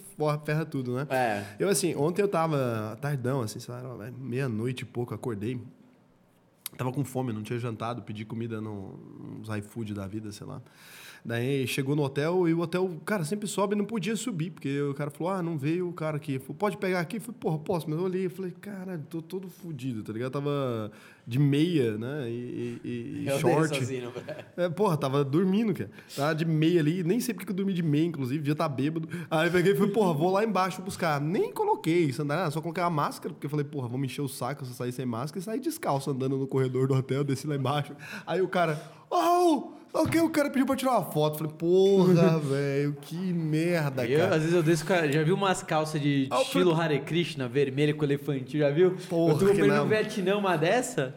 ferra 0.45 0.65
tudo, 0.65 0.95
né? 0.95 1.07
É. 1.11 1.45
Eu, 1.59 1.69
assim, 1.69 1.95
ontem 1.97 2.23
eu 2.23 2.29
tava 2.29 2.97
tardão, 3.01 3.41
assim, 3.43 3.59
sei 3.59 3.75
lá, 3.75 3.81
era 3.81 4.13
meia-noite 4.19 4.83
e 4.83 4.87
pouco, 4.87 5.15
acordei. 5.15 5.61
Tava 6.77 6.93
com 6.93 7.05
fome, 7.05 7.33
não 7.33 7.43
tinha 7.43 7.59
jantado, 7.59 8.03
pedi 8.03 8.25
comida 8.25 8.61
no- 8.61 8.93
nos 9.41 9.49
iFood 9.59 9.95
da 9.95 10.07
vida, 10.07 10.31
sei 10.31 10.47
lá. 10.47 10.63
Daí 11.25 11.67
chegou 11.67 11.95
no 11.97 12.03
hotel 12.03 12.49
e 12.49 12.55
o 12.55 12.61
hotel, 12.61 12.91
cara, 13.05 13.25
sempre 13.25 13.47
sobe 13.47 13.75
e 13.75 13.79
não 13.79 13.85
podia 13.85 14.17
subir, 14.17 14.51
porque 14.51 14.81
o 14.83 14.95
cara 14.95 15.11
falou, 15.11 15.33
ah, 15.33 15.43
não 15.43 15.59
veio 15.59 15.89
o 15.89 15.93
cara 15.93 16.17
aqui. 16.17 16.39
Falei, 16.39 16.57
pode 16.59 16.77
pegar 16.79 17.01
aqui? 17.01 17.17
Eu 17.17 17.21
falei, 17.21 17.37
porra, 17.41 17.59
posso. 17.59 17.89
Mas 17.91 17.99
eu 17.99 18.05
olhei 18.05 18.27
e 18.27 18.29
falei, 18.29 18.53
caralho, 18.61 19.03
tô 19.11 19.21
todo 19.21 19.49
fudido, 19.49 20.03
tá 20.03 20.13
ligado? 20.13 20.33
Tava 20.33 20.91
de 21.27 21.39
meia, 21.39 21.99
né, 21.99 22.27
e, 22.31 22.81
e- 22.83 23.23
e 23.25 23.27
Eu 23.29 23.39
short. 23.39 23.77
sozinho. 23.77 24.11
É, 24.57 24.67
porra, 24.71 24.97
tava 24.97 25.23
dormindo, 25.23 25.75
cara. 25.75 25.91
Tava 26.17 26.35
de 26.35 26.47
meia 26.47 26.81
ali, 26.81 27.03
nem 27.05 27.21
sei 27.21 27.35
porque 27.35 27.45
que 27.45 27.53
eu 27.53 27.57
dormi 27.57 27.75
de 27.75 27.83
meia, 27.83 28.07
inclusive, 28.07 28.47
já 28.49 28.55
tá 28.55 28.67
bêbado. 28.69 29.07
Aí 29.31 29.49
eu 29.49 29.53
peguei 29.53 29.73
e 29.73 29.77
falei, 29.77 29.93
porra, 29.93 30.15
vou 30.15 30.31
lá 30.33 30.43
embaixo 30.43 30.81
buscar. 30.81 31.21
Nem 31.21 31.53
coloquei 31.53 32.11
sandália, 32.13 32.51
só 32.51 32.63
coloquei 32.63 32.83
a 32.83 32.89
máscara, 32.89 33.35
porque 33.35 33.45
eu 33.47 33.51
falei, 33.51 33.65
porra, 33.67 33.89
vou 33.89 33.99
me 33.99 34.07
encher 34.07 34.23
o 34.23 34.29
saco 34.29 34.65
se 34.65 34.71
eu 34.71 34.75
sair 34.75 34.93
sem 34.93 35.05
máscara 35.05 35.39
e 35.41 35.43
sair 35.43 35.61
descalço 35.61 36.11
andando 36.11 36.39
no 36.39 36.47
corredor 36.47 36.89
do 36.89 36.95
hotel, 36.95 37.23
desci 37.23 37.47
lá 37.47 37.57
embaixo. 37.57 37.93
Aí 38.27 38.41
o 38.41 38.49
cara, 38.49 38.81
oh! 39.11 39.73
Ok, 39.93 40.21
o 40.21 40.29
cara 40.31 40.51
pediu 40.51 40.67
pra 40.67 40.77
tirar 40.77 40.93
uma 40.99 41.05
foto. 41.11 41.39
Falei, 41.39 41.53
porra, 41.57 42.39
velho, 42.39 42.97
que 43.01 43.17
merda, 43.17 44.07
Eu, 44.07 44.19
cara. 44.21 44.35
às 44.37 44.41
vezes 44.43 44.55
eu 44.55 44.63
desço, 44.63 44.85
cara, 44.85 45.11
já 45.11 45.23
viu 45.23 45.35
umas 45.35 45.63
calças 45.63 46.01
de 46.01 46.29
Ah, 46.31 46.43
estilo 46.43 46.75
Hare 46.75 46.99
Krishna, 47.01 47.49
vermelha 47.49 47.95
com 47.95 48.05
elefantinho, 48.05 48.63
já 48.63 48.71
viu? 48.71 48.97
Porra, 49.09 49.33
eu 49.33 49.39
tô 49.39 49.47
comprando 49.47 49.69
não. 49.69 49.85
no 49.85 49.89
Vietnã 49.89 50.37
uma 50.37 50.57
dessa, 50.57 51.15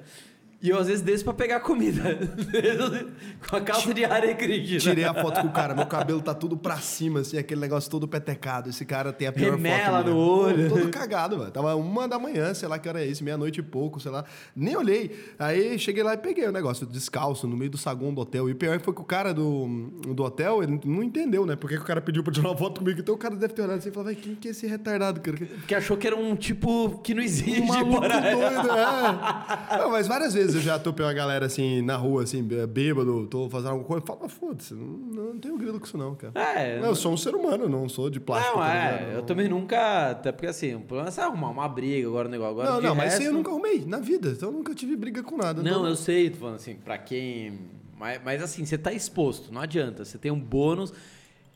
e 0.61 0.69
eu 0.69 0.77
às 0.77 0.88
vezes 0.88 1.01
desço 1.01 1.23
pra 1.23 1.33
pegar 1.33 1.59
comida. 1.61 2.01
com 3.49 3.55
a 3.55 3.61
calça 3.61 3.93
de 3.93 4.05
Hare 4.05 4.35
Krishna. 4.35 4.79
Tirei 4.79 5.03
a 5.03 5.13
foto 5.13 5.41
com 5.41 5.47
o 5.47 5.51
cara, 5.51 5.73
meu 5.73 5.85
cabelo 5.85 6.21
tá 6.21 6.33
tudo 6.33 6.55
pra 6.55 6.77
cima, 6.77 7.21
assim, 7.21 7.38
aquele 7.38 7.59
negócio 7.61 7.89
todo 7.89 8.07
petecado. 8.07 8.69
Esse 8.69 8.85
cara 8.85 9.11
tem 9.11 9.27
a 9.27 9.31
pior 9.31 9.51
Remela 9.55 9.97
foto. 9.99 10.09
no 10.11 10.17
olho. 10.17 10.69
Todo 10.69 10.89
cagado, 10.89 11.39
velho. 11.39 11.51
Tava 11.51 11.75
uma 11.75 12.07
da 12.07 12.19
manhã, 12.19 12.53
sei 12.53 12.67
lá 12.69 12.77
que 12.77 12.88
hora 12.88 13.01
é 13.03 13.07
isso, 13.07 13.23
meia-noite 13.23 13.59
e 13.59 13.63
pouco, 13.63 13.99
sei 13.99 14.11
lá. 14.11 14.23
Nem 14.55 14.75
olhei. 14.75 15.11
Aí 15.39 15.79
cheguei 15.79 16.03
lá 16.03 16.13
e 16.13 16.17
peguei 16.17 16.47
o 16.47 16.51
negócio 16.51 16.85
descalço, 16.85 17.47
no 17.47 17.57
meio 17.57 17.71
do 17.71 17.77
saguão 17.77 18.13
do 18.13 18.21
hotel. 18.21 18.47
E 18.47 18.51
o 18.51 18.55
pior 18.55 18.79
foi 18.81 18.93
que 18.93 19.01
o 19.01 19.05
cara 19.05 19.33
do, 19.33 19.67
do 20.13 20.23
hotel, 20.23 20.61
ele 20.61 20.79
não 20.85 21.01
entendeu, 21.01 21.45
né? 21.45 21.55
Porque 21.55 21.75
que 21.75 21.81
o 21.81 21.85
cara 21.85 22.01
pediu 22.01 22.23
pra 22.23 22.31
tirar 22.33 22.49
uma 22.49 22.57
foto 22.57 22.81
comigo. 22.81 22.99
Então 22.99 23.15
o 23.15 23.17
cara 23.17 23.35
deve 23.35 23.53
ter 23.53 23.63
olhado 23.63 23.79
assim 23.79 23.89
e 23.89 23.91
falado, 23.91 24.07
"Véi, 24.07 24.15
quem 24.15 24.35
que 24.35 24.47
é 24.47 24.51
esse 24.51 24.67
retardado, 24.67 25.21
cara? 25.21 25.38
Porque 25.38 25.73
achou 25.73 25.97
que 25.97 26.05
era 26.05 26.15
um 26.15 26.35
tipo 26.35 26.99
que 26.99 27.13
não 27.13 27.23
existe. 27.23 27.61
Um 27.61 27.65
maluco 27.65 28.01
doido, 28.01 28.71
é. 28.71 29.77
Não, 29.81 29.91
mas 29.91 30.07
várias 30.07 30.33
vezes 30.33 30.51
eu 30.56 30.61
já 30.61 30.78
topei 30.80 31.06
uma 31.06 31.14
galera 31.14 31.45
assim, 31.45 31.82
na 31.82 31.95
rua, 31.95 32.23
assim, 32.23 32.44
bê- 32.44 32.65
bêbado, 32.68 33.28
tô 33.28 33.49
fazendo 33.49 33.72
alguma 33.72 33.86
coisa. 33.88 34.03
Eu 34.03 34.07
falo, 34.07 34.19
"Ah, 34.23 34.30
foda-se, 34.30 34.73
não, 34.73 34.86
não 35.34 35.40
tenho 35.40 35.57
grilo 35.57 35.80
com 35.80 35.86
isso 35.86 35.98
não, 35.98 36.15
cara. 36.15 36.34
É, 36.36 36.80
eu 36.80 36.95
sou 36.95 37.14
um 37.14 37.18
ser 37.18 37.34
humano, 37.36 37.68
não 37.69 37.88
sou 37.90 38.10
de 38.10 38.19
plástico. 38.19 38.57
Não, 38.57 38.64
tá 38.65 38.73
é, 38.73 38.99
ligado? 38.99 39.15
eu 39.15 39.22
também 39.23 39.48
nunca. 39.49 40.11
Até 40.11 40.32
porque 40.32 40.48
assim, 40.48 40.76
o 40.76 40.82
problema 40.82 41.07
é 41.10 41.11
você 41.11 41.22
arrumar 41.22 41.49
uma 41.49 41.68
briga 41.68 42.07
agora 42.07 42.28
o 42.28 42.32
negócio. 42.32 42.52
Agora, 42.52 42.69
Não, 42.72 42.82
não, 42.82 42.95
mas 42.95 43.14
isso 43.14 43.22
aí 43.22 43.28
eu 43.28 43.32
resto- 43.34 43.38
nunca 43.38 43.52
arrumei 43.52 43.86
na 43.86 43.99
vida. 43.99 44.30
Então 44.30 44.49
eu 44.49 44.53
nunca 44.53 44.73
tive 44.76 44.95
briga 44.95 45.23
com 45.23 45.38
nada. 45.38 45.61
Não, 45.61 45.72
então- 45.72 45.88
eu 45.88 45.95
sei, 45.95 46.30
tô 46.30 46.38
falando 46.38 46.56
assim, 46.56 46.76
pra 46.76 46.98
quem. 46.98 47.60
Mas, 47.99 48.19
mas 48.26 48.41
assim, 48.41 48.65
você 48.65 48.78
tá 48.78 48.91
exposto, 48.91 49.53
não 49.53 49.61
adianta. 49.61 50.03
Você 50.03 50.18
tem 50.18 50.32
um 50.32 50.40
bônus. 50.40 50.91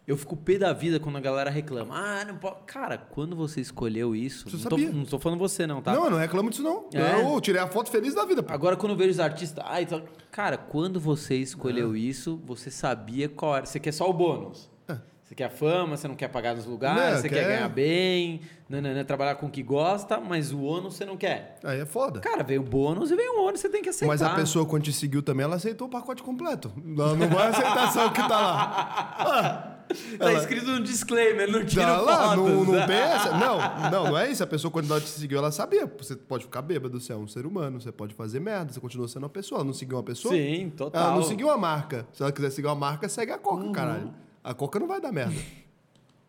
Eu 0.07 0.15
fico 0.15 0.35
pé 0.37 0.57
da 0.59 0.71
vida 0.71 0.99
quando 0.99 1.15
a 1.17 1.19
galera 1.19 1.49
reclama. 1.49 1.95
Ah, 1.97 2.23
não 2.25 2.37
pode. 2.37 2.57
Cara, 2.67 2.95
quando 2.97 3.35
você 3.35 3.59
escolheu 3.59 4.15
isso. 4.15 4.47
Você 4.49 4.57
não, 4.57 4.63
tô, 4.63 4.69
sabia. 4.77 4.91
não 4.91 5.03
tô 5.05 5.17
falando 5.19 5.39
você, 5.39 5.65
não, 5.65 5.81
tá? 5.81 5.93
Não, 5.93 6.05
eu 6.05 6.11
não 6.11 6.17
reclamo 6.19 6.49
disso 6.51 6.61
não. 6.61 6.87
É? 6.93 7.21
Eu 7.21 7.41
tirei 7.41 7.59
a 7.59 7.67
foto 7.67 7.89
feliz 7.89 8.13
da 8.13 8.23
vida. 8.23 8.43
pô. 8.43 8.53
Agora, 8.53 8.75
quando 8.75 8.91
eu 8.91 8.97
vejo 8.97 9.09
os 9.11 9.19
artistas. 9.19 9.63
Ah, 9.67 9.81
então, 9.81 10.03
cara, 10.31 10.57
quando 10.57 10.99
você 10.99 11.35
escolheu 11.37 11.95
isso, 11.95 12.39
você 12.45 12.69
sabia 12.69 13.27
qual 13.27 13.55
era. 13.57 13.65
Você 13.65 13.79
quer 13.79 13.91
só 13.93 14.07
o 14.07 14.13
bônus. 14.13 14.69
É. 14.87 14.95
Você 15.23 15.33
quer 15.33 15.49
fama, 15.49 15.97
você 15.97 16.07
não 16.07 16.13
quer 16.13 16.27
pagar 16.27 16.55
nos 16.55 16.67
lugares, 16.67 17.15
Não, 17.15 17.21
você 17.21 17.27
quer- 17.29 17.35
quer 17.43 17.47
ganhar 17.55 17.69
bem, 17.69 18.41
nananã, 18.69 19.03
trabalhar 19.03 19.33
com 19.33 19.47
o 19.47 19.49
que 19.49 19.63
gosta, 19.63 20.19
mas 20.19 20.51
o 20.51 20.61
ônus 20.61 20.93
você 20.93 21.03
não 21.03 21.17
quer. 21.17 21.57
Aí 21.63 21.79
é 21.79 21.85
foda. 21.87 22.19
Cara, 22.19 22.43
veio 22.43 22.61
o 22.61 22.63
bônus 22.63 23.09
e 23.09 23.15
veio 23.15 23.39
o 23.39 23.43
ônus, 23.47 23.59
você 23.59 23.67
tem 23.69 23.81
que 23.81 23.89
aceitar. 23.89 24.05
Mas 24.13 24.21
a 24.21 24.35
pessoa, 24.35 24.67
quando 24.67 24.83
te 24.83 24.93
seguiu 24.93 25.23
também, 25.23 25.43
ela 25.45 25.55
aceitou 25.55 25.87
o 25.87 25.89
pacote 25.89 26.21
completo. 26.21 26.71
Ela 26.95 27.15
não 27.15 27.27
vai 27.27 27.47
aceitar 27.47 27.91
só 27.91 28.05
o 28.05 28.11
que 28.11 28.21
tá 28.21 28.39
lá. 28.39 29.15
Ah, 29.17 29.74
Tá 30.17 30.29
ela- 30.31 30.33
escrito 30.39 30.65
no 30.67 30.81
disclaimer, 30.81 31.49
não 31.51 31.63
tira 31.65 31.85
Tá 31.85 31.97
lá, 32.01 32.35
fotos. 32.35 32.37
não, 32.51 32.63
não 32.65 32.73
tem 32.87 32.95
essa. 32.95 33.31
Não, 33.37 33.57
não, 33.91 34.03
não 34.11 34.17
é 34.17 34.31
isso. 34.31 34.43
A 34.43 34.47
pessoa, 34.47 34.71
quando 34.71 34.89
ela 34.89 34.99
te 35.01 35.07
seguiu, 35.09 35.37
ela 35.37 35.51
sabia. 35.51 35.85
Você 35.97 36.15
pode 36.15 36.43
ficar 36.45 36.61
bêbado, 36.61 36.99
você 36.99 37.13
é 37.13 37.15
um 37.15 37.27
ser 37.27 37.45
humano, 37.45 37.79
você 37.79 37.91
pode 37.91 38.13
fazer 38.13 38.39
merda, 38.39 38.71
você 38.73 38.79
continua 38.79 39.07
sendo 39.07 39.23
uma 39.23 39.29
pessoa. 39.29 39.57
Ela 39.59 39.65
não 39.65 39.73
seguiu 39.73 39.97
uma 39.97 40.03
pessoa? 40.03 40.33
Sim, 40.33 40.71
total. 40.75 41.03
Ela 41.07 41.15
não 41.15 41.23
seguiu 41.23 41.47
uma 41.47 41.57
marca. 41.57 42.05
Se 42.13 42.21
ela 42.23 42.31
quiser 42.31 42.49
seguir 42.51 42.67
uma 42.67 42.75
marca, 42.75 43.07
segue 43.09 43.31
a 43.31 43.35
Uhum. 43.35 43.41
Coca, 43.41 43.71
caralho. 43.71 44.13
A 44.43 44.53
Coca 44.53 44.79
não 44.79 44.87
vai 44.87 44.99
dar 45.01 45.11
merda. 45.11 45.35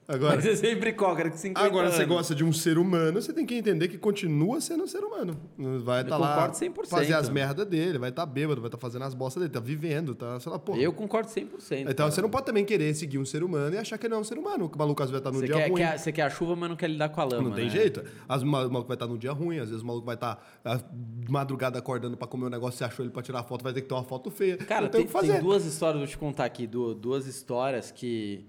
Agora, 0.09 0.37
Mas 0.37 0.45
você 0.45 0.55
sempre 0.57 0.93
coca 0.93 1.29
que 1.29 1.37
50 1.37 1.67
agora 1.67 1.91
você 1.91 2.03
anos. 2.03 2.09
gosta 2.17 2.33
de 2.35 2.45
um 2.45 2.53
ser 2.53 2.79
humano, 2.79 3.21
você 3.21 3.33
tem 3.33 3.45
que 3.45 3.55
entender 3.57 3.89
que 3.89 3.99
continua 3.99 4.61
sendo 4.61 4.85
um 4.85 4.87
ser 4.87 5.01
humano. 5.03 5.37
Vai 5.83 6.03
estar 6.03 6.17
lá 6.17 6.35
concordo 6.35 6.57
100%. 6.57 6.87
fazer 6.89 7.15
as 7.15 7.29
merdas 7.29 7.67
dele, 7.67 7.99
vai 7.99 8.11
estar 8.11 8.25
bêbado, 8.25 8.61
vai 8.61 8.69
estar 8.69 8.79
fazendo 8.79 9.03
as 9.05 9.15
bostas 9.15 9.41
dele, 9.43 9.53
tá 9.53 9.59
vivendo, 9.59 10.15
tá, 10.15 10.39
sei 10.39 10.53
lá, 10.53 10.61
porra. 10.61 10.79
Eu 10.79 10.93
concordo 10.93 11.29
100%. 11.29 11.81
Então 11.81 11.95
cara. 11.95 12.11
você 12.13 12.23
não 12.23 12.31
pode 12.31 12.47
também 12.47 12.65
querer 12.65 12.95
seguir 12.95 13.19
um 13.19 13.25
ser 13.25 13.43
humano 13.43 13.75
e 13.75 13.79
achar 13.79 13.99
que 13.99 14.07
ele 14.07 14.13
não 14.13 14.19
é 14.19 14.21
um 14.21 14.25
ser 14.25 14.39
humano. 14.39 14.71
O 14.73 14.79
maluco 14.79 15.03
às 15.03 15.11
vezes 15.11 15.11
vai 15.11 15.19
estar 15.21 15.33
num 15.33 15.41
Você 15.41 15.47
dia 15.47 15.57
quer, 15.57 15.71
ruim. 15.71 15.81
quer- 15.83 15.99
você 15.99 16.13
quer 16.13 16.23
a 16.23 16.31
chuva, 16.31 16.55
mas 16.55 16.69
não 16.69 16.77
quer 16.77 16.89
lidar 16.89 17.09
com 17.09 17.21
a 17.21 17.25
lama. 17.25 17.43
Não 17.49 17.53
tem 17.57 17.65
né? 17.65 17.71
jeito. 17.71 18.01
Às 18.29 18.43
vezes 18.43 18.43
o 18.43 18.47
maluco 18.47 18.87
vai 18.87 18.95
estar 18.95 19.07
num 19.09 19.19
dia 19.19 19.33
ruim, 19.33 19.59
às 19.59 19.69
vezes 19.71 19.83
o 19.83 19.87
maluco 19.87 20.07
vai 20.07 20.15
estar 20.15 20.39
de 20.85 21.33
madrugada 21.33 21.81
acordando 21.81 22.17
pra 22.17 22.29
comer 22.29 22.47
um 22.47 22.51
negócio, 22.51 22.79
você 22.79 22.85
achou 22.85 23.05
ele 23.05 23.13
pra 23.13 23.23
tirar 23.23 23.43
foto, 23.43 23.65
vai 23.65 23.73
ter 23.73 23.81
que 23.83 23.89
ter 23.89 23.95
uma 23.95 24.05
foto 24.05 24.31
feia. 24.31 24.57
Cara, 24.57 24.89
tem, 24.89 25.05
tem, 25.05 25.41
duas 25.41 25.65
histórias, 25.65 25.99
vou 25.99 26.07
te 26.07 26.17
contar 26.17 26.45
aqui, 26.45 26.65
du- 26.67 26.95
duas 26.95 27.27
histórias 27.27 27.91
que 27.91 28.45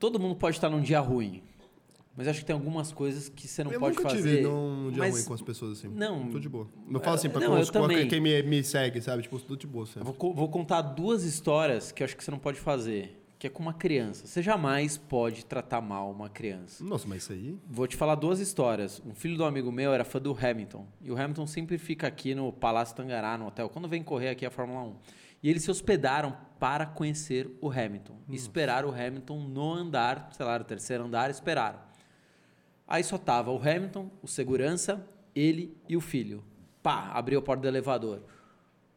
todo 0.00 0.18
mundo 0.18 0.34
pode 0.34 0.56
estar 0.56 0.68
num 0.68 0.80
dia 0.80 0.98
ruim. 0.98 1.42
Mas 2.16 2.26
acho 2.26 2.40
que 2.40 2.44
tem 2.44 2.54
algumas 2.54 2.90
coisas 2.92 3.28
que 3.28 3.46
você 3.46 3.62
não 3.62 3.70
eu 3.70 3.78
pode 3.78 3.96
nunca 3.96 4.10
fazer. 4.10 4.36
tive 4.36 4.42
num 4.42 4.90
dia 4.90 4.98
mas 4.98 5.14
ruim 5.14 5.24
com 5.24 5.34
as 5.34 5.42
pessoas 5.42 5.78
assim. 5.78 5.88
Não. 5.88 6.28
Tô 6.28 6.40
de 6.40 6.48
boa. 6.48 6.66
Eu 6.90 7.00
falo 7.00 7.14
assim 7.14 7.30
pra, 7.30 7.40
Não, 7.40 7.50
com, 7.50 7.58
eu 7.58 7.88
com 7.88 8.08
quem 8.08 8.20
me, 8.20 8.42
me 8.42 8.64
segue, 8.64 9.00
sabe? 9.00 9.22
Tipo, 9.22 9.38
tô 9.38 9.54
de 9.54 9.66
boa 9.66 9.84
Eu 9.84 9.86
sempre. 9.86 10.12
Vou, 10.12 10.34
vou 10.34 10.48
contar 10.48 10.82
duas 10.82 11.22
histórias 11.22 11.92
que 11.92 12.02
eu 12.02 12.04
acho 12.04 12.16
que 12.16 12.24
você 12.24 12.30
não 12.30 12.38
pode 12.38 12.58
fazer. 12.58 13.16
Que 13.38 13.46
é 13.46 13.50
com 13.50 13.62
uma 13.62 13.72
criança. 13.72 14.26
Você 14.26 14.42
jamais 14.42 14.98
pode 14.98 15.46
tratar 15.46 15.80
mal 15.80 16.10
uma 16.10 16.28
criança. 16.28 16.84
Nossa, 16.84 17.08
mas 17.08 17.22
isso 17.22 17.32
aí... 17.32 17.56
Vou 17.66 17.86
te 17.86 17.96
falar 17.96 18.16
duas 18.16 18.38
histórias. 18.38 19.00
Um 19.06 19.14
filho 19.14 19.34
do 19.34 19.44
amigo 19.44 19.72
meu 19.72 19.94
era 19.94 20.04
fã 20.04 20.20
do 20.20 20.36
Hamilton. 20.38 20.86
E 21.00 21.10
o 21.10 21.16
Hamilton 21.16 21.46
sempre 21.46 21.78
fica 21.78 22.06
aqui 22.06 22.34
no 22.34 22.52
Palácio 22.52 22.94
Tangará, 22.94 23.38
no 23.38 23.46
hotel, 23.46 23.70
quando 23.70 23.88
vem 23.88 24.02
correr 24.02 24.28
aqui 24.28 24.44
a 24.44 24.50
Fórmula 24.50 24.82
1. 24.82 24.94
E 25.42 25.48
eles 25.48 25.62
se 25.62 25.70
hospedaram 25.70 26.36
para 26.58 26.84
conhecer 26.84 27.50
o 27.60 27.70
Hamilton. 27.70 28.18
E 28.28 28.34
esperaram 28.34 28.90
o 28.90 28.92
Hamilton 28.92 29.40
no 29.40 29.72
andar, 29.72 30.28
sei 30.32 30.44
lá, 30.44 30.58
no 30.58 30.64
terceiro 30.64 31.04
andar, 31.04 31.30
esperaram. 31.30 31.78
Aí 32.86 33.02
só 33.02 33.16
tava 33.16 33.50
o 33.50 33.56
Hamilton, 33.56 34.10
o 34.22 34.28
segurança, 34.28 35.06
ele 35.34 35.76
e 35.88 35.96
o 35.96 36.00
filho. 36.00 36.44
Pá, 36.82 37.10
abriu 37.12 37.38
a 37.38 37.42
porta 37.42 37.62
do 37.62 37.68
elevador. 37.68 38.22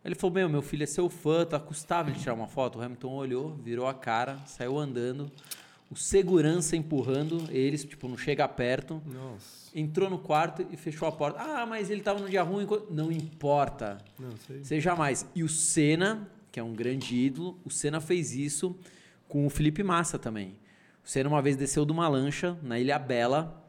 Ele 0.04 0.16
falou: 0.16 0.34
Meu, 0.34 0.50
meu 0.50 0.62
filho 0.62 0.84
é 0.84 0.88
seu 0.88 1.10
fã, 1.10 1.46
tá 1.46 1.60
custava 1.60 2.10
ele 2.10 2.20
tirar 2.20 2.34
uma 2.34 2.48
foto. 2.48 2.80
O 2.80 2.82
Hamilton 2.82 3.12
olhou, 3.14 3.56
virou 3.56 3.88
a 3.88 3.94
cara, 3.94 4.40
saiu 4.46 4.78
andando. 4.78 5.32
O 5.90 5.96
segurança 5.96 6.76
empurrando 6.76 7.48
eles, 7.52 7.86
tipo, 7.86 8.08
não 8.08 8.18
chega 8.18 8.48
perto. 8.48 9.02
Nossa. 9.06 9.63
Entrou 9.76 10.10
no 10.10 10.20
quarto 10.20 10.66
e 10.70 10.78
fechou 10.78 11.08
a 11.08 11.12
porta. 11.12 11.40
Ah, 11.42 11.66
mas 11.66 11.90
ele 11.90 12.02
tava 12.02 12.20
no 12.20 12.30
dia 12.30 12.44
ruim. 12.44 12.68
Não 12.92 13.12
importa. 13.12 13.98
Não, 14.20 14.36
sei. 14.38 14.64
Você 14.64 14.80
jamais. 14.80 15.26
E 15.34 15.44
o 15.44 15.50
Senna, 15.50 16.30
que 16.52 16.60
é 16.60 16.64
um 16.64 16.74
grande 16.74 17.16
ídolo, 17.16 17.60
o 17.66 17.70
Senna 17.72 18.00
fez 18.00 18.36
isso 18.36 18.78
com 19.28 19.48
o 19.48 19.50
Felipe 19.50 19.82
Massa 19.82 20.20
também. 20.20 20.60
O 21.04 21.10
Senna 21.10 21.28
uma 21.28 21.42
vez 21.42 21.56
desceu 21.56 21.86
de 21.86 21.92
uma 21.92 22.08
lancha 22.08 22.58
na 22.62 22.80
Ilha 22.80 23.00
Bela, 23.00 23.64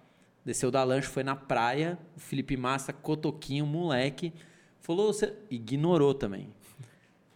desceu 0.45 0.71
da 0.71 0.85
lancha, 0.85 1.09
foi 1.09 1.25
na 1.25 1.35
praia, 1.35 1.99
o 2.15 2.21
Felipe 2.21 2.57
Massa, 2.57 2.93
cotoquinho, 2.93 3.65
moleque, 3.65 4.33
falou, 4.81 5.13
você 5.13 5.35
ignorou 5.51 6.13
também. 6.13 6.53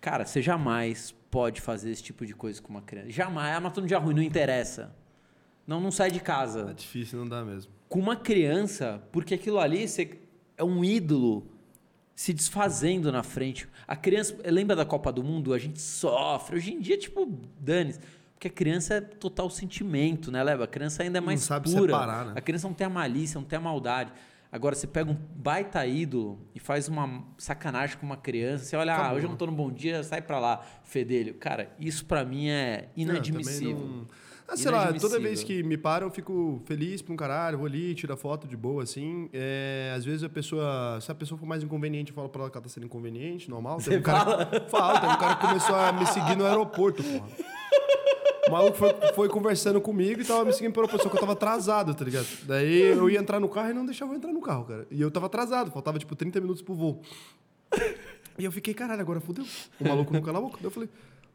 Cara, 0.00 0.26
você 0.26 0.42
jamais 0.42 1.14
pode 1.30 1.60
fazer 1.60 1.90
esse 1.90 2.02
tipo 2.02 2.24
de 2.26 2.34
coisa 2.34 2.60
com 2.60 2.68
uma 2.68 2.82
criança. 2.82 3.10
Jamais. 3.10 3.56
Ah, 3.56 3.60
mas 3.60 3.72
tô 3.72 3.80
no 3.80 3.86
dia 3.86 3.98
ruim, 3.98 4.14
não 4.14 4.22
interessa. 4.22 4.94
Não, 5.66 5.80
não 5.80 5.90
sai 5.90 6.10
de 6.10 6.20
casa 6.20 6.70
É 6.70 6.72
difícil, 6.72 7.18
não 7.18 7.28
dá 7.28 7.44
mesmo. 7.44 7.77
Com 7.88 7.98
uma 7.98 8.16
criança, 8.16 9.02
porque 9.12 9.34
aquilo 9.34 9.58
ali 9.58 9.84
é 10.56 10.64
um 10.64 10.84
ídolo 10.84 11.46
se 12.14 12.32
desfazendo 12.32 13.10
na 13.12 13.22
frente. 13.22 13.68
A 13.86 13.94
criança, 13.96 14.36
lembra 14.46 14.74
da 14.76 14.84
Copa 14.84 15.12
do 15.12 15.22
Mundo? 15.22 15.54
A 15.54 15.58
gente 15.58 15.80
sofre. 15.80 16.56
Hoje 16.56 16.72
em 16.74 16.80
dia, 16.80 16.98
tipo, 16.98 17.26
dane 17.58 17.94
Porque 18.34 18.48
a 18.48 18.50
criança 18.50 18.94
é 18.94 19.00
total 19.00 19.48
sentimento, 19.50 20.30
né, 20.30 20.42
Leva? 20.42 20.64
A 20.64 20.66
criança 20.68 21.02
ainda 21.02 21.18
é 21.18 21.20
mais 21.20 21.40
sabe 21.40 21.70
pura. 21.70 21.92
separar, 21.92 22.26
né? 22.26 22.32
A 22.36 22.40
criança 22.40 22.68
não 22.68 22.74
tem 22.74 22.86
a 22.86 22.90
malícia, 22.90 23.40
não 23.40 23.46
tem 23.46 23.56
a 23.56 23.60
maldade. 23.62 24.12
Agora, 24.50 24.74
você 24.74 24.86
pega 24.86 25.10
um 25.10 25.16
baita 25.36 25.84
ídolo 25.86 26.38
e 26.54 26.58
faz 26.60 26.88
uma 26.88 27.22
sacanagem 27.36 27.98
com 27.98 28.06
uma 28.06 28.16
criança, 28.16 28.64
você 28.64 28.76
olha, 28.76 28.92
ah, 28.92 28.96
Acabou. 28.96 29.16
hoje 29.16 29.26
eu 29.26 29.30
não 29.30 29.36
tô 29.36 29.44
no 29.46 29.52
bom 29.52 29.70
dia, 29.70 30.02
sai 30.02 30.22
pra 30.22 30.38
lá, 30.38 30.64
fedelho. 30.84 31.34
Cara, 31.34 31.70
isso 31.78 32.04
pra 32.06 32.24
mim 32.24 32.48
é 32.48 32.88
Não, 32.96 33.02
inadmissível. 33.04 33.76
não- 33.78 34.06
Ah, 34.50 34.56
sei 34.56 34.70
lá, 34.70 34.90
toda 34.94 35.20
vez 35.20 35.44
que 35.44 35.62
me 35.62 35.76
param, 35.76 36.06
eu 36.06 36.10
fico 36.10 36.62
feliz 36.64 37.02
pra 37.02 37.12
um 37.12 37.16
caralho, 37.16 37.58
vou 37.58 37.66
ali, 37.66 37.94
tiro 37.94 38.14
a 38.14 38.16
foto 38.16 38.48
de 38.48 38.56
boa, 38.56 38.82
assim. 38.82 39.28
É, 39.30 39.92
às 39.94 40.06
vezes 40.06 40.24
a 40.24 40.28
pessoa, 40.28 40.98
se 41.02 41.12
a 41.12 41.14
pessoa 41.14 41.38
for 41.38 41.44
mais 41.44 41.62
inconveniente, 41.62 42.12
eu 42.12 42.14
falo 42.14 42.30
pra 42.30 42.42
ela 42.42 42.50
que 42.50 42.56
ela 42.56 42.62
tá 42.64 42.70
sendo 42.70 42.86
inconveniente, 42.86 43.50
normal. 43.50 43.78
Você 43.78 43.90
Teve 43.90 44.00
um 44.00 44.04
cara, 44.04 44.66
fala? 44.70 45.00
Tem 45.00 45.10
um 45.10 45.18
cara 45.18 45.36
que 45.36 45.46
começou 45.46 45.76
a 45.76 45.92
me 45.92 46.06
seguir 46.06 46.34
no 46.34 46.46
aeroporto, 46.46 47.02
porra. 47.02 47.28
O 48.48 48.50
maluco 48.50 48.78
foi, 48.78 48.94
foi 49.14 49.28
conversando 49.28 49.78
comigo 49.78 50.22
e 50.22 50.24
tava 50.24 50.46
me 50.46 50.52
seguindo 50.54 50.74
aeroporto, 50.74 51.02
só 51.04 51.10
que 51.10 51.16
eu 51.16 51.20
tava 51.20 51.32
atrasado, 51.32 51.94
tá 51.94 52.02
ligado? 52.02 52.26
Daí 52.44 52.80
eu 52.80 53.10
ia 53.10 53.18
entrar 53.18 53.38
no 53.38 53.50
carro 53.50 53.68
e 53.68 53.74
não 53.74 53.84
deixava 53.84 54.12
eu 54.12 54.16
entrar 54.16 54.32
no 54.32 54.40
carro, 54.40 54.64
cara. 54.64 54.86
E 54.90 54.98
eu 54.98 55.10
tava 55.10 55.26
atrasado, 55.26 55.70
faltava 55.70 55.98
tipo 55.98 56.16
30 56.16 56.40
minutos 56.40 56.62
pro 56.62 56.74
voo. 56.74 57.02
E 58.38 58.44
eu 58.46 58.50
fiquei, 58.50 58.72
caralho, 58.72 59.02
agora 59.02 59.20
fudeu. 59.20 59.44
O 59.78 59.86
maluco 59.86 60.10
não 60.10 60.22
cala 60.22 60.38
a 60.38 60.40
boca. 60.40 60.56
Daí 60.56 60.64
eu 60.66 60.70
falei, 60.70 60.88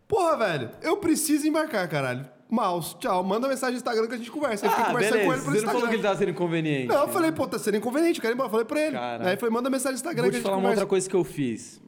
porra, 0.08 0.38
velho, 0.38 0.72
eu 0.82 0.98
preciso 0.98 1.46
embarcar, 1.46 1.88
caralho. 1.88 2.26
Mouse, 2.54 2.96
tchau, 3.00 3.24
manda 3.24 3.48
mensagem 3.48 3.74
no 3.74 3.78
Instagram 3.78 4.08
que 4.08 4.14
a 4.14 4.18
gente 4.18 4.32
conversa. 4.32 4.66
Aí 4.66 4.70
fiquei 4.70 4.86
Ah, 4.86 4.88
conversando 4.88 5.12
beleza. 5.14 5.28
com 5.28 5.34
ele 5.34 5.44
por 5.44 5.52
Você 5.60 5.66
não 5.66 5.74
falou 5.74 5.88
que 5.90 5.96
ele 5.96 6.04
tava 6.04 6.18
sendo 6.20 6.30
inconveniente. 6.32 6.88
Não, 6.88 7.02
eu 7.02 7.08
falei, 7.10 7.32
pô, 7.32 7.48
tá 7.48 7.58
sendo 7.60 7.78
inconveniente, 7.78 8.20
eu 8.20 8.22
quero 8.22 8.34
ir 8.34 8.36
embora. 8.36 8.48
Eu 8.48 8.52
falei 8.52 8.66
pra 8.66 8.82
ele. 8.82 8.92
Cara. 8.96 9.30
Aí 9.30 9.38
falou, 9.38 9.54
manda 9.54 9.70
mensagem 9.70 9.94
no 9.94 9.98
Instagram 9.98 10.24
Vou 10.24 10.32
que 10.32 10.38
a 10.38 10.40
te 10.40 10.42
gente 10.42 10.44
falar 10.44 10.58
uma 10.58 10.62
conversa. 10.62 10.82
outra 10.82 10.90
coisa 10.90 11.10
que 11.10 11.16
eu 11.16 11.24
fiz. 11.24 11.82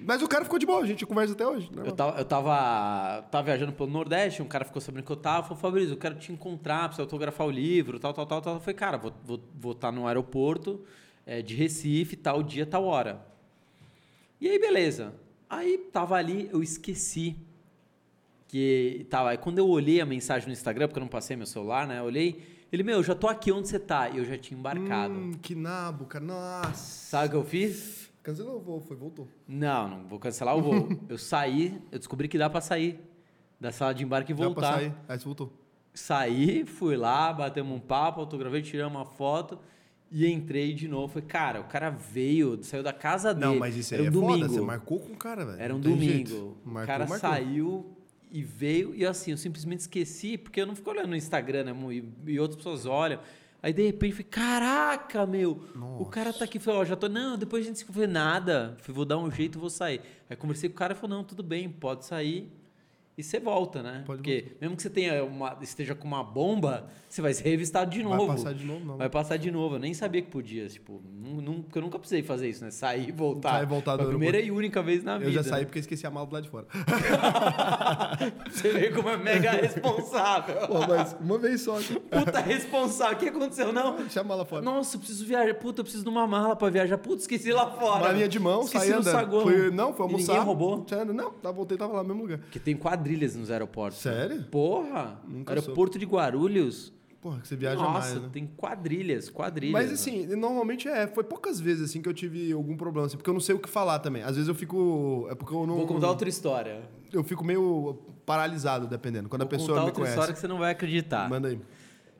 Mas 0.00 0.22
o 0.22 0.28
cara 0.28 0.44
ficou 0.44 0.58
de 0.60 0.64
boa, 0.64 0.80
a 0.80 0.86
gente 0.86 1.04
conversa 1.04 1.32
até 1.34 1.44
hoje. 1.46 1.70
né? 1.74 1.82
Eu 1.84 1.90
tava, 1.92 2.18
eu 2.20 2.24
tava, 2.24 3.22
tava 3.32 3.44
viajando 3.44 3.72
pelo 3.72 3.90
Nordeste, 3.90 4.40
um 4.40 4.46
cara 4.46 4.64
ficou 4.64 4.80
sabendo 4.80 5.02
que 5.04 5.10
eu 5.10 5.16
tava, 5.16 5.42
falou, 5.42 5.58
Fabrício, 5.58 5.92
eu 5.94 5.96
quero 5.96 6.14
te 6.14 6.30
encontrar, 6.32 6.82
precisa 6.84 7.02
autografar 7.02 7.46
o 7.46 7.50
livro, 7.50 7.98
tal, 7.98 8.12
tal, 8.14 8.24
tal, 8.24 8.40
tal. 8.40 8.54
Eu 8.54 8.60
falei, 8.60 8.74
cara, 8.76 8.96
vou 8.96 9.10
estar 9.10 9.20
vou, 9.26 9.40
vou 9.58 9.74
tá 9.74 9.90
no 9.90 10.06
aeroporto 10.06 10.80
é, 11.26 11.42
de 11.42 11.54
Recife, 11.56 12.14
tal 12.16 12.42
dia, 12.44 12.64
tal 12.64 12.84
hora. 12.84 13.20
E 14.40 14.48
aí, 14.48 14.58
beleza. 14.58 15.12
Aí 15.50 15.78
tava 15.92 16.14
ali, 16.14 16.48
eu 16.52 16.62
esqueci 16.62 17.36
que 18.48 19.06
tava. 19.08 19.30
Aí 19.30 19.38
quando 19.38 19.58
eu 19.58 19.68
olhei 19.68 20.00
a 20.00 20.06
mensagem 20.06 20.48
no 20.48 20.52
Instagram, 20.52 20.88
porque 20.88 20.98
eu 20.98 21.02
não 21.04 21.08
passei 21.08 21.36
meu 21.36 21.46
celular, 21.46 21.86
né? 21.86 22.00
Eu 22.00 22.04
olhei, 22.04 22.42
ele, 22.72 22.82
meu, 22.82 23.02
já 23.02 23.14
tô 23.14 23.28
aqui 23.28 23.52
onde 23.52 23.68
você 23.68 23.78
tá. 23.78 24.08
E 24.08 24.18
eu 24.18 24.24
já 24.24 24.36
tinha 24.36 24.58
embarcado. 24.58 25.14
Hum, 25.14 25.32
que 25.40 25.54
nabo, 25.54 26.06
cara. 26.06 26.24
Nossa. 26.24 26.74
Sabe 27.10 27.28
o 27.28 27.30
que 27.30 27.36
eu 27.36 27.44
fiz? 27.44 28.08
Cancelou 28.22 28.56
o 28.56 28.60
voo, 28.60 28.80
foi, 28.80 28.96
voltou. 28.96 29.28
Não, 29.46 29.88
não 29.88 30.04
vou 30.06 30.18
cancelar 30.18 30.56
o 30.56 30.60
voo. 30.62 30.88
eu 31.08 31.16
saí, 31.16 31.80
eu 31.92 31.98
descobri 31.98 32.26
que 32.28 32.36
dá 32.36 32.50
pra 32.50 32.60
sair 32.60 33.00
da 33.60 33.70
sala 33.72 33.94
de 33.94 34.04
embarque 34.04 34.32
e 34.32 34.34
Dá 34.34 34.44
voltar. 34.44 34.60
pra 34.60 34.72
sair. 34.78 34.94
Aí 35.08 35.18
você 35.18 35.24
voltou. 35.24 35.52
Saí, 35.94 36.64
fui 36.64 36.96
lá, 36.96 37.32
batemos 37.32 37.74
um 37.74 37.80
papo, 37.80 38.20
autografei, 38.20 38.62
tiramos 38.62 38.96
uma 38.98 39.04
foto 39.04 39.58
e 40.10 40.26
entrei 40.30 40.72
de 40.74 40.86
novo. 40.86 41.08
Falei, 41.14 41.26
cara, 41.28 41.60
o 41.60 41.64
cara 41.64 41.90
veio, 41.90 42.62
saiu 42.62 42.82
da 42.82 42.92
casa 42.92 43.32
dele. 43.34 43.46
Não, 43.46 43.58
mas 43.58 43.74
isso 43.76 43.94
aí 43.94 44.00
Era 44.00 44.04
um 44.04 44.08
é 44.08 44.10
domingo. 44.12 44.38
foda, 44.40 44.48
você 44.48 44.60
marcou 44.60 45.00
com 45.00 45.12
o 45.12 45.16
cara, 45.16 45.44
velho. 45.46 45.60
Era 45.60 45.74
um 45.74 45.80
domingo. 45.80 46.02
jeito. 46.04 46.56
o 46.64 46.68
Marcou, 46.68 46.86
cara 46.86 47.06
marcou. 47.06 47.18
saiu 47.30 47.96
e 48.30 48.42
veio, 48.42 48.94
e 48.94 49.04
assim, 49.06 49.30
eu 49.30 49.36
simplesmente 49.36 49.80
esqueci, 49.80 50.36
porque 50.36 50.60
eu 50.60 50.66
não 50.66 50.74
fico 50.74 50.90
olhando 50.90 51.08
no 51.08 51.16
Instagram, 51.16 51.64
né? 51.64 51.74
E, 51.92 52.32
e 52.32 52.40
outras 52.40 52.56
pessoas 52.56 52.86
olham. 52.86 53.20
Aí 53.60 53.72
de 53.72 53.84
repente, 53.84 54.12
falei, 54.12 54.26
caraca, 54.30 55.26
meu, 55.26 55.60
o 55.98 56.04
cara 56.04 56.32
tá 56.32 56.44
aqui. 56.44 56.58
Falei, 56.58 56.80
ó, 56.80 56.84
já 56.84 56.94
tô. 56.94 57.08
Não, 57.08 57.36
depois 57.36 57.64
a 57.64 57.66
gente 57.66 57.78
se 57.80 57.84
falei, 57.84 58.06
nada. 58.06 58.76
Falei, 58.80 58.94
vou 58.94 59.04
dar 59.04 59.18
um 59.18 59.30
jeito, 59.30 59.58
vou 59.58 59.70
sair. 59.70 60.00
Aí 60.30 60.36
conversei 60.36 60.68
com 60.68 60.74
o 60.74 60.78
cara 60.78 60.92
e 60.92 60.96
falou, 60.96 61.16
não, 61.16 61.24
tudo 61.24 61.42
bem, 61.42 61.68
pode 61.68 62.04
sair. 62.04 62.52
E 63.18 63.22
você 63.24 63.40
volta, 63.40 63.82
né? 63.82 64.04
Pode 64.06 64.18
Porque 64.18 64.52
mesmo 64.60 64.76
que 64.76 64.82
você 64.82 64.88
tenha 64.88 65.24
uma, 65.24 65.58
esteja 65.60 65.92
com 65.92 66.06
uma 66.06 66.22
bomba, 66.22 66.88
você 67.08 67.20
vai 67.20 67.34
ser 67.34 67.42
revistado 67.48 67.90
de 67.90 68.00
novo. 68.00 68.28
Vai 68.28 68.36
passar 68.36 68.54
de 68.54 68.64
novo, 68.64 68.84
não. 68.84 68.96
Vai 68.96 69.10
passar 69.10 69.36
de 69.36 69.50
novo. 69.50 69.74
Eu 69.74 69.78
nem 69.80 69.92
sabia 69.92 70.22
que 70.22 70.30
podia. 70.30 70.68
Tipo, 70.68 71.02
nu- 71.04 71.42
nu- 71.42 71.62
porque 71.64 71.78
eu 71.78 71.82
nunca 71.82 71.98
precisei 71.98 72.22
fazer 72.22 72.48
isso, 72.48 72.64
né? 72.64 72.70
Sair 72.70 73.08
e 73.08 73.12
voltar. 73.12 73.50
Sair 73.54 73.64
e 73.64 73.66
voltar 73.66 73.96
Foi 73.96 74.04
do 74.04 74.10
primeira 74.10 74.40
e 74.40 74.52
única 74.52 74.80
vez 74.80 75.02
na 75.02 75.14
Eu 75.14 75.20
vida. 75.20 75.32
já 75.32 75.42
saí 75.42 75.64
porque 75.66 75.78
eu 75.78 75.80
esqueci 75.80 76.06
a 76.06 76.10
mala 76.10 76.26
do 76.28 76.32
lado 76.32 76.44
de 76.44 76.48
fora. 76.48 76.66
Você 78.50 78.70
vê 78.72 78.90
como 78.90 79.08
é 79.08 79.16
mega 79.16 79.50
responsável. 79.52 80.66
Pô, 80.66 80.86
mas 80.86 81.16
uma 81.20 81.38
vez 81.38 81.60
só. 81.62 81.74
cara. 81.80 82.24
Puta 82.24 82.40
responsável. 82.40 83.16
O 83.16 83.18
que 83.20 83.28
aconteceu? 83.28 83.72
Não. 83.72 83.96
Deixa 83.96 84.20
a 84.20 84.24
mala 84.24 84.44
fora. 84.44 84.62
Nossa, 84.62 84.96
eu 84.96 85.00
preciso 85.00 85.24
viajar. 85.26 85.54
Puta, 85.54 85.80
eu 85.80 85.84
preciso 85.84 86.04
de 86.04 86.10
uma 86.10 86.26
mala 86.26 86.54
pra 86.56 86.70
viajar. 86.70 86.98
Puta, 86.98 87.22
esqueci 87.22 87.52
lá 87.52 87.70
fora. 87.70 88.04
Malinha 88.06 88.28
de 88.28 88.38
mão, 88.38 88.62
esqueci 88.62 88.86
saí 88.86 88.94
andando. 88.94 89.12
saguão. 89.12 89.42
Fui, 89.42 89.70
não, 89.70 89.92
foi 89.92 90.06
E 90.06 90.08
almoçar. 90.08 90.32
ninguém 90.34 90.46
roubou? 90.46 90.84
Tinha- 90.84 91.04
Não, 91.04 91.30
tá, 91.32 91.50
voltei, 91.50 91.76
tava 91.76 91.94
lá 91.94 92.02
no 92.02 92.08
mesmo 92.08 92.22
lugar. 92.22 92.38
Porque 92.38 92.58
tem 92.58 92.76
quadrilhas 93.08 93.34
nos 93.34 93.50
aeroportos. 93.50 94.00
Sério? 94.00 94.44
Porra. 94.44 95.20
Nunca 95.26 95.52
Aeroporto 95.52 95.98
de 95.98 96.04
Guarulhos. 96.04 96.92
Porra, 97.20 97.40
que 97.40 97.48
você 97.48 97.56
viaja 97.56 97.82
Nossa, 97.82 98.12
mais, 98.12 98.22
né? 98.22 98.28
tem 98.32 98.46
quadrilhas, 98.46 99.28
quadrilhas. 99.28 99.72
Mas 99.72 99.88
né? 99.88 99.94
assim, 99.94 100.36
normalmente 100.36 100.86
é. 100.86 101.08
Foi 101.08 101.24
poucas 101.24 101.58
vezes 101.58 101.90
assim 101.90 102.00
que 102.00 102.08
eu 102.08 102.14
tive 102.14 102.52
algum 102.52 102.76
problema, 102.76 103.06
assim, 103.06 103.16
porque 103.16 103.28
eu 103.28 103.34
não 103.34 103.40
sei 103.40 103.56
o 103.56 103.58
que 103.58 103.68
falar 103.68 103.98
também. 103.98 104.22
Às 104.22 104.36
vezes 104.36 104.48
eu 104.48 104.54
fico. 104.54 105.26
É 105.28 105.34
porque 105.34 105.52
eu 105.52 105.66
não. 105.66 105.76
Vou 105.76 105.86
contar 105.86 106.08
outra 106.08 106.28
história. 106.28 106.82
Eu 107.12 107.24
fico 107.24 107.44
meio 107.44 107.98
paralisado, 108.24 108.86
dependendo. 108.86 109.28
Quando 109.28 109.40
Vou 109.40 109.46
a 109.46 109.50
pessoa 109.50 109.68
contar 109.68 109.80
me 109.80 109.86
outra 109.86 110.00
conhece. 110.02 110.14
história 110.14 110.34
que 110.34 110.40
você 110.40 110.46
não 110.46 110.58
vai 110.58 110.70
acreditar. 110.70 111.28
Manda 111.28 111.48
aí. 111.48 111.60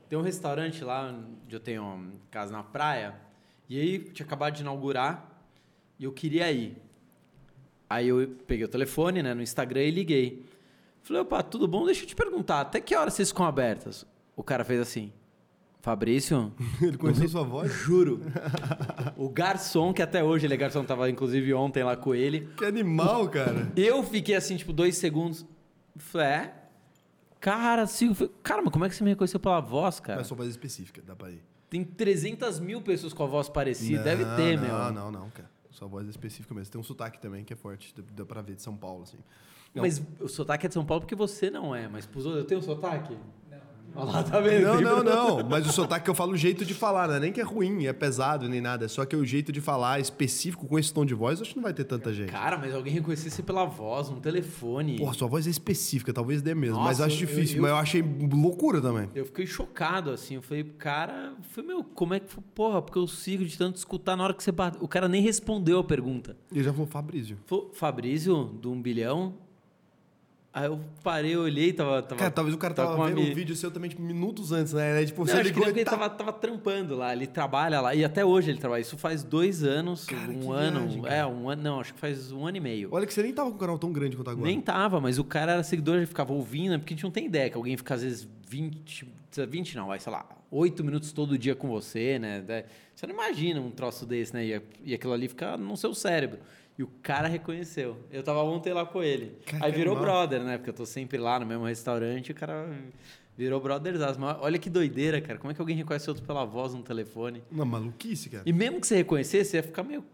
Tem 0.08 0.18
um 0.18 0.22
restaurante 0.22 0.82
lá 0.82 1.12
onde 1.12 1.54
eu 1.54 1.60
tenho 1.60 2.12
casa 2.30 2.50
na 2.50 2.64
praia. 2.64 3.14
E 3.68 3.78
aí 3.78 3.98
tinha 3.98 4.26
acabado 4.26 4.54
de 4.54 4.62
inaugurar 4.62 5.44
e 5.98 6.04
eu 6.04 6.12
queria 6.12 6.50
ir. 6.50 6.76
Aí 7.88 8.08
eu 8.08 8.36
peguei 8.46 8.64
o 8.64 8.68
telefone, 8.68 9.22
né, 9.22 9.32
no 9.32 9.42
Instagram 9.42 9.82
e 9.82 9.90
liguei. 9.90 10.44
Falei, 11.08 11.22
opa, 11.22 11.42
tudo 11.42 11.66
bom? 11.66 11.84
Deixa 11.86 12.02
eu 12.02 12.06
te 12.06 12.14
perguntar, 12.14 12.60
até 12.60 12.80
que 12.80 12.94
hora 12.94 13.10
vocês 13.10 13.30
ficam 13.30 13.46
abertas? 13.46 14.06
O 14.36 14.42
cara 14.42 14.62
fez 14.62 14.78
assim, 14.80 15.10
Fabrício, 15.80 16.52
Ele 16.82 16.98
conheceu 16.98 17.28
sua 17.28 17.42
voz? 17.44 17.72
juro. 17.72 18.20
o 19.16 19.28
garçom, 19.30 19.92
que 19.94 20.02
até 20.02 20.22
hoje 20.22 20.46
ele 20.46 20.52
é 20.54 20.56
garçom, 20.56 20.84
tava 20.84 21.08
inclusive 21.08 21.54
ontem 21.54 21.82
lá 21.82 21.96
com 21.96 22.14
ele. 22.14 22.48
Que 22.56 22.64
animal, 22.66 23.26
cara. 23.28 23.72
Eu 23.74 24.02
fiquei 24.02 24.34
assim, 24.34 24.56
tipo, 24.56 24.72
dois 24.72 24.96
segundos. 24.98 25.46
Falei, 25.96 26.26
é? 26.26 26.54
Cara, 27.40 27.86
sim. 27.86 28.12
Falei, 28.12 28.32
Cara, 28.42 28.60
mas 28.62 28.72
como 28.72 28.84
é 28.84 28.88
que 28.88 28.94
você 28.94 29.02
me 29.02 29.10
reconheceu 29.10 29.40
pela 29.40 29.60
voz, 29.60 30.00
cara? 30.00 30.18
Mas 30.18 30.26
sua 30.26 30.36
voz 30.36 30.48
específica, 30.50 31.00
dá 31.00 31.16
pra 31.16 31.30
ir. 31.30 31.42
Tem 31.70 31.84
300 31.84 32.60
mil 32.60 32.82
pessoas 32.82 33.12
com 33.12 33.22
a 33.22 33.26
voz 33.26 33.48
parecida. 33.48 33.98
Não, 33.98 34.04
Deve 34.04 34.24
ter, 34.36 34.56
não, 34.56 34.62
meu. 34.64 34.74
Não, 34.78 34.92
não, 34.92 35.10
não, 35.12 35.30
cara. 35.30 35.50
Sua 35.70 35.86
voz 35.86 36.06
é 36.06 36.10
específica 36.10 36.52
mesmo. 36.54 36.72
Tem 36.72 36.80
um 36.80 36.84
sotaque 36.84 37.18
também 37.20 37.44
que 37.44 37.52
é 37.52 37.56
forte. 37.56 37.94
Dá- 37.96 38.02
Dá 38.16 38.26
pra 38.26 38.42
ver 38.42 38.56
de 38.56 38.62
São 38.62 38.76
Paulo, 38.76 39.04
assim. 39.04 39.18
Não. 39.74 39.82
Mas 39.82 40.02
o 40.20 40.28
sotaque 40.28 40.66
é 40.66 40.68
de 40.68 40.74
São 40.74 40.84
Paulo 40.84 41.02
porque 41.02 41.14
você 41.14 41.50
não 41.50 41.74
é. 41.74 41.88
Mas 41.88 42.06
pros 42.06 42.24
outros, 42.26 42.42
eu 42.42 42.48
tenho 42.48 42.62
sotaque? 42.62 43.12
Não. 43.12 43.28
Olha 44.02 44.12
lá, 44.12 44.22
tá 44.22 44.38
vendo? 44.38 44.80
Não, 44.80 45.02
não, 45.02 45.04
não. 45.42 45.48
Mas 45.48 45.66
o 45.66 45.72
sotaque 45.72 46.04
que 46.04 46.10
eu 46.10 46.14
falo, 46.14 46.32
o 46.32 46.36
jeito 46.36 46.64
de 46.64 46.74
falar, 46.74 47.08
não 47.08 47.14
é 47.14 47.20
nem 47.20 47.32
que 47.32 47.40
é 47.40 47.44
ruim, 47.44 47.86
é 47.86 47.92
pesado, 47.92 48.48
nem 48.48 48.60
nada. 48.60 48.84
É 48.84 48.88
só 48.88 49.04
que 49.04 49.16
o 49.16 49.24
jeito 49.24 49.50
de 49.50 49.60
falar 49.60 49.98
específico 49.98 50.66
com 50.66 50.78
esse 50.78 50.92
tom 50.92 51.04
de 51.06 51.14
voz, 51.14 51.38
eu 51.38 51.42
acho 51.44 51.50
que 51.52 51.56
não 51.56 51.62
vai 51.64 51.72
ter 51.72 51.84
tanta 51.84 52.12
gente. 52.12 52.30
Cara, 52.30 52.56
mas 52.58 52.74
alguém 52.74 52.92
reconhecer 52.92 53.30
você 53.30 53.42
pela 53.42 53.64
voz, 53.64 54.08
um 54.10 54.20
telefone. 54.20 54.98
Porra, 54.98 55.14
sua 55.14 55.26
voz 55.26 55.46
é 55.46 55.50
específica, 55.50 56.12
talvez 56.12 56.42
dê 56.42 56.54
mesmo. 56.54 56.76
mas 56.78 56.98
Nossa, 56.98 57.02
eu 57.02 57.06
acho 57.06 57.24
eu- 57.24 57.26
difícil. 57.28 57.56
eu- 57.56 57.62
Mas 57.62 57.70
eu 57.70 57.76
achei 57.76 58.02
loucura 58.32 58.80
também. 58.80 59.08
Eu 59.14 59.24
fiquei 59.26 59.46
chocado, 59.46 60.10
assim. 60.10 60.34
Eu 60.36 60.42
falei, 60.42 60.64
cara, 60.64 61.32
foi 61.50 61.62
meu, 61.64 61.82
como 61.82 62.14
é 62.14 62.20
que 62.20 62.30
foi? 62.30 62.42
Porra, 62.54 62.82
porque 62.82 62.98
eu 62.98 63.06
sigo 63.06 63.44
de 63.44 63.56
tanto 63.56 63.76
escutar 63.76 64.16
na 64.16 64.24
hora 64.24 64.34
que 64.34 64.42
você 64.42 64.52
bate. 64.52 64.76
O 64.80 64.86
cara 64.88 65.08
nem 65.08 65.22
respondeu 65.22 65.78
a 65.80 65.84
pergunta. 65.84 66.36
Ele 66.52 66.62
já 66.62 66.72
falou 66.72 66.86
Fabrício. 66.86 67.38
Fabrício, 67.72 68.44
do 68.44 68.70
um 68.70 68.80
bilhão. 68.80 69.34
Aí 70.58 70.66
eu 70.66 70.80
parei, 71.04 71.36
olhei, 71.36 71.72
tava. 71.72 72.02
tava 72.02 72.18
Cara, 72.18 72.30
talvez 72.32 72.52
o 72.52 72.58
cara 72.58 72.74
tava, 72.74 72.96
com 72.96 73.02
a 73.04 73.06
vendo 73.06 73.20
um 73.20 73.32
vídeo 73.32 73.54
seu 73.54 73.70
também, 73.70 73.88
tipo, 73.88 74.02
minutos 74.02 74.50
antes, 74.50 74.72
né? 74.72 75.04
Tipo, 75.04 75.20
Não, 75.20 75.26
você 75.28 75.34
acho 75.34 75.42
que 75.44 75.48
ligou 75.50 75.68
ele 75.68 75.84
tá... 75.84 75.92
tava, 75.92 76.10
tava 76.10 76.32
trampando 76.32 76.96
lá, 76.96 77.12
ele 77.12 77.28
trabalha 77.28 77.80
lá. 77.80 77.94
E 77.94 78.04
até 78.04 78.24
hoje 78.24 78.50
ele 78.50 78.58
trabalha. 78.58 78.80
Isso 78.80 78.98
faz 78.98 79.22
dois 79.22 79.62
anos, 79.62 80.04
Cara, 80.04 80.32
um 80.32 80.50
ano. 80.50 80.80
viagem, 80.88 81.02
é, 81.06 81.24
um 81.24 81.48
ano. 81.48 81.62
Não, 81.62 81.78
acho 81.80 81.94
que 81.94 82.00
faz 82.00 82.32
um 82.32 82.44
ano 82.44 82.56
e 82.56 82.60
meio. 82.60 82.88
Olha 82.90 83.06
que 83.06 83.14
você 83.14 83.22
nem 83.22 83.32
tava 83.32 83.50
com 83.50 83.54
um 83.56 83.58
canal 83.60 83.78
tão 83.78 83.92
grande 83.92 84.16
quanto 84.16 84.30
agora. 84.30 84.46
Nem 84.48 84.60
tava, 84.60 85.00
mas 85.00 85.16
o 85.16 85.24
cara 85.24 85.52
era 85.52 85.62
seguidor, 85.62 85.94
ele 85.96 86.06
ficava 86.06 86.32
ouvindo, 86.32 86.72
né? 86.72 86.78
porque 86.78 86.92
a 86.92 86.96
gente 86.96 87.04
não 87.04 87.12
tem 87.12 87.26
ideia 87.26 87.48
que 87.48 87.56
alguém 87.56 87.76
fica 87.76 87.94
às 87.94 88.02
vezes 88.02 88.26
20, 88.48 89.06
20 89.48 89.76
não, 89.76 89.86
vai, 89.86 90.00
sei 90.00 90.10
lá, 90.12 90.26
8 90.50 90.82
minutos 90.82 91.12
todo 91.12 91.38
dia 91.38 91.54
com 91.54 91.68
você, 91.68 92.18
né? 92.18 92.40
Da- 92.40 92.64
Você 92.94 93.06
não 93.06 93.14
imagina 93.14 93.60
um 93.60 93.70
troço 93.70 94.04
desse, 94.04 94.34
né? 94.34 94.44
E, 94.44 94.62
e 94.86 94.94
aquilo 94.94 95.12
ali 95.12 95.28
fica 95.28 95.56
no 95.56 95.76
seu 95.76 95.94
cérebro. 95.94 96.40
E 96.78 96.82
o 96.84 96.86
cara 97.02 97.26
reconheceu. 97.26 97.96
Eu 98.08 98.22
tava 98.22 98.40
ontem 98.42 98.72
lá 98.72 98.86
com 98.86 99.02
ele. 99.02 99.36
Cara, 99.44 99.66
Aí 99.66 99.72
virou 99.72 99.98
brother, 99.98 100.44
né? 100.44 100.56
Porque 100.58 100.70
eu 100.70 100.74
tô 100.74 100.86
sempre 100.86 101.18
lá 101.18 101.40
no 101.40 101.44
mesmo 101.44 101.64
restaurante, 101.64 102.28
e 102.28 102.32
o 102.32 102.34
cara 102.36 102.70
virou 103.36 103.60
brother. 103.60 103.94
Mas 104.16 104.36
olha 104.40 104.58
que 104.60 104.70
doideira, 104.70 105.20
cara. 105.20 105.40
Como 105.40 105.50
é 105.50 105.54
que 105.54 105.60
alguém 105.60 105.76
reconhece 105.76 106.08
outro 106.08 106.24
pela 106.24 106.44
voz 106.44 106.74
no 106.74 106.82
telefone? 106.84 107.42
Uma 107.50 107.64
maluquice, 107.64 108.30
cara. 108.30 108.44
E 108.46 108.52
mesmo 108.52 108.80
que 108.80 108.86
você 108.86 108.94
reconhecesse, 108.94 109.50
você 109.50 109.56
ia 109.56 109.62
ficar 109.64 109.82
meio 109.82 110.04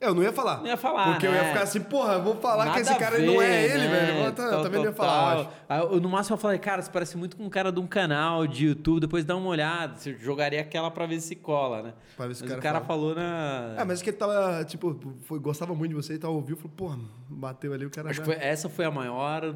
Eu 0.00 0.14
não 0.14 0.22
ia 0.22 0.32
falar. 0.32 0.58
Não 0.60 0.66
ia 0.66 0.76
falar, 0.78 1.10
Porque 1.12 1.26
eu 1.26 1.32
ia 1.32 1.42
né? 1.42 1.48
ficar 1.48 1.62
assim, 1.64 1.80
porra, 1.80 2.14
eu 2.14 2.22
vou 2.22 2.34
falar 2.36 2.62
que 2.64 2.68
Nada 2.70 2.80
esse 2.80 2.94
cara 2.98 3.16
a 3.16 3.18
não 3.20 3.42
é 3.42 3.46
ver, 3.46 3.70
ele, 3.74 3.88
né? 3.88 4.06
velho. 4.06 4.18
Eu, 4.24 4.62
também 4.62 4.80
não 4.80 4.86
ia 4.86 4.92
falar, 4.94 5.50
eu 5.68 5.76
eu, 5.92 6.00
no 6.00 6.08
máximo 6.08 6.34
eu 6.36 6.40
falei, 6.40 6.58
cara, 6.58 6.80
você 6.80 6.90
parece 6.90 7.18
muito 7.18 7.36
com 7.36 7.44
um 7.44 7.50
cara 7.50 7.70
de 7.70 7.78
um 7.80 7.86
canal 7.86 8.46
de 8.46 8.66
YouTube, 8.68 9.00
depois 9.00 9.24
dá 9.26 9.36
uma 9.36 9.48
olhada, 9.48 9.96
você 9.96 10.14
jogaria 10.14 10.60
aquela 10.62 10.90
pra 10.90 11.04
ver 11.04 11.20
se 11.20 11.36
cola, 11.36 11.82
né? 11.82 11.92
Pra 12.16 12.26
ver 12.26 12.34
se 12.34 12.42
o 12.42 12.44
Mas 12.44 12.50
cara 12.50 12.60
o 12.60 12.62
cara 12.62 12.80
falou 12.86 13.14
na... 13.14 13.74
É, 13.76 13.84
mas 13.84 14.00
que 14.00 14.08
ele 14.08 14.16
tava, 14.16 14.64
tipo, 14.64 14.98
foi, 15.24 15.38
gostava 15.38 15.74
muito 15.74 15.90
de 15.90 15.96
você 15.96 16.14
e 16.14 16.18
tal, 16.18 16.32
ouviu, 16.34 16.56
falou, 16.56 16.72
porra, 16.74 16.98
bateu 17.28 17.72
ali 17.74 17.84
o 17.84 17.90
cara. 17.90 18.08
Acho 18.08 18.20
que 18.20 18.26
foi- 18.26 18.36
essa 18.40 18.68
foi 18.70 18.86
a 18.86 18.90
maior 18.90 19.54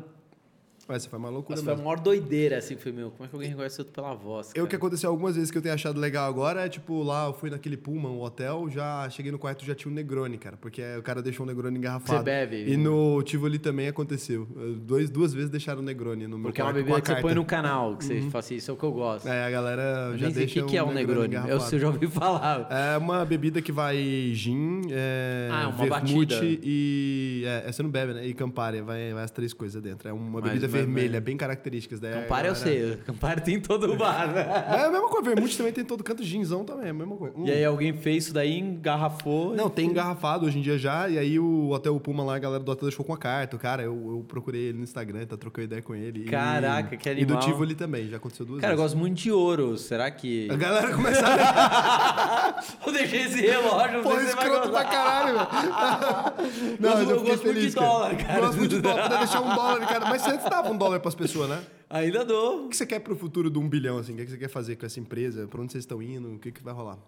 Essa 0.88 1.08
foi 1.08 1.18
uma 1.18 1.28
loucura 1.30 1.56
Nossa, 1.56 1.64
foi 1.72 1.80
a 1.80 1.84
maior 1.84 1.98
doideira, 2.00 2.58
assim, 2.58 2.76
foi 2.76 2.92
meu. 2.92 3.10
Como 3.10 3.24
é 3.24 3.28
que 3.28 3.34
alguém 3.34 3.48
reconhece 3.50 3.80
outro 3.80 3.92
pela 3.94 4.14
voz? 4.14 4.48
Eu 4.48 4.54
cara? 4.54 4.66
que 4.68 4.76
aconteceu 4.76 5.10
algumas 5.10 5.34
vezes 5.36 5.50
que 5.50 5.58
eu 5.58 5.62
tenho 5.62 5.74
achado 5.74 5.98
legal 5.98 6.28
agora 6.28 6.66
é 6.66 6.68
tipo, 6.68 7.02
lá 7.02 7.26
eu 7.26 7.32
fui 7.32 7.50
naquele 7.50 7.76
Puma, 7.76 8.08
um 8.08 8.20
hotel, 8.20 8.68
já 8.70 9.08
cheguei 9.10 9.32
no 9.32 9.38
quarto 9.38 9.64
já 9.64 9.74
tinha 9.74 9.90
um 9.90 9.94
Negroni, 9.94 10.36
cara, 10.38 10.56
porque 10.56 10.82
o 10.98 11.02
cara 11.02 11.22
deixou 11.22 11.44
um 11.44 11.48
Negroni 11.48 11.78
engarrafado. 11.78 12.18
Você 12.18 12.24
bebe? 12.24 12.70
E 12.70 12.76
no 12.76 13.22
Tivoli 13.22 13.58
também 13.58 13.88
aconteceu. 13.88 14.46
Dois, 14.78 15.08
duas 15.10 15.32
vezes 15.32 15.50
deixaram 15.50 15.80
o 15.80 15.84
Negroni 15.84 16.26
no 16.26 16.36
meu 16.36 16.44
Porque 16.48 16.60
é 16.60 16.64
uma 16.64 16.72
bebida 16.72 17.00
que 17.00 17.06
você 17.08 17.20
põe 17.20 17.34
no 17.34 17.44
canal, 17.44 17.96
que 17.96 18.04
você 18.04 18.20
fala 18.22 18.38
assim, 18.40 18.56
isso 18.56 18.70
é 18.70 18.74
o 18.74 18.76
que 18.76 18.84
eu 18.84 18.92
gosto. 18.92 19.26
É, 19.28 19.44
a 19.44 19.50
galera 19.50 19.82
eu 20.12 20.18
já 20.18 20.26
nem 20.26 20.34
sei 20.34 20.42
o 20.42 20.46
deixa 20.46 20.60
que, 20.62 20.66
que 20.70 20.76
é 20.76 20.82
um 20.82 20.92
Negroni. 20.92 21.20
Eu, 21.20 21.40
engarrafado. 21.40 21.74
eu 21.76 21.78
já 21.80 21.86
ouvi 21.88 22.06
falar. 22.08 22.68
É 22.70 22.96
uma 22.98 23.24
bebida 23.24 23.60
que 23.62 23.72
vai 23.72 23.96
gin, 24.34 24.82
é, 24.90 25.48
Ah, 25.50 25.68
uma 25.68 25.72
vermute 25.72 26.34
batida. 26.34 26.60
e... 26.62 27.44
É, 27.46 27.70
você 27.72 27.82
não 27.82 27.90
bebe, 27.90 28.14
né? 28.14 28.26
E 28.26 28.34
Campari, 28.34 28.80
vai, 28.80 29.12
vai 29.12 29.24
as 29.24 29.30
três 29.30 29.52
coisas 29.52 29.80
dentro. 29.82 30.08
É 30.08 30.12
uma 30.12 30.40
Mas- 30.40 30.50
bebida 30.50 30.68
vermelha, 30.78 31.20
bem 31.20 31.36
características. 31.36 32.00
Daí 32.00 32.12
a 32.12 32.22
Campari 32.22 32.48
eu 32.48 32.54
sei. 32.54 32.96
Campari 33.06 33.40
tem 33.42 33.54
em 33.56 33.60
todo 33.60 33.94
bar, 33.96 34.28
né? 34.32 34.46
É 34.78 34.84
a 34.86 34.90
mesma 34.90 35.08
coisa, 35.08 35.28
vermute 35.30 35.56
também 35.56 35.72
tem 35.72 35.84
todo 35.84 36.02
canto, 36.04 36.22
ginzão 36.22 36.64
também, 36.64 36.86
é 36.86 36.90
a 36.90 36.94
mesma 36.94 37.16
coisa. 37.16 37.34
Hum. 37.36 37.46
E 37.46 37.50
aí 37.50 37.64
alguém 37.64 37.92
fez 37.92 38.24
isso 38.24 38.34
daí, 38.34 38.58
engarrafou. 38.58 39.54
Não, 39.54 39.68
tem 39.70 39.86
engarrafado 39.88 40.46
hoje 40.46 40.58
em 40.58 40.62
dia 40.62 40.76
já, 40.78 41.08
e 41.08 41.18
aí 41.18 41.38
o 41.38 41.70
Hotel 41.70 41.98
Puma 42.00 42.24
lá, 42.24 42.36
a 42.36 42.38
galera 42.38 42.62
do 42.62 42.70
hotel 42.70 42.88
deixou 42.88 43.04
com 43.04 43.12
a 43.12 43.18
carta. 43.18 43.56
Cara, 43.58 43.82
eu, 43.82 43.92
eu 43.94 44.24
procurei 44.26 44.62
ele 44.68 44.78
no 44.78 44.84
Instagram, 44.84 45.26
tá 45.26 45.36
trocando 45.36 45.64
ideia 45.66 45.82
com 45.82 45.94
ele. 45.94 46.22
e- 46.22 46.24
Caraca, 46.24 46.96
que 46.96 47.08
E 47.10 47.24
do 47.24 47.34
animal. 47.34 47.40
Tivoli 47.40 47.74
também, 47.74 48.08
já 48.08 48.16
aconteceu 48.16 48.44
duas 48.46 48.60
Cara, 48.60 48.72
eu 48.72 48.76
vezes. 48.76 48.92
gosto 48.92 49.00
muito 49.00 49.16
de 49.20 49.30
ouro. 49.32 49.76
Será 49.78 50.10
que. 50.10 50.48
A 50.50 50.56
galera 50.56 50.92
começa 50.94 51.24
a... 51.26 52.62
Eu 52.86 52.92
deixei 52.92 53.22
esse 53.22 53.40
relógio, 53.40 54.02
Pô, 54.02 54.10
não 54.10 54.16
sei 54.16 54.26
se 54.26 54.30
você 54.32 54.36
vai 54.36 54.44
escroto 54.46 54.70
pra 54.70 54.82
gostar. 54.82 54.90
caralho, 54.90 55.34
velho. 55.38 56.76
Não, 56.80 56.90
Eu 56.90 56.98
eu 56.98 57.06
gosto 57.06 57.18
fiquei 57.20 57.34
muito 57.34 57.42
de 57.46 57.54
feliz, 57.54 57.74
dólar, 57.74 58.16
cara. 58.16 58.40
Gosto 58.40 58.58
muito 58.58 58.74
de 58.76 58.80
dólar, 58.80 59.02
poder 59.04 59.18
deixar 59.18 59.40
um 59.40 59.54
dólar, 59.54 59.80
cara. 59.80 60.04
Mas 60.06 60.22
você 60.22 60.30
antes 60.30 60.44
dava 60.64 60.74
um 60.74 60.78
dólar 60.78 61.00
pras 61.00 61.14
pessoas, 61.14 61.48
né? 61.48 61.64
Ainda 61.88 62.24
dou. 62.24 62.66
O 62.66 62.68
que 62.68 62.76
você 62.76 62.86
quer 62.86 63.00
pro 63.00 63.14
futuro 63.14 63.50
de 63.50 63.58
um 63.58 63.68
bilhão, 63.68 63.98
assim? 63.98 64.14
O 64.14 64.16
que 64.16 64.26
você 64.26 64.38
quer 64.38 64.48
fazer 64.48 64.76
com 64.76 64.86
essa 64.86 64.98
empresa? 64.98 65.46
Pra 65.46 65.60
onde 65.60 65.72
vocês 65.72 65.82
estão 65.82 66.02
indo? 66.02 66.34
O 66.34 66.38
que, 66.38 66.50
que 66.50 66.62
vai 66.62 66.74
rolar? 66.74 66.98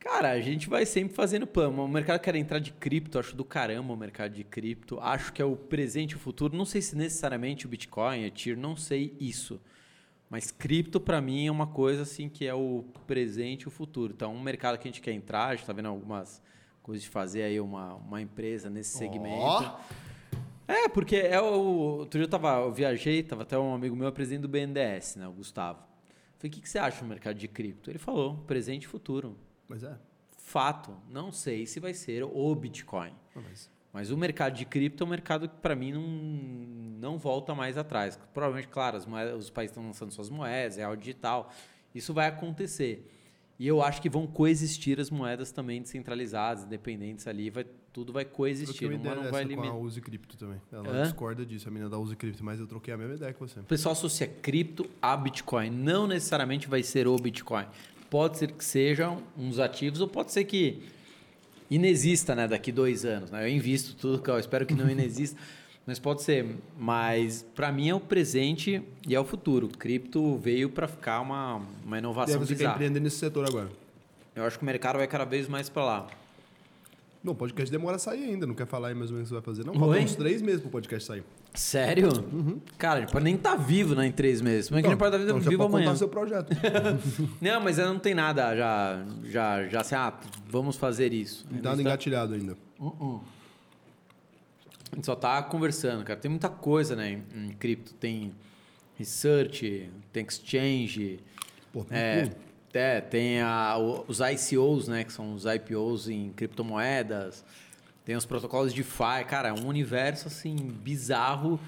Cara, 0.00 0.30
a 0.30 0.40
gente 0.40 0.68
vai 0.68 0.84
sempre 0.84 1.14
fazendo 1.14 1.46
plano. 1.46 1.84
O 1.84 1.88
mercado 1.88 2.20
quer 2.20 2.34
entrar 2.34 2.58
de 2.58 2.72
cripto, 2.72 3.20
acho 3.20 3.36
do 3.36 3.44
caramba 3.44 3.92
o 3.92 3.96
mercado 3.96 4.32
de 4.32 4.42
cripto. 4.42 4.98
Acho 4.98 5.32
que 5.32 5.40
é 5.40 5.44
o 5.44 5.54
presente 5.54 6.12
e 6.12 6.16
o 6.16 6.18
futuro. 6.18 6.56
Não 6.56 6.64
sei 6.64 6.82
se 6.82 6.96
necessariamente 6.96 7.66
o 7.66 7.68
Bitcoin, 7.68 8.24
Ethereum, 8.24 8.60
não 8.60 8.76
sei 8.76 9.16
isso. 9.20 9.60
Mas 10.28 10.50
cripto 10.50 10.98
para 10.98 11.20
mim 11.20 11.46
é 11.46 11.52
uma 11.52 11.66
coisa 11.68 12.02
assim 12.02 12.28
que 12.28 12.46
é 12.46 12.54
o 12.54 12.84
presente 13.06 13.62
e 13.62 13.68
o 13.68 13.70
futuro. 13.70 14.12
Então, 14.16 14.34
um 14.34 14.42
mercado 14.42 14.76
que 14.78 14.88
a 14.88 14.90
gente 14.90 15.00
quer 15.00 15.12
entrar, 15.12 15.48
a 15.48 15.54
gente 15.54 15.66
tá 15.66 15.72
vendo 15.72 15.86
algumas 15.86 16.42
coisas 16.82 17.04
de 17.04 17.08
fazer 17.08 17.42
aí 17.42 17.60
uma, 17.60 17.94
uma 17.94 18.20
empresa 18.20 18.68
nesse 18.68 18.98
segmento. 18.98 19.36
Ó. 19.36 19.78
É, 20.66 20.88
porque 20.88 21.16
é 21.16 21.40
o. 21.40 21.98
Outro 21.98 22.18
dia 22.18 22.26
eu, 22.26 22.30
tava, 22.30 22.60
eu 22.60 22.72
viajei, 22.72 23.22
tava 23.22 23.42
até 23.42 23.58
um 23.58 23.74
amigo 23.74 23.94
meu, 23.96 24.10
presidente 24.12 24.42
do 24.42 24.48
BNDES, 24.48 25.16
né, 25.16 25.26
o 25.28 25.32
Gustavo. 25.32 25.80
Falei, 26.38 26.50
o 26.50 26.54
que, 26.54 26.60
que 26.60 26.68
você 26.68 26.78
acha 26.78 27.00
do 27.02 27.06
mercado 27.08 27.36
de 27.36 27.46
cripto? 27.48 27.90
Ele 27.90 27.98
falou, 27.98 28.36
presente 28.46 28.84
e 28.84 28.88
futuro. 28.88 29.36
Mas 29.68 29.82
é. 29.84 29.96
Fato, 30.38 30.96
não 31.08 31.30
sei 31.32 31.66
se 31.66 31.78
vai 31.80 31.94
ser 31.94 32.24
o 32.24 32.54
Bitcoin. 32.54 33.12
Mas... 33.34 33.70
Mas 33.92 34.10
o 34.10 34.16
mercado 34.16 34.54
de 34.54 34.64
cripto 34.64 35.04
é 35.04 35.06
um 35.06 35.10
mercado 35.10 35.46
que, 35.46 35.56
para 35.56 35.76
mim, 35.76 35.92
não, 35.92 36.02
não 36.02 37.18
volta 37.18 37.54
mais 37.54 37.76
atrás. 37.76 38.18
Provavelmente, 38.32 38.68
claro, 38.68 38.96
as 38.96 39.04
moedas- 39.04 39.38
os 39.44 39.50
países 39.50 39.72
estão 39.72 39.86
lançando 39.86 40.10
suas 40.10 40.30
moedas, 40.30 40.78
é 40.78 40.82
algo 40.82 40.96
digital. 40.96 41.50
Isso 41.94 42.14
vai 42.14 42.26
acontecer. 42.26 43.06
E 43.58 43.66
eu 43.66 43.82
acho 43.82 44.00
que 44.00 44.08
vão 44.08 44.26
coexistir 44.26 44.98
as 44.98 45.10
moedas 45.10 45.52
também 45.52 45.82
descentralizadas, 45.82 46.64
independentes 46.64 47.26
ali. 47.26 47.50
Vai, 47.50 47.66
tudo 47.92 48.12
vai 48.12 48.24
coexistir. 48.24 48.88
uma 48.88 48.96
não 48.96 49.04
vai 49.04 49.14
dessa 49.16 49.30
com 49.30 49.36
a 49.36 49.42
limitar. 49.42 49.76
Uzi 49.76 50.00
Cripto 50.00 50.36
também. 50.36 50.60
Ela 50.72 50.88
Hã? 50.88 51.02
discorda 51.02 51.44
disso, 51.44 51.68
a 51.68 51.70
menina 51.70 51.90
da 51.90 51.98
Uzi 51.98 52.16
Cripto, 52.16 52.42
mas 52.42 52.58
eu 52.58 52.66
troquei 52.66 52.94
a 52.94 52.96
mesma 52.96 53.14
ideia 53.14 53.32
que 53.32 53.40
você. 53.40 53.60
O 53.60 53.64
pessoal 53.64 53.92
associa 53.92 54.26
cripto 54.26 54.88
a 55.00 55.16
Bitcoin. 55.16 55.70
Não 55.70 56.06
necessariamente 56.06 56.66
vai 56.68 56.82
ser 56.82 57.06
o 57.06 57.16
Bitcoin. 57.16 57.66
Pode 58.08 58.38
ser 58.38 58.52
que 58.52 58.64
sejam 58.64 59.22
uns 59.36 59.58
ativos 59.58 60.00
ou 60.00 60.08
pode 60.08 60.32
ser 60.32 60.44
que 60.44 60.82
inexista 61.70 62.34
né, 62.34 62.48
daqui 62.48 62.72
dois 62.72 63.04
anos. 63.04 63.30
Né? 63.30 63.44
Eu 63.44 63.48
invisto 63.48 63.94
tudo, 63.96 64.22
eu 64.30 64.38
espero 64.38 64.64
que 64.66 64.74
não 64.74 64.88
inexista. 64.90 65.38
Mas 65.86 65.98
pode 65.98 66.22
ser. 66.22 66.46
Mas 66.78 67.44
para 67.54 67.72
mim 67.72 67.88
é 67.88 67.94
o 67.94 68.00
presente 68.00 68.82
e 69.06 69.14
é 69.14 69.20
o 69.20 69.24
futuro. 69.24 69.68
Cripto 69.68 70.38
veio 70.38 70.70
para 70.70 70.86
ficar 70.86 71.20
uma, 71.20 71.56
uma 71.56 71.66
E 71.90 71.94
aí 71.94 71.98
inovação 71.98 72.38
você 72.40 72.48
quer 72.54 72.58
bizarra. 72.58 72.74
empreender 72.76 73.00
nesse 73.00 73.16
setor 73.16 73.46
agora? 73.46 73.68
Eu 74.34 74.44
acho 74.44 74.56
que 74.58 74.62
o 74.62 74.66
mercado 74.66 74.96
vai 74.96 75.06
cada 75.06 75.24
vez 75.24 75.48
mais 75.48 75.68
para 75.68 75.84
lá. 75.84 76.21
Não, 77.22 77.32
o 77.34 77.36
podcast 77.36 77.70
demora 77.70 77.96
a 77.96 77.98
sair 78.00 78.24
ainda, 78.24 78.46
não 78.46 78.54
quer 78.54 78.66
falar 78.66 78.88
aí 78.88 78.94
mais 78.94 79.10
ou 79.10 79.14
menos 79.16 79.30
o 79.30 79.34
que 79.34 79.40
você 79.40 79.46
vai 79.46 79.54
fazer. 79.54 79.64
Não, 79.64 79.74
Oi? 79.74 79.78
faltam 79.78 80.04
uns 80.04 80.16
três 80.16 80.42
meses 80.42 80.60
pro 80.60 80.70
podcast 80.70 81.06
sair. 81.06 81.22
Sério? 81.54 82.08
Cara, 82.76 82.98
a 82.98 83.00
gente 83.02 83.12
pode 83.12 83.24
nem 83.24 83.36
estar 83.36 83.54
vivo 83.54 83.94
né, 83.94 84.06
em 84.06 84.10
três 84.12 84.40
meses. 84.40 84.68
Como 84.68 84.78
é 84.78 84.82
que 84.82 84.88
a 84.88 84.90
gente 84.90 84.98
pode 84.98 85.14
estar 85.14 85.24
então 85.24 85.40
você 85.40 85.48
vivo 85.48 85.62
amanhã? 85.62 85.86
contar 85.86 85.98
seu 85.98 86.08
projeto. 86.08 86.50
Não, 87.40 87.60
mas 87.60 87.78
não 87.78 87.98
tem 87.98 88.12
nada 88.14 88.56
já, 88.56 89.04
já, 89.24 89.68
já 89.68 89.80
assim, 89.82 89.94
ah, 89.94 90.12
vamos 90.48 90.76
fazer 90.76 91.12
isso. 91.12 91.46
A 91.48 91.54
gente 91.54 91.62
Nada 91.62 91.76
tá- 91.76 91.82
engatilhado 91.82 92.34
ainda. 92.34 92.56
A 94.90 94.96
gente 94.96 95.06
só 95.06 95.14
tá 95.14 95.40
conversando, 95.44 96.04
cara. 96.04 96.18
Tem 96.18 96.30
muita 96.30 96.48
coisa, 96.48 96.96
né, 96.96 97.22
em, 97.34 97.46
em 97.46 97.52
cripto. 97.52 97.94
Tem 97.94 98.32
research, 98.98 99.88
tem 100.12 100.26
exchange, 100.26 101.20
Pô, 101.72 101.86
é, 101.90 102.24
hum, 102.24 102.30
é, 102.72 103.00
tem 103.00 103.40
a- 103.40 103.76
os 104.08 104.20
ICOs, 104.20 104.88
né, 104.88 105.04
que 105.04 105.12
são 105.12 105.34
os 105.34 105.44
IPOs 105.44 106.08
em 106.08 106.30
criptomoedas. 106.32 107.44
Tem 108.04 108.16
os 108.16 108.24
protocolos 108.26 108.72
de 108.74 108.82
DeFi. 108.82 109.24
Cara, 109.28 109.48
é 109.48 109.52
um 109.52 109.66
universo, 109.66 110.26
assim, 110.28 110.56
bizarro, 110.56 111.60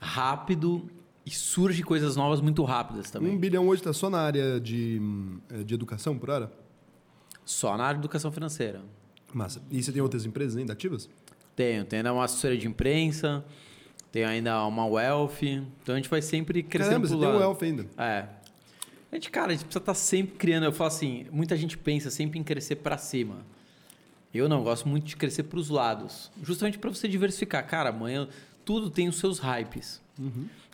rápido 0.00 0.88
e 1.24 1.30
surge 1.30 1.82
coisas 1.82 2.16
novas 2.16 2.40
muito 2.40 2.62
rápidas 2.64 3.10
também. 3.10 3.34
um 3.34 3.38
bilhão 3.38 3.68
hoje 3.68 3.82
tá 3.82 3.92
só 3.92 4.08
na 4.08 4.20
área 4.20 4.60
de, 4.60 5.00
eh, 5.50 5.62
de 5.64 5.74
educação 5.74 6.18
por 6.18 6.30
hora? 6.30 6.50
Só 7.44 7.76
na 7.76 7.84
área 7.84 7.94
de 7.98 8.00
educação 8.02 8.30
financeira. 8.32 8.80
Massa. 9.32 9.62
E 9.70 9.82
você 9.82 9.92
tem 9.92 10.00
outras 10.00 10.24
empresas 10.24 10.56
ainda 10.56 10.72
ativas? 10.72 11.08
Tenho, 11.54 11.84
tenho 11.84 12.00
ainda 12.00 12.12
uma 12.12 12.24
assessoria 12.24 12.56
de 12.56 12.66
imprensa, 12.68 13.44
tenho 14.12 14.26
ainda 14.28 14.64
uma 14.66 14.86
wealth, 14.86 15.42
então 15.42 15.94
a 15.94 15.96
gente 15.96 16.08
vai 16.08 16.22
sempre 16.22 16.62
crescendo 16.62 17.06
Caramba, 17.06 17.08
você 17.08 17.16
tem 17.18 17.28
um. 17.28 17.42
Elf 17.42 17.62
ainda. 17.62 17.86
É. 17.98 18.26
A 19.10 19.16
gente, 19.16 19.30
cara, 19.30 19.48
a 19.48 19.50
gente 19.52 19.64
precisa 19.64 19.78
estar 19.78 19.94
sempre 19.94 20.36
criando. 20.36 20.64
Eu 20.64 20.72
falo 20.72 20.88
assim, 20.88 21.26
muita 21.30 21.56
gente 21.56 21.78
pensa 21.78 22.10
sempre 22.10 22.38
em 22.38 22.42
crescer 22.42 22.76
para 22.76 22.98
cima. 22.98 23.36
Eu 24.32 24.48
não, 24.48 24.62
gosto 24.62 24.88
muito 24.88 25.06
de 25.06 25.16
crescer 25.16 25.44
para 25.44 25.58
os 25.58 25.70
lados. 25.70 26.30
Justamente 26.42 26.78
para 26.78 26.90
você 26.90 27.08
diversificar. 27.08 27.66
Cara, 27.66 27.88
amanhã 27.88 28.28
tudo 28.64 28.90
tem 28.90 29.08
os 29.08 29.16
seus 29.16 29.38
hypes. 29.38 30.00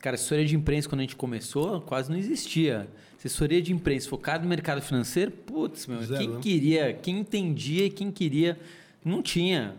Cara, 0.01 0.16
assessoria 0.16 0.44
de 0.44 0.56
imprensa, 0.56 0.89
quando 0.89 1.01
a 1.01 1.05
gente 1.05 1.16
começou, 1.16 1.81
quase 1.81 2.11
não 2.11 2.19
existia. 2.19 2.89
Assessoria 3.19 3.62
de 3.62 3.73
imprensa 3.73 4.09
focada 4.09 4.43
no 4.43 4.48
mercado 4.48 4.82
financeiro, 4.82 5.31
putz, 5.31 5.86
meu, 5.86 6.02
Zero, 6.02 6.19
quem 6.19 6.28
né? 6.28 6.40
queria, 6.40 6.93
quem 6.93 7.19
entendia 7.20 7.86
e 7.86 7.90
quem 7.90 8.11
queria, 8.11 8.59
não 9.05 9.23
tinha. 9.23 9.77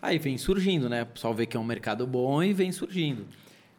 Aí 0.00 0.18
vem 0.18 0.36
surgindo, 0.36 0.88
né? 0.88 1.02
O 1.02 1.06
pessoal 1.06 1.34
vê 1.34 1.46
que 1.46 1.56
é 1.56 1.60
um 1.60 1.64
mercado 1.64 2.06
bom 2.06 2.42
e 2.42 2.52
vem 2.52 2.70
surgindo. 2.70 3.24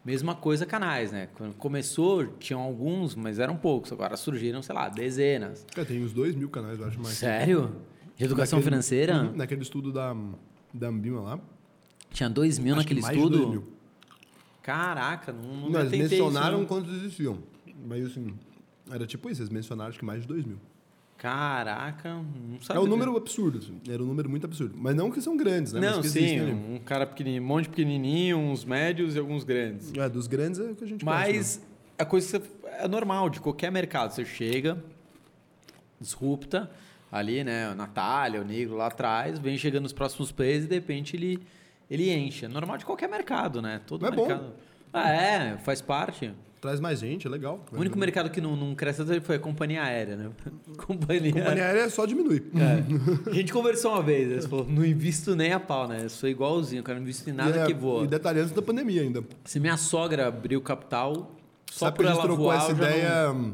Mesma 0.05 0.35
coisa 0.35 0.67
canais, 0.67 1.11
né? 1.11 1.29
Quando 1.33 1.55
começou, 1.55 2.27
tinham 2.37 2.61
alguns, 2.61 3.15
mas 3.15 3.39
eram 3.39 3.57
poucos. 3.57 3.91
Agora 3.91 4.15
surgiram, 4.15 4.61
sei 4.61 4.75
lá, 4.75 4.87
dezenas. 4.87 5.65
Cara, 5.73 5.87
tem 5.87 6.03
uns 6.03 6.13
dois 6.13 6.35
mil 6.35 6.47
canais, 6.47 6.79
eu 6.79 6.85
acho 6.85 6.99
mais. 7.01 7.15
Sério? 7.15 7.75
De 8.15 8.23
educação 8.23 8.59
Naquele- 8.59 8.71
financeira? 8.71 9.23
Uhum, 9.23 9.35
naquele 9.35 9.61
estudo 9.63 9.91
da, 9.91 10.15
da 10.71 10.87
Ambima 10.89 11.21
lá. 11.21 11.39
Tinha 12.11 12.29
dois 12.29 12.59
mil 12.59 12.75
acho 12.75 12.87
que 12.87 12.93
naquele 12.93 13.15
estudo? 13.17 13.37
dois 13.37 13.49
mil. 13.49 13.67
Caraca, 14.61 15.31
não, 15.33 15.41
não 15.55 15.69
Não, 15.69 15.79
eles 15.81 15.93
a 15.93 15.95
isso, 15.97 16.13
mencionaram 16.15 16.59
não. 16.59 16.65
quantos 16.65 16.93
existiam. 16.95 17.39
Mas 17.87 18.05
assim, 18.05 18.33
era 18.91 19.05
tipo 19.07 19.29
isso, 19.29 19.41
eles 19.41 19.49
mencionaram 19.49 19.89
acho 19.89 19.99
que 19.99 20.05
mais 20.05 20.21
de 20.21 20.27
dois 20.27 20.45
mil. 20.45 20.57
Caraca, 21.25 22.13
não 22.13 22.57
É 22.61 22.63
sabia. 22.63 22.83
um 22.83 22.85
número 22.85 23.17
absurdo, 23.17 23.57
assim. 23.57 23.79
Era 23.89 24.03
um 24.03 24.05
número 24.05 24.29
muito 24.29 24.45
absurdo. 24.45 24.75
Mas 24.77 24.95
não 24.95 25.09
que 25.09 25.19
são 25.19 25.35
grandes, 25.35 25.73
né? 25.73 25.79
Não, 25.81 25.97
Mas 25.97 26.11
sim, 26.11 26.39
ali. 26.39 26.51
um 26.53 26.79
cara 26.85 27.07
pequenininho, 27.07 27.41
um 27.41 27.45
monte 27.47 27.67
pequenininho, 27.67 28.37
uns 28.37 28.63
médios 28.63 29.15
e 29.15 29.19
alguns 29.19 29.43
grandes. 29.43 29.91
É, 29.95 30.07
dos 30.07 30.27
grandes 30.27 30.59
é 30.59 30.63
o 30.63 30.75
que 30.75 30.83
a 30.83 30.87
gente 30.87 31.03
conhece, 31.03 31.27
Mas 31.33 31.61
a 31.97 32.05
coisa 32.05 32.41
é 32.77 32.87
normal 32.87 33.29
de 33.31 33.39
qualquer 33.39 33.71
mercado. 33.71 34.11
Você 34.11 34.23
chega, 34.23 34.77
disrupta 35.99 36.69
ali, 37.11 37.43
né? 37.43 37.71
O 37.71 37.75
Natália, 37.75 38.39
o 38.41 38.45
Negro 38.45 38.75
lá 38.75 38.85
atrás, 38.87 39.39
vem 39.39 39.57
chegando 39.57 39.83
nos 39.83 39.93
próximos 39.93 40.31
players 40.31 40.65
e 40.65 40.67
de 40.67 40.75
repente 40.75 41.15
ele, 41.15 41.39
ele 41.89 42.13
enche. 42.13 42.45
É 42.45 42.47
normal 42.47 42.77
de 42.77 42.85
qualquer 42.85 43.09
mercado, 43.09 43.63
né? 43.63 43.81
Todo 43.87 44.01
Mas 44.03 44.11
é 44.13 44.15
bom. 44.15 44.27
mercado. 44.27 44.53
Ah, 44.93 45.09
é, 45.11 45.57
faz 45.57 45.81
parte. 45.81 46.31
Traz 46.65 46.79
mais 46.79 46.99
gente, 46.99 47.27
é 47.27 47.29
legal. 47.29 47.63
O 47.71 47.79
único 47.79 47.95
mercado 47.95 48.27
que 48.31 48.41
não, 48.41 48.55
não 48.55 48.73
cresce 48.73 49.05
tanto 49.05 49.21
foi 49.21 49.35
a 49.35 49.39
companhia 49.39 49.83
aérea, 49.83 50.15
né? 50.15 50.31
Companhia, 50.75 51.31
Companhia 51.31 51.63
aérea 51.63 51.87
só 51.91 52.07
diminui. 52.07 52.41
É. 52.55 53.29
A 53.29 53.33
gente 53.35 53.53
conversou 53.53 53.91
uma 53.91 54.01
vez, 54.01 54.27
né? 54.27 54.41
Você 54.41 54.47
falou, 54.47 54.65
não 54.67 54.83
invisto 54.83 55.35
nem 55.35 55.53
a 55.53 55.59
pau, 55.59 55.87
né? 55.87 55.99
Eu 56.05 56.09
sou 56.09 56.27
igualzinho, 56.27 56.81
cara, 56.81 56.97
não 56.97 57.03
invisto 57.03 57.29
em 57.29 57.33
nada 57.33 57.55
é- 57.55 57.65
que 57.67 57.73
voa. 57.75 58.05
E 58.05 58.07
detalhe 58.07 58.39
antes 58.39 58.51
da 58.51 58.63
pandemia 58.63 59.03
ainda. 59.03 59.23
Se 59.43 59.59
minha 59.59 59.77
sogra 59.77 60.25
abriu 60.27 60.59
capital, 60.59 61.35
só 61.71 61.85
Sabe 61.85 61.97
por 61.97 62.01
que 62.01 62.07
a 62.07 62.11
gente 62.13 62.19
ela 62.19 62.27
trocou 62.27 62.45
voar, 62.45 62.57
essa 62.57 62.67
já 62.69 62.73
não- 62.73 62.89
ideia 62.89 63.31
hum, 63.31 63.53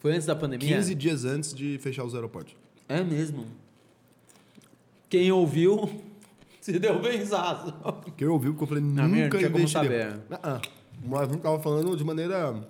Foi 0.00 0.12
antes 0.14 0.26
da 0.26 0.34
pandemia? 0.34 0.76
15 0.76 0.94
dias 0.96 1.24
antes 1.24 1.54
de 1.54 1.78
fechar 1.78 2.02
os 2.02 2.12
aeroportos. 2.12 2.56
É 2.88 3.04
mesmo. 3.04 3.46
Quem 5.08 5.30
ouviu, 5.30 5.88
Se 6.60 6.76
deu 6.80 7.00
benzaço. 7.00 7.72
Que 8.16 8.24
eu 8.24 8.32
ouvi 8.32 8.48
o 8.48 8.54
que 8.56 8.64
eu 8.64 8.66
falei, 8.66 8.82
nunca 8.82 9.02
não 9.02 9.12
tinha 9.12 9.30
como 9.30 9.58
investiria. 9.60 10.10
saber. 10.10 10.20
Ah, 10.32 10.40
ah. 10.42 10.60
Mas 11.06 11.28
gente 11.28 11.40
tava 11.40 11.58
falando 11.60 11.96
de 11.96 12.04
maneira 12.04 12.62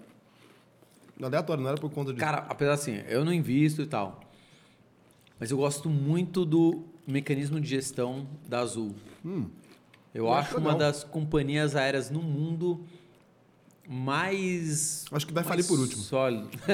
aleatória, 1.23 1.63
não 1.63 1.71
era 1.71 1.81
por 1.81 1.91
conta 1.91 2.13
disso. 2.13 2.25
Cara, 2.25 2.45
apesar 2.49 2.75
assim, 2.75 3.03
eu 3.09 3.25
não 3.25 3.33
invisto 3.33 3.83
e 3.83 3.87
tal. 3.87 4.21
Mas 5.39 5.51
eu 5.51 5.57
gosto 5.57 5.89
muito 5.89 6.45
do 6.45 6.85
mecanismo 7.07 7.61
de 7.61 7.69
gestão 7.69 8.27
da 8.49 8.61
Azul. 8.61 8.95
Hum. 9.25 9.49
Eu 10.15 10.33
acho 10.33 10.51
acho 10.57 10.59
uma 10.59 10.75
das 10.75 11.05
companhias 11.05 11.77
aéreas 11.77 12.11
no 12.11 12.23
mundo 12.23 12.85
mais. 13.89 15.05
Acho 15.13 15.27
que 15.27 15.33
vai 15.33 15.45
falir 15.45 15.67
por 15.67 15.79
último. 15.79 16.03
Sólido. 16.03 16.49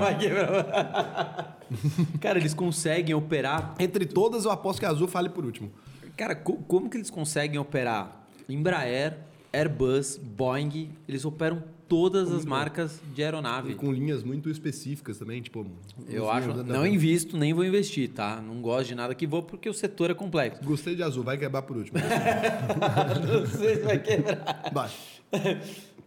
vai 0.00 0.18
quebrar. 0.18 1.58
Cara, 2.20 2.38
eles 2.38 2.54
conseguem 2.54 3.14
operar. 3.14 3.74
Entre 3.78 4.06
todas, 4.06 4.44
eu 4.44 4.50
aposto 4.50 4.80
que 4.80 4.86
a 4.86 4.90
Azul 4.90 5.08
fale 5.08 5.28
por 5.28 5.44
último. 5.44 5.72
Cara, 6.16 6.34
co- 6.34 6.58
como 6.68 6.90
que 6.90 6.96
eles 6.96 7.08
conseguem 7.10 7.58
operar 7.58 8.26
Embraer, 8.48 9.16
Airbus, 9.52 10.16
Boeing? 10.16 10.90
Eles 11.08 11.24
operam 11.24 11.62
todas 11.88 12.30
as 12.32 12.44
marcas 12.44 13.00
de 13.14 13.20
E 13.20 13.24
aeronave. 13.24 13.74
com 13.74 13.92
linhas 13.92 14.22
muito 14.22 14.48
específicas 14.48 15.18
também, 15.18 15.42
tipo... 15.42 15.66
Eu 16.08 16.30
acho. 16.30 16.52
da- 16.52 16.62
Não 16.62 16.86
invisto, 16.86 17.36
nem 17.36 17.52
vou 17.52 17.64
investir, 17.64 18.10
tá? 18.10 18.40
Não 18.40 18.60
gosto 18.62 18.88
de 18.88 18.94
nada 18.94 19.12
que 19.14 19.26
vou 19.26 19.42
porque 19.42 19.68
o 19.68 19.74
setor 19.74 20.10
é 20.10 20.14
complexo. 20.14 20.62
Gostei 20.64 20.94
de 20.94 21.02
Azul, 21.02 21.24
vai 21.24 21.36
quebrar 21.36 21.62
por 21.62 21.76
último. 21.76 21.98
não 23.26 23.46
sei 23.46 23.76
se 23.76 23.82
vai 23.82 23.98
quebrar. 23.98 24.70
Vai. 24.72 24.90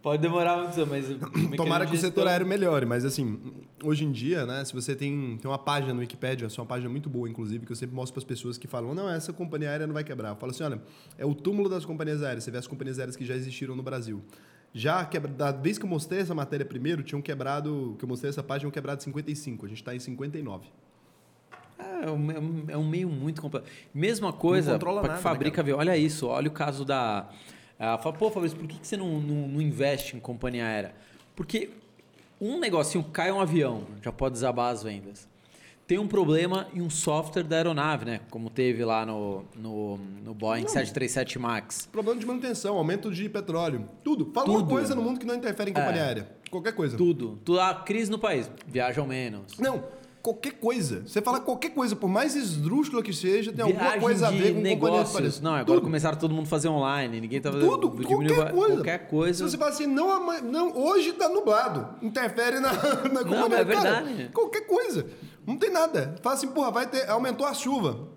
Pode 0.04 0.20
demorar 0.20 0.58
muito, 0.58 0.86
mas. 0.86 1.06
Tomara 1.56 1.86
que 1.86 1.94
o 1.94 1.98
setor 1.98 2.26
é 2.26 2.30
aéreo 2.32 2.46
melhore, 2.46 2.84
mas 2.84 3.06
assim, 3.06 3.40
hoje 3.82 4.04
em 4.04 4.12
dia, 4.12 4.44
né, 4.44 4.62
se 4.62 4.74
você 4.74 4.94
tem, 4.94 5.38
tem 5.40 5.50
uma 5.50 5.56
página 5.58 5.94
no 5.94 6.00
Wikipedia, 6.00 6.46
essa 6.46 6.60
é 6.60 6.62
uma 6.62 6.66
página 6.68 6.90
muito 6.90 7.08
boa, 7.08 7.26
inclusive, 7.26 7.64
que 7.64 7.72
eu 7.72 7.76
sempre 7.76 7.96
mostro 7.96 8.12
para 8.12 8.20
as 8.20 8.24
pessoas 8.24 8.58
que 8.58 8.66
falam, 8.68 8.94
não, 8.94 9.08
essa 9.08 9.32
companhia 9.32 9.70
aérea 9.70 9.86
não 9.86 9.94
vai 9.94 10.04
quebrar. 10.04 10.28
Eu 10.28 10.36
falo 10.36 10.52
assim, 10.52 10.62
olha, 10.62 10.78
é 11.16 11.24
o 11.24 11.34
túmulo 11.34 11.70
das 11.70 11.86
companhias 11.86 12.22
aéreas. 12.22 12.44
Você 12.44 12.50
vê 12.50 12.58
as 12.58 12.66
companhias 12.66 12.98
aéreas 12.98 13.16
que 13.16 13.24
já 13.24 13.34
existiram 13.34 13.74
no 13.74 13.82
Brasil. 13.82 14.20
Já 14.74 15.02
quebra, 15.06 15.32
da 15.32 15.50
vez 15.52 15.78
que 15.78 15.86
eu 15.86 15.88
mostrei 15.88 16.20
essa 16.20 16.34
matéria 16.34 16.66
primeiro, 16.66 17.02
tinham 17.02 17.22
quebrado, 17.22 17.96
que 17.98 18.04
eu 18.04 18.08
mostrei 18.08 18.28
essa 18.28 18.42
página, 18.42 18.60
tinham 18.60 18.72
quebrado 18.72 19.02
55. 19.02 19.64
A 19.64 19.68
gente 19.70 19.78
está 19.78 19.96
em 19.96 19.98
59. 20.00 20.66
É 21.78 22.10
um, 22.10 22.30
é 22.30 22.38
um- 22.38 22.64
é 22.68 22.76
um 22.76 22.86
meio 22.86 23.08
muito 23.08 23.40
complexo. 23.40 23.68
Mesma 23.94 24.32
coisa 24.34 24.72
controla 24.74 25.00
para 25.00 25.14
que 25.16 25.22
fabrica 25.22 25.56
né, 25.56 25.60
avião. 25.62 25.78
Olha 25.78 25.96
isso, 25.96 26.26
olha 26.26 26.48
o 26.48 26.52
caso 26.52 26.84
da. 26.84 27.28
Ela 27.78 27.98
fala, 27.98 28.16
pô, 28.16 28.30
Fabrício, 28.30 28.56
por 28.58 28.66
que, 28.68 28.78
que 28.78 28.86
você 28.86 28.96
não, 28.96 29.20
não, 29.20 29.48
não 29.48 29.60
investe 29.60 30.16
em 30.16 30.20
companhia 30.20 30.64
aérea? 30.66 30.94
Porque 31.34 31.70
um 32.40 32.58
negocinho 32.58 33.02
cai 33.04 33.30
um 33.32 33.40
avião, 33.40 33.82
já 34.02 34.12
pode 34.12 34.34
desabar 34.34 34.72
as 34.72 34.82
vendas. 34.82 35.28
Tem 35.86 35.98
um 35.98 36.08
problema 36.08 36.66
em 36.72 36.80
um 36.80 36.88
software 36.88 37.42
da 37.42 37.56
aeronave, 37.56 38.06
né? 38.06 38.20
Como 38.30 38.48
teve 38.48 38.82
lá 38.84 39.04
no, 39.04 39.44
no, 39.54 39.98
no 40.24 40.32
Boeing 40.32 40.62
737 40.66 41.38
MAX. 41.38 41.86
Problema 41.92 42.18
de 42.18 42.24
manutenção, 42.24 42.78
aumento 42.78 43.12
de 43.12 43.28
petróleo, 43.28 43.86
tudo. 44.02 44.30
Fala 44.32 44.48
uma 44.48 44.60
Tudo. 44.60 44.70
coisa 44.70 44.94
no 44.94 45.02
mundo 45.02 45.20
que 45.20 45.26
não 45.26 45.34
interfere 45.34 45.72
em 45.72 45.74
companhia 45.74 46.00
É. 46.00 46.04
aérea. 46.06 46.28
Qualquer 46.50 46.72
coisa. 46.72 46.96
Tudo. 46.96 47.38
Tudo. 47.44 47.60
A 47.60 47.74
crise 47.74 48.10
no 48.10 48.18
país. 48.18 48.50
Viajam 48.66 49.06
menos. 49.06 49.58
Não, 49.58 49.84
qualquer 50.24 50.52
coisa. 50.52 51.02
Você 51.06 51.20
fala 51.20 51.38
qualquer 51.38 51.68
coisa, 51.74 51.94
por 51.94 52.08
mais 52.08 52.34
esdrúxula 52.34 53.02
que 53.02 53.12
seja, 53.12 53.52
tem 53.52 53.62
alguma 53.62 53.98
coisa 54.00 54.28
a 54.28 54.30
ver 54.30 54.54
com 54.54 54.60
negócios. 54.62 55.38
Não, 55.38 55.50
agora 55.50 55.66
Tudo. 55.66 55.82
começaram 55.82 56.18
todo 56.18 56.32
mundo 56.32 56.46
a 56.46 56.48
fazer 56.48 56.68
online. 56.68 57.20
Ninguém 57.20 57.42
tá 57.42 57.52
fazendo. 57.52 57.70
Tudo, 57.70 57.90
qualquer 57.90 58.50
coisa. 58.50 58.74
Qualquer 58.74 59.08
coisa. 59.08 59.44
Se 59.44 59.50
você 59.50 59.58
fala 59.58 59.70
assim, 59.70 59.86
não, 59.86 60.40
não 60.40 60.74
hoje 60.78 61.12
tá 61.12 61.28
nublado, 61.28 61.86
interfere 62.00 62.58
na, 62.58 62.72
na 63.12 63.22
companhia. 63.22 63.48
mas 63.50 63.60
é 63.60 63.64
Cara, 63.64 64.00
verdade. 64.00 64.30
qualquer 64.32 64.66
coisa. 64.66 65.06
Não 65.46 65.58
tem 65.58 65.70
nada. 65.70 66.16
Fala 66.22 66.36
assim, 66.36 66.48
porra, 66.48 66.70
vai 66.70 66.86
ter, 66.88 67.06
aumentou 67.10 67.46
a 67.46 67.52
chuva. 67.52 68.08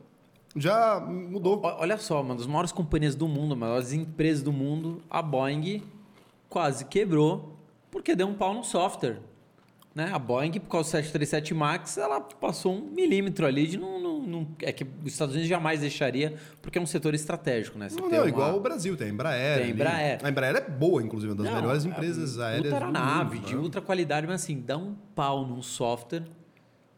Já 0.55 1.01
mudou. 1.01 1.59
Olha 1.61 1.97
só, 1.97 2.21
uma 2.21 2.35
das 2.35 2.47
maiores 2.47 2.71
companhias 2.71 3.15
do 3.15 3.27
mundo, 3.27 3.51
uma 3.51 3.67
das 3.67 3.89
maiores 3.89 3.91
empresas 3.91 4.41
do 4.41 4.53
mundo, 4.53 5.03
a 5.09 5.21
Boeing 5.21 5.83
quase 6.47 6.85
quebrou 6.85 7.57
porque 7.91 8.15
deu 8.15 8.27
um 8.27 8.33
pau 8.33 8.53
no 8.53 8.63
software. 8.63 9.19
Né? 9.97 10.11
A 10.13 10.19
Boeing, 10.19 10.51
por 10.59 10.69
causa 10.69 10.89
do 10.89 10.91
737 10.91 11.55
MAX, 11.55 11.97
ela 11.97 12.21
passou 12.21 12.71
um 12.75 12.81
milímetro 12.91 13.47
ali 13.47 13.65
de 13.65 13.77
não, 13.79 13.99
não, 13.99 14.19
não- 14.21 14.47
É 14.61 14.71
que 14.71 14.83
os 15.03 15.11
Estados 15.11 15.33
Unidos 15.33 15.49
jamais 15.49 15.79
deixaria, 15.79 16.35
porque 16.61 16.77
é 16.77 16.81
um 16.81 16.85
setor 16.85 17.15
estratégico, 17.15 17.79
né? 17.79 17.89
Você 17.89 17.99
Não, 17.99 18.07
não, 18.07 18.17
uma- 18.19 18.27
igual 18.29 18.55
o 18.57 18.59
Brasil, 18.59 18.95
tem 18.95 19.07
a 19.07 19.09
Embraer. 19.09 19.57
Tem 19.57 19.65
a. 19.65 19.69
Embraer. 19.69 20.19
A 20.21 20.29
Embraer 20.29 20.55
é 20.55 20.61
boa, 20.61 21.01
inclusive, 21.01 21.31
uma 21.33 21.37
das 21.43 21.51
Não, 21.51 21.59
melhores 21.59 21.83
é 21.83 21.87
empresas 21.89 22.37
aéreas. 22.37 22.71
Aeronave, 22.71 23.37
mundo, 23.37 23.47
de 23.47 23.55
né? 23.55 23.59
ultra 23.59 23.81
qualidade, 23.81 24.27
mas 24.27 24.43
assim, 24.43 24.61
dá 24.63 24.77
um 24.77 24.93
pau 25.15 25.47
num 25.47 25.63
software 25.63 26.25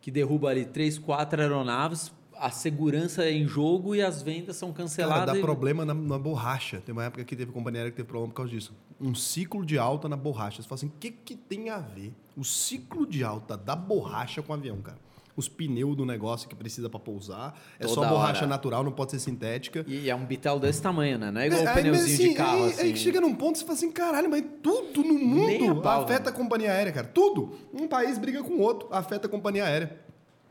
que 0.02 0.12
derruba 0.12 0.50
ali 0.50 0.66
três, 0.66 0.98
quatro 1.00 1.42
aeronaves, 1.42 2.12
a 2.40 2.50
segurança 2.52 3.24
é 3.24 3.32
em 3.32 3.48
jogo 3.48 3.96
e 3.96 4.02
as 4.02 4.22
vendas 4.22 4.56
são 4.56 4.70
Cara, 4.72 4.84
canceladas. 4.84 5.26
dá 5.34 5.38
e- 5.38 5.42
problema 5.42 5.84
na, 5.86 5.94
na 5.94 6.18
borracha. 6.18 6.82
Tem 6.86 6.94
uma 6.94 7.04
época 7.06 7.24
que 7.24 7.36
teve 7.36 7.52
companhia 7.52 7.82
aérea 7.82 7.92
que 7.92 7.98
teve 7.98 8.08
problema 8.08 8.30
por 8.32 8.38
causa 8.38 8.52
disso. 8.52 8.74
Um 9.00 9.14
ciclo 9.16 9.66
de 9.66 9.78
alta 9.78 10.08
na 10.10 10.16
borracha. 10.18 10.62
Você 10.62 10.68
fala 10.68 10.78
assim, 10.80 10.88
o 10.88 10.94
que, 11.00 11.12
que 11.12 11.36
tem 11.36 11.70
a 11.70 11.78
ver 11.80 12.14
o 12.38 12.44
ciclo 12.44 13.06
de 13.06 13.24
alta 13.24 13.56
da 13.58 13.76
borracha 13.76 14.42
com 14.42 14.52
o 14.52 14.56
avião, 14.56 14.78
cara? 14.82 14.98
Os 15.36 15.48
pneus 15.48 15.96
do 15.96 16.06
negócio 16.06 16.50
que 16.50 16.56
precisa 16.56 16.90
para 16.90 17.00
pousar. 17.00 17.58
É 17.80 17.88
só 17.88 17.96
Toda 17.96 18.08
borracha 18.10 18.40
hora. 18.40 18.48
natural, 18.48 18.84
não 18.84 18.92
pode 18.92 19.12
ser 19.12 19.20
sintética. 19.20 19.86
E 19.88 20.10
é 20.10 20.16
um 20.16 20.26
bitelo 20.26 20.60
desse 20.60 20.82
tamanho, 20.82 21.18
né? 21.18 21.32
Não 21.32 21.40
é 21.40 21.48
igual 21.48 21.64
o 21.64 21.68
aí, 21.70 21.76
pneuzinho 21.76 22.08
mas, 22.08 22.18
de 22.18 22.24
assim, 22.26 22.34
carro, 22.34 22.64
aí, 22.66 22.70
assim. 22.72 22.82
aí 22.82 22.98
chega 22.98 23.22
num 23.22 23.34
ponto 23.34 23.54
que 23.54 23.60
você 23.60 23.66
fala 23.66 23.78
assim, 23.78 23.92
caralho, 23.92 24.30
mas 24.30 24.44
tudo 24.62 25.02
no 25.02 25.14
Nem 25.14 25.56
a 25.58 25.70
mundo 25.70 25.82
pau, 25.82 26.04
afeta 26.04 26.26
né? 26.26 26.30
a 26.30 26.34
companhia 26.34 26.72
aérea, 26.74 26.92
cara. 26.92 27.08
Tudo. 27.08 27.56
Um 27.74 27.88
país 27.88 28.18
briga 28.18 28.44
com 28.44 28.56
o 28.56 28.60
outro, 28.60 28.90
afeta 28.92 29.28
a 29.28 29.30
companhia 29.30 29.64
aérea. 29.64 29.98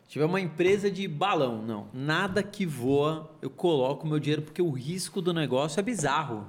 Tiver 0.09 0.25
uma 0.25 0.41
empresa 0.41 0.91
de 0.91 1.07
balão, 1.07 1.61
não. 1.61 1.89
Nada 1.93 2.43
que 2.43 2.65
voa, 2.65 3.31
eu 3.43 3.51
coloco 3.51 4.07
meu 4.07 4.19
dinheiro, 4.19 4.41
porque 4.41 4.63
o 4.63 4.71
risco 4.71 5.21
do 5.21 5.35
negócio 5.35 5.79
é 5.79 5.83
bizarro. 5.83 6.47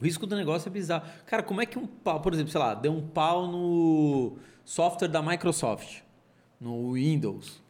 O 0.00 0.04
risco 0.04 0.24
do 0.24 0.36
negócio 0.36 0.68
é 0.68 0.70
bizarro. 0.70 1.04
Cara, 1.26 1.42
como 1.42 1.60
é 1.60 1.66
que 1.66 1.76
um 1.76 1.86
pau, 1.86 2.20
por 2.20 2.32
exemplo, 2.32 2.52
sei 2.52 2.60
lá, 2.60 2.74
deu 2.74 2.92
um 2.92 3.04
pau 3.04 3.48
no 3.48 4.36
software 4.64 5.08
da 5.08 5.20
Microsoft, 5.20 6.02
no 6.60 6.92
Windows. 6.92 7.60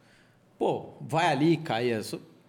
Pô, 0.58 0.90
vai 1.00 1.32
ali, 1.32 1.56
cai. 1.56 1.90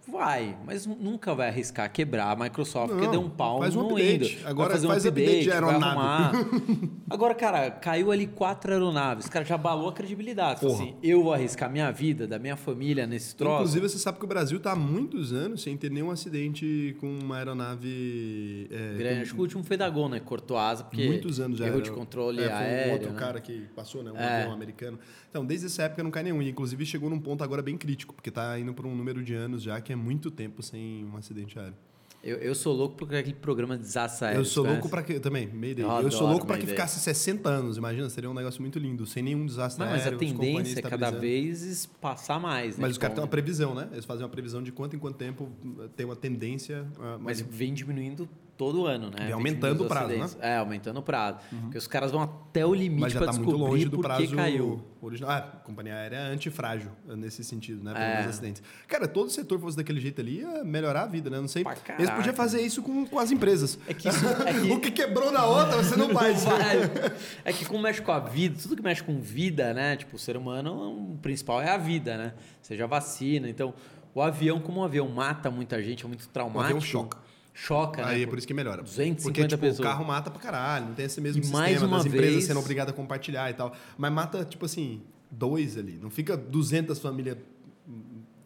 Vai, 0.06 0.56
mas 0.66 0.86
nunca 0.86 1.34
vai 1.34 1.48
arriscar 1.48 1.90
quebrar 1.90 2.30
a 2.30 2.36
Microsoft 2.36 2.90
porque 2.90 3.06
Não, 3.06 3.12
deu 3.12 3.20
um 3.22 3.30
pau 3.30 3.58
faz 3.60 3.74
um 3.74 3.80
no 3.84 3.86
update. 3.90 4.12
Windows. 4.12 4.34
Vai 4.42 4.50
Agora 4.50 4.70
fazer 4.72 4.86
um 4.86 4.90
faz 4.90 5.06
update 5.06 5.42
de 5.44 5.50
aeronave. 5.50 6.36
Agora, 7.08 7.34
cara, 7.34 7.70
caiu 7.70 8.10
ali 8.12 8.26
quatro 8.26 8.70
aeronaves. 8.72 9.28
Cara, 9.28 9.44
já 9.44 9.54
abalou 9.54 9.88
a 9.88 9.92
credibilidade. 9.92 10.60
Porra. 10.60 10.74
Assim, 10.74 10.94
eu 11.02 11.22
vou 11.22 11.32
arriscar 11.32 11.70
minha 11.70 11.90
vida, 11.90 12.26
da 12.26 12.38
minha 12.38 12.56
família 12.56 13.06
nesse 13.06 13.34
troço. 13.34 13.54
Inclusive, 13.62 13.88
você 13.88 13.98
sabe 13.98 14.18
que 14.18 14.24
o 14.24 14.28
Brasil 14.28 14.58
está 14.58 14.72
há 14.72 14.76
muitos 14.76 15.32
anos 15.32 15.62
sem 15.62 15.76
ter 15.76 15.90
nenhum 15.90 16.10
acidente 16.10 16.96
com 17.00 17.06
uma 17.18 17.38
aeronave. 17.38 18.68
É, 18.70 18.94
Grande. 18.98 19.14
com- 19.16 19.22
Acho 19.22 19.34
que 19.34 19.40
o 19.40 19.42
último 19.42 19.64
foi 19.64 19.76
da 19.76 19.88
Gol, 19.88 20.08
né? 20.08 20.20
Cortou 20.20 20.56
asa 20.58 20.84
porque 20.84 21.06
muitos 21.06 21.40
anos 21.40 21.58
já. 21.58 21.66
erro 21.66 21.76
era- 21.76 21.82
de 21.84 21.90
controle 21.90 22.40
é, 22.42 22.48
foi 22.48 22.52
aéreo. 22.56 22.90
um 22.90 22.92
outro 22.94 23.12
né? 23.12 23.18
cara 23.18 23.40
que 23.40 23.60
passou, 23.74 24.02
né? 24.02 24.12
Um 24.12 24.16
É. 24.16 24.40
avião 24.42 24.52
americano. 24.52 24.98
Então, 25.34 25.44
desde 25.44 25.66
essa 25.66 25.82
época 25.82 26.00
não 26.00 26.12
cai 26.12 26.22
nenhum. 26.22 26.40
E, 26.40 26.48
inclusive, 26.48 26.86
chegou 26.86 27.10
num 27.10 27.18
ponto 27.18 27.42
agora 27.42 27.60
bem 27.60 27.76
crítico, 27.76 28.14
porque 28.14 28.28
está 28.28 28.56
indo 28.56 28.72
por 28.72 28.86
um 28.86 28.94
número 28.94 29.20
de 29.20 29.34
anos 29.34 29.64
já 29.64 29.80
que 29.80 29.92
é 29.92 29.96
muito 29.96 30.30
tempo 30.30 30.62
sem 30.62 31.04
um 31.04 31.16
acidente 31.16 31.58
aéreo. 31.58 31.74
Eu, 32.22 32.36
eu 32.36 32.54
sou 32.54 32.72
louco 32.72 32.94
por 32.94 33.12
aquele 33.12 33.34
programa 33.34 33.76
de 33.76 33.82
desastre 33.82 34.26
aéreo. 34.26 34.40
eu 34.42 34.44
sou 34.44 34.64
louco 34.64 34.88
para 34.88 35.02
que. 35.02 35.18
Também, 35.18 35.48
Mayday. 35.48 35.84
Eu 35.84 36.02
Eu, 36.02 36.10
sou 36.12 36.28
louco 36.28 36.46
para 36.46 36.56
que 36.56 36.68
ficasse 36.68 37.00
60 37.00 37.48
anos. 37.48 37.76
Imagina, 37.76 38.08
seria 38.08 38.30
um 38.30 38.34
negócio 38.34 38.62
muito 38.62 38.78
lindo, 38.78 39.04
sem 39.06 39.24
nenhum 39.24 39.44
desastre 39.44 39.84
Não, 39.84 39.90
mas 39.90 40.02
a 40.02 40.04
aéreo. 40.04 40.20
as 40.24 40.32
companhias 40.32 40.56
tendência 40.56 40.78
é 40.78 40.82
cada 40.82 41.10
vez 41.10 41.86
passar 42.00 42.38
mais. 42.38 42.76
Né? 42.78 42.82
Mas 42.82 42.92
os 42.92 42.98
caras 42.98 43.16
têm 43.16 43.22
uma 43.24 43.28
previsão, 43.28 43.74
né? 43.74 43.88
Eles 43.90 44.04
fazem 44.04 44.22
uma 44.22 44.30
previsão 44.30 44.62
de 44.62 44.70
quanto 44.70 44.94
em 44.94 45.00
quanto 45.00 45.16
tempo 45.16 45.50
eh, 45.80 45.88
tem 45.96 46.06
uma 46.06 46.14
tendência. 46.16 46.86
ah, 47.00 47.18
Mas 47.20 47.40
vem 47.40 47.74
diminuindo 47.74 48.28
todo 48.56 48.86
ano, 48.86 49.06
né? 49.10 49.24
Vem 49.24 49.32
aumentando 49.32 49.84
o 49.84 49.88
prazo, 49.88 50.06
os 50.06 50.12
acidentes. 50.20 50.36
É, 50.40 50.56
aumentando 50.58 50.98
o 51.00 51.02
prazo. 51.02 51.38
Porque 51.62 51.78
os 51.78 51.86
caras 51.86 52.10
vão 52.12 52.22
até 52.22 52.64
o 52.64 52.72
limite 52.74 53.00
para 53.00 53.08
está 53.08 53.26
descobrir 53.26 53.52
muito 53.58 53.70
longe 53.72 53.84
do 53.86 53.98
prazo 53.98 54.26
que 54.28 54.34
caiu. 54.36 54.84
original. 55.02 55.30
Ah, 55.30 55.36
a 55.38 55.42
companhia 55.42 55.94
aérea 55.94 56.16
é 56.16 56.32
antifrágil 56.32 56.90
eh, 57.08 57.16
nesse 57.16 57.42
sentido, 57.42 57.82
né? 57.82 57.92
É. 57.96 58.16
Pelos 58.18 58.30
acidentes. 58.30 58.62
Cara, 58.86 59.08
todo 59.08 59.28
setor 59.30 59.58
fosse 59.60 59.76
daquele 59.76 60.00
jeito 60.00 60.20
ali, 60.20 60.38
ia 60.40 60.62
melhorar 60.64 61.02
a 61.02 61.06
vida, 61.06 61.28
né? 61.28 61.40
Não 61.40 61.48
sei. 61.48 61.64
Eles 61.98 62.10
podiam 62.10 62.34
fazer 62.34 62.60
isso 62.62 62.80
com, 62.82 63.04
com 63.06 63.18
as 63.18 63.30
empresas. 63.32 63.78
É 63.88 63.94
que 63.94 64.08
isso- 64.08 64.24
é 64.26 64.52
que- 64.62 64.72
o 64.72 64.80
que 64.80 64.90
quebrou 64.92 65.32
na 65.32 65.44
outra, 65.44 65.76
você 65.82 65.96
não 65.96 66.10
faz. 66.14 66.44
É 67.44 67.52
que 67.52 67.64
como 67.64 67.82
mexe 67.82 68.00
com 68.00 68.12
a 68.12 68.18
vida, 68.20 68.56
tudo 68.62 68.76
que 68.76 68.82
mexe 68.82 69.02
com 69.02 69.20
vida, 69.20 69.74
né? 69.74 69.96
Tipo, 69.96 70.16
o 70.16 70.18
ser 70.18 70.36
humano, 70.36 71.12
o 71.12 71.18
principal 71.20 71.60
é 71.60 71.70
a 71.70 71.76
vida, 71.76 72.16
né? 72.16 72.34
Seja 72.62 72.86
vacina. 72.86 73.48
Então, 73.48 73.74
o 74.14 74.22
avião, 74.22 74.60
como 74.60 74.80
o 74.80 74.84
avião 74.84 75.08
mata 75.08 75.50
muita 75.50 75.82
gente, 75.82 76.04
é 76.04 76.08
muito 76.08 76.28
traumático. 76.28 76.64
avião 76.64 76.80
choca. 76.80 77.18
Choca, 77.56 78.02
né? 78.04 78.08
Aí 78.10 78.22
é 78.24 78.26
por 78.26 78.36
isso 78.36 78.46
que 78.46 78.52
melhora. 78.52 78.82
250 78.82 79.22
Porque, 79.22 79.46
tipo, 79.48 79.60
pessoas. 79.60 79.78
o 79.78 79.82
carro 79.82 80.04
mata 80.04 80.28
pra 80.30 80.40
caralho, 80.40 80.86
não 80.88 80.94
tem 80.94 81.06
esse 81.06 81.20
mesmo 81.20 81.40
E 81.40 81.44
sistema 81.44 81.62
mais 81.62 81.80
uma 81.82 81.98
das 81.98 82.06
empresas 82.06 82.30
vez- 82.32 82.44
sendo 82.46 82.58
obrigadas 82.60 82.92
a 82.92 82.96
compartilhar 82.96 83.48
e 83.48 83.54
tal. 83.54 83.72
Mas 83.96 84.12
mata, 84.12 84.44
tipo 84.44 84.64
assim, 84.66 85.00
dois 85.30 85.78
ali. 85.78 85.98
Não 86.02 86.10
fica 86.10 86.36
200 86.36 86.98
famílias. 86.98 87.36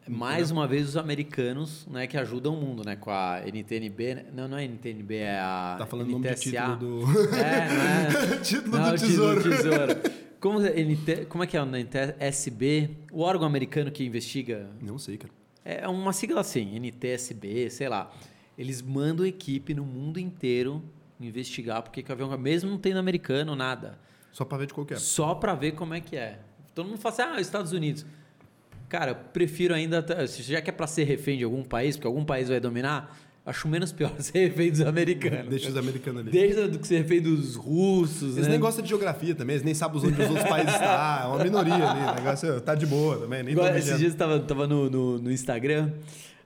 Mais 0.09 0.51
uma 0.51 0.67
vez, 0.67 0.89
os 0.89 0.97
americanos, 0.97 1.87
né, 1.87 2.07
que 2.07 2.17
ajudam 2.17 2.55
o 2.55 2.57
mundo, 2.61 2.83
né? 2.85 2.97
Com 2.97 3.11
a 3.11 3.43
NTNB. 3.47 4.15
né? 4.15 4.25
Não, 4.35 4.49
não 4.49 4.57
é 4.57 4.65
NTNB, 4.65 5.17
é 5.17 5.39
a. 5.39 5.77
Tá 5.79 5.87
falando 5.87 6.09
o 6.09 6.13
nome 6.13 6.25
de 6.25 6.31
NTSA. 6.31 6.51
título 6.51 6.77
do. 6.77 7.35
É, 7.37 7.69
não 7.69 8.35
é? 8.35 8.39
título 8.41 8.79
Não, 8.79 8.89
do 8.89 8.95
o 8.95 8.99
título 8.99 9.09
tesouro. 9.11 9.43
do 9.43 9.51
tesouro. 9.51 10.01
Como, 10.41 10.61
é 10.65 10.71
NT, 10.83 11.27
como 11.29 11.45
é 11.45 11.47
que 11.47 11.57
é 11.59 11.63
o 11.63 11.67
NTSB? 11.67 12.91
O 13.13 13.21
órgão 13.21 13.47
americano 13.47 13.91
que 13.91 14.03
investiga 14.05 14.71
Não 14.81 14.97
sei, 14.99 15.19
cara. 15.19 15.33
É 15.65 15.87
uma 15.89 16.13
sigla 16.15 16.41
assim, 16.41 16.75
NTSB, 16.79 17.69
sei 17.69 17.89
lá. 17.91 18.11
Eles 18.59 18.83
mandam 18.83 19.25
equipe 19.25 19.73
no 19.73 19.85
mundo 19.85 20.19
inteiro 20.19 20.83
investigar 21.21 21.81
porque 21.83 22.03
que 22.03 22.11
o 22.11 22.13
avião, 22.13 22.37
mesmo 22.37 22.69
não 22.71 22.79
tendo 22.79 22.99
americano, 22.99 23.55
nada. 23.55 23.99
Só 24.33 24.45
pra 24.45 24.59
ver 24.59 24.67
de 24.67 24.75
qualquer. 24.75 24.99
Só 24.99 25.35
pra 25.35 25.55
ver 25.55 25.73
como 25.73 25.95
é 25.95 26.01
que 26.01 26.17
é. 26.17 26.41
Todo 26.75 26.89
mundo 26.89 26.99
fala 26.99 27.15
assim, 27.15 27.23
ah, 27.23 27.41
Estados 27.41 27.73
Unidos. 27.73 28.05
Cara, 28.89 29.13
eu 29.13 29.15
prefiro 29.15 29.75
ainda, 29.75 30.05
já 30.27 30.61
que 30.61 30.71
é 30.71 30.73
pra 30.73 30.87
ser 30.87 31.05
refém 31.05 31.37
de 31.39 31.45
algum 31.45 31.63
país, 31.63 31.97
porque 31.97 32.07
algum 32.07 32.25
país 32.25 32.49
vai 32.49 32.59
dominar, 32.59 33.19
acho 33.45 33.69
menos 33.69 33.93
pior 33.93 34.13
ser 34.19 34.49
refém 34.49 34.71
dos 34.71 34.81
americanos. 34.81 35.51
Deixa 35.51 35.69
os 35.69 35.77
americanos 35.77 36.23
ali. 36.23 36.31
Desde 36.31 36.69
do 36.69 36.79
que 36.79 36.87
ser 36.87 37.03
refém 37.03 37.21
dos 37.21 37.55
russos, 37.55 38.35
Eles 38.35 38.47
né? 38.47 38.53
nem 38.53 38.61
gostam 38.61 38.83
de 38.83 38.89
geografia 38.89 39.35
também, 39.35 39.55
eles 39.55 39.65
nem 39.65 39.75
sabem 39.75 39.99
onde 40.01 40.21
os 40.21 40.31
outros 40.31 40.49
países 40.49 40.73
estão. 40.73 40.89
É 40.89 41.27
uma 41.27 41.45
minoria 41.45 41.75
ali. 41.91 42.01
O 42.01 42.15
negócio 42.15 42.61
tá 42.61 42.75
de 42.75 42.87
boa 42.87 43.19
também. 43.19 43.43
Nem 43.43 43.55
tão 43.55 43.77
esses 43.77 43.99
dias 43.99 44.13
eu 44.13 44.19
tava, 44.19 44.41
tava 44.41 44.67
no, 44.67 44.89
no, 44.89 45.19
no 45.19 45.31
Instagram, 45.31 45.93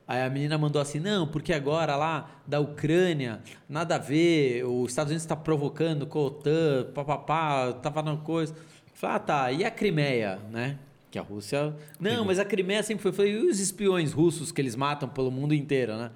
aí 0.07 0.23
a 0.23 0.31
menina 0.31 0.59
mandou 0.59 0.81
assim, 0.81 1.01
não, 1.01 1.27
porque 1.27 1.53
agora 1.53 1.97
lá 1.97 2.31
da 2.47 2.61
Ucrânia, 2.61 3.41
nada 3.69 3.97
a 3.97 3.99
ver, 3.99 4.65
os 4.65 4.91
Estados 4.91 5.11
Unidos 5.11 5.23
está 5.23 5.37
provocando 5.37 6.07
com 6.07 6.19
a 6.19 6.23
OTAN, 6.23 6.87
papapá, 6.95 7.73
tava 7.75 8.03
na 8.03 8.17
coisa. 8.17 8.55
Falei, 8.95 9.17
ah, 9.17 9.19
tá, 9.19 9.53
e 9.53 9.65
a 9.65 9.71
Crimeia, 9.71 10.39
né? 10.51 10.79
Que 11.11 11.19
a 11.19 11.23
Rússia... 11.23 11.75
Não, 12.01 12.25
mas 12.25 12.39
a 12.39 12.45
Crimeia 12.45 12.83
sempre 12.83 13.03
foi... 13.03 13.13
Falei, 13.13 13.33
e 13.33 13.51
os 13.51 13.61
espiões 13.61 14.13
russos 14.13 14.51
que 14.51 14.61
eles 14.61 14.77
matam 14.77 15.09
pelo 15.09 15.31
mundo 15.31 15.55
inteiro, 15.55 15.97
né? 15.97 16.11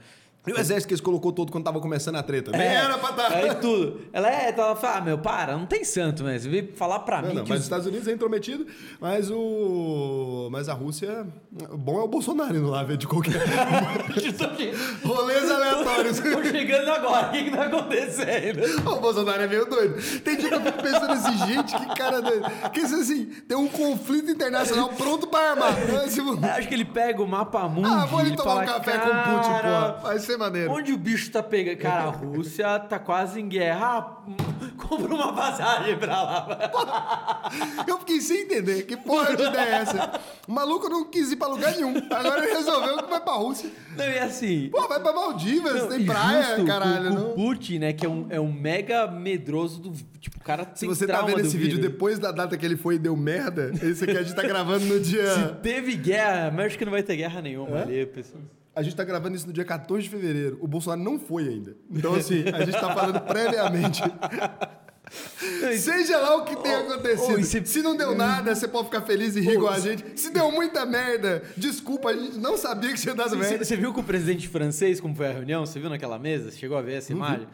E 0.46 0.52
o 0.52 0.58
exército 0.60 0.88
que 0.88 0.94
eles 0.94 1.00
colocou 1.00 1.32
todo 1.32 1.50
quando 1.50 1.64
tava 1.64 1.80
começando 1.80 2.16
a 2.16 2.22
treta. 2.22 2.50
Nem 2.52 2.60
É, 2.60 2.74
era 2.74 2.98
pra 2.98 3.12
tá. 3.12 3.54
Tudo. 3.56 4.00
Ela 4.12 4.30
é, 4.30 4.50
então 4.50 4.64
ela 4.64 4.76
fala, 4.76 4.98
ah, 4.98 5.00
meu, 5.00 5.18
para, 5.18 5.56
não 5.56 5.66
tem 5.66 5.82
santo, 5.84 6.22
né? 6.22 6.38
Você 6.38 6.48
veio 6.48 6.72
falar 6.76 7.00
pra 7.00 7.20
Não, 7.22 7.28
mim 7.30 7.34
não, 7.36 7.44
que 7.44 7.50
mas 7.50 7.58
os- 7.58 7.62
os 7.62 7.66
Estados 7.66 7.86
Unidos 7.86 8.06
é 8.08 8.12
intrometido, 8.12 8.66
mas 9.00 9.30
o. 9.30 10.48
Mas 10.50 10.68
a 10.68 10.74
Rússia. 10.74 11.26
O 11.70 11.76
bom 11.76 11.98
é 12.00 12.04
o 12.04 12.08
Bolsonaro 12.08 12.56
indo 12.56 12.68
lá 12.70 12.82
ver 12.82 12.96
de 12.96 13.06
qualquer. 13.06 13.32
Rolês 15.04 15.50
aleatórios. 15.50 16.18
Tô 16.20 16.44
chegando 16.44 16.88
agora, 16.90 17.28
o 17.28 17.30
que 17.32 17.44
que 17.44 17.50
tá 17.50 17.64
acontecendo? 17.64 18.60
o 18.90 19.00
Bolsonaro 19.00 19.42
é 19.42 19.46
meio 19.46 19.66
doido. 19.68 20.20
Tem 20.20 20.36
dia 20.36 20.48
que 20.48 20.54
eu 20.54 20.60
fico 20.62 20.82
pensando 20.82 21.12
assim, 21.12 21.38
gente, 21.46 21.76
que 21.76 21.86
cara 21.96 22.20
doido. 22.20 22.44
Que 22.72 22.80
isso 22.80 22.94
assim, 22.96 23.26
tem 23.48 23.56
um 23.56 23.68
conflito 23.68 24.30
internacional 24.30 24.88
pronto 24.90 25.26
pra 25.26 25.50
armar. 25.50 25.72
Mas, 25.92 26.14
tipo, 26.14 26.34
Eu 26.34 26.50
Acho 26.52 26.68
que 26.68 26.74
ele 26.74 26.84
pega 26.84 27.22
o 27.22 27.26
mapa 27.26 27.68
mundi 27.68 27.88
ah, 27.90 28.06
vou 28.06 28.20
ali 28.20 28.32
e 28.32 28.36
tomar 28.36 28.50
fala, 28.50 28.62
um 28.62 28.66
café 28.66 28.98
com 28.98 29.08
o 29.08 29.36
Putin, 29.36 29.48
"Cara, 29.50 29.92
pô. 29.92 30.06
Vai 30.06 30.18
ser 30.18 30.35
maneiro. 30.36 30.70
Onde 30.72 30.92
o 30.92 30.96
bicho 30.98 31.30
tá 31.30 31.42
pegando? 31.42 31.78
Cara, 31.78 32.04
a 32.04 32.10
Rússia 32.10 32.78
tá 32.80 32.98
quase 32.98 33.40
em 33.40 33.48
guerra. 33.48 33.86
Ah, 33.86 34.16
compra 34.76 35.14
uma 35.14 35.32
passagem 35.32 35.96
pra 35.98 36.22
lá. 36.22 37.50
Eu 37.86 37.98
fiquei 37.98 38.20
sem 38.20 38.42
entender. 38.42 38.82
Que 38.82 38.96
porra 38.96 39.34
de 39.36 39.42
ideia 39.42 39.60
é 39.60 39.72
essa? 39.82 40.20
O 40.46 40.52
maluco 40.52 40.88
não 40.88 41.04
quis 41.10 41.32
ir 41.32 41.36
pra 41.36 41.48
lugar 41.48 41.72
nenhum. 41.72 41.94
Agora 42.10 42.44
ele 42.44 42.54
resolveu 42.54 42.96
que 42.98 43.10
vai 43.10 43.20
pra 43.20 43.32
Rússia. 43.34 43.70
Não, 43.96 44.04
e 44.04 44.18
assim... 44.18 44.68
Pô, 44.70 44.86
vai 44.88 45.00
pra 45.00 45.12
Maldivas, 45.12 45.82
não, 45.82 45.88
tem 45.88 46.04
praia, 46.06 46.42
justo 46.56 46.66
caralho. 46.66 47.08
com 47.10 47.14
não. 47.14 47.30
O 47.30 47.34
Putin, 47.34 47.78
né, 47.78 47.92
que 47.92 48.04
é 48.04 48.08
um, 48.08 48.26
é 48.30 48.40
um 48.40 48.52
mega 48.52 49.06
medroso 49.06 49.80
do... 49.80 49.92
Tipo, 50.20 50.38
o 50.38 50.42
cara 50.42 50.64
Se 50.74 50.80
tem 50.80 50.88
você 50.88 51.06
tá 51.06 51.22
vendo 51.22 51.36
do 51.36 51.46
esse 51.46 51.56
vídeo 51.56 51.78
depois 51.80 52.18
da 52.18 52.30
data 52.32 52.56
que 52.56 52.64
ele 52.66 52.76
foi 52.76 52.96
e 52.96 52.98
deu 52.98 53.16
merda, 53.16 53.70
esse 53.82 54.04
aqui 54.04 54.16
a 54.16 54.22
gente 54.22 54.34
tá 54.34 54.42
gravando 54.42 54.84
no 54.84 54.94
Se 55.02 55.10
dia. 55.10 55.58
teve 55.62 55.94
guerra, 55.96 56.50
mas 56.54 56.66
acho 56.66 56.78
que 56.78 56.84
não 56.84 56.92
vai 56.92 57.02
ter 57.02 57.16
guerra 57.16 57.40
nenhuma 57.40 57.78
É? 57.78 57.82
ali, 57.82 58.06
pessoal. 58.06 58.42
A 58.76 58.82
gente 58.82 58.94
tá 58.94 59.02
gravando 59.04 59.34
isso 59.34 59.46
no 59.46 59.52
dia 59.54 59.64
14 59.64 60.02
de 60.04 60.10
fevereiro. 60.10 60.58
O 60.60 60.68
Bolsonaro 60.68 61.02
não 61.02 61.18
foi 61.18 61.48
ainda. 61.48 61.74
Então, 61.90 62.14
assim, 62.14 62.44
a 62.46 62.62
gente 62.62 62.78
tá 62.78 62.94
falando 62.94 63.20
previamente. 63.26 64.02
Seja 65.78 66.18
lá 66.18 66.36
o 66.36 66.44
que 66.44 66.56
tenha 66.56 66.80
acontecido. 66.80 67.38
oh, 67.38 67.42
se- 67.42 67.64
Se 67.64 67.80
não 67.82 67.96
deu 67.96 68.14
nada, 68.14 68.54
você 68.54 68.66
pode 68.68 68.86
ficar 68.86 69.02
feliz 69.02 69.36
e 69.36 69.40
rir 69.40 69.58
com 69.58 69.68
a 69.68 69.78
gente. 69.78 70.04
Se 70.20 70.30
deu 70.30 70.50
muita 70.50 70.84
merda, 70.84 71.42
desculpa, 71.56 72.10
a 72.10 72.12
gente 72.16 72.38
não 72.38 72.56
sabia 72.56 72.92
que 72.92 73.00
tinha 73.00 73.14
dado 73.14 73.36
merda. 73.36 73.64
você 73.64 73.76
viu 73.76 73.92
com 73.92 74.00
o 74.00 74.04
presidente 74.04 74.48
francês 74.48 75.00
como 75.00 75.14
foi 75.14 75.28
a 75.28 75.32
reunião? 75.32 75.64
Você 75.64 75.78
viu 75.78 75.88
naquela 75.88 76.18
mesa? 76.18 76.50
Chegou 76.50 76.76
a 76.76 76.82
ver 76.82 76.94
essa 76.94 77.12
imagem? 77.12 77.46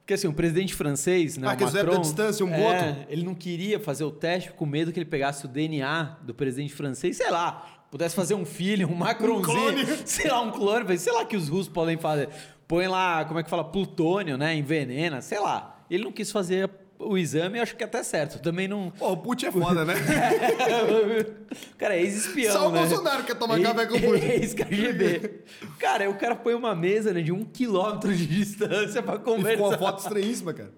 Porque 0.00 0.14
assim, 0.14 0.28
o 0.28 0.32
presidente 0.32 0.74
francês, 0.74 1.36
né, 1.36 1.48
Ah, 1.48 1.54
o 1.54 1.58
fizeram 1.66 1.88
Macron, 1.88 1.96
da 1.96 2.00
distância, 2.08 2.46
um 2.46 2.54
é, 2.54 2.58
voto. 2.94 3.06
ele 3.10 3.22
não 3.24 3.34
queria 3.34 3.78
fazer 3.78 4.04
o 4.04 4.10
teste 4.10 4.52
com 4.52 4.64
medo 4.64 4.90
que 4.90 4.98
ele 4.98 5.04
pegasse 5.04 5.44
o 5.44 5.48
DNA 5.48 6.16
do 6.22 6.32
presidente 6.32 6.72
francês, 6.72 7.18
sei 7.18 7.30
lá, 7.30 7.77
pudesse 7.90 8.14
fazer 8.14 8.34
um 8.34 8.44
filho, 8.44 8.88
um 8.88 8.94
Macronzinho, 8.94 9.44
clone. 9.44 9.86
sei 10.04 10.30
lá, 10.30 10.40
um 10.40 10.50
clone, 10.50 10.98
sei 10.98 11.12
lá 11.12 11.24
que 11.24 11.36
os 11.36 11.48
russos 11.48 11.68
podem 11.68 11.96
fazer. 11.96 12.28
Põe 12.66 12.86
lá, 12.86 13.24
como 13.24 13.40
é 13.40 13.42
que 13.42 13.48
fala, 13.50 13.64
plutônio, 13.64 14.36
né, 14.36 14.54
envenena, 14.54 15.22
sei 15.22 15.40
lá. 15.40 15.80
Ele 15.90 16.04
não 16.04 16.12
quis 16.12 16.30
fazer 16.30 16.68
o 16.98 17.16
exame, 17.16 17.58
eu 17.58 17.62
acho 17.62 17.76
que 17.76 17.82
é 17.82 17.86
até 17.86 18.02
certo. 18.02 18.40
Também 18.42 18.68
não... 18.68 18.90
Pô, 18.90 19.12
o 19.12 19.16
Putin 19.16 19.46
é 19.46 19.52
foda, 19.52 19.84
né? 19.84 19.94
cara, 21.78 21.96
é 21.96 22.02
ex-espião, 22.02 22.52
Só 22.52 22.68
o 22.68 22.72
né? 22.72 22.80
Bolsonaro 22.80 23.24
quer 23.24 23.36
tomar 23.36 23.60
café 23.60 23.86
com 23.86 23.96
o 23.96 24.00
Putin. 24.02 24.26
Ex-KGB. 24.26 25.44
Cara, 25.78 26.10
o 26.10 26.14
cara 26.14 26.34
põe 26.34 26.54
uma 26.54 26.74
mesa 26.74 27.12
né, 27.12 27.22
de 27.22 27.32
um 27.32 27.44
quilômetro 27.44 28.14
de 28.14 28.26
distância 28.26 29.02
pra 29.02 29.14
E 29.14 29.18
ficou 29.18 29.34
uma 29.36 29.42
conversar. 29.44 29.78
foto 29.78 29.98
estranhíssima, 30.00 30.52
cara. 30.52 30.72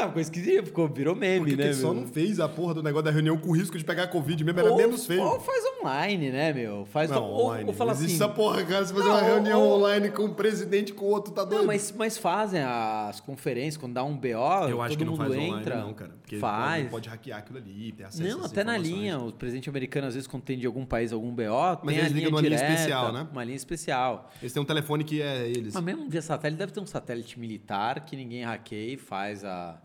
Não, 0.00 0.06
ficou 0.08 0.20
esquisito, 0.22 0.66
ficou, 0.66 0.88
virou 0.88 1.14
meme, 1.16 1.40
Porque 1.46 1.56
né? 1.56 1.64
ele 1.66 1.74
só 1.74 1.92
não 1.92 2.06
fez 2.06 2.38
a 2.40 2.48
porra 2.48 2.74
do 2.74 2.82
negócio 2.82 3.04
da 3.04 3.10
reunião 3.10 3.36
com 3.36 3.50
risco 3.52 3.76
de 3.76 3.84
pegar 3.84 4.06
Covid 4.08 4.42
mesmo, 4.44 4.60
era 4.60 4.70
ou, 4.70 4.76
menos 4.76 5.06
feio. 5.06 5.22
Ou 5.22 5.40
faz 5.40 5.64
online, 5.80 6.30
né, 6.30 6.52
meu? 6.52 6.86
Faz 6.86 7.10
Não, 7.10 7.22
ou, 7.24 7.46
online. 7.46 7.68
ou 7.68 7.72
fala 7.74 7.92
assim. 7.92 8.04
essa 8.14 8.28
porra, 8.28 8.64
cara. 8.64 8.84
Você 8.86 8.94
fazer 8.94 9.08
uma 9.08 9.20
reunião 9.20 9.60
ou- 9.62 9.76
online 9.78 10.10
com 10.10 10.24
um 10.24 10.34
presidente 10.34 10.92
com 10.92 11.04
o 11.04 11.08
outro, 11.08 11.32
tá 11.32 11.44
doido? 11.44 11.60
Não, 11.60 11.66
mas, 11.66 11.92
mas 11.96 12.16
fazem 12.16 12.62
as 12.62 13.20
conferências, 13.20 13.76
quando 13.76 13.94
dá 13.94 14.04
um 14.04 14.16
BO, 14.16 14.28
Eu 14.68 14.80
acho 14.82 14.90
todo 14.90 14.98
que 14.98 15.04
não 15.04 15.12
mundo 15.12 15.18
faz 15.20 15.32
online, 15.32 15.60
entra. 15.60 15.76
não, 15.80 15.92
cara. 15.94 16.12
Porque 16.20 16.38
faz. 16.38 16.78
Pode, 16.82 16.90
pode 16.90 17.08
hackear 17.08 17.38
aquilo 17.40 17.58
ali, 17.58 17.92
ter 17.92 18.04
acesso 18.04 18.38
Não, 18.38 18.44
até 18.44 18.62
na 18.62 18.76
linha. 18.78 19.18
O 19.18 19.32
presidente 19.32 19.68
americano, 19.68 20.06
às 20.06 20.14
vezes, 20.14 20.26
quando 20.26 20.42
tem 20.44 20.58
de 20.58 20.66
algum 20.66 20.84
país 20.84 21.12
algum 21.12 21.34
BO, 21.34 21.42
Mas 21.82 21.94
tem 21.94 21.96
a 21.96 21.98
eles 22.00 22.12
linha 22.12 22.24
ligam 22.26 22.30
numa 22.30 22.40
linha 22.40 22.54
especial, 22.54 23.12
né? 23.12 23.26
Uma 23.32 23.44
linha 23.44 23.56
especial. 23.56 24.30
Eles 24.40 24.52
têm 24.52 24.62
um 24.62 24.66
telefone 24.66 25.02
que 25.04 25.20
é 25.22 25.48
eles. 25.48 25.74
Mas 25.74 25.82
mesmo 25.82 26.08
via 26.08 26.22
satélite, 26.22 26.58
deve 26.58 26.72
ter 26.72 26.80
um 26.80 26.86
satélite 26.86 27.38
militar 27.40 28.04
que 28.04 28.14
ninguém 28.16 28.44
hackeia 28.44 28.94
e 28.94 28.96
faz 28.96 29.44
a. 29.44 29.80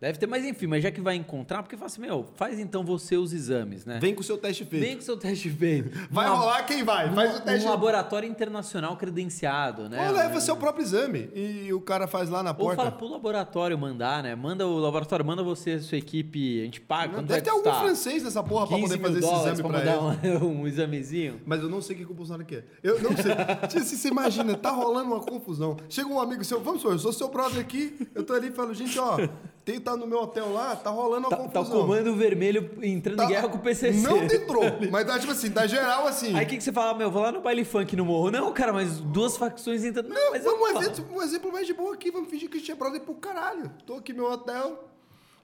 Deve 0.00 0.16
ter, 0.16 0.28
mas 0.28 0.44
enfim, 0.44 0.68
mas 0.68 0.80
já 0.80 0.92
que 0.92 1.00
vai 1.00 1.16
encontrar, 1.16 1.60
porque 1.60 1.76
fala 1.76 1.86
assim, 1.86 2.00
meu, 2.00 2.24
faz 2.36 2.60
então 2.60 2.84
você 2.84 3.16
os 3.16 3.32
exames, 3.32 3.84
né? 3.84 3.98
Vem 4.00 4.14
com 4.14 4.20
o 4.20 4.24
seu 4.24 4.38
teste 4.38 4.64
feito. 4.64 4.84
Vem 4.84 4.94
com 4.94 5.00
o 5.00 5.04
seu 5.04 5.16
teste 5.16 5.50
feito. 5.50 5.90
Vai 6.08 6.28
rolar 6.28 6.62
quem 6.62 6.84
vai. 6.84 7.12
Faz 7.12 7.38
o 7.38 7.42
teste. 7.42 7.66
um 7.66 7.70
laboratório 7.70 8.28
internacional 8.28 8.96
credenciado, 8.96 9.88
né? 9.88 10.08
Ou 10.08 10.14
leva 10.14 10.40
seu 10.40 10.56
próprio 10.56 10.84
exame 10.84 11.30
e 11.34 11.72
o 11.72 11.80
cara 11.80 12.06
faz 12.06 12.30
lá 12.30 12.42
na 12.42 12.50
Ou 12.50 12.56
porta. 12.56 12.76
fala 12.76 12.92
pro 12.92 13.08
laboratório 13.08 13.76
mandar, 13.76 14.22
né? 14.22 14.34
Manda 14.34 14.66
o 14.66 14.78
laboratório, 14.78 15.24
manda 15.24 15.42
você, 15.42 15.80
sua 15.80 15.98
equipe, 15.98 16.60
a 16.60 16.64
gente 16.64 16.80
paga. 16.80 17.14
Quanto 17.14 17.26
Deve 17.26 17.42
ter 17.42 17.50
algum 17.50 17.72
francês 17.72 18.22
nessa 18.22 18.42
porra 18.42 18.68
pra 18.68 18.76
15 18.76 18.98
poder 18.98 19.02
fazer 19.02 19.18
esse 19.18 19.34
exame 19.34 19.62
pra 19.62 19.80
pra 19.80 20.28
ele. 20.28 20.36
um, 20.44 20.60
um 20.62 20.66
examezinho. 20.66 21.40
Mas 21.44 21.60
eu 21.60 21.68
não 21.68 21.80
sei 21.82 21.96
o 21.96 21.98
que, 21.98 22.04
o 22.12 22.14
Bolsonaro 22.14 22.44
quer. 22.44 22.66
Eu 22.82 23.02
não 23.02 23.10
sei. 23.16 23.82
Se 23.84 23.96
você 23.96 24.08
imagina, 24.08 24.56
tá 24.56 24.70
rolando 24.70 25.12
uma 25.12 25.20
confusão. 25.20 25.76
Chega 25.88 26.08
um 26.08 26.20
amigo 26.20 26.44
seu, 26.44 26.60
vamos, 26.60 26.82
senhor, 26.82 26.94
eu 26.94 26.98
sou 26.98 27.12
seu 27.12 27.28
brother 27.28 27.60
aqui. 27.60 28.08
Eu 28.14 28.24
tô 28.24 28.32
ali 28.32 28.48
e 28.48 28.52
falo, 28.52 28.72
gente, 28.74 28.98
ó, 28.98 29.16
tem 29.64 29.80
tá 29.90 29.96
no 29.96 30.06
meu 30.06 30.18
hotel 30.20 30.52
lá, 30.52 30.74
tá 30.76 30.90
rolando 30.90 31.28
uma 31.28 31.30
Tá, 31.30 31.36
tá 31.36 31.42
o 31.42 31.52
confusão. 31.64 31.80
comando 31.80 32.14
vermelho 32.14 32.70
entrando 32.82 33.16
Tá- 33.16 33.24
em 33.24 33.28
guerra 33.28 33.48
com 33.48 33.56
o 33.56 33.60
PCC. 33.60 34.00
Não 34.06 34.22
entrou, 34.24 34.62
mas 34.90 35.06
tá 35.06 35.18
tipo 35.18 35.32
assim, 35.32 35.50
tá 35.50 35.66
geral 35.66 36.06
assim. 36.06 36.34
Aí 36.36 36.44
o 36.44 36.48
que, 36.48 36.56
que 36.56 36.62
você 36.64 36.72
fala, 36.72 36.96
meu, 36.96 37.10
vou 37.10 37.22
lá 37.22 37.32
no 37.32 37.40
baile 37.40 37.64
funk 37.64 37.94
no 37.96 38.04
morro. 38.04 38.30
Não, 38.30 38.52
cara, 38.52 38.72
mas 38.72 38.98
duas 39.00 39.36
facções 39.36 39.84
entrando. 39.84 40.08
Não, 40.08 40.30
mas 40.32 40.44
vamos 40.44 40.60
um 40.60 40.78
exemplo, 40.78 41.06
um 41.16 41.22
exemplo 41.22 41.52
mais 41.52 41.66
de 41.66 41.74
boa 41.74 41.94
aqui, 41.94 42.10
vamos 42.10 42.28
fingir 42.30 42.48
que 42.50 42.56
a 42.56 42.60
gente 42.60 42.72
é 42.72 42.74
brother 42.74 43.00
pro 43.00 43.14
caralho. 43.14 43.70
Tô 43.86 43.94
aqui 43.94 44.12
no 44.12 44.22
meu 44.24 44.32
hotel. 44.32 44.84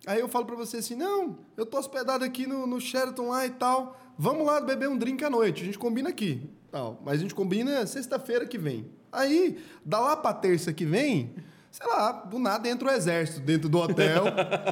Aí 0.06 0.20
eu 0.20 0.28
falo 0.28 0.44
pra 0.44 0.54
você 0.54 0.76
assim, 0.78 0.94
não, 0.94 1.38
eu 1.56 1.64
tô 1.64 1.78
hospedado 1.78 2.24
aqui 2.24 2.46
no, 2.46 2.66
no 2.66 2.78
Sheraton 2.80 3.28
lá 3.28 3.46
e 3.46 3.50
tal. 3.50 3.98
Vamos 4.18 4.46
lá 4.46 4.60
beber 4.60 4.88
um 4.88 4.96
drink 4.98 5.24
à 5.24 5.30
noite, 5.30 5.62
a 5.62 5.64
gente 5.66 5.78
combina 5.78 6.10
aqui. 6.10 6.48
Tal. 6.70 7.00
Mas 7.04 7.14
a 7.14 7.22
gente 7.22 7.34
combina 7.34 7.86
sexta-feira 7.86 8.44
que 8.46 8.58
vem. 8.58 8.90
Aí, 9.10 9.58
da 9.84 9.98
lá 10.00 10.16
pra 10.16 10.32
terça 10.34 10.72
que 10.72 10.84
vem, 10.84 11.34
sei 11.74 11.88
lá, 11.88 12.12
do 12.12 12.38
nada 12.38 12.68
entra 12.68 12.86
o 12.88 12.90
exército 12.92 13.40
dentro 13.40 13.68
do 13.68 13.80
hotel. 13.80 14.26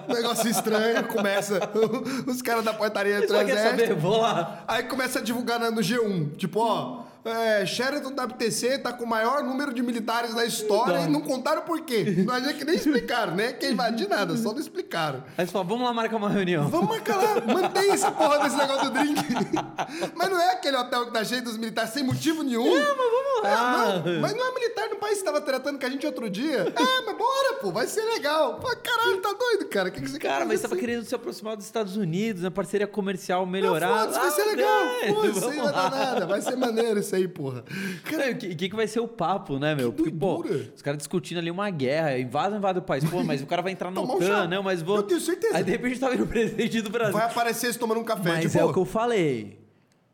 um 0.08 0.14
negócio 0.14 0.48
estranho, 0.48 1.02
começa. 1.08 1.58
Os 2.28 2.40
caras 2.40 2.64
da 2.64 2.72
portaria 2.72 3.18
entram 3.18 3.38
o 3.38 3.40
Só 3.40 3.44
quer 3.44 3.56
exército. 3.56 3.80
saber, 3.88 3.94
vou 4.00 4.20
lá. 4.20 4.62
Aí 4.68 4.84
começa 4.84 5.18
a 5.18 5.22
divulgar 5.22 5.58
no 5.58 5.80
G1. 5.80 6.36
Tipo, 6.36 6.60
ó, 6.60 7.02
é, 7.24 7.64
Sheraton 7.66 8.12
da 8.12 8.26
BTC 8.26 8.78
tá 8.78 8.92
com 8.92 9.04
o 9.04 9.06
maior 9.08 9.42
número 9.44 9.72
de 9.72 9.82
militares 9.82 10.34
da 10.34 10.44
história 10.44 10.98
Tá. 10.98 11.04
e 11.04 11.08
não 11.10 11.20
contaram 11.20 11.62
por 11.62 11.80
quê. 11.82 12.04
Não 12.26 12.34
é 12.34 12.52
que 12.52 12.64
nem 12.64 12.74
explicaram, 12.76 13.34
né? 13.34 13.52
Que 13.52 13.68
invadir 13.70 14.08
nada, 14.08 14.36
só 14.36 14.52
não 14.52 14.58
explicaram. 14.60 15.22
Aí 15.36 15.46
você 15.46 15.52
fala, 15.52 15.64
vamos 15.64 15.84
lá 15.84 15.92
marcar 15.92 16.16
uma 16.16 16.28
reunião. 16.28 16.68
Vamos 16.68 16.88
marcar 16.88 17.16
lá, 17.16 17.40
mantém 17.46 17.90
essa 17.90 18.10
porra 18.10 18.38
desse 18.40 18.56
negócio 18.56 18.90
do 18.90 18.90
drink. 18.90 19.20
Mas 20.14 20.30
não 20.30 20.40
é 20.40 20.52
aquele 20.52 20.76
hotel 20.76 21.06
que 21.06 21.12
tá 21.12 21.24
cheio 21.24 21.42
dos 21.42 21.56
militares 21.56 21.90
sem 21.92 22.02
motivo 22.02 22.42
nenhum. 22.42 22.64
Não, 22.64 22.96
mas 22.96 22.96
vamos 22.96 23.42
lá. 23.42 24.02
não, 24.04 24.20
mas 24.20 24.34
não 24.36 24.46
é 24.50 24.54
militar 24.54 24.88
no 24.88 24.96
país 24.96 25.18
que 25.18 25.24
tava 25.24 25.40
tratando 25.40 25.78
com 25.78 25.86
a 25.86 25.90
gente 25.90 26.06
outro 26.06 26.30
dia. 26.30 26.58
É, 26.76 27.00
mas 27.06 27.16
bora, 27.16 27.54
pô, 27.60 27.70
vai 27.72 27.86
ser 27.86 28.02
legal. 28.04 28.54
Pô, 28.56 28.68
caralho, 28.76 29.20
tá 29.20 29.32
doido, 29.32 29.66
cara. 29.68 29.88
O 29.88 29.92
que, 29.92 30.00
que 30.00 30.08
você 30.10 30.18
quer 30.18 30.28
Cara, 30.28 30.44
mas 30.44 30.60
fazer 30.60 30.62
tava 30.62 30.74
assim? 30.74 30.80
querendo 30.86 31.04
se 31.04 31.14
aproximar 31.14 31.56
dos 31.56 31.66
Estados 31.66 31.96
Unidos, 31.96 32.42
na 32.42 32.50
parceria 32.50 32.86
comercial 32.86 33.40
Não, 33.44 33.46
melhorar. 33.52 34.00
foda-se, 34.06 34.18
vai 34.20 34.30
ser 34.30 34.42
Ah, 34.42 34.46
legal. 34.46 34.82
é, 35.02 35.12
Pô, 35.12 35.24
isso 35.26 35.48
aí 35.48 35.58
vai 35.60 35.72
dar 35.72 35.90
nada. 35.90 36.26
Vai 36.26 36.40
ser 36.40 36.56
maneiro 36.56 37.00
isso 37.00 37.11
aí, 37.16 37.28
porra. 37.28 37.64
Cara, 38.04 38.32
o 38.32 38.36
que, 38.36 38.54
que 38.54 38.68
que 38.68 38.76
vai 38.76 38.86
ser 38.86 39.00
o 39.00 39.08
papo, 39.08 39.58
né, 39.58 39.74
meu? 39.74 39.92
Porque, 39.92 40.10
pô, 40.10 40.44
os 40.74 40.82
caras 40.82 40.98
discutindo 40.98 41.38
ali 41.38 41.50
uma 41.50 41.70
guerra, 41.70 42.18
invasam, 42.18 42.58
invadem 42.58 42.82
o 42.82 42.84
país. 42.84 43.04
Pô, 43.04 43.22
mas 43.22 43.42
o 43.42 43.46
cara 43.46 43.62
vai 43.62 43.72
entrar 43.72 43.90
um 43.90 43.98
OTAN, 43.98 44.48
não, 44.48 44.62
mas 44.62 44.82
vou... 44.82 44.96
Eu 44.96 45.02
tenho 45.02 45.20
certeza. 45.20 45.56
Aí, 45.56 45.64
de 45.64 45.70
repente, 45.70 45.98
tá 45.98 46.08
vendo 46.08 46.24
o 46.24 46.26
presidente 46.26 46.80
do 46.80 46.90
Brasil. 46.90 47.12
Vai 47.12 47.26
aparecer 47.26 47.66
eles 47.66 47.76
tomando 47.76 48.00
um 48.00 48.04
café, 48.04 48.28
Mas 48.28 48.44
tipo, 48.44 48.58
é 48.58 48.64
o 48.64 48.72
que 48.72 48.78
eu 48.78 48.84
falei. 48.84 49.61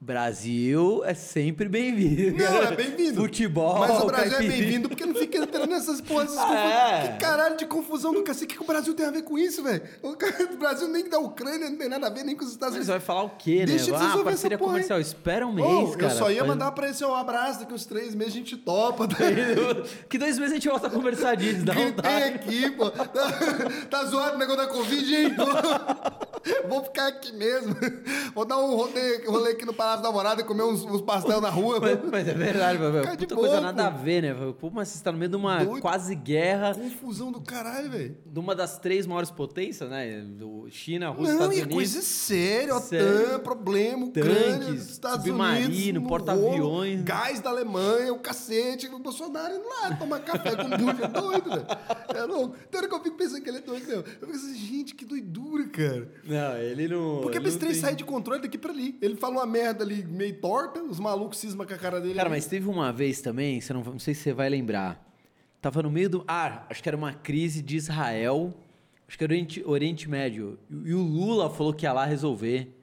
Brasil 0.01 1.03
é 1.05 1.13
sempre 1.13 1.69
bem-vindo. 1.69 2.39
Não, 2.39 2.63
é 2.63 2.77
bem-vindo. 2.77 3.21
Futebol, 3.21 3.81
Mas 3.81 4.01
o 4.01 4.07
Brasil 4.07 4.37
é 4.39 4.43
bem-vindo 4.43 4.89
porque 4.89 5.05
não 5.05 5.15
fica 5.15 5.39
entrando 5.39 5.71
nessas 5.71 6.01
porras. 6.01 6.31
essas 6.37 6.49
É. 6.51 7.09
Que 7.09 7.19
caralho 7.19 7.57
de 7.57 7.67
confusão 7.67 8.13
do 8.13 8.23
cacete. 8.23 8.55
O 8.55 8.59
que 8.59 8.63
o 8.63 8.67
Brasil 8.67 8.95
tem 8.95 9.07
a 9.07 9.11
ver 9.11 9.23
com 9.23 9.37
isso, 9.37 9.61
velho? 9.61 9.83
O 10.03 10.57
Brasil 10.57 10.87
nem 10.87 11.09
da 11.09 11.19
Ucrânia 11.19 11.69
não 11.69 11.77
tem 11.77 11.89
nada 11.89 12.07
a 12.07 12.11
ver, 12.11 12.23
nem 12.23 12.37
com 12.37 12.45
os 12.45 12.53
Estados 12.53 12.77
Mas 12.77 12.87
Unidos. 12.87 12.87
você 12.87 12.93
vai 12.93 13.01
falar 13.01 13.23
o 13.25 13.31
quê, 13.31 13.59
né? 13.61 13.67
Deixa 13.67 13.87
de 13.87 13.91
ah, 13.93 14.23
parceria 14.23 14.55
essa 14.55 14.59
porra 14.59 14.71
comercial. 14.71 15.01
Espera 15.01 15.45
um 15.45 15.53
mês, 15.53 15.67
Ô, 15.67 15.99
cara. 15.99 16.13
eu 16.13 16.17
só 16.17 16.31
ia 16.31 16.45
mandar 16.45 16.71
pra 16.73 16.89
esse 16.89 17.05
um 17.05 17.15
abraço, 17.15 17.59
daqui 17.61 17.75
uns 17.75 17.85
três 17.85 18.15
meses 18.15 18.35
a 18.35 18.37
gente 18.37 18.57
topa. 18.57 19.09
Tá? 19.09 19.17
Que 20.09 20.17
dois 20.17 20.39
meses 20.39 20.53
a 20.53 20.55
gente 20.55 20.69
volta 20.69 20.87
a 20.87 20.91
conversar 20.91 21.35
disso, 21.35 21.65
dá 21.65 21.75
Gritei 21.75 21.91
vontade. 21.93 22.25
aqui, 22.37 22.71
pô. 22.71 22.89
Tá, 22.91 23.05
tá 23.91 24.05
zoado 24.05 24.37
o 24.37 24.39
negócio 24.39 24.63
da 24.63 24.69
Covid, 24.69 25.17
hein? 25.17 25.35
Vou 26.69 26.85
ficar 26.85 27.09
aqui 27.09 27.33
mesmo. 27.33 27.75
Vou 28.35 28.45
dar 28.45 28.59
um 28.59 28.77
rolê, 28.77 29.27
rolê 29.27 29.51
aqui 29.53 29.65
no 29.67 29.75
Palácio 29.89 30.03
da 30.03 30.13
Morada 30.13 30.41
e 30.43 30.45
comer 30.45 30.65
uns, 30.65 30.85
uns 30.85 31.01
pastel 31.01 31.41
na 31.41 31.49
rua. 31.49 31.81
Mas, 31.81 31.99
mas 32.11 32.29
é 32.29 32.35
verdade, 32.35 32.79
velho. 32.79 33.17
Puta 33.17 33.35
boa, 33.35 33.47
coisa 33.49 33.61
nada 33.63 33.85
pô. 33.85 33.89
a 33.89 33.91
ver, 34.03 34.23
né? 34.23 34.53
Pô, 34.61 34.71
mas 34.71 34.89
você 34.89 35.03
tá 35.03 35.11
no 35.11 35.17
meio 35.19 35.31
de 35.31 35.37
uma 35.37 35.65
Doido. 35.65 35.81
quase 35.81 36.15
guerra, 36.15 36.75
Confusão 36.75 37.33
do 37.33 37.41
caralho, 37.41 37.91
velho. 37.91 38.17
de 38.27 38.39
uma 38.39 38.55
das 38.55 38.79
três 38.79 39.07
maiores 39.07 39.31
potências, 39.31 39.89
né? 39.89 40.21
Do 40.21 40.69
China, 40.71 41.09
Rússia, 41.09 41.35
Não, 41.35 41.41
Estados 41.41 41.57
é 41.57 41.63
Unidos. 41.63 41.75
coisa 41.75 42.03
séria, 42.03 42.77
OTAN, 42.77 43.39
problema, 43.43 44.07
Ucrânia, 44.07 44.59
Tanques, 44.67 44.91
Estados 44.91 45.25
submarino, 45.25 46.03
porta-aviões. 46.07 47.03
Gás 47.03 47.41
da 47.41 47.51
Alemanha, 47.51 48.13
o 48.13 48.19
cacete, 48.19 48.87
o 48.89 48.99
Bolsonaro 48.99 49.55
indo 49.55 49.67
lá 49.69 49.97
tomar 49.97 50.21
café 50.21 50.55
com 50.57 50.69
bucha, 50.69 51.05
é 51.05 51.09
doido, 51.09 51.51
velho. 51.51 51.67
É 52.15 52.23
louco. 52.25 52.57
Tem 52.71 52.79
hora 52.79 52.89
que 52.89 52.95
eu 52.95 53.03
fico 53.03 53.17
pensando 53.17 53.43
que 53.43 53.49
ele 53.49 53.59
é 53.59 53.63
doido, 53.63 53.87
meu. 53.87 53.99
Eu 53.99 54.05
fico 54.29 54.33
assim, 54.33 54.55
gente, 54.55 54.95
que 54.95 55.05
doidura, 55.05 55.65
cara. 55.69 56.09
Não, 56.25 56.57
ele 56.59 56.89
não. 56.89 57.21
Porque 57.23 57.39
não 57.41 57.51
trem 57.59 57.73
tem- 57.73 57.81
sair 57.81 57.97
de 57.97 58.05
controle 58.05 58.43
daqui 58.43 58.59
pra 58.59 58.71
ali. 58.73 58.99
Ele 59.01 59.17
fala 59.17 59.35
uma 59.37 59.47
merda 59.47 59.78
ali 59.83 60.05
meio 60.05 60.35
torta, 60.41 60.83
os 60.83 60.99
malucos 60.99 61.39
cismam 61.39 61.67
com 61.67 61.75
a 61.75 61.79
cara 61.79 62.01
dele. 62.01 62.15
Cara, 62.15 62.29
ali. 62.29 62.37
mas 62.37 62.47
teve 62.47 62.69
uma 62.69 62.93
vez 62.93 63.21
também, 63.21 63.61
você 63.61 63.73
não, 63.73 63.83
não 63.83 63.99
sei 63.99 64.15
se 64.15 64.23
você 64.23 64.33
vai 64.33 64.49
lembrar. 64.49 65.05
Tava 65.61 65.83
no 65.83 65.91
meio 65.91 66.09
do. 66.09 66.25
Ah, 66.27 66.65
acho 66.71 66.83
que 66.83 66.89
era 66.89 66.97
uma 66.97 67.13
crise 67.13 67.63
de 67.63 67.77
Israel. 67.77 68.55
Acho 69.09 69.17
que 69.17 69.25
era 69.25 69.33
Oriente, 69.33 69.63
Oriente 69.65 70.09
Médio. 70.09 70.59
E 70.71 70.93
o 70.93 71.03
Lula 71.03 71.51
falou 71.51 71.73
que 71.73 71.87
ia 71.87 71.93
lá 71.93 72.05
resolver. 72.05 72.78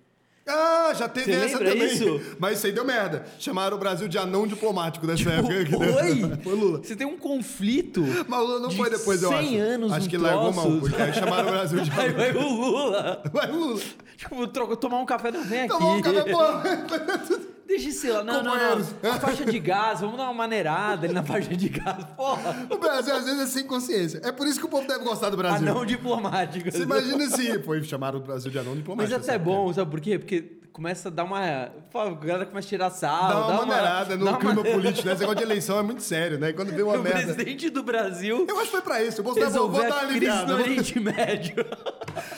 Ah, 0.48 0.94
já 0.96 1.10
teve 1.10 1.34
Você 1.34 1.46
essa 1.46 1.58
também. 1.58 1.86
isso? 1.86 2.22
Mas 2.38 2.58
isso 2.60 2.68
aí 2.68 2.72
deu 2.72 2.86
merda. 2.86 3.26
Chamaram 3.40 3.78
o 3.78 3.80
Brasil 3.80 4.08
de 4.08 4.18
anão 4.18 4.46
diplomático 4.46 5.08
dessa 5.08 5.28
época. 5.32 5.66
que 5.66 5.72
deu- 5.72 5.80
Oi! 5.80 6.38
Foi 6.44 6.54
Lula. 6.54 6.78
Você 6.84 6.96
tem 6.96 7.08
um 7.08 7.18
conflito. 7.18 8.04
Mas 8.28 8.40
o 8.40 8.44
Lula 8.44 8.60
não 8.60 8.70
foi 8.72 8.90
depois, 8.90 9.24
eu 9.24 9.30
100 9.30 9.40
acho. 9.40 9.58
anos 9.74 9.92
acho 9.94 10.08
que 10.10 10.18
largou 10.18 10.54
mal, 10.54 10.72
porque 10.80 11.02
aí 11.02 11.14
chamaram 11.14 11.48
o 11.48 11.52
Brasil 11.52 11.80
de 11.82 11.90
Aí 12.00 12.06
anão. 12.10 12.18
vai 12.18 12.32
o 12.36 12.50
Lula. 12.50 13.24
Vai, 13.34 13.48
Lula. 13.52 13.82
Tipo, 14.18 14.48
tomar 14.78 15.00
um 15.00 15.06
café, 15.06 15.32
não 15.32 15.44
vem 15.44 15.62
aqui. 15.62 15.70
Tomou 15.70 15.96
um 15.98 16.02
café, 16.02 16.24
pô. 16.32 17.55
Deixa 17.68 17.90
esse 17.90 18.10
lá. 18.10 18.24
Não, 18.24 18.44
não, 18.44 18.56
não. 18.56 19.12
A 19.12 19.20
faixa 19.20 19.44
de 19.44 19.60
gás, 19.60 20.00
vamos 20.02 20.18
dar 20.18 20.26
uma 20.26 20.34
maneirada 20.34 21.06
ali 21.06 21.14
na 21.14 21.24
faixa 21.24 21.56
de 21.56 21.70
gás. 21.70 22.06
Porra. 22.16 22.68
O 22.70 22.78
Brasil 22.78 23.16
às 23.16 23.26
vezes 23.26 23.42
é 23.42 23.48
sem 23.48 23.66
consciência. 23.66 24.22
É 24.24 24.32
por 24.32 24.48
isso 24.48 24.60
que 24.60 24.66
o 24.66 24.70
povo 24.70 24.88
deve 24.88 25.04
gostar 25.04 25.30
do 25.30 25.38
Brasil. 25.38 25.68
Anão 25.68 25.86
diplomático. 25.86 26.72
Você 26.72 26.84
imagina 26.84 27.28
se 27.28 27.60
foi 27.64 27.84
chamaram 27.84 28.20
o 28.20 28.22
Brasil 28.22 28.52
de 28.52 28.60
anão 28.60 28.72
Mas 28.72 28.80
diplomático. 28.80 29.20
até 29.20 29.34
é 29.34 29.40
bom, 29.40 29.74
sabe 29.74 29.90
por 29.90 30.00
quê? 30.00 30.20
Porque 30.20 30.60
começa 30.76 31.08
a 31.08 31.12
dar 31.12 31.24
uma. 31.24 31.72
Pô, 31.90 32.00
a 32.02 32.14
galera 32.14 32.46
começa 32.46 32.68
a 32.68 32.70
tirar 32.70 32.90
sal. 32.90 33.30
Dá 33.30 33.38
uma 33.40 33.66
maneirada 33.66 34.18
no 34.18 34.26
dá 34.26 34.32
uma 34.32 34.40
clima 34.40 34.56
maneirada. 34.56 34.76
político, 34.84 35.08
né? 35.08 35.14
Esse 35.14 35.22
negócio 35.22 35.38
de 35.38 35.44
eleição 35.44 35.80
é 35.80 35.84
muito 35.84 36.04
sério, 36.04 36.38
né? 36.38 36.52
Quando 36.52 36.74
vê 36.74 36.84
uma 36.84 36.98
O 36.98 37.02
merda. 37.02 37.20
presidente 37.34 37.70
do 37.70 37.82
Brasil 37.82 38.46
Eu 38.50 38.56
acho 38.58 38.66
que 38.66 38.72
foi 38.72 38.82
pra 38.82 39.02
isso. 39.02 39.22
O 39.22 39.24
Bolsonaro 39.24 39.70
vou, 39.70 39.82
dar 39.82 39.88
uma 39.88 40.00
aliviada. 40.02 40.54
no 40.54 40.60
Oriente 40.62 41.00
Médio. 41.00 41.56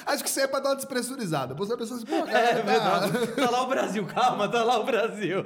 Acho 0.06 0.24
que 0.24 0.30
isso 0.30 0.40
aí 0.40 0.46
é 0.46 0.48
pra 0.48 0.60
dar 0.60 0.70
uma 0.70 0.76
despressurizada. 0.76 1.56
Você 1.56 1.76
pensa 1.76 1.96
assim, 1.96 2.06
pô, 2.06 2.24
cara, 2.24 2.40
É 2.40 2.56
tá- 2.56 2.62
verdade. 2.62 3.28
Tá 3.36 3.50
lá 3.50 3.64
o 3.64 3.68
Brasil, 3.68 4.06
calma, 4.06 4.48
tá 4.48 4.64
lá 4.64 4.80
o 4.80 4.84
Brasil. 4.84 5.44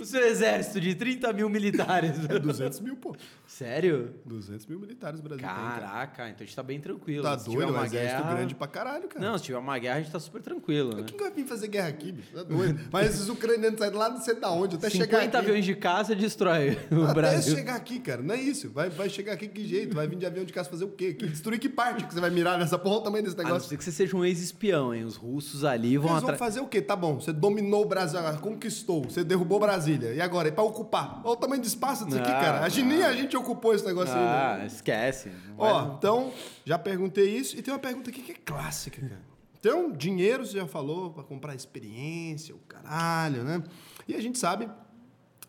O 0.00 0.04
seu 0.04 0.20
exército 0.26 0.80
de 0.80 0.94
30 0.94 1.32
mil 1.32 1.48
militares. 1.48 2.12
É 2.28 2.38
200 2.38 2.80
mil, 2.80 2.96
pô. 2.96 3.16
Sério? 3.46 4.14
200 4.24 4.66
mil 4.66 4.78
militares 4.78 5.18
o 5.18 5.22
Brasil 5.22 5.44
tem, 5.46 5.54
cara. 5.54 5.80
Caraca, 5.80 6.28
então 6.28 6.42
a 6.42 6.46
gente 6.46 6.54
tá 6.54 6.62
bem 6.62 6.80
tranquilo. 6.80 7.22
Tá 7.22 7.38
Se 7.38 7.44
tiver 7.50 7.56
doido, 7.64 7.72
um 7.72 7.76
uma 7.78 7.86
exército 7.86 8.22
guerra... 8.22 8.34
grande 8.34 8.54
pra 8.54 8.66
caralho, 8.68 9.08
cara. 9.08 9.24
Não, 9.24 9.38
se 9.38 9.44
tiver 9.44 9.58
uma 9.58 9.78
guerra, 9.78 9.96
a 9.96 10.00
gente 10.00 10.12
tá 10.12 10.20
super 10.20 10.42
tranquilo, 10.42 10.94
né? 10.96 11.04
Quem 11.06 11.18
vai 11.18 11.30
vir 11.30 11.46
fazer 11.46 11.55
guerra 11.66 11.88
aqui, 11.88 12.12
bicho? 12.12 12.32
Tá 12.34 12.42
doido. 12.42 12.80
Mas 12.90 13.14
esses 13.14 13.28
ucranianos 13.28 13.78
saem 13.78 13.92
lá, 13.92 14.08
não 14.10 14.20
sei 14.20 14.34
da 14.34 14.50
onde, 14.50 14.76
até 14.76 14.90
chegar 14.90 15.18
50 15.20 15.24
aqui. 15.24 15.36
aviões 15.36 15.64
de 15.64 15.74
caça 15.76 16.14
destrói 16.14 16.78
o 16.90 17.04
Até 17.04 17.14
Brasil. 17.14 17.54
chegar 17.54 17.76
aqui, 17.76 17.98
cara. 18.00 18.22
Não 18.22 18.34
é 18.34 18.38
isso. 18.40 18.70
Vai, 18.70 18.90
vai 18.90 19.08
chegar 19.08 19.32
aqui 19.34 19.46
que 19.48 19.64
jeito? 19.66 19.94
Vai 19.94 20.06
vir 20.08 20.16
de 20.16 20.26
avião 20.26 20.44
de 20.44 20.52
caça 20.52 20.68
fazer 20.68 20.84
o 20.84 20.88
quê? 20.88 21.14
Que 21.14 21.26
destruir 21.26 21.58
que 21.58 21.68
parte 21.68 22.04
que 22.04 22.12
você 22.12 22.20
vai 22.20 22.30
mirar 22.30 22.58
nessa 22.58 22.78
porra? 22.78 23.04
Tamanho 23.04 23.22
desse 23.24 23.36
A 23.36 23.38
não 23.38 23.44
negócio. 23.50 23.68
ser 23.68 23.76
que 23.76 23.84
você 23.84 23.92
seja 23.92 24.16
um 24.16 24.24
ex-espião, 24.24 24.94
hein? 24.94 25.04
Os 25.04 25.16
russos 25.16 25.64
ali 25.64 25.96
vão 25.96 26.10
Eles 26.10 26.22
vão 26.22 26.36
fazer 26.36 26.60
o 26.60 26.66
quê? 26.66 26.82
Tá 26.82 26.96
bom, 26.96 27.20
você 27.20 27.32
dominou 27.32 27.82
o 27.82 27.86
Brasil, 27.86 28.18
conquistou, 28.40 29.04
você 29.04 29.22
derrubou 29.22 29.60
Brasília. 29.60 30.12
E 30.14 30.20
agora? 30.20 30.48
É 30.48 30.50
pra 30.50 30.64
ocupar. 30.64 31.20
Olha 31.24 31.32
o 31.32 31.36
tamanho 31.36 31.60
do 31.62 31.66
espaço 31.66 32.04
disso 32.06 32.18
aqui, 32.18 32.30
Ah, 32.30 32.40
cara. 32.40 32.60
A 32.64 32.68
gente, 32.68 32.86
nem 32.86 33.02
a 33.02 33.12
gente 33.12 33.36
ocupou 33.36 33.74
esse 33.74 33.84
negócio 33.84 34.14
aí. 34.14 34.20
Ah, 34.20 34.56
né? 34.60 34.66
esquece. 34.66 35.28
Não 35.28 35.54
Ó, 35.58 35.82
vai- 35.84 35.94
então, 35.96 36.32
já 36.64 36.78
perguntei 36.78 37.28
isso. 37.36 37.56
E 37.56 37.62
tem 37.62 37.72
uma 37.72 37.78
pergunta 37.78 38.10
aqui 38.10 38.22
que 38.22 38.32
é 38.32 38.36
clássica, 38.44 39.00
cara. 39.00 39.20
Então, 39.58 39.90
dinheiro, 39.92 40.44
você 40.46 40.58
já 40.58 40.66
falou, 40.66 41.10
pra 41.12 41.22
comprar 41.22 41.54
experiência, 41.54 42.54
o 42.54 42.58
caralho, 42.68 43.42
né? 43.44 43.62
E 44.06 44.14
a 44.14 44.20
gente 44.20 44.38
sabe 44.38 44.68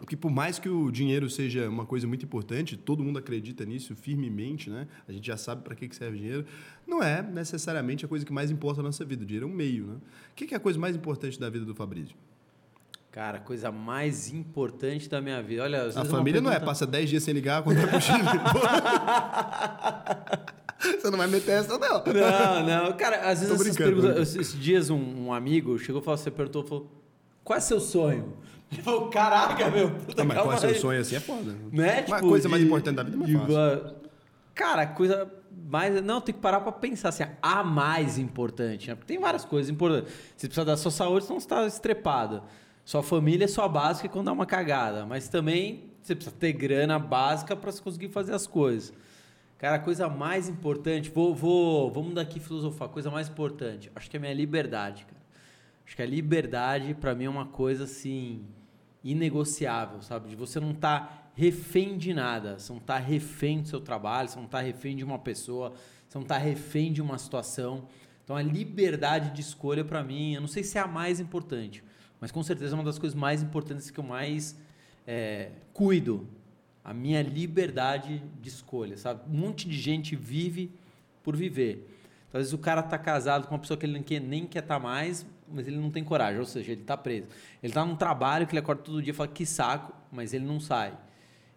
que 0.07 0.15
por 0.15 0.29
mais 0.29 0.59
que 0.59 0.69
o 0.69 0.91
dinheiro 0.91 1.27
seja 1.29 1.67
uma 1.67 1.85
coisa 1.85 2.05
muito 2.07 2.23
importante, 2.23 2.77
todo 2.77 3.03
mundo 3.03 3.17
acredita 3.17 3.65
nisso 3.65 3.95
firmemente, 3.95 4.69
né? 4.69 4.87
A 5.07 5.11
gente 5.11 5.25
já 5.25 5.35
sabe 5.37 5.63
para 5.63 5.73
que 5.75 5.93
serve 5.95 6.17
o 6.17 6.19
dinheiro. 6.19 6.45
Não 6.85 7.01
é 7.01 7.21
necessariamente 7.23 8.05
a 8.05 8.07
coisa 8.07 8.23
que 8.25 8.31
mais 8.31 8.51
importa 8.51 8.81
na 8.81 8.89
nossa 8.89 9.03
vida. 9.03 9.23
O 9.23 9.25
dinheiro 9.25 9.47
é 9.47 9.49
um 9.49 9.53
meio, 9.55 9.87
né? 9.87 9.95
O 10.31 10.35
que 10.35 10.53
é 10.53 10.57
a 10.57 10.59
coisa 10.59 10.77
mais 10.79 10.95
importante 10.95 11.39
da 11.39 11.49
vida 11.49 11.65
do 11.65 11.73
Fabrício? 11.75 12.15
Cara, 13.11 13.37
a 13.39 13.41
coisa 13.41 13.71
mais 13.71 14.31
importante 14.31 15.09
da 15.09 15.19
minha 15.19 15.41
vida. 15.41 15.63
Olha, 15.63 15.87
A 15.87 16.05
família 16.05 16.39
não 16.39 16.51
é, 16.51 16.53
pergunta- 16.53 16.65
passa 16.71 16.85
10 16.85 17.09
dias 17.09 17.23
sem 17.23 17.33
ligar 17.33 17.63
quando 17.63 17.77
vai 17.77 17.87
pro 17.89 17.99
Chile. 17.99 18.19
Você 21.01 21.09
não 21.09 21.17
vai 21.17 21.27
meter 21.27 21.51
essa, 21.51 21.77
não. 21.77 22.03
Não, 22.03 22.65
não. 22.85 22.93
Cara, 22.97 23.29
às 23.29 23.39
vezes 23.41 23.59
essas 23.59 23.75
perguntas. 23.77 24.35
Esses 24.35 24.59
dias 24.59 24.89
um, 24.89 25.25
um 25.27 25.33
amigo 25.33 25.77
chegou 25.79 26.01
e 26.01 26.03
falou, 26.05 26.17
você 26.17 26.29
perguntou, 26.31 26.63
falou, 26.63 26.91
qual 27.43 27.57
é 27.57 27.59
seu 27.59 27.79
sonho? 27.79 28.33
Ele 28.71 28.81
falou, 28.81 29.07
caraca, 29.09 29.69
meu. 29.71 29.89
Puta, 29.91 30.21
Ah, 30.21 30.25
mas 30.25 30.37
qual 30.37 30.53
é 30.53 30.57
seu 30.57 30.69
aí." 30.69 30.75
sonho 30.75 31.01
assim 31.01 31.15
é 31.15 31.19
foda. 31.19 31.55
Né? 31.71 32.03
Uma 32.07 32.17
Tipo, 32.17 32.29
coisa 32.29 32.49
mais 32.49 32.61
de- 32.61 32.67
importante 32.67 32.95
da 32.95 33.03
vida 33.03 33.15
é 33.15 33.19
mais 33.19 33.31
de- 33.31 33.37
fácil. 33.37 33.95
Cara, 34.53 34.85
coisa 34.87 35.31
mais. 35.69 36.01
Não, 36.03 36.19
tem 36.19 36.33
que 36.35 36.41
parar 36.41 36.59
pra 36.61 36.71
pensar 36.71 37.09
assim, 37.09 37.23
a 37.41 37.63
mais 37.63 38.17
importante, 38.17 38.87
né? 38.89 38.95
Porque 38.95 39.13
tem 39.13 39.21
várias 39.21 39.45
coisas 39.45 39.69
importantes. 39.71 40.11
Você 40.35 40.47
precisa 40.47 40.65
da 40.65 40.75
sua 40.75 40.91
saúde, 40.91 41.25
senão 41.25 41.39
você 41.39 41.47
tá 41.47 41.65
estrepado. 41.65 42.41
Sua 42.83 43.01
família 43.03 43.45
é 43.45 43.47
sua 43.47 43.67
básica 43.67 44.07
quando 44.09 44.25
dá 44.25 44.31
uma 44.31 44.45
cagada. 44.45 45.05
Mas 45.05 45.27
também 45.29 45.85
você 46.01 46.15
precisa 46.15 46.35
ter 46.37 46.53
grana 46.53 46.97
básica 46.99 47.55
pra 47.55 47.71
você 47.71 47.81
conseguir 47.81 48.09
fazer 48.09 48.33
as 48.33 48.45
coisas. 48.47 48.93
Cara, 49.57 49.77
a 49.77 49.79
coisa 49.79 50.07
mais 50.07 50.47
importante, 50.47 51.09
vou, 51.09 51.33
vou, 51.33 51.91
vamos 51.91 52.13
daqui 52.13 52.39
filosofar, 52.39 52.87
a 52.87 52.91
coisa 52.91 53.09
mais 53.09 53.27
importante, 53.27 53.91
acho 53.95 54.07
que 54.07 54.15
é 54.15 54.19
a 54.19 54.21
minha 54.21 54.33
liberdade, 54.33 55.03
cara. 55.05 55.17
Acho 55.83 55.95
que 55.95 56.01
a 56.01 56.05
liberdade, 56.05 56.93
pra 56.93 57.15
mim, 57.15 57.25
é 57.25 57.29
uma 57.29 57.45
coisa 57.45 57.85
assim, 57.85 58.45
inegociável, 59.03 60.01
sabe? 60.01 60.29
De 60.29 60.35
você 60.35 60.59
não 60.59 60.71
estar 60.71 61.31
refém 61.33 61.97
de 61.97 62.13
nada, 62.13 62.59
você 62.59 62.71
não 62.71 62.79
tá 62.79 62.97
refém 62.97 63.61
do 63.61 63.67
seu 63.67 63.79
trabalho, 63.79 64.29
você 64.29 64.37
não 64.37 64.47
tá 64.47 64.59
refém 64.59 64.95
de 64.95 65.03
uma 65.03 65.17
pessoa, 65.17 65.73
você 66.07 66.17
não 66.17 66.25
tá 66.25 66.37
refém 66.37 66.91
de 66.91 67.01
uma 67.01 67.17
situação. 67.17 67.87
Então 68.23 68.35
a 68.35 68.43
liberdade 68.43 69.31
de 69.31 69.41
escolha, 69.41 69.83
pra 69.83 70.03
mim, 70.03 70.33
eu 70.33 70.41
não 70.41 70.47
sei 70.47 70.63
se 70.63 70.77
é 70.77 70.81
a 70.81 70.87
mais 70.87 71.19
importante, 71.19 71.83
mas 72.19 72.31
com 72.31 72.43
certeza 72.43 72.73
é 72.73 72.75
uma 72.75 72.83
das 72.83 72.99
coisas 72.99 73.17
mais 73.17 73.41
importantes 73.41 73.89
que 73.89 73.99
eu 73.99 74.03
mais 74.03 74.55
é, 75.07 75.51
cuido. 75.73 76.27
A 76.87 76.93
minha 76.93 77.21
liberdade 77.21 78.23
de 78.41 78.47
escolha, 78.47 78.95
sabe? 78.95 79.21
Um 79.29 79.37
monte 79.37 79.67
de 79.67 79.77
gente 79.77 80.15
vive 80.15 80.71
por 81.21 81.35
viver. 81.35 81.85
Então, 82.29 82.39
às 82.39 82.47
vezes 82.47 82.53
o 82.53 82.57
cara 82.57 82.81
tá 82.81 82.97
casado 82.97 83.45
com 83.45 83.53
uma 83.53 83.59
pessoa 83.59 83.77
que 83.77 83.85
ele 83.85 83.91
nem 83.91 84.01
quer, 84.01 84.21
nem 84.21 84.47
quer 84.47 84.63
estar 84.63 84.79
mais, 84.79 85.25
mas 85.51 85.67
ele 85.67 85.75
não 85.75 85.91
tem 85.91 86.01
coragem, 86.01 86.39
ou 86.39 86.45
seja, 86.45 86.71
ele 86.71 86.83
tá 86.83 86.95
preso. 86.95 87.27
Ele 87.61 87.73
tá 87.73 87.83
num 87.85 87.97
trabalho 87.97 88.47
que 88.47 88.53
ele 88.53 88.59
acorda 88.59 88.83
todo 88.83 89.01
dia 89.01 89.11
e 89.11 89.13
fala 89.13 89.27
que 89.27 89.45
saco, 89.45 89.93
mas 90.09 90.33
ele 90.33 90.45
não 90.45 90.61
sai. 90.61 90.97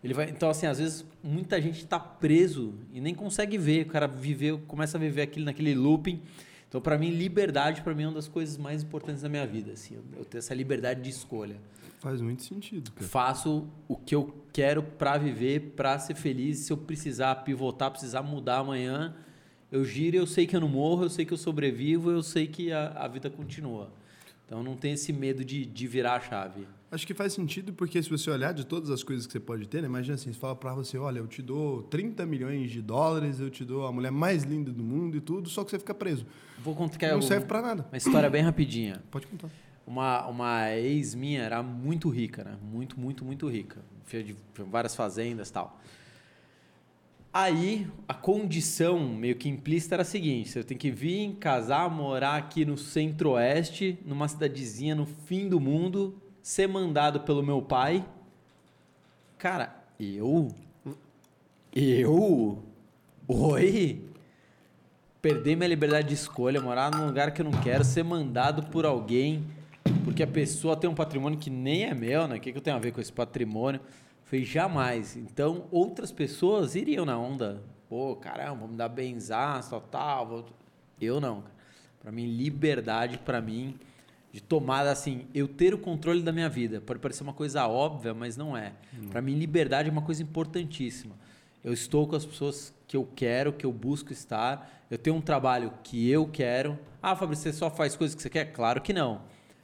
Ele 0.02 0.14
vai, 0.14 0.30
então, 0.30 0.50
assim, 0.50 0.66
às 0.66 0.78
vezes 0.78 1.04
muita 1.22 1.62
gente 1.62 1.86
tá 1.86 2.00
preso 2.00 2.74
e 2.92 3.00
nem 3.00 3.14
consegue 3.14 3.56
ver. 3.56 3.86
O 3.86 3.90
cara 3.90 4.08
viveu, 4.08 4.58
começa 4.66 4.98
a 4.98 5.00
viver 5.00 5.22
aquilo 5.22 5.44
naquele 5.44 5.74
looping. 5.76 6.20
Então, 6.70 6.80
para 6.80 6.96
mim, 6.96 7.10
liberdade 7.10 7.82
para 7.82 7.92
mim 7.92 8.04
é 8.04 8.06
uma 8.06 8.14
das 8.14 8.28
coisas 8.28 8.56
mais 8.56 8.84
importantes 8.84 9.22
da 9.22 9.28
minha 9.28 9.44
vida, 9.44 9.72
assim, 9.72 9.98
eu, 10.16 10.24
ter 10.24 10.38
essa 10.38 10.54
liberdade 10.54 11.02
de 11.02 11.10
escolha. 11.10 11.56
Faz 11.98 12.20
muito 12.20 12.44
sentido, 12.44 12.92
cara. 12.92 13.08
Faço 13.08 13.68
o 13.88 13.96
que 13.96 14.14
eu 14.14 14.32
quero 14.52 14.80
para 14.80 15.18
viver, 15.18 15.72
para 15.74 15.98
ser 15.98 16.14
feliz. 16.14 16.60
Se 16.60 16.72
eu 16.72 16.76
precisar 16.76 17.34
pivotar, 17.42 17.90
precisar 17.90 18.22
mudar 18.22 18.58
amanhã, 18.58 19.16
eu 19.70 19.84
giro, 19.84 20.16
eu 20.16 20.28
sei 20.28 20.46
que 20.46 20.54
eu 20.54 20.60
não 20.60 20.68
morro, 20.68 21.02
eu 21.04 21.10
sei 21.10 21.24
que 21.24 21.32
eu 21.32 21.36
sobrevivo, 21.36 22.08
eu 22.12 22.22
sei 22.22 22.46
que 22.46 22.70
a, 22.72 22.86
a 22.90 23.08
vida 23.08 23.28
continua. 23.28 23.92
Então 24.46 24.62
não 24.62 24.76
tem 24.76 24.92
esse 24.92 25.12
medo 25.12 25.44
de, 25.44 25.66
de 25.66 25.86
virar 25.88 26.14
a 26.14 26.20
chave. 26.20 26.68
Acho 26.92 27.06
que 27.06 27.14
faz 27.14 27.32
sentido 27.32 27.72
porque 27.72 28.02
se 28.02 28.10
você 28.10 28.28
olhar 28.30 28.52
de 28.52 28.66
todas 28.66 28.90
as 28.90 29.04
coisas 29.04 29.24
que 29.24 29.32
você 29.32 29.38
pode 29.38 29.68
ter, 29.68 29.80
né? 29.80 29.86
imagina 29.86 30.16
assim, 30.16 30.32
você 30.32 30.38
fala 30.38 30.56
pra 30.56 30.74
você, 30.74 30.98
olha, 30.98 31.20
eu 31.20 31.26
te 31.28 31.40
dou 31.40 31.84
30 31.84 32.26
milhões 32.26 32.70
de 32.70 32.82
dólares, 32.82 33.38
eu 33.38 33.48
te 33.48 33.64
dou 33.64 33.86
a 33.86 33.92
mulher 33.92 34.10
mais 34.10 34.42
linda 34.42 34.72
do 34.72 34.82
mundo 34.82 35.16
e 35.16 35.20
tudo, 35.20 35.48
só 35.48 35.62
que 35.62 35.70
você 35.70 35.78
fica 35.78 35.94
preso. 35.94 36.26
Vou 36.58 36.74
contar 36.74 37.12
Não 37.12 37.22
serve 37.22 37.46
pra 37.46 37.62
nada. 37.62 37.86
uma 37.92 37.96
história 37.96 38.28
bem 38.28 38.42
rapidinha. 38.42 39.00
Pode 39.08 39.28
contar. 39.28 39.48
uma, 39.86 40.26
uma 40.26 40.70
ex 40.76 41.14
minha 41.14 41.42
era 41.42 41.62
muito 41.62 42.08
rica, 42.08 42.42
né? 42.42 42.56
Muito, 42.60 42.98
muito, 42.98 43.24
muito 43.24 43.48
rica. 43.48 43.80
Filha 44.04 44.24
de 44.24 44.36
várias 44.68 44.96
fazendas 44.96 45.48
e 45.48 45.52
tal. 45.52 45.80
Aí, 47.32 47.86
a 48.08 48.14
condição 48.14 48.98
meio 49.08 49.36
que 49.36 49.48
implícita 49.48 49.94
era 49.94 50.02
a 50.02 50.04
seguinte: 50.04 50.48
você 50.48 50.64
tem 50.64 50.76
que 50.76 50.90
vir, 50.90 51.36
casar, 51.36 51.88
morar 51.88 52.34
aqui 52.34 52.64
no 52.64 52.76
centro-oeste, 52.76 53.96
numa 54.04 54.26
cidadezinha 54.26 54.96
no 54.96 55.06
fim 55.06 55.48
do 55.48 55.60
mundo, 55.60 56.20
ser 56.42 56.66
mandado 56.66 57.20
pelo 57.20 57.42
meu 57.42 57.60
pai. 57.62 58.04
Cara, 59.38 59.74
eu. 59.98 60.48
Eu. 61.74 62.62
Oi? 63.28 64.02
Perder 65.22 65.56
minha 65.56 65.68
liberdade 65.68 66.08
de 66.08 66.14
escolha, 66.14 66.60
morar 66.60 66.90
num 66.90 67.06
lugar 67.06 67.32
que 67.32 67.42
eu 67.42 67.44
não 67.44 67.60
quero, 67.60 67.84
ser 67.84 68.02
mandado 68.02 68.64
por 68.64 68.86
alguém, 68.86 69.46
porque 70.02 70.22
a 70.22 70.26
pessoa 70.26 70.76
tem 70.76 70.88
um 70.88 70.94
patrimônio 70.94 71.38
que 71.38 71.50
nem 71.50 71.84
é 71.84 71.94
meu, 71.94 72.26
né? 72.26 72.36
O 72.36 72.40
que, 72.40 72.52
que 72.52 72.58
eu 72.58 72.62
tenho 72.62 72.76
a 72.76 72.80
ver 72.80 72.92
com 72.92 73.00
esse 73.00 73.12
patrimônio? 73.12 73.80
Foi 74.24 74.44
jamais. 74.44 75.16
Então, 75.16 75.64
outras 75.70 76.10
pessoas 76.10 76.74
iriam 76.74 77.04
na 77.04 77.18
onda. 77.18 77.62
Pô, 77.88 78.16
caramba, 78.16 78.60
vamos 78.60 78.76
dar 78.76 78.88
benzaço, 78.88 79.70
tal, 79.70 79.80
tal. 79.80 80.46
Eu 81.00 81.20
não. 81.20 81.44
Para 82.00 82.10
mim, 82.10 82.26
liberdade, 82.26 83.18
para 83.18 83.40
mim, 83.40 83.78
de 84.32 84.40
tomada 84.40 84.90
assim, 84.90 85.26
eu 85.34 85.48
ter 85.48 85.74
o 85.74 85.78
controle 85.78 86.22
da 86.22 86.32
minha 86.32 86.48
vida. 86.48 86.80
Pode 86.80 87.00
parecer 87.00 87.22
uma 87.22 87.32
coisa 87.32 87.66
óbvia, 87.66 88.14
mas 88.14 88.36
não 88.36 88.56
é. 88.56 88.72
Hum. 88.94 89.08
Para 89.08 89.20
mim, 89.20 89.34
liberdade 89.34 89.88
é 89.88 89.92
uma 89.92 90.02
coisa 90.02 90.22
importantíssima. 90.22 91.16
Eu 91.64 91.72
estou 91.72 92.06
com 92.06 92.16
as 92.16 92.24
pessoas 92.24 92.72
que 92.86 92.96
eu 92.96 93.06
quero, 93.14 93.52
que 93.52 93.66
eu 93.66 93.72
busco 93.72 94.12
estar. 94.12 94.86
Eu 94.90 94.96
tenho 94.96 95.16
um 95.16 95.20
trabalho 95.20 95.72
que 95.82 96.08
eu 96.08 96.26
quero. 96.26 96.78
Ah, 97.02 97.14
Fabrício, 97.14 97.50
você 97.50 97.58
só 97.58 97.70
faz 97.70 97.96
coisas 97.96 98.14
que 98.14 98.22
você 98.22 98.30
quer? 98.30 98.46
Claro 98.46 98.80
que 98.80 98.92
não. 98.92 99.22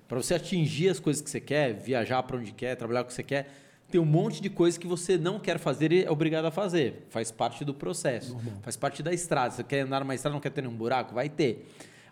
Para 0.08 0.20
você 0.20 0.34
atingir 0.34 0.88
as 0.88 1.00
coisas 1.00 1.22
que 1.22 1.30
você 1.30 1.40
quer, 1.40 1.72
viajar 1.72 2.22
para 2.22 2.36
onde 2.36 2.52
quer, 2.52 2.76
trabalhar 2.76 3.02
o 3.02 3.04
que 3.04 3.14
você 3.14 3.22
quer, 3.22 3.50
tem 3.90 4.00
um 4.00 4.04
monte 4.04 4.42
de 4.42 4.50
coisas 4.50 4.76
que 4.76 4.86
você 4.86 5.16
não 5.16 5.38
quer 5.38 5.58
fazer 5.58 5.92
e 5.92 6.04
é 6.04 6.10
obrigado 6.10 6.44
a 6.44 6.50
fazer. 6.50 7.06
Faz 7.08 7.30
parte 7.30 7.64
do 7.64 7.72
processo. 7.72 8.34
Normal. 8.34 8.54
Faz 8.62 8.76
parte 8.76 9.02
da 9.02 9.12
estrada. 9.12 9.52
Você 9.52 9.64
quer 9.64 9.80
andar 9.80 10.00
numa 10.00 10.14
estrada, 10.14 10.34
não 10.34 10.40
quer 10.40 10.50
ter 10.50 10.62
nenhum 10.62 10.74
buraco? 10.74 11.14
Vai 11.14 11.28
ter. 11.28 11.66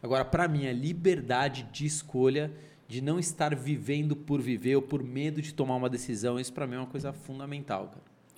Agora, 0.05 0.23
para 0.23 0.47
mim, 0.47 0.67
a 0.67 0.73
liberdade 0.73 1.67
de 1.73 1.87
escolha, 1.87 2.53
de 2.87 3.01
não 3.01 3.19
estar 3.19 3.55
vivendo 3.55 4.15
por 4.15 4.39
viver 4.39 4.77
ou 4.77 4.83
por 4.83 5.03
medo 5.03 5.41
de 5.41 5.55
tomar 5.55 5.77
uma 5.77 5.89
decisão, 5.89 6.39
isso 6.39 6.53
para 6.53 6.67
mim 6.67 6.75
é 6.75 6.79
uma 6.81 6.87
coisa 6.87 7.11
fundamental, 7.11 7.89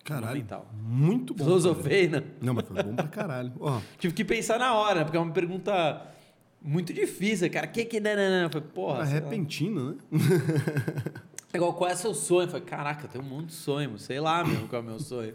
cara. 0.05 0.23
Caralho. 0.23 0.47
Muito 0.81 1.35
bom. 1.35 1.43
Filosofei, 1.43 2.07
né? 2.07 2.23
Não, 2.41 2.55
mas 2.55 2.69
foi 2.69 2.81
bom 2.81 2.95
pra 2.95 3.09
caralho. 3.09 3.53
Oh. 3.59 3.81
Tive 3.99 4.15
que 4.15 4.25
pensar 4.25 4.61
na 4.61 4.75
hora, 4.75 5.05
porque 5.05 5.17
é 5.17 5.21
uma 5.21 5.33
pergunta 5.33 6.07
muito 6.63 6.95
difícil, 6.95 7.51
cara. 7.51 7.67
Que 7.67 7.85
que. 7.85 7.99
Não, 7.99 8.15
não, 8.15 8.43
não. 8.43 8.51
Foi, 8.51 8.61
porra. 8.61 9.03
É 9.03 9.15
repentino, 9.15 9.91
né? 9.91 9.97
É 11.53 11.57
igual, 11.57 11.75
qual 11.75 11.91
é 11.91 11.97
seu 11.97 12.15
sonho? 12.15 12.45
Eu 12.45 12.49
falei, 12.49 12.65
caraca, 12.65 13.09
tem 13.09 13.21
um 13.21 13.25
monte 13.25 13.47
de 13.47 13.55
sonho, 13.55 13.99
sei 13.99 14.21
lá 14.21 14.45
mesmo 14.45 14.69
qual 14.69 14.83
é 14.83 14.85
o 14.85 14.89
meu 14.89 15.01
sonho. 15.01 15.35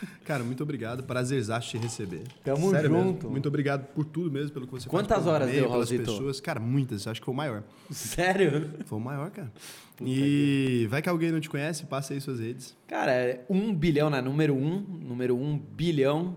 Cara, 0.24 0.44
muito 0.44 0.62
obrigado. 0.62 1.02
Prazerzaço 1.02 1.70
te 1.70 1.78
receber. 1.78 2.22
Tamo 2.44 2.70
Sério 2.70 2.90
junto. 2.90 3.14
Mesmo. 3.14 3.30
Muito 3.30 3.48
obrigado 3.48 3.86
por 3.94 4.04
tudo 4.04 4.30
mesmo, 4.30 4.50
pelo 4.50 4.66
que 4.66 4.72
você 4.72 4.88
Quantas 4.88 5.08
faz. 5.08 5.24
Quantas 5.24 5.34
horas 5.34 5.48
meio, 5.48 5.62
deu, 5.62 5.70
pelas 5.70 5.90
pessoas. 5.90 6.40
Cara, 6.40 6.60
muitas. 6.60 7.06
Acho 7.06 7.20
que 7.20 7.24
foi 7.24 7.34
o 7.34 7.36
maior. 7.36 7.62
Sério? 7.90 8.70
Foi 8.86 8.98
o 8.98 9.00
maior, 9.00 9.30
cara. 9.30 9.52
Puta 9.96 10.10
e 10.10 10.82
que... 10.82 10.86
vai 10.88 11.02
que 11.02 11.08
alguém 11.08 11.30
não 11.30 11.40
te 11.40 11.50
conhece, 11.50 11.84
passa 11.86 12.14
aí 12.14 12.20
suas 12.20 12.40
redes. 12.40 12.76
Cara, 12.86 13.12
é 13.12 13.44
um 13.48 13.74
bilhão, 13.74 14.08
né? 14.10 14.20
Número 14.20 14.54
um. 14.54 14.80
Número 14.80 15.36
um 15.36 15.58
bilhão. 15.58 16.36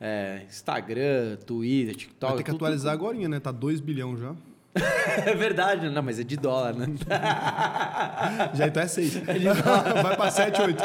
É, 0.00 0.44
Instagram, 0.48 1.36
Twitter, 1.44 1.94
TikTok. 1.94 2.32
Vai 2.32 2.38
ter 2.38 2.44
que 2.44 2.50
tudo, 2.50 2.64
atualizar 2.64 2.96
tudo. 2.96 3.08
agora, 3.08 3.28
né? 3.28 3.38
Tá 3.38 3.52
2 3.52 3.80
bilhão 3.80 4.16
já. 4.16 4.34
é 5.26 5.34
verdade, 5.34 5.90
não, 5.90 6.02
mas 6.02 6.20
é 6.20 6.24
de 6.24 6.36
dólar, 6.36 6.74
né? 6.74 6.86
Já 8.54 8.68
então 8.68 8.82
é 8.82 8.86
6. 8.86 9.16
É 9.16 9.38
Vai 10.02 10.16
para 10.16 10.30
7, 10.30 10.62
8. 10.62 10.82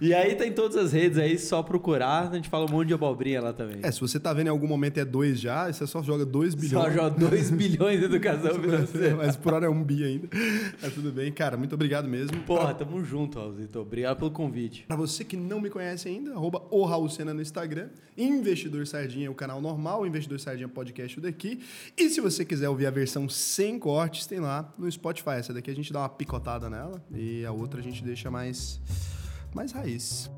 E 0.00 0.14
aí 0.14 0.34
tem 0.34 0.52
todas 0.52 0.76
as 0.76 0.92
redes 0.92 1.18
aí, 1.18 1.38
só 1.38 1.62
procurar, 1.62 2.30
a 2.30 2.34
gente 2.34 2.48
fala 2.48 2.66
um 2.66 2.70
monte 2.70 2.88
de 2.88 2.94
abobrinha 2.94 3.40
lá 3.40 3.52
também. 3.52 3.78
É, 3.82 3.90
se 3.90 4.00
você 4.00 4.18
tá 4.20 4.32
vendo 4.32 4.46
em 4.46 4.50
algum 4.50 4.66
momento 4.66 4.98
é 4.98 5.04
2 5.04 5.40
já, 5.40 5.72
você 5.72 5.86
só 5.86 6.02
joga 6.02 6.24
2 6.24 6.54
bilhões. 6.54 6.84
Só 6.84 6.90
joga 6.90 7.10
2 7.10 7.50
bilhões 7.52 7.98
de 7.98 8.04
educação 8.06 8.54
financeira. 8.54 9.16
Mas 9.16 9.36
por 9.36 9.54
hora 9.54 9.66
é 9.66 9.68
um 9.68 9.82
bi 9.82 10.04
ainda. 10.04 10.28
Tá 10.80 10.90
tudo 10.90 11.12
bem, 11.12 11.32
cara, 11.32 11.56
muito 11.56 11.74
obrigado 11.74 12.08
mesmo. 12.08 12.40
Porra, 12.42 12.74
pra... 12.74 12.86
tamo 12.86 13.04
junto, 13.04 13.38
Raulzito. 13.38 13.80
Obrigado 13.80 14.18
pelo 14.18 14.30
convite. 14.30 14.84
Pra 14.86 14.96
você 14.96 15.24
que 15.24 15.36
não 15.36 15.60
me 15.60 15.70
conhece 15.70 16.08
ainda, 16.08 16.32
arroba 16.32 16.62
o 16.70 16.84
Raul 16.84 17.08
Sena 17.08 17.34
no 17.34 17.42
Instagram. 17.42 17.88
Investidor 18.16 18.86
Sardinha 18.86 19.26
é 19.26 19.30
o 19.30 19.34
canal 19.34 19.60
normal, 19.60 20.06
Investidor 20.06 20.40
Sardinha 20.40 20.68
podcast 20.68 21.20
daqui. 21.20 21.60
E 21.96 22.08
se 22.10 22.20
você 22.20 22.44
quiser 22.44 22.68
ouvir 22.68 22.86
a 22.86 22.90
versão 22.90 23.28
sem 23.28 23.78
cortes, 23.78 24.26
tem 24.26 24.40
lá 24.40 24.72
no 24.78 24.90
Spotify. 24.90 25.30
Essa 25.38 25.52
daqui 25.52 25.70
a 25.70 25.74
gente 25.74 25.92
dá 25.92 26.00
uma 26.00 26.08
picotada 26.08 26.68
nela 26.68 27.02
e 27.12 27.44
a 27.44 27.52
outra 27.52 27.80
a 27.80 27.82
gente 27.82 28.02
deixa 28.02 28.30
mais 28.30 28.80
mais 29.54 29.72
raiz. 29.72 30.30